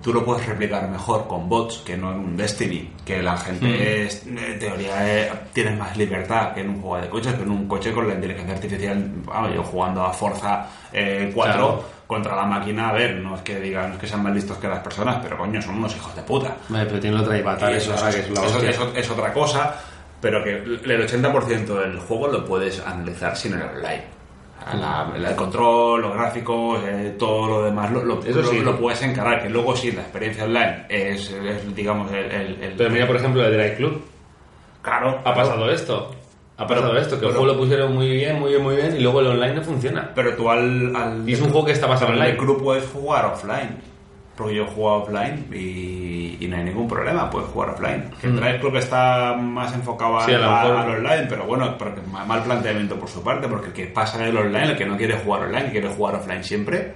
tú 0.02 0.12
lo 0.14 0.26
puedes 0.26 0.45
replicar 0.47 0.89
mejor 0.89 1.28
con 1.28 1.47
bots 1.47 1.78
que 1.86 1.95
no 1.95 2.12
en 2.12 2.18
un 2.20 2.36
Destiny, 2.38 2.91
que 3.06 3.22
la 3.22 3.38
gente, 3.38 3.66
Mm. 3.68 4.06
es, 4.08 4.26
en 4.26 4.60
teoría, 4.60 4.93
eh, 5.08 5.32
tiene 5.54 5.76
más 5.76 5.95
libertad 5.95 6.54
que 6.54 6.62
en 6.62 6.70
un 6.72 6.82
juego 6.82 6.97
de 7.04 7.08
coches, 7.10 7.34
que 7.36 7.43
en 7.43 7.52
un 7.52 7.68
coche 7.68 7.91
con 7.91 8.08
la 8.08 8.16
inteligencia 8.16 8.56
artificial, 8.56 9.12
vamos, 9.26 9.54
yo 9.54 9.64
jugando 9.64 10.04
a 10.04 10.12
Forza 10.12 10.66
eh, 10.91 11.32
4 11.36 11.54
Claro. 11.54 11.84
contra 12.08 12.36
la 12.36 12.43
máquina, 12.45 12.89
a 12.89 12.93
ver, 12.93 13.16
no 13.18 13.36
es 13.36 13.41
que 13.41 13.60
digan 13.60 13.89
no 13.89 13.93
es 13.93 14.02
que 14.02 14.08
sean 14.08 14.24
más 14.24 14.34
listos 14.34 14.58
que 14.58 14.68
las 14.68 14.80
personas, 14.80 15.20
pero 15.22 15.38
coño, 15.38 15.62
son 15.62 15.76
unos 15.78 15.95
hijos 15.95 16.14
de 16.16 16.22
puta. 16.24 16.56
Vale, 16.68 16.86
pero 16.88 16.99
tiene 16.99 17.18
otra 17.20 17.38
Ivatar, 17.38 17.72
Y 17.72 17.76
eso, 17.76 17.93
eso, 17.93 17.99
ahora 18.04 18.10
es, 18.10 18.16
que 18.16 18.22
es 18.24 18.30
la 18.39 18.45
eso- 18.45 18.56
hostia. 18.58 18.70
eso 18.72 18.91
es 18.95 19.10
otra 19.10 19.32
cosa, 19.34 19.76
pero 20.20 20.43
que 20.43 20.56
el 20.56 21.02
80% 21.02 21.76
del 21.80 21.99
juego 21.99 22.28
lo 22.28 22.43
puedes 22.45 22.80
analizar 22.86 23.38
sin 23.38 23.54
el 23.54 23.62
online. 23.62 24.04
La- 24.80 25.12
el 25.16 25.36
control, 25.36 26.01
los 26.01 26.14
gráficos, 26.14 26.80
eh, 26.86 27.16
todo 27.18 27.47
lo 27.47 27.64
demás 27.64 27.91
lo, 27.91 28.03
lo, 28.03 28.20
Eso 28.24 28.41
lo- 28.41 28.47
sí. 28.47 28.59
lo 28.59 28.78
puedes 28.80 29.01
encarar. 29.01 29.41
Que 29.41 29.49
luego 29.49 29.76
sí, 29.76 29.91
la 29.91 30.01
experiencia 30.01 30.43
online 30.45 30.86
es, 30.89 31.32
es, 31.32 31.76
digamos, 31.76 32.12
el, 32.12 32.32
el- 32.32 32.64
el- 32.64 32.74
Pero 32.78 32.89
mira, 32.91 33.07
por 33.07 33.16
ejemplo, 33.16 33.43
el 33.45 33.51
Drive 33.53 33.76
Club. 33.76 34.01
Claro, 34.82 35.20
Ha 35.26 35.34
pasado 35.34 35.70
esto. 35.70 36.12
Ha 36.57 36.68
pasado 36.68 36.95
esto, 36.97 37.20
que 37.20 37.26
el 37.26 37.32
pero- 37.32 37.39
juego 37.39 37.45
lo 37.53 37.57
pusieron 37.59 37.93
muy 37.95 38.09
bien, 38.09 38.39
muy 38.39 38.49
bien, 38.51 38.62
muy 38.64 38.76
bien, 38.76 38.95
y 38.95 38.99
luego 38.99 39.20
el 39.22 39.28
online 39.28 39.55
no 39.55 39.64
funciona. 39.64 40.12
Pero 40.14 40.36
tú 40.36 40.49
al. 40.49 40.95
al 40.95 41.28
Y 41.28 41.34
es 41.34 41.41
un 41.41 41.49
juego 41.49 41.66
que 41.66 41.72
está 41.72 41.88
basado 41.88 42.12
online. 42.12 42.32
de 42.34 42.38
club 42.38 42.62
puedes 42.64 42.88
jugar 42.89 43.26
offline. 43.26 43.78
Porque 44.41 44.55
yo 44.55 44.63
he 44.63 44.67
jugado 44.67 45.03
offline 45.03 45.45
y, 45.53 46.37
y 46.39 46.47
no 46.47 46.57
hay 46.57 46.63
ningún 46.63 46.87
problema, 46.87 47.29
puedes 47.29 47.49
jugar 47.49 47.69
offline. 47.69 48.05
Que 48.19 48.27
el 48.27 48.33
Mm. 48.33 48.37
Drive 48.37 48.59
Club 48.59 48.75
está 48.77 49.33
más 49.39 49.73
enfocado 49.75 50.19
Sí, 50.21 50.33
al, 50.33 50.43
al 50.43 50.89
online, 50.89 51.27
pero 51.29 51.45
bueno, 51.45 51.77
porque 51.77 52.01
ma- 52.11 52.25
mal 52.25 52.41
planteamiento 52.43 52.95
por 52.99 53.07
su 53.09 53.23
parte, 53.23 53.47
porque 53.47 53.67
el 53.67 53.73
que 53.73 53.85
pasa 53.87 54.17
del 54.17 54.35
online, 54.37 54.71
el 54.71 54.77
que 54.77 54.85
no 54.85 54.97
quiere 54.97 55.15
jugar 55.17 55.43
online, 55.43 55.65
que 55.65 55.71
quiere 55.73 55.89
jugar 55.89 56.15
offline 56.15 56.43
siempre, 56.43 56.93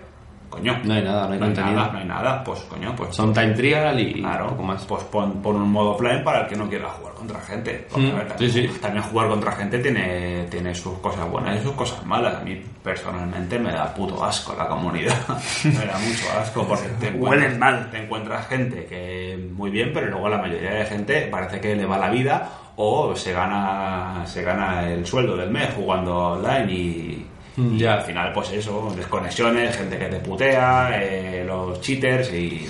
coño. 0.56 0.80
No 0.84 0.94
hay 0.94 1.04
nada, 1.04 1.28
no 1.28 1.34
hay 1.34 1.40
contenido. 1.40 1.76
nada, 1.76 1.92
no 1.94 2.00
hay 2.00 2.06
nada, 2.06 2.44
pues 2.44 2.60
coño, 2.62 2.94
pues 2.96 3.16
Son 3.16 3.34
time 3.34 3.54
trial 3.54 4.00
y 4.00 4.14
Claro, 4.22 4.48
poco 4.50 4.64
más. 4.64 4.84
pues 4.86 5.04
pon, 5.06 5.42
pon 5.42 5.56
un 5.58 5.72
modo 5.72 5.92
offline 5.92 6.24
para 6.24 6.42
el 6.42 6.48
que 6.48 6.56
no 6.56 6.68
quiera 6.68 6.90
jugar 6.90 7.14
contra 7.14 7.40
gente. 7.42 7.88
Porque, 7.90 8.08
Mm, 8.08 8.12
a 8.12 8.18
ver, 8.18 8.28
también, 8.30 8.52
sí, 8.52 8.68
sí. 8.68 8.80
también 8.80 9.04
jugar 9.04 9.28
contra 9.30 9.52
gente 9.54 9.80
tiene, 9.80 10.46
tiene 10.50 10.74
sus 10.76 10.98
cosas 11.00 11.30
buenas 11.30 11.60
y 11.60 11.64
sus 11.64 11.74
cosas 11.74 12.06
malas. 12.06 12.36
A 12.36 12.40
mí 12.42 12.62
personalmente 12.84 13.58
me 13.60 13.72
da 13.72 13.94
puto 13.94 14.24
asco 14.24 14.56
la 14.58 14.68
comunidad. 14.68 15.16
me 15.66 15.86
da 15.86 15.98
mucho 16.00 16.26
asco 16.40 16.64
porque 16.68 16.88
te 17.00 17.08
encuentras, 17.10 17.42
Huelen 17.44 17.60
mal. 17.60 17.90
te 17.92 18.04
encuentras 18.04 18.48
gente 18.48 18.86
que 18.86 19.50
muy 19.54 19.70
bien, 19.70 19.92
pero 19.94 20.08
luego 20.08 20.30
la 20.30 20.38
mayoría 20.38 20.72
de 20.72 20.86
gente 20.86 21.28
parece 21.32 21.60
que 21.60 21.76
le 21.76 21.86
va 21.86 21.98
la 21.98 22.10
vida 22.10 22.50
o 22.78 23.16
se 23.16 23.32
gana, 23.32 24.24
se 24.26 24.42
gana 24.44 24.90
el 24.90 25.06
sueldo 25.06 25.38
del 25.38 25.50
mes 25.50 25.70
jugando 25.76 26.16
online 26.34 26.72
y... 26.74 27.26
Mm, 27.58 27.76
y 27.76 27.80
ya. 27.80 27.94
al 27.96 28.02
final, 28.04 28.34
pues 28.34 28.52
eso, 28.52 28.94
desconexiones, 28.96 29.78
gente 29.78 29.98
que 29.98 30.06
te 30.06 30.20
putea, 30.20 30.90
eh, 31.02 31.44
los 31.46 31.80
cheaters 31.82 32.34
y... 32.34 32.68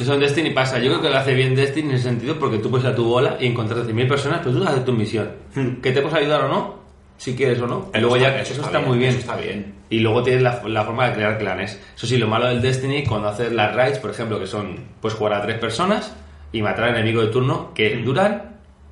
Eso 0.00 0.14
en 0.14 0.20
Destiny 0.20 0.50
pasa. 0.50 0.78
Yo 0.78 0.90
creo 0.90 1.02
que 1.02 1.10
lo 1.10 1.16
hace 1.18 1.34
bien 1.34 1.54
Destiny 1.54 1.90
en 1.90 1.94
ese 1.96 2.04
sentido 2.04 2.38
porque 2.38 2.58
tú 2.58 2.70
puedes 2.70 2.84
ir 2.86 2.92
a 2.92 2.94
tu 2.96 3.04
bola 3.04 3.36
y 3.38 3.46
encontrar 3.46 3.80
100.000 3.84 4.08
personas, 4.08 4.40
pero 4.42 4.56
tú 4.56 4.64
haces 4.64 4.84
tu 4.84 4.92
misión. 4.92 5.30
Hmm. 5.54 5.74
Que 5.82 5.92
te 5.92 6.00
puedes 6.00 6.16
ayudar 6.18 6.42
o 6.44 6.48
no, 6.48 6.74
si 7.16 7.36
quieres 7.36 7.60
o 7.60 7.66
no. 7.66 7.90
Y 7.94 7.98
luego 7.98 8.16
ya, 8.16 8.40
eso, 8.40 8.60
está, 8.60 8.80
muy 8.80 8.98
bien. 8.98 9.10
Eso 9.10 9.20
está 9.20 9.36
bien. 9.36 9.74
Y 9.90 10.00
luego 10.00 10.22
tienes 10.22 10.42
la, 10.42 10.60
la 10.66 10.84
forma 10.84 11.08
de 11.08 11.14
crear 11.14 11.38
clanes. 11.38 11.80
Eso 11.94 12.06
sí, 12.06 12.16
lo 12.16 12.26
malo 12.26 12.46
del 12.48 12.60
Destiny, 12.62 13.04
cuando 13.04 13.28
haces 13.28 13.52
las 13.52 13.74
raids, 13.74 13.98
por 13.98 14.10
ejemplo, 14.10 14.40
que 14.40 14.46
son, 14.46 14.80
pues 15.00 15.14
jugar 15.14 15.34
a 15.34 15.42
tres 15.42 15.58
personas 15.58 16.16
y 16.50 16.62
matar 16.62 16.84
al 16.86 16.96
enemigo 16.96 17.20
de 17.20 17.28
turno, 17.28 17.72
que 17.74 17.94
Hmm. 17.96 18.04
duran 18.04 18.42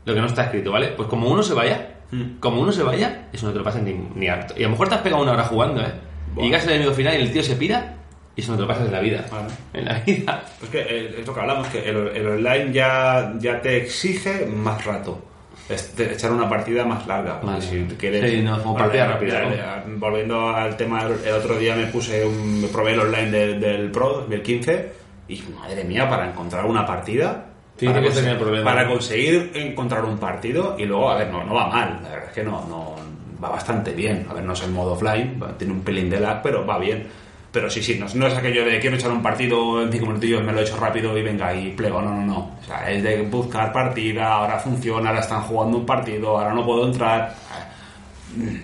lo 0.05 0.15
que 0.15 0.21
no 0.21 0.27
está 0.27 0.45
escrito, 0.45 0.71
¿vale? 0.73 0.89
Pues 0.89 1.09
como 1.09 1.29
uno 1.29 1.43
se 1.43 1.55
vaya, 1.55 1.92
Mm. 2.13 2.39
como 2.41 2.61
uno 2.61 2.71
se 2.73 2.83
vaya, 2.83 3.29
eso 3.33 3.47
no 3.47 3.53
te 3.53 3.59
lo 3.59 3.65
pasas 3.65 3.83
ni, 3.83 3.95
ni 4.15 4.29
harto. 4.29 4.55
Y 4.57 4.61
a 4.61 4.67
lo 4.67 4.71
mejor 4.71 4.89
te 4.89 4.95
has 4.97 5.01
pegado 5.01 5.23
una 5.23 5.33
hora 5.33 5.45
jugando, 5.45 5.81
¿eh? 5.81 5.93
Buah. 6.35 6.45
Y 6.45 6.49
llegas 6.49 6.65
al 6.65 6.71
enemigo 6.75 6.93
final 6.93 7.15
y 7.19 7.23
el 7.23 7.33
tío 7.33 7.43
se 7.43 7.57
pira 7.57 7.95
y 8.37 8.41
eso 8.43 8.53
no 8.53 8.57
te 8.57 8.63
lo 8.63 8.69
pasas 8.69 8.87
en 8.87 8.93
la 8.93 9.01
vida. 9.01 9.25
En 9.73 9.85
la 9.87 9.95
vida. 10.01 10.43
Es 10.63 10.69
que 10.69 10.81
eh, 10.81 11.17
es 11.21 11.27
lo 11.27 11.35
que 11.35 11.41
hablamos, 11.41 11.67
que 11.69 11.89
el, 11.89 11.97
el 12.09 12.27
online 12.29 12.73
ya, 12.73 13.33
ya 13.39 13.61
te 13.61 13.77
exige 13.79 14.47
más 14.47 14.85
rato. 14.85 15.25
Es 15.69 15.95
de 15.97 16.13
echar 16.13 16.33
una 16.33 16.49
partida 16.49 16.85
más 16.85 17.07
larga. 17.07 17.41
Vale. 17.43 17.63
Si 17.63 17.85
quieres, 17.99 18.31
Sí, 18.31 18.43
no, 18.43 18.63
como 18.63 18.77
partida 18.77 19.07
rápida, 19.07 19.43
¿no? 19.45 19.53
eh, 19.55 19.61
Volviendo 19.97 20.49
al 20.51 20.77
tema, 20.77 21.03
el 21.05 21.33
otro 21.33 21.57
día 21.57 21.77
me 21.77 21.87
puse 21.87 22.25
un, 22.27 22.61
me 22.63 22.69
probé 22.69 22.93
el 22.95 23.01
online 23.01 23.31
de- 23.31 23.59
del 23.59 23.91
Pro, 23.91 24.27
del 24.29 24.43
15, 24.43 24.93
y 25.29 25.43
madre 25.59 25.85
mía, 25.85 26.09
para 26.09 26.29
encontrar 26.29 26.65
una 26.67 26.85
partida. 26.85 27.47
Sí, 27.77 27.87
para, 27.87 28.01
tiene 28.01 28.15
que 28.15 28.21
tener 28.21 28.39
problema. 28.39 28.65
para 28.65 28.87
conseguir 28.87 29.51
encontrar 29.55 30.05
un 30.05 30.19
partido 30.19 30.77
y 30.79 30.85
luego, 30.85 31.11
a 31.11 31.17
ver, 31.17 31.31
no, 31.31 31.43
no 31.45 31.55
va 31.55 31.67
mal, 31.69 32.01
la 32.03 32.09
verdad 32.11 32.29
es 32.29 32.35
que 32.35 32.45
no, 32.45 32.65
no 32.69 32.97
va 33.43 33.51
bastante 33.51 33.93
bien. 33.93 34.27
A 34.31 34.35
ver, 34.35 34.45
no 34.45 34.53
es 34.53 34.63
el 34.63 34.71
modo 34.71 34.93
offline, 34.93 35.41
tiene 35.59 35.73
un 35.73 35.81
pelín 35.81 36.09
de 36.09 36.21
lag, 36.21 36.43
pero 36.43 36.65
va 36.65 36.79
bien. 36.79 37.07
Pero 37.51 37.69
sí, 37.69 37.83
sí, 37.83 37.99
no, 37.99 38.07
no 38.15 38.27
es 38.27 38.35
aquello 38.35 38.65
de 38.65 38.81
quiero 38.81 38.97
echar 38.97 39.11
un 39.11 39.23
partido 39.23 39.83
en 39.83 39.93
cinco 39.93 40.07
minutillos, 40.07 40.43
me 40.43 40.53
lo 40.53 40.61
he 40.61 40.63
hecho 40.63 40.79
rápido 40.79 41.17
y 41.19 41.23
venga 41.23 41.55
y 41.55 41.71
plego. 41.73 42.01
No, 42.01 42.15
no, 42.15 42.25
no. 42.25 42.39
O 42.61 42.65
sea, 42.65 42.91
es 42.91 43.03
de 43.03 43.23
buscar 43.23 43.73
partida, 43.73 44.33
ahora 44.33 44.59
funciona, 44.59 45.11
ahora 45.11 45.21
están 45.21 45.43
jugando 45.43 45.77
un 45.79 45.85
partido, 45.85 46.39
ahora 46.39 46.55
no 46.55 46.65
puedo 46.65 46.87
entrar. 46.87 47.35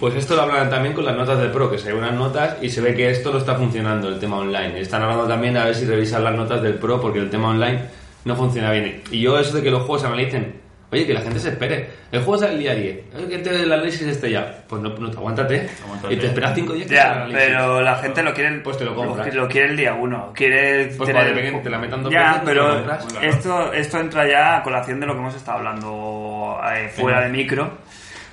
Pues 0.01 0.15
esto 0.15 0.35
lo 0.35 0.43
hablan 0.43 0.71
también 0.71 0.95
con 0.95 1.05
las 1.05 1.15
notas 1.15 1.39
del 1.39 1.51
Pro, 1.51 1.71
que 1.71 1.77
se 1.77 1.93
ven 1.93 1.99
unas 1.99 2.15
notas 2.15 2.57
y 2.63 2.71
se 2.71 2.81
ve 2.81 2.95
que 2.95 3.11
esto 3.11 3.31
no 3.31 3.37
está 3.37 3.55
funcionando, 3.55 4.09
el 4.09 4.19
tema 4.19 4.39
online. 4.39 4.81
Están 4.81 5.03
hablando 5.03 5.27
también 5.27 5.59
a 5.59 5.67
ver 5.67 5.75
si 5.75 5.85
revisan 5.85 6.25
las 6.25 6.35
notas 6.35 6.63
del 6.63 6.75
Pro, 6.75 6.99
porque 6.99 7.19
el 7.19 7.29
tema 7.29 7.51
online 7.51 7.83
no 8.29 8.37
funciona 8.37 8.71
bien. 8.71 9.03
Y 9.11 9.21
yo 9.21 9.39
eso 9.39 9.57
de 9.57 9.63
que 9.63 9.71
los 9.71 9.81
juegos 9.81 10.03
se 10.03 10.07
analicen, 10.07 10.61
oye, 10.93 11.07
que 11.07 11.15
la 11.15 11.21
gente 11.23 11.41
se 11.41 11.49
espere. 11.51 11.89
El 12.13 12.21
juego 12.23 12.39
sale 12.39 12.53
el 12.55 12.59
día 12.61 12.75
10, 12.75 13.01
oye, 13.17 13.29
que 13.29 13.39
te- 13.39 13.63
el 13.63 13.73
análisis 13.73 14.03
esté 14.07 14.31
ya. 14.31 14.65
Pues 14.69 14.81
no, 14.81 14.91
no 14.91 15.09
aguántate. 15.09 15.69
Aguántate. 15.85 16.15
Y 16.15 16.17
te 16.19 16.27
esperas 16.27 16.55
5 16.55 16.73
días 16.75 16.87
que 16.87 16.95
el 16.95 17.01
Ya, 17.01 17.13
análisis. 17.13 17.39
pero 17.47 17.81
la 17.83 17.97
gente 17.97 18.23
lo 18.23 18.33
quiere, 18.35 18.61
Pues 18.61 18.79
te 18.79 18.85
lo 18.85 18.95
compras. 18.95 19.35
lo 19.35 19.49
quiere 19.49 19.69
el 19.71 19.77
día 19.77 19.95
uno. 19.95 20.33
Quiere 20.35 20.87
Pues 20.97 21.09
tener- 21.09 21.35
vale, 21.35 21.51
que 21.53 21.59
te 21.59 21.71
la 21.71 21.79
metan 21.79 22.03
dos 22.03 22.13
Ya, 22.13 22.41
te 22.41 22.47
pero 22.47 22.85
esto, 23.23 23.73
esto 23.73 23.99
entra 23.99 24.29
ya 24.29 24.57
a 24.59 24.63
colación 24.63 25.01
de 25.01 25.07
lo 25.07 25.15
que 25.15 25.19
hemos 25.21 25.35
estado 25.35 25.59
hablando 25.59 26.61
eh, 26.73 26.89
fuera 26.95 27.23
de 27.23 27.29
micro 27.31 27.79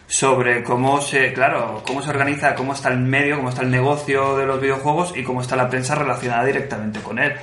sobre 0.07 0.61
cómo 0.63 1.01
se, 1.01 1.33
claro, 1.33 1.81
cómo 1.85 2.01
se 2.03 2.11
organiza, 2.11 2.53
cómo 2.53 2.73
está 2.73 2.89
el 2.89 2.99
medio, 2.99 3.37
cómo 3.37 3.49
está 3.49 3.63
el 3.63 3.71
negocio 3.71 4.37
de 4.37 4.45
los 4.45 4.61
videojuegos 4.61 5.13
y 5.17 5.23
cómo 5.23 5.41
está 5.41 5.55
la 5.55 5.67
prensa 5.67 5.95
relacionada 5.95 6.45
directamente 6.45 6.99
con 6.99 7.17
él. 7.17 7.33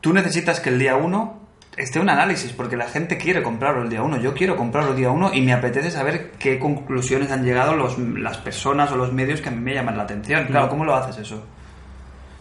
Tú 0.00 0.12
necesitas 0.14 0.60
que 0.60 0.70
el 0.70 0.78
día 0.78 0.96
1 0.96 1.47
esté 1.78 2.00
un 2.00 2.10
análisis, 2.10 2.52
porque 2.52 2.76
la 2.76 2.86
gente 2.88 3.16
quiere 3.16 3.42
comprarlo 3.42 3.82
el 3.82 3.88
día 3.88 4.02
1. 4.02 4.18
Yo 4.18 4.34
quiero 4.34 4.56
comprarlo 4.56 4.90
el 4.90 4.96
día 4.96 5.10
1 5.10 5.32
y 5.34 5.40
me 5.42 5.52
apetece 5.52 5.90
saber 5.90 6.32
qué 6.38 6.58
conclusiones 6.58 7.30
han 7.30 7.44
llegado 7.44 7.74
los, 7.74 7.98
las 7.98 8.36
personas 8.38 8.90
o 8.92 8.96
los 8.96 9.12
medios 9.12 9.40
que 9.40 9.48
a 9.48 9.52
mí 9.52 9.60
me 9.60 9.74
llaman 9.74 9.96
la 9.96 10.02
atención. 10.02 10.46
Claro, 10.46 10.68
¿cómo 10.68 10.84
lo 10.84 10.94
haces 10.94 11.16
eso? 11.18 11.44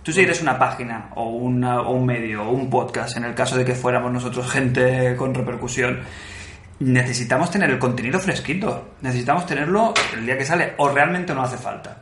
Tú 0.04 0.12
si 0.12 0.22
eres 0.22 0.42
una 0.42 0.58
página 0.58 1.10
o, 1.16 1.30
una- 1.30 1.82
o 1.82 1.92
un 1.92 2.06
medio 2.06 2.44
o 2.44 2.52
un 2.52 2.70
podcast, 2.70 3.18
en 3.18 3.26
el 3.26 3.34
caso 3.36 3.58
de 3.58 3.66
que 3.66 3.76
fuéramos 3.76 4.12
nosotros 4.12 4.50
gente 4.50 5.16
con 5.18 5.34
repercusión, 5.34 6.00
necesitamos 6.80 7.52
tener 7.52 7.70
el 7.70 7.80
contenido 7.80 8.20
fresquito. 8.20 8.90
Necesitamos 9.02 9.46
tenerlo 9.46 9.94
el 10.14 10.26
día 10.26 10.38
que 10.38 10.46
sale 10.46 10.74
o 10.78 10.90
realmente 10.90 11.34
no 11.34 11.42
hace 11.44 11.58
falta. 11.58 11.98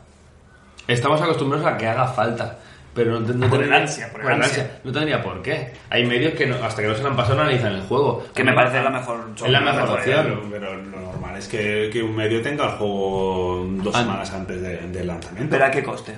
Estamos 0.88 1.22
acostumbrados 1.22 1.66
a 1.66 1.78
que 1.78 1.88
haga 1.88 2.08
falta. 2.10 2.60
Pero 2.96 3.20
no, 3.20 3.34
no 3.34 3.50
Por 3.50 3.60
tendría- 3.60 3.82
ansia, 3.82 4.10
por 4.10 4.32
ansia. 4.32 4.80
No 4.86 4.92
tendría 4.92 5.22
por 5.22 5.42
qué. 5.42 5.74
Hay 5.90 6.06
medios 6.06 6.34
que 6.34 6.48
no- 6.48 6.56
hasta 6.64 6.82
que 6.82 6.88
no 6.88 6.96
se 6.96 7.04
lo 7.04 7.10
han 7.10 7.16
pasado 7.18 7.42
analizan 7.42 7.74
el 7.74 7.82
juego. 7.82 8.26
Que 8.34 8.44
me 8.44 8.54
parece 8.54 8.82
la 8.82 8.90
mejor 8.90 9.32
Es 9.36 9.52
la 9.52 9.60
mejor 9.60 9.90
opción. 9.90 10.26
Pero, 10.26 10.42
pero 10.50 10.76
lo 10.78 11.00
normal 11.02 11.36
es 11.38 11.48
que, 11.50 11.90
que 11.92 12.02
un 12.02 12.16
medio 12.16 12.42
tenga 12.42 12.64
el 12.64 12.72
juego 12.78 13.66
dos 13.84 13.94
Ah. 13.96 14.00
semanas 14.00 14.32
antes 14.34 14.62
de- 14.62 14.78
del 14.88 15.08
lanzamiento. 15.08 15.52
Pero 15.52 15.66
a 15.66 15.72
qué 15.72 15.84
coste. 15.84 16.14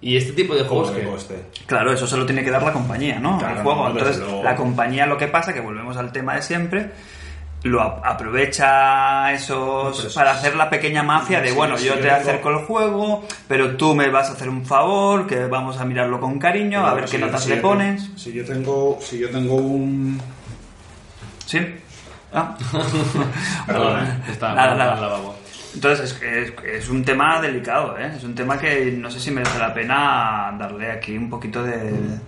Y 0.00 0.16
este 0.16 0.32
tipo 0.32 0.54
de 0.54 0.64
juegos 0.64 0.88
¿Cómo 0.88 0.98
de 0.98 1.04
que... 1.04 1.10
coste? 1.10 1.34
Claro, 1.66 1.92
eso 1.92 2.06
se 2.06 2.16
lo 2.16 2.26
tiene 2.26 2.42
que 2.44 2.50
dar 2.50 2.62
la 2.62 2.72
compañía, 2.72 3.18
¿no? 3.20 3.38
Claro, 3.38 3.56
el 3.58 3.62
juego. 3.62 3.88
no, 3.88 3.98
Entonces, 3.98 4.22
la 4.42 4.54
compañía 4.56 5.06
lo 5.06 5.16
que 5.16 5.28
pasa, 5.28 5.52
que 5.54 5.60
volvemos 5.60 5.96
al 5.96 6.12
tema 6.12 6.34
de 6.34 6.42
siempre, 6.42 6.90
lo 7.64 7.80
aprovecha 7.82 9.32
esos 9.32 10.14
para 10.14 10.32
hacer 10.32 10.54
la 10.54 10.68
pequeña 10.70 11.02
mafia 11.02 11.40
de, 11.40 11.48
Sí, 11.48 11.54
bueno, 11.54 11.76
sí, 11.76 11.86
yo 11.86 11.94
yo 11.94 12.00
te 12.00 12.04
digo- 12.06 12.16
acerco 12.16 12.50
el 12.50 12.58
juego, 12.66 13.26
pero 13.48 13.76
tú 13.76 13.94
me 13.94 14.08
vas 14.10 14.28
a 14.30 14.32
hacer 14.34 14.48
un 14.48 14.64
favor, 14.64 15.26
que 15.26 15.46
vamos 15.46 15.78
a 15.80 15.84
mirarlo 15.84 16.20
con 16.20 16.38
cariño, 16.38 16.86
a 16.86 16.94
ver 16.94 17.08
Si 17.08 17.16
qué 17.16 17.20
yo- 17.20 17.26
notas 17.26 17.42
si 17.44 17.50
le 17.50 17.56
pones. 17.56 18.02
tengo- 18.04 18.18
Si 18.18 18.32
yo 18.32 18.44
tengo, 18.44 18.98
si 19.00 19.18
yo 19.18 19.30
tengo 19.30 19.54
un, 19.56 20.20
¿Sí? 21.46 21.58
Ah. 22.32 22.56
Perdona, 23.66 24.20
está 24.30 24.54
Nada, 24.54 24.74
lavabo. 25.00 25.34
Entonces, 25.74 26.12
es, 26.12 26.18
que 26.18 26.42
es, 26.42 26.52
es 26.84 26.88
un 26.88 27.04
tema 27.04 27.40
delicado, 27.40 27.98
¿eh? 27.98 28.12
Es 28.16 28.24
un 28.24 28.34
tema 28.34 28.58
que 28.58 28.92
no 28.92 29.10
sé 29.10 29.18
si 29.20 29.30
merece 29.30 29.58
la 29.58 29.74
pena 29.74 30.54
darle 30.58 30.90
aquí 30.90 31.16
un 31.16 31.28
poquito 31.28 31.62
de... 31.64 31.76
de- 31.78 32.18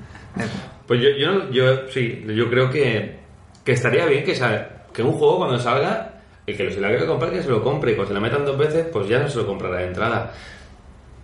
Pues 0.87 1.01
yo, 1.01 1.09
yo, 1.19 1.51
yo 1.51 1.89
sí, 1.91 2.25
yo 2.27 2.49
creo 2.51 2.71
que, 2.71 3.19
que 3.65 3.73
estaría 3.73 4.05
bien 4.07 4.25
que, 4.25 4.35
sa- 4.35 4.69
que 4.97 5.03
un 5.03 5.13
juego 5.13 5.37
cuando 5.39 5.59
salga, 5.59 6.13
el 6.47 6.57
que 6.57 6.65
lo- 6.65 6.71
se 6.73 6.81
lo 6.81 6.89
quiera 6.89 7.07
comprar, 7.07 7.31
que 7.33 7.43
se 7.43 7.49
lo 7.51 7.63
compre. 7.63 7.93
Y 7.93 7.95
cuando 7.95 8.09
se 8.09 8.15
lo 8.15 8.21
metan 8.23 8.45
dos 8.47 8.57
veces, 8.57 8.87
pues 8.93 9.07
ya 9.09 9.19
no 9.19 9.29
se 9.29 9.37
lo 9.39 9.47
comprará 9.47 9.77
de 9.77 9.87
entrada. 9.89 10.33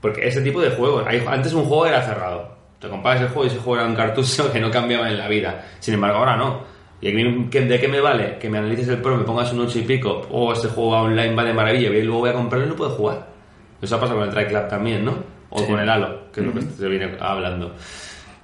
Porque 0.00 0.26
ese 0.28 0.42
tipo 0.42 0.60
de 0.60 0.70
juegos, 0.70 1.04
hay- 1.06 1.24
antes 1.26 1.52
un 1.54 1.64
juego 1.64 1.86
era 1.86 2.02
cerrado. 2.02 2.52
Te 2.80 2.88
comprabas 2.88 3.20
el 3.22 3.28
juego 3.28 3.44
y 3.44 3.46
ese 3.48 3.58
juego 3.58 3.80
era 3.80 3.88
un 3.88 3.94
cartucho 3.94 4.50
que 4.52 4.60
no 4.60 4.70
cambiaba 4.70 5.08
en 5.08 5.16
la 5.18 5.28
vida. 5.28 5.64
Sin 5.78 5.94
embargo, 5.94 6.18
ahora 6.18 6.36
no. 6.36 6.60
¿Y 7.00 7.10
de 7.10 7.80
qué 7.80 7.88
me 7.88 8.00
vale? 8.00 8.38
Que 8.38 8.48
me 8.48 8.58
analices 8.58 8.86
el 8.88 8.98
pro, 8.98 9.16
me 9.16 9.24
pongas 9.24 9.52
un 9.52 9.60
8 9.60 9.78
y 9.80 9.82
pico, 9.82 10.22
o 10.30 10.52
este 10.52 10.68
juego 10.68 10.90
online 11.00 11.34
va 11.34 11.42
de 11.44 11.52
maravilla, 11.52 11.88
y 11.88 12.02
luego 12.02 12.20
voy 12.20 12.30
a 12.30 12.34
comprarlo 12.34 12.66
y 12.66 12.70
no 12.70 12.76
puedo 12.76 12.90
jugar. 12.90 13.26
Eso 13.80 13.96
ha 13.96 14.00
pasado 14.00 14.20
con 14.20 14.28
el 14.28 14.34
Try 14.34 14.46
Club 14.46 14.68
también, 14.68 15.04
¿no? 15.04 15.14
O 15.50 15.58
Sí. 15.58 15.66
con 15.66 15.80
el 15.80 15.88
Halo, 15.88 16.30
que 16.32 16.40
es 16.40 16.46
lo 16.46 16.52
que 16.52 16.62
se 16.62 16.86
viene 16.88 17.16
hablando. 17.18 17.72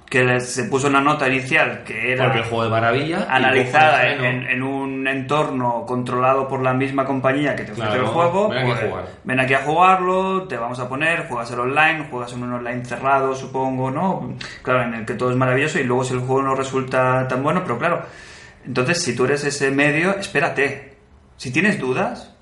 Que 0.09 0.39
se 0.39 0.63
puso 0.63 0.87
una 0.87 1.01
nota 1.01 1.27
inicial 1.27 1.83
que 1.85 2.13
era 2.13 2.23
Porque 2.25 2.39
el 2.39 2.45
juego 2.45 2.63
de 2.63 2.69
maravilla. 2.71 3.27
analizada 3.29 4.07
en, 4.07 4.63
un 4.63 5.07
entorno 5.07 5.85
controlado 5.85 6.47
por 6.47 6.63
la 6.63 6.73
misma 6.73 7.05
compañía 7.05 7.55
que 7.55 7.63
te 7.63 7.73
ofrece 7.73 7.89
Claro, 7.89 8.03
el 8.05 8.07
juego. 8.09 8.49
ven 8.49 8.57
aquí 8.59 8.71
a 8.71 8.75
pues, 8.75 8.89
jugar. 8.89 9.05
ven 9.23 9.39
aquí 9.39 9.53
a 9.53 9.59
jugarlo, 9.59 10.43
te 10.47 10.57
vamos 10.57 10.79
a 10.79 10.89
poner, 10.89 11.27
juegas 11.27 11.51
el 11.51 11.59
online, 11.59 12.07
juegas 12.09 12.33
en 12.33 12.41
un 12.43 12.53
online 12.53 12.83
cerrado, 12.85 13.35
supongo, 13.35 13.91
¿no? 13.91 14.33
Claro, 14.63 14.83
en 14.83 14.95
el 14.95 15.05
que 15.05 15.13
todo 15.13 15.29
es 15.29 15.37
maravilloso 15.37 15.79
y 15.79 15.83
luego 15.83 16.03
si 16.03 16.15
el 16.15 16.21
juego 16.21 16.41
no 16.41 16.55
resulta 16.55 17.27
tan 17.27 17.43
bueno, 17.43 17.61
pero 17.63 17.77
claro, 17.77 18.01
entonces 18.65 19.03
si 19.03 19.15
tú 19.15 19.25
eres 19.25 19.43
ese 19.45 19.69
medio, 19.69 20.17
espérate. 20.17 20.97
Si 21.37 21.51
tienes 21.53 21.79
dudas, 21.79 22.35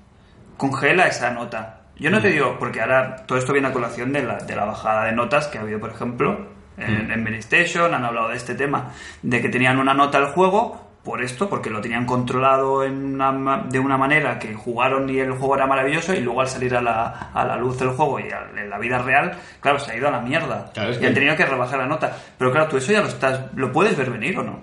congela 0.56 1.06
esa 1.06 1.30
nota. 1.30 1.82
Yo 1.96 2.10
Mm. 2.10 2.12
no 2.14 2.20
te 2.22 2.28
digo, 2.28 2.56
porque 2.58 2.80
ahora 2.80 3.16
todo 3.26 3.38
esto 3.38 3.52
viene 3.52 3.68
a 3.68 3.72
colación 3.72 4.12
de 4.12 4.22
la, 4.22 4.36
de 4.38 4.56
la 4.56 4.64
bajada 4.64 5.04
de 5.04 5.12
notas 5.12 5.48
que 5.48 5.58
ha 5.58 5.60
habido, 5.60 5.78
por 5.80 5.90
ejemplo, 5.90 6.32
Mm. 6.32 6.57
En, 6.80 7.10
en 7.10 7.24
PlayStation, 7.24 7.92
han 7.94 8.04
hablado 8.04 8.28
de 8.28 8.36
este 8.36 8.54
tema, 8.54 8.92
de 9.22 9.40
que 9.42 9.48
tenían 9.48 9.78
una 9.78 9.94
nota 9.94 10.18
al 10.18 10.26
juego 10.32 10.86
por 11.04 11.22
esto, 11.22 11.48
porque 11.48 11.70
lo 11.70 11.80
tenían 11.80 12.04
controlado 12.04 12.84
en 12.84 13.14
una 13.20 13.64
de 13.68 13.78
una 13.78 13.96
manera 13.96 14.38
que 14.38 14.52
jugaron 14.54 15.08
y 15.08 15.18
el 15.20 15.30
juego 15.32 15.56
era 15.56 15.66
maravilloso 15.66 16.12
y 16.12 16.20
luego 16.20 16.42
al 16.42 16.48
salir 16.48 16.74
a 16.76 16.82
la, 16.82 17.30
a 17.32 17.44
la 17.46 17.56
luz 17.56 17.78
del 17.78 17.90
juego 17.90 18.20
y 18.20 18.24
a- 18.24 18.50
en 18.60 18.68
la 18.68 18.78
vida 18.78 18.98
real, 18.98 19.32
claro, 19.60 19.78
se 19.78 19.92
ha 19.92 19.96
ido 19.96 20.08
a 20.08 20.10
la 20.10 20.20
mierda. 20.20 20.70
Claro, 20.74 20.90
es 20.90 20.96
y 20.98 21.00
que- 21.00 21.06
han 21.06 21.14
tenido 21.14 21.34
que 21.36 21.46
rebajar 21.46 21.78
la 21.78 21.86
nota. 21.86 22.14
Pero 22.36 22.52
claro, 22.52 22.68
tú 22.68 22.76
eso 22.76 22.92
ya 22.92 23.00
lo 23.00 23.08
estás, 23.08 23.40
lo 23.54 23.72
puedes 23.72 23.96
ver 23.96 24.10
venir 24.10 24.38
o 24.38 24.42
no. 24.42 24.60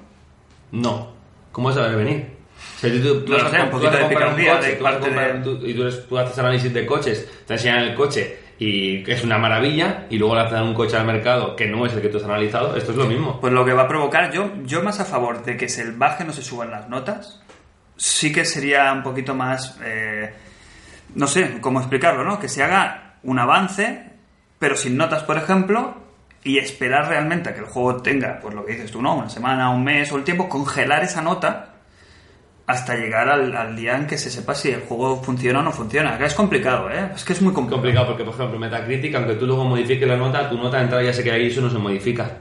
No. 0.71 1.13
¿Cómo 1.51 1.69
vas 1.69 1.77
a 1.77 1.81
ver 1.87 1.95
venir? 1.95 2.27
O 2.75 2.79
sea, 2.79 2.91
tú, 2.91 3.23
tú 3.25 3.31
No 3.31 3.37
vas 3.39 3.51
sé, 3.51 3.59
un 3.61 3.65
tú 3.65 3.71
poquito 3.71 3.91
de 3.97 4.05
picardía 4.05 4.55
coche, 4.57 4.67
de 4.69 4.75
tú 4.75 4.83
parte 4.83 5.09
de- 5.09 5.33
tú- 5.41 5.59
y 5.65 5.73
tú, 5.73 5.81
eres- 5.81 6.07
tú 6.07 6.17
haces 6.19 6.37
análisis 6.39 6.73
de 6.73 6.85
coches, 6.85 7.43
te 7.47 7.53
enseñan 7.53 7.79
el 7.79 7.95
coche 7.95 8.39
y 8.57 9.09
es 9.09 9.23
una 9.23 9.37
maravilla 9.37 10.05
y 10.09 10.17
luego 10.17 10.35
hacen 10.35 10.61
un 10.61 10.73
coche 10.73 10.95
al 10.95 11.05
mercado 11.05 11.55
que 11.55 11.67
no 11.67 11.85
es 11.85 11.93
el 11.93 12.01
que 12.01 12.09
tú 12.09 12.17
has 12.17 12.23
analizado, 12.23 12.75
esto 12.75 12.91
es 12.91 12.97
lo 12.97 13.05
mismo. 13.05 13.39
Pues 13.41 13.51
lo 13.51 13.65
que 13.65 13.73
va 13.73 13.83
a 13.83 13.87
provocar, 13.87 14.31
yo, 14.31 14.51
yo 14.63 14.81
más 14.81 14.99
a 14.99 15.05
favor 15.05 15.43
de 15.43 15.57
que 15.57 15.67
se 15.67 15.91
baje 15.91 16.23
no 16.23 16.31
se 16.31 16.41
suban 16.41 16.71
las 16.71 16.87
notas, 16.89 17.41
sí 17.97 18.31
que 18.31 18.45
sería 18.45 18.91
un 18.93 19.03
poquito 19.03 19.35
más, 19.35 19.77
eh, 19.83 20.33
no 21.15 21.27
sé 21.27 21.59
cómo 21.59 21.79
explicarlo, 21.79 22.23
¿no? 22.23 22.39
Que 22.39 22.47
se 22.47 22.63
haga 22.63 23.15
un 23.23 23.39
avance, 23.39 24.11
pero 24.57 24.75
sin 24.77 24.95
notas, 24.95 25.23
por 25.23 25.37
ejemplo, 25.37 25.95
y 26.43 26.57
esperar 26.57 27.09
realmente 27.09 27.49
a 27.49 27.53
que 27.53 27.59
el 27.59 27.65
juego 27.65 28.01
tenga, 28.01 28.39
pues 28.41 28.53
lo 28.53 28.65
que 28.65 28.73
dices 28.73 28.91
tú, 28.91 29.01
¿no? 29.01 29.15
Una 29.15 29.29
semana, 29.29 29.69
un 29.69 29.83
mes 29.83 30.11
o 30.11 30.17
el 30.17 30.23
tiempo, 30.23 30.47
congelar 30.47 31.03
esa 31.03 31.21
nota 31.21 31.74
hasta 32.67 32.95
llegar 32.95 33.29
al, 33.29 33.55
al 33.55 33.75
día 33.75 33.95
en 33.95 34.07
que 34.07 34.17
se 34.17 34.31
sepa 34.31 34.55
si 34.55 34.69
el 34.71 34.81
juego 34.81 35.21
funciona 35.21 35.59
o 35.59 35.63
no 35.63 35.71
funciona. 35.71 36.17
Que 36.17 36.25
es 36.25 36.33
complicado, 36.33 36.89
¿eh? 36.89 37.11
Es 37.15 37.23
que 37.23 37.33
es 37.33 37.41
muy 37.41 37.53
complicado. 37.53 37.81
complicado 37.81 38.07
porque, 38.07 38.23
por 38.23 38.33
ejemplo, 38.33 38.57
Metacritic, 38.59 39.13
aunque 39.15 39.35
tú 39.35 39.45
luego 39.45 39.65
modifiques 39.65 40.07
la 40.07 40.17
nota, 40.17 40.49
tu 40.49 40.57
nota 40.57 40.77
de 40.77 40.83
entrada 40.83 41.03
ya 41.03 41.13
se 41.13 41.23
queda 41.23 41.35
ahí 41.35 41.43
y 41.43 41.47
eso 41.47 41.61
no 41.61 41.69
se 41.69 41.77
modifica. 41.77 42.31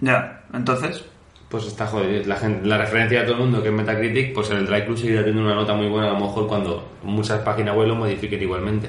Ya, 0.00 0.44
entonces, 0.52 1.04
Pues 1.48 1.66
está 1.66 1.86
jodido. 1.86 2.22
La, 2.26 2.36
gente- 2.36 2.66
la 2.66 2.78
referencia 2.78 3.20
de 3.20 3.26
todo 3.26 3.36
el 3.36 3.42
mundo 3.42 3.62
que 3.62 3.68
es 3.68 3.74
Metacritic, 3.74 4.32
pues 4.34 4.50
el 4.50 4.66
Drive 4.66 4.86
Club 4.86 4.98
seguirá 4.98 5.20
teniendo 5.20 5.42
una 5.44 5.54
nota 5.54 5.74
muy 5.74 5.88
buena 5.88 6.08
a 6.08 6.12
lo 6.14 6.20
mejor 6.20 6.48
cuando 6.48 6.88
muchas 7.02 7.40
páginas 7.42 7.76
web 7.76 7.88
lo 7.88 7.94
modifiquen 7.94 8.42
igualmente. 8.42 8.88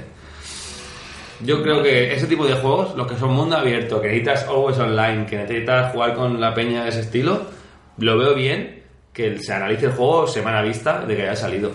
Yo 1.41 1.61
creo 1.61 1.83
que 1.83 2.13
ese 2.13 2.27
tipo 2.27 2.45
de 2.47 2.53
juegos, 2.53 2.95
los 2.95 3.05
que 3.07 3.17
son 3.17 3.31
mundo 3.33 3.57
abierto, 3.57 4.01
que 4.01 4.07
necesitas 4.07 4.45
always 4.47 4.77
online, 4.79 5.25
que 5.25 5.35
necesitas 5.37 5.91
jugar 5.91 6.15
con 6.15 6.39
la 6.39 6.53
peña 6.53 6.83
de 6.83 6.89
ese 6.89 7.01
estilo, 7.01 7.41
lo 7.97 8.17
veo 8.17 8.33
bien 8.33 8.74
que 9.15 9.39
se 9.39 9.53
analice 9.53 9.85
el 9.87 9.93
juego 9.93 10.27
semana 10.27 10.61
vista 10.61 10.99
de 11.05 11.15
que 11.15 11.23
haya 11.23 11.35
salido. 11.35 11.71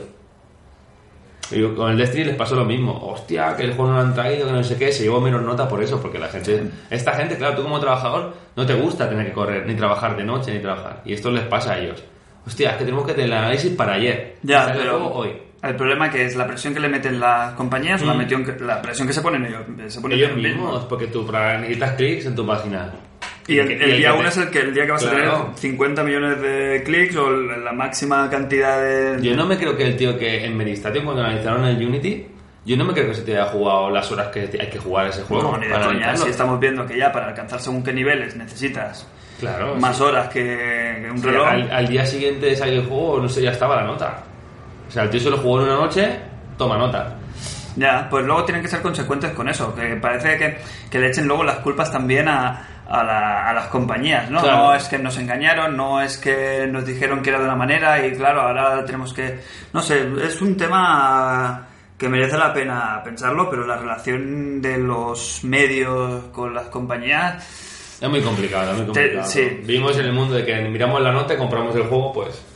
Y 1.53 1.63
con 1.75 1.91
el 1.91 1.97
Destiny 1.99 2.25
les 2.27 2.37
pasó 2.37 2.55
lo 2.55 2.65
mismo. 2.65 2.93
Hostia, 3.11 3.57
que 3.57 3.65
el 3.65 3.73
juego 3.73 3.91
no 3.91 3.97
lo 3.97 4.03
han 4.03 4.15
traído, 4.15 4.47
que 4.47 4.53
no 4.53 4.63
sé 4.63 4.77
qué, 4.77 4.93
se 4.93 5.03
llevó 5.03 5.21
menos 5.21 5.43
nota 5.43 5.67
por 5.69 5.83
eso, 5.83 6.01
porque 6.01 6.19
la 6.19 6.29
gente... 6.29 6.63
Esta 6.91 7.13
gente, 7.15 7.37
claro, 7.37 7.57
tú 7.57 7.63
como 7.65 7.81
trabajador 7.81 8.35
no 8.55 8.65
te 8.67 8.75
gusta 8.75 9.09
tener 9.09 9.27
que 9.27 9.33
correr, 9.33 9.67
ni 9.67 9.75
trabajar 9.75 10.17
de 10.17 10.23
noche, 10.23 10.53
ni 10.55 10.61
trabajar. 10.61 11.03
Y 11.05 11.13
esto 11.13 11.31
les 11.33 11.43
pasa 11.45 11.73
a 11.73 11.79
ellos. 11.81 12.05
Hostia, 12.47 12.71
es 12.71 12.77
que 12.77 12.85
tenemos 12.85 13.05
que 13.05 13.15
tener 13.15 13.27
el 13.27 13.33
análisis 13.37 13.73
para 13.75 13.95
ayer. 13.95 14.37
Ya, 14.43 14.61
Sale 14.67 14.73
el 14.75 14.79
pero 14.79 14.99
juego 15.01 15.15
hoy. 15.15 15.33
el 15.63 15.75
problema 15.77 16.09
que 16.09 16.25
es 16.25 16.37
la 16.37 16.47
presión 16.47 16.73
que 16.73 16.79
le 16.81 16.89
meten 16.89 17.19
las 17.19 17.55
compañías 17.55 18.01
la, 18.03 18.15
Mm. 18.15 18.19
metión 18.19 18.45
que- 18.45 18.65
la 18.65 18.81
presión 18.81 19.09
que 19.09 19.13
se 19.13 19.21
ponen 19.21 19.45
ellos. 19.45 19.63
Se 19.93 20.01
ponen 20.01 20.19
Ellos 20.19 20.37
mismos, 20.37 20.85
porque 20.85 21.09
tú 21.09 21.27
necesitas 21.33 21.93
clics 21.95 22.27
en 22.27 22.37
tu 22.37 22.47
página. 22.47 22.93
Y 23.55 23.59
el, 23.59 23.71
el 23.73 23.97
día 23.99 24.09
que 24.13 24.15
uno 24.15 24.23
te- 24.23 24.29
es 24.29 24.37
el 24.39 24.51
que 24.51 24.59
el 24.61 24.75
día 24.75 24.87
que 24.87 24.93
vas 24.93 25.05
a 25.07 25.11
tener 25.11 25.31
50 25.55 26.05
millones 26.05 26.41
de 26.41 26.83
clics 26.85 27.17
o 27.17 27.31
la 27.31 27.73
máxima 27.73 28.29
cantidad 28.31 28.81
de... 28.81 29.19
Yo 29.23 29.35
no 29.37 29.47
me 29.47 29.57
creo 29.59 29.77
que 29.77 29.85
el 29.87 29.97
tío 29.97 30.17
que 30.19 30.45
en 30.45 30.57
Medistation 30.57 31.05
cuando 31.05 31.23
analizaron 31.25 31.65
el 31.65 31.77
Unity 31.87 32.27
Yo 32.65 32.77
no 32.77 32.85
me 32.85 32.93
creo 32.93 33.09
que 33.09 33.15
se 33.15 33.23
te 33.23 33.33
haya 33.33 33.47
jugado 33.47 33.91
las 33.91 34.11
horas 34.13 34.29
que 34.29 34.41
hay 34.61 34.69
que 34.69 34.79
jugar 34.79 35.09
ese 35.09 35.23
juego. 35.23 35.53
No, 35.53 35.59
ni 35.59 35.67
de 35.67 35.73
coña. 35.81 36.17
Si 36.17 36.29
estamos 36.29 36.61
viendo 36.61 36.87
que 36.87 36.97
ya 36.97 37.11
para 37.11 37.29
alcanzar 37.29 37.61
según 37.61 37.83
qué 37.83 37.93
niveles 37.93 38.37
necesitas 38.37 39.07
Claro. 39.41 39.75
más 39.77 39.97
sí. 39.97 40.03
horas 40.03 40.29
que, 40.29 40.43
que 41.03 41.09
un 41.11 41.19
Sí, 41.19 41.27
reloj. 41.27 41.49
al, 41.49 41.71
al 41.73 41.89
día 41.89 42.05
siguiente 42.05 42.45
de 42.47 42.57
salir 42.57 42.75
el 42.81 42.85
juego, 42.87 43.19
no 43.21 43.29
sé, 43.29 43.41
ya 43.43 43.53
estaba 43.53 43.77
la 43.77 43.85
nota. 43.85 44.23
O 44.87 44.91
sea, 44.91 45.05
el 45.05 45.11
tío 45.11 45.21
se 45.21 45.31
lo 45.31 45.39
jugó 45.39 45.61
en 45.63 45.67
una 45.69 45.77
noche, 45.77 46.19
toma 46.59 46.77
nota. 46.77 47.17
Ya, 47.77 48.07
pues 48.11 48.27
luego 48.27 48.45
tienen 48.45 48.63
que 48.63 48.69
ser 48.69 48.83
consecuentes 48.83 49.31
con 49.31 49.49
eso, 49.49 49.75
que 49.75 49.97
parece 49.97 50.37
que, 50.37 50.59
que 50.91 50.99
le 50.99 51.09
echen 51.09 51.27
luego 51.27 51.45
las 51.45 51.57
culpas 51.61 51.91
también 51.91 52.29
a, 52.29 52.80
a, 52.91 53.05
la- 53.05 53.49
a 53.49 53.53
las 53.55 53.67
compañías, 53.69 54.31
¿no? 54.31 54.41
Claro. 54.43 54.57
No 54.59 54.75
es 54.75 54.89
que 54.89 54.99
nos 54.99 55.17
engañaron, 55.19 55.77
no 55.77 56.01
es 56.03 56.19
que 56.19 56.67
nos 56.71 56.85
dijeron 56.85 57.23
que 57.23 57.31
era 57.31 57.39
de 57.39 57.45
una 57.47 57.57
manera 57.57 58.05
y 58.05 58.13
claro, 58.17 58.41
ahora 58.43 58.85
tenemos 58.85 59.15
que... 59.15 59.41
No 59.73 59.81
sé, 59.81 60.07
es 60.23 60.43
un 60.43 60.57
tema 60.57 61.67
que 61.97 62.09
merece 62.09 62.37
la 62.37 62.53
pena 62.53 63.01
pensarlo, 63.05 63.49
pero 63.51 63.67
la 63.67 63.77
relación 63.77 64.61
de 64.61 64.79
los 64.79 65.45
medios 65.45 66.25
con 66.33 66.55
las 66.55 66.67
compañías... 66.69 67.99
Es 68.01 68.09
muy 68.09 68.23
complicado, 68.23 68.71
es 68.73 68.77
muy 68.79 68.87
complicado. 68.87 69.25
sí. 69.29 69.61
Vivimos 69.65 69.99
en 69.99 70.07
el 70.07 70.13
mundo 70.15 70.35
de 70.35 70.45
que 70.47 70.57
miramos 70.69 71.01
la 71.03 71.13
nota 71.13 71.35
y 71.35 71.37
compramos 71.37 71.77
el 71.77 71.83
juego, 71.83 72.13
pues. 72.13 72.47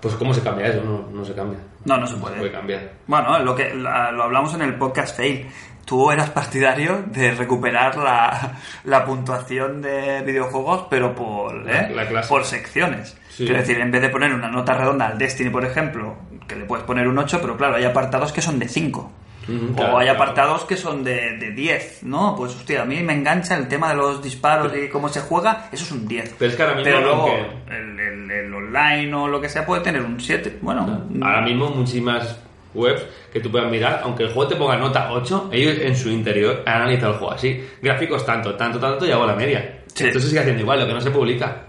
Pues, 0.00 0.14
¿cómo 0.16 0.34
se 0.34 0.42
cambia 0.42 0.66
eso? 0.66 0.82
No, 0.84 1.08
no 1.10 1.24
se 1.24 1.34
cambia. 1.34 1.58
No, 1.84 1.96
no 1.96 2.06
se 2.06 2.14
No 2.14 2.20
puede. 2.20 2.34
se 2.34 2.40
puede 2.40 2.52
cambiar. 2.52 2.90
Bueno, 3.06 3.38
lo 3.38 3.54
que 3.54 3.72
lo 3.74 3.88
hablamos 4.22 4.52
en 4.54 4.62
el 4.62 4.74
podcast 4.74 5.16
Fail. 5.16 5.46
Tú 5.86 6.10
eras 6.10 6.28
partidario 6.30 7.04
de 7.06 7.30
recuperar 7.30 7.96
la, 7.96 8.58
la 8.84 9.04
puntuación 9.06 9.80
de 9.80 10.20
videojuegos, 10.26 10.86
pero 10.90 11.14
por, 11.14 11.64
¿eh? 11.70 11.90
La 11.94 12.06
clase. 12.06 12.28
por 12.28 12.44
secciones. 12.44 13.16
Sí. 13.30 13.44
Quiero 13.44 13.60
decir, 13.60 13.78
en 13.80 13.90
vez 13.90 14.02
de 14.02 14.08
poner 14.10 14.34
una 14.34 14.48
nota 14.50 14.74
redonda 14.74 15.06
al 15.06 15.16
Destiny, 15.16 15.48
por 15.50 15.64
ejemplo, 15.64 16.16
que 16.48 16.56
le 16.56 16.64
puedes 16.64 16.84
poner 16.84 17.06
un 17.06 17.16
8, 17.16 17.38
pero 17.40 17.56
claro, 17.56 17.76
hay 17.76 17.84
apartados 17.84 18.32
que 18.32 18.42
son 18.42 18.58
de 18.58 18.68
5. 18.68 19.12
Ujú, 19.48 19.54
o 19.72 19.76
claro, 19.76 19.98
hay 19.98 20.06
claro. 20.06 20.22
apartados 20.22 20.64
que 20.64 20.76
son 20.76 21.04
de, 21.04 21.36
de 21.36 21.52
10, 21.52 22.02
¿no? 22.02 22.34
Pues 22.36 22.52
hostia, 22.56 22.82
a 22.82 22.84
mí 22.84 23.00
me 23.04 23.12
engancha 23.12 23.54
el 23.56 23.68
tema 23.68 23.90
de 23.90 23.94
los 23.94 24.20
disparos 24.20 24.72
y 24.76 24.88
cómo 24.88 25.08
se 25.08 25.20
juega, 25.20 25.68
eso 25.70 25.84
es 25.84 25.92
un 25.92 26.08
10. 26.08 26.34
Pero 26.36 26.50
es 26.50 26.56
que 26.56 26.62
ahora 26.64 26.74
mismo, 26.74 26.84
Pero 26.90 27.00
luego 27.00 27.28
el, 27.70 28.00
el- 28.00 28.30
el 28.32 28.52
online 28.54 29.14
o 29.14 29.28
lo 29.28 29.40
que 29.40 29.48
sea 29.48 29.64
puede 29.64 29.82
tener 29.82 30.02
un 30.02 30.18
7. 30.20 30.58
Bueno, 30.62 31.04
Ahora 31.22 31.42
mismo, 31.42 31.70
muchísimas 31.70 32.40
webs 32.76 33.02
que 33.32 33.40
tú 33.40 33.50
puedas 33.50 33.70
mirar, 33.70 34.00
aunque 34.04 34.24
el 34.24 34.28
juego 34.32 34.48
te 34.48 34.56
ponga 34.56 34.76
nota 34.76 35.10
8, 35.12 35.50
ellos 35.52 35.78
en 35.80 35.96
su 35.96 36.10
interior 36.10 36.62
han 36.66 36.82
analizado 36.82 37.12
el 37.14 37.18
juego 37.18 37.34
así. 37.34 37.64
Gráficos 37.82 38.24
tanto, 38.24 38.54
tanto, 38.54 38.78
tanto, 38.78 39.06
y 39.06 39.10
hago 39.10 39.26
la 39.26 39.34
media. 39.34 39.78
Sí. 39.94 40.04
Entonces 40.04 40.28
sigue 40.30 40.40
haciendo 40.40 40.62
igual, 40.62 40.80
lo 40.80 40.86
que 40.86 40.92
no 40.94 41.00
se 41.00 41.10
publica. 41.10 41.62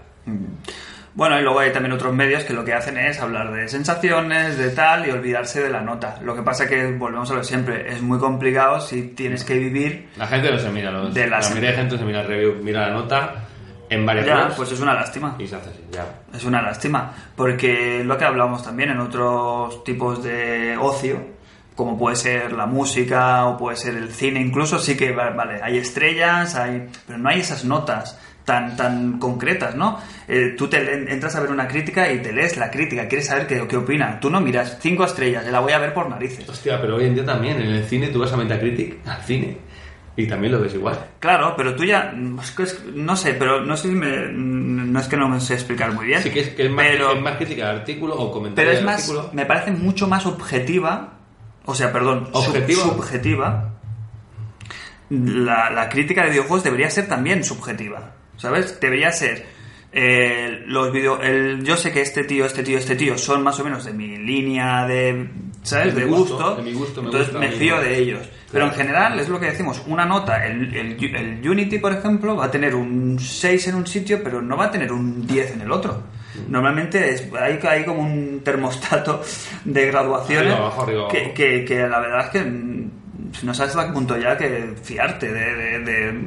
Bueno, 1.14 1.36
y 1.40 1.42
luego 1.42 1.58
hay 1.58 1.72
también 1.72 1.92
otros 1.92 2.14
medios 2.14 2.44
que 2.44 2.52
lo 2.52 2.64
que 2.64 2.72
hacen 2.74 2.96
es 2.96 3.18
hablar 3.20 3.52
de 3.52 3.66
sensaciones, 3.66 4.56
de 4.56 4.70
tal, 4.70 5.08
y 5.08 5.10
olvidarse 5.10 5.60
de 5.60 5.68
la 5.70 5.80
nota. 5.80 6.20
Lo 6.22 6.36
que 6.36 6.42
pasa 6.42 6.68
que, 6.68 6.92
volvemos 6.92 7.28
a 7.32 7.34
lo 7.34 7.42
siempre, 7.42 7.90
es 7.92 8.00
muy 8.02 8.18
complicado 8.20 8.80
si 8.80 9.02
tienes 9.14 9.42
que 9.42 9.54
vivir... 9.54 10.10
La 10.16 10.28
gente 10.28 10.48
no 10.52 10.58
se 10.58 10.70
mira 10.70 10.92
los. 10.92 11.12
De 11.12 11.26
la 11.26 11.38
las- 11.38 11.48
mayoría 11.50 11.70
de 11.70 11.76
gente 11.76 11.98
se 11.98 12.04
mira 12.04 12.20
el 12.20 12.26
review, 12.28 12.54
mira 12.62 12.82
la 12.88 12.94
nota 12.94 13.34
en 13.90 14.04
varias 14.06 14.26
Ya, 14.26 14.48
pues 14.56 14.72
es 14.72 14.80
una 14.80 14.94
lástima. 14.94 15.36
y 15.38 15.46
se 15.46 15.56
hace 15.56 15.70
así, 15.70 15.84
ya. 15.90 16.04
Es 16.34 16.44
una 16.44 16.62
lástima, 16.62 17.12
porque 17.36 18.02
lo 18.04 18.16
que 18.18 18.24
hablamos 18.24 18.62
también 18.64 18.90
en 18.90 19.00
otros 19.00 19.82
tipos 19.84 20.22
de 20.22 20.76
ocio, 20.78 21.38
como 21.74 21.96
puede 21.96 22.16
ser 22.16 22.52
la 22.52 22.66
música 22.66 23.46
o 23.46 23.56
puede 23.56 23.76
ser 23.76 23.94
el 23.94 24.10
cine, 24.12 24.40
incluso 24.40 24.78
sí 24.78 24.96
que, 24.96 25.12
va- 25.12 25.30
vale, 25.30 25.60
hay 25.62 25.78
estrellas, 25.78 26.54
hay, 26.56 26.88
pero 27.06 27.18
no 27.18 27.28
hay 27.28 27.40
esas 27.40 27.64
notas 27.64 28.18
tan, 28.44 28.76
tan 28.76 29.18
concretas, 29.18 29.74
¿no? 29.76 30.00
Eh, 30.26 30.54
tú 30.56 30.68
te 30.68 31.12
entras 31.12 31.36
a 31.36 31.40
ver 31.40 31.50
una 31.50 31.68
crítica 31.68 32.10
y 32.10 32.20
te 32.20 32.32
lees 32.32 32.56
la 32.56 32.70
crítica, 32.70 33.06
quieres 33.06 33.26
saber 33.26 33.46
qué, 33.46 33.66
qué 33.68 33.76
opina. 33.76 34.18
Tú 34.18 34.30
no 34.30 34.40
miras 34.40 34.78
cinco 34.80 35.04
estrellas, 35.04 35.44
yo 35.44 35.52
la 35.52 35.60
voy 35.60 35.72
a 35.72 35.78
ver 35.78 35.92
por 35.94 36.08
narices. 36.08 36.48
Hostia, 36.48 36.80
pero 36.80 36.96
hoy 36.96 37.04
en 37.06 37.14
día 37.14 37.24
también, 37.26 37.60
en 37.60 37.68
el 37.68 37.84
cine 37.84 38.08
tú 38.08 38.18
vas 38.20 38.32
a 38.32 38.36
Metacritic, 38.38 39.06
al 39.06 39.22
cine, 39.22 39.58
y 40.18 40.26
también 40.26 40.52
lo 40.52 40.60
ves 40.60 40.74
igual. 40.74 40.98
Claro, 41.20 41.54
pero 41.56 41.76
tú 41.76 41.84
ya, 41.84 42.12
no 42.12 43.14
sé, 43.16 43.34
pero 43.34 43.64
no 43.64 43.76
sé 43.76 43.88
si 43.88 43.94
me, 43.94 44.26
no 44.32 44.98
es 44.98 45.06
que 45.06 45.16
no 45.16 45.28
me 45.28 45.38
sé 45.38 45.54
explicar 45.54 45.92
muy 45.92 46.06
bien. 46.06 46.18
Así 46.18 46.30
que 46.30 46.40
es, 46.40 46.48
que 46.48 46.66
es 46.66 46.70
más, 46.72 46.86
pero, 46.90 47.12
es 47.12 47.22
más 47.22 47.36
crítica 47.36 47.70
al 47.70 47.76
artículo 47.76 48.16
o 48.16 48.32
comentario 48.32 48.68
Pero 48.68 48.78
es 48.80 48.84
más, 48.84 49.08
artículo. 49.08 49.30
me 49.32 49.46
parece 49.46 49.70
mucho 49.70 50.08
más 50.08 50.26
objetiva, 50.26 51.18
o 51.64 51.72
sea, 51.72 51.92
perdón, 51.92 52.30
subjetiva. 52.32 53.74
La, 55.10 55.70
la 55.70 55.88
crítica 55.88 56.24
de 56.24 56.30
videojuegos 56.30 56.64
debería 56.64 56.90
ser 56.90 57.06
también 57.06 57.44
subjetiva, 57.44 58.14
¿sabes? 58.36 58.80
Debería 58.80 59.12
ser 59.12 59.46
eh, 59.92 60.64
los 60.66 60.92
video, 60.92 61.22
el, 61.22 61.64
yo 61.64 61.76
sé 61.76 61.92
que 61.92 62.00
este 62.02 62.24
tío, 62.24 62.44
este 62.44 62.64
tío, 62.64 62.76
este 62.76 62.96
tío 62.96 63.16
son 63.16 63.44
más 63.44 63.58
o 63.60 63.64
menos 63.64 63.84
de 63.84 63.92
mi 63.92 64.18
línea 64.18 64.84
de, 64.86 65.30
¿sabes? 65.68 65.94
De 65.94 66.00
De, 66.02 66.06
gusto, 66.06 66.34
gusto, 66.36 66.56
de 66.56 66.62
mi 66.62 66.72
gusto, 66.72 67.00
me 67.02 67.06
entonces 67.08 67.32
gusta 67.32 67.46
me 67.46 67.52
fío 67.52 67.78
de 67.80 67.98
ellos. 67.98 68.28
Pero 68.50 68.64
en 68.66 68.72
general 68.72 69.18
es 69.20 69.28
lo 69.28 69.38
que 69.38 69.46
decimos, 69.46 69.82
una 69.86 70.04
nota, 70.06 70.46
el, 70.46 70.74
el, 70.74 71.14
el 71.14 71.48
Unity, 71.50 71.78
por 71.78 71.92
ejemplo, 71.92 72.34
va 72.36 72.46
a 72.46 72.50
tener 72.50 72.74
un 72.74 73.18
6 73.18 73.68
en 73.68 73.74
un 73.74 73.86
sitio, 73.86 74.22
pero 74.24 74.40
no 74.40 74.56
va 74.56 74.66
a 74.66 74.70
tener 74.70 74.90
un 74.92 75.26
10 75.26 75.52
en 75.52 75.60
el 75.62 75.70
otro. 75.72 76.02
Normalmente 76.48 77.10
es, 77.10 77.28
hay, 77.38 77.58
hay 77.68 77.84
como 77.84 78.00
un 78.00 78.40
termostato 78.44 79.22
de 79.64 79.86
graduaciones 79.86 80.52
Arriba, 80.52 80.58
abajo, 80.66 80.82
arriba, 80.82 81.08
que, 81.08 81.18
abajo. 81.18 81.34
que, 81.34 81.64
que 81.64 81.88
la 81.88 81.98
verdad 82.00 82.20
es 82.26 82.30
que 82.30 82.42
mm, 82.42 82.90
no 83.42 83.52
sabes 83.54 83.76
a 83.76 83.86
qué 83.86 83.92
punto 83.92 84.16
ya 84.16 84.36
que 84.38 84.74
fiarte 84.82 85.30
de... 85.32 85.54
de- 85.54 85.78
de- 85.80 86.20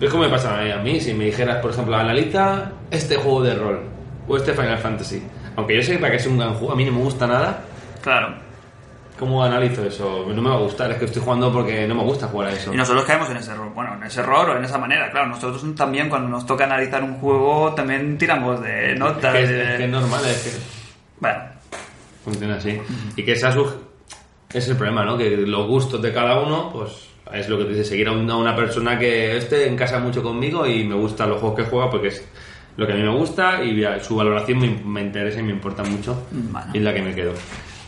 Es 0.00 0.10
como 0.10 0.24
me 0.24 0.28
pasa 0.30 0.58
a 0.60 0.62
mí, 0.62 0.70
a 0.70 0.76
mí, 0.78 1.00
si 1.00 1.14
me 1.14 1.24
dijeras, 1.26 1.56
por 1.58 1.70
ejemplo, 1.72 1.96
analiza 1.96 2.72
este 2.90 3.16
juego 3.16 3.42
de 3.42 3.54
rol 3.54 3.80
o 4.28 4.36
este 4.36 4.52
Final 4.52 4.78
Fantasy. 4.78 5.22
Aunque 5.56 5.74
yo 5.76 5.82
sepa 5.82 6.10
que 6.10 6.16
es 6.16 6.26
un 6.26 6.38
gran 6.38 6.54
juego, 6.54 6.72
a 6.72 6.76
mí 6.76 6.84
no 6.84 6.92
me 6.92 7.00
gusta 7.02 7.26
nada. 7.26 7.64
Claro. 8.02 8.34
¿Cómo 9.20 9.44
analizo 9.44 9.84
eso? 9.84 10.24
No 10.34 10.40
me 10.40 10.48
va 10.48 10.56
a 10.56 10.60
gustar, 10.60 10.90
es 10.92 10.96
que 10.96 11.04
estoy 11.04 11.20
jugando 11.20 11.52
porque 11.52 11.86
no 11.86 11.94
me 11.94 12.02
gusta 12.04 12.26
jugar 12.26 12.48
a 12.48 12.52
eso. 12.54 12.72
Y 12.72 12.76
nosotros 12.78 13.04
caemos 13.04 13.28
en 13.28 13.36
ese 13.36 13.50
error, 13.50 13.70
bueno, 13.74 13.94
en 13.96 14.04
ese 14.04 14.20
error 14.20 14.48
o 14.48 14.56
en 14.56 14.64
esa 14.64 14.78
manera, 14.78 15.10
claro, 15.10 15.26
nosotros 15.26 15.62
también 15.76 16.08
cuando 16.08 16.26
nos 16.30 16.46
toca 16.46 16.64
analizar 16.64 17.04
un 17.04 17.16
juego 17.18 17.74
también 17.74 18.16
tiramos 18.16 18.62
de 18.62 18.94
notas. 18.94 19.34
que 19.34 19.42
es, 19.42 19.76
que 19.76 19.84
es 19.84 19.90
normal, 19.90 20.24
es 20.24 20.42
que 20.42 20.50
Bueno, 21.20 21.38
funciona 22.24 22.56
así. 22.56 22.80
Y 23.14 23.22
que 23.22 23.32
esa 23.32 23.54
es 24.54 24.68
el 24.68 24.76
problema, 24.76 25.04
¿no? 25.04 25.18
Que 25.18 25.36
los 25.36 25.66
gustos 25.66 26.00
de 26.00 26.14
cada 26.14 26.40
uno, 26.40 26.70
pues 26.72 27.10
es 27.30 27.46
lo 27.46 27.58
que 27.58 27.64
te 27.64 27.70
dice, 27.74 27.84
seguir 27.84 28.08
a 28.08 28.12
una, 28.12 28.56
persona 28.56 28.98
que 28.98 29.36
esté 29.36 29.68
en 29.68 29.76
casa 29.76 29.98
mucho 29.98 30.22
conmigo 30.22 30.66
y 30.66 30.84
me 30.84 30.94
gustan 30.94 31.28
los 31.28 31.40
juegos 31.40 31.58
que 31.58 31.64
juega 31.66 31.90
porque 31.90 32.08
es 32.08 32.26
lo 32.78 32.86
que 32.86 32.94
a 32.94 32.96
mí 32.96 33.02
me 33.02 33.14
gusta 33.14 33.62
y 33.62 33.84
su 34.00 34.16
valoración 34.16 34.60
me, 34.60 34.68
me 34.82 35.02
interesa 35.02 35.40
y 35.40 35.42
me 35.42 35.52
importa 35.52 35.82
mucho 35.82 36.26
Bueno. 36.30 36.70
y 36.72 36.78
es 36.78 36.84
la 36.84 36.94
que 36.94 37.02
me 37.02 37.14
quedo. 37.14 37.34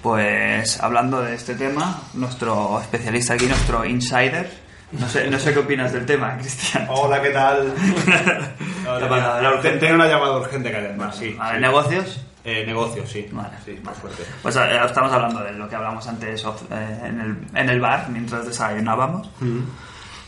Pues 0.02 0.80
hablando 0.80 1.22
de 1.22 1.34
este 1.36 1.54
tema, 1.54 2.02
nuestro 2.14 2.80
especialista 2.80 3.34
aquí, 3.34 3.46
nuestro 3.46 3.84
insider, 3.84 4.50
no 4.90 5.08
sé, 5.08 5.30
no 5.30 5.38
sé 5.38 5.52
qué 5.52 5.60
opinas 5.60 5.92
del 5.92 6.04
tema, 6.04 6.36
Cristian. 6.40 6.86
Hola, 6.90 7.22
¿qué 7.22 7.30
tal? 7.30 7.72
¿Qué 8.04 9.06
pasa? 9.06 9.38
¿Era 9.38 9.50
urgente? 9.50 9.78
Tengo 9.78 9.94
una 9.94 10.08
llamada 10.08 10.38
urgente 10.38 10.70
que 10.70 10.76
además, 10.76 11.16
sí. 11.16 11.38
Negocios. 11.60 12.20
Eh, 12.44 12.64
negocio, 12.66 13.06
sí. 13.06 13.28
Vale. 13.30 13.50
Sí, 13.64 13.78
más 13.84 13.96
fuerte. 13.96 14.24
Pues 14.42 14.56
eh, 14.56 14.80
estamos 14.84 15.12
hablando 15.12 15.40
de 15.44 15.52
lo 15.52 15.68
que 15.68 15.76
hablamos 15.76 16.08
antes 16.08 16.44
eh, 16.44 17.00
en, 17.04 17.20
el, 17.20 17.36
en 17.54 17.70
el 17.70 17.80
bar, 17.80 18.08
mientras 18.10 18.44
desayunábamos, 18.44 19.30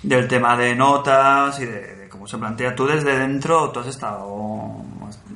del 0.05 0.28
tema 0.28 0.56
de 0.56 0.76
notas 0.76 1.59
y 1.59 1.66
de, 1.66 1.96
de 1.96 2.09
cómo 2.09 2.28
se 2.28 2.38
plantea. 2.38 2.76
Tú 2.76 2.86
desde 2.86 3.18
dentro, 3.18 3.70
tú 3.70 3.80
has 3.80 3.88
estado 3.88 4.84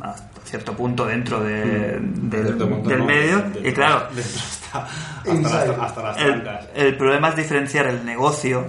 hasta 0.01 0.41
cierto 0.45 0.75
punto 0.75 1.05
dentro 1.07 1.41
de- 1.41 1.99
del, 2.01 2.45
Cierto 2.47 2.69
punto, 2.69 2.89
del 2.89 2.99
no, 3.01 3.05
medio 3.07 3.39
dentro- 3.39 3.69
y 3.69 3.73
claro, 3.73 4.07
dentro 4.15 4.41
hasta, 4.41 4.83
hasta, 4.83 5.67
las, 5.67 5.79
hasta 5.79 6.03
las 6.03 6.17
el, 6.19 6.43
trancas. 6.43 6.69
el 6.75 6.97
problema 6.97 7.29
es 7.31 7.37
diferenciar 7.37 7.87
el 7.87 8.05
negocio 8.05 8.69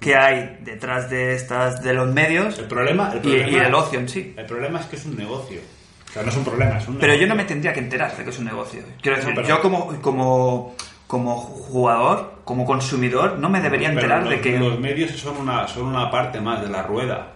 que 0.00 0.16
hay 0.16 0.58
detrás 0.62 1.08
de 1.08 1.34
estas 1.34 1.82
de 1.82 1.94
los 1.94 2.12
medios 2.12 2.58
El 2.58 2.66
problema, 2.66 3.10
el 3.12 3.18
y, 3.18 3.20
problema 3.20 3.48
y 3.48 3.54
el 3.56 3.74
ocio 3.74 3.98
en 4.00 4.08
sí. 4.08 4.34
El 4.36 4.44
problema 4.46 4.80
es 4.80 4.86
que 4.86 4.96
es 4.96 5.06
un 5.06 5.16
negocio. 5.16 5.60
O 6.08 6.12
sea, 6.12 6.22
no 6.22 6.28
es 6.28 6.36
un 6.36 6.44
problema, 6.44 6.78
es 6.78 6.86
un 6.88 6.98
Pero 6.98 7.14
yo 7.14 7.26
no 7.26 7.34
me 7.34 7.44
tendría 7.44 7.72
que 7.72 7.80
enterar 7.80 8.14
de 8.16 8.22
que 8.22 8.30
es 8.30 8.38
un 8.38 8.44
negocio. 8.44 8.82
Quiero 9.00 9.16
decir, 9.16 9.30
No, 9.34 9.36
pero- 9.42 9.48
yo 9.48 9.62
como, 9.62 10.00
como, 10.02 10.74
como 11.06 11.36
jugador, 11.36 12.40
como 12.44 12.64
consumidor, 12.66 13.38
no 13.38 13.48
me 13.48 13.60
debería 13.60 13.88
enterar 13.88 14.20
los, 14.20 14.30
de 14.30 14.40
que... 14.40 14.58
los 14.58 14.78
medios 14.78 15.10
son 15.12 15.38
una, 15.38 15.66
son 15.66 15.86
una 15.86 16.10
parte 16.10 16.40
más 16.40 16.60
de 16.62 16.68
la 16.68 16.82
rueda. 16.82 17.28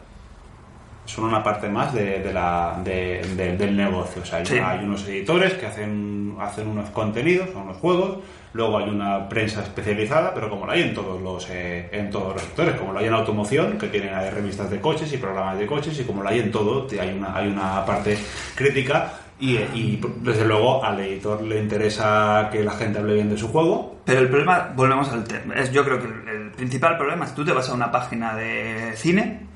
Son 1.08 1.24
una 1.24 1.42
parte 1.42 1.68
más 1.70 1.92
de, 1.94 2.20
de 2.20 2.32
la, 2.32 2.78
de- 2.84 3.22
de- 3.34 3.56
del 3.56 3.74
negocio. 3.76 4.20
O 4.22 4.24
sea, 4.26 4.38
hay, 4.40 4.46
Sí. 4.46 4.58
hay 4.58 4.84
unos 4.84 5.08
editores 5.08 5.54
que 5.54 5.66
hacen, 5.66 6.36
hacen 6.38 6.68
unos 6.68 6.90
contenidos, 6.90 7.48
son 7.52 7.62
unos 7.62 7.78
juegos. 7.78 8.18
Luego 8.52 8.78
hay 8.78 8.88
una 8.88 9.28
prensa 9.28 9.62
especializada, 9.62 10.32
pero 10.34 10.48
como 10.50 10.66
lo 10.66 10.72
hay 10.72 10.82
en 10.82 10.94
todos 10.94 11.20
los 11.20 11.48
eh, 11.50 11.88
en 11.92 12.10
todos 12.10 12.34
los 12.34 12.42
sectores, 12.42 12.74
como 12.76 12.92
lo 12.92 12.98
hay 12.98 13.06
en 13.06 13.14
automoción, 13.14 13.78
que 13.78 13.88
tienen 13.88 14.14
hay 14.14 14.30
revistas 14.30 14.70
de 14.70 14.80
coches 14.80 15.12
y 15.12 15.16
programas 15.18 15.58
de 15.58 15.66
coches, 15.66 15.98
y 15.98 16.04
como 16.04 16.22
lo 16.22 16.28
hay 16.28 16.40
en 16.40 16.50
todo, 16.50 16.86
hay 17.00 17.10
una, 17.10 17.34
hay 17.36 17.48
una 17.48 17.84
parte 17.84 18.18
crítica 18.54 19.12
Y, 19.40 19.56
y, 19.56 20.00
desde 20.22 20.44
luego 20.44 20.82
al 20.84 20.98
editor 20.98 21.40
le 21.42 21.60
interesa 21.60 22.48
que 22.50 22.64
la 22.64 22.72
gente 22.72 22.98
hable 22.98 23.14
bien 23.14 23.28
de 23.30 23.36
su 23.38 23.46
juego. 23.48 23.98
Pero 24.04 24.18
el 24.20 24.28
problema, 24.28 24.72
volvemos 24.74 25.08
al 25.10 25.22
tema, 25.24 25.54
es, 25.54 25.70
yo 25.70 25.84
creo 25.84 26.00
que 26.00 26.06
el, 26.06 26.28
el 26.28 26.50
principal 26.50 26.96
problema 26.96 27.24
es 27.26 27.30
que 27.30 27.36
tú 27.36 27.44
te 27.44 27.52
vas 27.52 27.68
a 27.68 27.74
una 27.74 27.92
página 27.92 28.34
de 28.34 28.94
cine 28.96 29.46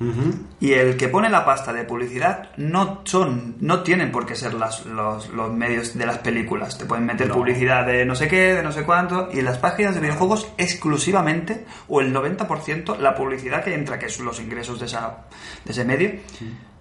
y 0.61 0.71
el 0.73 0.95
que 0.95 1.09
pone 1.09 1.29
la 1.29 1.43
pasta 1.43 1.73
de 1.73 1.83
publicidad 1.83 2.51
no 2.57 3.01
son, 3.03 3.55
no 3.59 3.81
tienen 3.81 4.11
por 4.11 4.25
qué 4.25 4.35
ser 4.35 4.53
las- 4.53 4.85
los, 4.85 5.27
los 5.29 5.51
medios 5.51 5.97
de 5.97 6.05
las 6.05 6.19
películas. 6.19 6.77
Te 6.77 6.85
pueden 6.85 7.05
meter 7.05 7.27
No. 7.27 7.33
publicidad 7.35 7.85
de 7.85 8.05
no 8.05 8.15
sé 8.15 8.27
qué, 8.29 8.53
de 8.53 8.63
no 8.63 8.71
sé 8.71 8.83
cuánto, 8.83 9.27
y 9.33 9.39
en 9.39 9.45
las 9.45 9.57
páginas 9.57 9.95
de 9.95 10.01
videojuegos 10.01 10.47
exclusivamente, 10.57 11.65
o 11.89 11.99
el 11.99 12.13
90%, 12.13 12.97
la 12.99 13.15
publicidad 13.15 13.63
que 13.63 13.73
entra, 13.73 13.97
que 13.99 14.07
son 14.07 14.25
los 14.27 14.39
ingresos 14.39 14.79
de, 14.79 14.85
esa, 14.85 15.25
de 15.65 15.71
ese 15.71 15.83
medio, 15.83 16.11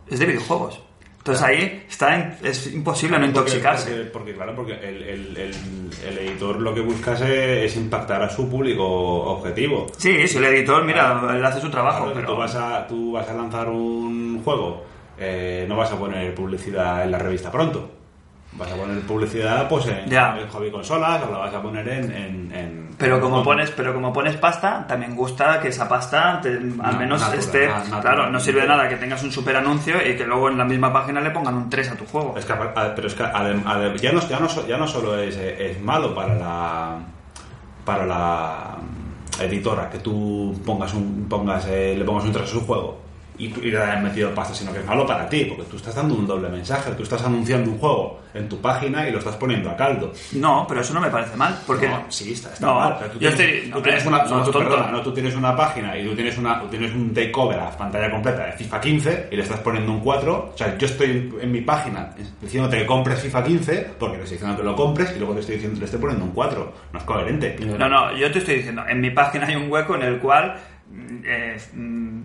es 0.08 0.18
de 0.18 0.26
videojuegos. 0.26 0.82
Entonces 1.22 1.44
ahí 1.44 1.84
está 1.88 2.16
en- 2.16 2.36
es 2.42 2.66
imposible 2.74 3.16
no 3.16 3.26
intoxicarse. 3.26 3.90
Porque, 3.90 4.10
porque, 4.10 4.34
claro, 4.34 4.56
porque 4.56 4.72
el, 4.72 5.02
el- 5.04 5.36
el- 5.36 5.90
el 6.08 6.18
editor 6.18 6.60
lo 6.60 6.74
que 6.74 6.80
busca 6.80 7.12
es, 7.14 7.76
impactar 7.76 8.22
a 8.22 8.28
su 8.28 8.48
público 8.50 8.84
objetivo. 8.84 9.86
Sí, 9.96 10.26
si 10.26 10.38
el 10.38 10.44
editor, 10.46 10.84
mira, 10.84 11.22
él 11.32 11.44
hace 11.44 11.60
su 11.60 11.70
trabajo, 11.70 12.06
Claro, 12.06 12.12
pero... 12.14 12.26
tú, 12.32 12.36
vas 12.36 12.54
a, 12.56 12.86
tú 12.88 13.12
vas 13.12 13.28
a 13.28 13.34
lanzar 13.34 13.68
un 13.68 14.42
juego, 14.42 14.84
eh, 15.16 15.64
no 15.68 15.76
vas 15.76 15.92
a 15.92 15.96
poner 15.96 16.34
publicidad 16.34 17.04
en 17.04 17.12
la 17.12 17.18
revista 17.18 17.52
pronto. 17.52 17.88
Vas 18.54 18.70
a 18.70 18.74
poner 18.76 19.00
publicidad 19.00 19.66
pues 19.68 19.86
en, 19.86 20.06
Ya. 20.10 20.36
hobby 20.52 20.70
consolas 20.70 21.22
o 21.22 21.32
la 21.32 21.38
vas 21.38 21.54
a 21.54 21.62
poner 21.62 21.88
en... 21.88 22.10
en- 22.12 22.52
en- 22.54 22.88
Pero 22.98 23.18
como 23.20 23.38
en- 23.38 23.44
pones, 23.44 23.70
pero 23.70 23.94
como 23.94 24.12
pones 24.12 24.36
pasta, 24.36 24.86
también 24.86 25.16
gusta 25.16 25.58
que 25.58 25.68
esa 25.68 25.88
pasta 25.88 26.38
te- 26.42 26.50
al 26.82 26.98
menos 26.98 27.20
natural, 27.20 27.38
esté. 27.38 27.68
natural. 27.68 28.00
claro, 28.02 28.30
no 28.30 28.38
sirve 28.38 28.60
de 28.60 28.68
nada 28.68 28.88
que 28.88 28.96
tengas 28.96 29.22
un 29.24 29.32
super 29.32 29.56
anuncio 29.56 29.96
y 30.06 30.16
que 30.16 30.24
luego 30.26 30.50
en 30.50 30.58
la 30.58 30.64
misma 30.66 30.92
página 30.92 31.20
le 31.20 31.30
pongan 31.30 31.54
un 31.54 31.70
3 31.70 31.90
a 31.92 31.96
tu 31.96 32.04
juego. 32.04 32.34
Es 32.36 32.44
que, 32.44 32.52
pero 32.94 33.08
es 33.08 33.14
que 33.14 33.22
ya, 33.22 34.12
no, 34.12 34.28
ya, 34.28 34.38
no, 34.38 34.48
so- 34.48 34.66
ya 34.66 34.76
no 34.76 34.86
solo 34.86 35.18
es, 35.18 35.36
es 35.36 35.80
malo 35.80 36.14
para 36.14 36.34
la 36.36 36.98
para 37.86 38.06
la 38.06 38.76
editora 39.40 39.88
que 39.90 39.98
tú 39.98 40.60
pongas 40.64 40.92
un 40.94 41.26
pongas 41.28 41.66
eh, 41.68 41.94
le 41.98 42.04
pongas 42.04 42.24
un 42.24 42.32
trazo 42.32 42.58
a 42.58 42.60
su 42.60 42.66
juego 42.66 43.00
y, 43.38 43.48
le 43.48 43.78
hayas 43.82 44.02
metido 44.02 44.34
pasta, 44.34 44.54
sino 44.54 44.72
que 44.72 44.80
es 44.80 44.86
malo 44.86 45.06
para 45.06 45.28
ti, 45.28 45.44
porque 45.46 45.64
tú 45.70 45.76
estás 45.76 45.94
dando 45.94 46.14
un 46.14 46.26
doble 46.26 46.48
mensaje, 46.48 46.90
tú 46.92 47.02
estás 47.02 47.22
anunciando 47.24 47.70
un 47.70 47.78
juego 47.78 48.20
en 48.34 48.48
tu 48.48 48.60
página 48.60 49.06
y 49.08 49.12
lo 49.12 49.18
estás 49.18 49.36
poniendo 49.36 49.70
a 49.70 49.76
caldo. 49.76 50.12
No, 50.32 50.64
pero 50.68 50.80
eso 50.80 50.94
no 50.94 51.00
me 51.00 51.10
parece 51.10 51.36
mal. 51.36 51.58
Porque 51.66 51.88
No, 51.88 52.04
sí, 52.08 52.32
está, 52.32 52.52
está 52.52 52.66
No, 52.66 52.74
mal. 52.76 52.96
pero 52.98 53.10
tú 53.12 53.18
yo 53.18 53.28
tienes, 53.34 53.40
estoy- 53.56 53.70
tú 53.70 53.76
no, 53.76 53.82
tienes 53.82 54.06
una, 54.06 54.18
no, 54.24 54.24
tú, 54.44 54.50
tonto. 54.52 54.58
perdona, 54.58 54.90
no, 54.90 55.02
tú 55.02 55.12
tienes 55.14 55.34
una 55.36 55.54
página 55.56 55.98
y 55.98 56.06
tú 56.06 56.14
tienes, 56.14 56.38
una, 56.38 56.60
tú 56.60 56.66
tienes 56.68 56.94
un 56.94 57.12
takeover 57.12 57.58
a 57.60 57.70
pantalla 57.70 58.10
completa 58.10 58.46
de 58.46 58.52
FIFA 58.52 58.80
15 58.80 59.28
y 59.32 59.36
le 59.36 59.42
estás 59.42 59.60
poniendo 59.60 59.92
un 59.92 60.00
4. 60.00 60.50
O 60.54 60.56
sea, 60.56 60.76
yo 60.78 60.86
estoy 60.86 61.10
en, 61.10 61.34
en 61.42 61.52
mi 61.52 61.60
página 61.60 62.10
diciéndote 62.40 62.78
que 62.78 62.86
compres 62.86 63.20
FIFA 63.20 63.44
15 63.44 63.90
porque 63.98 64.16
te 64.18 64.22
estoy 64.24 64.38
diciendo 64.38 64.56
que 64.56 64.64
lo 64.64 64.76
compres 64.76 65.12
y 65.14 65.18
luego 65.18 65.34
te 65.34 65.40
estoy 65.40 65.56
diciendo 65.56 65.78
le 65.78 65.84
estoy 65.84 66.00
poniendo 66.00 66.24
un 66.24 66.32
4. 66.32 66.72
No 66.92 66.98
es 66.98 67.04
coherente. 67.04 67.56
No, 67.78 67.88
no, 67.88 68.16
yo 68.16 68.30
te 68.30 68.38
estoy 68.38 68.56
diciendo, 68.56 68.82
en 68.88 69.00
mi 69.00 69.10
página 69.10 69.46
hay 69.46 69.56
un 69.56 69.70
hueco 69.70 69.94
en 69.96 70.02
el 70.02 70.18
cual 70.18 70.56
eh, 71.24 71.56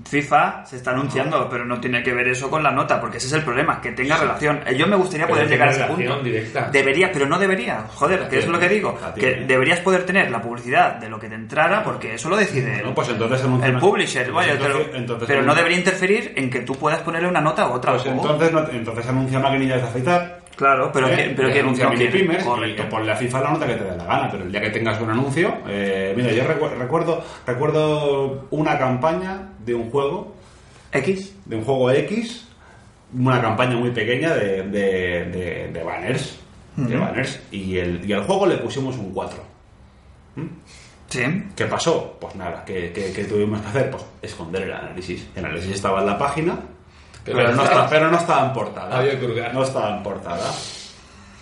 FIFA 0.05 0.65
se 0.65 0.77
está 0.77 0.91
anunciando, 0.91 1.47
pero 1.49 1.65
no 1.65 1.79
tiene 1.79 2.01
que 2.03 2.13
ver 2.13 2.27
eso 2.27 2.49
con 2.49 2.63
la 2.63 2.71
nota, 2.71 2.99
porque 2.99 3.17
ese 3.17 3.27
es 3.27 3.33
el 3.33 3.43
problema, 3.43 3.79
que 3.81 3.91
tenga 3.91 4.17
relación. 4.17 4.61
Eh, 4.65 4.75
Yo 4.77 4.87
me 4.87 4.95
gustaría 4.95 5.25
Pero 5.25 5.35
poder 5.35 5.49
llegar 5.49 5.69
a 5.69 5.71
ese 5.71 5.83
punto. 5.85 6.19
directa. 6.21 6.69
Debería, 6.71 7.11
pero 7.11 7.25
no 7.27 7.37
debería. 7.39 7.85
Joder, 7.95 8.27
que 8.27 8.39
es 8.39 8.47
lo 8.47 8.59
que 8.59 8.69
digo, 8.69 8.97
que 9.15 9.21
tiene. 9.21 9.45
deberías 9.45 9.79
poder 9.81 10.03
tener 10.05 10.31
la 10.31 10.41
publicidad 10.41 10.95
de 10.95 11.09
lo 11.09 11.19
que 11.19 11.27
te 11.29 11.35
entrara, 11.35 11.83
porque 11.83 12.15
eso 12.15 12.29
lo 12.29 12.37
decide 12.37 12.81
No, 12.83 12.93
pues 12.93 13.09
entonces 13.09 13.41
el 13.63 13.77
publisher. 13.77 14.23
pues 14.31 14.47
vaya, 14.47 14.59
pero, 14.61 14.85
entonces 14.93 15.27
pero 15.27 15.41
no 15.43 15.53
debería 15.55 15.77
interferir 15.77 16.33
en 16.35 16.49
que 16.49 16.61
tú 16.61 16.73
puedas 16.75 16.99
ponerle 16.99 17.27
una 17.27 17.41
nota 17.41 17.67
u 17.69 17.73
otra. 17.73 17.93
Pues 17.93 18.05
entonces, 18.05 18.51
no- 18.51 18.67
entonces 18.69 19.07
anuncia 19.07 19.39
maquinillas 19.39 19.81
de 19.81 19.87
afeitar. 19.87 20.39
Claro, 20.57 20.89
pero, 20.91 21.07
¿eh? 21.07 21.15
que, 21.15 21.23
pero 21.35 21.47
Eh, 21.49 21.53
que 21.53 21.95
quiere. 21.95 22.09
primers 22.11 22.45
y 22.67 22.75
que 22.75 22.83
ponle 22.83 23.11
a 23.11 23.15
FIFA 23.15 23.41
la 23.41 23.51
nota 23.51 23.67
que 23.67 23.75
te 23.75 23.83
dé 23.83 23.95
la 23.95 24.03
gana, 24.05 24.29
pero 24.31 24.43
el 24.43 24.51
día 24.51 24.59
que 24.59 24.71
tengas 24.71 24.99
un 24.99 25.09
anuncio, 25.11 25.53
eh, 25.69 26.13
mira, 26.17 26.31
yo 26.31 26.43
recu- 26.43 26.75
recuerdo, 26.77 27.23
recuerdo 27.45 28.47
una 28.49 28.77
campaña 28.79 29.49
de 29.63 29.75
un 29.75 29.89
juego, 29.91 30.33
X. 30.91 31.35
de 31.45 31.55
un 31.57 31.63
juego 31.63 31.91
X, 31.91 32.47
una 33.17 33.39
campaña 33.39 33.75
muy 33.77 33.91
pequeña 33.91 34.33
de, 34.35 34.63
de, 34.63 35.25
de- 35.25 35.67
de 35.71 35.83
banners, 35.83 36.39
de 36.75 36.97
banners, 36.97 37.39
y 37.51 37.77
el, 37.77 38.03
y 38.09 38.13
al 38.13 38.23
juego 38.23 38.47
le 38.47 38.57
pusimos 38.57 38.97
un 38.97 39.13
4. 39.13 39.39
Sí. 41.09 41.21
¿Qué 41.55 41.65
pasó? 41.65 42.17
Pues 42.19 42.35
nada, 42.35 42.63
¿qué, 42.65 42.91
qué- 42.93 43.13
qué 43.13 43.23
tuvimos 43.25 43.61
que 43.61 43.67
hacer? 43.67 43.91
Pues 43.91 44.05
esconder 44.21 44.63
el 44.63 44.73
análisis. 44.73 45.25
El 45.35 45.45
análisis 45.45 45.71
estaba 45.75 46.01
en 46.01 46.07
la 46.07 46.17
página, 46.17 46.59
Pero 47.27 47.37
pero, 47.37 47.49
no 47.51 47.55
no, 47.57 47.63
estaba- 47.63 47.83
estaba, 47.85 47.89
pero 47.89 48.11
no 48.11 48.17
estaba 48.17 48.45
en 48.47 48.53
portada. 48.53 48.97
Había 48.97 49.19
que. 49.19 49.49
No 49.53 49.63
estaba 49.63 49.95
en 49.97 50.03
portada. 50.03 50.51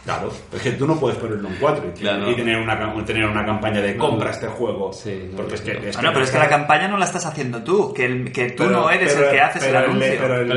Claro, 0.04 0.32
es 0.54 0.62
que 0.62 0.72
tú 0.74 0.86
no 0.86 1.00
puedes 1.00 1.18
ponerle 1.18 1.48
un 1.48 1.56
4 1.60 1.84
y, 1.96 2.00
Claro. 2.00 2.30
y 2.30 2.36
tener, 2.36 2.58
una, 2.60 2.78
tener 3.06 3.26
una 3.26 3.44
campaña 3.44 3.82
de 3.82 3.98
compra 3.98 4.30
este 4.30 4.46
juego. 4.46 4.94
Sí, 4.94 5.30
no, 5.32 5.38
porque 5.38 5.56
es 5.56 5.62
que, 5.62 5.74
no. 5.74 5.80
es 5.88 5.96
Bueno, 5.96 6.12
pero 6.14 6.26
es 6.26 6.30
que 6.32 6.38
la 6.38 6.48
campaña 6.48 6.88
no 6.88 6.98
la 6.98 7.06
estás 7.06 7.26
haciendo 7.26 7.64
tú, 7.64 7.92
que, 7.92 8.06
el- 8.06 8.32
que 8.32 8.52
tú 8.52 8.66
pero- 8.66 8.82
no 8.82 8.90
eres 8.92 9.12
pero- 9.16 9.26
el 9.26 9.32
que 9.34 9.42
haces 9.42 9.64
el 9.64 9.76
anuncio. 9.76 10.16
Pero 10.20 10.42
el, 10.42 10.52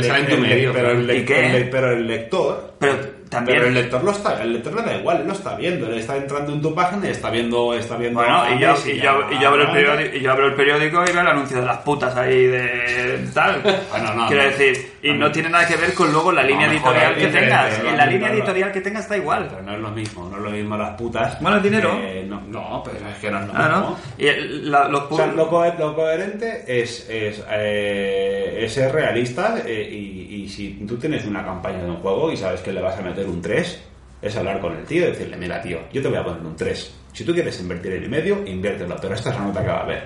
en 1.11 2.07
lector 2.07 2.75
Pero 2.79 2.97
también... 3.31 3.59
Pero 3.59 3.69
el 3.69 3.75
lector 3.75 4.05
lo 4.05 4.11
está, 4.11 4.43
el 4.43 4.53
lector 4.53 4.75
le 4.75 4.83
da 4.83 4.97
igual, 4.97 5.21
él 5.23 5.27
lo 5.27 5.33
está 5.33 5.55
viendo, 5.57 5.87
él 5.87 5.95
está 5.99 6.17
entrando 6.17 6.53
en 6.53 6.61
tu 6.63 6.75
página 6.75 7.09
y 7.09 7.11
está 7.11 7.31
viendo, 7.31 7.73
está 7.75 7.97
viendo. 7.97 8.21
Bueno, 8.21 8.55
y 8.55 8.59
yo, 8.59 8.75
y, 8.87 9.01
yo, 9.01 9.21
y 9.31 9.39
yo 9.41 9.49
abro 9.49 9.63
el 9.63 9.71
periódico, 9.73 10.17
y 10.17 10.21
yo 10.21 10.33
abro 10.33 10.47
el 10.47 10.55
periódico 10.55 11.03
y 11.05 11.13
veo 11.13 11.21
el 11.23 11.27
anuncio 11.27 11.59
de 11.61 11.67
las 11.67 11.79
putas 11.79 12.15
ahí 12.17 12.47
de 12.47 13.29
tal. 13.33 13.63
Bueno, 13.91 14.15
no, 14.15 14.29
Quiero 14.29 14.43
no. 14.45 14.49
decir, 14.51 14.93
y 15.03 15.13
No, 15.13 15.31
tiene 15.31 15.49
nada 15.51 15.67
que 15.67 15.77
ver 15.77 15.95
con 15.95 16.11
luego 16.13 16.33
la 16.33 16.43
línea 16.43 16.67
No, 16.67 16.73
editorial 16.73 17.15
que 17.17 17.27
tengas. 17.29 17.79
En 17.79 17.97
la 17.97 18.07
línea 18.07 18.33
editorial 18.33 18.73
que 18.73 18.81
tengas 18.81 19.09
da 19.09 19.17
igual. 19.17 19.47
Pero 19.49 19.63
no 19.63 19.73
es 19.75 19.81
lo 19.81 19.91
mismo, 19.91 20.29
no 20.29 20.37
es 20.39 20.43
lo 20.43 20.51
mismo 20.51 20.77
las 20.77 20.91
putas. 20.97 21.41
Bueno, 21.41 21.57
el 21.59 21.63
dinero. 21.63 21.99
Eh, 22.03 22.25
no, 22.29 22.41
no, 22.49 22.83
pero 22.85 22.97
es 23.09 23.19
que 23.19 23.31
no 23.31 23.41
es 23.41 23.47
lo 23.47 23.53
Ah, 23.55 23.69
mismo. 23.69 23.81
¿no? 23.91 23.99
Y 24.19 24.27
el- 24.27 24.71
la- 24.71 24.89
los 24.89 25.03
O 25.11 25.17
sea, 25.17 25.27
lo, 25.29 25.49
co- 25.49 25.65
lo 25.79 25.95
coherente 25.95 26.65
es, 26.67 27.09
es, 27.09 27.45
eh, 27.51 28.59
es 28.65 28.73
ser 28.73 28.93
realista 28.93 29.57
eh, 29.65 29.89
y, 29.91 30.35
y 30.45 30.49
si 30.49 30.71
tú 30.87 30.97
tienes 30.97 31.25
una 31.27 31.45
campaña 31.45 31.79
de 31.85 31.91
un 31.91 31.97
juego 31.97 32.33
y 32.33 32.37
sabes 32.37 32.61
que 32.61 32.73
le 32.73 32.81
vas 32.81 32.97
a 32.99 33.03
meter 33.03 33.27
un 33.27 33.41
3, 33.41 33.85
es 34.21 34.37
hablar 34.37 34.59
con 34.61 34.77
el 34.77 34.85
tío 34.85 35.05
y 35.05 35.11
decirle, 35.13 35.37
mira 35.37 35.61
tío, 35.61 35.79
yo 35.93 36.03
te 36.03 36.09
voy 36.09 36.19
a 36.19 36.25
poner 36.25 36.41
un 36.43 36.57
3. 36.57 36.95
Si 37.13 37.25
tú 37.25 37.33
quieres 37.33 37.59
invertir 37.61 37.93
en 37.93 38.05
y 38.05 38.09
medio, 38.09 38.43
inviértelo, 38.47 38.97
pero 39.01 39.15
esta 39.15 39.31
es 39.31 39.37
la 39.37 39.43
nota 39.43 39.63
que 39.63 39.69
va 39.69 39.79
a 39.79 39.83
haber, 39.83 40.03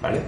¿vale? 0.00 0.20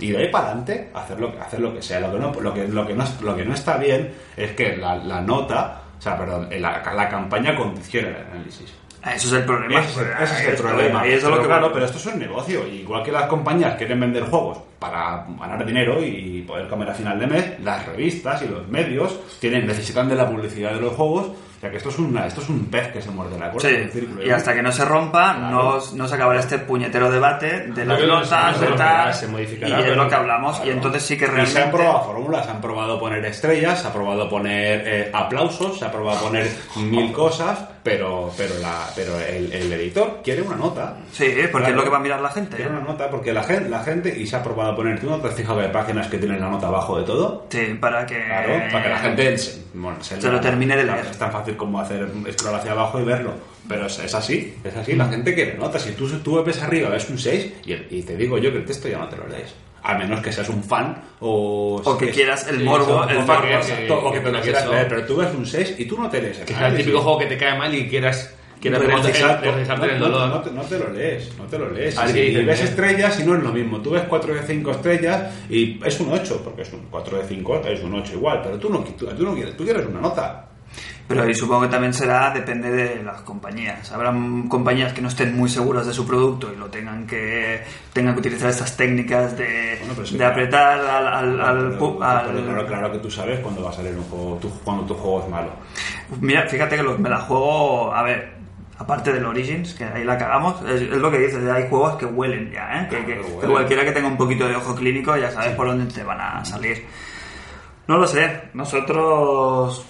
Y 0.00 0.10
de 0.12 0.18
ahí 0.18 0.28
para 0.28 0.46
adelante, 0.48 0.90
hacer 0.94 1.18
lo, 1.20 1.32
hacer 1.40 1.60
lo 1.60 1.74
que 1.74 1.82
sea. 1.82 2.00
Lo 2.00 2.12
que, 2.12 2.18
no, 2.18 2.32
lo, 2.40 2.52
que, 2.54 2.68
lo, 2.68 2.86
que 2.86 2.94
no, 2.94 3.04
es- 3.04 3.20
lo 3.22 3.36
que 3.36 3.44
no 3.44 3.54
está 3.54 3.76
bien 3.78 4.12
es 4.36 4.52
que 4.52 4.76
la, 4.76 4.96
la 4.96 5.20
nota, 5.20 5.82
o 5.98 6.02
sea, 6.02 6.16
perdón, 6.18 6.48
la, 6.50 6.82
la 6.94 7.08
campaña 7.08 7.56
condicione 7.56 8.08
el 8.08 8.16
análisis. 8.16 8.72
Ah, 9.02 9.14
Eso 9.14 9.28
es 9.28 9.34
el 9.34 9.44
problema. 9.44 9.80
Ese, 9.80 9.90
es 9.90 9.96
el- 9.98 10.12
ese 10.22 10.24
es 10.34 10.40
el 10.40 10.54
está, 10.54 10.62
problema. 10.68 11.00
ahí 11.02 11.12
eso 11.12 11.16
es 11.18 11.22
lo 11.24 11.30
Pero 11.30 11.42
que 11.42 11.46
claro, 11.48 11.72
pero 11.72 11.84
esto 11.84 11.98
es 11.98 12.06
un 12.06 12.18
negocio. 12.18 12.66
Igual 12.66 13.02
que 13.04 13.12
las 13.12 13.26
compañías 13.26 13.76
quieren 13.76 14.00
vender 14.00 14.24
juegos 14.24 14.58
para 14.80 15.24
ganar 15.38 15.64
dinero 15.64 16.02
y 16.04 16.42
poder 16.46 16.66
comer 16.68 16.90
a 16.90 16.94
final 16.94 17.18
de 17.18 17.26
mes, 17.28 17.60
las 17.62 17.86
revistas 17.86 18.42
y 18.42 18.48
los 18.48 18.66
medios 18.68 19.18
tienen 19.40 19.66
necesitan 19.66 20.08
de 20.08 20.16
la 20.16 20.28
publicidad 20.28 20.72
de 20.74 20.80
los 20.80 20.92
juegos. 20.94 21.28
O 21.56 21.60
sea 21.60 21.70
que 21.70 21.78
esto 21.78 21.88
es, 21.88 21.98
una, 21.98 22.26
esto 22.26 22.42
es 22.42 22.50
un 22.50 22.66
pez 22.66 22.88
que 22.88 23.00
se 23.00 23.10
muerde 23.10 23.38
la 23.38 23.50
cola. 23.50 23.66
Sí, 23.66 23.88
círculo. 23.90 24.22
y 24.24 24.28
hasta 24.30 24.52
que 24.54 24.62
no 24.62 24.70
se 24.72 24.84
rompa, 24.84 25.34
Claro. 25.36 25.80
no, 25.90 25.96
no 25.96 26.08
se 26.08 26.14
acabará 26.14 26.38
este 26.40 26.58
puñetero 26.58 27.10
debate 27.10 27.68
de 27.68 27.84
las 27.86 27.98
notas, 28.02 28.58
se 28.58 28.66
de 28.66 28.72
tal. 28.72 29.14
se 29.14 29.24
Y 29.24 29.28
modificará, 29.30 29.78
es 29.78 29.84
pero- 29.84 30.02
lo 30.04 30.08
que 30.08 30.14
hablamos, 30.14 30.60
y 30.66 30.70
entonces 30.70 31.02
sí 31.02 31.16
que 31.16 31.24
Y 31.24 31.28
se 31.28 31.32
han 31.32 31.44
realmente. 31.46 31.70
probado 31.78 32.04
fórmulas, 32.04 32.44
se 32.44 32.50
han 32.50 32.60
probado 32.60 33.00
poner 33.00 33.24
estrellas, 33.24 33.80
se 33.80 33.88
ha 33.88 33.92
probado 33.92 34.28
poner 34.28 34.82
eh, 34.86 35.10
aplausos, 35.14 35.78
se 35.78 35.84
ha 35.86 35.90
probado 35.90 36.20
poner 36.20 36.46
mil 36.76 37.10
cosas, 37.12 37.58
pero 37.86 38.32
pero 38.36 38.58
la 38.58 38.90
pero 38.96 39.20
el, 39.20 39.52
el 39.52 39.72
editor 39.72 40.20
quiere 40.24 40.42
una 40.42 40.56
nota. 40.56 40.96
Sí, 41.12 41.32
porque 41.52 41.70
es 41.70 41.76
lo 41.76 41.84
que 41.84 41.88
va 41.88 41.98
a 41.98 42.00
mirar 42.00 42.20
la 42.20 42.30
gente. 42.30 42.56
Quiere 42.56 42.72
una 42.72 42.80
nota 42.80 43.08
porque 43.08 43.32
la 43.32 43.44
gente, 43.44 43.68
la 43.68 43.84
gente 43.84 44.12
y 44.18 44.26
se 44.26 44.34
ha 44.34 44.42
probado 44.42 44.74
poner, 44.74 44.98
¿tú 44.98 45.08
no 45.08 45.20
te 45.20 45.28
has 45.28 45.34
fijado 45.34 45.60
que 45.60 45.66
hay 45.66 45.72
páginas 45.72 46.08
que 46.08 46.18
tienen 46.18 46.40
la 46.40 46.50
nota 46.50 46.66
abajo 46.66 46.98
de 46.98 47.04
todo? 47.04 47.46
Sí, 47.48 47.78
para 47.80 48.04
que. 48.04 48.24
Claro, 48.24 48.54
para 48.72 48.82
que 48.82 48.88
la 48.88 48.98
gente 48.98 49.38
se, 49.38 49.62
bueno, 49.74 49.98
Se 50.02 50.32
lo 50.32 50.40
termine 50.40 50.76
de 50.76 50.82
claro, 50.82 51.00
leer. 51.00 51.12
Es 51.12 51.18
tan 51.18 51.30
fácil 51.30 51.56
como 51.56 51.78
hacer 51.78 52.08
scroll 52.32 52.56
hacia 52.56 52.72
abajo 52.72 53.00
y 53.00 53.04
verlo. 53.04 53.34
Pero 53.68 53.86
es, 53.86 54.00
es 54.00 54.14
así, 54.16 54.56
es 54.64 54.76
así. 54.76 54.94
La 54.96 55.06
gente 55.06 55.32
quiere 55.32 55.54
notas. 55.54 55.82
Si 55.82 55.92
tú, 55.92 56.08
tú 56.18 56.42
ves 56.42 56.60
arriba, 56.60 56.88
ves 56.88 57.08
un 57.08 57.18
6 57.18 57.52
y, 57.66 57.72
y 57.72 58.02
te 58.02 58.16
digo 58.16 58.36
yo 58.38 58.50
que 58.50 58.58
el 58.58 58.64
texto 58.64 58.88
ya 58.88 58.98
no 58.98 59.08
te 59.08 59.16
lo 59.16 59.28
lees. 59.28 59.54
A 59.88 59.94
menos 59.96 60.20
que 60.20 60.32
seas 60.32 60.48
un 60.48 60.64
fan 60.64 61.00
o... 61.20 61.80
O 61.84 61.96
que 61.96 62.06
es- 62.06 62.14
quieras 62.14 62.48
el 62.48 62.58
sí, 62.58 62.64
morbo, 62.64 63.04
el 63.08 63.18
morbo. 63.20 63.42
que- 63.42 63.88
o 63.92 64.10
que 64.12 64.18
te 64.18 64.24
que 64.24 64.30
lo 64.32 64.38
no 64.38 64.42
quieras 64.42 64.62
eso. 64.64 64.72
leer. 64.72 64.88
Pero 64.88 65.04
tú 65.06 65.16
ves 65.16 65.28
un 65.32 65.46
6 65.46 65.74
y 65.78 65.84
tú 65.84 65.96
no 65.96 66.10
te 66.10 66.20
lees. 66.22 66.38
Que 66.38 66.54
sea 66.54 66.66
el 66.68 66.76
típico 66.76 67.00
juego 67.00 67.18
que 67.18 67.26
te 67.26 67.36
cae 67.36 67.56
mal 67.56 67.72
y 67.72 67.88
quieras, 67.88 68.34
quieras 68.60 68.80
regresarte 68.82 69.84
en 69.86 69.90
el 69.92 69.98
No, 70.00 70.08
dolor. 70.08 70.28
No, 70.28 70.40
te, 70.40 70.50
no 70.50 70.62
te 70.62 70.78
lo 70.80 70.92
lees, 70.92 71.38
no 71.38 71.44
te 71.44 71.58
lo 71.58 71.70
lees. 71.70 71.96
Así 71.96 72.20
dicen, 72.20 72.42
y 72.42 72.44
ves 72.44 72.62
estrellas 72.62 73.20
y 73.20 73.24
no 73.24 73.36
es 73.36 73.42
lo 73.44 73.52
mismo. 73.52 73.80
Tú 73.80 73.90
ves 73.90 74.02
4 74.08 74.34
de 74.34 74.42
5 74.42 74.70
estrellas 74.72 75.32
y 75.48 75.80
es 75.84 76.00
un 76.00 76.12
8, 76.12 76.40
porque 76.42 76.62
es 76.62 76.72
un 76.72 76.86
4 76.90 77.18
de 77.18 77.24
5 77.24 77.62
es 77.64 77.82
un 77.84 77.94
8 77.94 78.12
igual, 78.14 78.40
pero 78.42 78.58
tú 78.58 78.68
no, 78.70 78.80
tú, 78.80 79.06
tú 79.06 79.24
no 79.24 79.34
quieres, 79.34 79.56
tú 79.56 79.62
quieres 79.64 79.86
una 79.86 80.00
nota. 80.00 80.48
Pero 81.08 81.28
y 81.30 81.34
supongo 81.34 81.62
que 81.62 81.68
también 81.68 81.94
será, 81.94 82.30
depende 82.32 82.68
de 82.70 83.02
las 83.02 83.20
compañías. 83.20 83.92
Habrá 83.92 84.10
mm, 84.10 84.48
compañías 84.48 84.92
que 84.92 85.00
no 85.00 85.06
estén 85.08 85.36
muy 85.36 85.48
seguras 85.48 85.86
de 85.86 85.92
su 85.92 86.04
producto 86.04 86.52
y 86.52 86.56
lo 86.56 86.66
tengan 86.66 87.06
que 87.06 87.62
tengan 87.92 88.14
que 88.14 88.20
utilizar 88.20 88.50
estas 88.50 88.76
técnicas 88.76 89.36
de, 89.38 89.78
Bueno, 89.86 90.02
de 90.02 90.16
claro. 90.16 90.32
apretar 90.32 90.80
al, 90.80 91.06
al, 91.06 91.40
al 91.40 91.56
Pero- 91.70 91.78
pu- 91.78 91.98
pero 91.98 92.04
al- 92.38 92.44
claro, 92.44 92.66
claro 92.66 92.92
que 92.92 92.98
tú 92.98 93.10
sabes 93.10 93.38
cuándo 93.38 93.62
va 93.62 93.70
a 93.70 93.72
salir 93.72 93.94
un 93.96 94.02
juego, 94.04 94.40
cuando 94.64 94.84
tu 94.84 94.94
juego 94.94 95.22
es 95.22 95.28
malo. 95.28 95.50
Mira, 96.20 96.46
fíjate 96.48 96.76
que 96.76 96.82
los, 96.82 96.98
me 96.98 97.08
la 97.08 97.18
juego, 97.20 97.94
a 97.94 98.02
ver, 98.02 98.32
aparte 98.78 99.12
del 99.12 99.24
Origins, 99.26 99.74
que 99.74 99.84
ahí 99.84 100.02
la 100.02 100.18
cagamos, 100.18 100.60
es, 100.68 100.82
es 100.82 100.90
lo 100.98 101.08
que 101.10 101.18
dices, 101.20 101.48
hay 101.48 101.68
juegos 101.68 101.94
que 101.96 102.06
huelen 102.06 102.50
ya, 102.50 102.82
¿eh? 102.82 102.88
Que, 102.90 103.46
cualquiera 103.46 103.84
que 103.84 103.92
tenga 103.92 104.08
un 104.08 104.16
poquito 104.16 104.48
de 104.48 104.56
ojo 104.56 104.74
clínico 104.74 105.16
ya 105.16 105.30
sabes 105.30 105.54
por 105.54 105.68
dónde 105.68 105.86
te 105.94 106.02
van 106.02 106.20
a 106.20 106.44
salir. 106.44 106.84
No 107.86 107.96
lo 107.98 108.06
sé, 108.08 108.48
nosotros... 108.54 109.86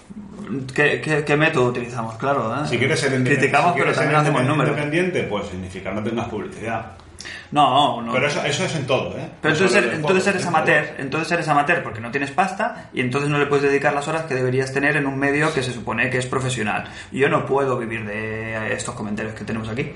¿Qué, 0.74 1.00
qué, 1.00 1.24
qué 1.24 1.36
método 1.36 1.66
utilizamos? 1.68 2.16
Claro, 2.16 2.54
¿eh? 2.54 2.66
Si 2.68 2.78
quieres 2.78 2.98
ser 3.00 3.12
independiente, 3.12 3.40
Criticamos, 3.48 3.74
si 3.74 3.80
pero 3.80 3.92
también 3.94 4.20
hacemos 4.20 4.44
números. 4.44 4.70
independiente, 4.70 5.22
pues 5.24 5.46
significa 5.46 5.90
no 5.92 6.02
tengas 6.02 6.28
publicidad. 6.28 6.92
No, 7.50 8.02
no. 8.02 8.12
Pero 8.12 8.26
eso, 8.26 8.42
eso 8.44 8.64
es 8.64 8.74
en 8.74 8.86
todo, 8.86 9.16
¿eh? 9.16 9.28
Pero 9.40 9.54
entonces, 9.54 9.76
eres- 9.78 9.90
en 9.92 9.96
entonces 10.00 10.26
eres 10.26 10.46
amateur, 10.46 10.84
entonces 10.98 11.32
eres 11.32 11.48
amateur 11.48 11.82
porque 11.82 12.00
no 12.00 12.10
tienes 12.10 12.30
pasta 12.32 12.90
y 12.92 13.00
entonces 13.00 13.30
no 13.30 13.38
le 13.38 13.46
puedes 13.46 13.64
dedicar 13.64 13.94
las 13.94 14.06
horas 14.08 14.22
que 14.24 14.34
deberías 14.34 14.72
tener 14.72 14.96
en 14.96 15.06
un 15.06 15.16
medio 15.18 15.52
que 15.54 15.62
se 15.62 15.72
supone 15.72 16.10
que 16.10 16.18
es 16.18 16.26
profesional. 16.26 16.84
Yo 17.12 17.28
no 17.28 17.46
puedo 17.46 17.78
vivir 17.78 18.04
de 18.04 18.72
estos 18.72 18.94
comentarios 18.96 19.34
que 19.34 19.44
tenemos 19.44 19.68
aquí. 19.68 19.92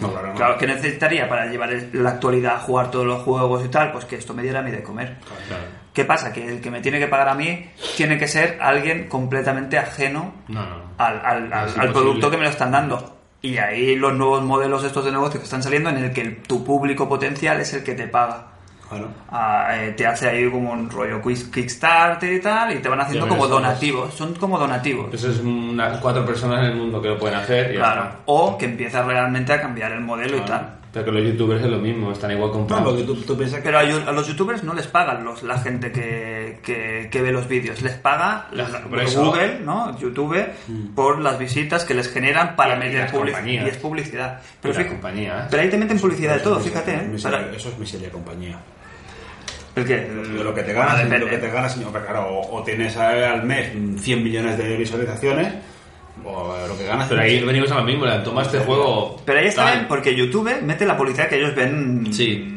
No, 0.00 0.10
claro, 0.12 0.28
no. 0.28 0.34
Claro, 0.34 0.58
que 0.58 0.66
necesitaría 0.66 1.28
para 1.28 1.46
llevar 1.46 1.70
la 1.92 2.10
actualidad, 2.10 2.60
jugar 2.62 2.90
todos 2.90 3.06
los 3.06 3.22
juegos 3.22 3.64
y 3.64 3.68
tal? 3.68 3.92
Pues 3.92 4.06
que 4.06 4.16
esto 4.16 4.32
me 4.34 4.42
diera 4.42 4.60
a 4.60 4.62
mí 4.62 4.70
de 4.70 4.82
comer. 4.82 5.16
Claro. 5.46 5.83
¿Qué 5.94 6.04
pasa? 6.04 6.32
Que 6.32 6.46
el 6.46 6.60
que 6.60 6.70
me 6.70 6.80
tiene 6.82 6.98
que 6.98 7.06
pagar 7.06 7.28
a 7.30 7.34
mí 7.34 7.70
tiene 7.96 8.18
que 8.18 8.28
ser 8.28 8.58
alguien 8.60 9.08
completamente 9.08 9.78
ajeno 9.78 10.34
No, 10.48 10.60
no. 10.66 10.76
al, 10.98 11.20
al- 11.24 11.52
al- 11.52 11.92
producto 11.92 12.30
que 12.30 12.36
me 12.36 12.42
lo 12.42 12.50
están 12.50 12.72
dando. 12.72 13.16
Y 13.40 13.58
ahí 13.58 13.94
los 13.94 14.12
nuevos 14.14 14.42
modelos 14.42 14.82
estos 14.84 15.04
de 15.04 15.12
negocio 15.12 15.38
que 15.38 15.44
están 15.44 15.62
saliendo 15.62 15.90
en 15.90 15.98
el 15.98 16.12
que 16.12 16.20
el- 16.22 16.42
tu 16.42 16.64
público 16.64 17.08
potencial 17.08 17.60
es 17.60 17.72
el 17.74 17.84
que 17.84 17.94
te 17.94 18.08
paga. 18.08 18.48
Claro. 18.88 19.08
Ah, 19.30 19.68
eh, 19.72 19.92
te 19.96 20.06
hace 20.06 20.28
ahí 20.28 20.50
como 20.50 20.70
un 20.72 20.90
rollo 20.90 21.20
quiz- 21.22 21.50
Kickstarter 21.50 22.32
y 22.32 22.40
tal, 22.40 22.72
y 22.72 22.80
te 22.80 22.88
van 22.88 23.00
haciendo 23.00 23.26
como 23.28 23.46
donativos. 23.48 24.12
Son 24.14 24.34
como 24.34 24.58
donativos. 24.58 25.12
Eso 25.14 25.30
es 25.30 25.38
unas 25.40 25.98
cuatro 25.98 26.24
personas 26.26 26.60
en 26.60 26.72
el 26.72 26.76
mundo 26.76 27.00
que 27.00 27.08
lo 27.08 27.18
pueden 27.18 27.38
hacer 27.38 27.72
y 27.72 27.76
Claro. 27.78 28.08
O 28.26 28.58
que 28.58 28.66
empieza 28.66 29.02
realmente 29.02 29.52
a 29.52 29.60
cambiar 29.60 29.92
el 29.92 30.00
modelo 30.00 30.36
y 30.36 30.40
tal. 30.40 30.74
Pero 30.94 31.06
que 31.06 31.10
los 31.10 31.24
youtubers 31.24 31.60
es 31.64 31.68
lo 31.68 31.78
mismo, 31.78 32.12
están 32.12 32.30
igual 32.30 32.50
No, 32.50 32.52
comprados. 32.52 32.88
porque 32.90 33.02
tú, 33.02 33.16
tú 33.16 33.36
piensas 33.36 33.58
que... 33.58 33.64
Pero 33.64 33.78
a, 33.78 33.82
a 33.82 34.12
los 34.12 34.28
youtubers 34.28 34.62
no 34.62 34.72
les 34.74 34.86
pagan 34.86 35.24
los, 35.24 35.42
la 35.42 35.58
gente 35.58 35.90
que, 35.90 36.60
que, 36.62 37.08
que 37.10 37.20
ve 37.20 37.32
los 37.32 37.48
vídeos, 37.48 37.82
les 37.82 37.94
paga 37.94 38.46
la- 38.52 38.68
Google, 39.16 39.58
¿no? 39.64 39.98
YouTube, 39.98 40.38
por 40.94 41.20
las 41.20 41.36
visitas 41.38 41.84
que 41.84 41.94
les 41.94 42.08
generan 42.12 42.54
para 42.54 42.76
Y- 42.76 42.78
meter 42.78 43.10
publicidad. 43.10 43.42
Y 43.66 43.68
es 43.68 43.76
publicidad. 43.76 44.40
Pero, 44.62 44.86
compañías. 44.86 45.48
pero 45.50 45.62
ahí 45.64 45.68
te 45.68 45.76
meten 45.78 45.98
publicidad 45.98 46.34
de 46.36 46.40
todo, 46.40 46.60
Eso 46.60 46.68
fíjate, 46.68 46.94
¿eh? 46.94 47.08
miseria- 47.10 47.50
Eso 47.54 47.68
es 47.70 47.78
miseria 47.78 48.10
compañía. 48.10 48.56
¿El 49.74 49.84
qué? 49.84 49.96
De 49.96 50.44
lo 50.44 50.54
que 50.54 50.62
te 50.62 50.72
ganas, 50.72 51.00
Ah, 51.00 51.18
lo 51.18 51.26
que 51.26 51.38
te 51.38 51.50
ganas, 51.50 51.76
hombre, 51.78 52.02
claro, 52.02 52.28
o, 52.28 52.58
o 52.60 52.62
tienes 52.62 52.96
a- 52.96 53.32
al 53.32 53.42
mes 53.42 53.72
100 54.00 54.22
millones 54.22 54.56
de 54.56 54.76
visualizaciones, 54.76 55.52
o 56.24 56.56
lo 56.68 56.76
que 56.78 56.84
ganas... 56.84 57.08
Pero 57.08 57.20
ahí 57.20 57.42
venimos 57.42 57.70
a 57.72 57.76
lo 57.76 57.84
mismo, 57.84 58.06
toma 58.22 58.42
este 58.42 58.58
juego. 58.60 59.20
Pero 59.24 59.38
ahí 59.40 59.46
está 59.46 59.72
bien, 59.72 59.86
porque 59.88 60.14
YouTube 60.14 60.50
mete 60.62 60.84
la 60.86 60.96
publicidad 60.96 61.28
que 61.28 61.36
ellos 61.36 61.54
ven. 61.54 62.12
Sí, 62.12 62.50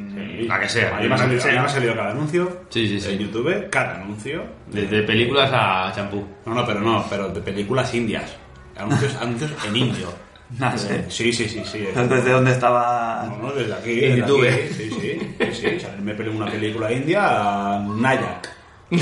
la 0.47 0.59
que 0.59 0.69
sea. 0.69 0.97
A 0.97 1.01
me 1.01 1.13
ha 1.13 1.17
salido, 1.17 1.41
a 1.41 1.63
ha 1.63 1.67
Sí. 1.67 1.73
salido 1.75 1.95
cada 1.95 2.11
anuncio 2.11 2.61
Sí, 2.69 2.87
sí, 2.87 2.99
sí. 2.99 3.11
en 3.13 3.19
YouTube, 3.19 3.69
cada 3.69 3.95
anuncio. 3.95 4.43
Desde 4.67 5.01
películas 5.03 5.49
a 5.53 5.91
champú. 5.95 6.25
No, 6.45 6.53
no, 6.53 6.65
pero 6.65 6.79
no, 6.81 7.05
pero 7.09 7.29
de 7.29 7.41
películas 7.41 7.93
indias. 7.93 8.35
Anuncios, 8.77 9.15
anuncios 9.21 9.51
en 9.67 9.75
indio. 9.75 10.13
No 10.59 10.77
sé. 10.77 11.05
Sí, 11.09 11.33
sí, 11.33 11.49
sí, 11.49 11.61
sí. 11.65 11.79
¿Desde 11.93 12.31
dónde 12.31 12.51
estaba? 12.51 13.25
No, 13.29 13.47
no, 13.49 13.53
desde 13.53 13.73
aquí. 13.73 14.05
En 14.05 14.17
YouTube. 14.17 14.47
aquí, 14.47 14.73
Sí, 14.73 14.89
sí, 14.89 15.19
sí, 15.39 15.45
sí. 15.53 15.75
O 15.75 15.79
sea, 15.79 15.95
me 16.01 16.13
peleé 16.13 16.31
una 16.33 16.45
película 16.45 16.91
india, 16.91 17.79
Nayak. 17.85 18.49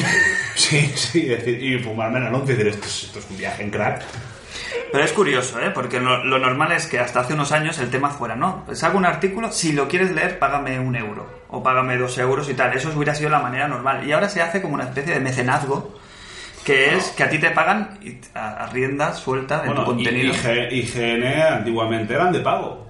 Sí, 0.56 0.80
sí, 0.96 1.22
decir, 1.26 1.62
y 1.62 1.78
fumarme 1.80 2.18
el 2.20 2.28
anuncio 2.28 2.56
y 2.56 2.58
decir, 2.58 2.72
esto 2.74 2.88
es, 2.88 3.04
esto 3.04 3.20
es 3.20 3.28
un 3.30 3.38
viaje 3.38 3.62
en 3.64 3.70
crack. 3.70 4.02
Pero 4.92 5.04
es 5.04 5.12
curioso, 5.12 5.60
¿eh? 5.60 5.72
Porque 5.72 6.00
lo, 6.00 6.24
lo 6.24 6.40
normal 6.40 6.72
es 6.72 6.88
que 6.88 7.00
hasta 7.00 7.20
hace 7.22 7.34
unos 7.34 7.52
años 7.52 7.78
el 7.80 7.90
tema 7.90 8.10
fuera, 8.10 8.36
¿no? 8.36 8.64
Pues 8.66 8.84
hago 8.84 8.98
un 8.98 9.06
artículo, 9.06 9.52
si 9.52 9.74
lo 9.74 9.88
quieres 9.88 10.12
leer, 10.12 10.40
págame 10.40 10.80
un 10.80 10.96
euro. 10.96 11.28
O 11.50 11.62
págame 11.64 11.98
dos 11.98 12.18
euros 12.18 12.50
y 12.50 12.54
tal. 12.54 12.74
Eso 12.74 12.92
hubiera 12.96 13.14
sido 13.16 13.30
la 13.30 13.40
manera 13.40 13.68
normal. 13.68 14.08
Y 14.08 14.12
ahora 14.12 14.30
se 14.30 14.42
hace 14.42 14.62
como 14.62 14.76
una 14.76 14.86
especie 14.86 15.14
de 15.14 15.20
mecenazgo, 15.20 15.98
que 16.64 16.96
es 16.96 17.10
que 17.12 17.24
a 17.24 17.30
ti 17.30 17.38
te 17.40 17.52
pagan 17.52 17.98
y 18.02 18.18
a, 18.34 18.68
rienda 18.72 19.14
suelta 19.14 19.58
de 19.62 19.68
tu 19.70 19.74
Bueno, 19.76 19.82
y, 19.84 19.86
contenido. 19.86 20.34
IGN 20.72 21.24
antiguamente 21.54 22.14
eran 22.14 22.32
de 22.32 22.40
pago. 22.40 22.86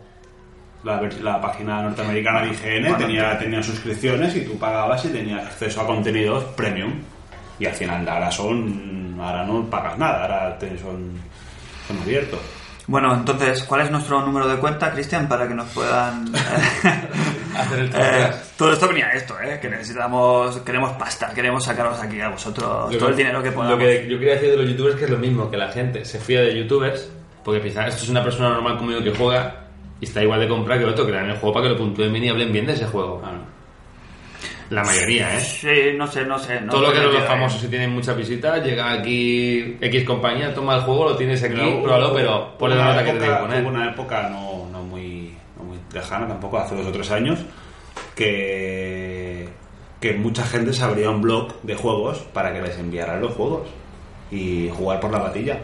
La, 0.83 1.01
la 1.01 1.41
página 1.41 1.81
norteamericana 1.81 2.41
de 2.41 2.49
IGN 2.49 2.81
Bueno, 2.83 2.97
tenía, 2.97 3.37
tenía 3.39 3.63
suscripciones 3.63 4.35
y 4.35 4.41
tú 4.41 4.57
pagabas 4.59 5.03
y 5.05 5.09
tenías 5.09 5.43
acceso 5.45 5.81
a 5.81 5.87
contenidos 5.87 6.43
premium. 6.55 6.93
Y 7.57 7.65
al 7.65 7.73
final 7.73 8.07
ahora 8.07 8.29
son. 8.31 9.17
Ahora 9.19 9.43
no 9.45 9.63
pagas 9.69 9.97
nada, 9.97 10.21
ahora 10.23 10.59
te- 10.59 10.77
son, 10.77 11.13
abiertos. 12.01 12.39
Bueno, 12.87 13.15
entonces, 13.15 13.63
¿cuál 13.63 13.81
es 13.81 13.91
nuestro 13.91 14.21
número 14.21 14.47
de 14.47 14.57
cuenta, 14.57 14.91
Cristian, 14.91 15.27
para 15.27 15.47
que 15.47 15.55
nos 15.55 15.67
puedan... 15.69 16.25
Hacer 17.55 17.79
el 17.79 17.89
Eh, 17.95 18.31
todo 18.57 18.73
esto 18.73 18.87
venía 18.87 19.07
a 19.07 19.13
esto, 19.13 19.33
¿eh? 19.39 19.57
Que 19.61 19.69
necesitamos, 19.69 20.57
queremos 20.59 20.91
pasta, 20.93 21.33
queremos 21.33 21.63
sacaros 21.63 21.99
aquí 21.99 22.19
a 22.19 22.29
vosotros 22.29 22.91
Yo 22.91 22.99
todo 22.99 23.09
el 23.09 23.15
dinero 23.15 23.41
que 23.41 23.51
podamos. 23.51 23.79
Lo 23.79 23.85
que 23.85 24.07
yo 24.07 24.19
quería 24.19 24.33
decir 24.33 24.51
de 24.51 24.57
los 24.57 24.69
youtubers 24.69 24.95
que 24.97 25.05
es 25.05 25.09
lo 25.09 25.17
mismo, 25.17 25.49
que 25.49 25.57
la 25.57 25.71
gente 25.71 26.03
se 26.03 26.19
fía 26.19 26.41
de 26.41 26.55
youtubers, 26.57 27.09
porque 27.43 27.61
piensa, 27.61 27.87
esto 27.87 28.03
es 28.03 28.09
una 28.09 28.21
persona 28.23 28.49
normal 28.49 28.77
conmigo 28.77 29.01
que 29.01 29.15
juega 29.15 29.67
y 30.01 30.05
está 30.05 30.21
igual 30.21 30.41
de 30.41 30.49
comprar 30.49 30.77
que 30.77 30.83
el 30.83 30.89
otro, 30.89 31.05
que 31.05 31.11
le 31.11 31.17
dan 31.17 31.29
el 31.29 31.37
juego 31.37 31.53
para 31.53 31.67
que 31.67 31.73
lo 31.73 31.77
puntúen 31.77 32.11
bien 32.11 32.25
y 32.25 32.29
hablen 32.29 32.51
bien 32.51 32.65
de 32.65 32.73
ese 32.73 32.85
juego. 32.85 33.21
La 34.69 34.83
mayoría, 34.83 35.35
¿eh? 35.37 35.39
Sí, 35.41 35.69
no 35.95 36.07
sé, 36.07 36.25
no 36.25 36.39
sé. 36.39 36.59
no 36.61 36.71
Todo 36.71 36.81
lo 36.87 36.91
que 36.91 36.97
sé 36.97 37.03
los 37.03 37.23
famosos 37.23 37.61
si 37.61 37.67
tienen 37.67 37.91
muchas 37.91 38.17
visitas, 38.17 38.63
llega 38.63 38.91
aquí 38.93 39.77
X 39.79 40.03
compañía, 40.03 40.53
toma 40.53 40.75
el 40.75 40.81
juego, 40.81 41.09
lo 41.09 41.15
tienes 41.15 41.43
aquí, 41.43 41.53
pruébalo, 41.55 42.07
hubo- 42.09 42.15
pero 42.15 42.57
ponle 42.57 42.75
la 42.75 42.85
nota 42.85 43.03
que 43.05 43.11
te 43.13 43.19
que 43.19 43.29
Hubo 43.29 43.39
poner. 43.41 43.63
una 43.65 43.89
época 43.91 44.29
no, 44.29 44.67
no 44.71 44.81
muy, 44.83 45.35
no 45.57 45.63
muy 45.65 45.77
lejana, 45.93 46.27
tampoco 46.27 46.57
hace 46.57 46.75
dos 46.75 46.87
o 46.87 46.91
tres 46.91 47.11
años, 47.11 47.39
que, 48.15 49.47
que 49.99 50.13
mucha 50.13 50.43
gente 50.45 50.73
se 50.73 50.83
abría 50.83 51.09
un 51.09 51.21
blog 51.21 51.61
de 51.61 51.75
juegos 51.75 52.19
para 52.33 52.53
que 52.53 52.61
les 52.61 52.77
enviaran 52.79 53.21
los 53.21 53.33
juegos 53.33 53.67
y 54.31 54.69
jugar 54.69 54.99
por 54.99 55.11
la 55.11 55.19
batilla. 55.19 55.59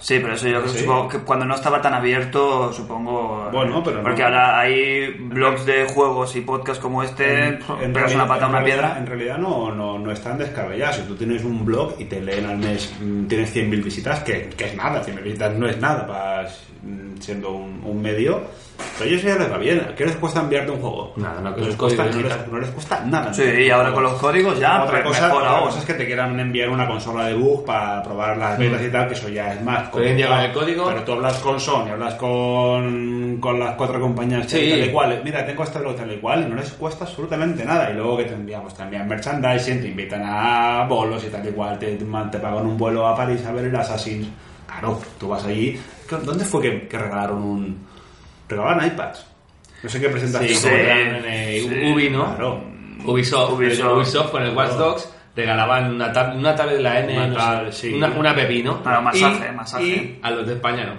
Sí, 0.00 0.18
pero 0.20 0.34
eso 0.34 0.48
yo 0.48 0.66
Sí. 0.66 0.78
supongo 0.80 1.08
que 1.08 1.18
cuando 1.18 1.44
no 1.44 1.54
estaba 1.54 1.80
tan 1.82 1.92
abierto, 1.94 2.72
supongo... 2.72 3.48
Bueno, 3.52 3.82
pero 3.84 3.98
no- 3.98 4.02
Porque 4.02 4.22
ahora 4.24 4.58
hay 4.58 5.10
blogs 5.18 5.66
de 5.66 5.84
juegos 5.84 6.34
y 6.36 6.40
podcasts 6.40 6.82
como 6.82 7.02
este, 7.02 7.24
pegas 7.26 7.68
realidad- 7.92 8.14
una 8.14 8.26
pata 8.26 8.44
a 8.46 8.48
en 8.48 8.50
una 8.50 8.58
realidad- 8.60 8.64
piedra. 8.64 8.98
En 8.98 9.06
realidad 9.06 9.38
no, 9.38 9.70
no, 9.74 9.98
no 9.98 10.10
es 10.10 10.22
tan 10.22 10.38
descabellado. 10.38 10.94
Si 10.94 11.02
tú 11.02 11.14
tienes 11.16 11.44
un 11.44 11.64
blog 11.64 11.94
y 11.98 12.06
te 12.06 12.20
leen 12.20 12.46
al 12.46 12.56
mes, 12.58 12.92
mm, 13.00 13.26
tienes 13.26 13.50
100.000 13.54 13.82
visitas, 13.84 14.20
que, 14.24 14.48
que 14.56 14.64
es 14.64 14.74
nada, 14.74 15.02
100.000 15.04 15.22
visitas 15.22 15.54
no 15.54 15.68
es 15.68 15.78
nada 15.78 16.06
para 16.06 16.48
mm, 16.82 17.18
siendo 17.20 17.50
un, 17.52 17.82
un 17.84 18.00
medio. 18.02 18.40
Pero 18.98 19.10
ellos 19.10 19.22
ya 19.22 19.36
les 19.36 19.50
va 19.52 19.58
bien. 19.58 19.86
¿Qué 19.96 20.04
les 20.06 20.16
cuesta 20.16 20.40
enviarte 20.40 20.70
un 20.70 20.80
juego? 20.80 21.12
Nada, 21.16 21.40
no, 21.40 21.54
que 21.54 21.62
les 21.62 21.76
cuesta, 21.76 22.04
no, 22.04 22.20
les, 22.20 22.28
tal. 22.28 22.46
no 22.52 22.58
les 22.58 22.70
cuesta 22.70 23.00
nada. 23.04 23.32
Sí, 23.34 23.42
y 23.42 23.70
ahora 23.70 23.92
con 23.92 24.02
los 24.02 24.14
códigos 24.14 24.58
ya, 24.58 24.82
otra 24.84 25.02
pues 25.02 25.18
cosa, 25.18 25.34
otra 25.34 25.60
cosa 25.60 25.78
es 25.78 25.84
que 25.84 25.94
te 25.94 26.06
quieran 26.06 26.38
enviar 26.40 26.68
una 26.70 26.86
consola 26.86 27.26
de 27.26 27.34
bug 27.34 27.64
para 27.64 28.02
probar 28.02 28.36
las 28.36 28.58
betas 28.58 28.82
y 28.82 28.88
tal, 28.90 29.08
que 29.08 29.14
eso 29.14 29.28
ya 29.28 29.52
es 29.54 29.62
más. 29.62 29.92
Hoy 29.94 30.08
en 30.08 30.16
día 30.16 30.26
complicado. 30.28 30.52
con 30.54 30.68
el 30.68 30.76
código- 30.76 30.88
Pero 30.90 31.04
tú 31.04 31.12
hablas 31.12 31.38
con 31.38 31.60
Sony, 31.60 31.88
hablas 31.90 32.14
con, 32.14 33.38
con 33.40 33.58
las 33.58 33.74
cuatro 33.74 34.00
compañías 34.00 34.46
Sí. 34.50 34.68
tal 34.70 34.84
y 34.84 34.88
cual. 34.90 35.20
Mira, 35.24 35.44
tengo 35.46 35.62
este 35.64 35.78
blog 35.78 35.96
tal 35.96 36.12
y 36.12 36.16
cual, 36.18 36.42
y 36.46 36.50
no 36.50 36.56
les 36.56 36.70
cuesta 36.72 37.04
absolutamente 37.04 37.64
nada. 37.64 37.90
Y 37.90 37.94
luego 37.94 38.16
que 38.18 38.24
te 38.24 38.34
enviamos, 38.34 38.74
te 38.74 38.82
envían 38.82 39.08
merchandising, 39.08 39.80
te 39.80 39.88
invitan 39.88 40.22
a 40.24 40.84
bolos 40.88 41.24
y 41.24 41.28
tal 41.28 41.46
y 41.48 41.52
cual, 41.52 41.78
te, 41.78 41.96
te 41.96 42.38
pagan 42.38 42.66
un 42.66 42.76
vuelo 42.76 43.06
a 43.06 43.16
París 43.16 43.44
a 43.46 43.52
ver 43.52 43.66
el 43.66 43.76
Assassin's. 43.76 44.28
Claro, 44.66 45.00
tú 45.18 45.28
vas 45.28 45.44
allí. 45.44 45.80
¿Dónde 46.24 46.44
fue 46.44 46.62
que, 46.62 46.88
que 46.88 46.98
regalaron 46.98 47.42
un. 47.42 47.89
Regalaban 48.50 48.86
iPads? 48.86 49.26
No 49.82 49.88
sé 49.88 50.00
qué 50.00 50.08
presentación. 50.08 50.58
Sí, 50.58 50.68
en 50.68 51.24
eh, 51.24 51.60
sí, 51.62 51.92
Ubi, 51.92 52.10
¿no? 52.10 52.36
claro. 52.36 52.64
Ubisoft, 53.04 53.52
Ubisoft. 53.52 53.96
Ubisoft, 53.96 54.30
con 54.30 54.42
el 54.42 54.54
Watch 54.54 54.72
Dogs 54.72 55.10
regalaban 55.34 55.94
una, 55.94 56.12
tab 56.12 56.36
una 56.36 56.54
tablet 56.54 56.76
de 56.76 56.82
la 56.82 57.00
N, 57.00 57.16
Una 57.16 57.26
no 57.26 57.34
sé, 57.34 57.40
tablet, 57.40 57.72
sí. 57.72 57.94
una, 57.94 58.08
una 58.08 58.34
pepino. 58.34 58.82
Masaje, 58.84 59.48
y, 59.50 59.56
masaje. 59.56 59.86
y 59.86 60.20
a 60.22 60.30
los 60.30 60.46
de 60.46 60.54
España 60.54 60.84
no. 60.84 60.94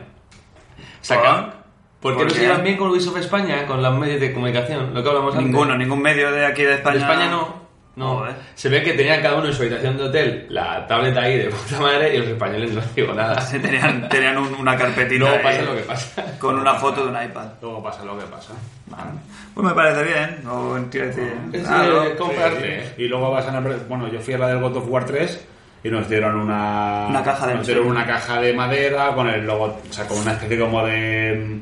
Sacaban. 1.02 1.62
¿Por 2.00 2.14
qué 2.14 2.18
¿Por 2.18 2.28
no 2.28 2.30
se 2.32 2.42
llevan 2.42 2.64
bien 2.64 2.78
con 2.78 2.90
Ubisoft 2.90 3.18
España, 3.18 3.68
con 3.68 3.84
los 3.84 3.98
medios 4.00 4.20
de 4.20 4.34
comunicación? 4.34 4.94
Lo 4.94 5.04
que 5.04 5.10
hablamos 5.10 5.36
antes. 5.36 5.52
Ninguno, 5.52 5.78
ningún 5.78 6.02
medio 6.02 6.32
de 6.32 6.46
aquí 6.46 6.64
de 6.64 6.76
España. 6.76 6.96
De 6.96 7.02
España 7.02 7.30
no. 7.30 7.62
No, 7.94 8.20
Joder. 8.20 8.36
se 8.56 8.70
ve 8.70 8.82
que 8.84 8.94
tenían 8.94 9.22
cada 9.22 9.36
uno 9.36 9.48
en 9.48 9.54
su 9.54 9.64
habitación 9.64 9.98
de 9.98 10.04
hotel 10.04 10.46
la 10.50 10.88
tableta 10.88 11.24
ahí 11.24 11.38
de 11.38 11.50
puta 11.50 11.78
madre 11.82 12.16
y 12.16 12.20
los 12.20 12.28
españoles 12.30 12.72
no 12.72 12.82
digo 12.96 13.14
nada. 13.14 13.42
Sí, 13.42 13.60
tenían, 13.62 14.08
tenían 14.08 14.38
un- 14.38 14.54
una 14.56 14.78
carpetita 14.78 15.20
Luego 15.20 15.36
ahí 15.36 15.44
pasa 15.44 15.62
lo 15.64 15.76
que 15.76 15.82
pasa. 15.82 16.40
con 16.40 16.58
una 16.58 16.74
foto 16.76 17.04
de 17.06 17.12
un 17.12 17.24
iPad. 17.24 17.48
Luego 17.62 17.84
pasa 17.84 18.06
lo 18.06 18.18
que 18.18 18.26
pasa. 18.28 18.54
Vale. 18.88 19.12
Pues 19.54 19.68
me 19.68 19.74
parece 19.74 20.04
bien, 20.04 20.40
no 20.44 20.88
quiero 20.90 21.08
decir. 21.08 21.34
Es 21.52 21.68
Ah, 21.68 21.84
de 21.84 22.16
comprarte. 22.16 22.94
Y 22.98 23.08
luego 23.10 23.30
vas 23.32 23.46
a... 23.48 23.60
Bueno, 23.60 24.08
yo 24.08 24.20
fui 24.22 24.34
a 24.36 24.38
la 24.38 24.48
del 24.48 24.60
God 24.60 24.78
of 24.78 24.86
War 24.88 25.06
3 25.06 25.48
y 25.84 25.90
nos 25.90 26.08
dieron 26.08 26.36
una, 26.38 27.08
Una 27.10 27.24
caja 27.24 27.48
de 27.48 27.56
nos 27.56 27.66
dieron 27.68 27.88
una 27.88 28.06
caja 28.06 28.40
de 28.40 28.54
madera 28.54 29.14
con 29.14 29.28
el 29.28 29.46
logo, 29.46 29.80
o 29.90 29.94
sea, 29.94 30.08
con 30.08 30.18
una 30.20 30.32
especie 30.34 30.58
como 30.58 30.86
de 30.86 31.60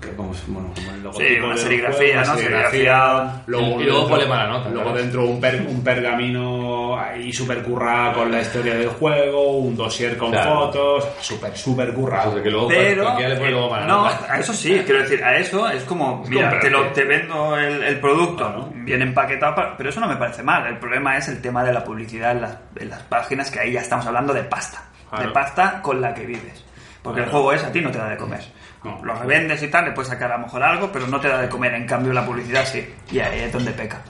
que 0.00 0.14
como, 0.14 0.32
bueno, 0.46 0.72
como 0.74 0.90
el 0.92 1.02
logotipo 1.02 1.28
Sí, 1.28 1.40
una 1.40 1.56
serigrafía, 1.56 2.16
juego, 2.22 2.32
¿no? 2.32 2.38
serigrafía, 2.38 3.42
Y- 3.48 3.50
y 3.82 3.84
luego 3.84 4.08
ponle 4.08 4.26
mala 4.26 4.46
nota, 4.46 4.70
luego 4.70 4.92
dentro 4.92 5.24
un, 5.26 5.40
per- 5.40 5.66
un 5.68 5.82
pergamino 5.82 6.98
ahí 6.98 7.32
súper 7.32 7.62
currado 7.62 8.14
con 8.20 8.30
la 8.30 8.40
historia 8.40 8.74
del 8.74 8.88
juego, 8.88 9.58
un 9.58 9.76
dossier 9.76 10.16
con 10.16 10.30
Claro. 10.30 10.54
fotos, 10.66 11.08
súper, 11.20 11.56
súper 11.56 11.92
currado. 11.92 12.40
Que 12.42 12.50
luego 12.50 12.68
Pero, 12.68 13.02
cualquiera 13.04 13.28
le 13.30 13.36
pone 13.36 13.48
eh, 13.48 13.52
luego 13.52 13.70
mala 13.70 13.86
no, 13.86 14.04
nota. 14.04 14.32
a 14.34 14.38
eso 14.38 14.52
sí, 14.52 14.82
quiero 14.84 15.00
decir, 15.02 15.22
a 15.24 15.36
eso 15.36 15.68
es 15.68 15.82
como, 15.84 16.24
mira, 16.28 16.42
comprarte. 16.50 16.66
te, 16.66 16.70
lo, 16.70 16.86
te 16.92 17.04
vendo 17.04 17.56
el, 17.56 17.82
el 17.82 18.00
producto, 18.00 18.36
Claro. 18.46 18.68
bien 18.74 19.02
empaquetado, 19.02 19.54
pa- 19.54 19.74
pero 19.76 19.90
eso 19.90 20.00
no 20.00 20.06
me 20.08 20.16
parece 20.16 20.42
mal. 20.42 20.66
El 20.66 20.78
problema 20.78 21.16
es 21.16 21.28
el 21.28 21.40
tema 21.42 21.64
de 21.64 21.72
la 21.72 21.82
publicidad 21.84 22.32
en 22.32 22.42
las, 22.42 22.56
en 22.76 22.88
las 22.90 23.02
páginas, 23.02 23.50
que 23.50 23.60
ahí 23.60 23.72
ya 23.72 23.80
estamos 23.80 24.06
hablando 24.06 24.32
de 24.32 24.44
pasta, 24.44 24.84
de 25.18 25.28
pasta 25.28 25.80
con 25.82 26.00
la 26.00 26.14
que 26.14 26.24
vives. 26.24 26.64
Porque 27.02 27.22
el 27.22 27.30
juego 27.30 27.52
es 27.52 27.64
a 27.64 27.72
ti 27.72 27.80
no 27.80 27.90
te 27.90 27.98
da 27.98 28.08
de 28.10 28.16
comer. 28.16 28.40
No. 28.84 29.00
Lo 29.02 29.14
revendes 29.14 29.62
y 29.62 29.68
tal, 29.68 29.86
le 29.86 29.92
puedes 29.92 30.08
sacar 30.08 30.30
a 30.32 30.36
lo 30.38 30.44
mejor 30.44 30.62
algo, 30.62 30.90
pero 30.92 31.06
no 31.06 31.20
te 31.20 31.28
da 31.28 31.40
de 31.40 31.48
comer. 31.48 31.74
En 31.74 31.86
cambio, 31.86 32.12
la 32.12 32.24
publicidad 32.24 32.64
sí, 32.64 32.94
y 33.10 33.18
ahí 33.18 33.40
es 33.40 33.52
donde 33.52 33.72
peca. 33.72 34.00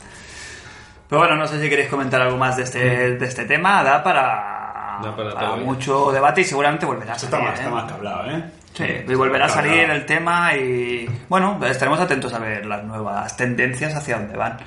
Pero 1.08 1.20
bueno, 1.20 1.36
no 1.36 1.46
sé 1.46 1.60
si 1.60 1.68
queréis 1.70 1.88
comentar 1.88 2.20
algo 2.20 2.36
más 2.36 2.56
de 2.56 2.64
este, 2.64 3.16
de 3.16 3.26
este 3.26 3.46
tema, 3.46 3.82
da 3.82 4.02
para, 4.02 4.98
Da 5.02 5.16
para 5.16 5.32
para 5.32 5.46
todo, 5.46 5.56
¿eh? 5.56 5.64
mucho 5.64 6.12
debate 6.12 6.42
y 6.42 6.44
seguramente 6.44 6.84
volverá 6.84 7.14
a 7.14 7.18
salir. 7.18 7.34
está 7.34 7.50
más, 7.50 7.58
¿eh? 7.58 7.62
está 7.62 7.74
más 7.74 7.84
que 7.84 7.94
hablado, 7.94 8.30
¿eh? 8.30 8.44
Sí, 8.74 8.84
y 9.08 9.14
volverá 9.14 9.46
a 9.46 9.48
salir 9.48 9.90
el 9.90 10.04
tema 10.04 10.54
y 10.54 11.08
bueno, 11.28 11.58
estaremos 11.64 11.98
atentos 11.98 12.32
a 12.34 12.38
ver 12.38 12.66
las 12.66 12.84
nuevas 12.84 13.36
tendencias 13.36 13.94
hacia 13.94 14.18
dónde 14.18 14.36
van. 14.36 14.58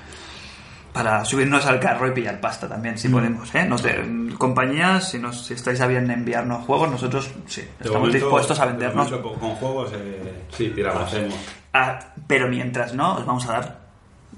Para 0.93 1.23
subirnos 1.23 1.65
al 1.65 1.79
carro 1.79 2.07
y 2.07 2.11
pillar 2.11 2.39
pasta 2.41 2.67
también, 2.67 2.95
Mm. 2.95 2.97
si 2.97 3.07
podemos. 3.09 3.55
¿eh? 3.55 3.63
Nos 3.65 3.81
de- 3.81 4.33
compañías, 4.37 5.09
si, 5.09 5.19
nos, 5.19 5.45
si 5.45 5.53
estáis 5.53 5.79
a 5.81 5.87
bien 5.87 6.09
enviarnos 6.11 6.65
juegos, 6.65 6.91
nosotros 6.91 7.29
sí, 7.47 7.61
De 7.61 7.67
estamos 7.79 7.99
momento- 7.99 8.17
dispuestos 8.17 8.59
a 8.59 8.65
de 8.65 8.71
vendernos. 8.73 9.09
Con, 9.11 9.35
con 9.39 9.51
juegos, 9.55 9.91
eh, 9.93 10.43
Sí, 10.51 10.69
tiramos. 10.75 11.03
hacemos. 11.03 11.35
Ah, 11.73 11.97
pero 12.27 12.47
mientras 12.49 12.93
no, 12.93 13.15
os 13.15 13.25
vamos 13.25 13.47
a 13.47 13.53
dar 13.53 13.81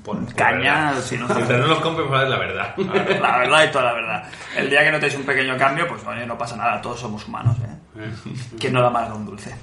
Por- 0.03 0.19
por 0.23 0.35
caña. 0.35 0.93
Si 1.01 1.17
no, 1.17 1.27
Mientras 1.35 1.59
no 1.59 1.67
los 1.67 1.79
a 1.81 1.89
ver 2.19 2.27
la 2.29 2.37
verdad. 2.37 2.75
la 2.77 3.37
verdad 3.39 3.63
y 3.63 3.71
toda 3.71 3.85
la 3.85 3.93
verdad. 3.93 4.23
El 4.55 4.69
día 4.69 4.83
que 4.83 4.91
notéis 4.91 5.15
un 5.15 5.23
pequeño 5.23 5.57
cambio, 5.57 5.87
pues 5.87 6.05
oye, 6.05 6.25
no 6.27 6.37
pasa 6.37 6.55
nada, 6.55 6.79
todos 6.81 6.99
somos 6.99 7.25
humanos. 7.27 7.55
¿eh? 7.97 8.11
¿Quién 8.59 8.73
no 8.73 8.81
le 8.81 8.87
amarga 8.87 9.13
un 9.15 9.25
dulce? 9.25 9.55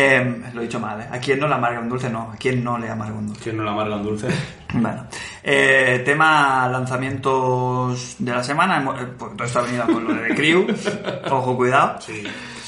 Eh, 0.00 0.42
lo 0.54 0.60
he 0.60 0.64
dicho 0.64 0.78
mal, 0.78 1.00
¿eh? 1.00 1.08
¿A 1.10 1.18
quién 1.18 1.40
no 1.40 1.48
le 1.48 1.54
amarga 1.54 1.80
un 1.80 1.88
dulce? 1.88 2.08
No, 2.08 2.30
¿a 2.32 2.36
quién 2.36 2.62
no 2.62 2.78
le 2.78 2.88
amarga 2.88 3.18
un 3.18 3.26
dulce? 3.26 3.42
¿Quién 3.42 3.56
no 3.56 3.64
la 3.64 3.72
amarga 3.72 3.96
un 3.96 4.02
dulce? 4.04 4.28
Bueno, 4.74 5.06
eh, 5.42 6.02
tema 6.04 6.68
lanzamientos 6.68 8.16
de 8.18 8.30
la 8.30 8.44
semana, 8.44 8.78
eh, 9.00 9.06
porque 9.18 9.34
todo 9.34 9.46
esto 9.46 9.58
ha 9.60 9.62
venido 9.62 9.86
con 9.86 10.04
lo 10.04 10.12
de 10.14 10.28
The 10.28 10.34
Crew, 10.36 10.66
ojo, 11.30 11.56
cuidado. 11.56 11.98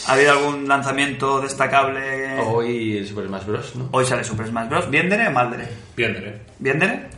¿Ha 0.09 0.12
habido 0.15 0.32
algún 0.32 0.66
lanzamiento 0.66 1.40
destacable? 1.43 2.40
Hoy 2.40 2.97
el 2.98 3.07
Super 3.07 3.27
Smash 3.27 3.44
Bros, 3.44 3.77
¿no? 3.77 3.89
Hoy 3.93 4.07
sale 4.07 4.24
Super 4.24 4.47
Smash 4.48 4.69
Bros. 4.69 4.90
¿Viendere 4.90 5.28
o 5.28 5.31
Maldere? 5.31 5.69
Viéndole. 5.94 6.40
¿Viendere? 6.59 7.09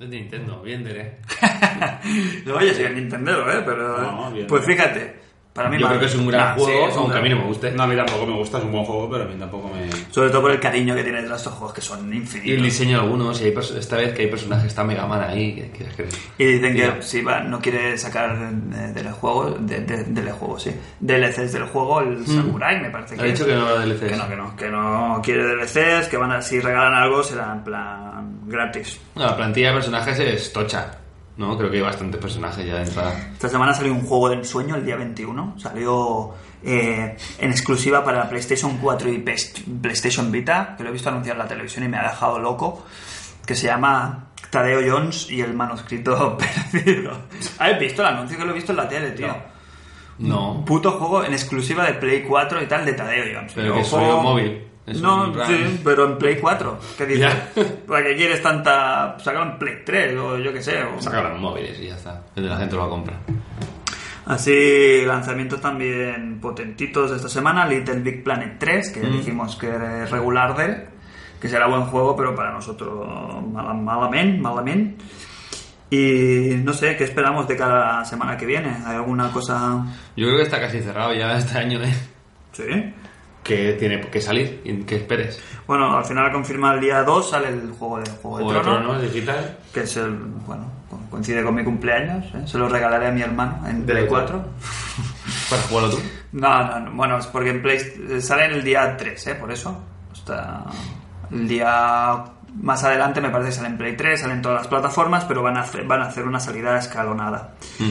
De 0.00 0.06
Nintendo, 0.08 0.62
bien, 0.62 0.82
Dere. 0.82 1.18
Oye, 2.56 2.72
soy 2.74 2.84
el 2.84 2.94
Nintendo, 2.96 3.32
¿eh? 3.50 3.62
Pero, 3.64 3.98
No, 4.00 4.22
Viendere. 4.32 4.46
pues 4.46 4.64
fíjate, 4.64 5.20
para 5.58 5.68
mí 5.70 5.78
Yo 5.78 5.86
creo 5.88 6.00
que 6.00 6.06
es 6.06 6.14
un 6.14 6.26
gran 6.28 6.40
Ah, 6.40 6.54
sí, 6.56 6.64
juego, 6.64 6.88
es 6.88 6.94
un 6.94 7.00
aunque 7.00 7.18
a 7.18 7.20
mí 7.20 7.28
no 7.28 7.36
me 7.36 7.44
guste. 7.44 7.70
No, 7.72 7.82
a 7.82 7.86
mí 7.86 7.96
tampoco 7.96 8.26
me 8.26 8.32
gusta, 8.36 8.58
es 8.58 8.64
un 8.64 8.72
buen 8.72 8.84
juego, 8.84 9.10
pero 9.10 9.24
a 9.24 9.26
mí 9.26 9.34
tampoco 9.38 9.68
me... 9.74 9.90
Sobre 10.10 10.30
todo 10.30 10.40
por 10.42 10.50
el 10.52 10.60
cariño 10.60 10.94
que 10.94 11.02
tiene 11.02 11.20
de 11.22 11.34
estos 11.34 11.52
juegos 11.52 11.74
que 11.74 11.80
son 11.82 12.08
Y 12.08 12.10
el 12.12 12.16
infinitos. 12.22 12.64
diseño 12.64 12.96
de 12.98 13.02
algunos, 13.04 13.40
y 13.40 13.44
hay 13.44 13.54
esta 13.78 13.96
vez 13.96 14.14
que 14.14 14.22
hay 14.22 14.28
personajes, 14.28 14.66
está 14.66 14.84
Mega 14.84 15.06
Man 15.06 15.22
ahí, 15.22 15.54
que, 15.54 15.70
que- 15.70 15.84
que- 15.84 16.08
Y 16.38 16.44
dicen 16.46 16.74
Tío. 16.74 16.94
que 16.96 17.02
si 17.02 17.20
va, 17.22 17.40
no 17.40 17.60
quiere 17.60 17.98
sacar 17.98 18.38
del 18.38 19.10
juego, 19.12 19.50
de, 19.60 19.80
de- 19.80 20.04
del 20.04 20.30
juego, 20.32 20.58
sí, 20.58 20.70
DLCs 21.00 21.52
del 21.52 21.64
juego, 21.64 22.00
el 22.00 22.24
Samurai 22.26 22.80
me 22.80 22.90
parece 22.90 23.14
Ha 23.14 23.18
que 23.18 23.24
dicho 23.24 23.42
es. 23.42 23.48
que 23.48 23.54
no 23.54 23.66
DLCs. 23.76 24.00
Que 24.10 24.16
no, 24.16 24.28
que 24.28 24.36
no, 24.36 24.56
que 24.56 24.68
no 24.70 25.20
quiere 25.22 25.44
DLCs, 25.44 26.08
que 26.08 26.16
van 26.16 26.32
a, 26.32 26.40
si 26.40 26.60
regalan 26.60 26.94
algo 26.94 27.22
será 27.22 27.52
en 27.52 27.64
plan 27.64 28.38
gratis. 28.46 29.00
No, 29.16 29.24
la 29.26 29.36
plantilla 29.36 29.68
de 29.68 29.74
personajes 29.74 30.18
es 30.20 30.52
tocha, 30.52 30.90
¿no? 31.38 31.56
Creo 31.56 31.70
que 31.70 31.76
hay 31.76 31.82
bastantes 31.82 32.20
personajes 32.20 32.66
ya 32.66 32.74
de 32.74 32.82
entrada. 32.82 33.30
Esta 33.32 33.48
semana 33.48 33.72
salió 33.72 33.92
un 33.92 34.02
juego 34.02 34.28
de 34.28 34.36
ensueño 34.36 34.74
el 34.74 34.84
día 34.84 34.96
21, 34.96 35.54
salió 35.56 36.34
eh, 36.64 37.16
en 37.38 37.50
exclusiva 37.50 38.04
para 38.04 38.28
PlayStation 38.28 38.76
4 38.78 39.12
y 39.12 39.18
PlayStation 39.18 40.30
Vita, 40.32 40.74
que 40.76 40.82
lo 40.82 40.90
he 40.90 40.92
visto 40.92 41.08
anunciar 41.08 41.36
en 41.36 41.38
la 41.38 41.48
televisión 41.48 41.84
y 41.84 41.88
me 41.88 41.96
ha 41.96 42.02
dejado 42.02 42.40
loco, 42.40 42.84
que 43.46 43.54
se 43.54 43.68
llama 43.68 44.26
Tadeo 44.50 44.80
Jones 44.84 45.30
y 45.30 45.40
el 45.40 45.54
manuscrito 45.54 46.36
perdido. 46.72 47.12
¿Habéis 47.58 47.78
visto 47.78 48.02
el 48.02 48.08
anuncio 48.08 48.36
que 48.36 48.44
lo 48.44 48.50
he 48.50 48.54
visto 48.54 48.72
en 48.72 48.76
la 48.76 48.88
tele, 48.88 49.12
tío? 49.12 49.34
No, 50.18 50.64
puto 50.66 50.90
juego 50.98 51.24
en 51.24 51.32
exclusiva 51.32 51.86
de 51.86 51.94
Play 51.94 52.24
4 52.24 52.62
y 52.62 52.66
tal 52.66 52.84
de 52.84 52.94
Tadeo 52.94 53.24
Jones. 53.32 53.52
Pero 53.54 53.74
que 53.74 53.80
es 53.80 53.92
móvil. 53.92 54.67
Es 54.88 55.00
no, 55.02 55.32
sí, 55.46 55.80
pero 55.84 56.06
en 56.06 56.18
Play 56.18 56.36
4. 56.40 56.78
¿Qué 56.96 57.06
dices? 57.06 57.34
¿Para 57.86 58.04
qué 58.04 58.16
quieres 58.16 58.42
tanta...? 58.42 59.16
Sácalo 59.18 59.52
en 59.52 59.58
Play 59.58 59.74
3 59.84 60.16
o 60.16 60.38
yo 60.38 60.52
qué 60.52 60.62
sé. 60.62 60.82
o- 60.82 61.00
sacan 61.02 61.30
los 61.32 61.40
móviles 61.40 61.78
y 61.80 61.86
ya 61.88 61.94
está. 61.96 62.22
Donde 62.34 62.48
la 62.50 62.56
gente 62.56 62.74
lo 62.74 62.80
va 62.82 62.86
a 62.86 62.90
comprar. 62.90 63.18
Así, 64.26 65.02
lanzamientos 65.06 65.60
también 65.60 66.38
potentitos 66.40 67.10
de 67.10 67.16
esta 67.16 67.28
semana. 67.28 67.66
Little 67.66 68.00
Big 68.00 68.22
Planet 68.22 68.56
3, 68.58 68.90
que 68.90 69.00
ya 69.02 69.08
dijimos 69.08 69.56
que 69.56 69.68
era 69.68 70.04
regular 70.06 70.54
de 70.56 70.64
él, 70.66 70.84
que 71.40 71.48
será 71.48 71.66
buen 71.66 71.84
juego, 71.86 72.14
pero 72.14 72.34
para 72.34 72.52
nosotros 72.52 73.42
mala- 73.50 73.72
malamente, 73.72 74.38
malamente. 74.40 75.04
Y 75.90 76.56
no 76.62 76.74
sé, 76.74 76.96
¿qué 76.98 77.04
esperamos 77.04 77.48
de 77.48 77.56
cada 77.56 78.04
semana 78.04 78.36
que 78.36 78.44
viene? 78.44 78.68
¿Hay 78.84 78.96
alguna 78.96 79.30
cosa...? 79.32 79.86
Yo 80.14 80.26
creo 80.26 80.36
que 80.36 80.42
está 80.42 80.60
casi 80.60 80.80
cerrado 80.82 81.14
ya 81.14 81.38
este 81.38 81.56
año, 81.56 81.82
¿eh? 81.82 81.94
Sí. 82.52 82.64
Que 83.48 83.72
tiene 83.72 84.00
que 84.02 84.20
salir 84.20 84.60
y 84.64 84.82
que 84.82 84.96
esperes. 84.96 85.42
Bueno, 85.66 85.96
al 85.96 86.04
final 86.04 86.30
confirma 86.30 86.74
el 86.74 86.80
día 86.80 87.02
2 87.02 87.30
sale 87.30 87.48
el 87.48 87.72
juego 87.72 87.98
de 87.98 88.10
Juego 88.10 88.36
Juego 88.36 88.52
de 88.52 88.60
Tronos, 88.60 88.82
Tronos 88.84 89.02
digital. 89.02 89.56
que 89.72 89.80
es 89.80 89.96
el, 89.96 90.10
bueno, 90.46 90.70
co- 90.90 91.00
coincide 91.10 91.42
con 91.42 91.54
mi 91.54 91.64
cumpleaños, 91.64 92.26
¿eh? 92.34 92.42
se 92.46 92.58
lo 92.58 92.68
regalaré 92.68 93.08
a 93.08 93.10
mi 93.10 93.22
hermano 93.22 93.66
en 93.66 93.84
Play 93.84 94.02
los 94.02 94.08
4. 94.10 94.44
Para 95.50 95.62
jugarlo 95.62 95.90
tú. 95.90 95.98
No, 96.32 96.62
no, 96.66 96.80
no, 96.80 96.90
bueno, 96.92 97.18
es 97.18 97.26
porque 97.26 97.50
en 97.50 97.62
Play 97.62 97.78
eh, 98.10 98.20
sale 98.20 98.46
el 98.46 98.62
día 98.62 98.96
3, 98.96 99.26
¿eh? 99.28 99.34
Por 99.34 99.50
eso. 99.50 99.82
Hasta 100.12 100.64
el 101.30 101.48
día 101.48 102.24
más 102.62 102.84
adelante 102.84 103.20
me 103.20 103.30
parece 103.30 103.50
que 103.50 103.56
sale 103.56 103.68
en 103.68 103.78
Play 103.78 103.96
3, 103.96 104.20
salen 104.20 104.42
todas 104.42 104.58
las 104.58 104.66
plataformas, 104.68 105.24
pero 105.24 105.42
van 105.42 105.56
a 105.56 105.60
hacer, 105.62 105.84
van 105.84 106.02
a 106.02 106.06
hacer 106.06 106.24
una 106.26 106.40
salida 106.40 106.76
escalonada. 106.78 107.54
Mm. 107.78 107.90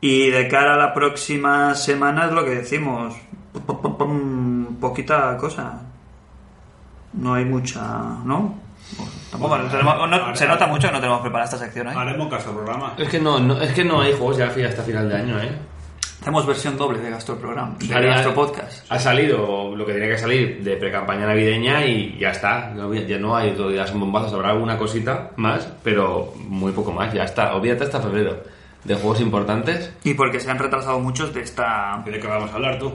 Y 0.00 0.30
de 0.30 0.48
cara 0.48 0.74
a 0.74 0.76
la 0.76 0.92
próxima 0.94 1.74
semana 1.74 2.26
es 2.26 2.32
lo 2.32 2.44
que 2.44 2.50
decimos, 2.56 3.14
pum, 3.52 3.62
pum, 3.62 3.82
pum, 3.82 3.96
pum, 3.98 4.35
poquita 4.80 5.36
cosa. 5.36 5.80
No 7.14 7.34
hay 7.34 7.44
mucha, 7.44 7.80
¿no? 8.24 8.54
Tampoco, 9.30 9.56
no 9.58 9.64
tenemos- 9.68 10.08
no- 10.10 10.36
se 10.36 10.46
nota 10.46 10.66
mucho 10.66 10.88
que 10.88 10.92
no 10.94 11.00
tenemos 11.00 11.20
preparada 11.20 11.50
esta 11.50 11.58
sección, 11.64 11.88
¿eh? 11.88 11.92
Haremos 11.96 12.28
caso 12.28 12.50
al 12.50 12.56
programa. 12.56 12.94
Es 12.98 13.08
que 13.08 13.18
no, 13.20 13.38
no, 13.40 13.60
es 13.60 13.72
que 13.72 13.84
no 13.84 14.00
hay 14.00 14.12
juegos 14.12 14.36
ya 14.36 14.46
hasta 14.46 14.82
final 14.82 15.08
de 15.08 15.16
año, 15.16 15.40
¿eh? 15.40 15.50
Hacemos 16.20 16.44
versión 16.46 16.76
doble 16.76 16.98
de 16.98 17.10
Gastro 17.10 17.36
Programa, 17.36 17.76
de 17.78 17.86
Gastro 17.86 18.34
Podcast. 18.34 18.84
Ha 18.90 18.98
salido 18.98 19.76
lo 19.76 19.86
que 19.86 19.92
tenía 19.92 20.08
que 20.08 20.18
salir 20.18 20.62
de 20.64 20.76
pre-campaña 20.76 21.24
navideña 21.26 21.84
y 21.86 22.18
ya 22.18 22.30
está. 22.30 22.70
No 22.74 22.92
Ya 22.92 23.18
no 23.18 23.36
hay 23.36 23.52
todavía 23.52 23.86
son 23.86 24.00
bombazos, 24.00 24.32
habrá 24.32 24.50
alguna 24.50 24.76
cosita 24.76 25.30
más, 25.36 25.68
pero 25.84 26.32
muy 26.48 26.72
poco 26.72 26.90
más, 26.92 27.12
ya 27.12 27.22
está. 27.24 27.54
Olvídate 27.54 27.84
hasta 27.84 28.00
febrero 28.00 28.42
de 28.82 28.94
juegos 28.96 29.20
importantes. 29.20 29.92
Y 30.02 30.14
porque 30.14 30.40
se 30.40 30.50
han 30.50 30.58
retrasado 30.58 30.98
muchos 30.98 31.32
de 31.32 31.42
esta 31.42 32.02
¿De 32.04 32.18
qué 32.18 32.26
vamos 32.26 32.50
a 32.50 32.54
hablar 32.54 32.78
tú? 32.78 32.92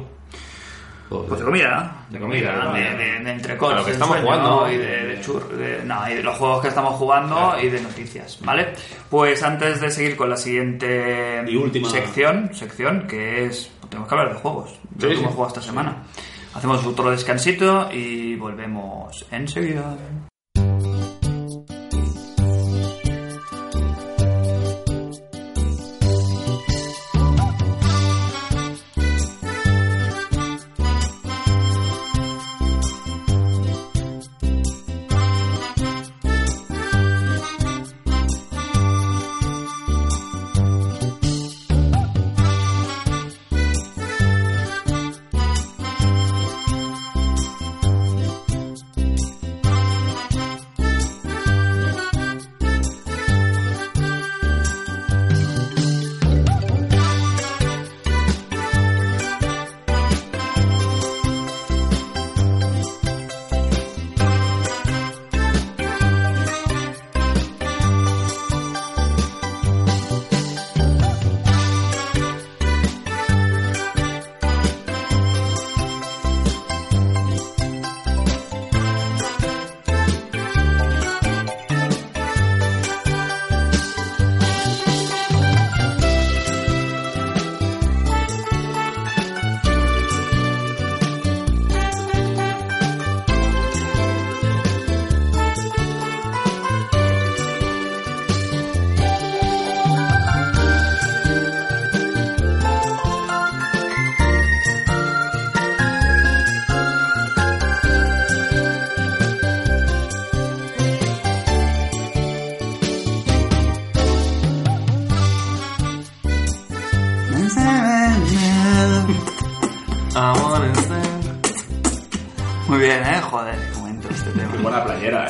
Joder. 1.11 1.27
Pues 1.27 1.39
de 1.41 1.45
comida. 1.45 2.05
De 2.09 2.19
comida, 2.19 2.51
de, 2.57 2.63
¿no? 2.63 2.73
de, 2.73 2.81
de, 2.95 3.19
de 3.19 3.31
entrecots, 3.31 3.75
lo 3.75 3.85
que 3.85 3.91
estamos 3.91 4.17
jugando. 4.19 4.71
Y 4.71 4.77
de, 4.77 4.85
de 5.07 5.21
chur- 5.21 5.47
de- 5.49 5.83
no, 5.83 6.09
y 6.09 6.13
de 6.15 6.23
los 6.23 6.37
juegos 6.37 6.61
que 6.61 6.69
estamos 6.69 6.93
jugando 6.95 7.53
y 7.61 7.67
de 7.69 7.81
noticias, 7.81 8.39
¿vale? 8.45 8.69
Pues 9.09 9.43
antes 9.43 9.81
de 9.81 9.91
seguir 9.91 10.15
con 10.15 10.29
la 10.29 10.37
siguiente 10.37 11.43
Y 11.47 11.55
última. 11.57 11.89
sección, 11.89 12.49
sección, 12.53 13.07
que 13.07 13.45
es... 13.45 13.69
Tenemos 13.89 14.07
que 14.07 14.15
hablar 14.15 14.33
de 14.33 14.39
juegos. 14.39 14.79
Que 14.97 15.07
sí. 15.13 15.19
hemos 15.19 15.33
jugado 15.33 15.47
esta 15.49 15.61
semana. 15.61 15.97
Hacemos 16.53 16.85
otro 16.85 17.11
descansito 17.11 17.89
y 17.91 18.35
volvemos 18.37 19.25
enseguida. 19.31 19.95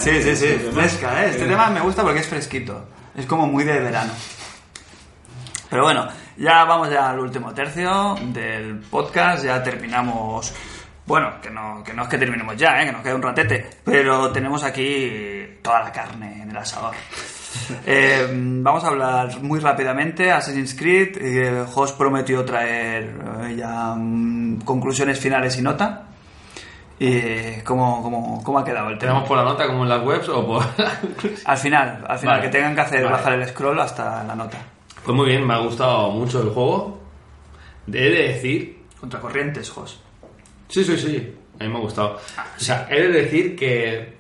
Sí, 0.02 0.24
sí, 0.24 0.36
sí, 0.36 0.48
fresca, 0.74 1.24
¿eh? 1.24 1.30
Este 1.30 1.46
tema 1.46 1.70
me 1.70 1.80
gusta 1.80 2.02
porque 2.02 2.22
es 2.22 2.28
fresquito. 2.28 2.88
Es 3.16 3.28
como 3.28 3.46
muy 3.46 3.64
de 3.64 3.80
verano. 3.80 4.12
Pero 5.70 5.84
bueno, 5.84 6.08
ya 6.38 6.64
vamos 6.64 6.90
ya 6.90 7.12
al 7.12 7.20
último 7.20 7.54
tercio 7.54 8.16
del 8.20 8.80
podcast, 8.80 9.46
ya 9.46 9.62
terminamos... 9.62 10.56
Bueno, 11.06 11.40
que 11.40 11.52
no, 11.52 11.84
que 11.84 11.94
no 11.94 12.02
es 12.04 12.10
que 12.10 12.18
terminemos 12.18 12.58
ya, 12.58 12.82
¿eh? 12.82 12.88
que 12.88 12.92
nos 12.94 13.04
queda 13.04 13.14
un 13.14 13.22
ratete, 13.22 13.70
pero 13.84 14.32
tenemos 14.32 14.64
aquí 14.64 15.60
toda 15.62 15.84
la 15.84 15.92
carne 15.92 16.42
en 16.42 16.50
el 16.50 16.58
asador. 16.58 16.96
Eh, 17.86 18.30
vamos 18.32 18.82
a 18.86 18.88
hablar 18.88 19.42
muy 19.42 19.60
rápidamente. 19.60 20.32
Assassin's 20.32 20.74
Creed, 20.74 21.18
eh, 21.20 21.66
Jos 21.70 21.92
prometió 21.92 22.46
traer 22.46 23.14
eh, 23.44 23.56
ya 23.58 23.94
mm, 23.94 24.62
conclusiones 24.62 25.20
finales 25.20 25.58
y 25.58 25.62
nota. 25.62 26.08
Y 27.04 27.62
¿cómo, 27.64 28.04
cómo, 28.04 28.44
cómo 28.44 28.60
ha 28.60 28.64
quedado 28.64 28.90
el 28.90 28.98
tema? 29.00 29.14
¿Tenemos 29.14 29.28
por 29.28 29.38
la 29.38 29.44
nota 29.44 29.66
como 29.66 29.82
en 29.84 29.90
las 29.90 30.04
webs 30.06 30.30
o 30.30 30.46
por.? 30.46 30.64
Al 31.46 31.58
final, 31.58 32.04
al 32.08 32.20
final, 32.20 32.36
Vale. 32.38 32.42
que 32.44 32.50
tengan 32.56 32.76
que 32.76 32.82
hacer 32.82 33.00
Vale. 33.04 33.12
bajar 33.16 33.34
el 33.34 33.48
scroll 33.48 33.80
hasta 33.80 34.24
la 34.24 34.36
nota. 34.36 34.60
Pues 35.04 35.16
muy 35.18 35.26
bien, 35.30 35.48
me 35.48 35.56
ha 35.56 35.58
gustado 35.58 36.12
mucho 36.12 36.44
el 36.44 36.50
juego. 36.52 37.00
He 37.88 37.92
de 37.92 38.28
decir. 38.34 38.84
Contracorrientes, 39.00 39.68
Jos. 39.72 40.00
Sí, 40.68 40.84
sí, 40.84 40.96
sí. 40.96 41.36
A 41.60 41.64
mí 41.64 41.70
me 41.72 41.78
ha 41.78 41.82
gustado. 41.82 42.18
O 42.58 42.60
sea, 42.60 42.88
he 42.92 43.02
de 43.02 43.08
decir 43.10 43.56
que. 43.56 44.14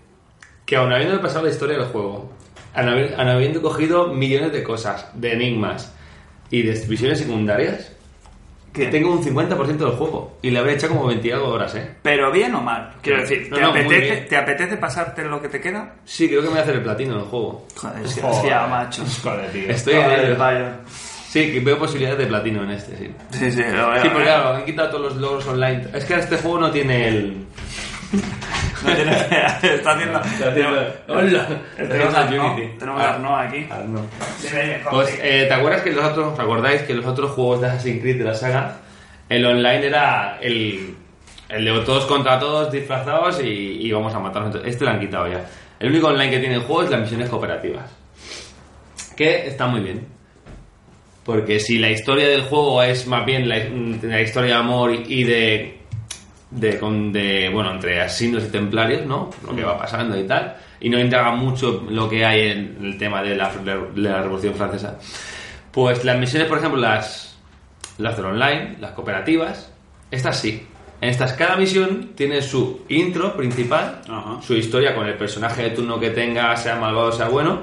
Que 0.65 0.75
aun 0.77 0.91
habiendo 0.91 1.21
pasado 1.21 1.45
la 1.45 1.51
historia 1.51 1.77
del 1.77 1.85
juego, 1.87 2.31
aun 2.73 2.87
habi- 2.87 3.13
aun 3.15 3.27
habiendo 3.27 3.61
cogido 3.61 4.07
millones 4.07 4.53
de 4.53 4.63
cosas, 4.63 5.07
de 5.13 5.33
enigmas 5.33 5.93
y 6.49 6.63
de 6.63 6.71
visiones 6.87 7.19
secundarias, 7.19 7.91
que 8.73 8.87
tengo 8.87 9.11
un 9.11 9.23
50% 9.23 9.77
del 9.77 9.91
juego. 9.91 10.37
Y 10.41 10.49
le 10.49 10.59
habré 10.59 10.73
hecho 10.73 10.87
como 10.87 11.05
20 11.07 11.27
y 11.27 11.31
algo 11.31 11.49
horas, 11.49 11.75
¿eh? 11.75 11.95
Pero 12.01 12.31
bien 12.31 12.55
o 12.55 12.61
mal. 12.61 12.95
Quiero 13.01 13.21
decir, 13.21 13.49
¿te, 13.49 13.59
no, 13.59 13.69
apetece, 13.69 13.99
bien. 13.99 14.27
¿te 14.27 14.37
apetece 14.37 14.77
pasarte 14.77 15.23
lo 15.23 15.41
que 15.41 15.49
te 15.49 15.59
queda? 15.59 15.95
Sí, 16.05 16.27
creo 16.27 16.41
que 16.41 16.47
me 16.47 16.51
voy 16.51 16.59
a 16.59 16.63
hacer 16.63 16.75
el 16.75 16.83
platino 16.83 17.15
en 17.15 17.19
el 17.19 17.25
juego. 17.25 17.67
Joder, 17.75 18.05
es 18.05 18.15
que 18.15 18.25
hostia, 18.25 18.67
macho. 18.67 19.03
Joder, 19.23 19.51
tío. 19.51 19.69
Estoy 19.69 19.93
en 19.95 20.03
Joder, 20.03 20.35
vaya. 20.37 20.75
Sí, 21.31 21.51
que 21.51 21.59
veo 21.61 21.79
posibilidades 21.79 22.19
de 22.19 22.27
platino 22.27 22.63
en 22.63 22.71
este, 22.71 22.97
sí. 22.97 23.11
Sí, 23.31 23.51
sí, 23.51 23.63
lo 23.63 23.89
veo. 23.89 24.01
Sí, 24.01 24.09
porque 24.09 24.23
¿eh? 24.23 24.31
claro, 24.33 24.49
han 24.55 24.65
quitado 24.65 24.89
todos 24.89 25.03
los 25.03 25.15
logros 25.15 25.47
online. 25.47 25.87
Es 25.93 26.05
que 26.05 26.15
este 26.15 26.37
juego 26.37 26.59
no 26.59 26.71
tiene 26.71 27.07
el. 27.07 27.45
No 28.83 28.95
tiene- 28.95 29.11
está 29.75 29.91
haciendo. 29.91 30.21
Hola. 31.07 31.47
Tenemos 31.77 32.15
a 32.15 32.21
Unity. 32.25 32.77
tenemos 32.79 33.01
a 33.01 33.13
Arnaud 33.15 33.39
aquí. 33.39 33.67
Ah, 33.69 33.81
no. 33.87 34.01
Dime, 34.41 34.61
dime, 34.63 34.79
Pues, 34.89 35.19
eh, 35.21 35.45
¿te 35.47 35.53
acuerdas 35.53 35.81
que 35.81 35.91
los 35.91 36.03
otros, 36.05 36.33
os 36.33 36.39
acordáis 36.39 36.81
que 36.83 36.93
los 36.93 37.05
otros 37.05 37.31
juegos 37.31 37.61
de 37.61 37.67
Assassin's 37.67 38.01
Creed 38.01 38.17
de 38.17 38.23
la 38.23 38.33
saga, 38.33 38.77
el 39.29 39.45
online 39.45 39.85
era 39.87 40.37
el, 40.41 40.95
el 41.49 41.65
de 41.65 41.79
todos 41.81 42.05
contra 42.05 42.39
todos 42.39 42.71
disfrazados 42.71 43.41
y, 43.43 43.47
y 43.87 43.91
vamos 43.91 44.13
a 44.13 44.19
matarnos? 44.19 44.55
Este 44.65 44.83
lo 44.85 44.91
han 44.91 44.99
quitado 44.99 45.27
ya. 45.27 45.45
El 45.79 45.89
único 45.89 46.07
online 46.07 46.29
que 46.31 46.39
tiene 46.39 46.55
el 46.55 46.61
juego 46.61 46.83
es 46.83 46.89
las 46.91 47.01
misiones 47.01 47.29
cooperativas. 47.29 47.89
Que 49.15 49.47
está 49.47 49.67
muy 49.67 49.81
bien. 49.81 50.07
Porque 51.23 51.59
si 51.59 51.77
la 51.77 51.89
historia 51.91 52.27
del 52.27 52.43
juego 52.43 52.81
es 52.81 53.05
más 53.07 53.25
bien 53.25 53.47
la, 53.47 53.57
la 54.01 54.21
historia 54.21 54.55
de 54.55 54.59
amor 54.59 54.91
y 54.93 55.23
de, 55.23 55.80
de, 56.51 56.77
con- 56.79 57.11
de, 57.11 57.49
bueno, 57.51 57.71
entre 57.71 58.01
asesinos 58.01 58.43
y 58.43 58.47
templarios, 58.49 59.05
¿no? 59.05 59.29
Lo 59.47 59.55
que 59.55 59.63
va 59.63 59.77
pasando 59.77 60.19
y 60.19 60.23
tal. 60.27 60.55
Y 60.79 60.89
no 60.89 60.99
indaga 60.99 61.31
mucho 61.31 61.85
lo 61.89 62.09
que 62.09 62.25
hay 62.25 62.49
en 62.51 62.77
el 62.83 62.97
tema 62.97 63.21
de 63.23 63.35
la, 63.35 63.49
de 63.55 63.77
la 63.95 64.21
Revolución 64.21 64.53
Francesa. 64.55 64.97
Pues 65.71 66.03
las 66.03 66.17
misiones, 66.17 66.47
por 66.47 66.57
ejemplo, 66.57 66.79
las, 66.79 67.37
las 67.97 68.15
del 68.17 68.25
online, 68.25 68.77
las 68.79 68.91
cooperativas, 68.91 69.71
estas 70.11 70.39
sí. 70.39 70.67
En 70.99 71.09
estas, 71.09 71.33
cada 71.33 71.55
misión 71.55 72.11
tiene 72.15 72.41
su 72.43 72.81
intro 72.89 73.35
principal, 73.35 74.01
Ajá. 74.07 74.39
su 74.41 74.53
historia 74.53 74.93
con 74.93 75.07
el 75.07 75.15
personaje 75.15 75.63
de 75.63 75.69
turno 75.71 75.99
que 75.99 76.11
tenga, 76.11 76.55
sea 76.57 76.75
malvado, 76.75 77.11
sea 77.11 77.27
bueno, 77.27 77.61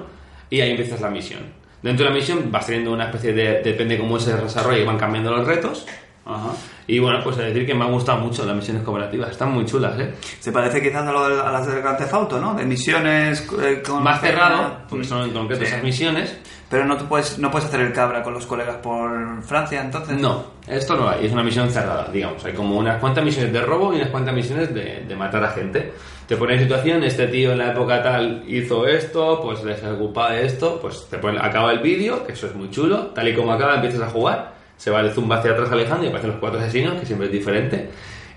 y 0.50 0.60
ahí 0.60 0.70
empiezas 0.70 1.00
la 1.00 1.08
misión. 1.10 1.40
Dentro 1.82 2.04
de 2.06 2.10
la 2.10 2.16
misión 2.16 2.50
vas 2.50 2.66
teniendo 2.66 2.92
una 2.92 3.04
especie 3.04 3.32
de. 3.32 3.62
depende 3.62 3.96
cómo 3.96 4.18
se 4.18 4.34
desarrolla 4.34 4.78
y 4.78 4.84
van 4.84 4.98
cambiando 4.98 5.30
los 5.30 5.46
retos. 5.46 5.86
Ajá. 6.26 6.50
Y 6.90 6.98
bueno, 6.98 7.20
pues 7.22 7.36
a 7.38 7.42
decir 7.42 7.66
que 7.66 7.74
me 7.74 7.84
han 7.84 7.92
gustado 7.92 8.18
mucho 8.18 8.44
las 8.46 8.56
misiones 8.56 8.82
cooperativas, 8.82 9.30
están 9.30 9.52
muy 9.52 9.64
chulas, 9.66 9.96
¿eh? 10.00 10.14
Se 10.40 10.50
parece 10.50 10.82
quizás 10.82 11.06
a, 11.06 11.12
lo 11.12 11.28
de- 11.28 11.40
a 11.40 11.52
las 11.52 11.66
del 11.66 11.82
Grand 11.82 11.98
Theft 11.98 12.14
Auto, 12.14 12.40
¿no? 12.40 12.54
De 12.54 12.64
misiones 12.64 13.46
eh, 13.62 13.82
con... 13.86 14.02
Más 14.02 14.20
cerrado, 14.22 14.78
porque 14.88 15.04
son 15.04 15.22
en 15.24 15.30
concreto 15.32 15.62
Sí. 15.64 15.68
esas 15.68 15.82
misiones. 15.82 16.38
Pero 16.70 16.84
no, 16.86 16.96
te 16.98 17.04
puedes, 17.04 17.38
no 17.38 17.50
puedes 17.50 17.66
hacer 17.68 17.80
el 17.80 17.92
cabra 17.94 18.22
con 18.22 18.34
los 18.34 18.46
colegas 18.46 18.76
por 18.76 19.42
Francia, 19.42 19.80
entonces. 19.82 20.18
No, 20.18 20.44
esto 20.66 20.96
no 20.96 21.08
hay, 21.08 21.24
es 21.26 21.32
una 21.32 21.42
misión 21.42 21.70
cerrada, 21.70 22.08
digamos. 22.12 22.44
Hay 22.44 22.52
como 22.52 22.76
unas 22.76 22.98
cuantas 23.00 23.24
misiones 23.24 23.52
de 23.54 23.60
robo 23.62 23.92
y 23.92 23.96
unas 23.96 24.08
cuantas 24.10 24.34
misiones 24.34 24.74
de, 24.74 25.04
de 25.06 25.16
matar 25.16 25.44
a 25.44 25.50
gente. 25.50 25.92
Te 26.26 26.36
pone 26.36 26.54
en 26.54 26.60
situación, 26.60 27.02
este 27.04 27.26
tío 27.28 27.52
en 27.52 27.58
la 27.58 27.72
época 27.72 28.02
tal 28.02 28.44
hizo 28.46 28.86
esto, 28.86 29.40
pues 29.42 29.64
les 29.64 29.80
de 29.82 30.46
esto, 30.46 30.78
pues 30.80 31.06
te 31.10 31.16
pone, 31.16 31.38
acaba 31.40 31.72
el 31.72 31.78
vídeo, 31.78 32.26
que 32.26 32.32
eso 32.32 32.46
es 32.48 32.54
muy 32.54 32.70
chulo, 32.70 33.06
tal 33.14 33.28
y 33.28 33.34
como 33.34 33.52
acaba 33.52 33.76
empiezas 33.76 34.02
a 34.02 34.10
jugar, 34.10 34.57
se 34.78 34.90
va 34.90 35.02
de 35.02 35.10
zumba 35.10 35.36
hacia 35.40 35.50
atrás 35.52 35.70
alejando 35.70 36.04
y 36.04 36.08
aparecen 36.08 36.30
los 36.30 36.40
cuatro 36.40 36.58
asesinos, 36.58 36.98
que 36.98 37.04
siempre 37.04 37.26
es 37.26 37.32
diferente. 37.32 37.90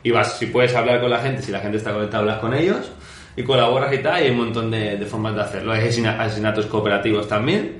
Y 0.04 0.12
vas, 0.12 0.38
si 0.38 0.48
puedes 0.48 0.76
hablar 0.76 1.00
con 1.00 1.10
la 1.10 1.20
gente, 1.20 1.42
si 1.42 1.52
la 1.54 1.60
gente 1.62 1.78
está 1.78 1.94
conectada, 1.94 2.20
hablas 2.24 2.40
con 2.40 2.54
ellos 2.54 2.92
y 3.38 3.44
colaboras 3.44 3.94
y 3.94 4.00
tal, 4.00 4.20
y 4.22 4.26
hay 4.26 4.32
un 4.32 4.38
montón 4.38 4.70
de, 4.70 4.98
de 4.98 5.06
formas 5.06 5.34
de 5.36 5.42
hacerlo. 5.42 5.72
Hay 5.72 5.80
asesina- 5.88 6.20
asesinatos 6.20 6.66
cooperativos 6.66 7.28
también, 7.30 7.78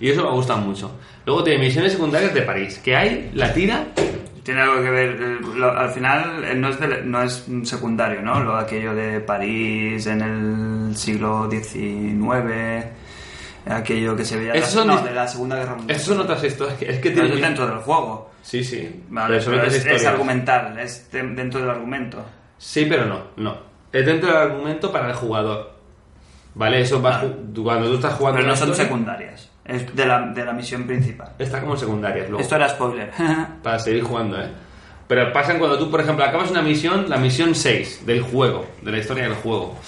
y 0.00 0.08
eso 0.10 0.22
me 0.22 0.30
gusta 0.30 0.54
mucho. 0.54 0.92
Luego 1.26 1.42
tiene 1.42 1.58
misiones 1.64 1.92
secundarias 1.92 2.32
de 2.34 2.42
París, 2.42 2.78
que 2.84 2.94
hay 2.94 3.30
la 3.34 3.52
tira 3.52 3.86
Tiene 4.42 4.60
algo 4.60 4.82
que 4.82 4.90
ver, 4.90 5.10
eh, 5.20 5.38
lo- 5.56 5.70
al 5.70 5.88
final 5.90 6.44
eh, 6.44 6.54
no 6.56 6.68
es, 6.68 6.80
de- 6.80 7.02
no 7.04 7.22
es 7.22 7.46
secundario, 7.62 8.20
¿no? 8.22 8.40
Lo 8.42 8.56
aquello 8.56 8.92
de 8.92 9.20
París 9.20 10.04
en 10.08 10.20
el 10.20 10.96
siglo 10.96 11.48
XIX, 11.48 12.84
aquello 13.66 14.16
que 14.16 14.24
se 14.24 14.36
veía 14.36 14.54
la- 14.54 14.84
no, 14.84 14.98
dis- 14.98 15.04
de 15.04 15.14
la 15.14 15.28
Segunda 15.28 15.56
Guerra 15.56 15.74
Mundial. 15.76 15.96
Esas 15.96 16.08
son 16.08 16.20
otras 16.20 16.42
historias. 16.44 16.82
Es 16.82 16.98
que 16.98 17.10
Pero 17.10 17.22
tiene 17.26 17.34
es 17.34 17.40
dentro 17.40 17.66
del 17.66 17.78
juego. 17.78 18.30
Sí, 18.42 18.64
sí. 18.64 19.02
Vale, 19.08 19.38
Pero 19.44 19.62
es, 19.64 20.04
argumental, 20.06 20.78
es 20.78 21.10
de- 21.12 21.22
dentro 21.22 21.60
del 21.60 21.70
argumento. 21.70 22.24
Sí, 22.58 22.86
pero 22.88 23.06
no, 23.06 23.20
no. 23.36 23.56
Es 23.92 24.04
dentro 24.06 24.28
del 24.28 24.36
argumento 24.38 24.90
para 24.90 25.08
el 25.10 25.14
jugador. 25.14 25.72
¿Vale? 26.54 26.80
Eso 26.82 27.00
va 27.00 27.18
Vale. 27.18 27.34
cuando 27.62 27.88
tú 27.88 27.94
estás 27.94 28.14
jugando. 28.14 28.38
Pero 28.38 28.48
no 28.50 28.56
son 28.56 28.68
historia, 28.70 28.84
secundarias, 28.84 29.50
es 29.64 29.96
de 29.96 30.06
la, 30.06 30.20
de 30.32 30.44
la 30.44 30.52
misión 30.52 30.84
principal. 30.86 31.32
Está 31.38 31.60
como 31.60 31.76
secundarias 31.76 32.28
luego. 32.28 32.42
Esto 32.42 32.56
era 32.56 32.68
spoiler. 32.68 33.10
Para 33.62 33.78
seguir 33.78 34.02
jugando, 34.02 34.38
¿eh? 34.40 34.48
Pero 35.08 35.32
pasan 35.32 35.58
cuando 35.58 35.78
tú, 35.78 35.90
por 35.90 36.00
ejemplo, 36.00 36.24
acabas 36.24 36.50
una 36.50 36.62
misión, 36.62 37.08
la 37.08 37.16
misión 37.18 37.54
6 37.54 38.04
del 38.06 38.22
juego, 38.22 38.66
de 38.82 38.92
la 38.92 38.98
historia 38.98 39.24
del 39.24 39.34
juego. 39.34 39.78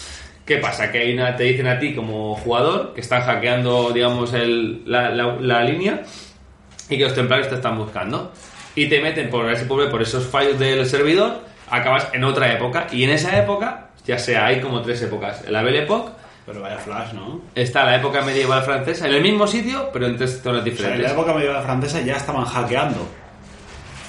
¿Qué 0.45 0.59
pasa? 0.59 0.93
Que 0.93 0.99
hay 0.99 1.15
una, 1.15 1.35
te 1.37 1.45
dicen 1.45 1.67
a 1.67 1.79
ti 1.79 1.95
como 1.95 2.35
jugador 2.37 2.93
que 2.95 3.01
están 3.01 3.23
hackeando, 3.23 3.91
digamos, 3.93 4.33
el, 4.35 4.83
la, 4.85 5.09
la- 5.11 5.37
la 5.41 5.65
línea 5.65 6.03
y 6.91 6.99
que 6.99 7.05
los 7.05 7.15
templarios 7.15 7.49
te 7.49 7.55
están 7.55 7.79
buscando. 7.79 8.31
Y 8.75 8.89
te 8.89 9.01
meten 9.01 9.31
por 9.31 9.51
ese 9.51 9.65
pobre, 9.65 9.87
por 9.87 10.03
esos 10.03 10.27
fallos 10.27 10.59
del 10.59 10.85
servidor, 10.87 11.41
acabas 11.71 12.09
en 12.13 12.25
otra 12.25 12.53
época. 12.53 12.89
Y 12.93 13.05
en 13.05 13.11
esa 13.11 13.39
época, 13.39 13.89
ya 14.07 14.19
sea, 14.19 14.47
hay 14.47 14.61
como 14.61 14.83
tres 14.83 15.01
épocas. 15.03 15.49
La 15.49 15.63
Belle 15.63 15.85
Époque, 15.85 16.11
Pero 16.45 16.61
vaya 16.61 16.77
flash, 16.77 17.13
¿no? 17.15 17.41
está 17.55 17.85
la 17.85 17.97
época 17.97 18.21
medieval 18.23 18.63
francesa, 18.65 19.07
en 19.09 19.15
el 19.15 19.23
mismo 19.23 19.47
sitio, 19.47 19.89
pero 19.95 20.07
en 20.07 20.17
tres 20.17 20.43
zonas 20.43 20.61
O 20.61 20.65
sea, 20.65 20.69
en 20.69 20.77
diferentes. 20.77 21.03
la 21.07 21.13
época 21.13 21.33
medieval 21.33 21.63
francesa 21.63 22.01
ya 22.03 22.17
estaban 22.17 22.45
hackeando. 22.45 23.07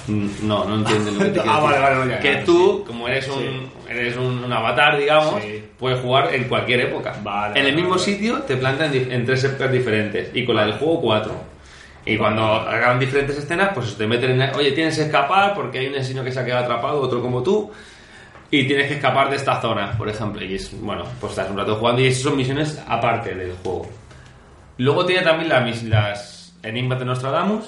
No, 0.08 0.64
no 0.64 0.76
entiendo 0.76 1.10
lo 1.12 1.18
que 1.18 1.24
te 1.26 1.32
quiero 1.40 1.50
Ah, 1.50 1.60
vale, 1.60 1.78
vale, 1.80 2.10
ya, 2.12 2.20
Que 2.20 2.36
tú, 2.44 2.84
como 2.86 3.08
eres 3.08 3.28
un, 3.28 3.70
eres 3.88 4.16
un, 4.16 4.44
un 4.44 4.52
avatar, 4.52 4.96
digamos, 4.98 5.42
Sí. 5.42 5.64
puedes 5.78 6.00
jugar 6.00 6.34
en 6.34 6.44
cualquier 6.44 6.80
época. 6.82 7.14
Vale, 7.22 7.58
en 7.58 7.66
el 7.66 7.72
vale, 7.72 7.76
mismo 7.76 7.90
vale. 7.90 8.02
sitio 8.02 8.42
te 8.42 8.56
plantan 8.56 8.92
en 8.94 9.24
tres 9.26 9.42
épocas 9.44 9.72
diferentes 9.72 10.30
y 10.34 10.44
con 10.44 10.56
la 10.56 10.64
del 10.64 10.74
juego 10.74 11.00
cuatro. 11.00 11.34
Y 12.04 12.16
cuando 12.16 12.44
hagan 12.44 13.00
diferentes 13.00 13.36
escenas, 13.36 13.70
pues 13.74 13.96
te 13.96 14.06
meten 14.06 14.40
en... 14.40 14.54
Oye, 14.54 14.70
tienes 14.72 14.96
que 14.96 15.02
escapar 15.06 15.54
porque 15.54 15.80
hay 15.80 15.88
un 15.88 15.94
asesino 15.96 16.22
que 16.22 16.30
se 16.30 16.38
ha 16.38 16.44
quedado 16.44 16.62
atrapado, 16.62 17.00
otro 17.00 17.20
como 17.20 17.42
tú, 17.42 17.72
y 18.48 18.64
tienes 18.68 18.86
que 18.86 18.94
escapar 18.94 19.28
de 19.28 19.34
esta 19.34 19.60
zona, 19.60 19.98
por 19.98 20.08
ejemplo. 20.08 20.44
Y 20.44 20.54
es, 20.54 20.70
bueno, 20.80 21.02
pues 21.20 21.32
estás 21.32 21.50
un 21.50 21.56
rato 21.58 21.74
jugando 21.74 22.00
y 22.02 22.06
esas 22.06 22.22
son 22.22 22.36
misiones 22.36 22.80
aparte 22.86 23.34
del 23.34 23.54
juego. 23.60 23.88
Luego 24.78 25.04
tiene 25.04 25.22
también 25.22 25.48
las 25.90 26.54
Enigmas 26.62 27.00
de 27.00 27.06
Nostradamus, 27.06 27.64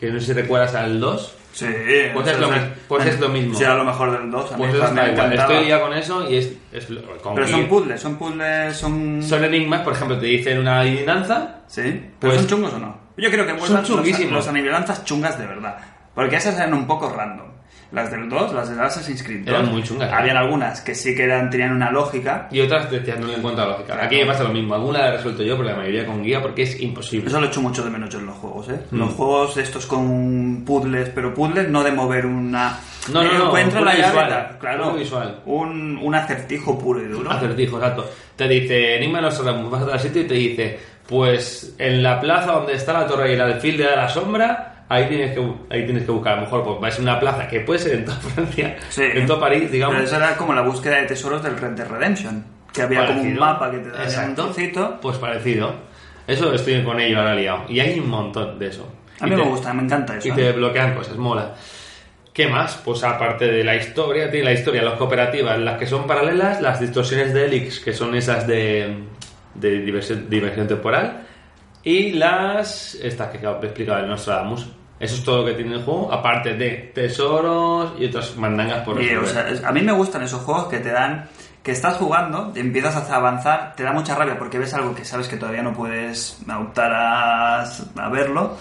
que 0.00 0.10
no 0.10 0.18
sé 0.18 0.26
si 0.26 0.32
recuerdas 0.32 0.74
al 0.74 0.98
2. 0.98 1.34
Sí, 1.56 1.66
Pues 2.12 2.26
es 2.28 2.38
lo 2.38 2.50
pues 2.86 3.06
es 3.06 3.18
lo 3.18 3.30
mismo. 3.30 3.54
Sí, 3.56 3.64
era 3.64 3.76
lo 3.76 3.84
mejor 3.84 4.12
del 4.20 4.30
2. 4.30 4.52
A 4.52 4.56
mí 4.56 4.62
Pues 4.62 4.74
eso 4.74 4.84
está 4.84 5.08
igual. 5.10 5.32
Estoy 5.32 5.64
liado 5.64 5.82
con 5.88 5.96
eso 5.96 6.30
y 6.30 6.36
es. 6.36 6.52
es 6.70 6.86
Pero 7.34 7.48
son 7.48 7.66
puzzles, 7.66 7.98
son 7.98 8.16
puzzles, 8.16 8.76
son... 8.76 9.22
son 9.22 9.42
enigmas, 9.42 9.80
por 9.80 9.94
ejemplo, 9.94 10.18
te 10.18 10.26
dicen 10.26 10.58
una 10.58 10.80
adivinanza. 10.80 11.60
Sí, 11.66 11.82
pero 12.20 12.32
Pues- 12.34 12.40
son 12.42 12.46
chungos 12.50 12.74
o 12.74 12.78
no. 12.78 12.98
Yo 13.16 13.30
creo 13.30 13.44
que 13.46 13.52
Son 13.52 13.58
vuelvan 13.60 13.78
los, 13.80 13.88
chunguísimos. 13.88 14.32
los 14.34 14.48
anivelanzas 14.48 15.02
chungas 15.04 15.38
de 15.38 15.46
verdad. 15.46 15.78
Porque 16.14 16.36
esas 16.36 16.56
eran 16.56 16.74
un 16.74 16.86
poco 16.86 17.08
random. 17.08 17.46
Las 17.92 18.10
del 18.10 18.28
2, 18.28 18.52
las 18.52 18.74
de 18.74 18.82
Assassin's 18.82 19.22
Creed 19.22 19.44
2. 19.44 19.48
Eran 19.48 19.70
muy 19.70 19.82
chungas. 19.82 20.12
Habían 20.12 20.36
algunas 20.36 20.80
que 20.80 20.94
sí 20.94 21.14
que 21.14 21.24
eran, 21.24 21.50
tenían 21.50 21.72
una 21.72 21.90
lógica. 21.90 22.48
Y 22.50 22.60
otras 22.60 22.90
decías 22.90 23.18
no 23.18 23.26
le 23.26 23.34
encuentro 23.34 23.66
lógica. 23.66 24.02
Aquí 24.02 24.16
me 24.16 24.26
pasa 24.26 24.42
lo 24.42 24.50
mismo. 24.50 24.74
Alguna 24.74 24.98
la 24.98 25.08
he 25.08 25.16
resuelto 25.16 25.42
yo, 25.42 25.56
pero 25.56 25.70
la 25.70 25.76
mayoría 25.76 26.04
con 26.04 26.22
guía 26.22 26.42
porque 26.42 26.62
es 26.62 26.80
imposible. 26.80 27.28
Eso 27.28 27.40
lo 27.40 27.46
echo 27.46 27.62
mucho 27.62 27.84
de 27.84 27.90
menos 27.90 28.10
yo 28.10 28.18
en 28.18 28.26
los 28.26 28.36
juegos, 28.36 28.68
¿eh? 28.70 28.80
Mm. 28.90 28.98
Los 28.98 29.12
juegos 29.14 29.56
estos 29.56 29.86
con 29.86 30.64
puzzles, 30.64 31.10
pero 31.10 31.32
puzzles 31.32 31.68
no 31.68 31.82
de 31.84 31.92
mover 31.92 32.26
una... 32.26 32.78
No, 33.12 33.22
no, 33.22 33.32
no, 33.32 33.44
Encuentro 33.46 33.78
puro 33.78 33.90
la 33.92 33.96
visual, 33.96 34.56
claro. 34.58 34.94
visual. 34.94 35.40
Un, 35.46 35.96
un 36.02 36.14
acertijo 36.14 36.76
puro 36.76 37.00
y 37.00 37.06
duro. 37.06 37.30
Acertijo, 37.30 37.76
exacto. 37.76 38.10
Te 38.34 38.48
dice, 38.48 38.96
Enigma 38.96 39.18
de 39.18 39.22
Nostradamus, 39.22 39.70
vas 39.70 39.82
a 39.82 39.98
sitio 39.98 40.22
y 40.22 40.26
te 40.26 40.34
dice, 40.34 40.80
pues 41.08 41.76
en 41.78 42.02
la 42.02 42.20
plaza 42.20 42.52
donde 42.52 42.74
está 42.74 42.92
la 42.92 43.06
torre 43.06 43.30
y 43.30 43.34
el 43.34 43.40
alfil 43.40 43.76
de 43.76 43.84
la 43.84 44.08
sombra, 44.08 44.75
ahí 44.88 45.06
tienes 45.08 45.32
que, 45.34 45.40
ahí 45.70 45.84
tienes 45.84 46.04
que 46.04 46.10
buscar. 46.10 46.34
A 46.34 46.36
lo 46.36 46.42
mejor 46.42 46.64
pues, 46.64 46.80
vais 46.80 46.98
a 46.98 47.02
una 47.02 47.20
plaza 47.20 47.48
que 47.48 47.60
puede 47.60 47.78
ser 47.80 47.94
en 47.94 48.04
toda 48.04 48.16
Francia, 48.20 48.76
Sí. 48.88 49.02
en 49.02 49.26
toda 49.26 49.40
París, 49.40 49.70
digamos. 49.70 49.96
Pero 49.96 50.06
eso 50.06 50.16
era 50.16 50.36
como 50.36 50.52
la 50.54 50.62
búsqueda 50.62 50.96
de 50.96 51.06
tesoros 51.06 51.42
del 51.42 51.56
Red 51.58 51.70
Dead 51.72 51.88
Redemption. 51.88 52.44
Que 52.72 52.82
había 52.82 53.06
como 53.06 53.20
un 53.22 53.36
Parecido. 53.36 53.40
mapa 53.46 53.70
que 53.70 53.78
te 53.78 53.88
daba 53.90 54.26
un 54.26 54.34
trocito. 54.34 54.98
Pues 55.00 55.16
parecido. 55.18 55.74
Eso 56.26 56.52
estoy 56.52 56.82
con 56.84 57.00
ello 57.00 57.18
ahora 57.18 57.34
liado. 57.34 57.64
Y 57.68 57.80
hay 57.80 57.98
un 57.98 58.10
montón 58.10 58.58
de 58.58 58.66
eso. 58.68 58.86
A 59.20 59.24
mí 59.24 59.30
te- 59.30 59.36
me 59.36 59.42
gusta, 59.44 59.72
me 59.72 59.82
encanta 59.84 60.18
eso. 60.18 60.28
Y 60.28 60.30
¿eh? 60.32 60.34
te 60.34 60.40
desbloquean 60.42 60.94
cosas, 60.94 61.16
mola. 61.16 61.54
¿Qué 62.34 62.48
más? 62.48 62.76
Pues 62.84 63.02
aparte 63.02 63.46
de 63.46 63.64
la 63.64 63.76
historia, 63.76 64.30
tiene 64.30 64.44
la 64.44 64.52
historia, 64.52 64.82
las 64.82 64.94
cooperativas, 64.98 65.58
las 65.58 65.78
que 65.78 65.86
son 65.86 66.06
paralelas, 66.06 66.60
las 66.60 66.78
distorsiones 66.80 67.32
de 67.32 67.46
Helix, 67.46 67.80
que 67.80 67.94
son 67.94 68.14
esas 68.14 68.46
de, 68.46 68.94
de 69.54 69.70
diversión, 69.80 70.28
diversión 70.28 70.68
temporal, 70.68 71.25
y 71.86 72.10
las. 72.10 72.96
estas 72.96 73.30
que 73.30 73.38
acabo 73.38 73.60
de 73.60 73.68
explicar 73.68 74.02
de 74.02 74.08
Nostradamus. 74.08 74.66
Eso 74.98 75.14
es 75.14 75.24
todo 75.24 75.42
lo 75.42 75.44
que 75.44 75.52
tiene 75.52 75.76
el 75.76 75.84
juego, 75.84 76.10
aparte 76.10 76.54
de 76.54 76.90
tesoros 76.92 77.92
y 77.98 78.06
otras 78.06 78.34
mandangas 78.36 78.82
por 78.82 79.00
Y, 79.00 79.14
o 79.14 79.26
sea, 79.26 79.46
a 79.64 79.70
mí 79.70 79.82
me 79.82 79.92
gustan 79.92 80.22
esos 80.22 80.40
juegos 80.40 80.68
que 80.68 80.78
te 80.78 80.90
dan 80.90 81.28
que 81.62 81.72
estás 81.72 81.96
jugando, 81.98 82.52
empiezas 82.56 82.96
a 82.96 83.16
avanzar, 83.16 83.74
te 83.76 83.82
da 83.82 83.92
mucha 83.92 84.14
rabia 84.14 84.38
porque 84.38 84.58
ves 84.58 84.72
algo 84.72 84.94
que 84.94 85.04
sabes 85.04 85.28
que 85.28 85.36
todavía 85.36 85.62
no 85.62 85.74
puedes 85.74 86.40
optar 86.48 86.92
a, 86.92 87.62
a 87.62 88.08
verlo 88.08 88.56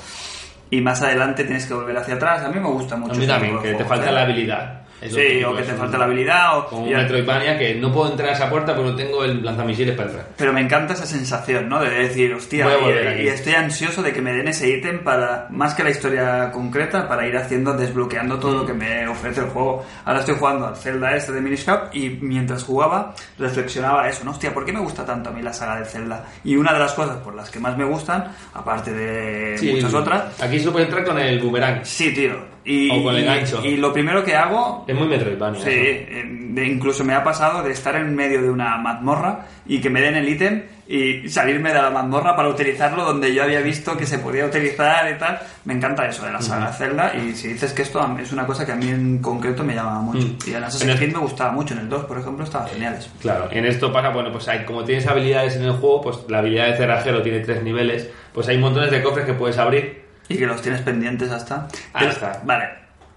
y 0.70 0.82
más 0.82 1.02
adelante 1.02 1.46
tienes 1.46 1.66
que 1.66 1.74
volver 1.74 1.98
hacia 1.98 2.16
atrás. 2.16 2.44
A 2.44 2.50
mí 2.50 2.60
me 2.60 2.68
gusta 2.68 2.96
mucho. 2.96 3.14
A 3.14 3.18
mí 3.18 3.26
también, 3.26 3.60
que 3.60 3.74
te 3.74 3.86
falta 3.86 4.10
¿eh? 4.10 4.14
la 4.14 4.22
habilidad. 4.22 4.85
Sí, 5.02 5.44
o 5.44 5.56
que 5.56 5.62
te 5.64 5.74
falta 5.74 5.98
la 5.98 6.06
habilidad. 6.06 6.58
O, 6.58 6.66
Como 6.68 6.84
un 6.86 6.94
Metroidvania 6.94 7.58
que 7.60 7.76
no 7.76 7.92
puedo 7.92 8.10
entrar 8.12 8.30
a 8.30 8.34
esa 8.34 8.50
puerta 8.50 8.74
porque 8.76 8.90
no 8.92 8.96
tengo 8.96 9.24
el 9.24 9.44
lanzamisiles 9.46 9.96
para 9.96 10.10
entrar. 10.10 10.28
Pero 10.38 10.54
me 10.54 10.62
encanta 10.62 10.94
esa 10.94 11.06
sensación, 11.06 11.70
¿no? 11.70 11.80
De 11.82 11.90
decir, 11.90 12.34
hostia, 12.34 12.66
y- 12.78 12.82
volver 12.82 13.20
y, 13.22 13.28
estoy 13.28 13.54
ansioso 13.54 14.02
de 14.02 14.14
que 14.14 14.22
me 14.22 14.34
den 14.34 14.48
ese 14.48 14.68
ítem 14.70 15.04
para, 15.04 15.48
más 15.52 15.76
que 15.76 15.84
la 15.84 15.90
historia 15.92 16.50
concreta, 16.52 17.08
para 17.08 17.28
ir 17.28 17.38
haciendo, 17.38 17.74
desbloqueando 17.74 18.40
todo 18.40 18.54
Mm. 18.54 18.58
lo 18.62 18.66
que 18.66 18.74
me 18.74 19.08
ofrece 19.08 19.42
el 19.42 19.48
juego. 19.48 19.86
Ahora 20.06 20.20
estoy 20.22 20.36
jugando 20.36 20.68
al 20.68 20.76
Zelda 20.76 21.16
este 21.16 21.32
de 21.34 21.42
Minish 21.42 21.66
Cap 21.66 21.94
y 21.94 22.10
mientras 22.22 22.64
jugaba 22.64 23.14
reflexionaba 23.38 24.08
eso, 24.10 24.24
¿no? 24.24 24.32
Hostia, 24.32 24.54
¿por 24.54 24.66
qué 24.66 24.74
me 24.74 24.80
gusta 24.80 25.06
tanto 25.06 25.30
a 25.30 25.34
mí 25.34 25.42
la 25.42 25.54
saga 25.54 25.78
de 25.80 25.86
Zelda? 25.86 26.26
Y 26.44 26.56
una 26.56 26.74
de 26.74 26.80
las 26.80 26.94
cosas 26.94 27.18
por 27.18 27.36
las 27.36 27.50
que 27.52 27.60
más 27.60 27.78
me 27.78 27.86
gustan, 27.86 28.26
aparte 28.54 28.92
de 28.92 29.58
Sí, 29.58 29.72
muchas 29.74 29.94
otras, 29.94 30.42
Aquí 30.42 30.60
se 30.60 30.72
puede 30.72 30.86
entrar 30.86 31.04
con 31.06 31.20
el 31.20 31.40
boomerang. 31.40 31.86
sí, 31.86 32.14
tío. 32.14 32.55
Y, 32.66 32.90
O 32.90 33.04
con 33.04 33.16
el 33.16 33.22
y- 33.24 33.26
gancho. 33.26 33.64
y 33.64 33.78
lo 33.78 33.94
primero 33.94 34.24
que 34.24 34.36
hago 34.36 34.86
Es 34.88 34.96
muy 34.96 35.08
Metroidvania. 35.08 35.62
Sí, 35.62 35.70
eh, 35.70 36.24
de- 36.28 36.66
incluso 36.66 37.04
me 37.04 37.14
ha 37.14 37.24
pasado 37.24 37.62
de 37.62 37.72
estar 37.72 37.96
en 37.96 38.16
medio 38.16 38.42
de 38.42 38.50
una 38.50 38.76
mazmorra 38.78 39.46
y 39.68 39.80
que 39.80 39.90
me 39.92 40.02
den 40.02 40.16
el 40.16 40.28
ítem 40.28 40.64
y 40.88 41.28
salirme 41.30 41.70
de 41.74 41.82
la 41.82 41.90
mazmorra 41.92 42.36
para 42.36 42.48
utilizarlo 42.50 43.04
donde 43.06 43.34
yo 43.34 43.44
había 43.44 43.60
visto 43.62 43.96
que 43.98 44.06
se 44.08 44.18
podía 44.20 44.46
utilizar 44.46 45.12
y 45.12 45.18
tal. 45.20 45.40
Me 45.66 45.74
encanta 45.74 46.08
eso 46.08 46.26
de 46.26 46.32
la 46.32 46.42
saga 46.42 46.72
Zelda 46.74 47.14
y 47.16 47.36
si 47.36 47.50
dices 47.50 47.72
que 47.74 47.82
esto 47.84 48.04
es 48.20 48.32
una 48.32 48.46
cosa 48.48 48.66
que 48.66 48.72
a 48.72 48.76
mí 48.76 48.90
en 48.90 49.20
concreto 49.20 49.64
me 49.64 49.76
llama 49.76 50.00
mucho. 50.02 50.26
Mm. 50.28 50.38
Y 50.48 50.50
en 50.52 50.56
En 50.58 50.64
Assassin's 50.64 50.92
el- 50.94 50.98
Creed 50.98 51.14
me 51.14 51.20
gustaba 51.20 51.52
mucho, 51.52 51.74
en 51.76 51.82
el 51.82 51.90
2 51.90 52.06
por 52.06 52.18
ejemplo 52.20 52.44
estaba 52.46 52.68
genial 52.68 52.96
eso. 52.96 53.10
Claro, 53.22 53.48
en 53.52 53.66
esto 53.66 53.92
pasa, 53.94 54.10
bueno, 54.10 54.32
pues 54.32 54.48
hay, 54.48 54.64
como 54.66 54.84
tienes 54.84 55.06
habilidades 55.08 55.56
en 55.56 55.64
el 55.66 55.74
juego, 55.74 56.02
pues 56.02 56.18
la 56.30 56.40
habilidad 56.40 56.68
de 56.68 56.78
cerrajero 56.78 57.22
tiene 57.22 57.40
tres 57.42 57.62
niveles, 57.64 58.10
pues 58.34 58.48
hay 58.48 58.58
montones 58.58 58.90
de 58.92 59.04
cofres 59.04 59.26
que 59.26 59.34
puedes 59.34 59.58
abrir. 59.60 60.05
Y 60.30 60.38
que 60.38 60.46
los 60.48 60.62
tienes 60.62 60.82
pendientes 60.82 61.32
hasta. 61.32 61.68
Hasta. 61.94 62.42
Vale, 62.46 62.66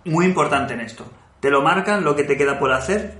muy 0.04 0.26
importante 0.26 0.74
en 0.74 0.80
esto. 0.80 1.04
Te 1.40 1.50
lo 1.50 1.62
marcan 1.62 2.04
lo 2.04 2.14
que 2.16 2.24
te 2.24 2.36
queda 2.36 2.58
por 2.58 2.72
hacer. 2.72 3.14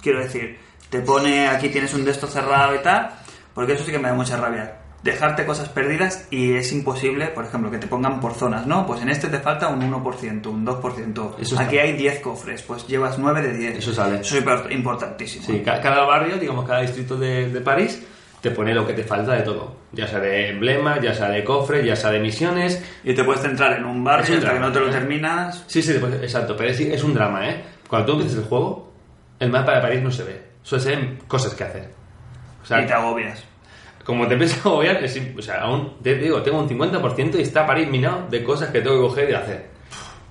Quiero 0.00 0.20
decir, 0.20 0.58
te 0.90 1.00
pone 1.00 1.46
aquí 1.48 1.68
tienes 1.68 1.94
un 1.94 2.06
estos 2.08 2.30
cerrado 2.30 2.74
y 2.74 2.78
tal, 2.80 3.10
porque 3.54 3.74
eso 3.74 3.84
sí 3.84 3.92
que 3.92 3.98
me 3.98 4.08
da 4.08 4.14
mucha 4.14 4.36
rabia. 4.36 4.78
Dejarte 5.02 5.44
cosas 5.44 5.68
perdidas 5.68 6.28
y 6.30 6.54
es 6.54 6.72
imposible, 6.72 7.26
por 7.28 7.44
ejemplo, 7.44 7.70
que 7.72 7.78
te 7.78 7.88
pongan 7.88 8.20
por 8.20 8.34
zonas, 8.34 8.66
¿no? 8.68 8.86
Pues 8.86 9.02
en 9.02 9.08
este 9.08 9.28
te 9.28 9.38
falta 9.40 9.68
un 9.68 9.80
1%, 9.80 10.46
un 10.46 10.64
2%. 10.64 11.34
Eso 11.40 11.58
aquí 11.58 11.78
hay 11.78 11.94
10 11.94 12.20
cofres, 12.20 12.62
pues 12.62 12.86
llevas 12.86 13.18
9 13.18 13.42
de 13.42 13.52
10. 13.52 13.78
Eso 13.78 13.92
sale. 13.92 14.20
Eso 14.20 14.38
es 14.38 14.44
import- 14.44 14.70
importantísimo. 14.72 15.44
Sí, 15.44 15.60
ca- 15.64 15.80
cada 15.80 16.04
barrio, 16.04 16.36
digamos, 16.38 16.64
cada 16.66 16.82
distrito 16.82 17.16
de, 17.16 17.50
de 17.50 17.60
París, 17.60 18.00
te 18.42 18.50
pone 18.50 18.74
lo 18.74 18.84
que 18.84 18.92
te 18.92 19.04
falta 19.04 19.34
de 19.34 19.42
todo. 19.42 19.76
Ya 19.92 20.06
sea 20.08 20.18
de 20.18 20.50
emblemas, 20.50 21.00
ya 21.00 21.14
sea 21.14 21.28
de 21.28 21.44
cofres, 21.44 21.86
ya 21.86 21.94
sea 21.94 22.10
de 22.10 22.18
misiones. 22.18 22.84
Y 23.04 23.14
te 23.14 23.22
puedes 23.22 23.40
centrar 23.40 23.78
en 23.78 23.84
un 23.84 24.02
barrio 24.02 24.36
hasta 24.36 24.52
que 24.52 24.58
no 24.58 24.72
te 24.72 24.80
lo 24.80 24.88
¿eh? 24.88 24.90
terminas. 24.90 25.64
Sí, 25.68 25.80
sí, 25.80 25.94
pues, 26.00 26.14
exacto, 26.14 26.56
pero 26.56 26.70
es, 26.70 26.80
es 26.80 27.04
un 27.04 27.14
drama, 27.14 27.48
¿eh? 27.48 27.62
Cuando 27.88 28.06
tú 28.06 28.12
empiezas 28.14 28.38
el 28.38 28.44
juego, 28.44 28.92
el 29.38 29.48
mapa 29.48 29.76
de 29.76 29.80
París 29.80 30.02
no 30.02 30.10
se 30.10 30.24
ve. 30.24 30.42
Solo 30.62 30.82
se 30.82 30.90
ven 30.90 31.18
cosas 31.28 31.54
que 31.54 31.62
hacer. 31.62 31.88
O 32.62 32.66
sea, 32.66 32.82
y 32.82 32.86
te 32.86 32.92
agobias. 32.92 33.44
como 34.04 34.26
te 34.26 34.34
empiezas 34.34 34.66
a 34.66 34.68
agobiar, 34.68 35.04
es 35.04 35.20
o 35.38 35.42
sea, 35.42 35.60
aún 35.62 36.02
te 36.02 36.16
digo, 36.16 36.42
tengo 36.42 36.58
un 36.58 36.68
50% 36.68 37.38
y 37.38 37.42
está 37.42 37.64
París 37.64 37.88
minado 37.88 38.26
de 38.28 38.42
cosas 38.42 38.70
que 38.70 38.80
tengo 38.80 38.96
que 38.96 39.02
coger 39.02 39.30
y 39.30 39.34
hacer. 39.34 39.66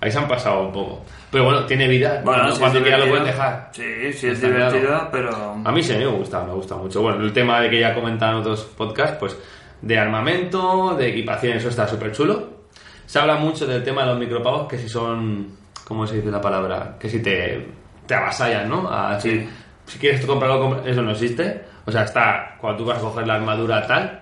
Ahí 0.01 0.11
se 0.11 0.17
han 0.17 0.27
pasado 0.27 0.63
un 0.63 0.73
poco. 0.73 1.05
Pero 1.31 1.45
bueno, 1.45 1.65
tiene 1.65 1.87
vida. 1.87 2.21
cuando 2.23 2.51
sí, 2.53 2.59
cuando 2.59 2.79
es 2.79 2.83
quiera 2.83 2.97
lo 2.99 3.07
puedes 3.09 3.25
dejar. 3.25 3.69
Sí, 3.71 4.13
sí, 4.13 4.27
es 4.27 4.41
divertido, 4.41 5.07
pero. 5.11 5.29
A 5.63 5.71
mí 5.71 5.81
sí, 5.81 5.93
me 5.95 6.05
gusta, 6.07 6.43
me 6.43 6.51
gusta 6.53 6.75
mucho. 6.75 7.01
Bueno, 7.01 7.23
el 7.23 7.31
tema 7.31 7.61
de 7.61 7.69
que 7.69 7.79
ya 7.79 7.93
comentaban 7.95 8.35
otros 8.35 8.63
podcasts, 8.77 9.17
pues 9.19 9.37
de 9.81 9.97
armamento, 9.97 10.95
de 10.97 11.07
equipación, 11.09 11.57
eso 11.57 11.69
está 11.69 11.87
súper 11.87 12.11
chulo. 12.11 12.61
Se 13.05 13.19
habla 13.19 13.35
mucho 13.35 13.65
del 13.65 13.83
tema 13.83 14.01
de 14.01 14.07
los 14.07 14.19
micropagos, 14.19 14.67
que 14.67 14.77
si 14.77 14.87
son, 14.87 15.47
¿cómo 15.85 16.05
se 16.07 16.17
dice 16.17 16.29
la 16.31 16.39
palabra? 16.41 16.95
Que 16.99 17.09
si 17.09 17.21
te, 17.21 17.67
te 18.05 18.13
avasallan, 18.15 18.69
¿no? 18.69 18.89
A- 18.89 19.19
si, 19.19 19.47
si 19.85 19.99
quieres 19.99 20.25
comprarlo, 20.25 20.59
compra- 20.61 20.83
eso 20.89 21.01
no 21.01 21.11
existe. 21.11 21.61
O 21.85 21.91
sea, 21.91 22.03
está, 22.03 22.55
cuando 22.59 22.83
tú 22.83 22.89
vas 22.89 22.99
a 22.99 23.01
coger 23.01 23.27
la 23.27 23.35
armadura 23.35 23.85
tal, 23.87 24.20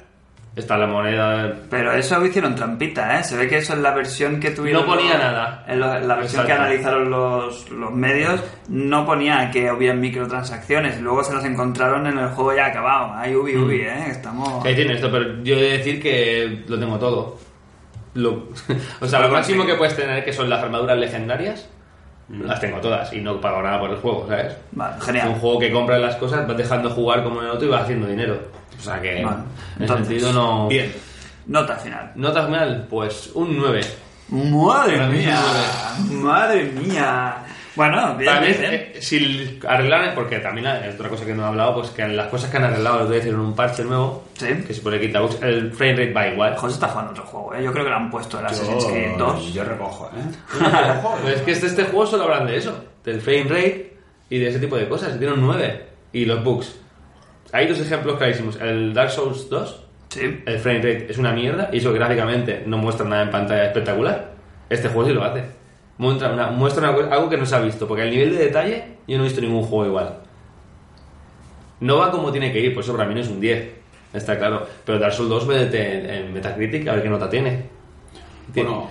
está 0.60 0.78
la 0.78 0.88
moneda... 0.88 1.54
Pero 1.70 1.92
eso 1.94 2.24
hicieron 2.26 2.56
trampita, 2.56 3.20
¿eh? 3.20 3.24
Se 3.24 3.36
ve 3.38 3.48
que 3.48 3.58
eso 3.58 3.74
en 3.74 3.84
la 3.84 3.92
versión 3.94 4.40
que 4.40 4.52
tuvieron... 4.52 4.86
No 4.86 4.88
ponía 4.96 5.14
los- 5.14 5.24
nada. 5.24 5.66
En 5.68 5.80
lo- 5.80 5.96
en 5.96 6.08
la 6.08 6.16
versión 6.16 6.46
que 6.46 6.52
analizaron 6.54 7.10
los, 7.10 7.70
los 7.72 7.92
medios, 7.92 8.42
no 8.68 9.06
ponía 9.06 9.50
que 9.52 9.68
había 9.70 9.94
microtransacciones. 9.94 11.02
Luego 11.02 11.24
se 11.24 11.34
las 11.34 11.46
encontraron 11.46 12.08
en 12.08 12.18
el 12.18 12.28
juego 12.30 12.54
ya 12.56 12.68
acabado. 12.68 13.14
Ay, 13.16 13.36
ubi, 13.36 13.54
Mm. 13.56 13.64
ubi, 13.64 13.82
¿eh? 13.82 14.06
Estamos... 14.12 14.66
Ahí 14.66 14.76
tiene 14.76 14.94
esto, 14.94 15.10
pero 15.12 15.42
yo 15.44 15.56
he 15.56 15.62
de 15.62 15.78
decir 15.78 16.02
que 16.02 16.64
lo 16.68 16.80
tengo 16.80 16.98
todo. 17.00 17.38
Lo- 18.16 18.50
o 19.02 19.08
sea, 19.08 19.20
lo 19.20 19.30
máximo 19.30 19.66
que 19.66 19.76
puedes 19.76 19.96
tener 19.96 20.24
que 20.26 20.34
son 20.34 20.50
las 20.50 20.64
armaduras 20.64 20.98
legendarias, 20.98 21.70
las 22.30 22.60
tengo 22.60 22.78
todas 22.80 23.12
y 23.14 23.22
no 23.22 23.40
pago 23.42 23.62
nada 23.62 23.80
por 23.80 23.90
el 23.90 23.98
juego, 23.98 24.26
¿sabes? 24.28 24.56
Vale, 24.72 24.94
Es 24.96 25.00
un 25.02 25.06
genial. 25.08 25.40
juego 25.40 25.60
que 25.60 25.72
compras 25.72 26.00
las 26.02 26.16
cosas, 26.18 26.48
vas 26.48 26.58
dejando 26.58 26.90
jugar 26.92 27.24
como 27.24 27.40
en 27.42 27.48
el 27.48 27.52
otro 27.54 27.68
y 27.68 27.72
vas 27.72 27.84
haciendo 27.84 28.08
dinero. 28.08 28.40
O 28.78 28.82
sea 28.82 29.02
que 29.02 29.24
Vale, 29.24 29.38
en 29.78 29.82
entonces, 29.82 30.08
ese 30.08 30.20
sentido 30.26 30.34
no. 30.34 30.68
Bien. 30.68 30.94
Nota 31.48 31.76
final. 31.78 32.12
¿Notas 32.16 32.50
mal? 32.50 32.86
Pues 32.90 33.32
un 33.34 33.58
9. 33.58 33.82
¡Madre 34.30 34.98
Para 34.98 35.10
mía! 35.10 35.40
¡Madre 36.12 36.64
mía! 36.66 37.36
Bueno, 37.80 38.16
bien, 38.18 38.34
También, 38.34 38.58
bien, 38.60 38.70
bien. 38.72 38.92
eh, 38.94 39.02
si 39.02 39.58
arreglaran, 39.66 40.14
porque 40.14 40.40
también 40.40 40.68
es 40.68 40.96
otra 40.96 41.08
cosa 41.08 41.26
que 41.26 41.34
no 41.34 41.44
he 41.44 41.48
hablado, 41.48 41.76
pues 41.76 41.92
que 41.92 42.06
las 42.10 42.28
cosas 42.28 42.52
que 42.52 42.58
han 42.58 42.66
arreglado, 42.66 42.98
les 43.00 43.08
voy 43.08 43.16
a 43.16 43.20
decir 43.20 43.34
en 43.34 43.40
un 43.40 43.56
parche 43.56 43.86
nuevo, 43.86 44.26
Sí. 44.34 44.48
que 44.68 44.74
se 44.74 44.82
puede 44.82 45.00
quitar 45.00 45.22
bugs, 45.22 45.42
el 45.42 45.72
frame 45.72 45.94
rate 45.94 46.12
va 46.12 46.28
igual. 46.28 46.58
José 46.58 46.74
está 46.74 46.90
jugando 46.90 47.12
otro 47.12 47.24
juego, 47.24 47.56
¿eh? 47.56 47.64
Yo 47.64 47.72
creo 47.72 47.86
que 47.86 47.90
lo 47.90 47.96
han 47.96 48.12
puesto 48.12 48.38
el 48.38 48.46
Assassin's 48.48 48.84
Creed 48.84 49.18
2. 49.18 49.54
yo 49.54 49.64
recojo, 49.64 50.08
¿eh? 50.08 50.36
Yo 50.60 50.94
recojo. 50.94 51.20
Es 51.34 51.42
que 51.44 51.52
este, 51.52 51.68
este 51.68 51.84
juego 51.86 52.06
solo 52.06 52.26
hablan 52.26 52.48
de 52.48 52.58
eso, 52.58 52.84
del 53.06 53.22
frame 53.22 53.44
rate 53.46 53.94
y 54.30 54.40
de 54.40 54.50
ese 54.50 54.60
tipo 54.60 54.76
de 54.76 54.90
cosas. 54.90 55.18
Tiene 55.18 55.34
un 55.36 55.42
9. 55.42 55.86
Y 56.12 56.26
los 56.26 56.44
bugs. 56.44 56.76
Hay 57.54 57.66
dos 57.66 57.80
ejemplos 57.80 58.18
clarísimos. 58.18 58.58
El 58.60 58.94
Dark 58.94 59.10
Souls 59.12 59.50
2, 59.50 59.86
Sí. 60.10 60.42
el 60.46 60.60
frame 60.60 60.80
rate 60.80 61.08
es 61.10 61.18
una 61.18 61.32
mierda 61.32 61.70
y 61.72 61.78
eso 61.78 61.94
gráficamente 61.94 62.62
no 62.66 62.78
muestra 62.78 63.08
nada 63.08 63.22
en 63.24 63.30
pantalla 63.30 63.68
espectacular. 63.68 64.32
Este 64.70 64.90
juego 64.90 65.08
sí 65.08 65.14
lo 65.14 65.24
hace. 65.24 65.59
Muestra, 66.00 66.32
una- 66.32 66.48
muestra 66.50 66.90
una 66.92 67.14
algo 67.14 67.30
que 67.30 67.36
no 67.38 67.46
se 67.46 67.56
ha 67.56 67.60
visto, 67.60 67.86
porque 67.86 68.04
el 68.04 68.10
nivel 68.10 68.32
de 68.32 68.46
detalle 68.46 68.84
yo 69.06 69.18
no 69.18 69.24
he 69.26 69.28
visto 69.28 69.42
ningún 69.42 69.64
juego 69.64 69.86
igual. 69.86 70.20
No 71.82 71.98
va 71.98 72.10
como 72.10 72.32
tiene 72.32 72.54
que 72.54 72.60
ir, 72.62 72.74
por 72.74 72.84
eso 72.84 72.94
para 72.94 73.06
mí 73.08 73.14
no 73.14 73.20
es 73.20 73.28
un 73.28 73.42
10. 73.42 73.70
Está 74.14 74.38
claro. 74.38 74.66
Pero 74.86 74.98
Dark 74.98 75.14
Souls 75.14 75.30
2 75.30 75.46
métete 75.48 76.20
en, 76.20 76.34
Metacritic 76.34 76.88
a 76.88 76.94
ver 76.94 77.04
qué 77.04 77.10
nota 77.10 77.30
tiene. 77.30 77.64
Bueno, 78.54 78.90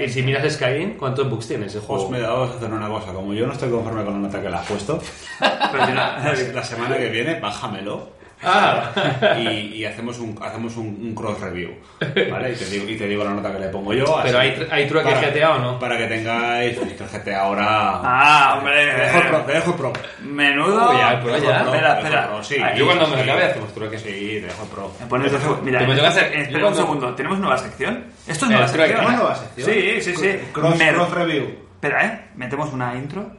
y, 0.00 0.08
si 0.08 0.22
miras 0.22 0.50
Skyrim, 0.54 0.96
¿cuántos 0.96 1.28
bugs 1.28 1.48
tiene 1.48 1.66
ese 1.66 1.80
juego? 1.80 2.08
Pues 2.08 2.20
me 2.20 2.26
vamos 2.26 2.50
a 2.50 2.56
hacer 2.56 2.72
una 2.72 2.88
cosa. 2.88 3.12
Como 3.12 3.34
yo 3.34 3.46
no 3.46 3.52
estoy 3.52 3.68
conforme 3.68 4.04
con 4.04 4.14
la 4.14 4.20
nota 4.20 4.40
que 4.40 4.48
le 4.48 4.56
has 4.56 4.66
puesto, 4.66 5.00
Pero 5.38 5.94
la, 5.94 6.32
la 6.54 6.62
semana 6.64 6.96
que 6.96 7.08
viene 7.10 7.38
bájamelo 7.40 8.08
Ah. 8.42 8.90
y, 9.38 9.48
y 9.76 9.84
hacemos 9.84 10.18
un 10.18 10.38
hacemos 10.42 10.76
un, 10.76 10.86
un 10.86 11.14
cross 11.14 11.40
review, 11.40 11.72
¿vale? 12.30 12.52
Y 12.52 12.56
te 12.56 12.64
digo 12.66 12.88
y 12.88 12.96
te 12.96 13.06
digo 13.06 13.22
la 13.24 13.30
nota 13.34 13.52
que 13.52 13.58
le 13.58 13.68
pongo 13.68 13.92
yo. 13.92 14.18
Pero 14.22 14.38
hay 14.38 14.66
hay 14.70 14.86
trueque 14.88 15.10
para- 15.10 15.28
GTA 15.30 15.50
o 15.54 15.58
no? 15.58 15.78
Para 15.78 15.98
que 15.98 16.06
tengáis 16.06 16.78
es 16.78 16.92
que 16.94 17.04
el 17.04 17.10
GTA 17.10 17.40
ahora. 17.42 17.66
Ah, 18.02 18.54
hombre. 18.58 18.90
Te 18.90 19.00
dejo 19.02 19.18
el 19.18 19.26
pro, 19.28 19.38
te 19.40 19.52
dejo 19.52 19.70
el 19.70 19.76
pro. 19.76 19.92
Menudo. 20.22 20.90
Uy, 20.90 20.96
ya, 20.98 21.12
el 21.12 21.20
pro 21.20 21.32
dejo 21.34 21.44
ya. 21.44 21.62
pro, 21.62 21.74
Espera, 21.74 21.98
espera. 21.98 22.28
pro, 22.28 22.44
sí. 22.44 22.56
Yo 22.76 22.86
cuando 22.86 23.06
me 23.08 23.16
lo 23.16 23.22
acabe 23.22 23.44
hacemos 23.44 23.74
trueque. 23.74 23.98
Sí, 23.98 24.04
te 24.08 24.40
dejo 24.46 24.62
el 24.62 24.68
pro. 24.70 24.92
Me 25.00 25.06
pones 25.06 25.32
Mira, 25.62 25.78
Te 25.80 25.86
me 25.86 26.00
hacer- 26.06 26.32
espera 26.34 26.68
un 26.68 26.74
segundo. 26.76 27.14
¿Tenemos 27.14 27.38
nueva 27.38 27.58
sección? 27.58 28.04
¿Esto 28.26 28.44
es 28.46 28.50
nueva 28.50 28.68
sección? 28.68 28.88
¿tenemos 29.00 29.12
nueva 29.20 29.34
sección? 29.34 29.70
Sí, 29.70 30.00
sí, 30.00 30.16
sí. 30.16 30.38
Cross, 30.52 30.76
Mer- 30.78 30.94
cross 30.94 31.10
review. 31.10 31.44
Espera, 31.74 32.04
¿eh? 32.06 32.20
Metemos 32.36 32.72
una 32.72 32.94
intro. 32.94 33.30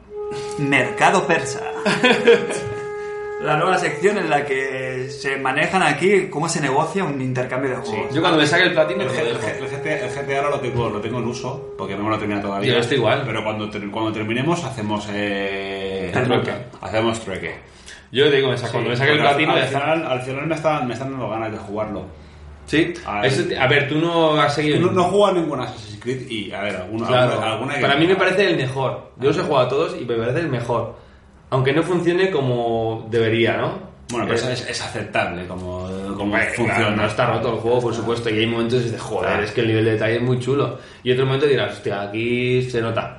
Mercado 0.58 1.26
persa. 1.26 1.60
La 3.42 3.56
nueva 3.56 3.76
sección 3.78 4.18
en 4.18 4.30
la 4.30 4.44
que 4.44 5.08
se 5.10 5.36
manejan 5.36 5.82
aquí 5.82 6.28
cómo 6.28 6.48
se 6.48 6.60
negocia 6.60 7.02
un 7.04 7.20
intercambio 7.20 7.70
de 7.70 7.76
juegos. 7.76 8.14
Yo 8.14 8.20
cuando 8.20 8.38
me 8.38 8.46
saque 8.46 8.64
el 8.64 8.72
platino 8.72 9.02
El, 9.02 9.08
el, 9.08 9.36
GTA, 9.36 10.06
el 10.06 10.10
GTA 10.10 10.36
ahora 10.38 10.50
lo 10.50 10.60
tengo, 10.60 10.88
lo 10.88 11.00
tengo 11.00 11.18
en 11.18 11.26
uso, 11.26 11.74
porque 11.76 11.96
no 11.96 12.04
me 12.04 12.10
lo 12.10 12.18
termina 12.18 12.40
todavía. 12.40 12.74
Yo 12.74 12.78
estoy 12.78 12.98
igual. 12.98 13.22
Pero 13.26 13.42
cuando, 13.42 13.68
cuando 13.90 14.12
terminemos 14.12 14.62
hacemos 14.64 15.08
eh, 15.12 16.10
trueque. 16.12 16.52
Hacemos 16.80 17.20
trueque. 17.20 17.56
Yo 18.12 18.30
digo, 18.30 18.50
me 18.50 18.58
saco- 18.58 18.72
cuando 18.72 18.90
me 18.90 18.96
saque 18.96 19.12
el 19.12 19.20
platino 19.20 19.52
al, 19.52 19.62
final, 19.66 20.06
al 20.06 20.20
final 20.20 20.46
me 20.46 20.54
están, 20.54 20.86
me 20.86 20.94
están 20.94 21.10
dando 21.10 21.28
ganas 21.30 21.50
de 21.50 21.58
jugarlo. 21.58 22.04
Sí. 22.66 22.94
A 23.04 23.22
ver, 23.66 23.88
tú 23.88 23.96
no 23.96 24.40
has 24.40 24.54
seguido. 24.54 24.78
No, 24.78 24.92
no 24.92 25.04
juego 25.04 25.26
a 25.26 25.32
ningún 25.32 25.60
Assassin's 25.60 26.00
Creed 26.00 26.30
y, 26.30 26.52
a 26.52 26.60
ver, 26.60 26.76
alguna, 26.76 27.06
Claro. 27.06 27.40
alguna, 27.42 27.74
Para 27.80 27.96
mí 27.96 28.06
me 28.06 28.14
parece 28.16 28.46
el 28.48 28.56
mejor. 28.56 29.10
Yo 29.16 29.28
los 29.28 29.38
he 29.38 29.42
jugado 29.42 29.66
a 29.66 29.68
todos 29.68 29.96
y 30.00 30.04
me 30.04 30.14
parece 30.14 30.40
el 30.40 30.48
mejor. 30.48 30.94
Aunque 31.52 31.72
no 31.72 31.82
funcione 31.82 32.30
como 32.30 33.06
debería, 33.10 33.56
¿no? 33.58 33.92
Bueno, 34.10 34.26
pero 34.28 34.40
Eh, 34.48 34.52
es, 34.54 34.68
es 34.68 34.82
aceptable 34.82 35.46
como, 35.46 35.86
como 36.16 36.22
Hombre, 36.34 36.46
funciona. 36.54 36.74
claro, 36.76 36.96
no 36.96 37.06
está 37.06 37.26
roto 37.26 37.54
el 37.54 37.60
juego, 37.60 37.80
por 37.80 37.94
supuesto, 37.94 38.28
y 38.30 38.38
hay 38.40 38.46
momentos 38.46 38.82
dices, 38.84 39.00
joder, 39.00 39.28
Claro. 39.30 39.42
es 39.44 39.52
que 39.52 39.60
el 39.60 39.66
nivel 39.68 39.84
de 39.84 39.92
detalle 39.92 40.16
es 40.16 40.22
muy 40.22 40.38
chulo. 40.38 40.78
Y 41.02 41.12
otro 41.12 41.24
momento 41.24 41.46
dirás, 41.46 41.72
hostia, 41.74 42.02
aquí 42.02 42.68
se 42.70 42.80
nota. 42.82 43.18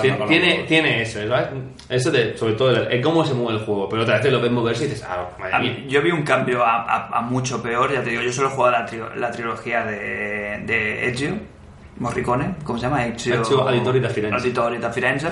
Tiene, 0.00 0.16
como- 0.18 0.66
tiene 0.66 1.02
eso, 1.02 1.20
¿sabes? 1.28 1.48
Eso 1.88 2.10
de, 2.10 2.36
sobre 2.38 2.54
todo, 2.54 2.70
el, 2.70 2.90
el 2.92 3.00
cómo 3.02 3.24
se 3.24 3.34
mueve 3.34 3.58
el 3.60 3.64
juego. 3.66 3.88
Pero 3.88 4.02
otra 4.02 4.18
vez 4.18 4.32
lo 4.32 4.40
ves 4.40 4.50
moverse 4.50 4.84
y 4.86 4.88
dices, 4.88 5.04
ah, 5.06 5.28
madre 5.38 5.54
A 5.54 5.58
mía. 5.58 5.76
mí- 5.78 5.84
yo 5.90 6.00
vi 6.02 6.10
un 6.10 6.22
cambio 6.22 6.64
a, 6.64 6.82
a- 6.82 7.18
a 7.18 7.20
mucho 7.20 7.62
peor, 7.62 7.92
ya 7.92 8.02
te 8.02 8.10
digo, 8.10 8.22
yo 8.22 8.32
solo 8.32 8.48
he 8.48 8.52
jugado 8.52 8.72
la, 8.72 8.86
tri- 8.88 9.14
la 9.16 9.30
trilogía 9.30 9.84
de, 9.84 10.62
de 10.66 11.08
Ezio, 11.10 11.38
Morricone, 11.98 12.54
¿cómo 12.64 12.78
se 12.78 12.86
llama? 12.86 13.06
Ezio, 13.06 13.40
Ezio 13.42 13.68
Auditore 13.68 14.00
da 14.00 14.08
Firenze. 14.08 14.50
Da 14.80 14.90
Firenze. 14.90 15.28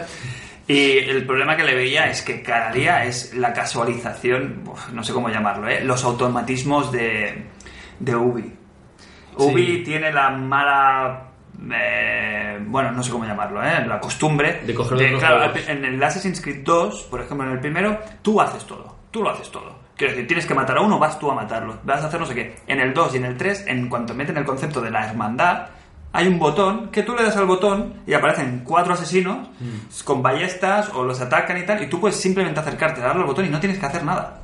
Y 0.69 0.99
el 0.99 1.27
problema 1.27 1.57
que 1.57 1.65
le 1.65 1.75
veía 1.75 2.09
es 2.09 2.23
que 2.23 2.43
cada 2.43 2.71
día 2.73 3.05
es 3.05 3.35
la 3.35 3.53
casualización, 3.53 4.63
no 4.93 5.03
sé 5.03 5.13
cómo 5.13 5.29
llamarlo, 5.29 5.69
¿eh? 5.69 5.85
los 5.85 6.05
automatismos 6.05 6.93
de, 6.93 7.47
de 7.99 8.17
Ubi. 8.17 8.53
Ubi 9.37 9.83
tiene 9.83 10.13
la 10.13 10.31
mala... 10.31 11.31
eh, 11.75 12.59
bueno, 12.65 12.93
no 12.93 13.03
sé 13.03 13.11
cómo 13.11 13.25
llamarlo, 13.25 13.63
¿eh? 13.63 13.85
la 13.87 13.99
costumbre 13.99 14.61
De 14.65 14.75
coger 14.75 14.95
otros 14.95 15.19
claro, 15.19 15.53
en 15.69 15.85
el 15.85 16.03
Assassin's 16.03 16.41
Creed 16.41 16.63
2, 16.65 17.03
por 17.05 17.21
ejemplo, 17.21 17.47
en 17.47 17.53
el 17.53 17.61
primero, 17.61 17.99
tú 18.23 18.41
haces 18.41 18.65
todo. 18.65 18.97
Tú 19.11 19.23
lo 19.23 19.31
haces 19.31 19.51
todo. 19.51 19.79
Quiero 19.97 20.15
decir, 20.15 20.27
tienes 20.27 20.47
que 20.47 20.55
matar 20.55 20.79
a 20.79 20.81
uno, 20.81 20.99
vas 20.99 21.19
tú 21.19 21.31
a 21.31 21.35
matarlo. 21.35 21.79
Vas 21.85 22.03
a 22.03 22.07
hacer 22.07 22.19
no 22.19 22.27
sé 22.27 22.35
qué. 22.35 22.55
En 22.67 22.81
el 22.81 22.95
2 22.95 23.15
y 23.15 23.17
en 23.19 23.25
el 23.27 23.37
3, 23.37 23.67
en 23.67 23.89
cuanto 23.89 24.15
meten 24.15 24.39
el 24.39 24.45
concepto 24.45 24.81
de 24.81 24.91
la 24.91 25.07
hermandad, 25.07 25.67
hay 26.13 26.27
un 26.29 26.39
botón 26.39 26.89
que 26.91 27.03
tú 27.03 27.15
le 27.15 27.23
das 27.23 27.37
al 27.37 27.47
botón 27.47 27.95
y 28.07 28.13
aparecen 28.15 28.63
cuatro 28.65 28.95
asesinos 28.95 29.49
Mm. 29.61 30.03
con 30.05 30.23
ballestas 30.23 30.91
o 30.95 31.05
los 31.05 31.21
atacan 31.21 31.57
y 31.59 31.63
tal. 31.65 31.83
Y 31.83 31.87
tú 31.89 32.01
puedes 32.01 32.17
simplemente 32.17 32.61
acercarte, 32.61 33.01
darle 33.01 33.23
al 33.23 33.27
botón 33.29 33.47
y 33.47 33.49
no 33.49 33.61
tienes 33.61 33.79
que 33.79 33.87
hacer 33.87 34.05
nada. 34.05 34.39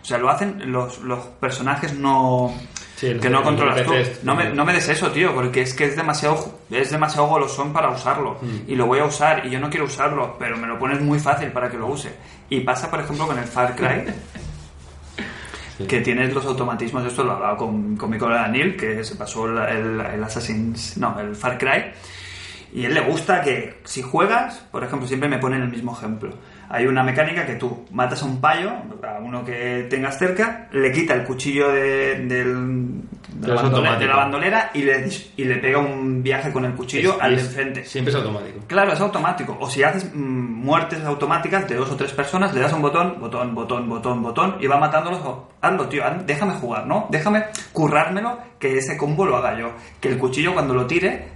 O 0.00 0.04
sea, 0.04 0.18
lo 0.18 0.30
hacen 0.30 0.70
los, 0.72 1.00
los 1.00 1.18
personajes 1.40 1.92
no. 1.98 2.54
Sí, 2.96 3.14
que 3.20 3.30
no 3.30 3.42
controlas 3.42 3.84
tú. 3.84 3.92
No 4.24 4.34
me, 4.34 4.50
no 4.50 4.64
me 4.64 4.72
des 4.72 4.88
eso, 4.88 5.10
tío, 5.12 5.32
porque 5.34 5.62
es 5.62 5.72
que 5.74 5.84
es 5.84 5.96
demasiado, 5.96 6.58
es 6.70 6.90
demasiado 6.90 7.28
golosón 7.28 7.72
para 7.72 7.90
usarlo. 7.90 8.38
Mm. 8.40 8.70
Y 8.70 8.74
lo 8.74 8.86
voy 8.86 8.98
a 9.00 9.04
usar 9.04 9.46
y 9.46 9.50
yo 9.50 9.60
no 9.60 9.70
quiero 9.70 9.86
usarlo, 9.86 10.36
pero 10.38 10.56
me 10.56 10.66
lo 10.66 10.78
pones 10.78 11.00
muy 11.00 11.18
fácil 11.20 11.48
para 11.52 11.68
que 11.70 11.76
lo 11.76 11.86
use. 11.86 12.12
Y 12.50 12.60
pasa, 12.60 12.90
por 12.90 13.00
ejemplo, 13.00 13.26
con 13.26 13.38
el 13.38 13.44
Far 13.44 13.74
Cry. 13.76 14.04
Que 15.86 16.00
tienes 16.00 16.34
los 16.34 16.44
automatismos, 16.44 17.04
esto 17.04 17.22
lo 17.22 17.32
hablaba 17.32 17.56
con, 17.56 17.96
con 17.96 18.10
mi 18.10 18.18
colega 18.18 18.48
Neil, 18.48 18.76
que 18.76 19.04
se 19.04 19.14
pasó 19.14 19.46
el, 19.46 20.00
el, 20.00 20.24
Assassin's, 20.24 20.96
no, 20.96 21.18
el 21.20 21.36
Far 21.36 21.56
Cry, 21.56 21.92
y 22.72 22.84
él 22.84 22.94
le 22.94 23.00
gusta 23.00 23.42
que 23.42 23.80
si 23.84 24.02
juegas, 24.02 24.58
por 24.72 24.82
ejemplo, 24.82 25.06
siempre 25.06 25.28
me 25.28 25.38
ponen 25.38 25.62
el 25.62 25.68
mismo 25.68 25.92
ejemplo. 25.92 26.30
Hay 26.70 26.86
una 26.86 27.02
mecánica 27.02 27.46
que 27.46 27.54
tú 27.54 27.86
matas 27.92 28.22
a 28.22 28.26
un 28.26 28.40
payo, 28.40 28.70
a 28.70 29.18
uno 29.20 29.42
que 29.44 29.86
tengas 29.88 30.18
cerca, 30.18 30.68
le 30.72 30.92
quita 30.92 31.14
el 31.14 31.24
cuchillo 31.24 31.70
de, 31.72 32.16
del- 32.26 33.00
de, 33.32 33.46
Pero 33.46 33.54
la, 33.54 33.98
de 33.98 34.06
bandolera 34.16 34.70
y 34.74 34.82
le, 34.82 35.08
y 35.36 35.44
le 35.44 35.56
pega 35.56 35.78
un 35.78 36.22
viaje 36.22 36.52
con 36.52 36.64
el 36.64 36.72
cuchillo 36.74 37.14
Es- 37.16 37.22
al 37.22 37.36
de 37.36 37.40
enfrente. 37.42 37.84
Siempre 37.84 38.10
es 38.10 38.16
automático. 38.16 38.58
Claro, 38.66 38.92
es 38.92 39.00
automático. 39.00 39.56
O 39.60 39.70
si 39.70 39.82
haces 39.82 40.10
mm, 40.12 40.18
muertes 40.18 41.02
automáticas 41.04 41.66
de 41.68 41.76
dos 41.76 41.90
o 41.90 41.96
tres 41.96 42.12
personas, 42.12 42.52
le 42.52 42.60
das 42.60 42.72
un 42.72 42.82
botón, 42.82 43.16
botón, 43.20 43.54
botón, 43.54 43.88
botón, 43.88 44.22
botón, 44.22 44.56
y 44.60 44.66
va 44.66 44.76
matándolos. 44.78 45.20
Hazlo, 45.62 45.88
tío, 45.88 46.02
déjame 46.26 46.54
jugar, 46.54 46.86
¿no? 46.86 47.06
Déjame 47.10 47.44
currármelo, 47.72 48.38
que 48.58 48.76
ese 48.78 48.96
combo 48.96 49.24
lo 49.24 49.36
haga 49.36 49.58
yo. 49.58 49.70
Que 50.00 50.08
el 50.08 50.18
cuchillo 50.18 50.52
cuando 50.52 50.74
lo 50.74 50.86
tire, 50.86 51.28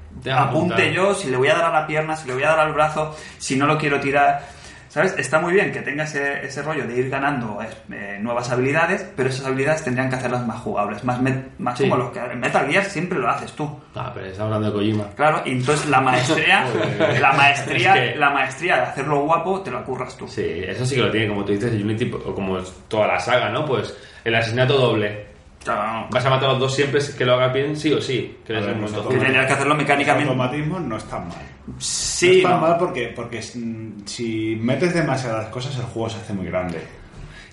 apunte 0.49 0.93
yo, 0.93 1.15
si 1.15 1.31
le 1.31 1.37
voy 1.37 1.49
a 1.49 1.55
dar 1.55 1.65
a 1.75 1.81
la 1.81 1.87
pierna, 1.87 2.17
si 2.17 2.27
le 2.29 2.35
voy 2.35 2.43
a 2.43 2.49
dar 2.49 2.61
al 2.61 2.73
brazo, 2.75 3.17
si 3.39 3.57
no 3.57 3.67
lo 3.67 3.79
quiero 3.79 3.99
tirar. 4.01 4.61
¿Sabes? 4.93 5.15
Está 5.17 5.41
muy 5.41 5.55
bien 5.55 5.73
que 5.73 5.81
tenga 5.81 6.05
ese, 6.05 6.45
ese 6.45 6.61
rollo 6.61 6.87
de 6.87 6.95
ir 6.99 7.09
ganando 7.09 7.59
eh, 7.91 8.19
nuevas 8.21 8.51
habilidades, 8.51 9.07
pero 9.17 9.31
esas 9.31 9.47
habilidades 9.47 9.83
tendrían 9.85 10.11
que 10.11 10.17
hacerlas 10.17 10.47
más 10.47 10.61
jugables, 10.61 11.03
más, 11.03 11.19
más 11.59 11.79
Sí. 11.79 11.85
como 11.89 11.97
los 11.97 12.11
que 12.11 12.19
en 12.19 12.39
Metal 12.39 12.69
Gear 12.71 12.85
siempre 12.85 13.19
lo 13.19 13.27
haces 13.31 13.53
tú. 13.53 13.71
Ah, 13.95 14.11
pero 14.13 14.27
está 14.27 14.43
hablando 14.45 14.67
de 14.67 14.75
Kojima. 14.75 15.05
Claro, 15.17 15.41
y 15.47 15.53
entonces 15.53 15.89
la 15.89 16.03
maestría, 16.03 16.67
la 17.21 17.33
maestría, 17.33 17.97
Es 18.05 18.13
que- 18.13 18.19
la 18.19 18.29
maestría 18.31 18.77
de 18.77 18.83
hacerlo 18.83 19.21
guapo 19.23 19.63
te 19.63 19.71
la 19.71 19.83
curras 19.83 20.15
tú. 20.15 20.29
Sí, 20.29 20.45
eso 20.67 20.85
sí 20.85 20.97
que 20.97 21.01
lo 21.01 21.11
tiene, 21.11 21.29
como 21.29 21.43
tú 21.47 21.53
dices, 21.53 21.73
Unity, 21.73 22.13
o 22.13 22.35
como 22.35 22.59
toda 22.89 23.07
la 23.07 23.19
saga, 23.19 23.49
¿no? 23.49 23.65
Pues 23.65 23.97
el 24.25 24.35
asesinato 24.35 24.77
doble. 24.77 25.32
Claro, 25.65 26.09
Vas 26.11 26.25
a 26.27 26.31
matar 26.31 26.49
a 26.49 26.53
los 26.53 26.61
dos 26.61 26.75
siempre 26.75 27.01
que 27.17 27.25
lo 27.25 27.35
hagas 27.35 27.53
bien, 27.53 27.77
sí 27.77 27.93
o 27.93 28.01
sí. 28.01 28.39
Que 28.45 28.53
ver, 28.55 28.65
que 28.65 29.15
tendrías 29.19 29.47
que 29.47 29.53
hacerlo 29.53 29.75
Los 29.75 29.79
mecánicamente. 29.79 30.29
automatismos 30.31 30.81
no 30.81 30.97
están 30.97 31.29
mal. 31.29 31.39
Sí, 31.79 32.27
no 32.29 32.37
están 32.39 32.53
no. 32.53 32.59
mal 32.67 32.77
porque, 32.79 33.13
porque 33.15 33.41
mm, 33.55 34.05
si 34.07 34.59
metes 34.61 34.93
demasiadas 34.95 35.47
cosas 35.49 35.77
el 35.77 35.85
juego 35.85 36.09
se 36.11 36.17
hace 36.19 36.33
muy 36.33 36.47
grande. 36.47 36.81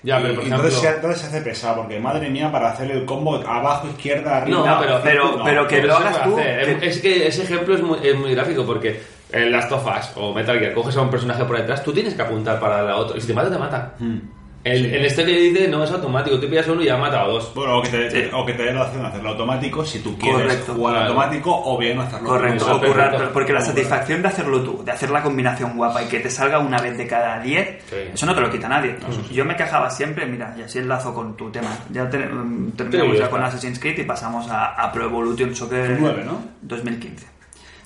Ya, 0.02 0.18
Y- 0.18 0.22
pero 0.22 0.34
por 0.34 0.44
y 0.44 0.46
ejemplo. 0.46 0.66
entonces, 0.68 0.80
se, 0.80 0.96
entonces 0.96 1.20
se 1.20 1.26
hace 1.28 1.40
pesado 1.42 1.76
porque 1.76 2.00
madre 2.00 2.30
mía 2.30 2.50
para 2.50 2.70
hacer 2.72 2.90
el 2.90 3.04
combo 3.04 3.36
abajo, 3.36 3.86
izquierda, 3.88 4.38
arriba. 4.38 4.58
No, 4.66 4.80
pero- 4.80 5.00
pero- 5.02 5.36
no. 5.36 5.44
pero 5.44 5.68
que 5.68 5.82
lo 5.82 5.96
hagas 5.96 6.24
tú, 6.24 6.36
que- 6.36 6.78
Es 6.88 6.98
que 7.00 7.26
ese 7.28 7.42
ejemplo 7.44 7.74
es 7.74 7.82
muy, 7.82 7.98
es 8.02 8.16
muy 8.16 8.34
gráfico 8.34 8.64
porque 8.66 9.00
en 9.30 9.52
Last 9.52 9.70
of 9.70 9.86
Us 9.86 10.10
o 10.16 10.34
Metal 10.34 10.58
Gear 10.58 10.72
coges 10.74 10.96
a 10.96 11.02
un 11.02 11.10
personaje 11.10 11.44
por 11.44 11.56
detrás, 11.58 11.84
tú 11.84 11.92
tienes 11.92 12.14
que 12.14 12.22
apuntar 12.22 12.58
para 12.58 12.76
darle 12.78 12.90
a 12.92 12.96
otro. 12.96 13.16
Y 13.16 13.20
si 13.20 13.26
te 13.28 13.34
mata, 13.34 13.50
te 13.50 13.58
mata. 13.58 13.94
Mm. 14.00 14.18
El, 14.62 14.78
Sí. 14.84 14.94
el 14.94 15.04
este 15.06 15.24
que 15.24 15.32
dice 15.38 15.68
no 15.68 15.82
es 15.82 15.90
automático, 15.90 16.38
tú 16.38 16.46
pillas 16.46 16.68
uno 16.68 16.82
y 16.82 16.84
ya 16.84 16.94
has 16.96 17.00
matado 17.00 17.24
a 17.24 17.28
dos. 17.32 17.50
Bueno, 17.54 17.78
o 17.78 17.82
que, 17.82 17.88
te, 17.88 18.10
Sí. 18.10 18.30
o 18.30 18.44
que 18.44 18.52
te 18.52 18.64
dé 18.64 18.74
la 18.74 18.82
opción 18.82 19.00
de 19.02 19.08
hacerlo 19.08 19.30
automático 19.30 19.82
si 19.86 20.00
tú 20.00 20.18
quieres 20.18 20.42
Correcto. 20.42 20.74
jugar 20.74 20.94
Claro. 20.96 21.08
automático 21.12 21.62
o 21.64 21.78
bien 21.78 21.98
hacerlo 21.98 22.28
Correcto, 22.28 22.56
Eso, 22.64 22.76
o 22.76 22.78
currar, 22.78 22.94
perfecto. 22.94 23.18
pero 23.18 23.32
porque 23.32 23.52
la 23.54 23.60
satisfacción 23.62 24.20
de 24.20 24.28
hacerlo 24.28 24.60
tú, 24.62 24.84
de 24.84 24.92
hacer 24.92 25.08
la 25.10 25.22
combinación 25.22 25.76
guapa 25.78 26.02
y 26.02 26.08
que 26.08 26.20
te 26.20 26.28
salga 26.28 26.58
una 26.58 26.76
vez 26.78 26.98
de 26.98 27.06
cada 27.06 27.40
10, 27.40 27.82
Sí. 27.88 27.96
eso 28.12 28.26
no 28.26 28.34
te 28.34 28.40
lo 28.42 28.50
quita 28.50 28.68
nadie. 28.68 28.96
Yo 29.32 29.46
me 29.46 29.56
quejaba 29.56 29.88
siempre, 29.88 30.26
mira, 30.26 30.54
y 30.58 30.62
así 30.62 30.78
enlazo 30.78 31.14
con 31.14 31.34
tu 31.38 31.50
tema. 31.50 31.70
Ya 31.90 32.10
te- 32.10 32.18
mm, 32.18 32.72
terminamos 32.72 33.18
ya 33.18 33.30
con. 33.30 33.42
Assassin's 33.42 33.78
Creed 33.78 33.98
y 34.00 34.04
pasamos 34.04 34.46
a, 34.50 34.74
a 34.74 34.92
Pro 34.92 35.06
Evolution 35.06 35.56
Soccer 35.56 35.96
9, 35.98 36.22
¿no? 36.26 36.38
2015. 36.60 37.26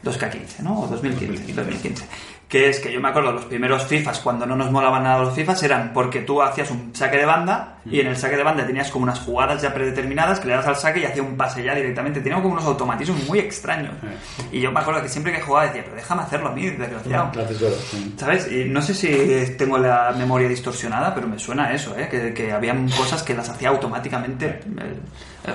2K15, 0.02 0.60
¿no? 0.64 0.80
O 0.80 0.86
2015, 0.88 1.52
2015. 1.54 2.04
Que 2.54 2.68
es 2.68 2.78
que 2.78 2.92
yo 2.92 3.00
me 3.00 3.08
acuerdo 3.08 3.32
los 3.32 3.46
primeros 3.46 3.84
FIFAs, 3.84 4.20
cuando 4.20 4.46
no 4.46 4.54
nos 4.54 4.70
molaban 4.70 5.02
nada 5.02 5.18
los 5.18 5.34
FIFAs, 5.34 5.60
eran 5.64 5.92
porque 5.92 6.20
tú 6.20 6.40
hacías 6.40 6.70
un 6.70 6.94
saque 6.94 7.16
de 7.16 7.24
banda 7.24 7.78
y 7.84 7.98
en 7.98 8.06
el 8.06 8.16
saque 8.16 8.36
de 8.36 8.44
banda 8.44 8.64
tenías 8.64 8.92
como 8.92 9.02
unas 9.02 9.18
jugadas 9.18 9.60
ya 9.60 9.74
predeterminadas 9.74 10.38
que 10.38 10.46
le 10.46 10.54
das 10.54 10.64
al 10.68 10.76
saque 10.76 11.00
y 11.00 11.04
hacía 11.04 11.24
un 11.24 11.36
pase 11.36 11.64
ya 11.64 11.74
directamente. 11.74 12.20
Tenía 12.20 12.40
como 12.40 12.54
unos 12.54 12.64
automatismos 12.64 13.24
muy 13.26 13.40
extraños. 13.40 13.94
Y 14.52 14.60
yo 14.60 14.70
me 14.70 14.78
acuerdo 14.78 15.02
que 15.02 15.08
siempre 15.08 15.32
que 15.32 15.40
jugaba 15.40 15.66
decía, 15.66 15.82
pero 15.82 15.96
déjame 15.96 16.22
hacerlo 16.22 16.50
a 16.50 16.52
mí, 16.52 16.70
desgraciado. 16.70 17.32
No 18.68 18.82
sé 18.82 18.94
si 18.94 19.56
tengo 19.56 19.76
la 19.76 20.14
memoria 20.16 20.46
distorsionada, 20.46 21.12
pero 21.12 21.26
me 21.26 21.40
suena 21.40 21.64
a 21.64 21.74
eso, 21.74 21.98
¿eh? 21.98 22.06
Que, 22.08 22.32
que 22.32 22.52
habían 22.52 22.88
cosas 22.90 23.24
que 23.24 23.34
las 23.34 23.48
hacía 23.48 23.70
automáticamente 23.70 24.60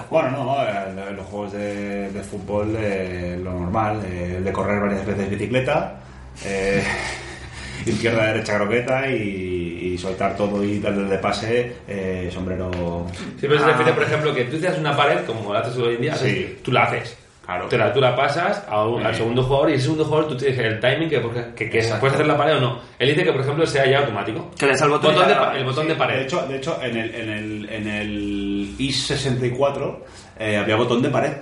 juego. 0.10 0.28
Bueno, 0.30 0.44
no, 0.44 0.64
eh, 0.64 1.14
los 1.16 1.26
juegos 1.28 1.54
de, 1.54 2.12
de 2.12 2.24
fútbol, 2.24 2.76
eh, 2.78 3.40
lo 3.42 3.54
normal, 3.54 4.02
eh, 4.06 4.36
el 4.38 4.44
de 4.44 4.52
correr 4.52 4.82
varias 4.82 5.06
veces 5.06 5.30
bicicleta, 5.30 5.96
eh, 6.46 6.84
izquierda, 7.86 8.28
derecha, 8.28 8.56
croqueta 8.58 9.10
y, 9.10 9.92
y 9.94 9.98
soltar 9.98 10.36
todo 10.36 10.64
y 10.64 10.80
darle 10.80 11.04
de 11.10 11.18
pase, 11.18 11.74
eh, 11.88 12.30
sombrero. 12.34 13.06
Siempre 13.38 13.58
se 13.60 13.66
Ah. 13.66 13.68
refiere, 13.70 13.94
por 13.94 14.04
ejemplo, 14.04 14.34
que 14.34 14.46
tú 14.46 14.60
te 14.60 14.68
haces 14.68 14.80
una 14.80 14.96
pared, 14.96 15.26
como 15.26 15.54
la 15.54 15.60
haces 15.62 15.78
hoy 15.78 15.96
en 15.96 16.02
día, 16.02 16.16
Sí. 16.16 16.58
tú 16.64 16.72
la 16.72 16.84
haces. 16.84 17.18
Claro. 17.46 17.66
Te 17.68 17.80
la, 17.80 17.92
tú 17.92 18.00
la 18.00 18.16
pasas 18.16 18.64
a 18.70 18.86
un- 18.86 19.02
Sí. 19.02 19.08
al 19.08 19.16
segundo 19.16 19.42
jugador 19.42 19.72
y 19.72 19.74
ese 19.74 19.84
segundo 19.86 20.06
jugador 20.06 20.28
tú 20.28 20.38
tienes 20.38 20.60
el 20.60 20.80
timing 20.80 21.10
que, 21.10 21.20
porque- 21.20 21.46
que, 21.56 21.68
que 21.68 21.82
puedes 22.00 22.14
hacer 22.14 22.28
la 22.28 22.38
pared 22.38 22.58
o 22.58 22.60
no. 22.62 22.80
Él 23.00 23.10
dice 23.10 23.24
que, 23.24 23.32
por 23.32 23.42
ejemplo, 23.42 23.66
sea 23.66 23.88
ya 23.90 24.00
automático. 24.02 24.52
Que 24.56 24.68
le 24.68 24.74
al 24.74 24.90
botón 24.90 25.16
de 25.16 25.58
el 25.60 25.66
botón 25.66 25.88
de 25.88 25.96
pared. 25.96 26.18
De 26.18 26.24
hecho, 26.26 26.46
de 26.48 26.58
hecho 26.58 26.78
en, 26.84 26.96
el, 26.96 27.16
en, 27.16 27.30
el, 27.30 27.70
en, 27.72 27.88
el, 27.88 28.76
el 28.78 28.78
i64 28.78 29.98
eh, 30.40 30.58
había 30.58 30.76
botón 30.76 31.02
de 31.02 31.10
pared. 31.10 31.34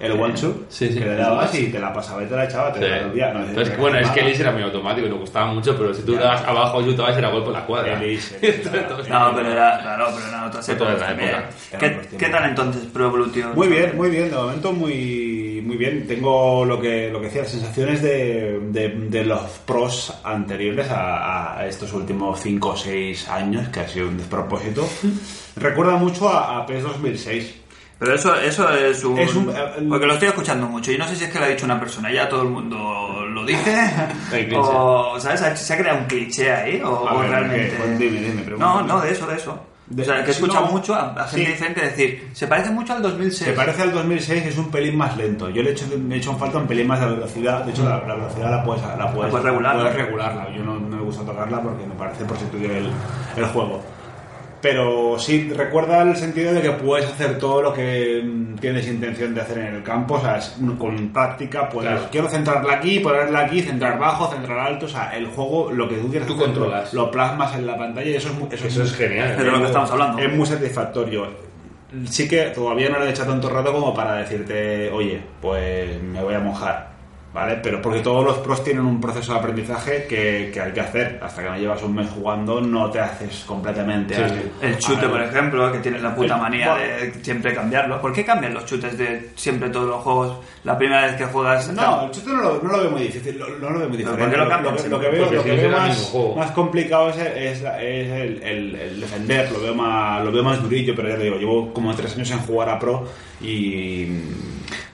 El 0.00 0.12
one 0.12 0.34
shot, 0.34 0.70
Sí, 0.70 0.88
sí. 0.88 0.98
que 0.98 1.04
le 1.04 1.14
dabas 1.14 1.54
y 1.54 1.66
te 1.66 1.78
la 1.78 1.92
pasaba 1.92 2.22
y 2.22 2.26
te 2.26 2.34
la 2.34 2.44
echaba, 2.46 2.72
te 2.72 2.80
Sí. 2.80 3.18
la. 3.18 3.34
No, 3.34 3.44
Entonces, 3.44 3.76
bueno, 3.76 3.98
es 3.98 4.08
que 4.10 4.20
el 4.20 4.28
Is 4.30 4.40
era 4.40 4.50
muy 4.50 4.62
automático 4.62 5.06
y 5.06 5.10
no 5.10 5.18
costaba 5.20 5.52
mucho, 5.52 5.76
pero 5.76 5.92
si 5.92 6.02
tú 6.02 6.14
dabas 6.14 6.42
abajo 6.42 6.80
y 6.80 6.94
dabas 6.94 7.18
era 7.18 7.28
gol 7.28 7.44
por 7.44 7.52
la 7.52 7.66
cuadra. 7.66 8.00
El 8.02 8.12
Is, 8.12 8.34
Entonces, 8.42 9.08
No, 9.10 9.32
pero 9.36 9.52
era, 9.52 9.78
claro, 9.80 10.06
pero 10.14 10.46
otras 10.46 10.68
Otra 10.70 10.92
época. 11.12 11.50
Eran 11.70 12.00
¿Qué. 12.08 12.16
¿Qué 12.16 12.26
tal 12.30 12.44
entonces 12.48 12.86
Pro 12.86 13.06
Evolution? 13.08 13.54
Muy 13.54 13.68
bien, 13.68 13.94
muy 13.96 14.08
bien, 14.08 14.30
de 14.30 14.36
momento 14.36 14.72
muy, 14.72 15.62
muy 15.66 15.76
bien. 15.76 16.06
Tengo 16.06 16.64
lo 16.64 16.80
que, 16.80 17.10
lo 17.10 17.20
que 17.20 17.26
decía, 17.26 17.44
sensaciones 17.44 18.00
de, 18.02 18.58
de, 18.70 18.88
de 18.88 19.24
los 19.26 19.42
pros 19.66 20.14
anteriores 20.24 20.90
a, 20.90 21.58
a 21.58 21.66
estos 21.66 21.92
últimos 21.92 22.40
5 22.40 22.68
o 22.70 22.76
6 22.76 23.28
años, 23.28 23.68
que 23.68 23.80
ha 23.80 23.88
sido 23.88 24.08
un 24.08 24.16
despropósito. 24.16 24.88
Recuerda 25.56 25.96
mucho 25.96 26.28
a, 26.28 26.58
a 26.58 26.64
PES 26.66 26.82
2006. 26.84 27.59
Pero 28.00 28.14
eso, 28.14 28.34
eso 28.34 28.68
es 28.70 29.04
un... 29.04 29.18
Es 29.18 29.34
un- 29.34 29.50
eh, 29.50 29.86
Porque 29.88 30.06
lo 30.06 30.14
estoy 30.14 30.28
escuchando 30.28 30.66
mucho 30.66 30.90
y 30.90 30.96
no 30.98 31.06
sé 31.06 31.14
si 31.14 31.24
es 31.24 31.30
que 31.30 31.38
lo 31.38 31.44
ha 31.44 31.48
dicho 31.48 31.66
una 31.66 31.78
persona, 31.78 32.10
ya 32.10 32.28
todo 32.28 32.42
el 32.42 32.48
mundo 32.48 33.26
lo 33.28 33.44
dice. 33.44 33.76
O, 34.56 35.20
¿sabes? 35.20 35.40
¿Se 35.40 35.46
ha- 35.46 35.56
¿Se 35.56 35.74
ha 35.74 35.78
creado 35.78 35.98
un 36.00 36.06
cliché 36.06 36.50
ahí? 36.50 36.80
¿O, 36.82 37.06
A 37.08 37.14
o 37.14 37.18
ver, 37.20 37.30
realmente...? 37.30 37.76
Pues 37.76 37.98
dime, 37.98 38.20
dime, 38.20 38.42
no, 38.58 38.82
no, 38.82 39.00
de 39.00 39.12
eso, 39.12 39.26
de 39.26 39.36
eso. 39.36 39.66
De- 39.86 40.02
o 40.02 40.04
sea, 40.04 40.22
que 40.22 40.30
he 40.30 40.34
escuchado 40.34 40.66
no. 40.66 40.72
mucho 40.72 40.94
a, 40.94 41.10
a 41.14 41.26
gente 41.26 41.44
Sí. 41.46 41.50
diferente 41.52 41.80
decir, 41.82 42.28
se 42.32 42.46
parece 42.46 42.70
mucho 42.70 42.92
al 42.94 43.02
2006. 43.02 43.50
Se 43.50 43.52
parece 43.52 43.82
al 43.82 43.92
2006, 43.92 44.46
es 44.46 44.56
un 44.56 44.70
pelín 44.70 44.96
más 44.96 45.16
lento. 45.16 45.50
Yo 45.50 45.62
le 45.62 45.70
he 45.70 45.72
hecho, 45.72 45.84
me 45.98 46.14
he 46.14 46.18
hecho 46.18 46.30
en 46.30 46.38
falta 46.38 46.58
un 46.58 46.66
pelín 46.68 46.86
más 46.86 47.00
de 47.00 47.06
velocidad. 47.06 47.64
De 47.64 47.72
hecho, 47.72 47.82
la, 47.84 47.98
la 48.06 48.14
velocidad 48.14 48.50
la 48.52 48.62
puedes, 48.62 48.82
la 48.82 49.12
puedes, 49.12 49.30
puedes 49.32 49.44
regular, 49.44 49.76
puedes 49.76 49.92
¿no? 49.92 50.04
regularla. 50.04 50.48
Yo 50.56 50.62
no, 50.62 50.74
no 50.78 50.96
me 50.96 51.02
gusta 51.02 51.24
tocarla 51.24 51.60
porque 51.60 51.84
me 51.86 51.94
parece 51.96 52.24
prostituir 52.24 52.70
el, 52.70 52.90
el 53.36 53.44
juego. 53.46 53.82
Pero 54.62 55.18
sí 55.18 55.50
recuerda 55.56 56.02
el 56.02 56.16
sentido 56.16 56.52
de 56.52 56.60
que 56.60 56.70
puedes 56.72 57.06
hacer 57.06 57.38
todo 57.38 57.62
lo 57.62 57.72
que 57.72 58.22
mm, 58.22 58.56
tienes 58.56 58.86
intención 58.88 59.34
de 59.34 59.40
hacer 59.40 59.56
en 59.58 59.74
el 59.76 59.82
campo. 59.82 60.14
O 60.16 60.20
sea, 60.20 60.36
es 60.36 60.54
con 60.78 61.08
práctica 61.14 61.68
puedes. 61.68 61.90
Claro. 61.90 62.08
Quiero 62.10 62.28
centrarla 62.28 62.74
aquí, 62.74 63.00
ponerla 63.00 63.40
aquí, 63.40 63.62
centrar 63.62 63.98
bajo, 63.98 64.30
centrar 64.30 64.58
alto. 64.58 64.84
O 64.84 64.88
sea, 64.88 65.16
el 65.16 65.26
juego, 65.28 65.72
lo 65.72 65.88
que 65.88 65.96
tú 65.96 66.10
quieres 66.10 66.28
Tú 66.28 66.34
hacer, 66.34 66.46
controlas. 66.46 66.92
Lo 66.92 67.10
plasmas 67.10 67.54
en 67.54 67.66
la 67.66 67.78
pantalla 67.78 68.10
y 68.10 68.14
eso 68.16 68.28
es, 68.28 68.34
mu- 68.38 68.48
eso 68.50 68.66
Eso 68.66 68.82
es 68.82 68.94
genial. 68.94 69.34
Pero 69.38 69.52
lo 69.52 69.58
que 69.60 69.66
estamos 69.66 69.90
hablando. 69.90 70.18
es 70.18 70.32
muy 70.36 70.46
satisfactorio. 70.46 71.28
Sí 72.04 72.28
que 72.28 72.42
todavía 72.50 72.88
no 72.88 73.00
le 73.00 73.06
he 73.06 73.10
echado 73.10 73.30
tanto 73.32 73.48
rato 73.48 73.72
como 73.72 73.92
para 73.94 74.16
decirte, 74.16 74.90
oye, 74.92 75.20
pues 75.40 76.00
me 76.02 76.22
voy 76.22 76.34
a 76.34 76.38
mojar, 76.38 76.89
¿vale? 77.32 77.56
Pero 77.62 77.80
porque 77.80 78.00
todos 78.00 78.24
los 78.24 78.38
pros 78.38 78.64
tienen 78.64 78.84
un 78.84 79.00
proceso 79.00 79.32
de 79.32 79.38
aprendizaje 79.38 80.06
que, 80.08 80.50
que 80.52 80.60
hay 80.60 80.72
que 80.72 80.80
hacer. 80.80 81.20
Hasta 81.22 81.42
que 81.42 81.48
no 81.48 81.56
llevas 81.56 81.82
un 81.82 81.94
mes 81.94 82.08
jugando 82.10 82.60
no 82.60 82.90
te 82.90 82.98
haces 83.00 83.44
completamente 83.46 84.14
Sí. 84.16 84.22
El 84.60 84.78
chute, 84.78 85.08
por 85.08 85.22
ejemplo, 85.22 85.70
que 85.72 85.78
tiene 85.78 85.98
la 86.00 86.14
puta 86.14 86.36
manía 86.36 86.74
de 86.74 87.12
siempre 87.22 87.54
cambiarlo. 87.54 88.00
¿Por 88.00 88.12
qué 88.12 88.24
cambian 88.24 88.52
los 88.54 88.64
chutes 88.66 88.98
de 88.98 89.30
siempre 89.36 89.68
todos 89.70 89.88
los 89.88 90.02
juegos? 90.02 90.38
La 90.64 90.76
primera 90.76 91.06
vez 91.06 91.14
que 91.16 91.24
juegas... 91.24 91.72
No, 91.72 92.04
el 92.06 92.10
chute 92.10 92.30
no 92.30 92.42
lo, 92.42 92.62
no 92.62 92.72
lo 92.72 92.78
veo 92.80 92.90
muy 92.90 93.02
difícil, 93.02 93.38
lo- 93.38 93.48
no 93.58 93.70
lo 93.70 93.78
veo 93.78 93.88
muy 93.88 93.96
¿Pero 93.98 94.10
diferente. 94.10 94.20
por 94.20 94.30
qué 94.30 94.36
lo 94.36 94.44
Lo, 94.44 94.50
cambian 94.50 94.74
que- 94.76 94.82
veo, 94.82 95.30
lo 95.30 95.42
que 95.44 96.36
más, 96.36 96.50
complicado 96.50 97.10
es, 97.10 97.16
es, 97.16 97.62
la- 97.62 97.82
es 97.82 98.10
el, 98.10 98.42
el- 98.42 98.74
el 98.74 99.00
defender, 99.00 99.50
lo 99.52 99.60
veo, 99.60 99.74
más, 99.74 100.22
lo 100.24 100.30
veo 100.32 100.42
más 100.44 100.60
durillo, 100.62 100.92
pero 100.94 101.08
ya 101.08 101.16
te 101.16 101.24
digo, 101.24 101.36
llevo 101.36 101.72
como 101.72 101.94
tres 101.94 102.14
años 102.16 102.30
en 102.32 102.40
jugar 102.40 102.68
a 102.68 102.78
pro 102.78 103.06
y 103.40 104.06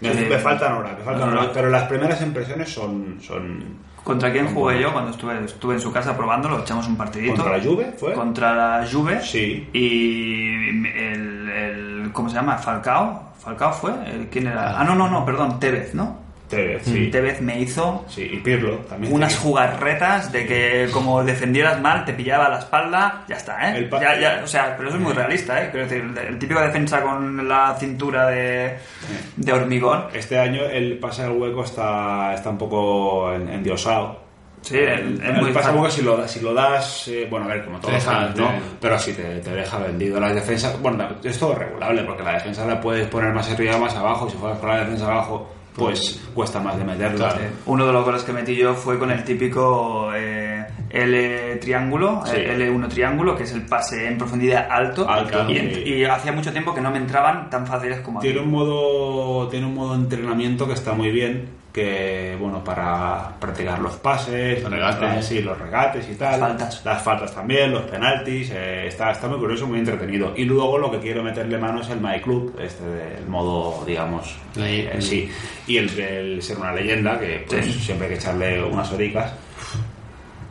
me, 0.01 0.13
Sí. 0.15 0.27
me 0.29 0.39
faltan 0.39 0.73
horas, 0.75 0.99
me 0.99 1.05
faltan 1.05 1.31
horas, 1.31 1.49
pero 1.55 1.71
las 1.71 1.85
primeras 1.85 2.21
impresiones 2.23 2.73
son... 2.73 3.19
son 3.21 3.87
¿Contra 4.05 4.31
quién 4.33 4.47
jugué 4.55 4.81
yo 4.81 4.93
cuando 4.93 5.11
estuve, 5.11 5.45
estuve 5.45 5.75
en 5.75 5.81
su 5.81 5.93
casa 5.93 6.17
probándolo? 6.17 6.61
Echamos 6.61 6.87
un 6.87 6.97
partidito. 6.97 7.35
¿Contra 7.35 7.57
la 7.59 7.65
Juve 7.65 7.93
fue? 7.99 8.13
Contra 8.13 8.55
la 8.55 8.87
Juve. 8.89 9.21
Sí. 9.21 9.69
Y 9.73 10.69
el, 10.97 11.49
el- 11.49 12.11
¿Cómo 12.13 12.29
se 12.29 12.37
llama? 12.37 12.57
¿Falcao? 12.57 13.33
¿Falcao 13.41 13.73
fue? 13.73 13.91
El- 14.09 14.29
¿Quién 14.29 14.47
era? 14.47 14.79
Ah, 14.81 14.85
no, 14.85 14.95
no, 14.95 15.09
no, 15.09 15.25
perdón, 15.25 15.59
Tevez, 15.59 15.93
¿no? 15.95 16.19
Tevez, 16.49 16.85
sí. 16.85 17.09
Tevez 17.11 17.41
me 17.41 17.59
hizo 17.61 18.05
Sí, 18.09 18.23
y 18.33 18.37
Pirlo 18.39 18.77
también. 18.89 19.13
unas 19.13 19.37
jugarretas 19.37 20.31
de 20.31 20.47
que 20.47 20.89
como 20.93 21.25
defendieras 21.25 21.81
mal 21.81 22.05
te 22.05 22.13
pillaba 22.13 22.49
la 22.49 22.61
espalda, 22.61 23.25
ya 23.29 23.37
está, 23.37 23.77
¿eh? 23.77 23.89
Ya- 24.01 24.21
ya, 24.21 24.41
o 24.45 24.47
sea, 24.47 24.77
pero 24.77 24.89
eso 24.91 24.99
es 24.99 25.03
muy 25.03 25.13
realista, 25.13 25.61
¿eh? 25.61 25.71
Quiero 25.73 25.89
decir, 25.89 26.05
el, 26.29 26.39
típico 26.39 26.61
defensa 26.61 27.03
con 27.03 27.49
la 27.49 27.75
cintura 27.81 28.27
de, 28.29 28.77
de 29.37 29.53
hormigón. 29.53 30.05
Este 30.13 30.39
año 30.39 30.63
el 30.65 30.99
pase 30.99 31.23
al 31.25 31.33
hueco 31.33 31.65
está, 31.65 32.33
está 32.35 32.51
un 32.51 32.59
poco 32.59 33.33
en- 33.33 33.49
endiosado. 33.49 34.25
Sí, 34.63 34.79
el- 34.79 35.21
es 35.21 35.29
el 35.29 35.33
muy 35.35 35.53
pase 35.53 35.69
al 35.69 35.75
fácil. 35.75 35.77
hueco 35.81 35.91
si 35.91 36.03
lo, 36.03 36.17
das- 36.17 36.31
si 36.31 36.41
lo 36.41 36.55
das, 36.55 37.09
eh, 37.09 37.27
bueno, 37.29 37.47
a 37.47 37.49
ver, 37.49 37.65
como 37.65 37.79
los 37.79 37.87
deja- 37.91 38.29
¿no? 38.29 38.35
te- 38.35 38.61
Pero 38.81 38.99
sí 39.01 39.13
te, 39.15 39.41
te 39.41 39.51
deja 39.51 39.79
vendido. 39.79 40.21
Las 40.21 40.35
defensas, 40.35 40.81
bueno, 40.81 41.09
es 41.25 41.39
todo 41.39 41.55
regulable, 41.57 42.03
porque 42.05 42.23
la 42.23 42.35
defensa 42.35 42.65
la 42.67 42.81
puedes 42.81 43.09
poner 43.09 43.33
más 43.33 43.51
arriba, 43.51 43.77
más 43.79 43.95
abajo. 43.97 44.29
Si 44.31 44.37
juegas 44.39 44.59
con 44.59 44.69
la 44.69 44.79
defensa 44.81 45.07
abajo, 45.07 45.51
pues 45.77 46.23
cuesta 46.35 46.61
más 46.61 46.79
de 46.79 46.85
meterla. 46.85 47.17
Claro. 47.35 47.41
Uno 47.67 47.87
de 47.87 47.93
los 47.93 48.05
goles 48.05 48.23
que 48.23 48.33
metí 48.33 48.55
yo 48.57 48.75
fue 48.75 48.99
con 48.99 49.11
el 49.11 49.23
típico 49.25 50.11
eh, 50.15 50.65
L 50.91 51.57
triángulo, 51.57 52.23
Sí. 52.27 52.37
eh, 52.37 52.57
L1 52.57 52.89
triángulo, 52.89 53.37
que 53.37 53.43
es 53.45 53.53
el 53.53 53.63
pase 53.67 54.07
en 54.07 54.17
profundidad 54.19 54.67
alto. 54.71 55.09
Alto, 55.09 55.51
y, 55.51 55.57
sí. 55.59 55.83
y 55.85 56.05
hacía 56.05 56.33
mucho 56.33 56.53
tiempo 56.53 56.75
que 56.75 56.81
no 56.81 56.91
me 56.91 56.99
entraban 56.99 57.51
tan 57.51 57.67
fáciles 57.67 58.01
como 58.01 58.19
aquí. 58.19 58.29
Tiene 58.29 58.41
un 58.43 58.51
modo 58.51 59.49
tiene 59.49 59.67
un 59.67 59.75
modo 59.75 59.95
de 59.97 60.03
entrenamiento 60.05 60.67
que 60.67 60.73
está 60.75 60.93
muy 60.93 61.11
bien 61.11 61.49
que 61.77 62.35
bueno 62.41 62.65
para 62.65 63.33
practicar 63.39 63.79
los 63.81 63.97
pases 63.97 64.63
Los 64.63 64.73
regates. 64.73 65.27
sí, 65.27 65.43
los 65.43 65.59
regates 65.59 66.09
y 66.09 66.15
tal 66.15 66.41
Las 66.41 66.49
faltas. 66.49 66.85
las 66.87 67.03
faltas 67.03 67.35
también 67.35 67.71
los 67.71 67.83
penaltis 67.83 68.51
eh, 68.55 68.87
está 68.87 69.11
está 69.11 69.29
muy 69.29 69.39
curioso 69.39 69.67
muy 69.67 69.79
entretenido 69.81 70.33
y 70.35 70.47
luego 70.47 70.79
lo 70.79 70.91
que 70.91 71.01
quiero 71.01 71.23
meterle 71.23 71.59
mano 71.59 71.83
es 71.83 71.91
el 71.91 72.01
My 72.01 72.19
Club 72.23 72.59
este 72.59 72.83
del 72.83 73.27
modo 73.29 73.85
digamos 73.85 74.35
eh, 74.57 74.97
sí 75.01 75.31
y 75.67 75.77
el, 75.77 75.91
el 76.01 76.43
ser 76.43 76.57
una 76.57 76.73
leyenda 76.73 77.19
que 77.21 77.45
pues, 77.47 77.67
Sí. 77.67 77.73
siempre 77.75 78.07
hay 78.07 78.15
que 78.15 78.19
echarle 78.21 78.65
unas 78.65 78.91
horicas 78.93 79.35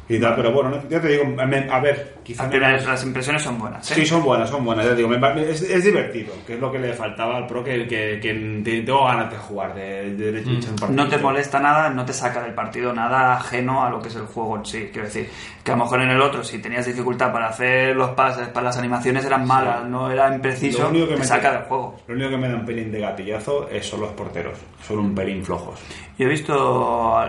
y 0.07 0.19
tal 0.19 0.35
pero 0.35 0.51
bueno 0.51 0.79
ya 0.89 1.01
te 1.01 1.07
digo 1.07 1.23
a 1.71 1.79
ver 1.79 2.14
quizá 2.25 2.43
Las 2.43 2.51
me- 2.51 2.57
primeras- 2.59 2.85
las 2.85 3.03
impresiones 3.03 3.43
son 3.43 3.57
buenas. 3.59 3.89
¿eh? 3.91 3.95
Sí, 3.95 4.05
son 4.05 4.23
buenas, 4.23 4.49
son 4.49 4.65
buenas. 4.65 4.83
Ya 4.85 4.91
te 4.91 4.97
digo, 4.97 5.07
me 5.09 5.49
es, 5.49 5.61
es 5.61 5.83
divertido, 5.83 6.33
que 6.45 6.55
es 6.55 6.59
lo 6.59 6.71
que 6.71 6.79
le 6.79 6.91
faltaba 6.93 7.37
al 7.37 7.45
pro, 7.47 7.63
que, 7.63 7.87
que, 7.87 8.19
que 8.19 8.61
te- 8.63 8.81
tengo 8.81 9.05
ganas 9.05 9.29
de 9.31 9.37
jugar, 9.37 9.73
de, 9.75 10.15
de, 10.15 10.31
de 10.31 10.39
un 10.41 10.75
partido. 10.75 10.91
No 11.03 11.07
te 11.07 11.17
molesta 11.19 11.59
nada, 11.59 11.89
no 11.89 12.03
te 12.03 12.11
saca 12.13 12.41
del 12.41 12.53
partido 12.53 12.91
nada 12.91 13.33
ajeno 13.35 13.85
a 13.85 13.89
lo 13.89 14.01
que 14.01 14.09
es 14.09 14.15
el 14.15 14.25
juego 14.25 14.57
en 14.57 14.65
sí. 14.65 14.89
Quiero 14.91 15.07
decir, 15.07 15.29
que 15.63 15.71
a 15.71 15.75
lo 15.77 15.83
mejor 15.83 16.01
en 16.01 16.09
el 16.09 16.21
otro, 16.21 16.43
si 16.43 16.59
tenías 16.59 16.85
dificultad 16.85 17.31
para 17.31 17.47
hacer 17.49 17.95
los 17.95 18.09
pases, 18.11 18.47
para 18.49 18.65
las 18.65 18.77
animaciones 18.77 19.23
eran 19.23 19.45
malas, 19.47 19.85
no 19.85 20.09
era 20.11 20.33
impreciso, 20.33 20.83
Lo 20.83 20.89
único 20.89 21.07
que 21.07 21.13
te 21.13 21.19
me 21.19 21.25
saca 21.25 21.51
del 21.51 21.61
juego. 21.63 21.95
Lo 22.07 22.15
único 22.15 22.29
que 22.31 22.37
me 22.37 22.49
da 22.49 22.55
un 22.55 22.65
pelín 22.65 22.91
de 22.91 22.99
gatillazo 22.99 23.69
es 23.69 23.85
son 23.87 24.01
los 24.01 24.09
porteros. 24.11 24.57
Son 24.85 24.97
un 24.99 25.13
pelín 25.15 25.43
flojos. 25.45 25.79
Yo 26.17 26.25
he 26.25 26.29
visto, 26.29 27.23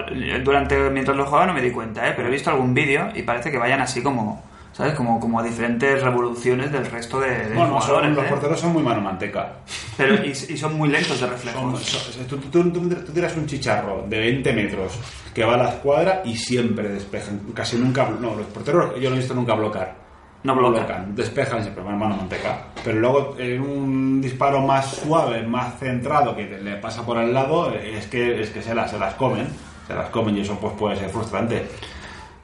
durante 0.44 0.90
mientras 0.90 1.16
lo 1.16 1.24
jugaba 1.26 1.46
no 1.46 1.54
me 1.54 1.60
di 1.60 1.70
cuenta, 1.70 2.08
¿eh? 2.08 2.12
pero 2.16 2.28
he 2.28 2.30
visto 2.30 2.50
algún 2.50 2.72
vídeo 2.74 3.08
y 3.14 3.22
parece 3.22 3.50
que 3.50 3.58
vayan 3.58 3.80
así 3.80 4.02
como, 4.02 4.42
¿sabes? 4.76 4.94
Como, 4.94 5.18
como 5.18 5.40
a 5.40 5.42
diferentes 5.42 6.02
revoluciones 6.02 6.70
del 6.70 6.84
resto 6.86 7.18
de, 7.20 7.48
de 7.48 7.54
Bueno, 7.54 7.80
son- 7.80 8.14
los 8.14 8.24
¿eh? 8.24 8.28
porteros 8.28 8.60
son 8.60 8.72
muy 8.74 8.82
mano 8.82 9.00
manteca. 9.00 9.52
Pero, 9.96 10.14
y, 10.24 10.30
y 10.30 10.56
son 10.56 10.74
muy 10.76 10.88
lentos 10.88 11.18
de 11.20 11.26
reflejos. 11.26 11.82
son- 11.82 12.26
tú, 12.26 12.36
tú- 12.38 12.70
tú- 12.70 12.88
tú 12.88 13.12
tiras 13.12 13.34
un 13.36 13.46
chicharro 13.46 14.04
de 14.08 14.18
20 14.18 14.52
metros 14.52 14.98
que 15.34 15.44
va 15.44 15.54
a 15.54 15.56
la 15.58 15.68
escuadra 15.70 16.22
y 16.24 16.36
siempre 16.36 16.88
despejan. 16.88 17.40
Casi 17.54 17.76
nunca. 17.78 18.08
No, 18.20 18.34
los 18.34 18.46
porteros 18.46 19.00
yo 19.00 19.08
no 19.08 19.16
he 19.16 19.18
visto 19.18 19.34
nunca 19.34 19.54
bloquear. 19.54 20.04
No 20.42 20.54
bloquean. 20.54 21.14
despejan 21.16 21.62
siempre, 21.62 21.82
mano 21.82 22.16
manteca. 22.16 22.66
Pero 22.84 23.00
luego 23.00 23.34
en 23.38 23.60
un 23.62 24.20
disparo 24.20 24.60
más 24.60 24.86
suave, 24.96 25.42
más 25.42 25.76
centrado, 25.80 26.36
que 26.36 26.44
le 26.44 26.76
pasa 26.76 27.04
por 27.04 27.16
al 27.18 27.32
lado, 27.34 27.72
es 27.72 28.06
que, 28.06 28.42
es 28.42 28.50
que 28.50 28.62
se, 28.62 28.74
las, 28.74 28.90
se 28.92 28.98
las 28.98 29.14
comen. 29.14 29.48
Se 29.88 29.94
las 29.94 30.08
comen 30.10 30.36
y 30.36 30.40
eso 30.40 30.56
pues 30.60 30.74
puede 30.74 30.96
ser 30.96 31.08
frustrante. 31.10 31.66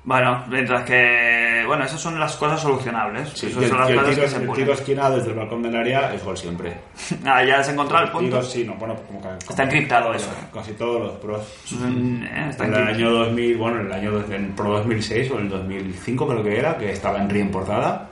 Bueno, 0.04 0.44
mientras 0.48 0.82
que, 0.84 1.62
bueno, 1.64 1.84
esas 1.84 2.00
son 2.00 2.18
las 2.18 2.34
cosas 2.34 2.60
solucionables. 2.60 3.28
Sí, 3.34 3.46
esas 3.46 3.62
el, 3.62 3.68
son 3.68 3.78
las 3.80 3.88
el 3.90 3.94
cosas 3.96 4.10
tiro, 4.14 4.22
que 4.24 4.28
se 4.30 4.36
el 4.36 4.52
tiro 4.52 4.72
esquinado 4.72 5.16
desde 5.16 5.30
el 5.30 5.36
balcón 5.36 5.62
del 5.62 5.76
área 5.76 6.12
es 6.12 6.24
gol 6.24 6.36
siempre. 6.36 6.72
Ah, 7.24 7.44
ya 7.44 7.60
has 7.60 7.68
encontrado 7.68 8.06
el 8.06 8.10
punto. 8.10 8.26
Tiro, 8.38 8.42
sí, 8.42 8.64
no, 8.64 8.74
bueno, 8.74 8.96
como 9.06 9.22
que- 9.22 9.28
Está 9.48 9.62
encriptado 9.62 10.12
eso. 10.12 10.28
Casi 10.52 10.72
todos 10.72 11.00
los 11.02 11.12
pros. 11.18 11.42
Eh, 11.72 12.46
está 12.50 12.64
En 12.66 12.74
el 12.74 12.82
año 12.88 13.10
2000, 13.10 13.56
bueno, 13.56 13.80
en 13.80 13.86
el 13.86 13.92
año 13.92 14.10
dos- 14.10 14.30
en 14.30 14.52
Pro 14.56 14.72
2006 14.72 15.30
o 15.30 15.34
en 15.38 15.42
el 15.44 15.48
2005 15.50 16.26
creo 16.26 16.42
que 16.42 16.58
era, 16.58 16.76
que 16.76 16.90
estaba 16.90 17.18
en 17.18 17.28
portada. 17.52 18.08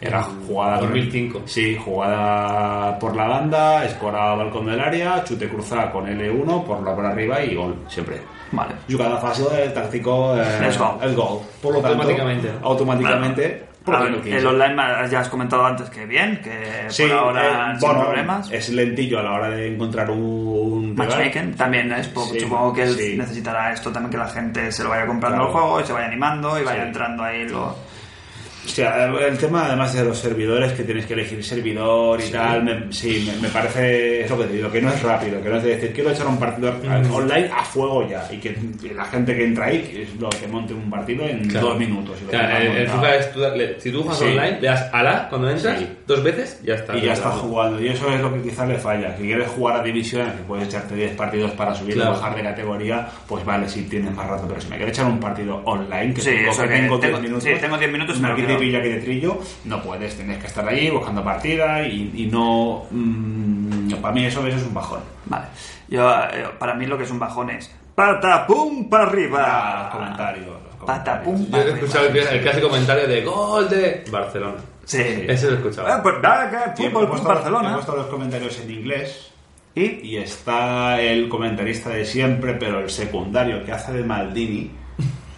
Era 0.00 0.22
jugada... 0.22 0.78
con- 0.78 0.88
2005. 0.88 1.42
Sí, 1.44 1.76
jugada 1.82 2.98
por 2.98 3.14
la 3.14 3.24
banda, 3.26 3.84
escorada 3.84 4.32
al 4.32 4.38
balcón 4.38 4.66
del 4.66 4.80
área, 4.80 5.22
chute 5.24 5.48
cruzada 5.48 5.90
con 5.90 6.06
L1 6.06 6.64
por 6.64 6.82
la 6.82 6.94
por 6.94 7.04
arriba 7.04 7.42
y 7.42 7.54
gol, 7.54 7.76
siempre. 7.88 8.20
Vale. 8.56 8.74
Jugada 8.90 9.18
fácil, 9.18 9.46
el 9.56 9.72
táctico 9.72 10.36
eh, 10.36 10.68
Es 10.68 10.78
gol. 10.78 10.96
el 11.02 11.14
gol. 11.14 11.40
Por 11.62 11.74
lo 11.74 11.80
tanto, 11.80 11.88
Automáticamente. 11.98 12.50
automáticamente. 12.62 13.66
Claro. 13.84 14.06
el 14.24 14.44
online 14.44 14.74
ya 15.08 15.20
has 15.20 15.28
comentado 15.28 15.64
antes 15.64 15.88
que 15.90 16.06
bien, 16.06 16.40
que 16.42 16.86
Sí, 16.88 17.04
por 17.04 17.12
ahora 17.12 17.70
eh, 17.72 17.78
sin 17.78 17.88
bueno, 17.88 18.04
problemas. 18.06 18.50
es 18.50 18.68
lentillo 18.70 19.20
a 19.20 19.22
la 19.22 19.32
hora 19.34 19.50
de 19.50 19.72
encontrar 19.74 20.10
un. 20.10 20.92
Matchmaking 20.96 21.54
también 21.54 21.92
es, 21.92 22.08
porque 22.08 22.32
Sí, 22.32 22.40
supongo 22.40 22.72
que 22.72 22.82
él 22.82 22.96
sí. 22.96 23.14
necesitará 23.16 23.72
esto 23.72 23.92
también 23.92 24.10
que 24.10 24.18
la 24.18 24.26
gente 24.28 24.72
se 24.72 24.82
lo 24.82 24.88
vaya 24.90 25.06
comprando 25.06 25.36
Claro. 25.38 25.50
el 25.50 25.56
juego 25.56 25.80
y 25.80 25.84
se 25.84 25.92
vaya 25.92 26.06
animando 26.06 26.58
y 26.60 26.64
vaya 26.64 26.80
Sí. 26.82 26.86
entrando 26.88 27.22
ahí 27.22 27.48
lo... 27.48 27.76
O 28.66 28.68
sea, 28.68 29.06
el 29.06 29.38
tema 29.38 29.66
además 29.66 29.94
de 29.94 30.04
los 30.04 30.18
servidores, 30.18 30.72
que 30.72 30.82
tienes 30.82 31.06
que 31.06 31.14
elegir 31.14 31.42
servidor 31.44 32.20
y 32.20 32.30
tal, 32.30 32.64
me- 32.64 32.92
sí, 32.92 33.24
me, 33.32 33.40
me 33.42 33.48
parece, 33.48 34.22
es 34.24 34.30
lo 34.30 34.36
que 34.38 34.44
te 34.44 34.52
digo, 34.54 34.70
que 34.70 34.82
no 34.82 34.90
es 34.90 35.02
rápido, 35.02 35.40
que 35.40 35.48
no 35.48 35.56
es 35.56 35.62
de 35.62 35.76
decir, 35.76 35.92
quiero 35.94 36.10
echar 36.10 36.26
un 36.26 36.38
partido 36.38 36.72
Mm. 36.72 37.10
online 37.14 37.48
a 37.56 37.64
fuego 37.64 38.06
ya, 38.08 38.28
y 38.30 38.38
que 38.38 38.56
la 38.94 39.04
gente 39.06 39.34
que 39.36 39.44
entra 39.44 39.66
ahí, 39.66 39.82
que 39.82 40.02
es 40.02 40.14
lo 40.20 40.28
que 40.28 40.46
monte 40.48 40.74
un 40.74 40.90
partido 40.90 41.24
en 41.24 41.48
Claro. 41.48 41.68
dos 41.68 41.78
minutos. 41.78 42.18
y 42.20 42.24
lo 42.24 42.30
Claro, 42.30 42.56
el. 42.72 42.88
FIFA 42.88 43.16
es, 43.16 43.32
tú 43.32 43.40
le- 43.40 43.80
si 43.80 43.90
tú 43.92 44.02
juegas 44.02 44.18
Sí. 44.18 44.24
online, 44.26 44.60
le 44.60 44.66
das 44.68 44.90
a 44.92 45.02
la 45.02 45.28
cuando 45.28 45.50
entras, 45.50 45.78
Sí. 45.78 45.86
dos 46.06 46.22
veces, 46.22 46.60
ya 46.64 46.74
está. 46.74 46.96
Y 46.96 47.02
ya 47.02 47.12
estás 47.12 47.34
jugando, 47.34 47.80
y 47.80 47.88
eso 47.88 48.10
es 48.12 48.20
lo 48.20 48.32
que 48.34 48.42
quizás 48.42 48.68
le 48.68 48.76
falla. 48.76 49.16
Si 49.16 49.22
quieres 49.24 49.48
jugar 49.48 49.80
a 49.80 49.82
divisiones, 49.82 50.32
que 50.34 50.42
puedes 50.42 50.66
echarte 50.68 50.94
10 50.94 51.12
partidos 51.14 51.52
para 51.52 51.74
subir 51.74 51.94
Claro. 51.94 52.10
o 52.10 52.14
bajar 52.14 52.34
de 52.36 52.42
categoría, 52.42 53.06
pues 53.28 53.44
vale, 53.44 53.68
si 53.68 53.82
tienes 53.84 54.12
más 54.14 54.26
rato. 54.26 54.44
Pero 54.48 54.60
si 54.60 54.68
me 54.68 54.76
quieres 54.76 54.92
echar 54.96 55.06
un 55.10 55.20
partido 55.20 55.62
online, 55.64 56.12
que 56.14 56.20
Sí, 56.20 56.30
tengo, 56.30 56.50
que 56.50 56.62
que 56.62 56.68
tengo 56.74 56.98
10 56.98 57.00
tengo- 57.10 57.20
minutos, 57.22 57.44
sí, 57.44 57.50
tengo 57.60 57.78
10 57.78 57.92
minutos 57.92 58.16
y 58.16 58.20
me 58.20 58.26
me 58.26 58.28
lo 58.30 58.36
pilla 58.58 58.82
que 58.82 58.88
de 58.88 59.00
trillo, 59.00 59.38
no 59.64 59.82
puedes, 59.82 60.16
tienes 60.16 60.38
que 60.38 60.46
estar 60.46 60.66
allí 60.68 60.90
buscando 60.90 61.22
partida 61.24 61.86
y, 61.86 62.12
y 62.14 62.26
no. 62.26 62.84
mm, 62.90 63.92
para 64.00 64.14
mí 64.14 64.24
eso, 64.24 64.46
eso 64.46 64.56
es 64.56 64.62
un 64.64 64.74
bajón. 64.74 65.00
Vale. 65.26 65.46
Yo, 65.88 66.10
eh, 66.10 66.46
para 66.58 66.74
mí 66.74 66.86
lo 66.86 66.96
que 66.98 67.04
es 67.04 67.10
un 67.10 67.18
bajón 67.18 67.50
es 67.50 67.74
patapum 67.94 68.88
para 68.90 69.04
Ah, 69.04 69.08
arriba. 69.08 69.82
los 69.84 69.94
comentarios. 69.94 70.46
los. 70.46 70.86
Patapum 70.86 71.46
Yo 71.50 71.58
he 71.58 71.70
escuchado 71.72 72.06
el, 72.08 72.16
el 72.16 72.42
clásico 72.42 72.68
comentario 72.68 73.08
de 73.08 73.22
gol 73.24 73.68
de 73.68 74.04
Barcelona. 74.10 74.58
Sí. 74.84 75.02
Ese 75.26 75.46
lo 75.46 75.52
he 75.52 75.56
escuchado. 75.56 75.88
Ah, 75.88 76.00
pues 76.02 76.14
nada, 76.22 76.74
con 76.74 76.92
puesto- 76.92 77.26
Barcelona. 77.28 77.70
He 77.70 77.74
puesto 77.74 77.96
los 77.96 78.06
comentarios 78.06 78.60
en 78.60 78.70
inglés. 78.70 79.30
Y 79.74 79.84
Y 80.06 80.16
está 80.18 81.00
el 81.00 81.28
comentarista 81.28 81.90
de 81.90 82.04
siempre, 82.04 82.54
pero 82.54 82.80
el 82.80 82.88
secundario 82.90 83.64
que 83.64 83.72
hace 83.72 83.92
de 83.92 84.04
Maldini. 84.04 84.70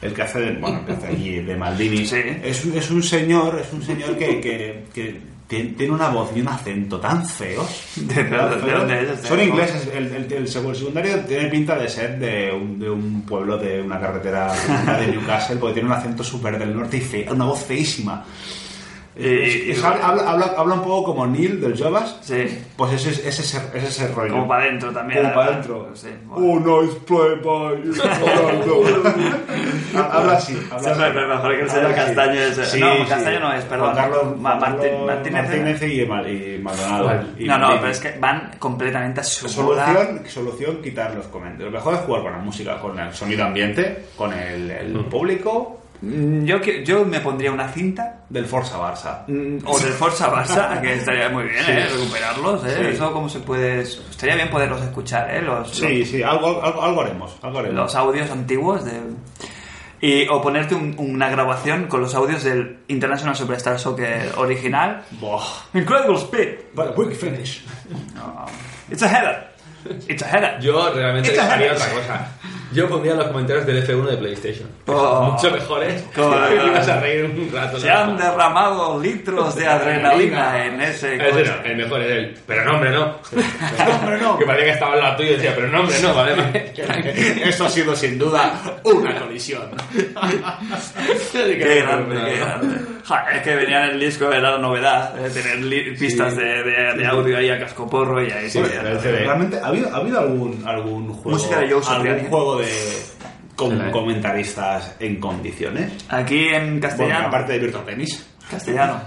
El 0.00 0.12
que 0.14 0.22
hace 0.22 0.38
de, 0.40 0.52
bueno, 0.58 0.84
que 0.86 0.92
hace 0.92 1.06
allí 1.08 1.40
de 1.40 1.56
Maldini. 1.56 2.06
Sí. 2.06 2.16
Es, 2.42 2.64
un, 2.64 2.76
es 2.78 2.90
un 2.90 3.02
señor, 3.02 3.60
es 3.64 3.72
un 3.72 3.82
señor 3.82 4.16
que, 4.16 4.40
que, 4.40 4.84
que 4.94 5.20
tiene, 5.48 5.90
una 5.92 6.08
voz 6.10 6.30
y 6.36 6.40
un 6.40 6.48
acento 6.48 7.00
tan 7.00 7.26
feos. 7.26 7.66
Son 9.26 9.40
ingleses. 9.42 9.88
El, 9.94 10.06
el, 10.06 10.24
el 10.32 10.32
el 10.32 10.48
secundario 10.48 11.20
tiene 11.20 11.48
pinta 11.48 11.76
de 11.76 11.88
ser 11.88 12.18
de 12.18 12.52
un, 12.52 12.78
de 12.78 12.88
un 12.90 13.22
pueblo 13.22 13.56
de 13.58 13.80
una 13.82 13.98
carretera 13.98 14.52
de 15.00 15.06
Newcastle, 15.08 15.56
porque 15.56 15.74
tiene 15.74 15.88
un 15.88 15.94
acento 15.94 16.22
súper 16.22 16.58
del 16.58 16.76
norte 16.76 16.98
y 16.98 17.00
fe- 17.00 17.26
una 17.30 17.46
voz 17.46 17.64
feísima. 17.64 18.24
Y- 19.18 19.70
Es- 19.72 19.82
habla, 19.82 20.30
habla, 20.30 20.54
habla 20.56 20.74
un 20.74 20.82
poco 20.82 21.06
como 21.12 21.26
Neil 21.26 21.60
del 21.60 21.76
Jovas. 21.76 22.18
Sí. 22.22 22.46
Pues 22.76 22.92
ese 22.92 23.10
es 23.10 23.18
ese, 23.18 23.28
es 23.28 23.38
ese, 23.40 23.78
es 23.78 23.84
ese 23.84 24.08
rollo. 24.14 24.32
como 24.32 24.48
para 24.48 24.62
adentro 24.64 24.92
también. 24.92 25.22
Como 25.22 25.34
para 25.34 25.50
adentro. 25.52 25.90
Sí, 25.94 26.08
bueno. 26.24 26.70
Oh, 26.70 26.82
nice 26.82 26.94
play 27.06 27.34
by 27.42 27.82
habla 29.94 30.32
así. 30.34 30.54
Habla 30.70 30.94
Siempre 30.94 31.06
así. 31.08 31.18
es 31.18 31.28
mejor 31.28 31.56
que 31.56 31.62
el 31.62 31.70
señor. 31.70 31.94
Castaño. 31.94 32.40
Sí, 32.64 32.80
No, 32.80 32.94
sí. 32.96 33.04
Castaño 33.08 33.40
no 33.40 33.52
es, 33.52 33.64
perdón. 33.64 33.94
Carlos, 33.94 34.36
Ma- 34.38 34.56
Martín- 34.56 35.06
Martínez. 35.06 35.42
Martínez 35.42 35.82
y, 35.82 36.02
y 36.02 36.58
Maldonado. 36.62 37.10
No, 37.40 37.58
no, 37.58 37.68
pero 37.80 37.88
es 37.88 38.00
que 38.00 38.18
van 38.18 38.50
completamente 38.58 39.20
a 39.20 39.24
su 39.24 39.62
bola. 39.64 39.86
Solución, 39.86 40.22
solución, 40.28 40.82
quitar 40.82 41.14
los 41.14 41.26
comentarios. 41.26 41.72
Lo 41.72 41.78
mejor 41.78 41.94
es 41.94 42.00
jugar 42.00 42.22
con 42.22 42.32
la 42.32 42.38
música, 42.38 42.78
con 42.78 42.98
el 42.98 43.12
sonido 43.14 43.44
ambiente, 43.44 44.06
con 44.16 44.32
el, 44.32 44.70
el 44.70 45.04
público 45.06 45.74
Mm, 45.77 45.77
Yo, 46.00 46.60
que- 46.60 46.84
yo 46.84 47.04
me 47.04 47.20
pondría 47.20 47.50
una 47.50 47.68
cinta 47.68 48.20
del 48.28 48.46
Forza 48.46 48.78
Barça. 48.78 49.24
mm, 49.26 49.66
o 49.66 49.78
del 49.80 49.92
Forza 49.92 50.30
Barça, 50.32 50.80
que 50.82 50.94
estaría 50.94 51.28
muy 51.28 51.44
bien, 51.44 51.64
¿eh? 51.68 51.88
Recuperarlos, 51.92 52.64
¿eh? 52.66 52.76
Sí. 52.78 52.86
Eso, 52.94 53.12
¿cómo 53.12 53.28
se 53.28 53.40
puede...? 53.40 53.80
Estaría 53.82 54.36
bien 54.36 54.48
poderlos 54.50 54.80
escuchar, 54.82 55.34
¿eh? 55.34 55.42
Los, 55.42 55.70
Sí, 55.70 56.04
sí, 56.04 56.22
algo, 56.22 56.62
algo, 56.62 56.82
algo 56.82 57.00
haremos. 57.02 57.36
Algo 57.42 57.58
haremos. 57.58 57.76
los 57.76 57.94
audios 57.96 58.30
antiguos 58.30 58.84
de... 58.84 58.92
Y, 60.00 60.28
o 60.28 60.40
ponerte 60.40 60.76
un- 60.76 60.94
una 60.98 61.28
grabación 61.28 61.86
con 61.88 62.00
los 62.00 62.14
audios 62.14 62.44
del 62.44 62.78
International 62.86 63.34
Superstar 63.34 63.80
Soccer 63.80 64.30
original. 64.36 65.02
Buah. 65.20 65.42
Incredible 65.74 66.16
speed. 66.18 66.48
But 66.74 66.90
a 66.90 66.94
quick 66.94 67.14
finish. 67.16 67.64
No. 68.14 68.46
It's 68.88 69.02
a 69.02 69.08
header. 69.08 69.48
It's 70.08 70.22
a 70.22 70.28
header. 70.28 70.60
Yo 70.60 70.92
realmente 70.92 71.30
It's 71.30 71.38
a 71.38 71.52
haría 71.52 71.72
otra 71.72 71.88
cosa. 71.90 72.28
Yo 72.70 72.86
pondría 72.86 73.14
los 73.14 73.28
comentarios 73.28 73.64
del 73.64 73.82
F1 73.86 74.10
de 74.10 74.16
PlayStation. 74.18 74.68
Oh. 74.86 75.30
mucho 75.32 75.50
mejores. 75.50 76.04
Te 76.14 76.20
vas 76.20 76.88
a 76.88 77.00
reír 77.00 77.24
un 77.24 77.50
rato. 77.50 77.80
Se 77.80 77.90
han 77.90 78.16
derramado 78.16 79.00
litros 79.00 79.54
de 79.56 79.66
adrenalina 79.66 80.66
en 80.66 80.80
ese 80.82 81.16
Ese 81.16 81.44
no, 81.44 81.62
el 81.64 81.76
mejor 81.76 82.02
es 82.02 82.10
el. 82.10 82.38
Pero 82.46 82.64
no, 82.64 82.74
hombre, 82.74 82.90
no. 82.90 83.16
Pero 83.30 83.94
hombre, 83.94 84.18
no. 84.20 84.38
Que 84.38 84.44
parecía 84.44 84.66
que 84.66 84.72
estaba 84.72 84.92
al 84.92 85.00
lado 85.00 85.16
tuyo 85.16 85.30
y 85.30 85.34
decía, 85.36 85.54
pero 85.54 85.68
no, 85.68 85.80
hombre, 85.80 85.96
no, 86.02 86.14
vale. 86.14 86.72
Eso 87.44 87.64
ha 87.64 87.70
sido 87.70 87.96
sin 87.96 88.18
duda 88.18 88.52
una 88.84 89.18
colisión. 89.18 89.70
Qué 91.32 91.82
grande, 91.82 92.16
qué 92.24 92.36
grande. 92.36 92.97
Ja, 93.08 93.24
es 93.32 93.42
que 93.42 93.56
venía 93.56 93.84
en 93.86 93.90
el 93.92 94.00
disco, 94.00 94.30
era 94.30 94.50
la 94.52 94.58
novedad, 94.58 95.14
eh, 95.18 95.30
tener 95.30 95.58
li- 95.64 95.96
pistas 95.96 96.36
de, 96.36 96.44
de- 96.44 96.94
de 96.98 97.06
audio 97.06 97.38
ahí 97.38 97.48
a 97.48 97.58
cascoporro 97.58 98.22
y 98.22 98.30
ahí 98.30 98.50
sí. 98.50 98.60
Bueno, 98.60 98.74
ya. 98.74 99.00
¿Realmente 99.00 99.58
ha 99.58 99.66
habido, 99.68 99.94
ha 99.94 99.96
habido 99.98 100.20
algún, 100.20 100.62
algún 100.66 101.08
juego, 101.14 101.30
Música 101.30 101.58
de 101.60 101.70
Joe 101.72 101.82
algún 101.88 102.28
juego 102.28 102.58
de 102.58 102.68
con 103.56 103.70
Sí. 103.78 103.90
comentaristas 103.90 104.94
en 105.00 105.18
condiciones? 105.18 105.92
Aquí 106.10 106.48
en 106.48 106.64
Bueno, 106.66 106.80
castellano. 106.82 107.26
aparte 107.28 107.52
de 107.54 107.58
Virtual 107.60 107.84
Tennis. 107.86 108.26
Castellano. 108.50 109.00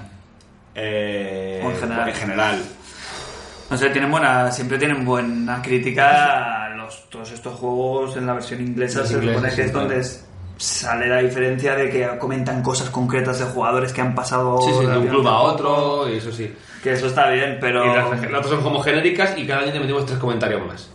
Eh, 0.74 1.62
en 1.64 1.76
general. 1.78 2.10
En 2.10 2.16
general. 2.16 2.62
No 3.70 3.78
sé, 3.78 3.90
tienen 3.90 4.12
buena, 4.12 4.52
siempre 4.52 4.78
tienen 4.78 5.06
buena 5.06 5.62
crítica 5.62 6.66
a 6.66 6.70
los, 6.76 7.10
todos 7.10 7.32
estos 7.32 7.58
juegos 7.60 8.18
en 8.18 8.26
la 8.26 8.34
versión 8.34 8.62
inglesa. 8.62 9.00
Los 9.00 9.10
se 9.10 9.22
supone 9.22 9.54
que 9.56 9.62
es 9.62 9.72
donde 9.74 10.00
es- 10.00 10.26
sale 10.62 11.08
la 11.08 11.18
diferencia 11.18 11.76
de 11.76 11.90
que 11.90 12.08
comentan 12.20 12.62
cosas 12.62 12.90
concretas 12.90 13.40
de 13.40 13.46
jugadores 13.46 13.94
que 13.94 14.02
han 14.02 14.14
pasado 14.14 14.62
Sí, 14.62 14.72
sí, 14.80 14.86
de 14.86 14.98
un 14.98 15.08
club 15.08 15.28
a 15.28 15.40
otro, 15.40 16.08
y 16.08 16.18
eso 16.18 16.32
sí. 16.32 16.54
Que 16.84 16.94
eso 16.94 17.08
está 17.08 17.30
bien, 17.30 17.58
pero. 17.60 17.84
Y 17.86 17.96
las, 17.96 18.10
las 18.10 18.46
otras 18.46 18.50
son 18.50 18.62
como 18.62 18.82
genéricas 18.82 19.38
y 19.38 19.48
cada 19.48 19.62
año 19.62 19.72
te 19.72 19.80
metimos 19.80 20.06
tres 20.06 20.20
comentarios 20.20 20.66
más. 20.66 20.90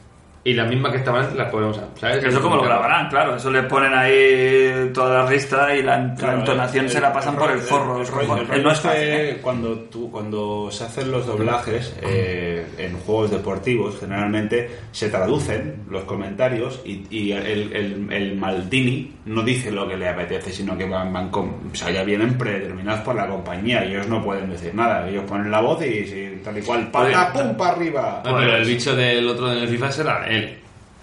Y 0.47 0.55
las 0.55 0.69
mismas 0.69 0.93
que 0.93 0.99
estaban 0.99 1.23
antes 1.23 1.37
las 1.37 1.51
ponemos, 1.51 1.81
¿sabes? 1.97 2.19
Que 2.19 2.29
eso 2.29 2.41
como 2.41 2.55
lo 2.57 2.63
grabarán, 2.63 3.09
claro. 3.09 3.35
Eso 3.35 3.51
le 3.51 3.65
ponen 3.65 3.93
ahí 3.95 4.91
toda 4.95 5.23
la 5.25 5.27
ristra 5.29 5.75
y 5.77 5.83
la, 5.83 5.97
entonación 5.97 6.85
el- 6.85 6.91
se 6.93 7.01
la 7.01 7.13
pasan 7.13 7.35
el 7.35 7.41
por 7.41 7.51
el 7.51 7.59
forro. 7.59 8.01
el 8.01 8.07
el 8.07 8.63
no 8.63 8.71
es 8.71 8.83
rollo 8.83 8.95
fácil, 8.95 9.01
que 9.09 9.31
¿eh? 9.31 9.39
cuando, 9.43 9.75
tú, 9.91 10.09
cuando 10.11 10.69
se 10.71 10.85
hacen 10.85 11.11
los 11.11 11.27
doblajes 11.27 11.97
eh, 12.01 12.65
en 12.79 12.97
juegos 13.01 13.33
deportivos, 13.33 13.99
generalmente 13.99 14.71
se 14.93 15.09
traducen 15.09 15.85
los 15.91 16.05
comentarios 16.05 16.81
y, 16.85 17.05
y 17.11 17.33
el, 17.33 17.73
el, 17.73 18.13
el 18.13 18.37
Maldini 18.37 19.15
no 19.25 19.43
dice 19.43 19.73
lo 19.73 19.89
que 19.89 19.97
le 19.97 20.09
apetece, 20.09 20.53
sino 20.53 20.79
que 20.79 20.85
van, 20.89 21.13
van 21.13 21.29
con, 21.31 21.49
o 21.73 21.75
sea, 21.75 21.91
ya 21.91 22.05
vienen 22.05 22.39
predeterminados 22.39 23.01
por 23.01 23.17
la 23.17 23.27
compañía 23.27 23.85
y 23.85 23.95
ellos 23.95 24.07
no 24.07 24.23
pueden 24.23 24.49
decir 24.51 24.73
nada. 24.77 25.09
Ellos 25.09 25.25
ponen 25.27 25.51
la 25.51 25.61
voz 25.61 25.85
y, 25.85 26.07
si- 26.07 26.41
tal 26.45 26.57
y 26.57 26.63
cual, 26.63 26.89
¡pata, 26.93 27.33
pum, 27.33 27.57
para 27.57 27.73
arriba! 27.73 28.23
Ah, 28.25 28.35
pero 28.39 28.57
el 28.57 28.65
bicho 28.65 28.95
del 28.95 29.27
otro 29.29 29.49
del 29.49 29.67
FIFA 29.69 29.91
será 29.91 30.36
él. 30.37 30.59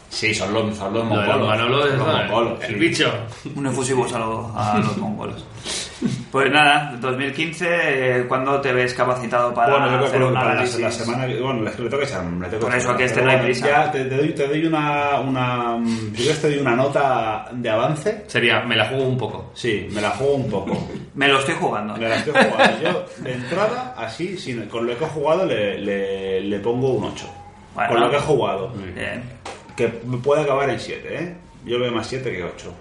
Sí, 0.09 0.33
son 0.35 0.53
los, 0.53 0.77
son 0.77 0.93
los 0.93 1.03
Lo 1.09 1.09
de 1.09 1.25
los 1.27 1.37
mongolos. 1.37 1.47
Manolos 1.47 1.89
los 1.95 2.07
mongolos, 2.07 2.63
el 2.63 2.67
sí. 2.67 2.73
bicho. 2.75 3.11
Un 3.55 3.65
efusivos 3.67 4.13
a, 4.13 4.19
lo- 4.19 4.51
a 4.55 4.77
los 4.77 4.97
mongolos. 4.97 5.43
Pues 6.31 6.51
nada, 6.51 6.95
2015, 6.99 7.65
eh, 7.69 8.25
¿cuándo 8.27 8.59
te 8.59 8.73
ves 8.73 8.93
capacitado 8.93 9.53
para 9.53 9.71
Bueno, 9.71 9.85
yo 9.87 10.05
hacer 10.05 10.19
calculo 10.19 10.27
un 10.27 10.33
que 10.33 10.35
para 10.35 10.45
la, 10.47 10.51
análisis? 10.53 10.79
la 10.81 10.91
semana 10.91 11.27
que 11.27 11.39
bueno, 11.39 11.59
que 11.63 11.81
le 11.81 11.89
tengo 11.89 11.97
que 11.97 12.03
echar, 12.05 12.23
Por 12.59 12.71
que 12.71 12.77
eso 12.77 12.97
que 12.97 13.05
este 13.05 13.21
no 13.21 13.31
hay 13.31 13.37
prisa. 13.37 13.67
Ya 13.67 13.91
te, 13.91 14.03
te 14.05 14.17
doy, 14.17 14.29
te 14.33 14.47
doy 14.47 14.65
una, 14.65 15.19
una 15.21 15.77
si 15.85 16.11
quieres 16.23 16.41
te 16.41 16.49
doy 16.49 16.59
una 16.59 16.75
nota 16.75 17.47
de 17.53 17.69
avance. 17.69 18.25
Sería, 18.27 18.59
me 18.61 18.75
la 18.75 18.85
juego 18.89 19.03
un 19.05 19.17
poco. 19.17 19.51
Sí, 19.55 19.87
me 19.91 20.01
la 20.01 20.09
juego 20.11 20.33
un 20.35 20.49
poco. 20.49 20.87
Me 21.15 21.27
lo 21.27 21.37
estoy 21.39 21.53
jugando. 21.55 21.95
Me 21.95 22.09
la 22.09 22.15
estoy 22.17 22.33
jugando. 22.33 22.81
Yo, 22.81 23.05
de 23.23 23.33
entrada, 23.33 23.93
así, 23.97 24.35
sin- 24.37 24.65
con 24.65 24.85
lo 24.87 24.97
que 24.97 25.05
he 25.05 25.07
jugado, 25.07 25.45
le, 25.45 25.77
le, 25.79 26.41
le 26.41 26.59
pongo 26.59 26.89
un 26.93 27.03
8. 27.05 27.25
Bueno. 27.73 27.89
con 27.91 28.01
lo 28.01 28.09
que 28.09 28.17
he 28.17 28.21
jugado. 28.21 28.69
Bien. 28.95 29.23
Que 29.75 29.87
puede 29.87 30.41
acabar 30.43 30.69
en 30.69 30.79
7, 30.79 31.07
¿eh? 31.23 31.35
Yo 31.65 31.79
veo 31.79 31.91
más 31.91 32.07
7 32.07 32.31
que 32.31 32.43
8. 32.43 32.73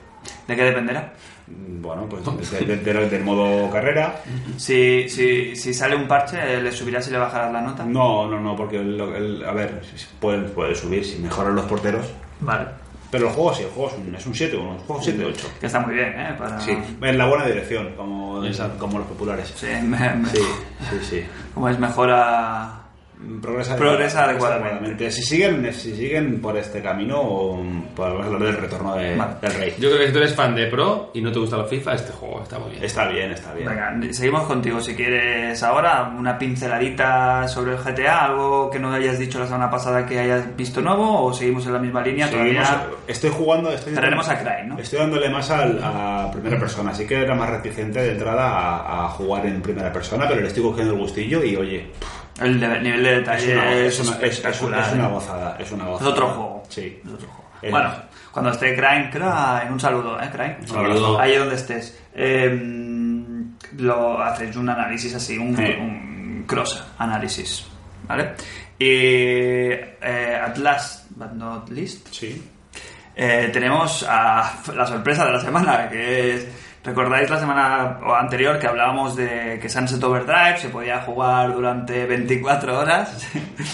¿De 0.47 0.57
qué 0.57 0.63
dependerá? 0.65 1.13
Bueno, 1.47 2.07
pues 2.09 2.25
de- 2.51 2.65
de- 2.65 2.77
de- 2.77 3.09
del 3.11 3.25
modo 3.25 3.71
carrera. 3.71 4.17
Si, 4.57 5.09
si, 5.09 5.57
si 5.57 5.75
sale 5.75 5.97
un 5.97 6.07
parche, 6.07 6.37
eh, 6.39 6.61
¿le 6.63 6.71
subirás 6.73 7.07
y 7.09 7.11
le 7.11 7.19
bajarás 7.19 7.53
la 7.53 7.61
nota? 7.63 7.85
No, 7.85 8.29
no, 8.29 8.39
no, 8.41 8.55
porque 8.57 8.77
el, 8.77 9.01
el- 9.01 9.45
a 9.45 9.53
ver, 9.53 9.83
puede, 10.21 10.43
puede 10.49 10.75
subir 10.75 11.05
si 11.05 11.19
mejoran 11.19 11.55
los 11.55 11.65
porteros. 11.67 12.07
Vale. 12.41 12.67
Pero 13.11 13.29
el 13.29 13.35
juego 13.35 13.53
sí, 13.55 13.63
el 13.63 13.69
juego 13.71 13.91
es 13.91 13.97
un, 13.99 14.15
es 14.15 14.27
un 14.27 14.35
7, 14.35 14.57
un 14.57 14.79
juego 14.79 15.03
7-8. 15.03 15.35
Que 15.61 15.67
está 15.67 15.81
muy 15.81 15.95
bien, 15.95 16.09
¿eh? 16.19 16.35
Para... 16.39 16.59
Sí, 16.61 16.71
en 17.03 17.19
la 17.19 17.27
buena 17.27 17.45
dirección, 17.47 17.93
como, 17.95 18.43
como 18.79 18.99
los 19.01 19.07
populares. 19.09 19.53
Sí, 19.55 19.67
me- 19.83 20.15
me- 20.15 20.29
Sí, 20.31 20.39
sí, 20.91 20.99
sí. 21.03 21.25
Como 21.55 21.69
es 21.69 21.79
mejor 21.79 22.09
a... 22.11 22.82
progresa, 23.41 23.77
Progresa 23.77 24.25
adecuadamente. 24.25 25.11
Si 25.11 25.23
siguen, 25.23 25.73
si 25.73 25.95
siguen 25.95 26.41
por 26.41 26.57
este 26.57 26.81
camino, 26.83 27.61
podemos 27.95 28.27
hablar 28.27 28.43
del 28.43 28.57
retorno 28.57 28.95
de- 28.97 29.17
Vale. 29.17 29.35
del 29.41 29.55
rey. 29.55 29.75
Yo 29.79 29.89
creo 29.89 30.01
que 30.01 30.07
si 30.09 30.13
tú 30.13 30.19
eres 30.19 30.35
fan 30.35 30.55
de 30.55 30.67
Pro 30.67 31.11
y 31.15 31.21
no 31.21 31.31
te 31.33 31.39
gusta 31.39 31.57
los 31.57 31.69
FIFA, 31.71 31.95
este 31.95 32.13
juego 32.13 32.43
está 32.43 32.59
muy 32.59 32.71
bien. 32.73 32.85
Está 32.85 33.09
bien, 33.09 33.31
está 33.33 33.53
bien. 33.55 33.69
Venga, 33.69 34.13
seguimos 34.13 34.45
contigo 34.45 34.81
si 34.81 34.95
quieres 34.95 35.63
ahora 35.63 36.13
una 36.19 36.39
pinceladita 36.39 37.47
sobre 37.49 37.73
el 37.73 37.79
GTA, 37.79 38.25
algo 38.27 38.71
que 38.71 38.79
no 38.79 38.93
hayas 38.93 39.19
dicho 39.19 39.39
la 39.39 39.47
semana 39.47 39.71
pasada 39.71 40.07
que 40.07 40.19
hayas 40.19 40.57
visto 40.57 40.81
nuevo 40.81 41.23
o 41.25 41.33
seguimos 41.33 41.67
en 41.67 41.73
la 41.75 41.79
misma 41.79 42.03
línea 42.03 42.29
Seguimos- 42.29 42.67
todavía. 42.69 42.97
estoy 43.07 43.31
jugando. 43.31 43.73
Estoy 43.73 43.95
Traeremos 43.95 44.29
a 44.29 44.39
Cry, 44.39 44.67
¿no? 44.69 44.79
Estoy 44.79 44.99
dándole 44.99 45.31
más 45.31 45.51
al- 45.51 45.81
a 45.83 46.31
primera 46.33 46.59
persona, 46.59 46.91
así 46.91 47.07
que 47.07 47.21
era 47.23 47.35
más 47.35 47.51
reticente 47.51 48.01
de 48.01 48.13
entrada 48.13 48.49
a, 48.49 49.05
a 49.05 49.09
jugar 49.09 49.47
en 49.47 49.61
primera 49.63 49.93
persona, 49.93 50.27
pero 50.29 50.41
le 50.41 50.49
estoy 50.49 50.63
cogiendo 50.63 50.95
el 50.95 51.01
gustillo 51.01 51.43
y 51.45 51.57
oye, 51.57 51.91
El 52.41 52.59
de- 52.61 52.81
nivel 52.81 53.03
de 53.03 53.11
es 53.13 53.19
detalle 53.19 53.87
es, 53.87 53.99
es 54.01 54.09
una- 54.09 54.17
es- 54.19 54.39
es- 54.39 54.45
es 54.45 54.63
una 54.63 54.79
¿eh? 54.81 55.11
gozada. 55.11 55.57
Es, 55.59 55.71
una 55.73 55.85
Es 55.85 55.91
gozada. 55.91 56.11
otro 56.11 56.29
juego. 56.29 56.63
Sí. 56.69 57.01
Es 57.05 57.11
otro 57.13 57.29
juego. 57.29 57.43
Bueno, 57.71 57.93
cuando 58.33 58.51
esté 58.51 58.75
Crime, 58.75 59.09
Crime, 59.13 59.71
un 59.71 59.79
saludo, 59.79 60.21
¿eh, 60.21 60.29
Crime? 60.33 60.57
Un 60.63 60.69
saludo. 60.69 61.21
Ahí 61.21 61.37
donde 61.37 61.55
estés. 61.55 61.97
Eh, 62.15 62.51
lo 63.77 64.21
haces 64.23 64.57
un 64.57 64.69
análisis 64.69 65.15
así, 65.15 65.39
un, 65.39 65.57
Sí. 65.57 65.63
un 65.79 66.45
cross 66.47 66.83
análisis, 66.99 67.67
¿vale? 68.09 68.33
Y 68.79 68.87
eh, 68.89 70.41
at 70.45 70.57
last 70.59 71.07
but 71.11 71.33
not 71.33 71.69
least, 71.71 72.09
Sí. 72.11 72.43
eh, 73.15 73.51
tenemos 73.53 74.05
a 74.09 74.53
la 74.75 74.87
sorpresa 74.87 75.25
de 75.27 75.33
la 75.33 75.41
semana, 75.41 75.89
que 75.89 76.35
es... 76.35 76.47
¿Recordáis 76.85 77.31
la 77.31 77.39
semana 77.39 77.99
anterior 78.19 78.59
que 78.59 78.67
hablábamos 78.67 79.15
de 79.15 79.59
que 79.63 79.69
Sunset 79.69 80.03
Overdrive 80.03 80.59
se 80.59 80.69
podía 80.69 81.01
jugar 81.03 81.53
durante 81.55 82.07
24 82.07 82.79
horas 82.79 83.25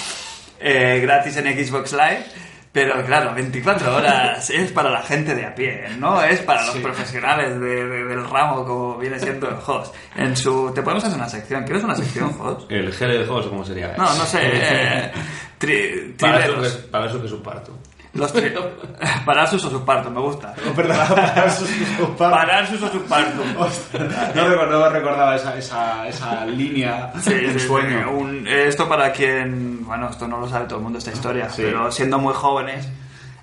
eh, 0.60 1.00
gratis 1.02 1.36
en 1.38 1.46
Xbox 1.66 1.92
Live? 1.92 2.24
Pero 2.70 3.02
claro, 3.06 3.32
24 3.34 3.96
horas 3.96 4.50
es 4.50 4.70
para 4.72 4.90
la 4.90 5.00
gente 5.02 5.34
de 5.34 5.46
a 5.46 5.54
pie, 5.54 5.86
no 5.98 6.22
es 6.22 6.40
para 6.40 6.66
los 6.66 6.76
profesionales 6.76 7.58
de- 7.58 7.86
de- 7.86 8.04
del 8.04 8.28
ramo 8.28 8.64
como 8.66 8.98
viene 8.98 9.18
siendo 9.18 9.48
el 9.48 9.56
host. 9.66 9.94
En 10.14 10.36
su, 10.36 10.70
te 10.74 10.82
podemos 10.82 11.02
hacer 11.02 11.16
una 11.16 11.30
sección, 11.30 11.64
¿quieres 11.64 11.82
una 11.84 11.94
sección, 11.96 12.36
host? 12.38 12.66
El 12.70 12.92
GL 12.92 13.06
de 13.20 13.24
juegos, 13.26 13.46
¿cómo 13.46 13.64
sería? 13.64 13.94
No, 13.96 14.04
no 14.04 14.24
sé. 14.26 14.38
eh, 14.42 15.12
tri- 15.58 16.14
Para 16.20 16.44
eso, 16.44 16.60
que, 16.60 16.68
para 16.90 17.06
eso 17.06 17.18
que 17.20 17.26
es 17.26 17.32
un 17.32 17.42
parto. 17.42 17.77
Los 18.18 18.34
tri- 18.34 18.52
Pararsus 19.24 19.64
o 19.64 19.70
subpartum, 19.70 20.12
me 20.12 20.20
gusta. 20.20 20.54
Oh, 20.68 20.72
perdón, 20.74 20.96
para 21.14 21.50
sus- 21.50 21.68
sus 21.68 22.08
padres. 22.10 22.38
Pararsus 22.38 22.82
o 22.82 22.88
subpartum. 22.88 23.46
No 24.34 24.48
recordaba, 24.48 24.88
recordaba 24.90 25.36
esa, 25.36 25.56
esa, 25.56 26.06
esa 26.08 26.44
línea 26.46 27.12
Sí, 27.20 27.32
un 27.46 27.52
sí, 27.58 27.66
sueño. 27.66 28.10
un- 28.10 28.46
esto 28.46 28.88
para 28.88 29.12
quien, 29.12 29.84
bueno, 29.86 30.08
esto 30.10 30.26
no 30.28 30.38
lo 30.40 30.48
sabe 30.48 30.66
todo 30.66 30.78
el 30.78 30.84
mundo 30.84 30.98
esta 30.98 31.12
historia, 31.12 31.48
Sí. 31.48 31.62
pero 31.64 31.90
siendo 31.92 32.18
muy 32.18 32.34
jóvenes, 32.34 32.88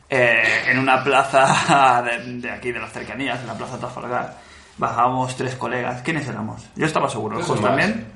eh, 0.10 0.44
en 0.68 0.78
una 0.80 1.04
plaza 1.04 2.04
de, 2.06 2.34
de 2.42 2.52
aquí, 2.52 2.72
de 2.72 2.80
las 2.80 2.92
cercanías, 2.92 3.40
en 3.42 3.48
la 3.48 3.54
plaza 3.56 3.78
Trafalgar, 3.80 4.38
bajábamos 4.78 5.36
tres 5.36 5.56
colegas. 5.56 6.02
¿Quiénes 6.02 6.28
éramos? 6.28 6.64
Yo 6.76 6.86
estaba 6.86 7.10
seguro, 7.10 7.38
Tres 7.38 7.48
¿Jos 7.48 7.60
o 7.60 7.64
también? 7.64 8.08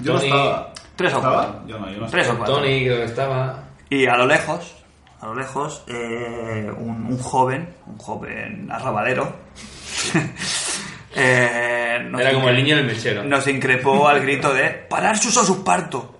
Yo 0.00 0.14
no 0.14 0.18
estaba. 0.20 0.72
Tres 0.96 1.12
o 1.14 1.16
¿Estaba? 1.18 1.34
cuatro. 1.44 1.60
Yo 1.66 1.78
no, 1.78 1.90
yo 1.90 2.00
no 2.00 2.06
Tres 2.06 2.26
o 2.28 2.32
estaba. 2.32 2.38
cuatro. 2.38 2.54
Tony 2.56 2.84
creo 2.84 2.96
que 2.98 3.04
estaba. 3.04 3.58
Y 3.88 4.06
a 4.06 4.16
lo 4.16 4.26
lejos, 4.26 4.74
a 5.22 5.26
lo 5.26 5.36
lejos, 5.36 5.84
eh, 5.86 6.68
un, 6.76 7.06
un 7.06 7.18
joven, 7.18 7.68
un 7.86 7.96
joven 7.96 8.68
arrabalero, 8.70 9.32
eh, 11.14 12.04
nos 12.10 12.20
Era 12.20 12.32
como 12.34 12.48
el 12.48 12.56
niño 12.56 12.76
del 12.76 12.86
mechero. 12.86 13.22
Nos 13.22 13.46
increpó 13.46 14.08
al 14.08 14.20
grito 14.20 14.52
de 14.52 14.68
¡Parar 14.70 15.16
sus 15.16 15.36
a 15.38 15.44
su 15.44 15.62
parto! 15.62 16.18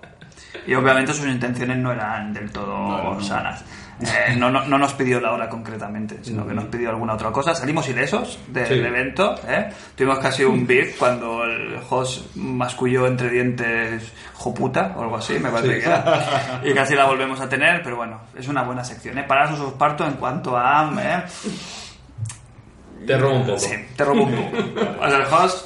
Y 0.65 0.73
obviamente 0.73 1.13
sus 1.13 1.27
intenciones 1.27 1.77
no 1.77 1.91
eran 1.91 2.33
del 2.33 2.49
todo 2.51 2.77
No, 2.77 3.13
no. 3.15 3.21
sanas. 3.21 3.63
Eh, 4.01 4.35
no, 4.37 4.49
no, 4.49 4.65
no 4.65 4.77
nos 4.77 4.93
pidió 4.93 5.19
la 5.21 5.31
hora 5.31 5.47
concretamente, 5.47 6.17
sino 6.23 6.45
que 6.47 6.53
nos 6.53 6.65
pidió 6.65 6.89
alguna 6.89 7.13
otra 7.13 7.31
cosa. 7.31 7.53
Salimos 7.55 7.87
ilesos 7.87 8.39
del 8.47 8.67
Sí. 8.67 8.73
evento. 8.73 9.35
¿eh? 9.47 9.69
Tuvimos 9.95 10.19
casi 10.19 10.43
un 10.43 10.65
beef 10.67 10.97
cuando 10.97 11.43
el 11.43 11.79
host 11.89 12.35
masculló 12.35 13.05
entre 13.07 13.29
dientes 13.29 14.11
joputa 14.33 14.93
o 14.97 15.03
algo 15.03 15.17
así, 15.17 15.37
me 15.39 15.49
parece 15.49 15.79
que 15.79 15.85
era. 15.85 16.61
Y 16.63 16.73
casi 16.73 16.95
la 16.95 17.05
volvemos 17.05 17.39
a 17.39 17.47
tener, 17.47 17.81
pero 17.83 17.95
bueno, 17.97 18.19
es 18.35 18.47
una 18.47 18.63
buena 18.63 18.83
sección. 18.83 19.17
¿eh? 19.17 19.23
Parar 19.23 19.55
sus 19.55 19.73
parto 19.73 20.05
en 20.05 20.13
cuanto 20.13 20.57
a... 20.57 20.91
¿eh? 20.99 21.23
Te 23.05 23.17
robo 23.17 23.35
un 23.35 23.45
poco. 23.45 23.59
Sí, 23.59 23.75
te 23.95 24.03
robo 24.05 24.23
un 24.23 24.31
poco. 24.35 24.57
O 25.01 25.09
sea, 25.09 25.17
el 25.17 25.25
host, 25.33 25.65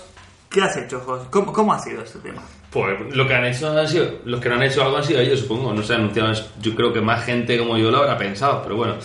¿qué 0.50 0.62
has 0.62 0.76
hecho, 0.78 1.04
host? 1.08 1.30
¿Cómo, 1.30 1.54
cómo 1.54 1.74
ha 1.74 1.80
sido 1.80 2.02
este 2.04 2.20
tema? 2.20 2.42
Pues 2.72 3.16
lo 3.16 3.28
que 3.28 3.34
han 3.34 3.46
hecho 3.46 3.72
han 3.78 3.88
sido, 3.88 4.20
los 4.26 4.40
que 4.42 4.50
no 4.50 4.56
han 4.56 4.64
hecho 4.64 4.84
algo 4.84 4.98
han 4.98 5.04
sido 5.04 5.22
ellos, 5.22 5.40
supongo. 5.40 5.74
No 5.74 5.82
se 5.84 5.94
ha 5.94 5.96
anunciado, 5.96 6.34
yo 6.62 6.76
creo 6.76 6.92
que 6.94 7.02
más 7.02 7.24
gente 7.26 7.58
como 7.58 7.78
yo 7.78 7.90
lo 7.92 7.98
habrá 8.00 8.18
pensado, 8.18 8.62
pero 8.64 8.76
bueno. 8.76 8.96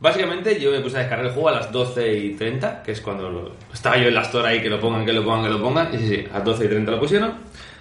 Básicamente 0.00 0.58
yo 0.58 0.70
me 0.70 0.80
puse 0.80 0.96
a 0.96 1.00
descargar 1.00 1.26
el 1.26 1.32
juego 1.32 1.50
a 1.50 1.52
las 1.52 1.70
12 1.70 2.14
y 2.16 2.30
30, 2.34 2.82
que 2.82 2.92
es 2.92 3.02
cuando 3.02 3.28
lo- 3.28 3.52
estaba 3.72 3.98
yo 3.98 4.08
en 4.08 4.14
la 4.14 4.22
store 4.22 4.48
ahí, 4.48 4.62
que 4.62 4.70
lo 4.70 4.80
pongan, 4.80 5.04
que 5.04 5.12
lo 5.12 5.22
pongan, 5.22 5.42
que 5.44 5.50
lo 5.50 5.62
pongan. 5.62 5.94
Y 5.94 5.98
sí, 5.98 6.08
sí, 6.08 6.24
a 6.30 6.36
las 6.38 6.44
12 6.44 6.64
y 6.64 6.68
30 6.68 6.90
lo 6.92 6.98
pusieron. 7.00 7.34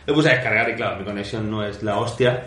Lo 0.05 0.13
puse 0.13 0.29
a 0.29 0.33
descargar 0.33 0.69
y 0.69 0.73
claro, 0.75 0.97
mi 0.97 1.05
conexión 1.05 1.49
no 1.49 1.63
es 1.65 1.81
la 1.81 1.97
hostia. 1.97 2.43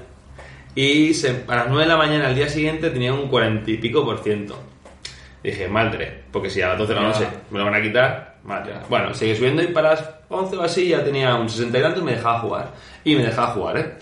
Y 0.74 1.14
se- 1.14 1.44
a 1.48 1.56
las 1.56 1.68
9 1.68 1.84
de 1.84 1.88
la 1.88 1.96
mañana 1.96 2.26
al 2.28 2.34
día 2.34 2.50
siguiente 2.50 2.90
tenía 2.90 3.14
un 3.14 3.28
40 3.28 3.70
y 3.70 3.78
pico 3.78 4.04
por 4.04 4.18
ciento. 4.18 4.58
Dije, 5.42 5.66
madre, 5.68 6.24
porque 6.30 6.50
si 6.50 6.60
a 6.60 6.68
las 6.68 6.78
12 6.78 6.92
de 6.94 7.00
la 7.00 7.06
noche 7.08 7.26
me 7.50 7.58
lo 7.58 7.64
van 7.64 7.74
a 7.74 7.82
quitar, 7.82 8.31
madre. 8.44 8.74
Bueno, 8.88 9.14
sigue 9.14 9.36
subiendo 9.36 9.62
y 9.62 9.68
para 9.68 9.90
las 9.90 10.04
11 10.28 10.56
o 10.56 10.62
así 10.62 10.88
ya 10.88 11.02
tenía 11.04 11.34
un 11.34 11.48
60 11.48 11.78
y 11.78 11.82
tanto 11.82 12.00
y 12.00 12.04
me 12.04 12.12
dejaba 12.12 12.40
jugar. 12.40 12.70
Y 13.04 13.16
me 13.16 13.22
dejaba 13.24 13.48
jugar, 13.48 13.76
¿eh? 13.78 13.94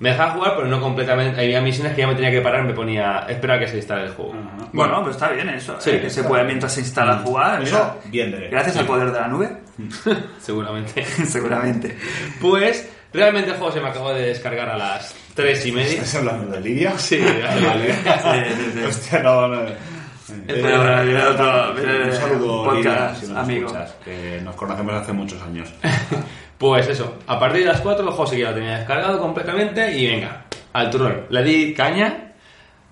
Me 0.00 0.10
dejaba 0.10 0.32
jugar, 0.32 0.52
pero 0.56 0.68
no 0.68 0.80
completamente. 0.80 1.40
Había 1.40 1.60
misiones 1.60 1.94
que 1.94 2.00
ya 2.00 2.08
me 2.08 2.14
tenía 2.16 2.30
que 2.30 2.40
parar, 2.40 2.64
me 2.64 2.74
ponía, 2.74 3.26
espera 3.28 3.58
que 3.58 3.68
se 3.68 3.76
instale 3.76 4.04
el 4.06 4.10
juego. 4.10 4.32
Ajá. 4.34 4.68
Bueno, 4.72 4.98
pero 5.00 5.10
está 5.12 5.28
bien 5.30 5.48
eso, 5.50 5.76
Sí, 5.78 5.90
¿eh? 5.90 6.00
que 6.00 6.10
se 6.10 6.24
puede 6.24 6.44
mientras 6.44 6.72
se 6.74 6.80
instala 6.80 7.18
jugar. 7.18 7.62
Eso, 7.62 7.76
mira. 7.76 8.10
bien 8.10 8.30
de 8.32 8.48
Gracias 8.48 8.76
al 8.76 8.86
poder 8.86 9.12
de 9.12 9.20
la 9.20 9.28
nube, 9.28 9.50
Seguramente. 10.40 11.04
seguramente. 11.26 11.96
Pues, 12.40 12.90
realmente 13.12 13.50
el 13.52 13.56
juego 13.56 13.72
se 13.72 13.80
me 13.80 13.88
acabó 13.88 14.12
de 14.12 14.26
descargar 14.26 14.68
a 14.68 14.76
las 14.76 15.14
3 15.34 15.66
y 15.66 15.72
media. 15.72 15.92
¿Estás 15.92 16.16
hablando 16.16 16.50
de 16.52 16.60
Lidia? 16.60 16.98
Sí, 16.98 17.18
vale. 17.20 17.94
Sí, 18.04 18.54
sí, 18.56 18.70
sí. 18.74 18.84
Hostia, 18.86 19.22
no, 19.22 19.48
no. 19.48 19.62
Otro- 20.42 21.74
viene 21.74 22.04
un 22.06 22.12
saludo, 22.12 22.64
podcast, 22.64 22.86
Lidia, 22.86 23.14
si 23.14 23.26
nos 23.32 23.36
amigo. 23.38 23.66
escuchas, 23.66 23.94
que 24.04 24.40
nos 24.42 24.54
conocemos 24.56 24.94
hace 24.94 25.12
muchos 25.12 25.42
años. 25.42 25.72
Pues 26.56 26.86
eso, 26.88 27.18
a 27.26 27.38
partir 27.38 27.62
de 27.62 27.66
las 27.72 27.80
4 27.80 28.04
el 28.04 28.10
juego 28.10 28.26
sí 28.30 28.36
que 28.36 28.44
lo 28.44 28.54
tenía 28.54 28.78
descargado 28.78 29.18
completamente 29.20 29.90
y 29.98 30.06
venga, 30.06 30.44
al 30.72 30.88
turrón. 30.88 31.26
Le 31.28 31.42
di 31.42 31.74
caña, 31.74 32.32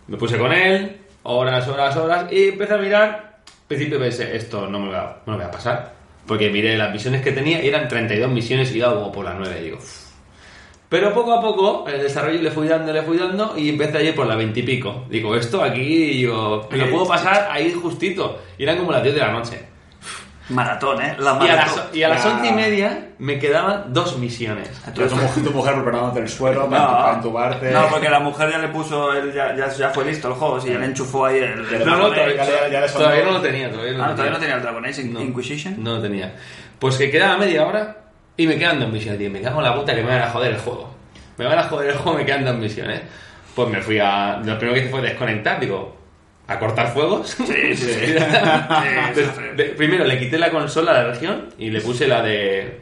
me 0.09 0.16
puse 0.16 0.36
con 0.36 0.52
él, 0.52 0.98
horas, 1.23 1.69
horas, 1.69 1.97
horas, 1.97 2.27
y 2.32 2.48
empecé 2.48 2.74
a 2.74 2.78
mirar. 2.78 3.09
Al 3.47 3.66
principio 3.69 4.01
pensé, 4.01 4.36
esto 4.36 4.66
no 4.69 4.81
me 4.81 4.86
lo 4.86 4.90
voy 4.90 5.01
a, 5.01 5.02
no 5.05 5.16
me 5.27 5.32
lo 5.32 5.36
voy 5.39 5.44
a 5.47 5.51
pasar, 5.52 5.93
porque 6.27 6.51
miré 6.51 6.77
las 6.77 6.93
misiones 6.93 7.23
que 7.23 7.31
tenía 7.31 7.64
y 7.64 7.69
eran 7.69 7.86
32 7.86 8.31
misiones 8.32 8.73
y 8.74 8.78
iba 8.78 8.93
como 8.93 9.12
por 9.12 9.24
las 9.24 9.36
9, 9.39 9.60
digo. 9.62 9.78
Pero 10.93 11.14
poco 11.14 11.32
a 11.32 11.40
poco, 11.40 11.86
el 11.89 12.02
desarrollo 12.02 12.43
le 12.43 12.51
fui 12.51 12.69
dando, 12.69 12.93
le 12.93 13.01
fui 13.02 13.16
dando 13.16 13.55
y 13.56 13.70
empecé 13.70 13.97
a 13.97 14.02
ir 14.02 14.14
por 14.14 14.27
las 14.27 14.36
20 14.36 14.60
y 14.60 14.62
pico. 14.62 15.06
Digo, 15.09 15.35
esto 15.35 15.64
aquí, 15.64 16.27
me 16.70 16.77
lo 16.77 16.90
puedo 16.90 17.06
pasar 17.06 17.48
ahí 17.51 17.73
justito. 17.73 18.39
Y 18.59 18.64
eran 18.64 18.77
como 18.77 18.93
las 18.93 19.02
10 19.02 19.14
de 19.14 19.20
la 19.23 19.32
noche. 19.32 19.62
Maratón, 20.51 21.01
¿eh? 21.01 21.14
La 21.19 21.31
Y 21.31 21.35
a 21.35 21.35
maratón. 21.35 21.77
las, 21.77 21.97
y 21.97 22.02
a 22.02 22.09
las 22.09 22.24
Ya. 22.24 22.31
11 22.35 22.47
y 22.48 22.52
media 22.52 23.06
me 23.19 23.39
quedaban 23.39 23.85
dos 23.94 24.19
misiones. 24.19 24.69
Ya 24.86 24.93
tu, 25.09 25.16
mujer- 25.16 25.44
tu 25.44 25.51
mujer 25.51 25.74
preparándote 25.77 26.20
el 26.20 26.28
suelo 26.28 26.69
para, 26.69 26.90
para 26.90 27.14
entubarte. 27.14 27.70
no, 27.70 27.86
porque 27.89 28.10
la 28.10 28.20
mujer 28.20 28.51
ya 28.51 28.59
le 28.59 28.69
puso, 28.69 29.14
él 29.14 29.32
ya, 29.32 29.56
ya, 29.56 29.69
ya 29.73 29.89
fue 29.90 30.05
listo 30.05 30.28
el 30.28 30.35
juego, 30.35 30.60
sí, 30.60 30.69
ya 30.69 30.78
le 30.78 30.86
enchufó 30.86 31.24
ahí 31.27 31.39
el... 31.39 31.86
No, 31.86 31.97
no, 31.97 32.10
todavía, 32.10 32.86
todavía 32.93 33.24
no 33.24 33.31
lo 33.32 33.40
tenía. 33.40 33.70
Todavía 33.70 33.93
no, 33.97 34.05
Ah, 34.05 34.09
lo 34.09 34.12
todavía 34.14 34.32
no 34.35 34.39
tenía 34.40 34.56
el 34.56 34.62
Dragon 34.62 34.85
Age 34.85 35.05
No. 35.05 35.20
Inquisition. 35.23 35.82
No 35.82 35.94
lo 35.94 36.02
tenía. 36.02 36.35
Pues 36.78 36.97
que 36.98 37.10
quedaba 37.10 37.39
media 37.39 37.64
hora 37.66 38.02
y 38.43 38.47
me 38.47 38.59
quedan 38.59 38.81
dos 38.81 38.90
misiones. 38.90 39.20
Tío. 39.20 39.31
Me 39.31 39.40
cago 39.40 39.59
en 39.60 39.64
la 39.64 39.74
puta 39.74 39.94
que 39.94 40.02
me 40.02 40.09
van 40.09 40.23
a 40.23 40.31
joder 40.31 40.52
el 40.52 40.59
juego. 40.59 40.90
Me 41.39 41.44
van 41.47 41.59
a 41.59 41.62
joder 41.64 41.90
el 41.90 41.97
juego, 41.97 42.19
me 42.19 42.24
quedan 42.24 42.44
dos 42.44 42.56
misiones. 42.56 43.01
Pues 43.55 43.69
me 43.69 43.81
fui 43.81 43.98
a. 44.01 44.40
Lo 44.44 44.59
primero 44.59 44.74
que 44.74 44.81
hice 44.81 44.90
fue 44.90 45.01
desconectar, 45.01 45.60
digo, 45.60 45.97
a 46.48 46.59
cortar 46.59 46.93
fuegos. 46.93 47.31
Sí, 47.31 47.77
sí, 47.77 48.14
primero 49.77 50.05
le 50.05 50.19
quité 50.19 50.39
la 50.39 50.51
consola 50.51 50.90
a 50.90 50.94
la 50.94 51.05
región 51.12 51.51
y 51.59 51.70
le 51.70 51.81
puse 51.81 52.09
la 52.09 52.23
de. 52.23 52.81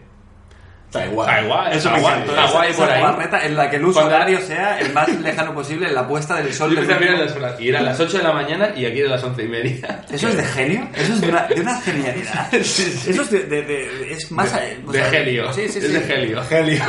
Taiwán. 0.91 1.27
Taiwán, 1.27 1.73
Eso. 1.73 1.89
Hawái 1.91 2.71
esa, 2.71 2.83
por 2.85 2.91
ahí. 2.91 3.03
barreta 3.03 3.45
en 3.47 3.57
la 3.57 3.71
que 3.71 3.77
el 3.77 3.85
uso 3.85 4.01
Cuando- 4.01 4.17
horario 4.17 4.41
sea 4.41 4.81
el 4.81 4.93
más 4.93 5.09
lejano 5.21 5.55
posible 5.55 5.87
en 5.89 5.95
la 5.95 6.07
puesta 6.09 6.35
del 6.37 6.53
sol. 6.53 6.71
Yo 6.71 6.77
del 6.81 6.85
empecé 6.85 6.97
a 6.97 7.01
mirar 7.01 7.15
último. 7.23 7.41
las 7.41 7.51
horas 7.51 7.61
y 7.61 7.69
eran 7.69 7.85
las 7.85 8.01
8 8.01 8.19
de 8.19 8.25
la 8.25 8.33
mañana 8.33 8.71
y 8.77 8.87
aquí 8.87 8.99
eran 9.01 9.13
las 9.13 9.23
11 9.25 9.43
y 9.45 9.49
media. 9.49 10.05
Eso 10.11 10.29
es 10.29 10.37
de 10.37 10.45
genio, 10.45 10.89
eso 10.95 11.13
es 11.13 11.21
de 11.21 11.29
una, 11.29 11.43
de 11.47 11.61
una 11.61 11.81
genialidad. 11.81 12.55
Eso 12.55 13.23
es 13.23 13.31
de, 13.31 13.41
de- 13.45 13.63
de- 13.63 14.13
es 14.13 14.31
más 14.33 14.53
De, 14.53 14.79
o 14.87 14.93
de 14.93 14.99
sea, 14.99 15.19
helio. 15.21 15.53
Sí, 15.53 15.69
sí, 15.69 15.79
Es 15.79 15.85
sí. 15.87 15.93
de 15.93 16.15
helio. 16.15 16.43
Helio. 16.51 16.83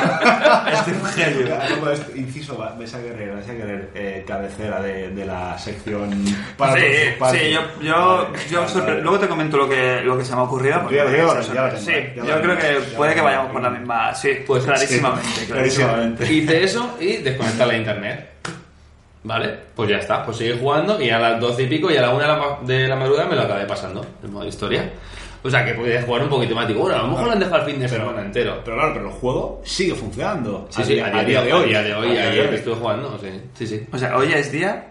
Es 0.72 0.86
de 0.86 0.92
un 0.94 1.06
genio. 1.06 1.58
Como 1.76 1.90
esto, 1.92 2.12
Inciso, 2.16 2.58
va- 2.58 2.74
vais 2.78 2.94
a 2.94 3.02
querer, 3.02 3.34
vais 3.34 3.50
a 3.50 3.54
querer 3.54 3.90
eh, 3.94 4.24
cabecera 4.28 4.82
de, 4.82 5.10
de 5.12 5.26
la 5.26 5.58
sección 5.58 6.10
para 6.58 6.74
Sí, 6.74 6.80
todos 6.82 7.04
sus 7.10 7.14
padres. 7.20 7.42
sí, 7.42 7.52
yo, 7.52 7.62
yo, 7.82 8.28
Vale, 8.32 8.40
yo 8.50 8.62
vale, 8.62 8.74
sorpre- 8.74 8.86
vale. 8.88 9.02
luego 9.02 9.20
te 9.20 9.28
comento 9.28 9.58
lo 9.58 9.70
que, 9.70 10.02
lo 10.04 10.18
que 10.18 10.26
se 10.26 10.34
me 10.34 10.40
ha 10.40 10.44
ocurrido. 10.44 10.82
porque 10.82 10.96
Ya 10.96 11.04
lo 11.04 11.10
puede 11.10 11.22
digo, 11.22 11.36
que 11.36 11.44
sea 11.44 11.54
ya 11.54 11.62
lo 11.62 11.70
sorpresa. 11.72 11.86
tengo, 11.92 12.02
sí, 12.02 12.14
ya 12.16 12.24
lo 12.24 12.30
yo 12.30 12.42
creo 12.42 12.58
que 12.58 12.92
ya 12.92 12.98
puede 12.98 13.16
que 13.16 13.22
vayamos 13.22 13.52
por 13.52 13.62
la 13.62 13.70
misma 13.70 13.91
Va, 13.92 14.16
sí, 14.16 14.30
Pues, 14.48 14.64
clarísimamente, 14.64 15.28
sí, 15.36 15.46
clarísimamente. 15.48 16.34
Hice 16.34 16.64
eso 16.64 16.98
y 17.00 17.18
desconectar 17.18 17.68
la 17.68 17.76
internet. 17.78 18.30
¿Vale? 19.24 19.56
Pues 19.76 19.90
ya 19.90 19.98
está. 19.98 20.26
Pues 20.26 20.38
seguí 20.38 20.58
jugando 20.60 21.00
y 21.02 21.10
a 21.10 21.20
las 21.20 21.40
12 21.40 21.64
y 21.64 21.68
pico 21.68 21.92
y 21.92 21.98
a 21.98 22.02
la 22.02 22.10
1 22.10 22.20
de 22.22 22.28
la, 22.28 22.38
ma- 22.38 22.60
de 22.64 22.88
la 22.88 22.96
madrugada 22.96 23.28
me 23.30 23.36
lo 23.36 23.42
acabé 23.44 23.66
pasando, 23.66 24.04
en 24.24 24.32
modo 24.34 24.48
historia. 24.48 24.90
O 25.44 25.50
sea 25.50 25.66
que 25.66 25.74
podía 25.74 26.02
jugar 26.04 26.24
un 26.24 26.30
poquito 26.30 26.56
más. 26.56 26.68
Digo, 26.68 26.82
bueno, 26.82 26.96
a 26.98 27.02
lo 27.04 27.08
mejor 27.10 27.26
lo 27.26 27.32
han 27.34 27.40
dejado 27.40 27.58
el 27.66 27.72
fin 27.72 27.80
de 27.82 27.88
semana 27.90 28.22
entero. 28.22 28.62
Pero 28.64 28.78
claro, 28.78 28.94
pero 28.94 29.08
el 29.08 29.12
juego 29.14 29.62
sigue 29.66 29.94
funcionando. 29.94 30.68
Sí, 30.70 30.84
sí, 30.84 31.00
a 31.00 31.24
día, 31.24 31.42
de 31.44 31.54
hoy. 31.54 31.64
A 31.76 31.82
día 31.82 31.82
de 31.84 31.94
hoy, 31.96 32.10
A 32.10 32.12
día 32.14 32.22
de 32.22 32.28
ayer 32.30 32.54
estuve 32.56 32.76
jugando, 32.76 33.20
sí. 33.20 33.30
Sí, 33.56 33.68
sí. 33.68 33.86
O 33.92 33.98
sea, 33.98 34.18
hoy 34.18 34.32
es 34.34 34.52
día 34.52 34.91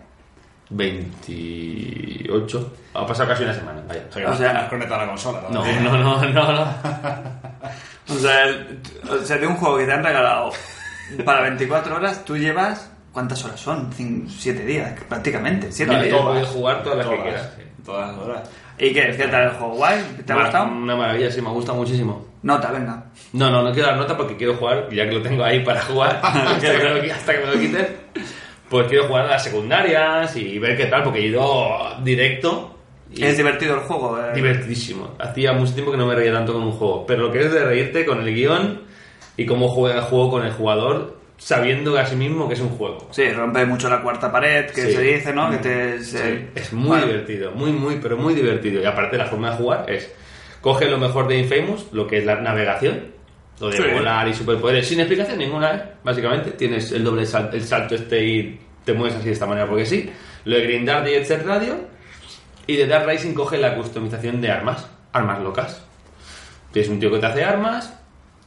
28. 0.70 2.72
Ha 2.94 3.06
pasado 3.06 3.28
casi 3.28 3.44
una 3.44 3.54
semana, 3.54 3.82
vaya. 3.88 4.04
O 4.08 4.12
sea, 4.12 4.30
O 4.30 4.36
sea- 4.36 4.60
has 4.60 4.68
conectado 4.68 5.00
la 5.02 5.08
consola. 5.08 5.42
No, 5.50 5.64
no, 5.64 5.98
no, 5.98 6.24
no, 6.26 6.52
no. 6.52 6.66
O 8.08 8.14
sea, 8.14 8.44
el- 8.44 8.80
o 9.08 9.18
sea, 9.24 9.36
de 9.38 9.46
un 9.46 9.54
juego 9.56 9.78
que 9.78 9.84
te 9.86 9.92
han 9.92 10.02
regalado 10.02 10.50
para 11.24 11.42
24 11.42 11.94
horas, 11.96 12.24
tú 12.24 12.36
llevas. 12.36 12.90
¿Cuántas 13.12 13.44
horas 13.44 13.60
son? 13.60 13.90
7 13.92 14.64
días, 14.64 14.92
prácticamente. 15.08 15.70
7 15.70 15.92
Vale, 15.92 16.06
días. 16.08 16.16
todo. 16.18 16.30
puedes 16.32 16.48
jugar 16.48 16.82
todas 16.82 16.98
las 16.98 17.06
que 17.08 17.22
quieras, 17.22 17.52
sí. 17.56 17.62
Todas 17.84 18.08
las 18.08 18.18
horas. 18.18 18.50
¿Y 18.78 18.92
qué? 18.92 19.14
¿Qué 19.16 19.28
tal 19.28 19.42
el 19.44 19.50
juego? 19.50 19.74
¿Guay? 19.74 20.02
¿Te 20.26 20.32
ha 20.32 20.36
gustado? 20.36 20.64
Una 20.66 20.96
maravilla, 20.96 21.30
sí, 21.30 21.40
me 21.42 21.50
gusta 21.50 21.72
muchísimo. 21.72 22.26
Nota, 22.42 22.70
venga. 22.72 23.04
No, 23.32 23.50
no, 23.50 23.62
no 23.62 23.72
quiero 23.72 23.88
dar 23.88 23.96
nota 23.98 24.16
porque 24.16 24.36
quiero 24.36 24.54
jugar, 24.56 24.88
ya 24.90 25.04
que 25.08 25.12
lo 25.12 25.22
tengo 25.22 25.44
ahí 25.44 25.60
para 25.64 25.80
jugar, 25.82 26.20
hasta, 26.22 26.58
que 26.60 26.68
me 26.78 27.06
lo, 27.06 27.14
hasta 27.14 27.32
que 27.32 27.38
me 27.40 27.46
lo 27.46 27.52
quiten, 27.60 27.96
pues 28.70 28.86
quiero 28.86 29.04
jugar 29.08 29.26
a 29.26 29.30
las 29.32 29.44
secundarias 29.44 30.34
y 30.36 30.58
ver 30.58 30.76
qué 30.76 30.86
tal, 30.86 31.02
porque 31.02 31.18
he 31.18 31.26
ido 31.26 31.76
directo. 32.02 32.76
Y 33.12 33.24
Es 33.24 33.36
divertido 33.36 33.74
el 33.74 33.80
juego. 33.80 34.18
eh. 34.20 34.32
divertidísimo. 34.34 35.16
Hacía 35.18 35.52
mucho 35.52 35.74
tiempo 35.74 35.90
que 35.90 35.98
no 35.98 36.06
me 36.06 36.14
reía 36.14 36.32
tanto 36.32 36.52
con 36.52 36.62
un 36.62 36.70
juego, 36.72 37.04
pero 37.06 37.22
lo 37.24 37.32
que 37.32 37.40
es 37.40 37.52
de 37.52 37.64
reírte 37.64 38.06
con 38.06 38.20
el 38.20 38.32
guion 38.34 38.82
y 39.36 39.44
cómo 39.46 39.68
juega 39.68 39.96
el 39.96 40.02
juego 40.02 40.30
con 40.30 40.44
el 40.46 40.52
jugador, 40.52 41.18
sabiendo 41.36 41.98
a 41.98 42.06
sí 42.06 42.14
mismo 42.14 42.46
que 42.46 42.54
es 42.54 42.60
un 42.60 42.68
juego. 42.68 43.08
Sí, 43.10 43.28
rompe 43.32 43.66
mucho 43.66 43.88
la 43.90 44.00
cuarta 44.02 44.30
pared, 44.30 44.66
que 44.70 44.82
Sí. 44.82 44.92
se 44.92 45.02
dice, 45.02 45.32
¿no? 45.32 45.50
Que 45.50 45.56
te, 45.56 46.04
se- 46.04 46.50
Es 46.54 46.72
muy 46.72 46.88
Bueno, 46.90 47.06
divertido, 47.06 47.50
muy, 47.52 47.72
muy, 47.72 47.96
pero 47.96 48.16
muy 48.16 48.34
divertido. 48.34 48.80
Y 48.80 48.84
aparte 48.84 49.16
la 49.18 49.24
forma 49.26 49.50
de 49.50 49.56
jugar 49.56 49.90
es, 49.90 50.12
coge 50.60 50.86
lo 50.88 50.98
mejor 50.98 51.26
de 51.26 51.38
Infamous, 51.38 51.86
lo 51.92 52.06
que 52.06 52.18
es 52.18 52.24
la 52.26 52.36
navegación, 52.40 53.06
lo 53.60 53.68
de 53.68 53.76
Sí. 53.76 53.82
volar 53.92 54.26
y 54.28 54.34
superpoderes, 54.34 54.88
sin 54.88 55.00
explicación 55.00 55.38
ninguna, 55.38 55.74
¿eh? 55.74 55.82
Básicamente, 56.02 56.52
tienes 56.52 56.90
el 56.92 57.04
doble 57.04 57.26
sal- 57.26 57.50
el 57.52 57.62
salto 57.62 57.94
este 57.94 58.24
y 58.24 58.60
te 58.84 58.92
mueves 58.94 59.16
así 59.16 59.26
de 59.26 59.32
esta 59.32 59.46
manera 59.46 59.68
porque 59.68 59.84
sí. 59.86 60.10
Lo 60.46 60.56
de 60.56 60.62
Grindar 60.62 61.04
de 61.04 61.10
Jet 61.12 61.24
Set 61.26 61.44
Radio 61.46 61.76
y 62.66 62.76
de 62.76 62.86
Dark 62.86 63.06
Rising 63.06 63.34
coge 63.34 63.58
la 63.58 63.74
customización 63.74 64.40
de 64.40 64.50
armas, 64.50 64.88
armas 65.12 65.40
locas. 65.40 65.84
Tienes 66.72 66.90
un 66.90 66.98
tío 67.00 67.10
que 67.10 67.18
te 67.18 67.26
hace 67.26 67.44
armas 67.44 67.92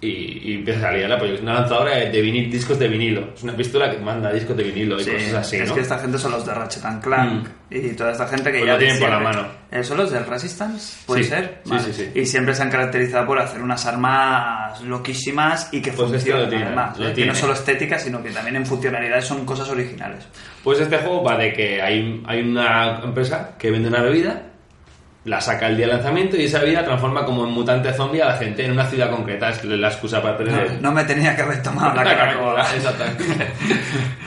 y, 0.04 0.42
y 0.52 0.54
empiezas 0.56 0.84
a 0.84 0.92
liarla, 0.92 1.18
pues 1.18 1.32
es 1.32 1.42
una 1.42 1.54
lanzadora 1.54 1.96
de, 1.98 2.24
vinil- 2.24 2.50
discos 2.52 2.78
de 2.80 2.88
vinilo. 2.88 3.30
Es 3.36 3.44
una 3.44 3.56
pistola 3.56 3.90
que 3.90 3.98
manda 3.98 4.32
discos 4.32 4.56
de 4.58 4.64
vinilo 4.64 5.00
y 5.00 5.04
Sí, 5.04 5.12
cosas 5.12 5.34
así, 5.36 5.58
es 5.58 5.72
que 5.72 5.80
esta 5.80 6.00
gente 6.00 6.18
son 6.18 6.32
los 6.32 6.46
de 6.46 6.54
Ratchet 6.54 6.86
and 6.86 7.04
Clank 7.04 7.48
y 7.70 7.90
toda 7.94 8.12
esta 8.12 8.28
gente 8.28 8.52
que 8.52 8.60
Pues 8.60 8.68
ya 8.68 8.74
lo 8.74 8.80
tienen 8.80 9.00
por 9.00 9.10
la 9.10 9.20
mano. 9.20 9.48
Eh, 9.72 9.84
¿Son 9.84 9.98
los 9.98 10.12
del 10.12 10.26
Resistance? 10.26 10.98
¿Puede 11.08 11.24
Sí, 11.24 11.30
ser? 11.30 11.62
sí. 11.92 12.12
Y 12.14 12.26
siempre 12.26 12.54
se 12.54 12.62
han 12.62 12.70
caracterizado 12.70 13.26
por 13.26 13.40
hacer 13.40 13.62
unas 13.62 13.84
armas 13.88 14.80
loquísimas 14.82 15.70
y 15.72 15.82
que 15.82 15.92
Pues 15.92 16.12
este 16.12 16.18
funcionan 16.32 16.50
tiene, 16.50 16.66
además. 16.66 17.00
lo 17.00 17.10
eh, 17.10 17.14
que 17.14 17.26
no 17.26 17.34
solo 17.36 17.54
estética, 17.54 17.98
sino 17.98 18.22
que 18.22 18.30
también 18.30 18.56
en 18.58 18.66
funcionalidades 18.66 19.26
son 19.26 19.46
cosas 19.46 19.68
originales. 19.70 20.26
Pues 20.64 20.80
este 20.80 20.98
juego 21.00 21.24
va 21.24 21.38
de 21.38 21.52
que 21.54 21.82
hay, 21.82 22.22
hay 22.28 22.42
una 22.42 23.00
empresa 23.04 23.56
que 23.58 23.72
vende 23.72 23.88
una 23.90 24.02
bebida, 24.02 24.44
la 25.26 25.40
saca 25.40 25.68
el 25.68 25.78
día 25.78 25.88
del 25.88 25.96
lanzamiento 25.96 26.36
y 26.36 26.44
esa 26.46 26.60
bebida 26.60 26.84
transforma 26.84 27.24
como 27.26 27.46
en 27.46 27.52
mutante 27.52 27.94
zombie 27.94 28.22
a 28.22 28.26
la 28.28 28.34
gente 28.38 28.66
en 28.66 28.72
una 28.72 28.86
ciudad 28.86 29.10
concreta. 29.10 29.50
Es 29.50 29.64
la 29.64 29.88
excusa 29.88 30.22
para 30.22 30.38
tener 30.38 30.54
el- 30.68 30.82
No 30.82 30.92
me 30.92 31.04
tenía 31.06 31.34
que 31.36 31.44
tomado 31.64 31.94
la 31.96 32.04
la 32.04 32.12
Coca-Cola. 32.34 32.68
Exactamente. 32.76 33.24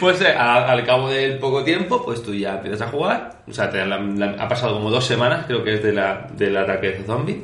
Pues 0.01 0.21
eh, 0.21 0.29
a- 0.37 0.71
al 0.71 0.85
cabo 0.85 1.09
del 1.09 1.39
poco 1.39 1.65
tiempo, 1.65 2.05
pues 2.05 2.23
tú 2.23 2.35
ya 2.35 2.55
empiezas 2.55 2.83
a 2.83 2.89
jugar. 2.89 3.33
O 3.49 3.53
sea, 3.53 3.71
te 3.71 3.85
la- 3.85 3.99
la- 3.99 4.37
ha 4.43 4.49
pasado 4.49 4.75
como 4.75 4.91
dos 4.91 5.05
semanas, 5.07 5.45
creo 5.47 5.63
que 5.65 5.75
es 5.75 5.83
de 5.83 5.93
la, 5.93 6.27
del 6.37 6.57
ataque 6.57 6.89
de 6.93 7.05
zombie. 7.05 7.43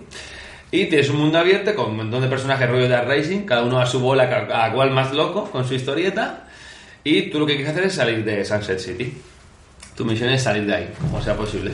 Y 0.70 0.86
tienes 0.86 1.10
un 1.10 1.16
mundo 1.18 1.38
abierto 1.38 1.74
con 1.74 1.90
un 1.90 1.96
montón 1.98 2.22
de 2.22 2.28
personajes 2.28 2.68
rollo 2.70 2.88
de 2.88 3.00
Racing, 3.02 3.40
cada 3.44 3.62
uno 3.62 3.78
a 3.80 3.84
su 3.86 4.00
bola, 4.00 4.28
ca- 4.30 4.64
a 4.64 4.72
cual 4.72 4.90
más 4.90 5.12
loco, 5.12 5.50
con 5.50 5.66
su 5.66 5.74
historieta. 5.74 6.44
Y 7.04 7.30
tú 7.30 7.38
lo 7.40 7.46
que 7.46 7.56
quieres 7.56 7.72
hacer 7.72 7.84
es 7.84 7.94
salir 7.94 8.24
de 8.24 8.42
Sunset 8.44 8.78
City. 8.78 9.14
Tu 9.96 10.04
misión 10.06 10.30
es 10.30 10.42
salir 10.42 10.64
de 10.64 10.74
ahí, 10.74 10.88
como 11.00 11.20
sea 11.22 11.34
posible. 11.36 11.72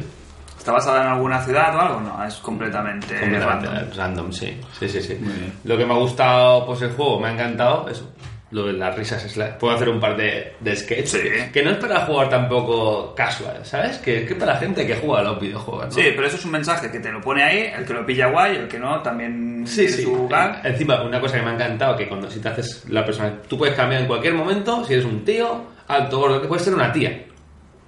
¿Está 0.59 0.73
basada 0.73 1.03
en 1.05 1.09
alguna 1.13 1.41
ciudad 1.43 1.75
o 1.77 1.81
algo? 1.81 2.01
No, 2.01 2.25
es 2.25 2.35
completamente, 2.37 3.19
Completamente 3.21 3.67
random. 3.69 3.97
random, 3.97 4.33
sí. 4.33 4.61
Sí, 4.79 4.89
sí, 4.89 5.01
sí. 5.01 5.15
Muy 5.21 5.33
bien. 5.33 5.53
Lo 5.65 5.77
que 5.79 5.87
me 5.87 5.95
ha 5.95 5.97
gustado, 5.97 6.67
pues 6.67 6.83
el 6.83 6.91
juego, 6.91 7.21
me 7.21 7.29
ha 7.29 7.33
encantado, 7.33 7.89
eso. 7.89 8.13
Lo 8.51 8.65
de 8.67 8.73
las 8.73 8.97
risas, 8.97 9.23
es 9.27 9.37
la- 9.37 9.59
puedo 9.59 9.75
hacer 9.75 9.91
un 9.91 10.01
par 10.01 10.17
de, 10.17 10.55
de 10.59 10.75
sketches. 10.77 11.11
Sí. 11.11 11.51
Que 11.53 11.63
no 11.63 11.71
es 11.71 11.77
para 11.77 12.07
jugar 12.07 12.31
tampoco 12.31 13.15
casual, 13.15 13.61
¿sabes? 13.65 13.99
Que 13.99 14.23
es 14.23 14.29
que 14.29 14.35
para 14.35 14.55
la 14.55 14.59
gente 14.59 14.87
que 14.87 14.97
juega 14.97 15.21
a 15.21 15.23
los 15.23 15.39
videojuegos, 15.41 15.85
¿no? 15.87 15.91
Sí, 15.93 16.03
pero 16.17 16.27
eso 16.27 16.37
es 16.37 16.45
un 16.47 16.53
mensaje 16.53 16.91
que 16.91 16.99
te 16.99 17.13
lo 17.13 17.21
pone 17.21 17.43
ahí, 17.43 17.71
el 17.77 17.85
que 17.85 17.93
lo 17.93 18.07
pilla 18.07 18.29
guay, 18.29 18.57
el 18.57 18.67
que 18.69 18.79
no 18.79 19.01
también 19.03 19.65
Sí, 19.67 19.87
sí. 19.89 20.03
su 20.03 20.27
gag. 20.29 20.63
Encima, 20.65 21.03
una 21.03 21.21
cosa 21.21 21.37
que 21.37 21.43
me 21.43 21.51
ha 21.51 21.55
encantado, 21.55 21.95
que 21.95 22.09
cuando 22.09 22.31
si 22.31 22.41
te 22.41 22.49
haces 22.49 22.85
la 22.89 23.05
persona, 23.05 23.35
tú 23.47 23.59
puedes 23.59 23.75
cambiar 23.77 24.01
en 24.03 24.07
cualquier 24.09 24.33
momento, 24.33 24.83
si 24.85 24.95
eres 24.95 25.05
un 25.05 25.25
tío, 25.27 25.65
alto, 25.87 26.19
gordo, 26.19 26.41
que 26.41 26.49
puedes 26.49 26.65
ser 26.65 26.73
una 26.75 26.91
tía. 26.91 27.25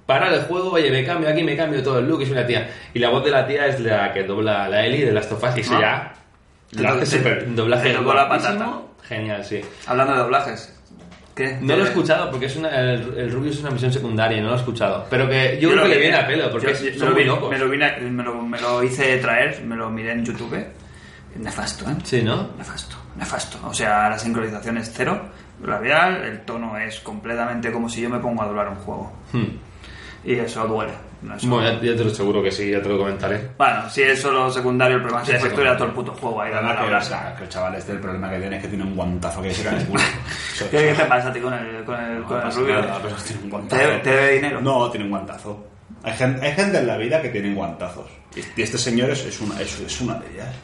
Para 0.05 0.33
el 0.33 0.41
juego, 0.43 0.71
oye, 0.71 0.91
me 0.91 1.05
cambio 1.05 1.29
aquí, 1.29 1.43
me 1.43 1.55
cambio 1.55 1.81
todo 1.83 1.99
el 1.99 2.07
look 2.07 2.21
y 2.21 2.25
soy 2.25 2.33
una 2.33 2.45
tía. 2.45 2.69
Y 2.93 2.99
la 2.99 3.09
voz 3.09 3.23
de 3.23 3.31
la 3.31 3.45
tía 3.47 3.67
es 3.67 3.79
la 3.79 4.11
que 4.11 4.23
dobla 4.23 4.67
la 4.67 4.85
Ellie 4.85 5.05
de 5.05 5.11
las 5.13 5.29
tofas 5.29 5.55
y 5.57 5.61
eso 5.61 5.75
Ah. 5.77 6.11
ya 6.71 6.81
lo 6.81 6.89
hace 7.01 7.17
súper. 7.17 7.53
Doblaje 7.55 7.93
la 7.93 8.29
patata. 8.29 8.81
Genial, 9.07 9.43
sí. 9.45 9.61
Hablando 9.87 10.13
de 10.13 10.19
doblajes. 10.19 10.77
¿Qué? 11.35 11.57
No 11.61 11.75
lo 11.75 11.81
he 11.81 11.83
¿Qué- 11.83 11.89
escuchado 11.89 12.29
porque 12.29 12.47
es 12.47 12.55
una, 12.57 12.69
el, 12.69 13.13
el 13.17 13.31
Rubio 13.31 13.51
es 13.51 13.59
una 13.61 13.71
misión 13.71 13.91
secundaria 13.93 14.37
y 14.37 14.41
no 14.41 14.47
lo 14.49 14.55
he 14.55 14.57
escuchado. 14.57 15.05
Pero 15.09 15.29
que 15.29 15.57
yo, 15.61 15.69
creo 15.69 15.75
lo 15.77 15.83
que 15.83 15.89
le 15.89 15.95
vi- 15.95 16.01
viene 16.01 16.17
a 16.17 16.27
pelo 16.27 16.51
porque 16.51 16.73
yo- 16.73 16.89
yo- 16.89 16.99
son 16.99 17.13
muy 17.13 17.23
locos. 17.23 17.49
Me 17.49 17.57
lo, 17.57 17.69
vine- 17.69 17.97
me, 18.01 18.23
lo, 18.23 18.41
me 18.41 18.59
lo 18.59 18.83
hice 18.83 19.17
traer, 19.19 19.61
me 19.63 19.75
lo 19.77 19.89
miré 19.89 20.11
en 20.11 20.25
YouTube. 20.25 20.65
Nefasto, 21.37 21.89
¿eh? 21.89 21.95
Sí, 22.03 22.21
¿no? 22.21 22.49
Nefasto, 22.57 22.97
nefasto. 23.15 23.57
O 23.65 23.73
sea, 23.73 24.09
la 24.09 24.19
sincronización 24.19 24.77
es 24.77 24.91
cero, 24.93 25.29
labial, 25.63 26.23
el 26.25 26.41
tono 26.41 26.77
es 26.77 26.99
completamente 26.99 27.71
como 27.71 27.87
si 27.87 28.01
yo 28.01 28.09
me 28.09 28.19
pongo 28.19 28.43
a 28.43 28.47
doblar 28.47 28.67
un 28.67 28.75
juego. 28.75 29.13
Hmm. 29.31 29.45
Y 30.23 30.33
eso 30.35 30.67
duele. 30.67 30.91
Eso- 31.35 31.47
Bueno, 31.49 31.71
ya, 31.81 31.91
ya 31.91 31.95
te 31.95 32.03
lo 32.03 32.09
seguro 32.09 32.41
que 32.41 32.51
sí, 32.51 32.71
ya 32.71 32.81
te 32.81 32.89
lo 32.89 32.97
comentaré. 32.97 33.49
Bueno, 33.57 33.89
si 33.89 34.01
es 34.01 34.19
solo 34.21 34.49
secundario, 34.51 34.95
el 34.97 35.01
problema 35.03 35.21
es 35.21 35.27
Sí, 35.27 35.33
que 35.33 35.39
fue 35.39 35.49
secundario. 35.49 35.77
todo 35.77 35.87
el 35.87 35.93
puto 35.93 36.13
juego 36.13 36.41
ahí 36.41 36.51
La 36.51 36.61
verdad 36.61 36.87
que, 36.87 36.95
o 36.95 37.01
sea, 37.01 37.35
que 37.35 37.43
el 37.43 37.49
chaval 37.49 37.75
este 37.75 37.91
el 37.91 37.99
problema 37.99 38.29
que 38.31 38.39
tiene 38.39 38.55
es 38.55 38.61
que 38.63 38.67
tiene 38.69 38.83
un 38.83 38.95
guantazo 38.95 39.41
que 39.41 39.53
se 39.53 39.63
cae 39.63 39.73
en 39.75 39.81
el 39.81 39.87
culo. 39.87 40.01
¿Qué, 40.71 40.93
te 40.97 41.05
pasa 41.05 41.29
a 41.29 41.33
ti 41.33 41.39
con 41.39 41.53
el, 41.53 41.83
con 41.83 41.99
el, 41.99 42.19
no 42.21 42.27
con 42.27 42.41
el 42.41 42.51
rubio? 42.53 42.81
nada, 42.81 42.99
pero 43.03 43.15
tiene 43.15 43.41
un 43.43 43.49
guantazo. 43.51 43.81
¿Te, 43.83 43.97
te 43.99 44.09
debe 44.09 44.31
dinero? 44.33 44.61
No, 44.61 44.89
tiene 44.89 45.05
un 45.05 45.11
guantazo. 45.11 45.67
Hay 46.03 46.13
gente, 46.13 46.45
hay 46.47 46.53
gente 46.53 46.77
en 46.79 46.87
la 46.87 46.97
vida 46.97 47.21
que 47.21 47.29
tiene 47.29 47.53
guantazos. 47.53 48.09
Y 48.55 48.61
este 48.61 48.77
señor 48.79 49.11
es, 49.11 49.23
es 49.25 49.39
una, 49.41 49.61
es, 49.61 49.79
es 49.79 50.01
una 50.01 50.15
de 50.15 50.33
ellas. 50.33 50.55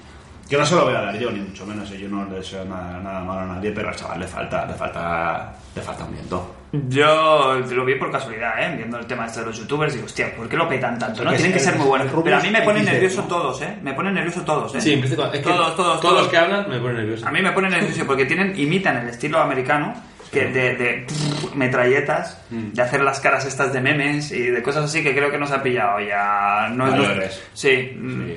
Yo 0.50 0.58
no 0.58 0.66
se 0.66 0.76
lo 0.76 0.86
voy 0.86 0.96
a 0.96 1.02
dar 1.02 1.20
yo, 1.20 1.30
ni 1.30 1.42
mucho 1.42 1.66
menos. 1.68 1.90
Yo 1.92 2.08
no 2.10 2.26
le 2.26 2.38
deseo 2.38 2.64
nada, 2.66 2.98
nada 3.00 3.20
malo 3.20 3.42
a 3.42 3.56
nadie, 3.56 3.72
pero 3.72 3.90
al 3.90 3.96
chaval 3.96 4.22
le 4.22 4.28
falta, 4.28 4.66
le 4.66 4.74
falta, 4.74 5.54
le 5.76 5.82
falta 5.82 6.06
un 6.06 6.14
viento. 6.14 6.56
Yo 6.72 7.60
lo 7.72 7.85
vi 7.85 7.95
por 7.95 8.11
casualidad, 8.11 8.61
¿eh? 8.61 8.76
viendo 8.76 8.99
el 8.99 9.06
tema 9.06 9.26
este 9.26 9.39
de 9.39 9.45
los 9.45 9.57
youtubers, 9.57 9.94
digo, 9.94 10.06
hostia, 10.06 10.35
¿por 10.35 10.49
qué 10.49 10.57
lo 10.57 10.68
petan 10.68 10.99
tanto? 10.99 11.23
¿no? 11.23 11.31
Tienen 11.31 11.53
que 11.53 11.60
ser 11.60 11.76
muy 11.77 11.88
buenos. 11.88 12.07
Pero 12.23 12.38
a 12.38 12.41
mí 12.41 12.49
me 12.49 12.61
ponen 12.61 12.84
nervioso 12.85 13.23
todos, 13.23 13.61
¿eh? 13.61 13.77
Me 13.81 13.94
ponen 13.94 14.14
nervioso 14.14 14.41
todos, 14.41 14.76
¿eh? 14.76 14.81
Sí, 14.81 14.94
es 15.02 15.10
que 15.10 15.15
todos, 15.15 15.31
todos, 15.41 15.76
todos 15.76 15.88
los 16.02 16.02
todos. 16.02 16.27
que 16.27 16.38
hablan 16.38 16.69
me 16.69 16.77
ponen 16.80 16.98
nervioso. 16.98 17.26
A 17.27 17.31
mí 17.31 17.41
me 17.41 17.52
ponen 17.53 17.72
nervioso 17.72 18.06
porque 18.06 18.26
tienen, 18.26 18.53
imitan 18.60 18.98
el 18.98 19.07
estilo 19.10 19.39
americano 19.39 19.94
que 20.31 20.45
de, 20.49 20.76
de 20.76 21.07
metralletas, 21.56 22.41
Mm. 22.49 22.73
de 22.73 22.81
hacer 22.81 23.02
las 23.02 23.19
caras 23.22 23.45
estas 23.45 23.72
de 23.73 23.80
memes 23.81 24.31
y 24.31 24.44
de 24.48 24.61
cosas 24.61 24.85
así 24.85 25.02
que 25.03 25.14
creo 25.15 25.31
que 25.31 25.38
nos 25.38 25.52
ha 25.52 25.64
pillado 25.64 25.99
ya. 26.02 26.69
No 26.73 26.88
es 26.88 26.94
lo- 26.95 27.03
Mayores. 27.03 27.44
Sí. 27.53 27.91
mm, 27.98 28.31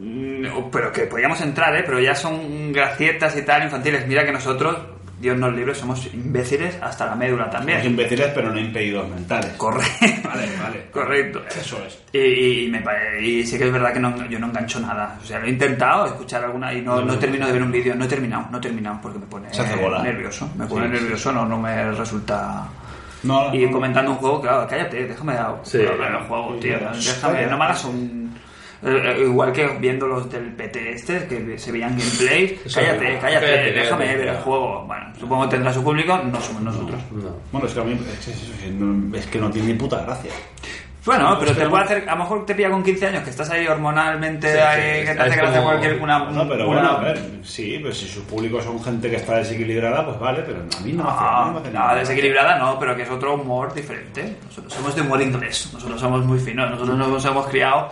mm, 0.00 0.70
Pero 0.72 0.92
que 0.92 1.02
podíamos 1.02 1.40
entrar, 1.42 1.76
¿eh? 1.76 1.82
Pero 1.84 2.00
ya 2.00 2.14
son 2.14 2.72
gracietas 2.72 3.36
y 3.36 3.42
tal, 3.42 3.62
infantiles. 3.64 4.06
Mira 4.06 4.24
que 4.24 4.32
nosotros, 4.32 4.76
Dios 5.20 5.36
nos 5.36 5.52
libre, 5.54 5.74
somos 5.74 6.06
imbéciles 6.14 6.78
hasta 6.80 7.06
la 7.06 7.14
médula 7.16 7.50
también. 7.50 7.78
Somos 7.78 7.90
imbéciles, 7.92 8.28
pero 8.34 8.52
no 8.52 8.58
impedidos 8.60 9.08
mentales. 9.08 9.52
Correcto. 9.56 10.06
Vale, 10.28 10.46
vale. 10.62 10.86
Correcto. 10.92 11.42
Eso 11.48 11.82
es. 11.86 11.98
Y, 12.12 12.18
y, 12.18 12.64
y 12.66 12.68
me 12.70 12.82
y 13.20 13.44
sí 13.46 13.56
que 13.58 13.64
es 13.66 13.72
verdad 13.72 13.92
que 13.92 13.98
no, 14.00 14.14
yo 14.28 14.38
no 14.38 14.46
engancho 14.46 14.78
nada. 14.78 15.18
O 15.22 15.24
sea, 15.26 15.38
lo 15.40 15.46
he 15.46 15.50
intentado 15.50 16.06
escuchar 16.06 16.44
alguna 16.44 16.72
y 16.72 16.82
no, 16.82 17.00
no 17.02 17.18
termino 17.18 17.46
de 17.46 17.52
ver 17.52 17.62
un 17.62 17.72
vídeo. 17.72 17.94
No 17.94 18.04
he 18.04 18.08
terminado, 18.08 18.46
no 18.50 18.58
he 18.58 18.60
terminado 18.60 18.98
porque 19.02 19.18
me 19.18 19.26
pone 19.26 19.52
Se 19.52 19.62
hace 19.62 19.74
bola. 19.76 20.02
nervioso. 20.02 20.48
Me 20.56 20.66
pone 20.66 20.86
Sí, 20.86 20.92
nervioso, 20.92 21.32
no, 21.32 21.44
no 21.46 21.58
me 21.58 21.90
resulta. 21.92 22.68
No, 23.24 23.52
Y 23.52 23.64
no. 23.66 23.72
comentando 23.72 24.12
un 24.12 24.18
juego, 24.18 24.40
claro, 24.40 24.66
cállate, 24.70 25.06
déjame 25.08 25.34
dar 25.34 25.56
Sí. 25.64 25.78
hablar 25.84 26.12
del 26.12 26.28
juego, 26.28 26.54
tío. 26.60 26.78
Déjame, 26.94 27.46
no 27.46 27.58
me 27.58 27.64
hagas 27.64 27.84
un. 27.86 28.38
Eh, 28.82 29.14
eh, 29.18 29.22
igual 29.24 29.52
que 29.52 29.66
viendo 29.80 30.06
los 30.06 30.30
del 30.30 30.52
PT 30.54 30.92
este, 30.92 31.26
que 31.26 31.58
se 31.58 31.72
veían 31.72 31.96
gameplays, 31.98 32.60
cállate, 32.74 32.74
cállate, 32.74 33.18
cállate, 33.20 33.46
cállate, 33.46 33.72
déjame 33.72 34.04
cállate, 34.04 34.18
ver 34.24 34.28
el 34.28 34.36
juego. 34.36 34.84
Bueno, 34.86 35.06
supongo 35.18 35.42
que 35.44 35.50
tendrá 35.50 35.72
su 35.72 35.82
público, 35.82 36.18
no 36.18 36.40
somos 36.40 36.62
nosotros. 36.62 37.00
No. 37.12 37.36
Bueno, 37.52 37.66
es 37.66 37.74
que 37.74 37.80
a 37.80 37.84
mí 37.84 37.92
es, 38.20 38.28
es- 38.28 38.42
es- 38.64 38.72
no- 38.72 39.16
es 39.16 39.26
que 39.26 39.38
no 39.38 39.50
tiene 39.50 39.68
ni 39.68 39.74
puta 39.74 40.02
gracia. 40.02 40.30
Bueno, 41.06 41.36
pero 41.40 41.52
te 41.52 41.58
Pero- 41.58 41.70
puede 41.70 41.84
hacer, 41.84 42.06
a 42.08 42.12
lo 42.12 42.18
mejor 42.18 42.44
te 42.44 42.54
pilla 42.54 42.68
con 42.70 42.82
15 42.82 43.06
años 43.06 43.22
que 43.22 43.30
estás 43.30 43.48
ahí 43.48 43.66
hormonalmente, 43.66 44.52
Sí, 44.52 44.58
ahí, 44.58 45.00
sí, 45.00 45.06
que 45.06 45.14
te 45.14 45.20
hace 45.22 45.36
gracia 45.36 45.58
como- 45.60 45.70
cualquier 45.70 46.02
una, 46.02 46.18
No, 46.18 46.46
pero 46.48 46.68
una- 46.68 46.80
bueno, 46.80 46.90
a 46.90 47.00
ver, 47.00 47.20
sí, 47.44 47.78
pues 47.80 47.96
si 47.96 48.08
sus 48.08 48.24
públicos 48.24 48.62
son 48.64 48.82
gente 48.84 49.08
que 49.08 49.16
está 49.16 49.36
desequilibrada, 49.38 50.04
pues 50.04 50.18
vale, 50.18 50.42
pero 50.42 50.58
a 50.60 50.80
mí 50.82 50.92
no 50.92 51.04
me 51.04 51.10
hace, 51.10 51.18
a 51.24 51.30
mí 51.30 51.36
no 51.38 51.46
me 51.46 51.52
No, 51.52 51.58
hace 51.60 51.70
no, 51.72 51.78
nada. 51.78 51.94
desequilibrada 52.00 52.58
no, 52.58 52.78
pero 52.78 52.94
que 52.94 53.02
es 53.04 53.10
otro 53.10 53.34
humor 53.36 53.72
diferente. 53.72 54.36
Nosotros 54.48 54.74
somos 54.74 54.94
de 54.96 55.00
humor 55.00 55.22
inglés, 55.22 55.70
nosotros 55.72 55.98
somos 55.98 56.24
muy 56.26 56.38
finos, 56.40 56.70
nosotros 56.70 56.98
nos 56.98 57.24
hemos 57.24 57.46
criado 57.46 57.90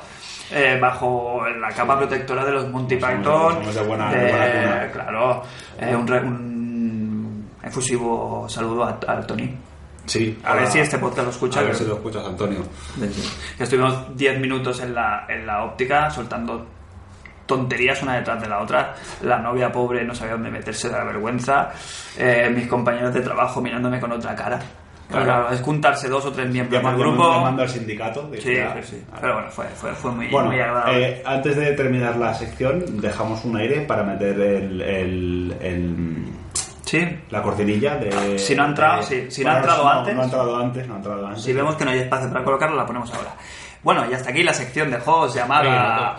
eh, 0.50 0.78
bajo 0.80 1.42
la 1.60 1.68
capa 1.70 1.96
protectora 1.98 2.44
de 2.44 2.52
los 2.52 2.68
Monty 2.70 2.96
Python. 2.96 3.24
somos 3.24 3.74
de 3.74 3.82
buena- 3.82 4.10
de 4.12 4.30
buena 4.30 4.46
cuna. 4.52 4.92
Claro, 4.92 5.42
eh, 5.78 5.94
un, 5.96 7.48
efusivo 7.62 8.46
saludo 8.48 8.84
a, 8.84 8.98
Tony. 9.26 9.54
Sí, 10.04 10.38
A 10.44 10.54
ver 10.54 10.68
si 10.68 10.78
este 10.78 10.98
podcast 10.98 11.24
lo 11.24 11.30
escucha. 11.30 11.60
A 11.60 11.62
ver 11.64 11.74
si 11.74 11.84
lo 11.84 11.94
escuchas, 11.94 12.24
Antonio. 12.24 12.60
que 13.58 13.64
estuvimos 13.64 14.16
10 14.16 14.38
minutos 14.40 14.80
en 14.80 14.94
la, 14.94 15.26
en 15.28 15.44
la 15.44 15.64
óptica 15.64 16.08
soltando 16.10 16.64
tonterías 17.44 18.02
una 18.02 18.14
detrás 18.16 18.40
de 18.40 18.48
la 18.48 18.60
otra. 18.60 18.94
La 19.22 19.38
novia 19.38 19.70
pobre 19.72 20.04
no 20.04 20.14
sabía 20.14 20.34
dónde 20.34 20.50
meterse 20.50 20.88
de 20.88 20.94
la 20.96 21.04
vergüenza. 21.04 21.70
Eh, 22.16 22.50
mis 22.54 22.68
compañeros 22.68 23.12
de 23.14 23.20
trabajo 23.20 23.60
mirándome 23.60 23.98
con 24.00 24.12
otra 24.12 24.34
cara. 24.36 24.58
Claro. 25.08 25.24
claro, 25.24 25.50
es 25.52 25.60
juntarse 25.60 26.08
dos 26.08 26.24
o 26.26 26.32
tres 26.32 26.48
miembros 26.50 26.82
del 26.82 26.96
grupo. 26.96 27.32
llamando 27.32 27.62
al 27.62 27.68
sindicato. 27.68 28.28
Sí, 28.34 28.40
sí, 28.42 28.56
sí. 28.82 29.04
Pero 29.20 29.34
bueno, 29.34 29.50
fue, 29.50 29.66
fue, 29.66 29.92
fue 29.92 30.10
muy, 30.10 30.28
Bueno, 30.28 30.48
muy 30.50 30.58
agradable. 30.60 31.08
eh, 31.08 31.22
antes 31.24 31.56
de 31.56 31.72
terminar 31.72 32.16
la 32.16 32.34
sección, 32.34 33.00
dejamos 33.00 33.44
un 33.44 33.56
aire 33.56 33.82
para 33.82 34.02
meter 34.02 34.38
el, 34.40 34.80
el- 34.82 35.56
el- 35.60 36.24
sí. 36.84 37.18
la 37.30 37.40
cortinilla 37.42 37.96
de... 37.96 38.36
Si 38.38 38.56
no 38.56 38.64
ha 38.64 38.66
entrado, 38.66 38.96
de- 38.96 39.02
sí, 39.06 39.26
si 39.30 39.44
no 39.44 39.50
ha 39.52 39.56
entrado 39.58 39.88
antes. 39.88 40.14
No 40.14 40.20
ha 40.22 40.24
entrado 40.24 40.56
antes, 40.56 40.88
no 40.88 40.94
ha 40.94 40.96
entrado 40.96 41.26
antes. 41.28 41.42
Si 41.44 41.52
vemos 41.52 41.76
que 41.76 41.84
no 41.84 41.90
hay 41.92 42.00
espacio 42.00 42.28
para 42.32 42.44
colocarla, 42.44 42.76
la 42.76 42.86
ponemos 42.86 43.12
ahora. 43.14 43.34
Bueno, 43.84 44.04
y 44.10 44.14
hasta 44.14 44.30
aquí 44.30 44.42
la 44.42 44.54
sección 44.54 44.90
de 44.90 44.98
juegos 44.98 45.32
llamada... 45.34 46.16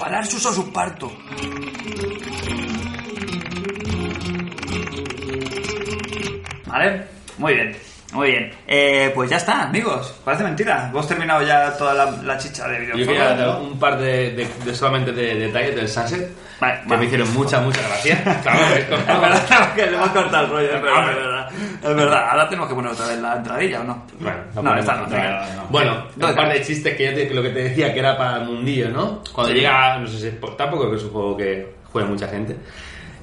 Parar 0.00 0.26
sus 0.26 0.42
su 0.42 0.72
parto. 0.72 1.12
Vale, 6.66 7.04
muy 7.36 7.52
bien, 7.52 7.76
muy 8.12 8.30
bien. 8.32 8.50
Eh, 8.66 9.12
pues 9.14 9.30
ya 9.30 9.36
está, 9.36 9.62
amigos. 9.64 10.14
Parece 10.24 10.42
mentira. 10.44 10.90
Vos 10.92 11.06
terminado 11.06 11.42
ya 11.42 11.72
toda 11.76 11.94
la, 11.94 12.10
la 12.10 12.36
chicha 12.38 12.66
de 12.68 12.86
Yo 12.88 12.94
videojuegos. 12.96 13.28
quería 13.28 13.46
¿no? 13.46 13.58
un 13.60 13.78
par 13.78 13.98
de, 13.98 14.30
de- 14.32 14.48
de 14.64 14.74
solamente 14.74 15.12
de 15.12 15.34
detalles 15.36 15.76
del 15.76 15.88
Sunset 15.88 16.28
Vale, 16.60 16.80
que 16.82 16.88
vale. 16.88 16.98
me 17.00 17.04
hicieron 17.06 17.32
mucha, 17.34 17.60
mucha 17.60 17.80
gracia. 17.82 18.40
Claro, 18.42 18.74
Es 18.74 18.88
verdad 19.20 19.74
que 19.74 19.86
le 19.86 19.96
hemos 19.96 20.08
cortado 20.10 20.44
el 20.44 20.50
rollo, 20.50 20.74
es 20.76 20.82
verdad, 20.82 21.10
es 21.10 21.16
verdad. 21.16 21.48
Es 21.82 21.94
verdad, 21.96 22.28
ahora 22.30 22.48
tenemos 22.48 22.68
que 22.68 22.74
poner 22.74 22.90
otra 22.92 23.06
vez 23.06 23.18
la 23.20 23.36
entradilla, 23.36 23.80
¿o 23.80 23.84
no? 23.84 24.04
Bueno, 24.18 24.38
no, 24.48 24.54
ponemos 24.54 24.80
esta 24.80 24.94
no, 24.96 25.06
no. 25.06 25.66
Bueno, 25.70 26.06
No, 26.16 26.28
un 26.28 26.34
par 26.34 26.46
no. 26.48 26.52
de 26.52 26.62
chistes 26.62 26.96
que, 26.96 27.04
ya 27.04 27.14
te- 27.14 27.30
lo 27.32 27.42
que 27.42 27.50
te 27.50 27.62
decía 27.62 27.92
que 27.94 27.98
era 28.00 28.16
para 28.18 28.38
el 28.38 28.44
mundillo, 28.48 28.88
¿no? 28.90 29.22
Cuando 29.32 29.52
Sí. 29.52 29.58
llega, 29.60 29.98
no 29.98 30.06
sé 30.08 30.18
si 30.18 30.26
es 30.26 30.34
por- 30.34 30.56
tampoco 30.56 30.90
que 30.90 30.96
es 30.96 31.02
un 31.04 31.10
juego 31.10 31.36
que 31.36 31.74
juegue 31.92 32.08
mucha 32.08 32.28
gente. 32.28 32.56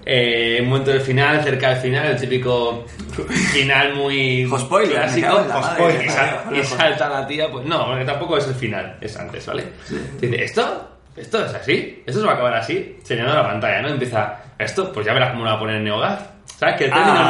Eh, 0.10 0.60
un 0.62 0.70
momento 0.70 0.92
del 0.92 1.02
final, 1.02 1.44
cerca 1.44 1.72
del 1.72 1.80
final, 1.80 2.06
el 2.08 2.18
típico 2.18 2.86
final 3.52 3.94
muy 3.96 4.50
spoiler, 4.60 4.96
clásico. 5.00 5.46
madre, 5.50 6.06
y, 6.06 6.10
sal- 6.10 6.64
salta 6.66 7.10
la 7.10 7.28
tía, 7.28 7.52
pues 7.52 7.66
no, 7.66 7.86
porque 7.88 8.06
tampoco 8.06 8.38
es 8.38 8.48
el 8.48 8.56
final, 8.56 8.96
es 9.02 9.18
antes, 9.18 9.46
¿vale? 9.46 9.66
Dice, 10.22 10.44
¿esto? 10.46 10.92
¿Esto 11.14 11.46
es 11.46 11.54
así? 11.56 12.04
¿Esto 12.06 12.22
se 12.22 12.26
va 12.26 12.32
a 12.32 12.36
acabar 12.36 12.54
así? 12.54 12.98
Señalando 13.04 13.42
la 13.42 13.48
pantalla, 13.50 13.82
¿no? 13.82 13.90
Empieza, 13.90 14.38
esto, 14.58 14.94
pues 14.94 15.06
ya 15.06 15.14
verás 15.14 15.32
cómo 15.32 15.44
lo 15.44 15.50
va 15.50 15.56
a 15.58 15.60
poner 15.60 15.76
en 15.78 15.84
NeoGAF. 15.84 16.22
¿Sabes? 16.58 16.76
Que 16.78 16.86
el 16.86 16.92
término 16.92 17.14
Ah, 17.18 17.28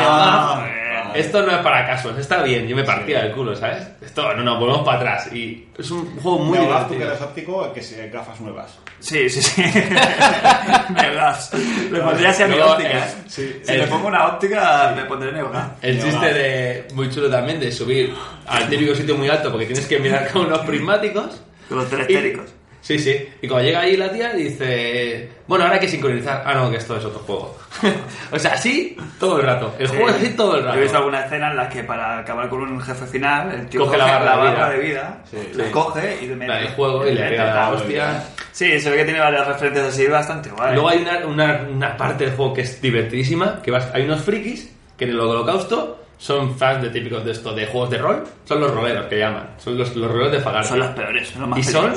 NeoGAF, 0.62 0.87
esto 1.16 1.42
no 1.44 1.52
es 1.52 1.58
para 1.60 1.86
casos, 1.86 2.18
está 2.18 2.42
bien, 2.44 2.68
yo 2.68 2.76
me 2.76 2.84
partía 2.84 3.24
del 3.24 3.32
culo, 3.34 3.56
¿sabes? 3.56 3.88
Esto, 4.02 4.34
no, 4.36 4.44
no, 4.44 4.60
volvemos 4.60 4.84
para 4.86 4.98
atrás. 4.98 5.34
Y 5.34 5.68
es 5.78 5.90
un 5.92 6.16
juego 6.20 6.40
muy 6.40 6.58
Neogaf, 6.58 6.84
tú 6.84 6.90
que 6.90 6.96
divertido. 6.96 7.10
eres 7.12 7.22
óptico, 7.22 7.74
que 7.74 7.82
se 7.82 8.10
gafas 8.10 8.40
nuevas. 8.42 8.78
Sí, 9.00 9.30
sí, 9.30 9.42
sí. 9.42 9.62
Neogas. 10.94 11.52
Le 11.92 12.00
pondría 12.00 12.30
así 12.30 12.44
a 12.44 12.48
mi 12.48 12.60
óptica. 12.60 12.90
eh, 12.98 13.04
sí, 13.28 13.60
si 13.64 13.72
el- 13.74 13.82
me 13.82 13.88
pongo 13.88 14.08
una 14.08 14.28
óptica, 14.28 14.94
me 14.96 15.04
pondré 15.06 15.32
Neogas. 15.32 15.68
El 15.82 15.98
Neogaf. 15.98 16.12
chiste 16.14 16.34
de 16.34 16.88
muy 16.94 17.10
chulo 17.10 17.30
también 17.30 17.60
de 17.60 17.72
subir 17.72 18.14
al 18.48 18.68
típico 18.70 18.96
sitio 18.96 19.16
muy 19.16 19.30
alto 19.30 19.52
porque 19.52 19.66
tienes 19.66 19.86
que 19.86 20.00
mirar 20.00 20.30
con 20.32 20.46
unos 20.48 20.60
prismáticos. 20.60 21.42
Con 21.70 21.80
los 21.80 21.90
telestéricos. 21.90 22.46
Sí, 22.82 22.98
sí. 23.00 23.28
Y 23.42 23.48
cuando 23.48 23.66
llega 23.68 23.82
ahí 23.82 23.98
la 23.98 24.10
tía 24.12 24.32
dice, 24.34 25.30
bueno, 25.48 25.66
ahora 25.66 25.76
hay 25.76 25.82
que 25.82 25.90
sincronizar. 25.90 26.42
Ah, 26.46 26.54
no, 26.54 26.70
que 26.72 26.78
esto 26.78 26.96
es 26.96 27.04
otro 27.04 27.20
juego. 27.20 27.58
o 28.32 28.40
sea, 28.40 28.54
así 28.54 28.96
todo 29.20 29.40
el 29.40 29.46
rato. 29.46 29.76
El 29.78 29.88
juego 29.88 30.10
es 30.10 30.16
así 30.16 30.30
todo 30.38 30.56
el 30.56 30.62
Yo 30.62 30.68
rato. 30.68 30.78
he 30.78 30.82
visto 30.84 30.98
alguna 30.98 31.26
escena 31.26 31.52
en 31.52 31.58
la 31.58 31.68
que 31.70 31.84
para 31.84 32.20
acabar 32.20 32.48
con 32.50 32.62
un 32.62 32.80
jefe 32.80 33.06
final, 33.08 33.52
el 33.52 33.68
tío 33.68 33.82
Coge 33.84 33.98
la 33.98 34.06
barra 34.20 34.38
de 34.38 34.50
vida. 34.50 34.70
de 34.70 34.80
vida, 34.80 35.22
Sí, 35.30 35.38
la 35.56 35.66
sí. 35.66 35.72
coge 35.72 36.20
y 36.22 36.28
le 36.28 36.36
mete. 36.36 36.54
Del 36.54 36.68
juego 36.70 37.08
y 37.08 37.14
le 37.14 37.22
mete 37.22 37.38
la 37.38 37.70
hostia. 37.72 38.24
Sí, 38.54 38.80
se 38.80 38.90
ve 38.90 38.98
que 38.98 39.04
tiene 39.06 39.20
varias 39.20 39.48
referencias 39.48 39.88
así 39.88 40.08
bastante 40.08 40.50
guay. 40.50 40.74
Luego 40.74 40.90
hay 40.90 41.00
una, 41.02 41.26
una, 41.28 41.68
una 41.70 41.98
parte 41.98 42.26
del 42.26 42.36
juego 42.36 42.54
que 42.54 42.62
es 42.62 42.82
divertidísima, 42.82 43.62
que 43.62 43.70
vas, 43.72 43.90
hay 43.94 44.04
unos 44.04 44.22
frikis 44.22 44.74
que 44.98 45.04
en 45.06 45.12
el 45.12 45.20
holocausto 45.20 46.04
son 46.18 46.58
fans 46.58 46.82
de 46.82 46.90
típicos 46.90 47.24
de 47.24 47.32
esto, 47.34 47.54
de 47.54 47.68
juegos 47.68 47.90
de 47.92 47.98
rol. 48.00 48.24
Son 48.46 48.60
los 48.62 48.74
roleros 48.74 49.06
que 49.08 49.20
llaman. 49.20 49.50
Son 49.58 49.78
los, 49.78 49.96
los 49.96 50.10
roleros 50.10 50.32
de 50.32 50.40
Fagarty. 50.40 50.70
Son 50.70 50.80
los 50.80 50.88
peores, 50.90 51.28
son 51.28 51.42
los 51.42 51.50
más 51.50 51.60
Y 51.60 51.64
son. 51.64 51.94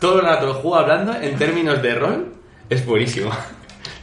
Todo 0.00 0.20
el 0.20 0.26
rato 0.26 0.46
el 0.48 0.54
juego 0.54 0.76
hablando 0.76 1.14
en 1.14 1.36
términos 1.36 1.80
de 1.82 1.94
rol. 1.94 2.34
Es 2.68 2.84
buenísimo. 2.84 3.30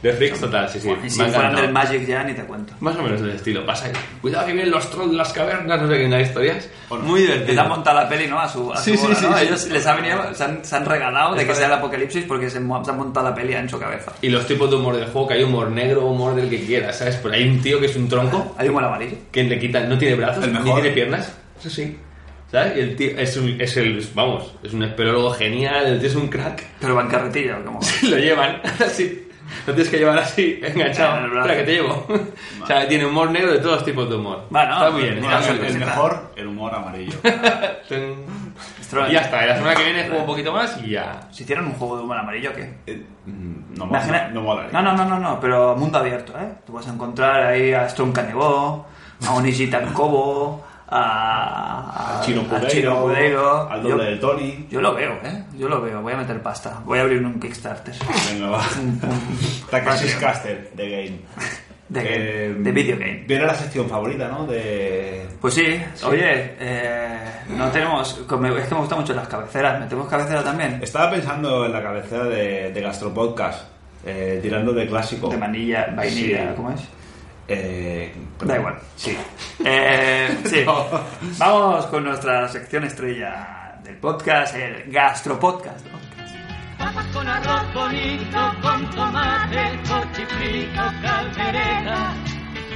De 0.02 0.12
freaks 0.12 0.38
total, 0.38 0.68
sí, 0.68 0.78
sí. 0.80 0.88
Y 1.04 1.10
si 1.10 1.18
fueran 1.20 1.56
del 1.56 1.72
Magic 1.72 2.06
ya 2.06 2.22
ni 2.22 2.32
te 2.32 2.42
cuento. 2.44 2.72
Más 2.78 2.94
o 2.94 3.02
menos 3.02 3.20
del 3.20 3.30
estilo. 3.30 3.66
Pasa. 3.66 3.88
Cuidado 4.20 4.46
que 4.46 4.52
vienen 4.52 4.70
los 4.70 4.88
trolls 4.90 5.10
de 5.10 5.16
las 5.16 5.32
cavernas, 5.32 5.82
no 5.82 5.88
sé 5.88 5.98
qué, 5.98 6.06
una 6.06 6.20
historias. 6.20 6.68
Muy 7.02 7.22
Les 7.22 7.30
divertido. 7.32 7.62
han 7.62 7.68
montado 7.68 7.96
la 8.00 8.08
peli, 8.08 8.28
¿no? 8.28 8.38
A 8.38 8.48
su, 8.48 8.72
a 8.72 8.76
Sí, 8.76 8.96
su 8.96 9.06
sí, 9.08 9.14
sí, 9.16 9.26
¿no? 9.28 9.36
sí. 9.36 9.44
Ellos 9.44 9.66
les 9.66 9.84
ha 9.88 9.94
venido, 9.96 10.32
se 10.34 10.44
han, 10.44 10.64
se 10.64 10.76
han 10.76 10.84
regalado 10.86 11.34
de 11.34 11.44
que 11.44 11.52
sea 11.52 11.66
el 11.66 11.72
apocalipsis 11.72 12.24
porque 12.28 12.46
se, 12.48 12.58
se 12.58 12.58
han 12.58 12.96
montado 12.96 13.28
la 13.28 13.34
peli 13.34 13.54
en 13.54 13.68
su 13.68 13.76
cabeza. 13.76 14.12
Y 14.22 14.28
los 14.28 14.46
tipos 14.46 14.70
de 14.70 14.76
humor 14.76 14.94
del 14.96 15.06
juego, 15.06 15.26
que 15.26 15.34
hay 15.34 15.42
humor 15.42 15.68
negro, 15.72 16.06
humor 16.06 16.36
del 16.36 16.48
que 16.48 16.64
quieras, 16.64 16.96
¿sabes? 16.98 17.16
Pero 17.20 17.34
hay 17.34 17.48
un 17.48 17.60
tío 17.60 17.80
que 17.80 17.86
es 17.86 17.96
un 17.96 18.08
tronco, 18.08 18.54
Hay 18.56 18.68
un 18.68 18.84
amarillo. 18.84 19.16
que 19.32 19.42
le 19.42 19.58
quitan, 19.58 19.88
no 19.88 19.98
tiene 19.98 20.14
brazos, 20.14 20.46
ni 20.46 20.58
tiene 20.60 20.90
piernas. 20.90 21.32
Eso 21.58 21.70
sí. 21.70 21.98
¿Sabes? 22.50 22.76
Y 22.76 22.80
el 22.80 22.96
tío 22.96 23.10
es, 23.18 23.36
un, 23.36 23.60
es 23.60 23.76
el, 23.76 24.06
vamos, 24.14 24.54
es 24.62 24.72
un 24.72 24.82
esperólogo 24.82 25.32
genial, 25.32 25.86
el 25.86 25.98
tío 26.00 26.08
es 26.08 26.14
un 26.16 26.28
crack. 26.28 26.64
Pero 26.80 26.94
va 26.94 27.02
en 27.02 27.08
carretilla, 27.08 27.62
como... 27.62 27.80
lo 28.08 28.16
llevan 28.16 28.60
así. 28.84 29.24
Lo 29.66 29.72
tienes 29.74 29.90
que 29.90 29.98
llevar 29.98 30.18
así, 30.18 30.60
enganchado. 30.62 31.26
Espera, 31.26 31.56
que 31.56 31.62
te 31.64 31.72
llevo. 31.72 32.06
o 32.62 32.66
sea, 32.66 32.86
tiene 32.86 33.06
humor 33.06 33.30
negro 33.30 33.52
de 33.52 33.58
todos 33.58 33.84
tipos 33.84 34.08
de 34.08 34.16
humor. 34.16 34.44
Bueno, 34.50 34.72
está 34.74 34.90
muy 34.90 35.02
bien. 35.02 35.20
mira, 35.20 35.40
está 35.40 35.52
el, 35.52 35.78
mejor, 35.78 36.32
el 36.36 36.46
humor 36.46 36.74
amarillo. 36.74 37.18
Y 39.08 39.12
ya 39.12 39.20
está, 39.20 39.44
la 39.44 39.56
semana 39.56 39.74
que 39.74 39.84
viene 39.84 40.04
juego 40.04 40.20
un 40.20 40.26
poquito 40.26 40.50
más 40.52 40.78
y 40.82 40.90
ya. 40.90 41.20
Si 41.30 41.42
hicieran 41.42 41.66
un 41.66 41.72
juego 41.72 41.98
de 41.98 42.04
humor 42.04 42.16
amarillo, 42.16 42.52
¿qué? 42.54 42.74
Eh, 42.86 43.02
no, 43.26 43.84
Imagina- 43.84 44.28
no, 44.28 44.42
no 44.42 44.82
no, 44.82 44.96
no, 44.96 45.04
no, 45.04 45.18
no, 45.18 45.40
pero 45.40 45.76
mundo 45.76 45.98
abierto, 45.98 46.32
¿eh? 46.38 46.54
Tú 46.66 46.72
vas 46.72 46.86
a 46.88 46.92
encontrar 46.94 47.42
ahí 47.42 47.72
a 47.74 47.86
Strong 47.88 48.12
Canebo, 48.12 48.86
a 49.26 49.34
Onishi 49.34 49.70
Kobo, 49.92 50.64
a, 50.90 52.18
Al 52.20 52.24
Chino 52.24 52.42
Cudeiro, 53.02 53.70
al 53.70 53.82
doble 53.82 53.96
Yo- 53.96 54.04
del 54.10 54.20
Tony. 54.20 54.66
Yo 54.70 54.80
lo 54.80 54.94
veo, 54.94 55.12
¿eh? 55.24 55.44
Yo 55.56 55.68
lo 55.68 55.80
veo. 55.80 56.00
Voy 56.02 56.12
a 56.12 56.16
meter 56.16 56.40
pasta. 56.42 56.80
Voy 56.84 56.98
a 56.98 57.02
abrir 57.02 57.24
un 57.24 57.38
Kickstarter. 57.38 57.94
Venga, 58.32 58.48
va. 58.50 58.62
Takashi's 59.70 60.14
Caster, 60.16 60.70
The 60.76 60.88
Game. 60.90 61.18
De, 61.88 62.02
Eh, 62.04 62.54
de 62.58 62.70
video 62.72 62.98
game. 62.98 63.24
Viene 63.26 63.46
la 63.46 63.54
sección 63.54 63.88
favorita, 63.88 64.28
¿no? 64.28 64.46
De... 64.46 65.26
Pues 65.40 65.54
sí, 65.54 65.82
oye, 66.04 66.54
eh, 66.60 67.18
no 67.56 67.70
tenemos... 67.70 68.10
Es 68.20 68.26
que 68.26 68.36
me 68.36 68.50
gustan 68.50 68.98
mucho 68.98 69.14
las 69.14 69.26
cabeceras. 69.26 69.80
¿Metemos 69.80 70.06
cabecera 70.06 70.44
también? 70.44 70.80
Estaba 70.82 71.10
pensando 71.10 71.64
en 71.64 71.72
la 71.72 71.82
cabecera 71.82 72.24
de, 72.24 72.72
de 72.74 72.80
Gastropodcast, 72.82 73.62
eh, 74.04 74.38
tirando 74.42 74.74
de 74.74 74.86
clásico. 74.86 75.30
De 75.30 75.38
manilla, 75.38 75.88
vainilla, 75.96 76.48
Sí. 76.50 76.54
¿cómo 76.56 76.72
es? 76.72 76.80
Eh, 77.48 78.14
Da 78.44 78.56
igual. 78.56 78.78
Sí. 78.96 79.16
Eh, 79.64 80.38
sí. 80.44 80.64
Vamos 81.38 81.86
con 81.86 82.04
nuestra 82.04 82.46
sección 82.48 82.84
estrella 82.84 83.78
del 83.82 83.96
podcast, 83.96 84.54
el 84.54 84.90
Gastropodcast. 84.92 85.86
Papas 86.78 87.06
con 87.06 87.26
arroz 87.26 87.74
bonito, 87.74 88.52
con 88.62 88.90
tomate, 88.90 89.80
cochifrito, 89.88 90.82
caldereta, 91.02 92.14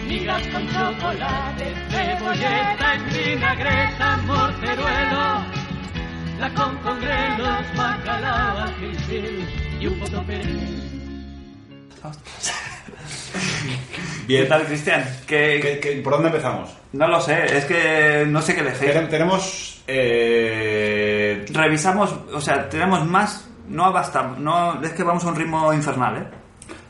migas 0.08 0.42
con 0.48 0.66
chocolate, 0.66 1.74
cebolleta 1.88 2.94
en 2.94 3.08
vinagreta, 3.10 4.16
morteruelo, 4.26 5.44
la 6.40 6.50
con 6.54 6.76
con 6.78 7.00
grelos, 7.00 7.76
bacalao, 7.76 8.58
al 8.58 8.74
gil 9.06 9.48
y 9.78 9.86
un 9.86 10.00
poco 10.00 10.24
¿Qué 14.26 14.44
tal, 14.44 14.64
Cristian? 14.64 15.04
¿Qué- 15.26 15.58
¿Qué- 15.62 15.78
qué- 15.80 16.00
por 16.02 16.14
dónde 16.14 16.28
empezamos? 16.28 16.70
No 16.92 17.08
lo 17.08 17.20
sé, 17.20 17.44
es 17.56 17.64
que 17.64 18.24
no 18.26 18.40
sé 18.40 18.54
qué. 18.54 18.62
Tenem- 18.62 19.08
Tenemos... 19.08 19.82
eh, 19.86 21.44
Revisamos, 21.50 22.14
o 22.32 22.40
sea, 22.40 22.68
tenemos 22.68 23.04
más, 23.06 23.48
no 23.68 23.92
bastamos, 23.92 24.38
no, 24.38 24.80
es 24.82 24.92
que 24.92 25.02
vamos 25.02 25.24
a 25.24 25.28
un 25.28 25.36
ritmo 25.36 25.72
infernal, 25.72 26.16
¿eh? 26.18 26.24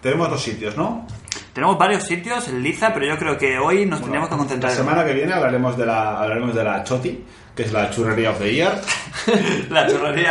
tenemos 0.01 0.29
dos 0.31 0.43
sitios, 0.43 0.77
¿no? 0.77 1.07
Tenemos 1.53 1.79
varios 1.79 2.03
sitios 2.05 2.49
en 2.49 2.63
Liza, 2.63 2.93
pero 2.95 3.07
yo 3.07 3.19
creo 3.19 3.37
que 3.39 3.59
hoy 3.59 3.87
nos 3.87 4.01
tendríamos 4.01 4.29
que 4.29 4.35
La 4.35 4.39
concentrar 4.39 4.73
en 4.73 4.79
semana 4.79 5.05
que 5.05 5.13
viene 5.15 5.33
hablaremos 5.33 5.77
de 5.77 5.87
la, 5.87 6.19
hablaremos 6.21 6.55
de 6.55 6.65
la 6.65 6.83
Choti, 6.83 7.25
que 7.55 7.63
es 7.63 7.73
la 7.73 7.91
churrería 7.91 8.31
of 8.31 8.39
the 8.39 8.53
year. 8.53 8.81
la 9.71 9.87
churrería 9.87 10.31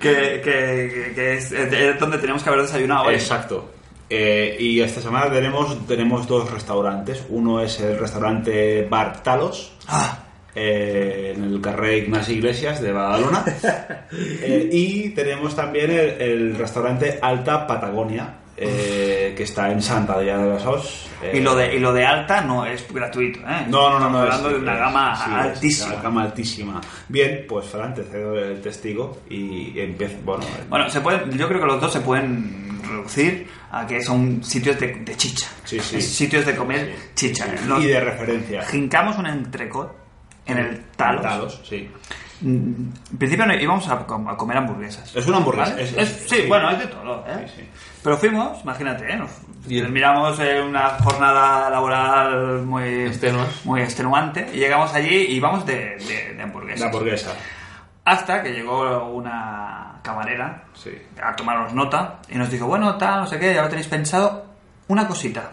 que, 0.00 0.40
que- 0.42 1.12
que 1.14 1.34
es, 1.34 1.52
es 1.52 1.98
donde 1.98 2.18
tenemos 2.18 2.42
que 2.42 2.48
haber 2.48 2.62
desayunado 2.62 3.04
hoy. 3.04 3.14
Exacto. 3.14 3.70
Eh, 4.14 4.58
y 4.60 4.80
esta 4.82 5.00
semana 5.00 5.32
tenemos, 5.32 5.86
tenemos 5.86 6.26
dos 6.26 6.50
restaurantes. 6.50 7.24
Uno 7.30 7.62
es 7.62 7.80
el 7.80 7.98
restaurante 7.98 8.82
Bar 8.82 9.22
Talos, 9.22 9.72
Ah, 9.88 10.18
eh, 10.54 11.32
en 11.34 11.44
el 11.44 11.62
carrer 11.62 12.04
Ignacio 12.04 12.34
Iglesias 12.34 12.82
de 12.82 12.92
Badalona. 12.92 13.42
Eh, 14.12 14.68
y 14.70 15.08
tenemos 15.14 15.56
también 15.56 15.90
el, 15.90 16.20
el 16.20 16.54
restaurante 16.58 17.18
Alta 17.22 17.66
Patagonia, 17.66 18.41
eh, 18.64 19.34
que 19.36 19.42
está 19.44 19.70
en 19.70 19.82
Santa 19.82 20.14
María 20.14 20.38
de 20.38 20.50
Besós. 20.52 21.06
Eh, 21.22 21.32
y, 21.34 21.40
lo 21.40 21.54
de, 21.54 21.74
y 21.74 21.78
lo 21.78 21.92
de 21.92 22.04
alta 22.04 22.40
no 22.40 22.64
es 22.66 22.84
gratuito, 22.92 23.40
¿eh? 23.40 23.66
No, 23.68 23.98
no, 23.98 24.08
no, 24.08 24.08
Estamos 24.08 24.12
no. 24.12 24.18
hablando 24.20 24.48
es- 24.48 24.54
de 24.54 24.60
una 24.60 24.76
gama 24.76 25.16
sí, 25.16 25.30
es 25.30 25.36
altísima. 25.36 25.92
Una 25.94 26.02
gama 26.02 26.22
altísima. 26.22 26.80
Bien, 27.08 27.44
pues 27.48 27.66
Fran, 27.66 27.94
te 27.94 28.02
cedo 28.04 28.36
el 28.38 28.60
testigo 28.60 29.18
y 29.30 29.78
empieza. 29.80 30.16
Bueno, 30.24 30.44
Bueno, 30.68 30.90
se 30.90 31.00
puede, 31.00 31.18
yo 31.36 31.48
creo 31.48 31.60
que 31.60 31.66
los 31.66 31.80
dos 31.80 31.92
se 31.92 32.00
pueden 32.00 32.80
reducir 32.88 33.46
a 33.70 33.86
que 33.86 34.02
son 34.02 34.42
sitios 34.42 34.78
de, 34.80 34.88
de 34.96 35.16
chicha. 35.16 35.46
Sí, 35.64 35.78
sí. 35.80 36.00
Sitios 36.02 36.44
de 36.44 36.56
comer 36.56 36.94
chicha. 37.14 37.46
Y 37.80 37.86
de 37.86 38.00
referencia. 38.00 38.62
Jincamos 38.64 39.16
un 39.18 39.26
entrecot 39.26 39.94
en 40.46 40.58
el 40.58 40.80
talos. 40.96 41.22
Talos, 41.22 41.60
sí. 41.68 41.88
Mm, 42.40 42.90
En 43.12 43.18
principio 43.18 43.46
no 43.46 43.54
íbamos 43.54 43.88
a, 43.88 44.04
com- 44.04 44.28
a 44.28 44.36
comer 44.36 44.56
hamburguesas. 44.56 45.14
Es 45.14 45.26
una 45.28 45.36
hamburguesa. 45.36 45.70
¿Vale? 45.70 45.84
es- 45.84 45.92
Es- 45.92 45.98
es- 46.22 46.26
sí, 46.28 46.44
bueno, 46.48 46.68
es 46.70 46.78
de 46.80 46.86
todo. 46.88 47.24
¿eh? 47.28 47.46
Sí, 47.46 47.52
sí. 47.60 47.68
Pero 48.02 48.16
fuimos, 48.18 48.60
imagínate, 48.62 49.12
¿eh? 49.12 49.16
nos 49.16 49.30
terminamos 49.68 50.38
eh, 50.40 50.60
una 50.60 50.88
jornada 50.98 51.70
laboral 51.70 52.62
muy, 52.62 53.06
Extenua. 53.06 53.46
muy 53.64 53.80
extenuante 53.80 54.48
y 54.52 54.58
llegamos 54.58 54.92
allí 54.94 55.14
y 55.28 55.38
vamos 55.38 55.64
de, 55.64 55.96
de, 55.98 56.34
de 56.36 56.42
hamburguesa. 56.42 56.90
Hasta 58.04 58.42
que 58.42 58.50
llegó 58.50 59.06
una 59.12 60.00
camarera 60.02 60.64
Sí. 60.74 60.90
a 61.22 61.36
tomarnos 61.36 61.72
nota 61.74 62.18
y 62.28 62.34
nos 62.36 62.50
dijo, 62.50 62.66
bueno, 62.66 62.96
tal, 62.96 63.20
no 63.20 63.26
sé 63.28 63.38
qué, 63.38 63.54
ya 63.54 63.62
lo 63.62 63.68
tenéis 63.68 63.86
pensado. 63.86 64.46
Una 64.88 65.06
cosita, 65.06 65.52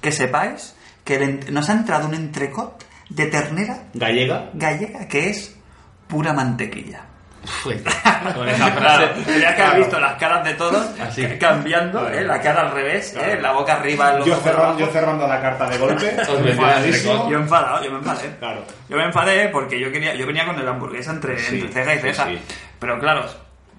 que 0.00 0.12
sepáis 0.12 0.76
que 1.02 1.16
el 1.16 1.52
nos 1.52 1.68
ha 1.68 1.72
entrado 1.72 2.06
un 2.06 2.14
entrecot 2.14 2.84
de 3.08 3.26
ternera 3.26 3.78
Gallega. 3.94 4.50
gallega 4.54 5.08
que 5.08 5.30
es 5.30 5.58
pura 6.06 6.32
mantequilla. 6.32 7.00
Con 8.34 8.48
esa 8.48 8.66
frase. 8.72 9.06
Tenía 9.24 9.56
que 9.56 9.62
haber 9.62 9.78
visto 9.80 9.98
las 9.98 10.14
caras 10.14 10.44
de 10.44 10.54
todos 10.54 10.86
Así. 11.00 11.22
ca- 11.26 11.38
cambiando, 11.38 12.08
¿eh? 12.08 12.22
la 12.24 12.40
cara 12.40 12.62
al 12.62 12.70
revés, 12.72 13.16
¿eh? 13.16 13.38
la 13.40 13.52
boca 13.52 13.74
arriba, 13.76 14.12
los 14.18 14.26
Yo, 14.26 14.36
cerrando, 14.36 14.78
yo 14.78 14.86
cerrando 14.88 15.26
la 15.26 15.40
carta 15.40 15.68
de 15.68 15.78
golpe. 15.78 16.16
Yo 17.30 17.38
enfadado, 17.38 17.82
yo 17.84 17.90
me 17.92 17.98
enfadé. 17.98 18.36
Claro. 18.38 18.62
Yo 18.88 18.96
me 18.96 19.04
enfadé 19.04 19.48
porque 19.48 19.80
yo 19.80 19.90
quería, 19.90 20.14
yo 20.14 20.26
venía 20.26 20.44
con 20.46 20.58
el 20.58 20.68
hamburguesa 20.68 21.12
entre, 21.12 21.38
Sí, 21.38 21.60
entre 21.60 21.72
ceja 21.84 21.94
y 21.94 21.98
ceja. 22.00 22.26
sí. 22.26 22.38
Pero 22.78 22.98
claro, 22.98 23.24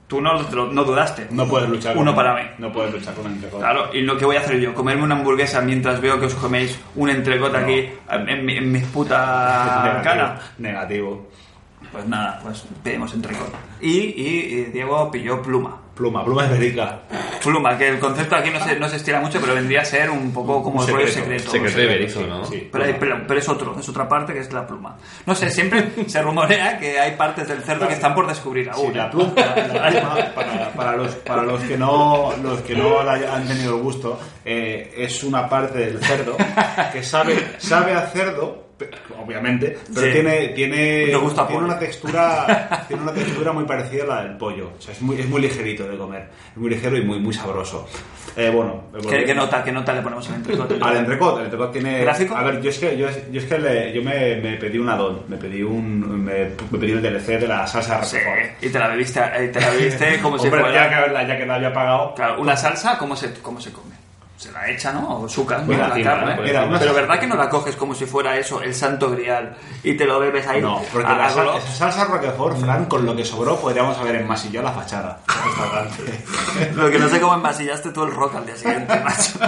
tú 0.07 0.21
no, 0.21 0.41
no 0.41 0.83
dudaste. 0.83 1.27
No 1.29 1.47
puedes 1.47 1.69
luchar 1.69 1.95
Uno 1.97 2.15
con- 2.15 2.23
para 2.23 2.33
mí. 2.41 2.49
No 2.57 2.71
puedes 2.71 2.91
luchar 2.93 3.13
con 3.13 3.27
el 3.27 3.33
entrecot. 3.33 3.59
Claro, 3.59 3.89
y 3.93 4.01
lo 4.01 4.17
que 4.17 4.25
voy 4.25 4.37
a 4.37 4.39
hacer 4.39 4.59
yo, 4.59 4.73
comerme 4.73 5.03
una 5.03 5.15
hamburguesa 5.15 5.61
mientras 5.61 6.01
veo 6.01 6.19
que 6.19 6.25
os 6.25 6.33
coméis 6.35 6.79
un 6.95 7.09
entrecot 7.09 7.53
aquí 7.55 7.89
en, 8.09 8.45
mi- 8.45 8.57
en 8.57 8.71
mis 8.71 8.85
puta 8.87 9.81
Negativo. 9.83 10.03
cara. 10.03 10.39
Negativo. 10.57 11.29
Pues 11.91 12.05
nada, 12.07 12.39
pues 12.41 12.63
pedimos 12.83 13.13
entrecot. 13.13 13.53
Y, 13.81 13.89
y, 13.89 14.53
y 14.53 14.63
Diego 14.71 15.11
pilló 15.11 15.41
pluma. 15.41 15.77
Pluma, 15.93 16.23
pluma 16.23 16.45
ibérica. 16.47 17.01
Pluma, 17.43 17.77
que 17.77 17.89
el 17.89 17.99
concepto 17.99 18.35
aquí 18.35 18.49
no 18.49 18.63
se, 18.63 18.79
no 18.79 18.87
se 18.87 18.95
estira 18.95 19.19
mucho, 19.19 19.39
pero 19.41 19.53
vendría 19.53 19.81
a 19.81 19.85
ser 19.85 20.09
un 20.09 20.31
poco 20.31 20.63
como 20.63 20.79
Un 20.81 20.87
el 20.87 20.95
rollo 20.95 21.07
secreto. 21.07 21.51
secreto. 21.51 21.69
Secreto 21.69 21.81
ibérico, 21.81 22.21
¿no? 22.21 22.45
Sí. 22.45 22.69
Pero, 22.71 22.85
hay- 22.85 22.95
pero, 22.97 23.27
pero 23.27 23.39
es 23.39 23.49
otro, 23.49 23.77
es 23.77 23.87
otra 23.89 24.07
parte 24.07 24.33
que 24.33 24.39
es 24.39 24.51
la 24.53 24.65
pluma. 24.65 24.95
No 25.25 25.35
sé, 25.35 25.49
siempre 25.49 25.91
se 26.07 26.21
rumorea 26.21 26.79
que 26.79 26.97
hay 26.97 27.15
partes 27.17 27.47
del 27.49 27.61
cerdo 27.61 27.87
que 27.89 27.93
están 27.95 28.15
por 28.15 28.25
descubrir 28.25 28.65
Sí, 28.73 28.81
aún. 28.81 28.97
la 28.97 29.07
¿eh? 29.07 29.09
pluma, 29.11 29.33
la 29.35 29.89
pluma, 29.91 30.15
para, 30.33 30.69
para 30.71 30.95
los, 30.95 31.15
para 31.15 31.43
los 31.43 31.61
que 31.61 31.77
no, 31.77 32.33
los 32.41 32.61
que 32.61 32.75
no 32.75 33.03
la 33.03 33.13
han 33.35 33.45
tenido 33.47 33.75
el 33.75 33.81
gusto, 33.83 34.17
eh, 34.45 34.93
es 34.97 35.23
una 35.23 35.47
parte 35.49 35.77
del 35.77 35.99
cerdo 36.03 36.37
que 36.93 37.03
sabe, 37.03 37.55
sabe 37.59 37.93
a 37.93 38.07
cerdo, 38.07 38.70
obviamente, 39.21 39.77
pero 39.93 40.07
Sí. 40.07 40.13
tiene, 40.13 40.47
tiene, 40.49 41.15
gusta 41.15 41.47
tiene 41.47 41.63
una 41.65 41.77
textura, 41.79 42.85
tiene 42.87 43.03
una 43.03 43.13
textura 43.13 43.51
muy 43.51 43.65
parecida 43.65 44.03
a 44.03 44.07
la 44.07 44.23
del 44.23 44.37
pollo. 44.37 44.71
O 44.77 44.81
sea, 44.81 44.93
es 44.93 45.01
muy, 45.01 45.19
es 45.19 45.27
muy 45.27 45.41
ligerito 45.41 45.87
de 45.87 45.97
comer, 45.97 46.29
es 46.51 46.57
muy 46.57 46.69
ligero 46.69 46.97
y 46.97 47.03
muy, 47.03 47.19
muy 47.19 47.33
sabroso. 47.33 47.87
Eh, 48.35 48.49
bueno, 48.53 48.85
¿Qué, 49.09 49.25
qué 49.25 49.35
nota, 49.35 49.63
¿Qué 49.63 49.71
nota 49.71 49.93
le 49.93 50.01
ponemos 50.01 50.27
al 50.29 50.35
entrecot? 50.35 50.71
Al 50.81 50.97
entrecot, 50.97 51.37
el 51.39 51.43
entrecot 51.45 51.71
tiene. 51.71 52.01
¿Gráfico? 52.01 52.35
A 52.35 52.43
ver, 52.43 52.61
yo 52.61 52.69
es 52.69 52.79
que, 52.79 52.97
yo, 52.97 53.07
yo 53.31 53.39
es 53.41 53.45
que 53.45 53.57
le- 53.57 53.91
yo 53.93 54.01
me, 54.01 54.35
me 54.37 54.55
pedí 54.57 54.77
un 54.77 54.87
addon, 54.89 55.23
me 55.27 55.37
pedí 55.37 55.61
un. 55.63 56.23
Me, 56.23 56.51
me 56.71 56.79
pedí 56.79 56.91
el 56.91 57.01
DLC 57.01 57.39
de 57.39 57.47
la 57.47 57.67
salsa 57.67 58.01
Sí, 58.03 58.17
y 58.61 58.69
te 58.69 58.79
la 58.79 58.87
bebiste, 58.87 59.19
eh, 59.19 59.47
te 59.49 59.59
la 59.59 59.69
bebiste 59.71 60.19
como 60.21 60.37
si 60.39 60.45
Hombre, 60.47 60.61
fuera... 60.61 60.89
ya, 60.89 61.05
que, 61.05 61.11
la- 61.11 61.27
ya 61.27 61.37
que 61.37 61.45
la 61.45 61.55
había 61.55 61.73
pagado. 61.73 62.13
Claro, 62.15 62.41
una 62.41 62.55
salsa, 62.55 62.97
¿cómo 62.97 63.15
se, 63.15 63.33
cómo 63.41 63.59
se 63.59 63.71
come? 63.73 63.95
Se 64.41 64.51
la 64.51 64.67
echa, 64.67 64.91
¿no? 64.91 65.19
O 65.21 65.29
suca, 65.29 65.59
¿no? 65.59 65.65
Mira, 65.65 65.87
la 65.87 66.03
carne. 66.03 66.65
una 66.67 66.79
Pero 66.79 66.95
¿verdad 66.95 67.19
que 67.19 67.27
no 67.27 67.35
la 67.35 67.47
coges 67.47 67.75
como 67.75 67.93
si 67.93 68.07
fuera 68.07 68.35
eso, 68.37 68.59
el 68.63 68.73
santo 68.73 69.11
grial, 69.11 69.55
y 69.83 69.93
te 69.95 70.03
lo 70.05 70.19
bebes 70.19 70.47
ahí? 70.47 70.59
No, 70.59 70.81
porque 70.91 71.07
a- 71.11 71.15
la 71.15 71.29
sal- 71.29 71.61
salsa 71.61 72.05
Roquefort, 72.05 72.57
Fran, 72.57 72.85
con 72.85 73.05
lo 73.05 73.15
que 73.15 73.23
sobró, 73.23 73.57
podríamos 73.61 73.95
haber 73.99 74.15
enmasillado 74.15 74.65
la 74.65 74.73
fachada. 74.73 75.19
Lo 76.75 76.89
que 76.89 76.97
no 76.97 77.07
sé 77.07 77.21
cómo 77.21 77.35
envasillaste 77.35 77.91
tú 77.91 78.03
el 78.03 78.11
rock 78.11 78.35
al 78.35 78.45
día 78.47 78.55
siguiente, 78.55 78.99
macho. 79.03 79.39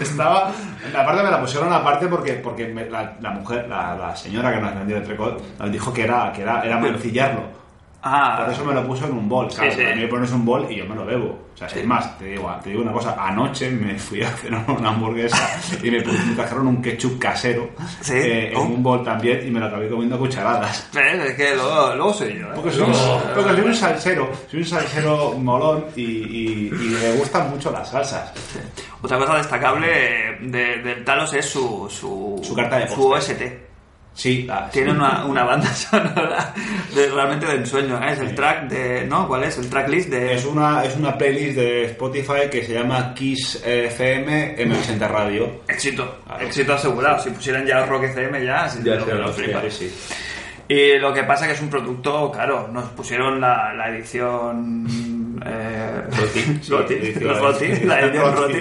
Estaba. 0.00 0.52
Aparte 0.96 1.22
me 1.22 1.30
la 1.30 1.40
pusieron 1.40 1.70
aparte 1.72 2.06
porque, 2.06 2.32
porque 2.34 2.66
me- 2.68 2.88
la, 2.88 3.14
la 3.20 3.30
mujer, 3.30 3.66
la, 3.68 3.94
la 3.94 4.16
señora 4.16 4.54
que 4.54 4.60
nos 4.60 4.74
vendió 4.74 4.96
el 4.96 5.02
entrecot, 5.02 5.58
nos 5.58 5.70
dijo 5.70 5.92
que 5.92 6.04
era, 6.04 6.32
que 6.32 6.42
era, 6.42 6.62
era 6.62 6.78
mancillarlo. 6.78 7.57
Ah, 8.00 8.42
Por 8.44 8.52
eso 8.54 8.64
me 8.64 8.74
lo 8.74 8.86
puso 8.86 9.06
en 9.06 9.12
un 9.12 9.28
bol. 9.28 9.48
Claro, 9.48 9.72
sí. 9.72 9.82
a 9.84 9.94
mí 9.94 10.02
me 10.02 10.06
pones 10.08 10.30
un 10.30 10.44
bol 10.44 10.66
y 10.70 10.76
yo 10.76 10.84
me 10.86 10.94
lo 10.94 11.04
bebo. 11.04 11.46
O 11.52 11.56
sea, 11.58 11.66
es 11.66 11.84
más, 11.84 12.16
te 12.16 12.26
digo, 12.26 12.48
te 12.62 12.70
digo 12.70 12.82
una 12.82 12.92
cosa. 12.92 13.16
Anoche 13.18 13.68
me 13.70 13.98
fui 13.98 14.22
a 14.22 14.28
hacer 14.28 14.52
una 14.68 14.90
hamburguesa 14.90 15.36
y 15.82 15.90
me, 15.90 15.98
me 16.04 16.34
trajeron 16.36 16.68
un 16.68 16.80
ketchup 16.80 17.18
casero 17.18 17.70
Sí. 18.00 18.12
eh, 18.14 18.50
en 18.52 18.56
Oh. 18.56 18.62
un 18.62 18.82
bol 18.84 19.02
también 19.02 19.44
y 19.46 19.50
me 19.50 19.58
lo 19.58 19.66
acabé 19.66 19.88
comiendo 19.88 20.14
a 20.14 20.18
cucharadas. 20.20 20.88
¿ves? 20.94 21.24
Es 21.30 21.34
que 21.34 21.54
luego, 21.56 21.94
luego 21.96 22.14
soy 22.14 22.38
yo, 22.38 22.46
¿eh? 22.46 22.52
Porque 22.54 22.70
soy, 22.70 22.82
un, 22.82 22.92
porque 23.34 23.50
soy 23.50 23.60
un 23.62 23.74
salsero, 23.74 24.30
soy 24.48 24.60
un 24.60 24.66
salsero 24.66 25.32
molón 25.32 25.86
y, 25.96 26.02
y, 26.02 26.68
y 26.68 26.96
me 27.02 27.12
gustan 27.18 27.50
mucho 27.50 27.72
las 27.72 27.90
salsas. 27.90 28.32
Otra 29.02 29.18
cosa 29.18 29.34
destacable 29.38 30.38
de- 30.42 30.82
del 30.82 31.04
Talos 31.04 31.34
es 31.34 31.46
su, 31.46 31.88
su, 31.90 32.40
Su 32.44 32.54
carta 32.54 32.78
de 32.78 32.88
su 32.88 32.94
postres. 32.94 33.40
OST. 33.40 33.67
Sí, 34.18 34.48
ah, 34.50 34.68
Tiene 34.72 34.90
sí. 34.90 34.96
una, 34.96 35.24
una 35.26 35.44
banda 35.44 35.68
sonora 35.74 36.52
de, 36.92 37.08
realmente 37.08 37.46
de 37.46 37.54
ensueño. 37.54 38.02
¿eh? 38.02 38.14
Es 38.14 38.18
el 38.18 38.34
track 38.34 38.64
de. 38.68 39.06
¿No? 39.06 39.28
¿Cuál 39.28 39.44
es? 39.44 39.58
El 39.58 39.70
tracklist 39.70 40.08
de. 40.10 40.34
Es 40.34 40.44
una, 40.44 40.82
es 40.84 40.96
una 40.96 41.16
playlist 41.16 41.56
de 41.56 41.84
Spotify 41.84 42.50
que 42.50 42.64
se 42.64 42.74
llama 42.74 43.14
Kiss 43.14 43.62
FM 43.64 44.56
M80 44.56 45.08
Radio. 45.08 45.60
Éxito. 45.68 46.18
Éxito 46.40 46.74
asegurado. 46.74 47.22
Si 47.22 47.30
pusieran 47.30 47.64
ya 47.64 47.86
Rock 47.86 48.04
FM, 48.06 48.44
ya. 48.44 48.68
sí, 48.68 48.80
Ya 48.82 48.96
lo. 48.96 49.32
Sí. 49.70 49.88
Y 50.66 50.98
lo 50.98 51.14
que 51.14 51.22
pasa 51.22 51.46
que 51.46 51.52
es 51.52 51.62
un 51.62 51.70
producto 51.70 52.32
caro. 52.32 52.66
Nos 52.72 52.86
pusieron 52.90 53.40
la, 53.40 53.72
la 53.72 53.88
edición. 53.88 54.84
Eh, 55.46 56.02
Roti. 56.68 57.14
La 57.84 58.00
edición. 58.00 58.36
Roti. 58.36 58.58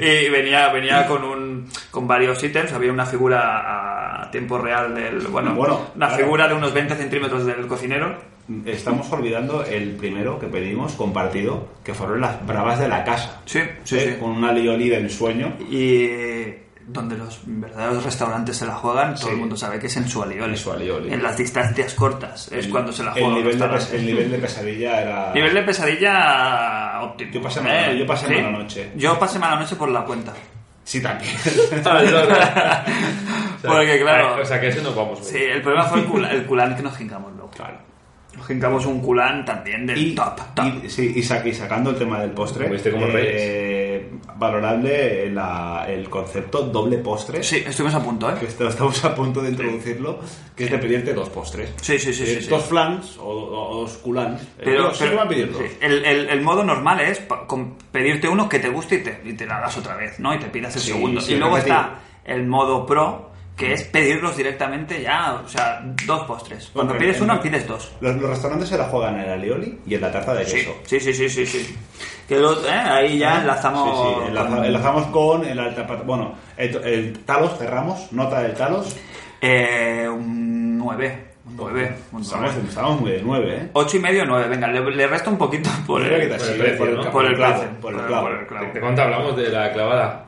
Y 0.00 0.28
venía, 0.30 0.68
venía 0.72 1.06
con 1.08 1.24
un 1.24 1.51
con 1.90 2.06
varios 2.06 2.42
ítems. 2.42 2.72
Había 2.72 2.92
una 2.92 3.06
figura 3.06 4.22
a 4.22 4.30
tiempo 4.30 4.58
real 4.58 4.94
del. 4.94 5.18
Bueno, 5.28 5.54
Bueno, 5.54 5.80
una 5.96 6.08
claro. 6.08 6.22
figura 6.24 6.48
de 6.48 6.54
unos 6.54 6.72
20 6.72 6.94
centímetros 6.96 7.44
del 7.46 7.66
cocinero. 7.66 8.14
Estamos 8.66 9.10
olvidando 9.12 9.64
el 9.64 9.92
primero 9.92 10.38
que 10.38 10.48
pedimos 10.48 10.92
compartido, 10.94 11.68
que 11.84 11.94
fueron 11.94 12.20
las 12.20 12.44
bravas 12.44 12.78
de 12.80 12.88
la 12.88 13.04
casa. 13.04 13.40
Sí, 13.44 13.60
sí, 13.84 13.96
¿Eh? 13.96 14.12
sí. 14.14 14.20
Con 14.20 14.30
una 14.32 14.52
lioli 14.52 14.88
de 14.88 14.98
ensueño. 14.98 15.54
Y 15.70 16.08
donde 16.84 17.16
los 17.16 17.40
verdaderos 17.46 18.02
restaurantes 18.04 18.56
se 18.56 18.66
la 18.66 18.74
juegan, 18.74 19.14
todo 19.14 19.26
Sí. 19.28 19.30
el 19.32 19.36
mundo 19.36 19.56
sabe 19.56 19.78
que 19.78 19.86
es 19.86 19.96
en 19.96 20.08
su 20.08 20.20
alioli. 20.20 20.50
En 20.50 20.56
su 20.56 20.72
alioli. 20.72 21.12
En 21.14 21.22
las 21.22 21.36
distancias 21.38 21.94
cortas 21.94 22.50
es 22.50 22.66
cuando 22.66 22.92
se 22.92 23.04
la 23.04 23.12
el 23.12 23.22
juegan. 23.22 23.34
nivel, 23.38 23.58
los 23.60 23.90
de, 23.92 23.96
el 23.98 24.06
nivel 24.06 24.30
de 24.32 24.38
pesadilla 24.38 25.00
era... 25.00 25.32
Nivel 25.32 25.54
de 25.54 25.62
pesadilla 25.62 27.00
óptimo. 27.02 27.30
Yo 27.32 27.40
pasé 27.42 27.60
mala- 27.60 27.92
yo 27.92 28.06
pasé 28.06 28.26
mala 28.34 28.50
noche. 28.58 28.90
Yo 28.96 29.18
pasé 29.18 29.38
mala 29.38 29.60
noche 29.60 29.76
por 29.76 29.88
la 29.88 30.04
cuenta. 30.04 30.32
Sí, 30.92 31.00
también. 31.00 31.32
Porque, 33.62 34.00
claro- 34.02 34.42
O 34.42 34.44
sea, 34.44 34.60
que 34.60 34.68
ese 34.68 34.82
no 34.82 34.92
vamos. 34.94 35.20
Sí, 35.26 35.38
el 35.38 35.62
problema 35.62 35.84
fue 35.86 36.00
el, 36.00 36.06
cul- 36.06 36.30
el 36.30 36.44
culán 36.44 36.76
que 36.76 36.82
nos 36.82 36.96
jincamos 36.96 37.32
luego. 37.32 37.50
claro. 37.50 37.78
Nos 38.36 38.46
jincamos 38.46 38.84
un 38.86 39.00
culán 39.00 39.44
también 39.44 39.86
del 39.86 39.98
Y, 39.98 40.14
top, 40.14 40.38
top. 40.54 40.66
y- 40.84 40.90
sí, 40.90 41.12
y, 41.16 41.22
sa- 41.22 41.46
y 41.46 41.52
sacando 41.54 41.90
el 41.90 41.96
tema 41.96 42.20
del 42.20 42.30
postre, 42.30 42.66
como 42.90 43.06
eh, 43.14 43.81
valorable 44.36 45.30
la- 45.30 45.86
el 45.88 46.08
concepto 46.08 46.62
doble 46.62 46.98
postre. 46.98 47.42
Sí, 47.42 47.62
estuvimos 47.66 47.94
a 47.94 48.02
punto, 48.04 48.26
Que 48.34 48.44
¿eh? 48.44 48.48
esto- 48.48 48.68
estamos 48.68 49.04
a 49.04 49.14
punto 49.14 49.40
de 49.40 49.50
introducirlo, 49.50 50.18
que 50.56 50.64
es 50.64 50.70
de 50.70 50.78
pedirte 50.78 51.14
dos 51.14 51.28
postres. 51.30 51.70
Sí, 51.80 51.98
sí, 51.98 52.12
sí, 52.12 52.24
sí, 52.26 52.32
Eh, 52.32 52.42
sí. 52.42 52.48
Dos 52.48 52.64
flans 52.64 53.16
o, 53.18 53.24
o 53.28 53.80
dos 53.82 53.98
culans. 53.98 54.40
Eh, 54.42 54.46
Pero, 54.64 54.92
sí 54.92 54.98
que 55.00 55.04
pero- 55.04 55.16
me 55.16 55.22
han 55.22 55.28
pedido 55.28 55.46
dos. 55.48 55.62
sí, 55.62 55.76
el, 55.80 56.04
el- 56.04 56.28
el 56.28 56.40
modo 56.42 56.62
normal 56.64 57.00
es 57.00 57.20
pedirte 57.90 58.28
uno 58.28 58.48
que 58.48 58.58
te 58.58 58.68
guste 58.68 58.96
y 58.96 59.02
te, 59.02 59.20
y 59.24 59.32
te 59.34 59.46
lo 59.46 59.54
hagas 59.54 59.76
otra 59.78 59.96
vez, 59.96 60.18
¿no? 60.20 60.34
Y 60.34 60.38
te 60.38 60.46
pidas 60.46 60.74
el 60.76 60.82
Sí, 60.82 60.92
segundo. 60.92 61.20
sí, 61.20 61.34
y 61.34 61.36
luego 61.36 61.58
está 61.58 62.00
el 62.24 62.46
modo 62.46 62.86
pro, 62.86 63.31
que 63.66 63.72
es 63.74 63.82
pedirlos 63.84 64.36
directamente 64.36 65.00
ya, 65.02 65.34
o 65.44 65.48
sea, 65.48 65.80
dos 66.06 66.24
postres. 66.26 66.70
Cuando 66.72 66.96
pides 66.96 67.20
uno, 67.20 67.40
pides 67.40 67.66
dos. 67.66 67.92
Los, 68.00 68.16
los 68.16 68.30
restaurantes 68.30 68.68
se 68.68 68.76
la 68.78 68.84
juegan 68.84 69.14
en 69.16 69.20
el 69.22 69.30
alioli 69.30 69.78
y 69.86 69.94
en 69.94 70.00
la 70.00 70.10
tarta 70.10 70.34
de 70.34 70.44
queso. 70.44 70.74
sí, 70.84 70.98
sí, 71.00 71.12
sí, 71.14 71.28
sí. 71.28 71.46
sí. 71.46 71.76
Que 72.28 72.38
lo- 72.38 72.64
¿eh? 72.66 72.70
Ahí 72.70 73.18
ya 73.18 73.40
enlazamos... 73.40 73.84
Sí, 73.84 74.02
sí, 74.24 74.28
enlaza- 74.30 74.48
con- 74.56 74.64
enlazamos 74.64 75.06
con 75.08 75.44
el 75.44 75.58
alta 75.58 75.82
Bueno, 76.04 76.34
el, 76.56 76.76
el 76.84 77.18
talos, 77.24 77.58
cerramos, 77.58 78.10
nota 78.12 78.40
del 78.42 78.54
talos. 78.54 78.96
Eh, 79.40 80.08
un 80.08 80.78
9. 80.78 81.32
Un 81.46 81.56
9. 81.56 81.94
Un 82.12 82.22
Estamos, 82.22 82.50
9. 82.54 82.68
estamos 82.68 83.00
muy 83.00 83.10
de 83.10 83.22
9, 83.22 83.56
¿eh? 83.56 83.68
8 83.72 83.96
y 83.96 84.00
medio, 84.00 84.24
9. 84.24 84.48
Venga, 84.48 84.68
le, 84.68 84.80
le 84.92 85.06
resto 85.08 85.30
un 85.30 85.38
poquito 85.38 85.68
por 85.86 86.00
el, 86.00 86.08
te 86.08 86.26
por 86.28 86.34
el 86.34 86.40
sirve, 86.40 86.64
precio, 86.64 86.78
por 86.78 86.88
el, 87.26 87.34
clavo, 87.36 87.64
por 87.80 87.94
el 87.94 88.00
clavo. 88.06 88.28
¿De 88.72 88.80
cuánto 88.80 89.02
hablamos 89.02 89.36
de 89.36 89.48
la 89.48 89.72
clavada? 89.72 90.26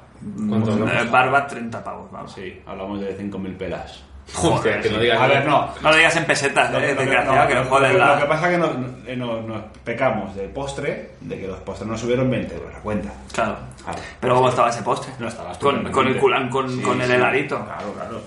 ¿Cuánto 0.49 0.70
Eh, 0.70 0.75
hablamos? 0.75 1.11
barba 1.11 1.47
30 1.47 1.85
pavos, 1.85 2.11
vamos. 2.11 2.33
Sí, 2.33 2.62
hablamos 2.67 3.01
de 3.01 3.17
5.000 3.17 3.57
pelas. 3.57 4.03
Joder, 4.33 4.81
que 4.81 4.89
no 4.89 4.99
digas 5.01 5.20
A 5.20 5.27
ver, 5.27 5.44
no. 5.47 5.69
No 5.83 5.91
lo 5.91 5.97
digas 5.97 6.17
en 6.17 6.25
pesetas, 6.25 6.73
eh, 6.73 6.94
desgraciado, 6.94 7.35
no, 7.43 7.47
que 7.47 7.55
nos 7.55 7.65
lo- 7.67 7.70
joden 7.70 7.99
la... 7.99 8.15
lo 8.15 8.20
que 8.23 8.27
pasa 8.27 8.47
es 8.47 8.53
que 8.53 8.59
nos, 8.59 8.70
eh, 9.07 9.17
nos- 9.17 9.44
nos 9.44 9.62
pecamos 9.85 10.35
de 10.35 10.49
postre, 10.49 11.11
de 11.20 11.39
que 11.41 11.47
los 11.47 11.59
postres 11.59 11.91
nos 11.91 12.01
subieron 12.01 12.31
20 12.31 12.55
euros 12.55 12.75
a 12.75 12.78
cuenta. 12.78 13.11
Claro. 13.35 13.57
Claro. 13.85 13.99
Pero 14.20 14.35
¿cómo 14.36 14.49
estaba 14.49 14.70
ese 14.70 14.83
postre? 14.83 15.12
No 15.19 15.28
estaba 15.28 15.53
con, 15.59 16.07
el 16.09 16.17
culán, 16.17 16.49
con, 16.49 16.70
Sí, 16.75 16.81
con 16.81 17.03
el 17.03 17.07
sí. 17.07 17.12
heladito. 17.12 17.62
Claro, 17.67 17.93
claro. 17.93 18.20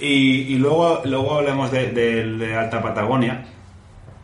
Y, 0.00 0.54
y 0.54 0.56
luego, 0.58 1.02
luego 1.04 1.38
hablemos 1.38 1.70
de, 1.70 1.92
de- 1.92 2.24
de 2.36 2.56
Alta 2.56 2.82
Patagonia, 2.82 3.44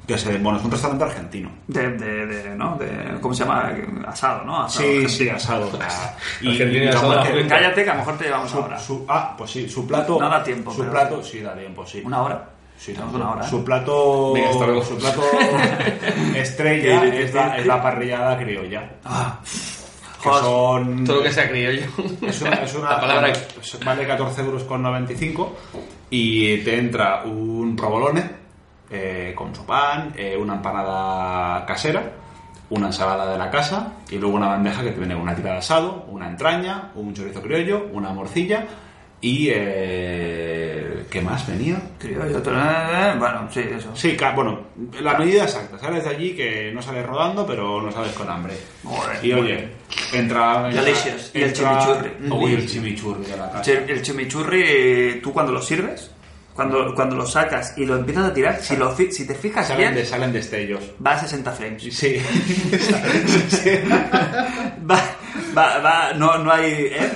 que 0.06 0.14
es, 0.14 0.24
bueno, 0.42 0.58
es 0.58 0.64
un 0.64 0.70
restaurante 0.70 1.04
argentino. 1.04 1.50
De, 1.66 1.88
de, 1.92 2.26
de, 2.26 2.56
¿no? 2.56 2.76
De, 2.76 3.18
¿Cómo 3.20 3.32
se 3.34 3.44
llama? 3.44 3.72
Asado, 4.06 4.44
¿no? 4.44 4.62
Asado 4.64 4.82
Sí, 4.82 4.84
argentino. 4.96 5.08
sí, 5.08 5.28
asado. 5.30 5.64
Argentina 5.64 6.12
y 6.42 6.84
la 6.84 6.90
asado 6.90 7.12
argentino. 7.20 7.48
Cállate, 7.48 7.84
que 7.84 7.90
a 7.90 7.94
lo 7.94 7.98
mejor 8.00 8.18
te 8.18 8.24
llevamos 8.24 8.54
ahora. 8.54 8.78
Su, 8.78 9.04
ah, 9.08 9.34
pues 9.36 9.50
sí, 9.50 9.68
su 9.68 9.86
plato. 9.86 10.18
No 10.20 10.28
da 10.28 10.42
tiempo, 10.44 10.70
Su 10.72 10.78
pero- 10.80 10.90
plato, 10.92 11.22
sí, 11.22 11.40
da 11.40 11.54
tiempo, 11.54 11.86
sí. 11.86 12.02
¿Una 12.04 12.22
hora? 12.22 12.48
Sí, 12.76 12.94
no, 12.98 13.06
una 13.16 13.30
hora. 13.30 13.44
¿eh? 13.46 13.48
Su 13.48 13.64
plato. 13.64 14.32
Venga, 14.34 14.50
hasta 14.50 14.66
luego. 14.66 14.84
Su 14.84 14.98
plato 14.98 15.22
estrella 16.34 17.04
es 17.04 17.32
la, 17.34 17.56
es 17.56 17.66
la 17.66 17.82
parrillada 17.82 18.36
criolla. 18.38 18.90
Ah, 19.04 19.38
Que 20.22 20.28
Joder. 20.28 20.42
son. 20.44 21.04
Todo 21.04 21.16
lo 21.18 21.22
que 21.22 21.32
sea 21.32 21.48
criollo. 21.48 21.86
Es 22.22 22.42
una, 22.42 22.54
es 22.56 22.74
una- 22.74 22.90
La 22.90 23.00
palabra- 23.00 23.32
vale 23.84 24.06
14 24.06 24.40
euros 24.42 24.64
con 24.64 24.82
95 24.82 25.56
y 26.10 26.58
te 26.58 26.78
entra 26.78 27.22
un 27.24 27.74
provolone 27.76 28.43
eh, 28.90 29.32
con 29.36 29.54
su 29.54 29.64
pan, 29.64 30.12
eh, 30.16 30.36
una 30.36 30.54
empanada 30.54 31.64
casera, 31.66 32.02
una 32.70 32.86
ensalada 32.86 33.30
de 33.32 33.38
la 33.38 33.50
casa 33.50 33.92
y 34.10 34.16
luego 34.18 34.36
una 34.36 34.48
bandeja 34.48 34.82
que 34.82 34.90
te 34.90 34.98
viene 34.98 35.14
una 35.14 35.34
tira 35.34 35.52
de 35.52 35.58
asado, 35.58 36.04
una 36.08 36.28
entraña, 36.28 36.90
un 36.94 37.12
chorizo 37.14 37.42
criollo, 37.42 37.88
una 37.92 38.10
morcilla 38.12 38.66
y 39.20 39.48
eh, 39.50 41.06
¿qué 41.10 41.20
más 41.20 41.46
venía? 41.46 41.80
criollo, 41.98 42.38
otro- 42.38 42.52
bueno, 43.18 43.48
sí, 43.50 43.60
eso. 43.60 43.94
Sí, 43.94 44.16
bueno, 44.34 44.60
la 45.00 45.16
medida 45.18 45.44
exacta. 45.44 45.78
Sales 45.78 46.04
de 46.04 46.10
allí 46.10 46.34
que 46.34 46.70
no 46.74 46.82
sales 46.82 47.06
rodando, 47.06 47.46
pero 47.46 47.80
no 47.80 47.90
sales 47.92 48.12
con 48.12 48.28
hambre. 48.28 48.54
Joder. 48.84 49.24
y 49.24 49.32
oye, 49.32 49.68
entra. 50.12 50.68
Delicious. 50.68 51.30
Y 51.34 51.42
el 51.42 51.50
entra- 51.54 51.78
chimichurri. 51.80 52.30
Uy, 52.30 52.54
el 52.54 52.68
chimichurri 52.68 53.24
de 53.24 53.36
la 53.36 53.50
casa. 53.50 53.70
El 53.72 54.02
chimichurri, 54.02 55.20
tú 55.22 55.32
cuando 55.32 55.52
lo 55.52 55.62
sirves, 55.62 56.10
cuando, 56.54 56.94
cuando 56.94 57.16
lo 57.16 57.26
sacas 57.26 57.74
y 57.76 57.84
lo 57.84 57.96
empiezas 57.96 58.26
a 58.30 58.32
tirar, 58.34 58.60
si, 58.62 58.76
lo, 58.76 58.94
fi- 58.94 59.10
si 59.10 59.26
te 59.26 59.34
fijas 59.34 59.66
Salen, 59.66 59.78
bien, 59.92 59.94
de, 59.94 60.06
salen 60.06 60.32
destellos. 60.32 60.82
va 61.04 61.12
a 61.12 61.18
60 61.20 61.50
frames. 61.52 61.82
Sí. 61.94 62.16
Sí. 63.48 63.70
Va, 64.90 65.00
va, 65.56 65.78
va, 65.78 66.12
no, 66.14 66.38
no 66.38 66.52
hay... 66.52 66.72
¿eh? 66.92 67.10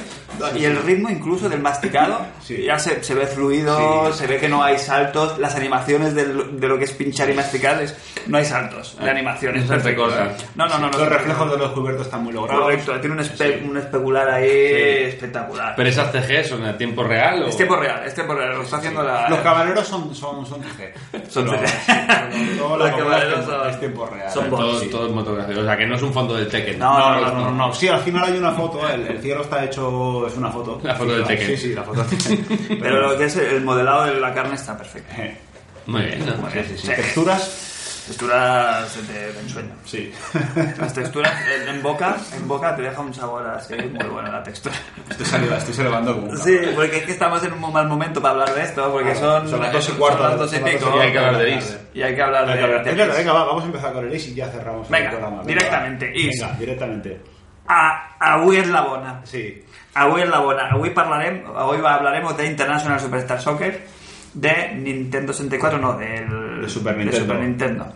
Y 0.56 0.64
el 0.64 0.76
ritmo 0.82 1.10
incluso 1.10 1.48
del 1.48 1.60
masticado 1.60 2.20
Sí. 2.48 2.62
ya 2.64 2.78
se, 2.78 3.02
se 3.04 3.14
ve 3.14 3.26
fluido, 3.26 4.10
Sí. 4.12 4.18
se 4.20 4.26
ve 4.26 4.38
que 4.38 4.48
no 4.48 4.62
hay 4.62 4.78
saltos, 4.78 5.38
las 5.38 5.54
animaciones 5.54 6.14
del- 6.14 6.58
de 6.58 6.66
lo 6.68 6.78
que 6.78 6.84
es 6.84 6.92
pinchar 6.92 7.28
y 7.28 7.34
masticar 7.34 7.82
es, 7.82 7.94
no 8.26 8.38
hay 8.38 8.44
saltos 8.46 8.96
de 8.98 9.10
animaciones. 9.10 9.62
No 9.62 9.68
se 9.68 9.74
perfecto. 9.74 10.06
recorta. 10.08 10.36
No, 10.54 10.66
no, 10.66 10.78
no. 10.78 10.90
no 10.90 10.98
Los 10.98 11.08
reflejos 11.08 11.50
de 11.50 11.58
los 11.58 11.72
cubiertos 11.72 12.06
están 12.06 12.24
muy 12.24 12.32
logrados. 12.32 12.62
Correcto, 12.64 12.98
tiene 13.00 13.16
un, 13.16 13.20
espe- 13.22 13.58
Sí. 13.60 13.64
un 13.68 13.76
especular 13.76 14.28
ahí 14.30 14.48
espectacular. 15.08 15.74
¿Pero 15.76 15.88
esas 15.90 16.10
CG 16.10 16.44
son 16.44 16.64
a 16.64 16.76
tiempo 16.76 17.02
real 17.04 17.42
o...? 17.42 17.48
es 17.48 17.56
tiempo 17.56 17.76
real, 17.76 18.02
es 18.06 18.14
tiempo 18.14 18.34
real, 18.34 18.54
lo 18.56 18.62
está 18.62 18.78
haciendo 18.78 19.02
la... 19.02 19.28
Los 19.28 19.40
camareros 19.40 19.86
son, 19.86 20.14
son, 20.14 20.46
son 20.46 20.60
CG. 20.62 20.94
Son 21.28 21.46
CG. 21.46 21.60
Los 22.58 22.78
la 22.78 22.96
camareros 22.96 23.40
es 23.40 23.44
tiempo- 23.44 23.50
son- 23.52 23.70
es 23.70 23.80
tiempo 23.80 24.06
real. 24.06 24.30
son 24.30 24.50
bots. 24.50 24.62
Todo, 24.62 24.80
Sí. 24.80 24.88
todo 24.88 25.06
es 25.06 25.12
motográfico. 25.12 25.60
O 25.60 25.64
sea, 25.64 25.76
que 25.76 25.86
no 25.86 25.96
es 25.96 26.02
un 26.02 26.12
fondo 26.12 26.34
del 26.34 26.48
Tekken. 26.48 26.78
No, 26.78 26.98
No, 26.98 27.20
no, 27.20 27.26
no, 27.32 27.40
no, 27.44 27.50
no. 27.52 27.74
Sí, 27.74 27.88
al 27.88 28.00
final 28.00 28.24
hay 28.24 28.38
una 28.38 28.52
foto, 28.52 28.88
el, 28.88 29.06
el 29.06 29.20
cielo 29.20 29.42
está 29.42 29.64
hecho, 29.64 30.26
es 30.26 30.36
una 30.36 30.50
foto. 30.50 30.80
La 30.82 30.94
foto 30.94 31.12
del 31.12 31.24
Tekken. 31.24 31.46
Sí, 31.48 31.56
sí, 31.56 31.74
la 31.74 31.82
foto 31.82 32.02
del 32.04 32.16
Tekken. 32.18 32.37
Pero 32.80 33.00
lo 33.12 33.18
que 33.18 33.24
es 33.26 33.36
el 33.36 33.62
modelado 33.64 34.04
de 34.06 34.20
la 34.20 34.32
carne 34.34 34.54
está 34.54 34.76
perfecto. 34.76 35.14
Muy 35.86 36.02
bien, 36.02 36.26
¿no? 36.26 36.36
Muy 36.36 36.52
bien, 36.52 36.64
sí, 36.66 36.74
sí. 36.78 36.86
sí. 36.86 36.92
Texturas, 36.94 37.64
Texturas 38.08 39.06
de, 39.08 39.32
de 39.34 39.40
ensueño. 39.40 39.74
sí. 39.84 40.10
Las 40.78 40.94
texturas 40.94 41.32
en, 41.46 41.68
en 41.68 41.82
boca, 41.82 42.16
en 42.34 42.48
boca 42.48 42.74
te 42.74 42.80
deja 42.82 43.00
un 43.02 43.12
sabor 43.12 43.46
así 43.46 43.74
muy 43.74 44.06
bueno 44.08 44.32
la 44.32 44.42
textura. 44.42 44.74
Estoy 45.10 45.26
saliendo, 45.26 45.56
estoy 45.56 45.74
salivando 45.74 46.14
como 46.14 46.34
Sí, 46.36 46.56
cabrón. 46.56 46.74
porque 46.74 46.96
es 46.98 47.02
que 47.04 47.12
estamos 47.12 47.42
en 47.44 47.52
un 47.52 47.70
mal 47.72 47.86
momento 47.86 48.20
para 48.22 48.32
hablar 48.32 48.54
de 48.54 48.62
esto, 48.62 48.90
porque 48.92 49.14
son, 49.14 49.46
Son 49.48 49.60
las 49.60 49.72
dos 49.74 49.88
y 49.90 49.92
cuarto. 49.92 50.22
las 50.26 50.38
dos 50.38 50.54
y 50.54 50.58
pico, 50.58 50.90
y 50.96 51.00
hay 51.00 51.12
que 51.12 51.18
hablar 51.18 51.36
de 51.38 51.50
Is. 51.56 51.78
y 51.94 52.02
hay 52.02 52.14
que 52.14 52.22
hablar 52.22 52.46
de, 52.46 52.54
Venga, 52.54 52.82
venga, 53.04 53.14
venga, 53.14 53.32
va, 53.34 53.44
vamos 53.44 53.62
a 53.62 53.66
empezar 53.66 53.92
con 53.92 54.06
el 54.06 54.14
Is 54.14 54.28
y 54.28 54.34
ya 54.34 54.48
cerramos 54.48 54.88
Venga, 54.88 55.10
el 55.10 55.16
programa. 55.18 55.42
directamente, 55.44 56.12
Is. 56.14 56.40
Venga, 56.40 56.54
directamente. 56.58 57.20
A, 57.70 58.16
avui 58.18 58.56
és 58.56 58.68
la 58.68 58.80
bona. 58.80 59.20
Sí. 59.24 59.62
Avui 59.94 60.22
és 60.22 60.28
la 60.28 60.40
bona. 60.40 60.68
Avui 60.74 60.90
parlarem, 60.94 61.42
avui 61.56 61.78
hablaremos 61.84 62.36
de 62.36 62.46
International 62.46 63.00
Superstar 63.00 63.40
Soccer, 63.40 63.72
de 64.34 64.74
Nintendo 64.76 65.32
64, 65.32 65.78
no, 65.78 65.96
del, 65.96 66.62
De 66.62 66.68
Super 66.68 66.96
de 66.96 67.04
Nintendo. 67.04 67.24
Super 67.24 67.40
Nintendo. 67.40 67.86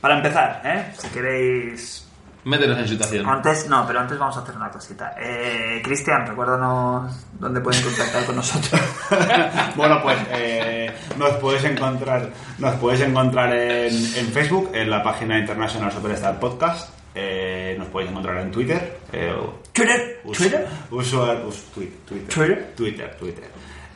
Para 0.00 0.16
empezar, 0.16 0.62
¿eh? 0.64 0.92
si 0.96 1.08
queréis 1.08 2.08
Métenos 2.44 2.78
en 2.78 2.88
situación. 2.88 3.28
Antes, 3.28 3.68
no, 3.68 3.86
pero 3.86 4.00
antes 4.00 4.18
vamos 4.18 4.36
a 4.36 4.40
hacer 4.40 4.56
una 4.56 4.70
cosita. 4.70 5.14
Eh, 5.18 5.82
Cristian, 5.84 6.26
recuérdanos 6.26 7.26
dónde 7.38 7.60
pueden 7.60 7.82
contactar 7.82 8.24
con 8.24 8.36
nosotros. 8.36 8.80
bueno, 9.76 10.00
pues 10.02 10.16
eh, 10.30 10.90
nos 11.18 11.32
puedes 11.36 11.64
encontrar, 11.64 12.30
nos 12.58 12.74
puedes 12.76 13.02
encontrar 13.02 13.52
en, 13.52 13.92
en 13.92 14.26
Facebook, 14.32 14.70
en 14.72 14.88
la 14.88 15.02
página 15.02 15.38
International 15.38 15.92
Superstar 15.92 16.38
Podcast. 16.40 16.97
Eh, 17.14 17.74
nos 17.78 17.88
puedes 17.88 18.10
encontrar 18.10 18.38
en 18.38 18.50
Twitter. 18.50 18.98
eh, 19.12 19.32
Twitter, 19.72 20.20
Twitter. 20.24 20.66
usuario- 20.90 21.46
us- 21.48 21.64
twi- 21.74 21.90
Twitter. 22.06 22.28
Twitter. 22.34 22.72
Twitter, 22.76 23.16
Twitter. 23.18 23.44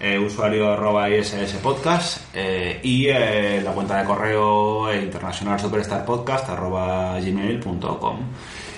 Eh, 0.00 0.18
usuario 0.18 0.72
arroba 0.72 1.08
ISS 1.08 1.54
Podcast 1.62 2.34
y 2.82 3.06
la 3.08 3.70
cuenta 3.72 4.00
de 4.00 4.04
correo 4.04 4.90
eh, 4.90 5.00
internacional 5.02 5.60
superstar 5.60 6.04
podcast 6.04 6.48
arroba 6.48 7.20
gmail.com 7.20 8.18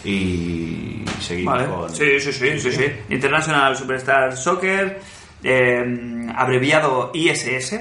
y 0.05 1.03
seguimos 1.21 1.55
Vale. 1.55 1.67
con 1.69 1.95
Sí, 1.95 2.21
sí, 2.21 2.31
sí, 2.33 2.61
sí, 2.61 2.73
sí. 2.73 2.85
International 3.09 3.75
Superstar 3.77 4.37
Soccer, 4.37 5.01
eh, 5.43 6.27
abreviado 6.37 7.11
ISS 7.15 7.81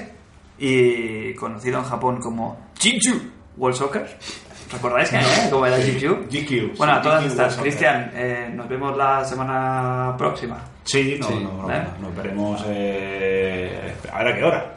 y 0.58 1.34
conocido 1.34 1.78
en 1.80 1.84
Japón 1.84 2.20
como 2.22 2.70
Jinju 2.78 3.20
World 3.58 3.76
Soccer. 3.76 4.18
¿Recordáis 4.72 5.08
que, 5.10 5.16
eh? 5.16 5.48
cómo 5.50 5.66
era 5.66 5.76
Jinju? 5.78 6.26
GQ, 6.30 6.76
Bueno, 6.78 6.94
a 6.94 7.02
todas 7.02 7.22
GQ 7.22 7.30
estas. 7.30 7.56
Cristian, 7.56 8.10
eh, 8.14 8.50
nos 8.54 8.68
vemos 8.68 8.96
la 8.96 9.24
semana 9.24 10.14
próxima. 10.18 10.58
Sí, 10.84 11.16
no, 11.20 11.28
Sí, 11.28 11.34
no, 11.42 11.62
no, 11.68 11.74
¿eh? 11.74 11.82
nos 12.00 12.14
veremos 12.16 12.64
eh, 12.66 13.94
a 14.12 14.18
ver 14.18 14.28
a 14.32 14.36
qué 14.36 14.44
hora. 14.44 14.74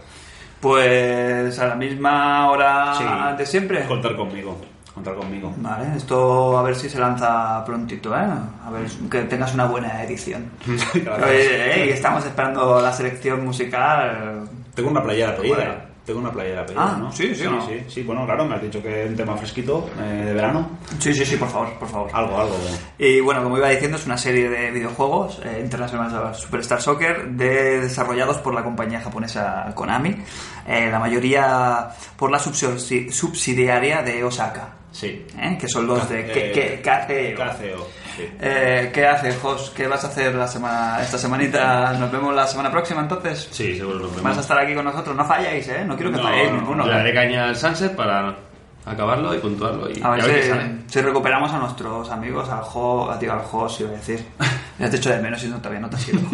Pues 0.60 1.60
a 1.60 1.68
la 1.68 1.76
misma 1.76 2.50
hora 2.50 2.94
Sí. 2.96 3.04
de 3.38 3.46
siempre. 3.46 3.86
Contar 3.86 4.16
conmigo, 4.16 4.60
contar 4.94 5.16
conmigo. 5.16 5.54
Vale, 5.58 5.96
esto 5.96 6.58
a 6.58 6.64
ver 6.64 6.76
si 6.76 6.90
se 6.90 7.00
lanza 7.00 7.64
prontito, 7.66 8.16
¿eh? 8.16 8.26
A 8.66 8.70
ver 8.72 8.88
que 9.10 9.22
tengas 9.24 9.54
una 9.54 9.66
buena 9.66 10.04
edición. 10.04 10.50
Y 10.66 11.90
estamos 11.90 12.26
esperando 12.26 12.82
la 12.82 12.92
selección 12.92 13.46
musical. 13.46 14.48
Tengo 14.74 14.90
una 14.90 15.04
playera 15.04 15.36
pedida. 15.36 15.86
Tengo 16.08 16.22
una 16.22 16.32
playera 16.32 16.66
pedida, 16.66 16.82
Ah, 16.84 16.98
¿no? 16.98 17.12
sí, 17.12 17.36
sí, 17.36 17.44
sí, 17.68 17.84
sí. 17.90 18.04
Bueno, 18.04 18.26
claro, 18.26 18.46
me 18.46 18.56
has 18.56 18.62
dicho 18.62 18.82
que 18.82 19.04
es 19.04 19.10
un 19.10 19.18
tema 19.18 19.36
fresquito 19.36 19.90
eh, 20.00 20.24
de 20.26 20.34
verano. 20.34 20.70
Sí, 21.00 21.14
sí, 21.14 21.26
sí, 21.26 21.36
por 21.36 21.50
favor, 21.50 21.74
por 21.78 21.90
favor. 21.90 22.10
Algo, 22.14 22.38
algo. 22.40 22.56
Y 22.98 23.20
bueno, 23.20 23.44
como 23.44 23.58
iba 23.58 23.68
diciendo, 23.68 23.98
es 23.98 24.06
una 24.06 24.18
serie 24.18 24.50
de 24.50 24.72
videojuegos 24.72 25.42
eh, 25.44 25.60
International 25.62 26.34
Superstar 26.34 26.82
Soccer 26.82 27.28
de- 27.32 27.82
desarrollados 27.82 28.38
por 28.38 28.54
la 28.54 28.64
compañía 28.64 29.02
japonesa 29.02 29.70
Konami, 29.76 30.16
eh, 30.66 30.88
la 30.90 31.00
mayoría 31.00 31.90
por 32.16 32.32
la 32.32 32.40
subsi- 32.40 33.12
subsidiaria 33.12 34.02
de 34.02 34.24
Osaka. 34.24 34.77
Sí. 35.00 35.24
¿eh? 35.40 35.58
que 35.62 35.68
son 35.68 35.86
los 35.86 36.10
de 36.10 36.22
Eh, 36.28 36.82
KCO. 36.82 37.44
KCO, 37.46 37.88
sí. 38.16 38.28
Eh, 38.42 38.90
¿Qué 38.92 39.06
haces, 39.06 39.38
Jos? 39.38 39.70
¿Qué 39.70 39.86
vas 39.88 40.04
a 40.04 40.08
hacer 40.08 40.34
la 40.34 40.48
semana, 40.48 41.00
esta 41.04 41.20
semanita? 41.20 41.94
¿Nos 41.94 42.12
vemos 42.12 42.34
la 42.34 42.48
semana 42.48 42.72
próxima 42.72 43.02
entonces? 43.02 43.48
Sí, 43.52 43.78
seguro 43.78 44.00
nos 44.00 44.10
vemos. 44.10 44.24
¿Vas 44.24 44.38
a 44.38 44.42
estar 44.42 44.58
aquí 44.58 44.74
con 44.74 44.86
nosotros? 44.86 45.16
No 45.16 45.24
falláis, 45.24 45.68
¿eh? 45.68 45.84
No 45.86 45.96
quiero 45.96 46.12
que 46.12 46.18
No, 46.18 46.24
falléis 46.24 46.50
no, 46.50 46.58
ninguno. 46.58 46.86
Le 46.88 46.92
daré 46.94 47.14
caña 47.14 47.46
al 47.46 47.56
Sunset 47.56 47.96
para 47.96 48.36
acabarlo 48.88 49.34
y 49.36 49.40
puntuarlo. 49.40 49.90
Y 49.90 50.02
A 50.02 50.10
ver 50.12 50.20
y 50.20 50.22
a 50.22 50.26
ver 50.26 50.36
qué 50.36 50.44
si, 50.44 50.50
sale. 50.50 50.78
si 50.88 51.02
recuperamos 51.02 51.52
a 51.52 51.58
nuestros 51.60 52.10
amigos, 52.10 52.50
al 52.50 52.62
Jo, 52.62 53.10
a, 53.12 53.20
tío, 53.20 53.34
al 53.34 53.42
Jos, 53.42 53.80
iba 53.82 53.90
a 53.90 53.94
decir. 53.94 54.26
Ya 54.80 54.88
te 54.88 54.98
echo 54.98 55.10
de 55.10 55.18
menos 55.20 55.44
y 55.44 55.48
no, 55.48 55.58
todavía 55.58 55.80
no 55.80 55.90
te 55.90 55.96
has 55.96 56.08
ido. 56.08 56.20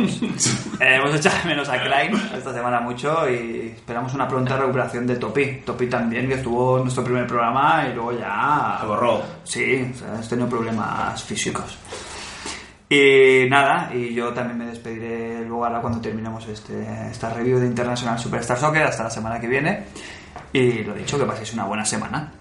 Eh, 0.81 0.95
hemos 0.97 1.15
echado 1.15 1.37
de 1.37 1.45
menos 1.45 1.69
a 1.69 1.81
Klein 1.81 2.13
esta 2.35 2.53
semana 2.53 2.81
mucho 2.81 3.29
y 3.29 3.71
esperamos 3.73 4.13
una 4.15 4.27
pronta 4.27 4.57
recuperación 4.57 5.07
de 5.07 5.15
Topi. 5.15 5.61
Topi 5.65 5.87
también, 5.87 6.27
que 6.27 6.33
estuvo 6.33 6.75
en 6.75 6.83
nuestro 6.83 7.05
primer 7.05 7.25
programa 7.25 7.87
y 7.89 7.93
luego 7.93 8.11
ya... 8.11 8.79
Se 8.81 8.85
borró. 8.85 9.21
Sí, 9.45 9.89
o 9.93 9.97
sea, 9.97 10.19
has 10.19 10.27
tenido 10.27 10.49
problemas 10.49 11.23
físicos. 11.23 11.77
Y 12.89 13.47
nada, 13.49 13.89
y 13.93 14.13
yo 14.13 14.33
también 14.33 14.57
me 14.57 14.65
despediré 14.65 15.45
luego 15.45 15.65
ahora 15.65 15.79
cuando 15.79 16.01
terminemos 16.01 16.45
este, 16.47 16.85
esta 17.09 17.29
review 17.29 17.59
de 17.59 17.67
International 17.67 18.19
Superstar 18.19 18.57
Soccer 18.59 18.83
hasta 18.83 19.03
la 19.03 19.09
semana 19.09 19.39
que 19.39 19.47
viene. 19.47 19.85
Y 20.51 20.83
lo 20.83 20.93
dicho, 20.93 21.17
que 21.17 21.23
paséis 21.25 21.53
una 21.53 21.63
buena 21.63 21.85
semana. 21.85 22.31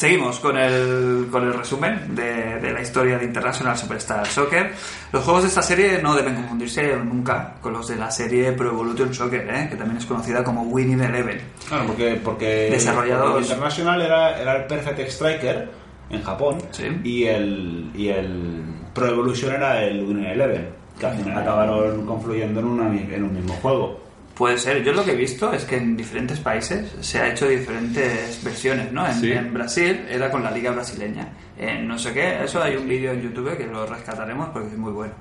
Seguimos 0.00 0.40
con 0.40 0.56
el, 0.56 1.28
con 1.30 1.44
el 1.46 1.52
resumen 1.52 2.14
de, 2.14 2.58
de 2.58 2.72
la 2.72 2.80
historia 2.80 3.18
de 3.18 3.26
International 3.26 3.76
Superstar 3.76 4.26
Soccer. 4.26 4.72
Los 5.12 5.22
juegos 5.24 5.42
de 5.42 5.48
esta 5.50 5.60
serie 5.60 6.00
no 6.02 6.14
deben 6.14 6.36
confundirse 6.36 6.96
nunca 6.96 7.56
con 7.60 7.74
los 7.74 7.86
de 7.86 7.96
la 7.96 8.10
serie 8.10 8.50
Pro 8.52 8.68
Evolution 8.70 9.12
Soccer, 9.12 9.46
¿eh? 9.54 9.66
que 9.68 9.76
también 9.76 9.98
es 9.98 10.06
conocida 10.06 10.42
como 10.42 10.62
Winning 10.62 11.02
Eleven. 11.02 11.42
Claro, 11.68 11.84
porque, 11.88 12.18
porque 12.24 12.70
Desarrollados- 12.72 13.32
porque 13.32 13.42
International 13.48 14.00
era, 14.00 14.40
era 14.40 14.56
el 14.56 14.64
Perfect 14.64 15.00
Striker 15.00 15.68
en 16.08 16.22
Japón 16.22 16.56
Sí. 16.70 16.84
y, 17.04 17.24
el, 17.24 17.90
y 17.94 18.08
el 18.08 18.62
Pro 18.94 19.06
Evolution 19.06 19.52
era 19.52 19.84
el 19.84 20.02
Winning 20.02 20.24
Eleven, 20.24 20.68
que 20.98 21.04
al 21.04 21.16
final 21.18 21.36
acabaron 21.42 22.06
confluyendo 22.06 22.60
en, 22.60 22.66
una, 22.66 22.86
en 22.86 23.22
un 23.22 23.34
mismo 23.34 23.52
juego. 23.60 24.00
Puede 24.40 24.56
ser, 24.56 24.82
yo 24.82 24.94
lo 24.94 25.04
que 25.04 25.10
he 25.12 25.16
visto 25.16 25.52
es 25.52 25.66
que 25.66 25.76
en 25.76 25.94
diferentes 25.98 26.40
países 26.40 26.90
se 27.02 27.18
ha 27.20 27.28
hecho 27.28 27.46
diferentes 27.46 28.42
versiones, 28.42 28.90
¿no? 28.90 29.06
En, 29.06 29.12
Sí. 29.12 29.30
en 29.32 29.52
Brasil 29.52 30.06
era 30.08 30.30
con 30.30 30.42
la 30.42 30.50
liga 30.50 30.70
brasileña, 30.70 31.28
en 31.58 31.86
no 31.86 31.98
sé 31.98 32.14
qué, 32.14 32.42
eso 32.42 32.62
hay 32.62 32.74
un 32.74 32.88
vídeo 32.88 33.12
en 33.12 33.20
YouTube 33.20 33.54
que 33.58 33.66
lo 33.66 33.84
rescataremos 33.84 34.48
porque 34.48 34.68
es 34.68 34.78
muy 34.78 34.92
bueno. 34.92 35.12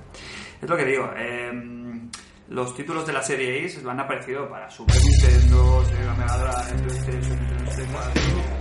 Es 0.61 0.69
lo 0.69 0.77
que 0.77 0.85
digo, 0.85 1.11
em, 1.17 2.09
los 2.47 2.73
títulos 2.73 3.05
de 3.05 3.11
la 3.11 3.21
serie 3.21 3.57
X 3.65 3.81
han 3.85 3.99
aparecido 3.99 4.49
para 4.49 4.69
Super 4.69 4.95
Nintendo, 4.95 5.83
Sega 5.83 6.13
Mega 6.13 6.37
Drive, 6.37 6.81
PlayStation, 6.83 8.58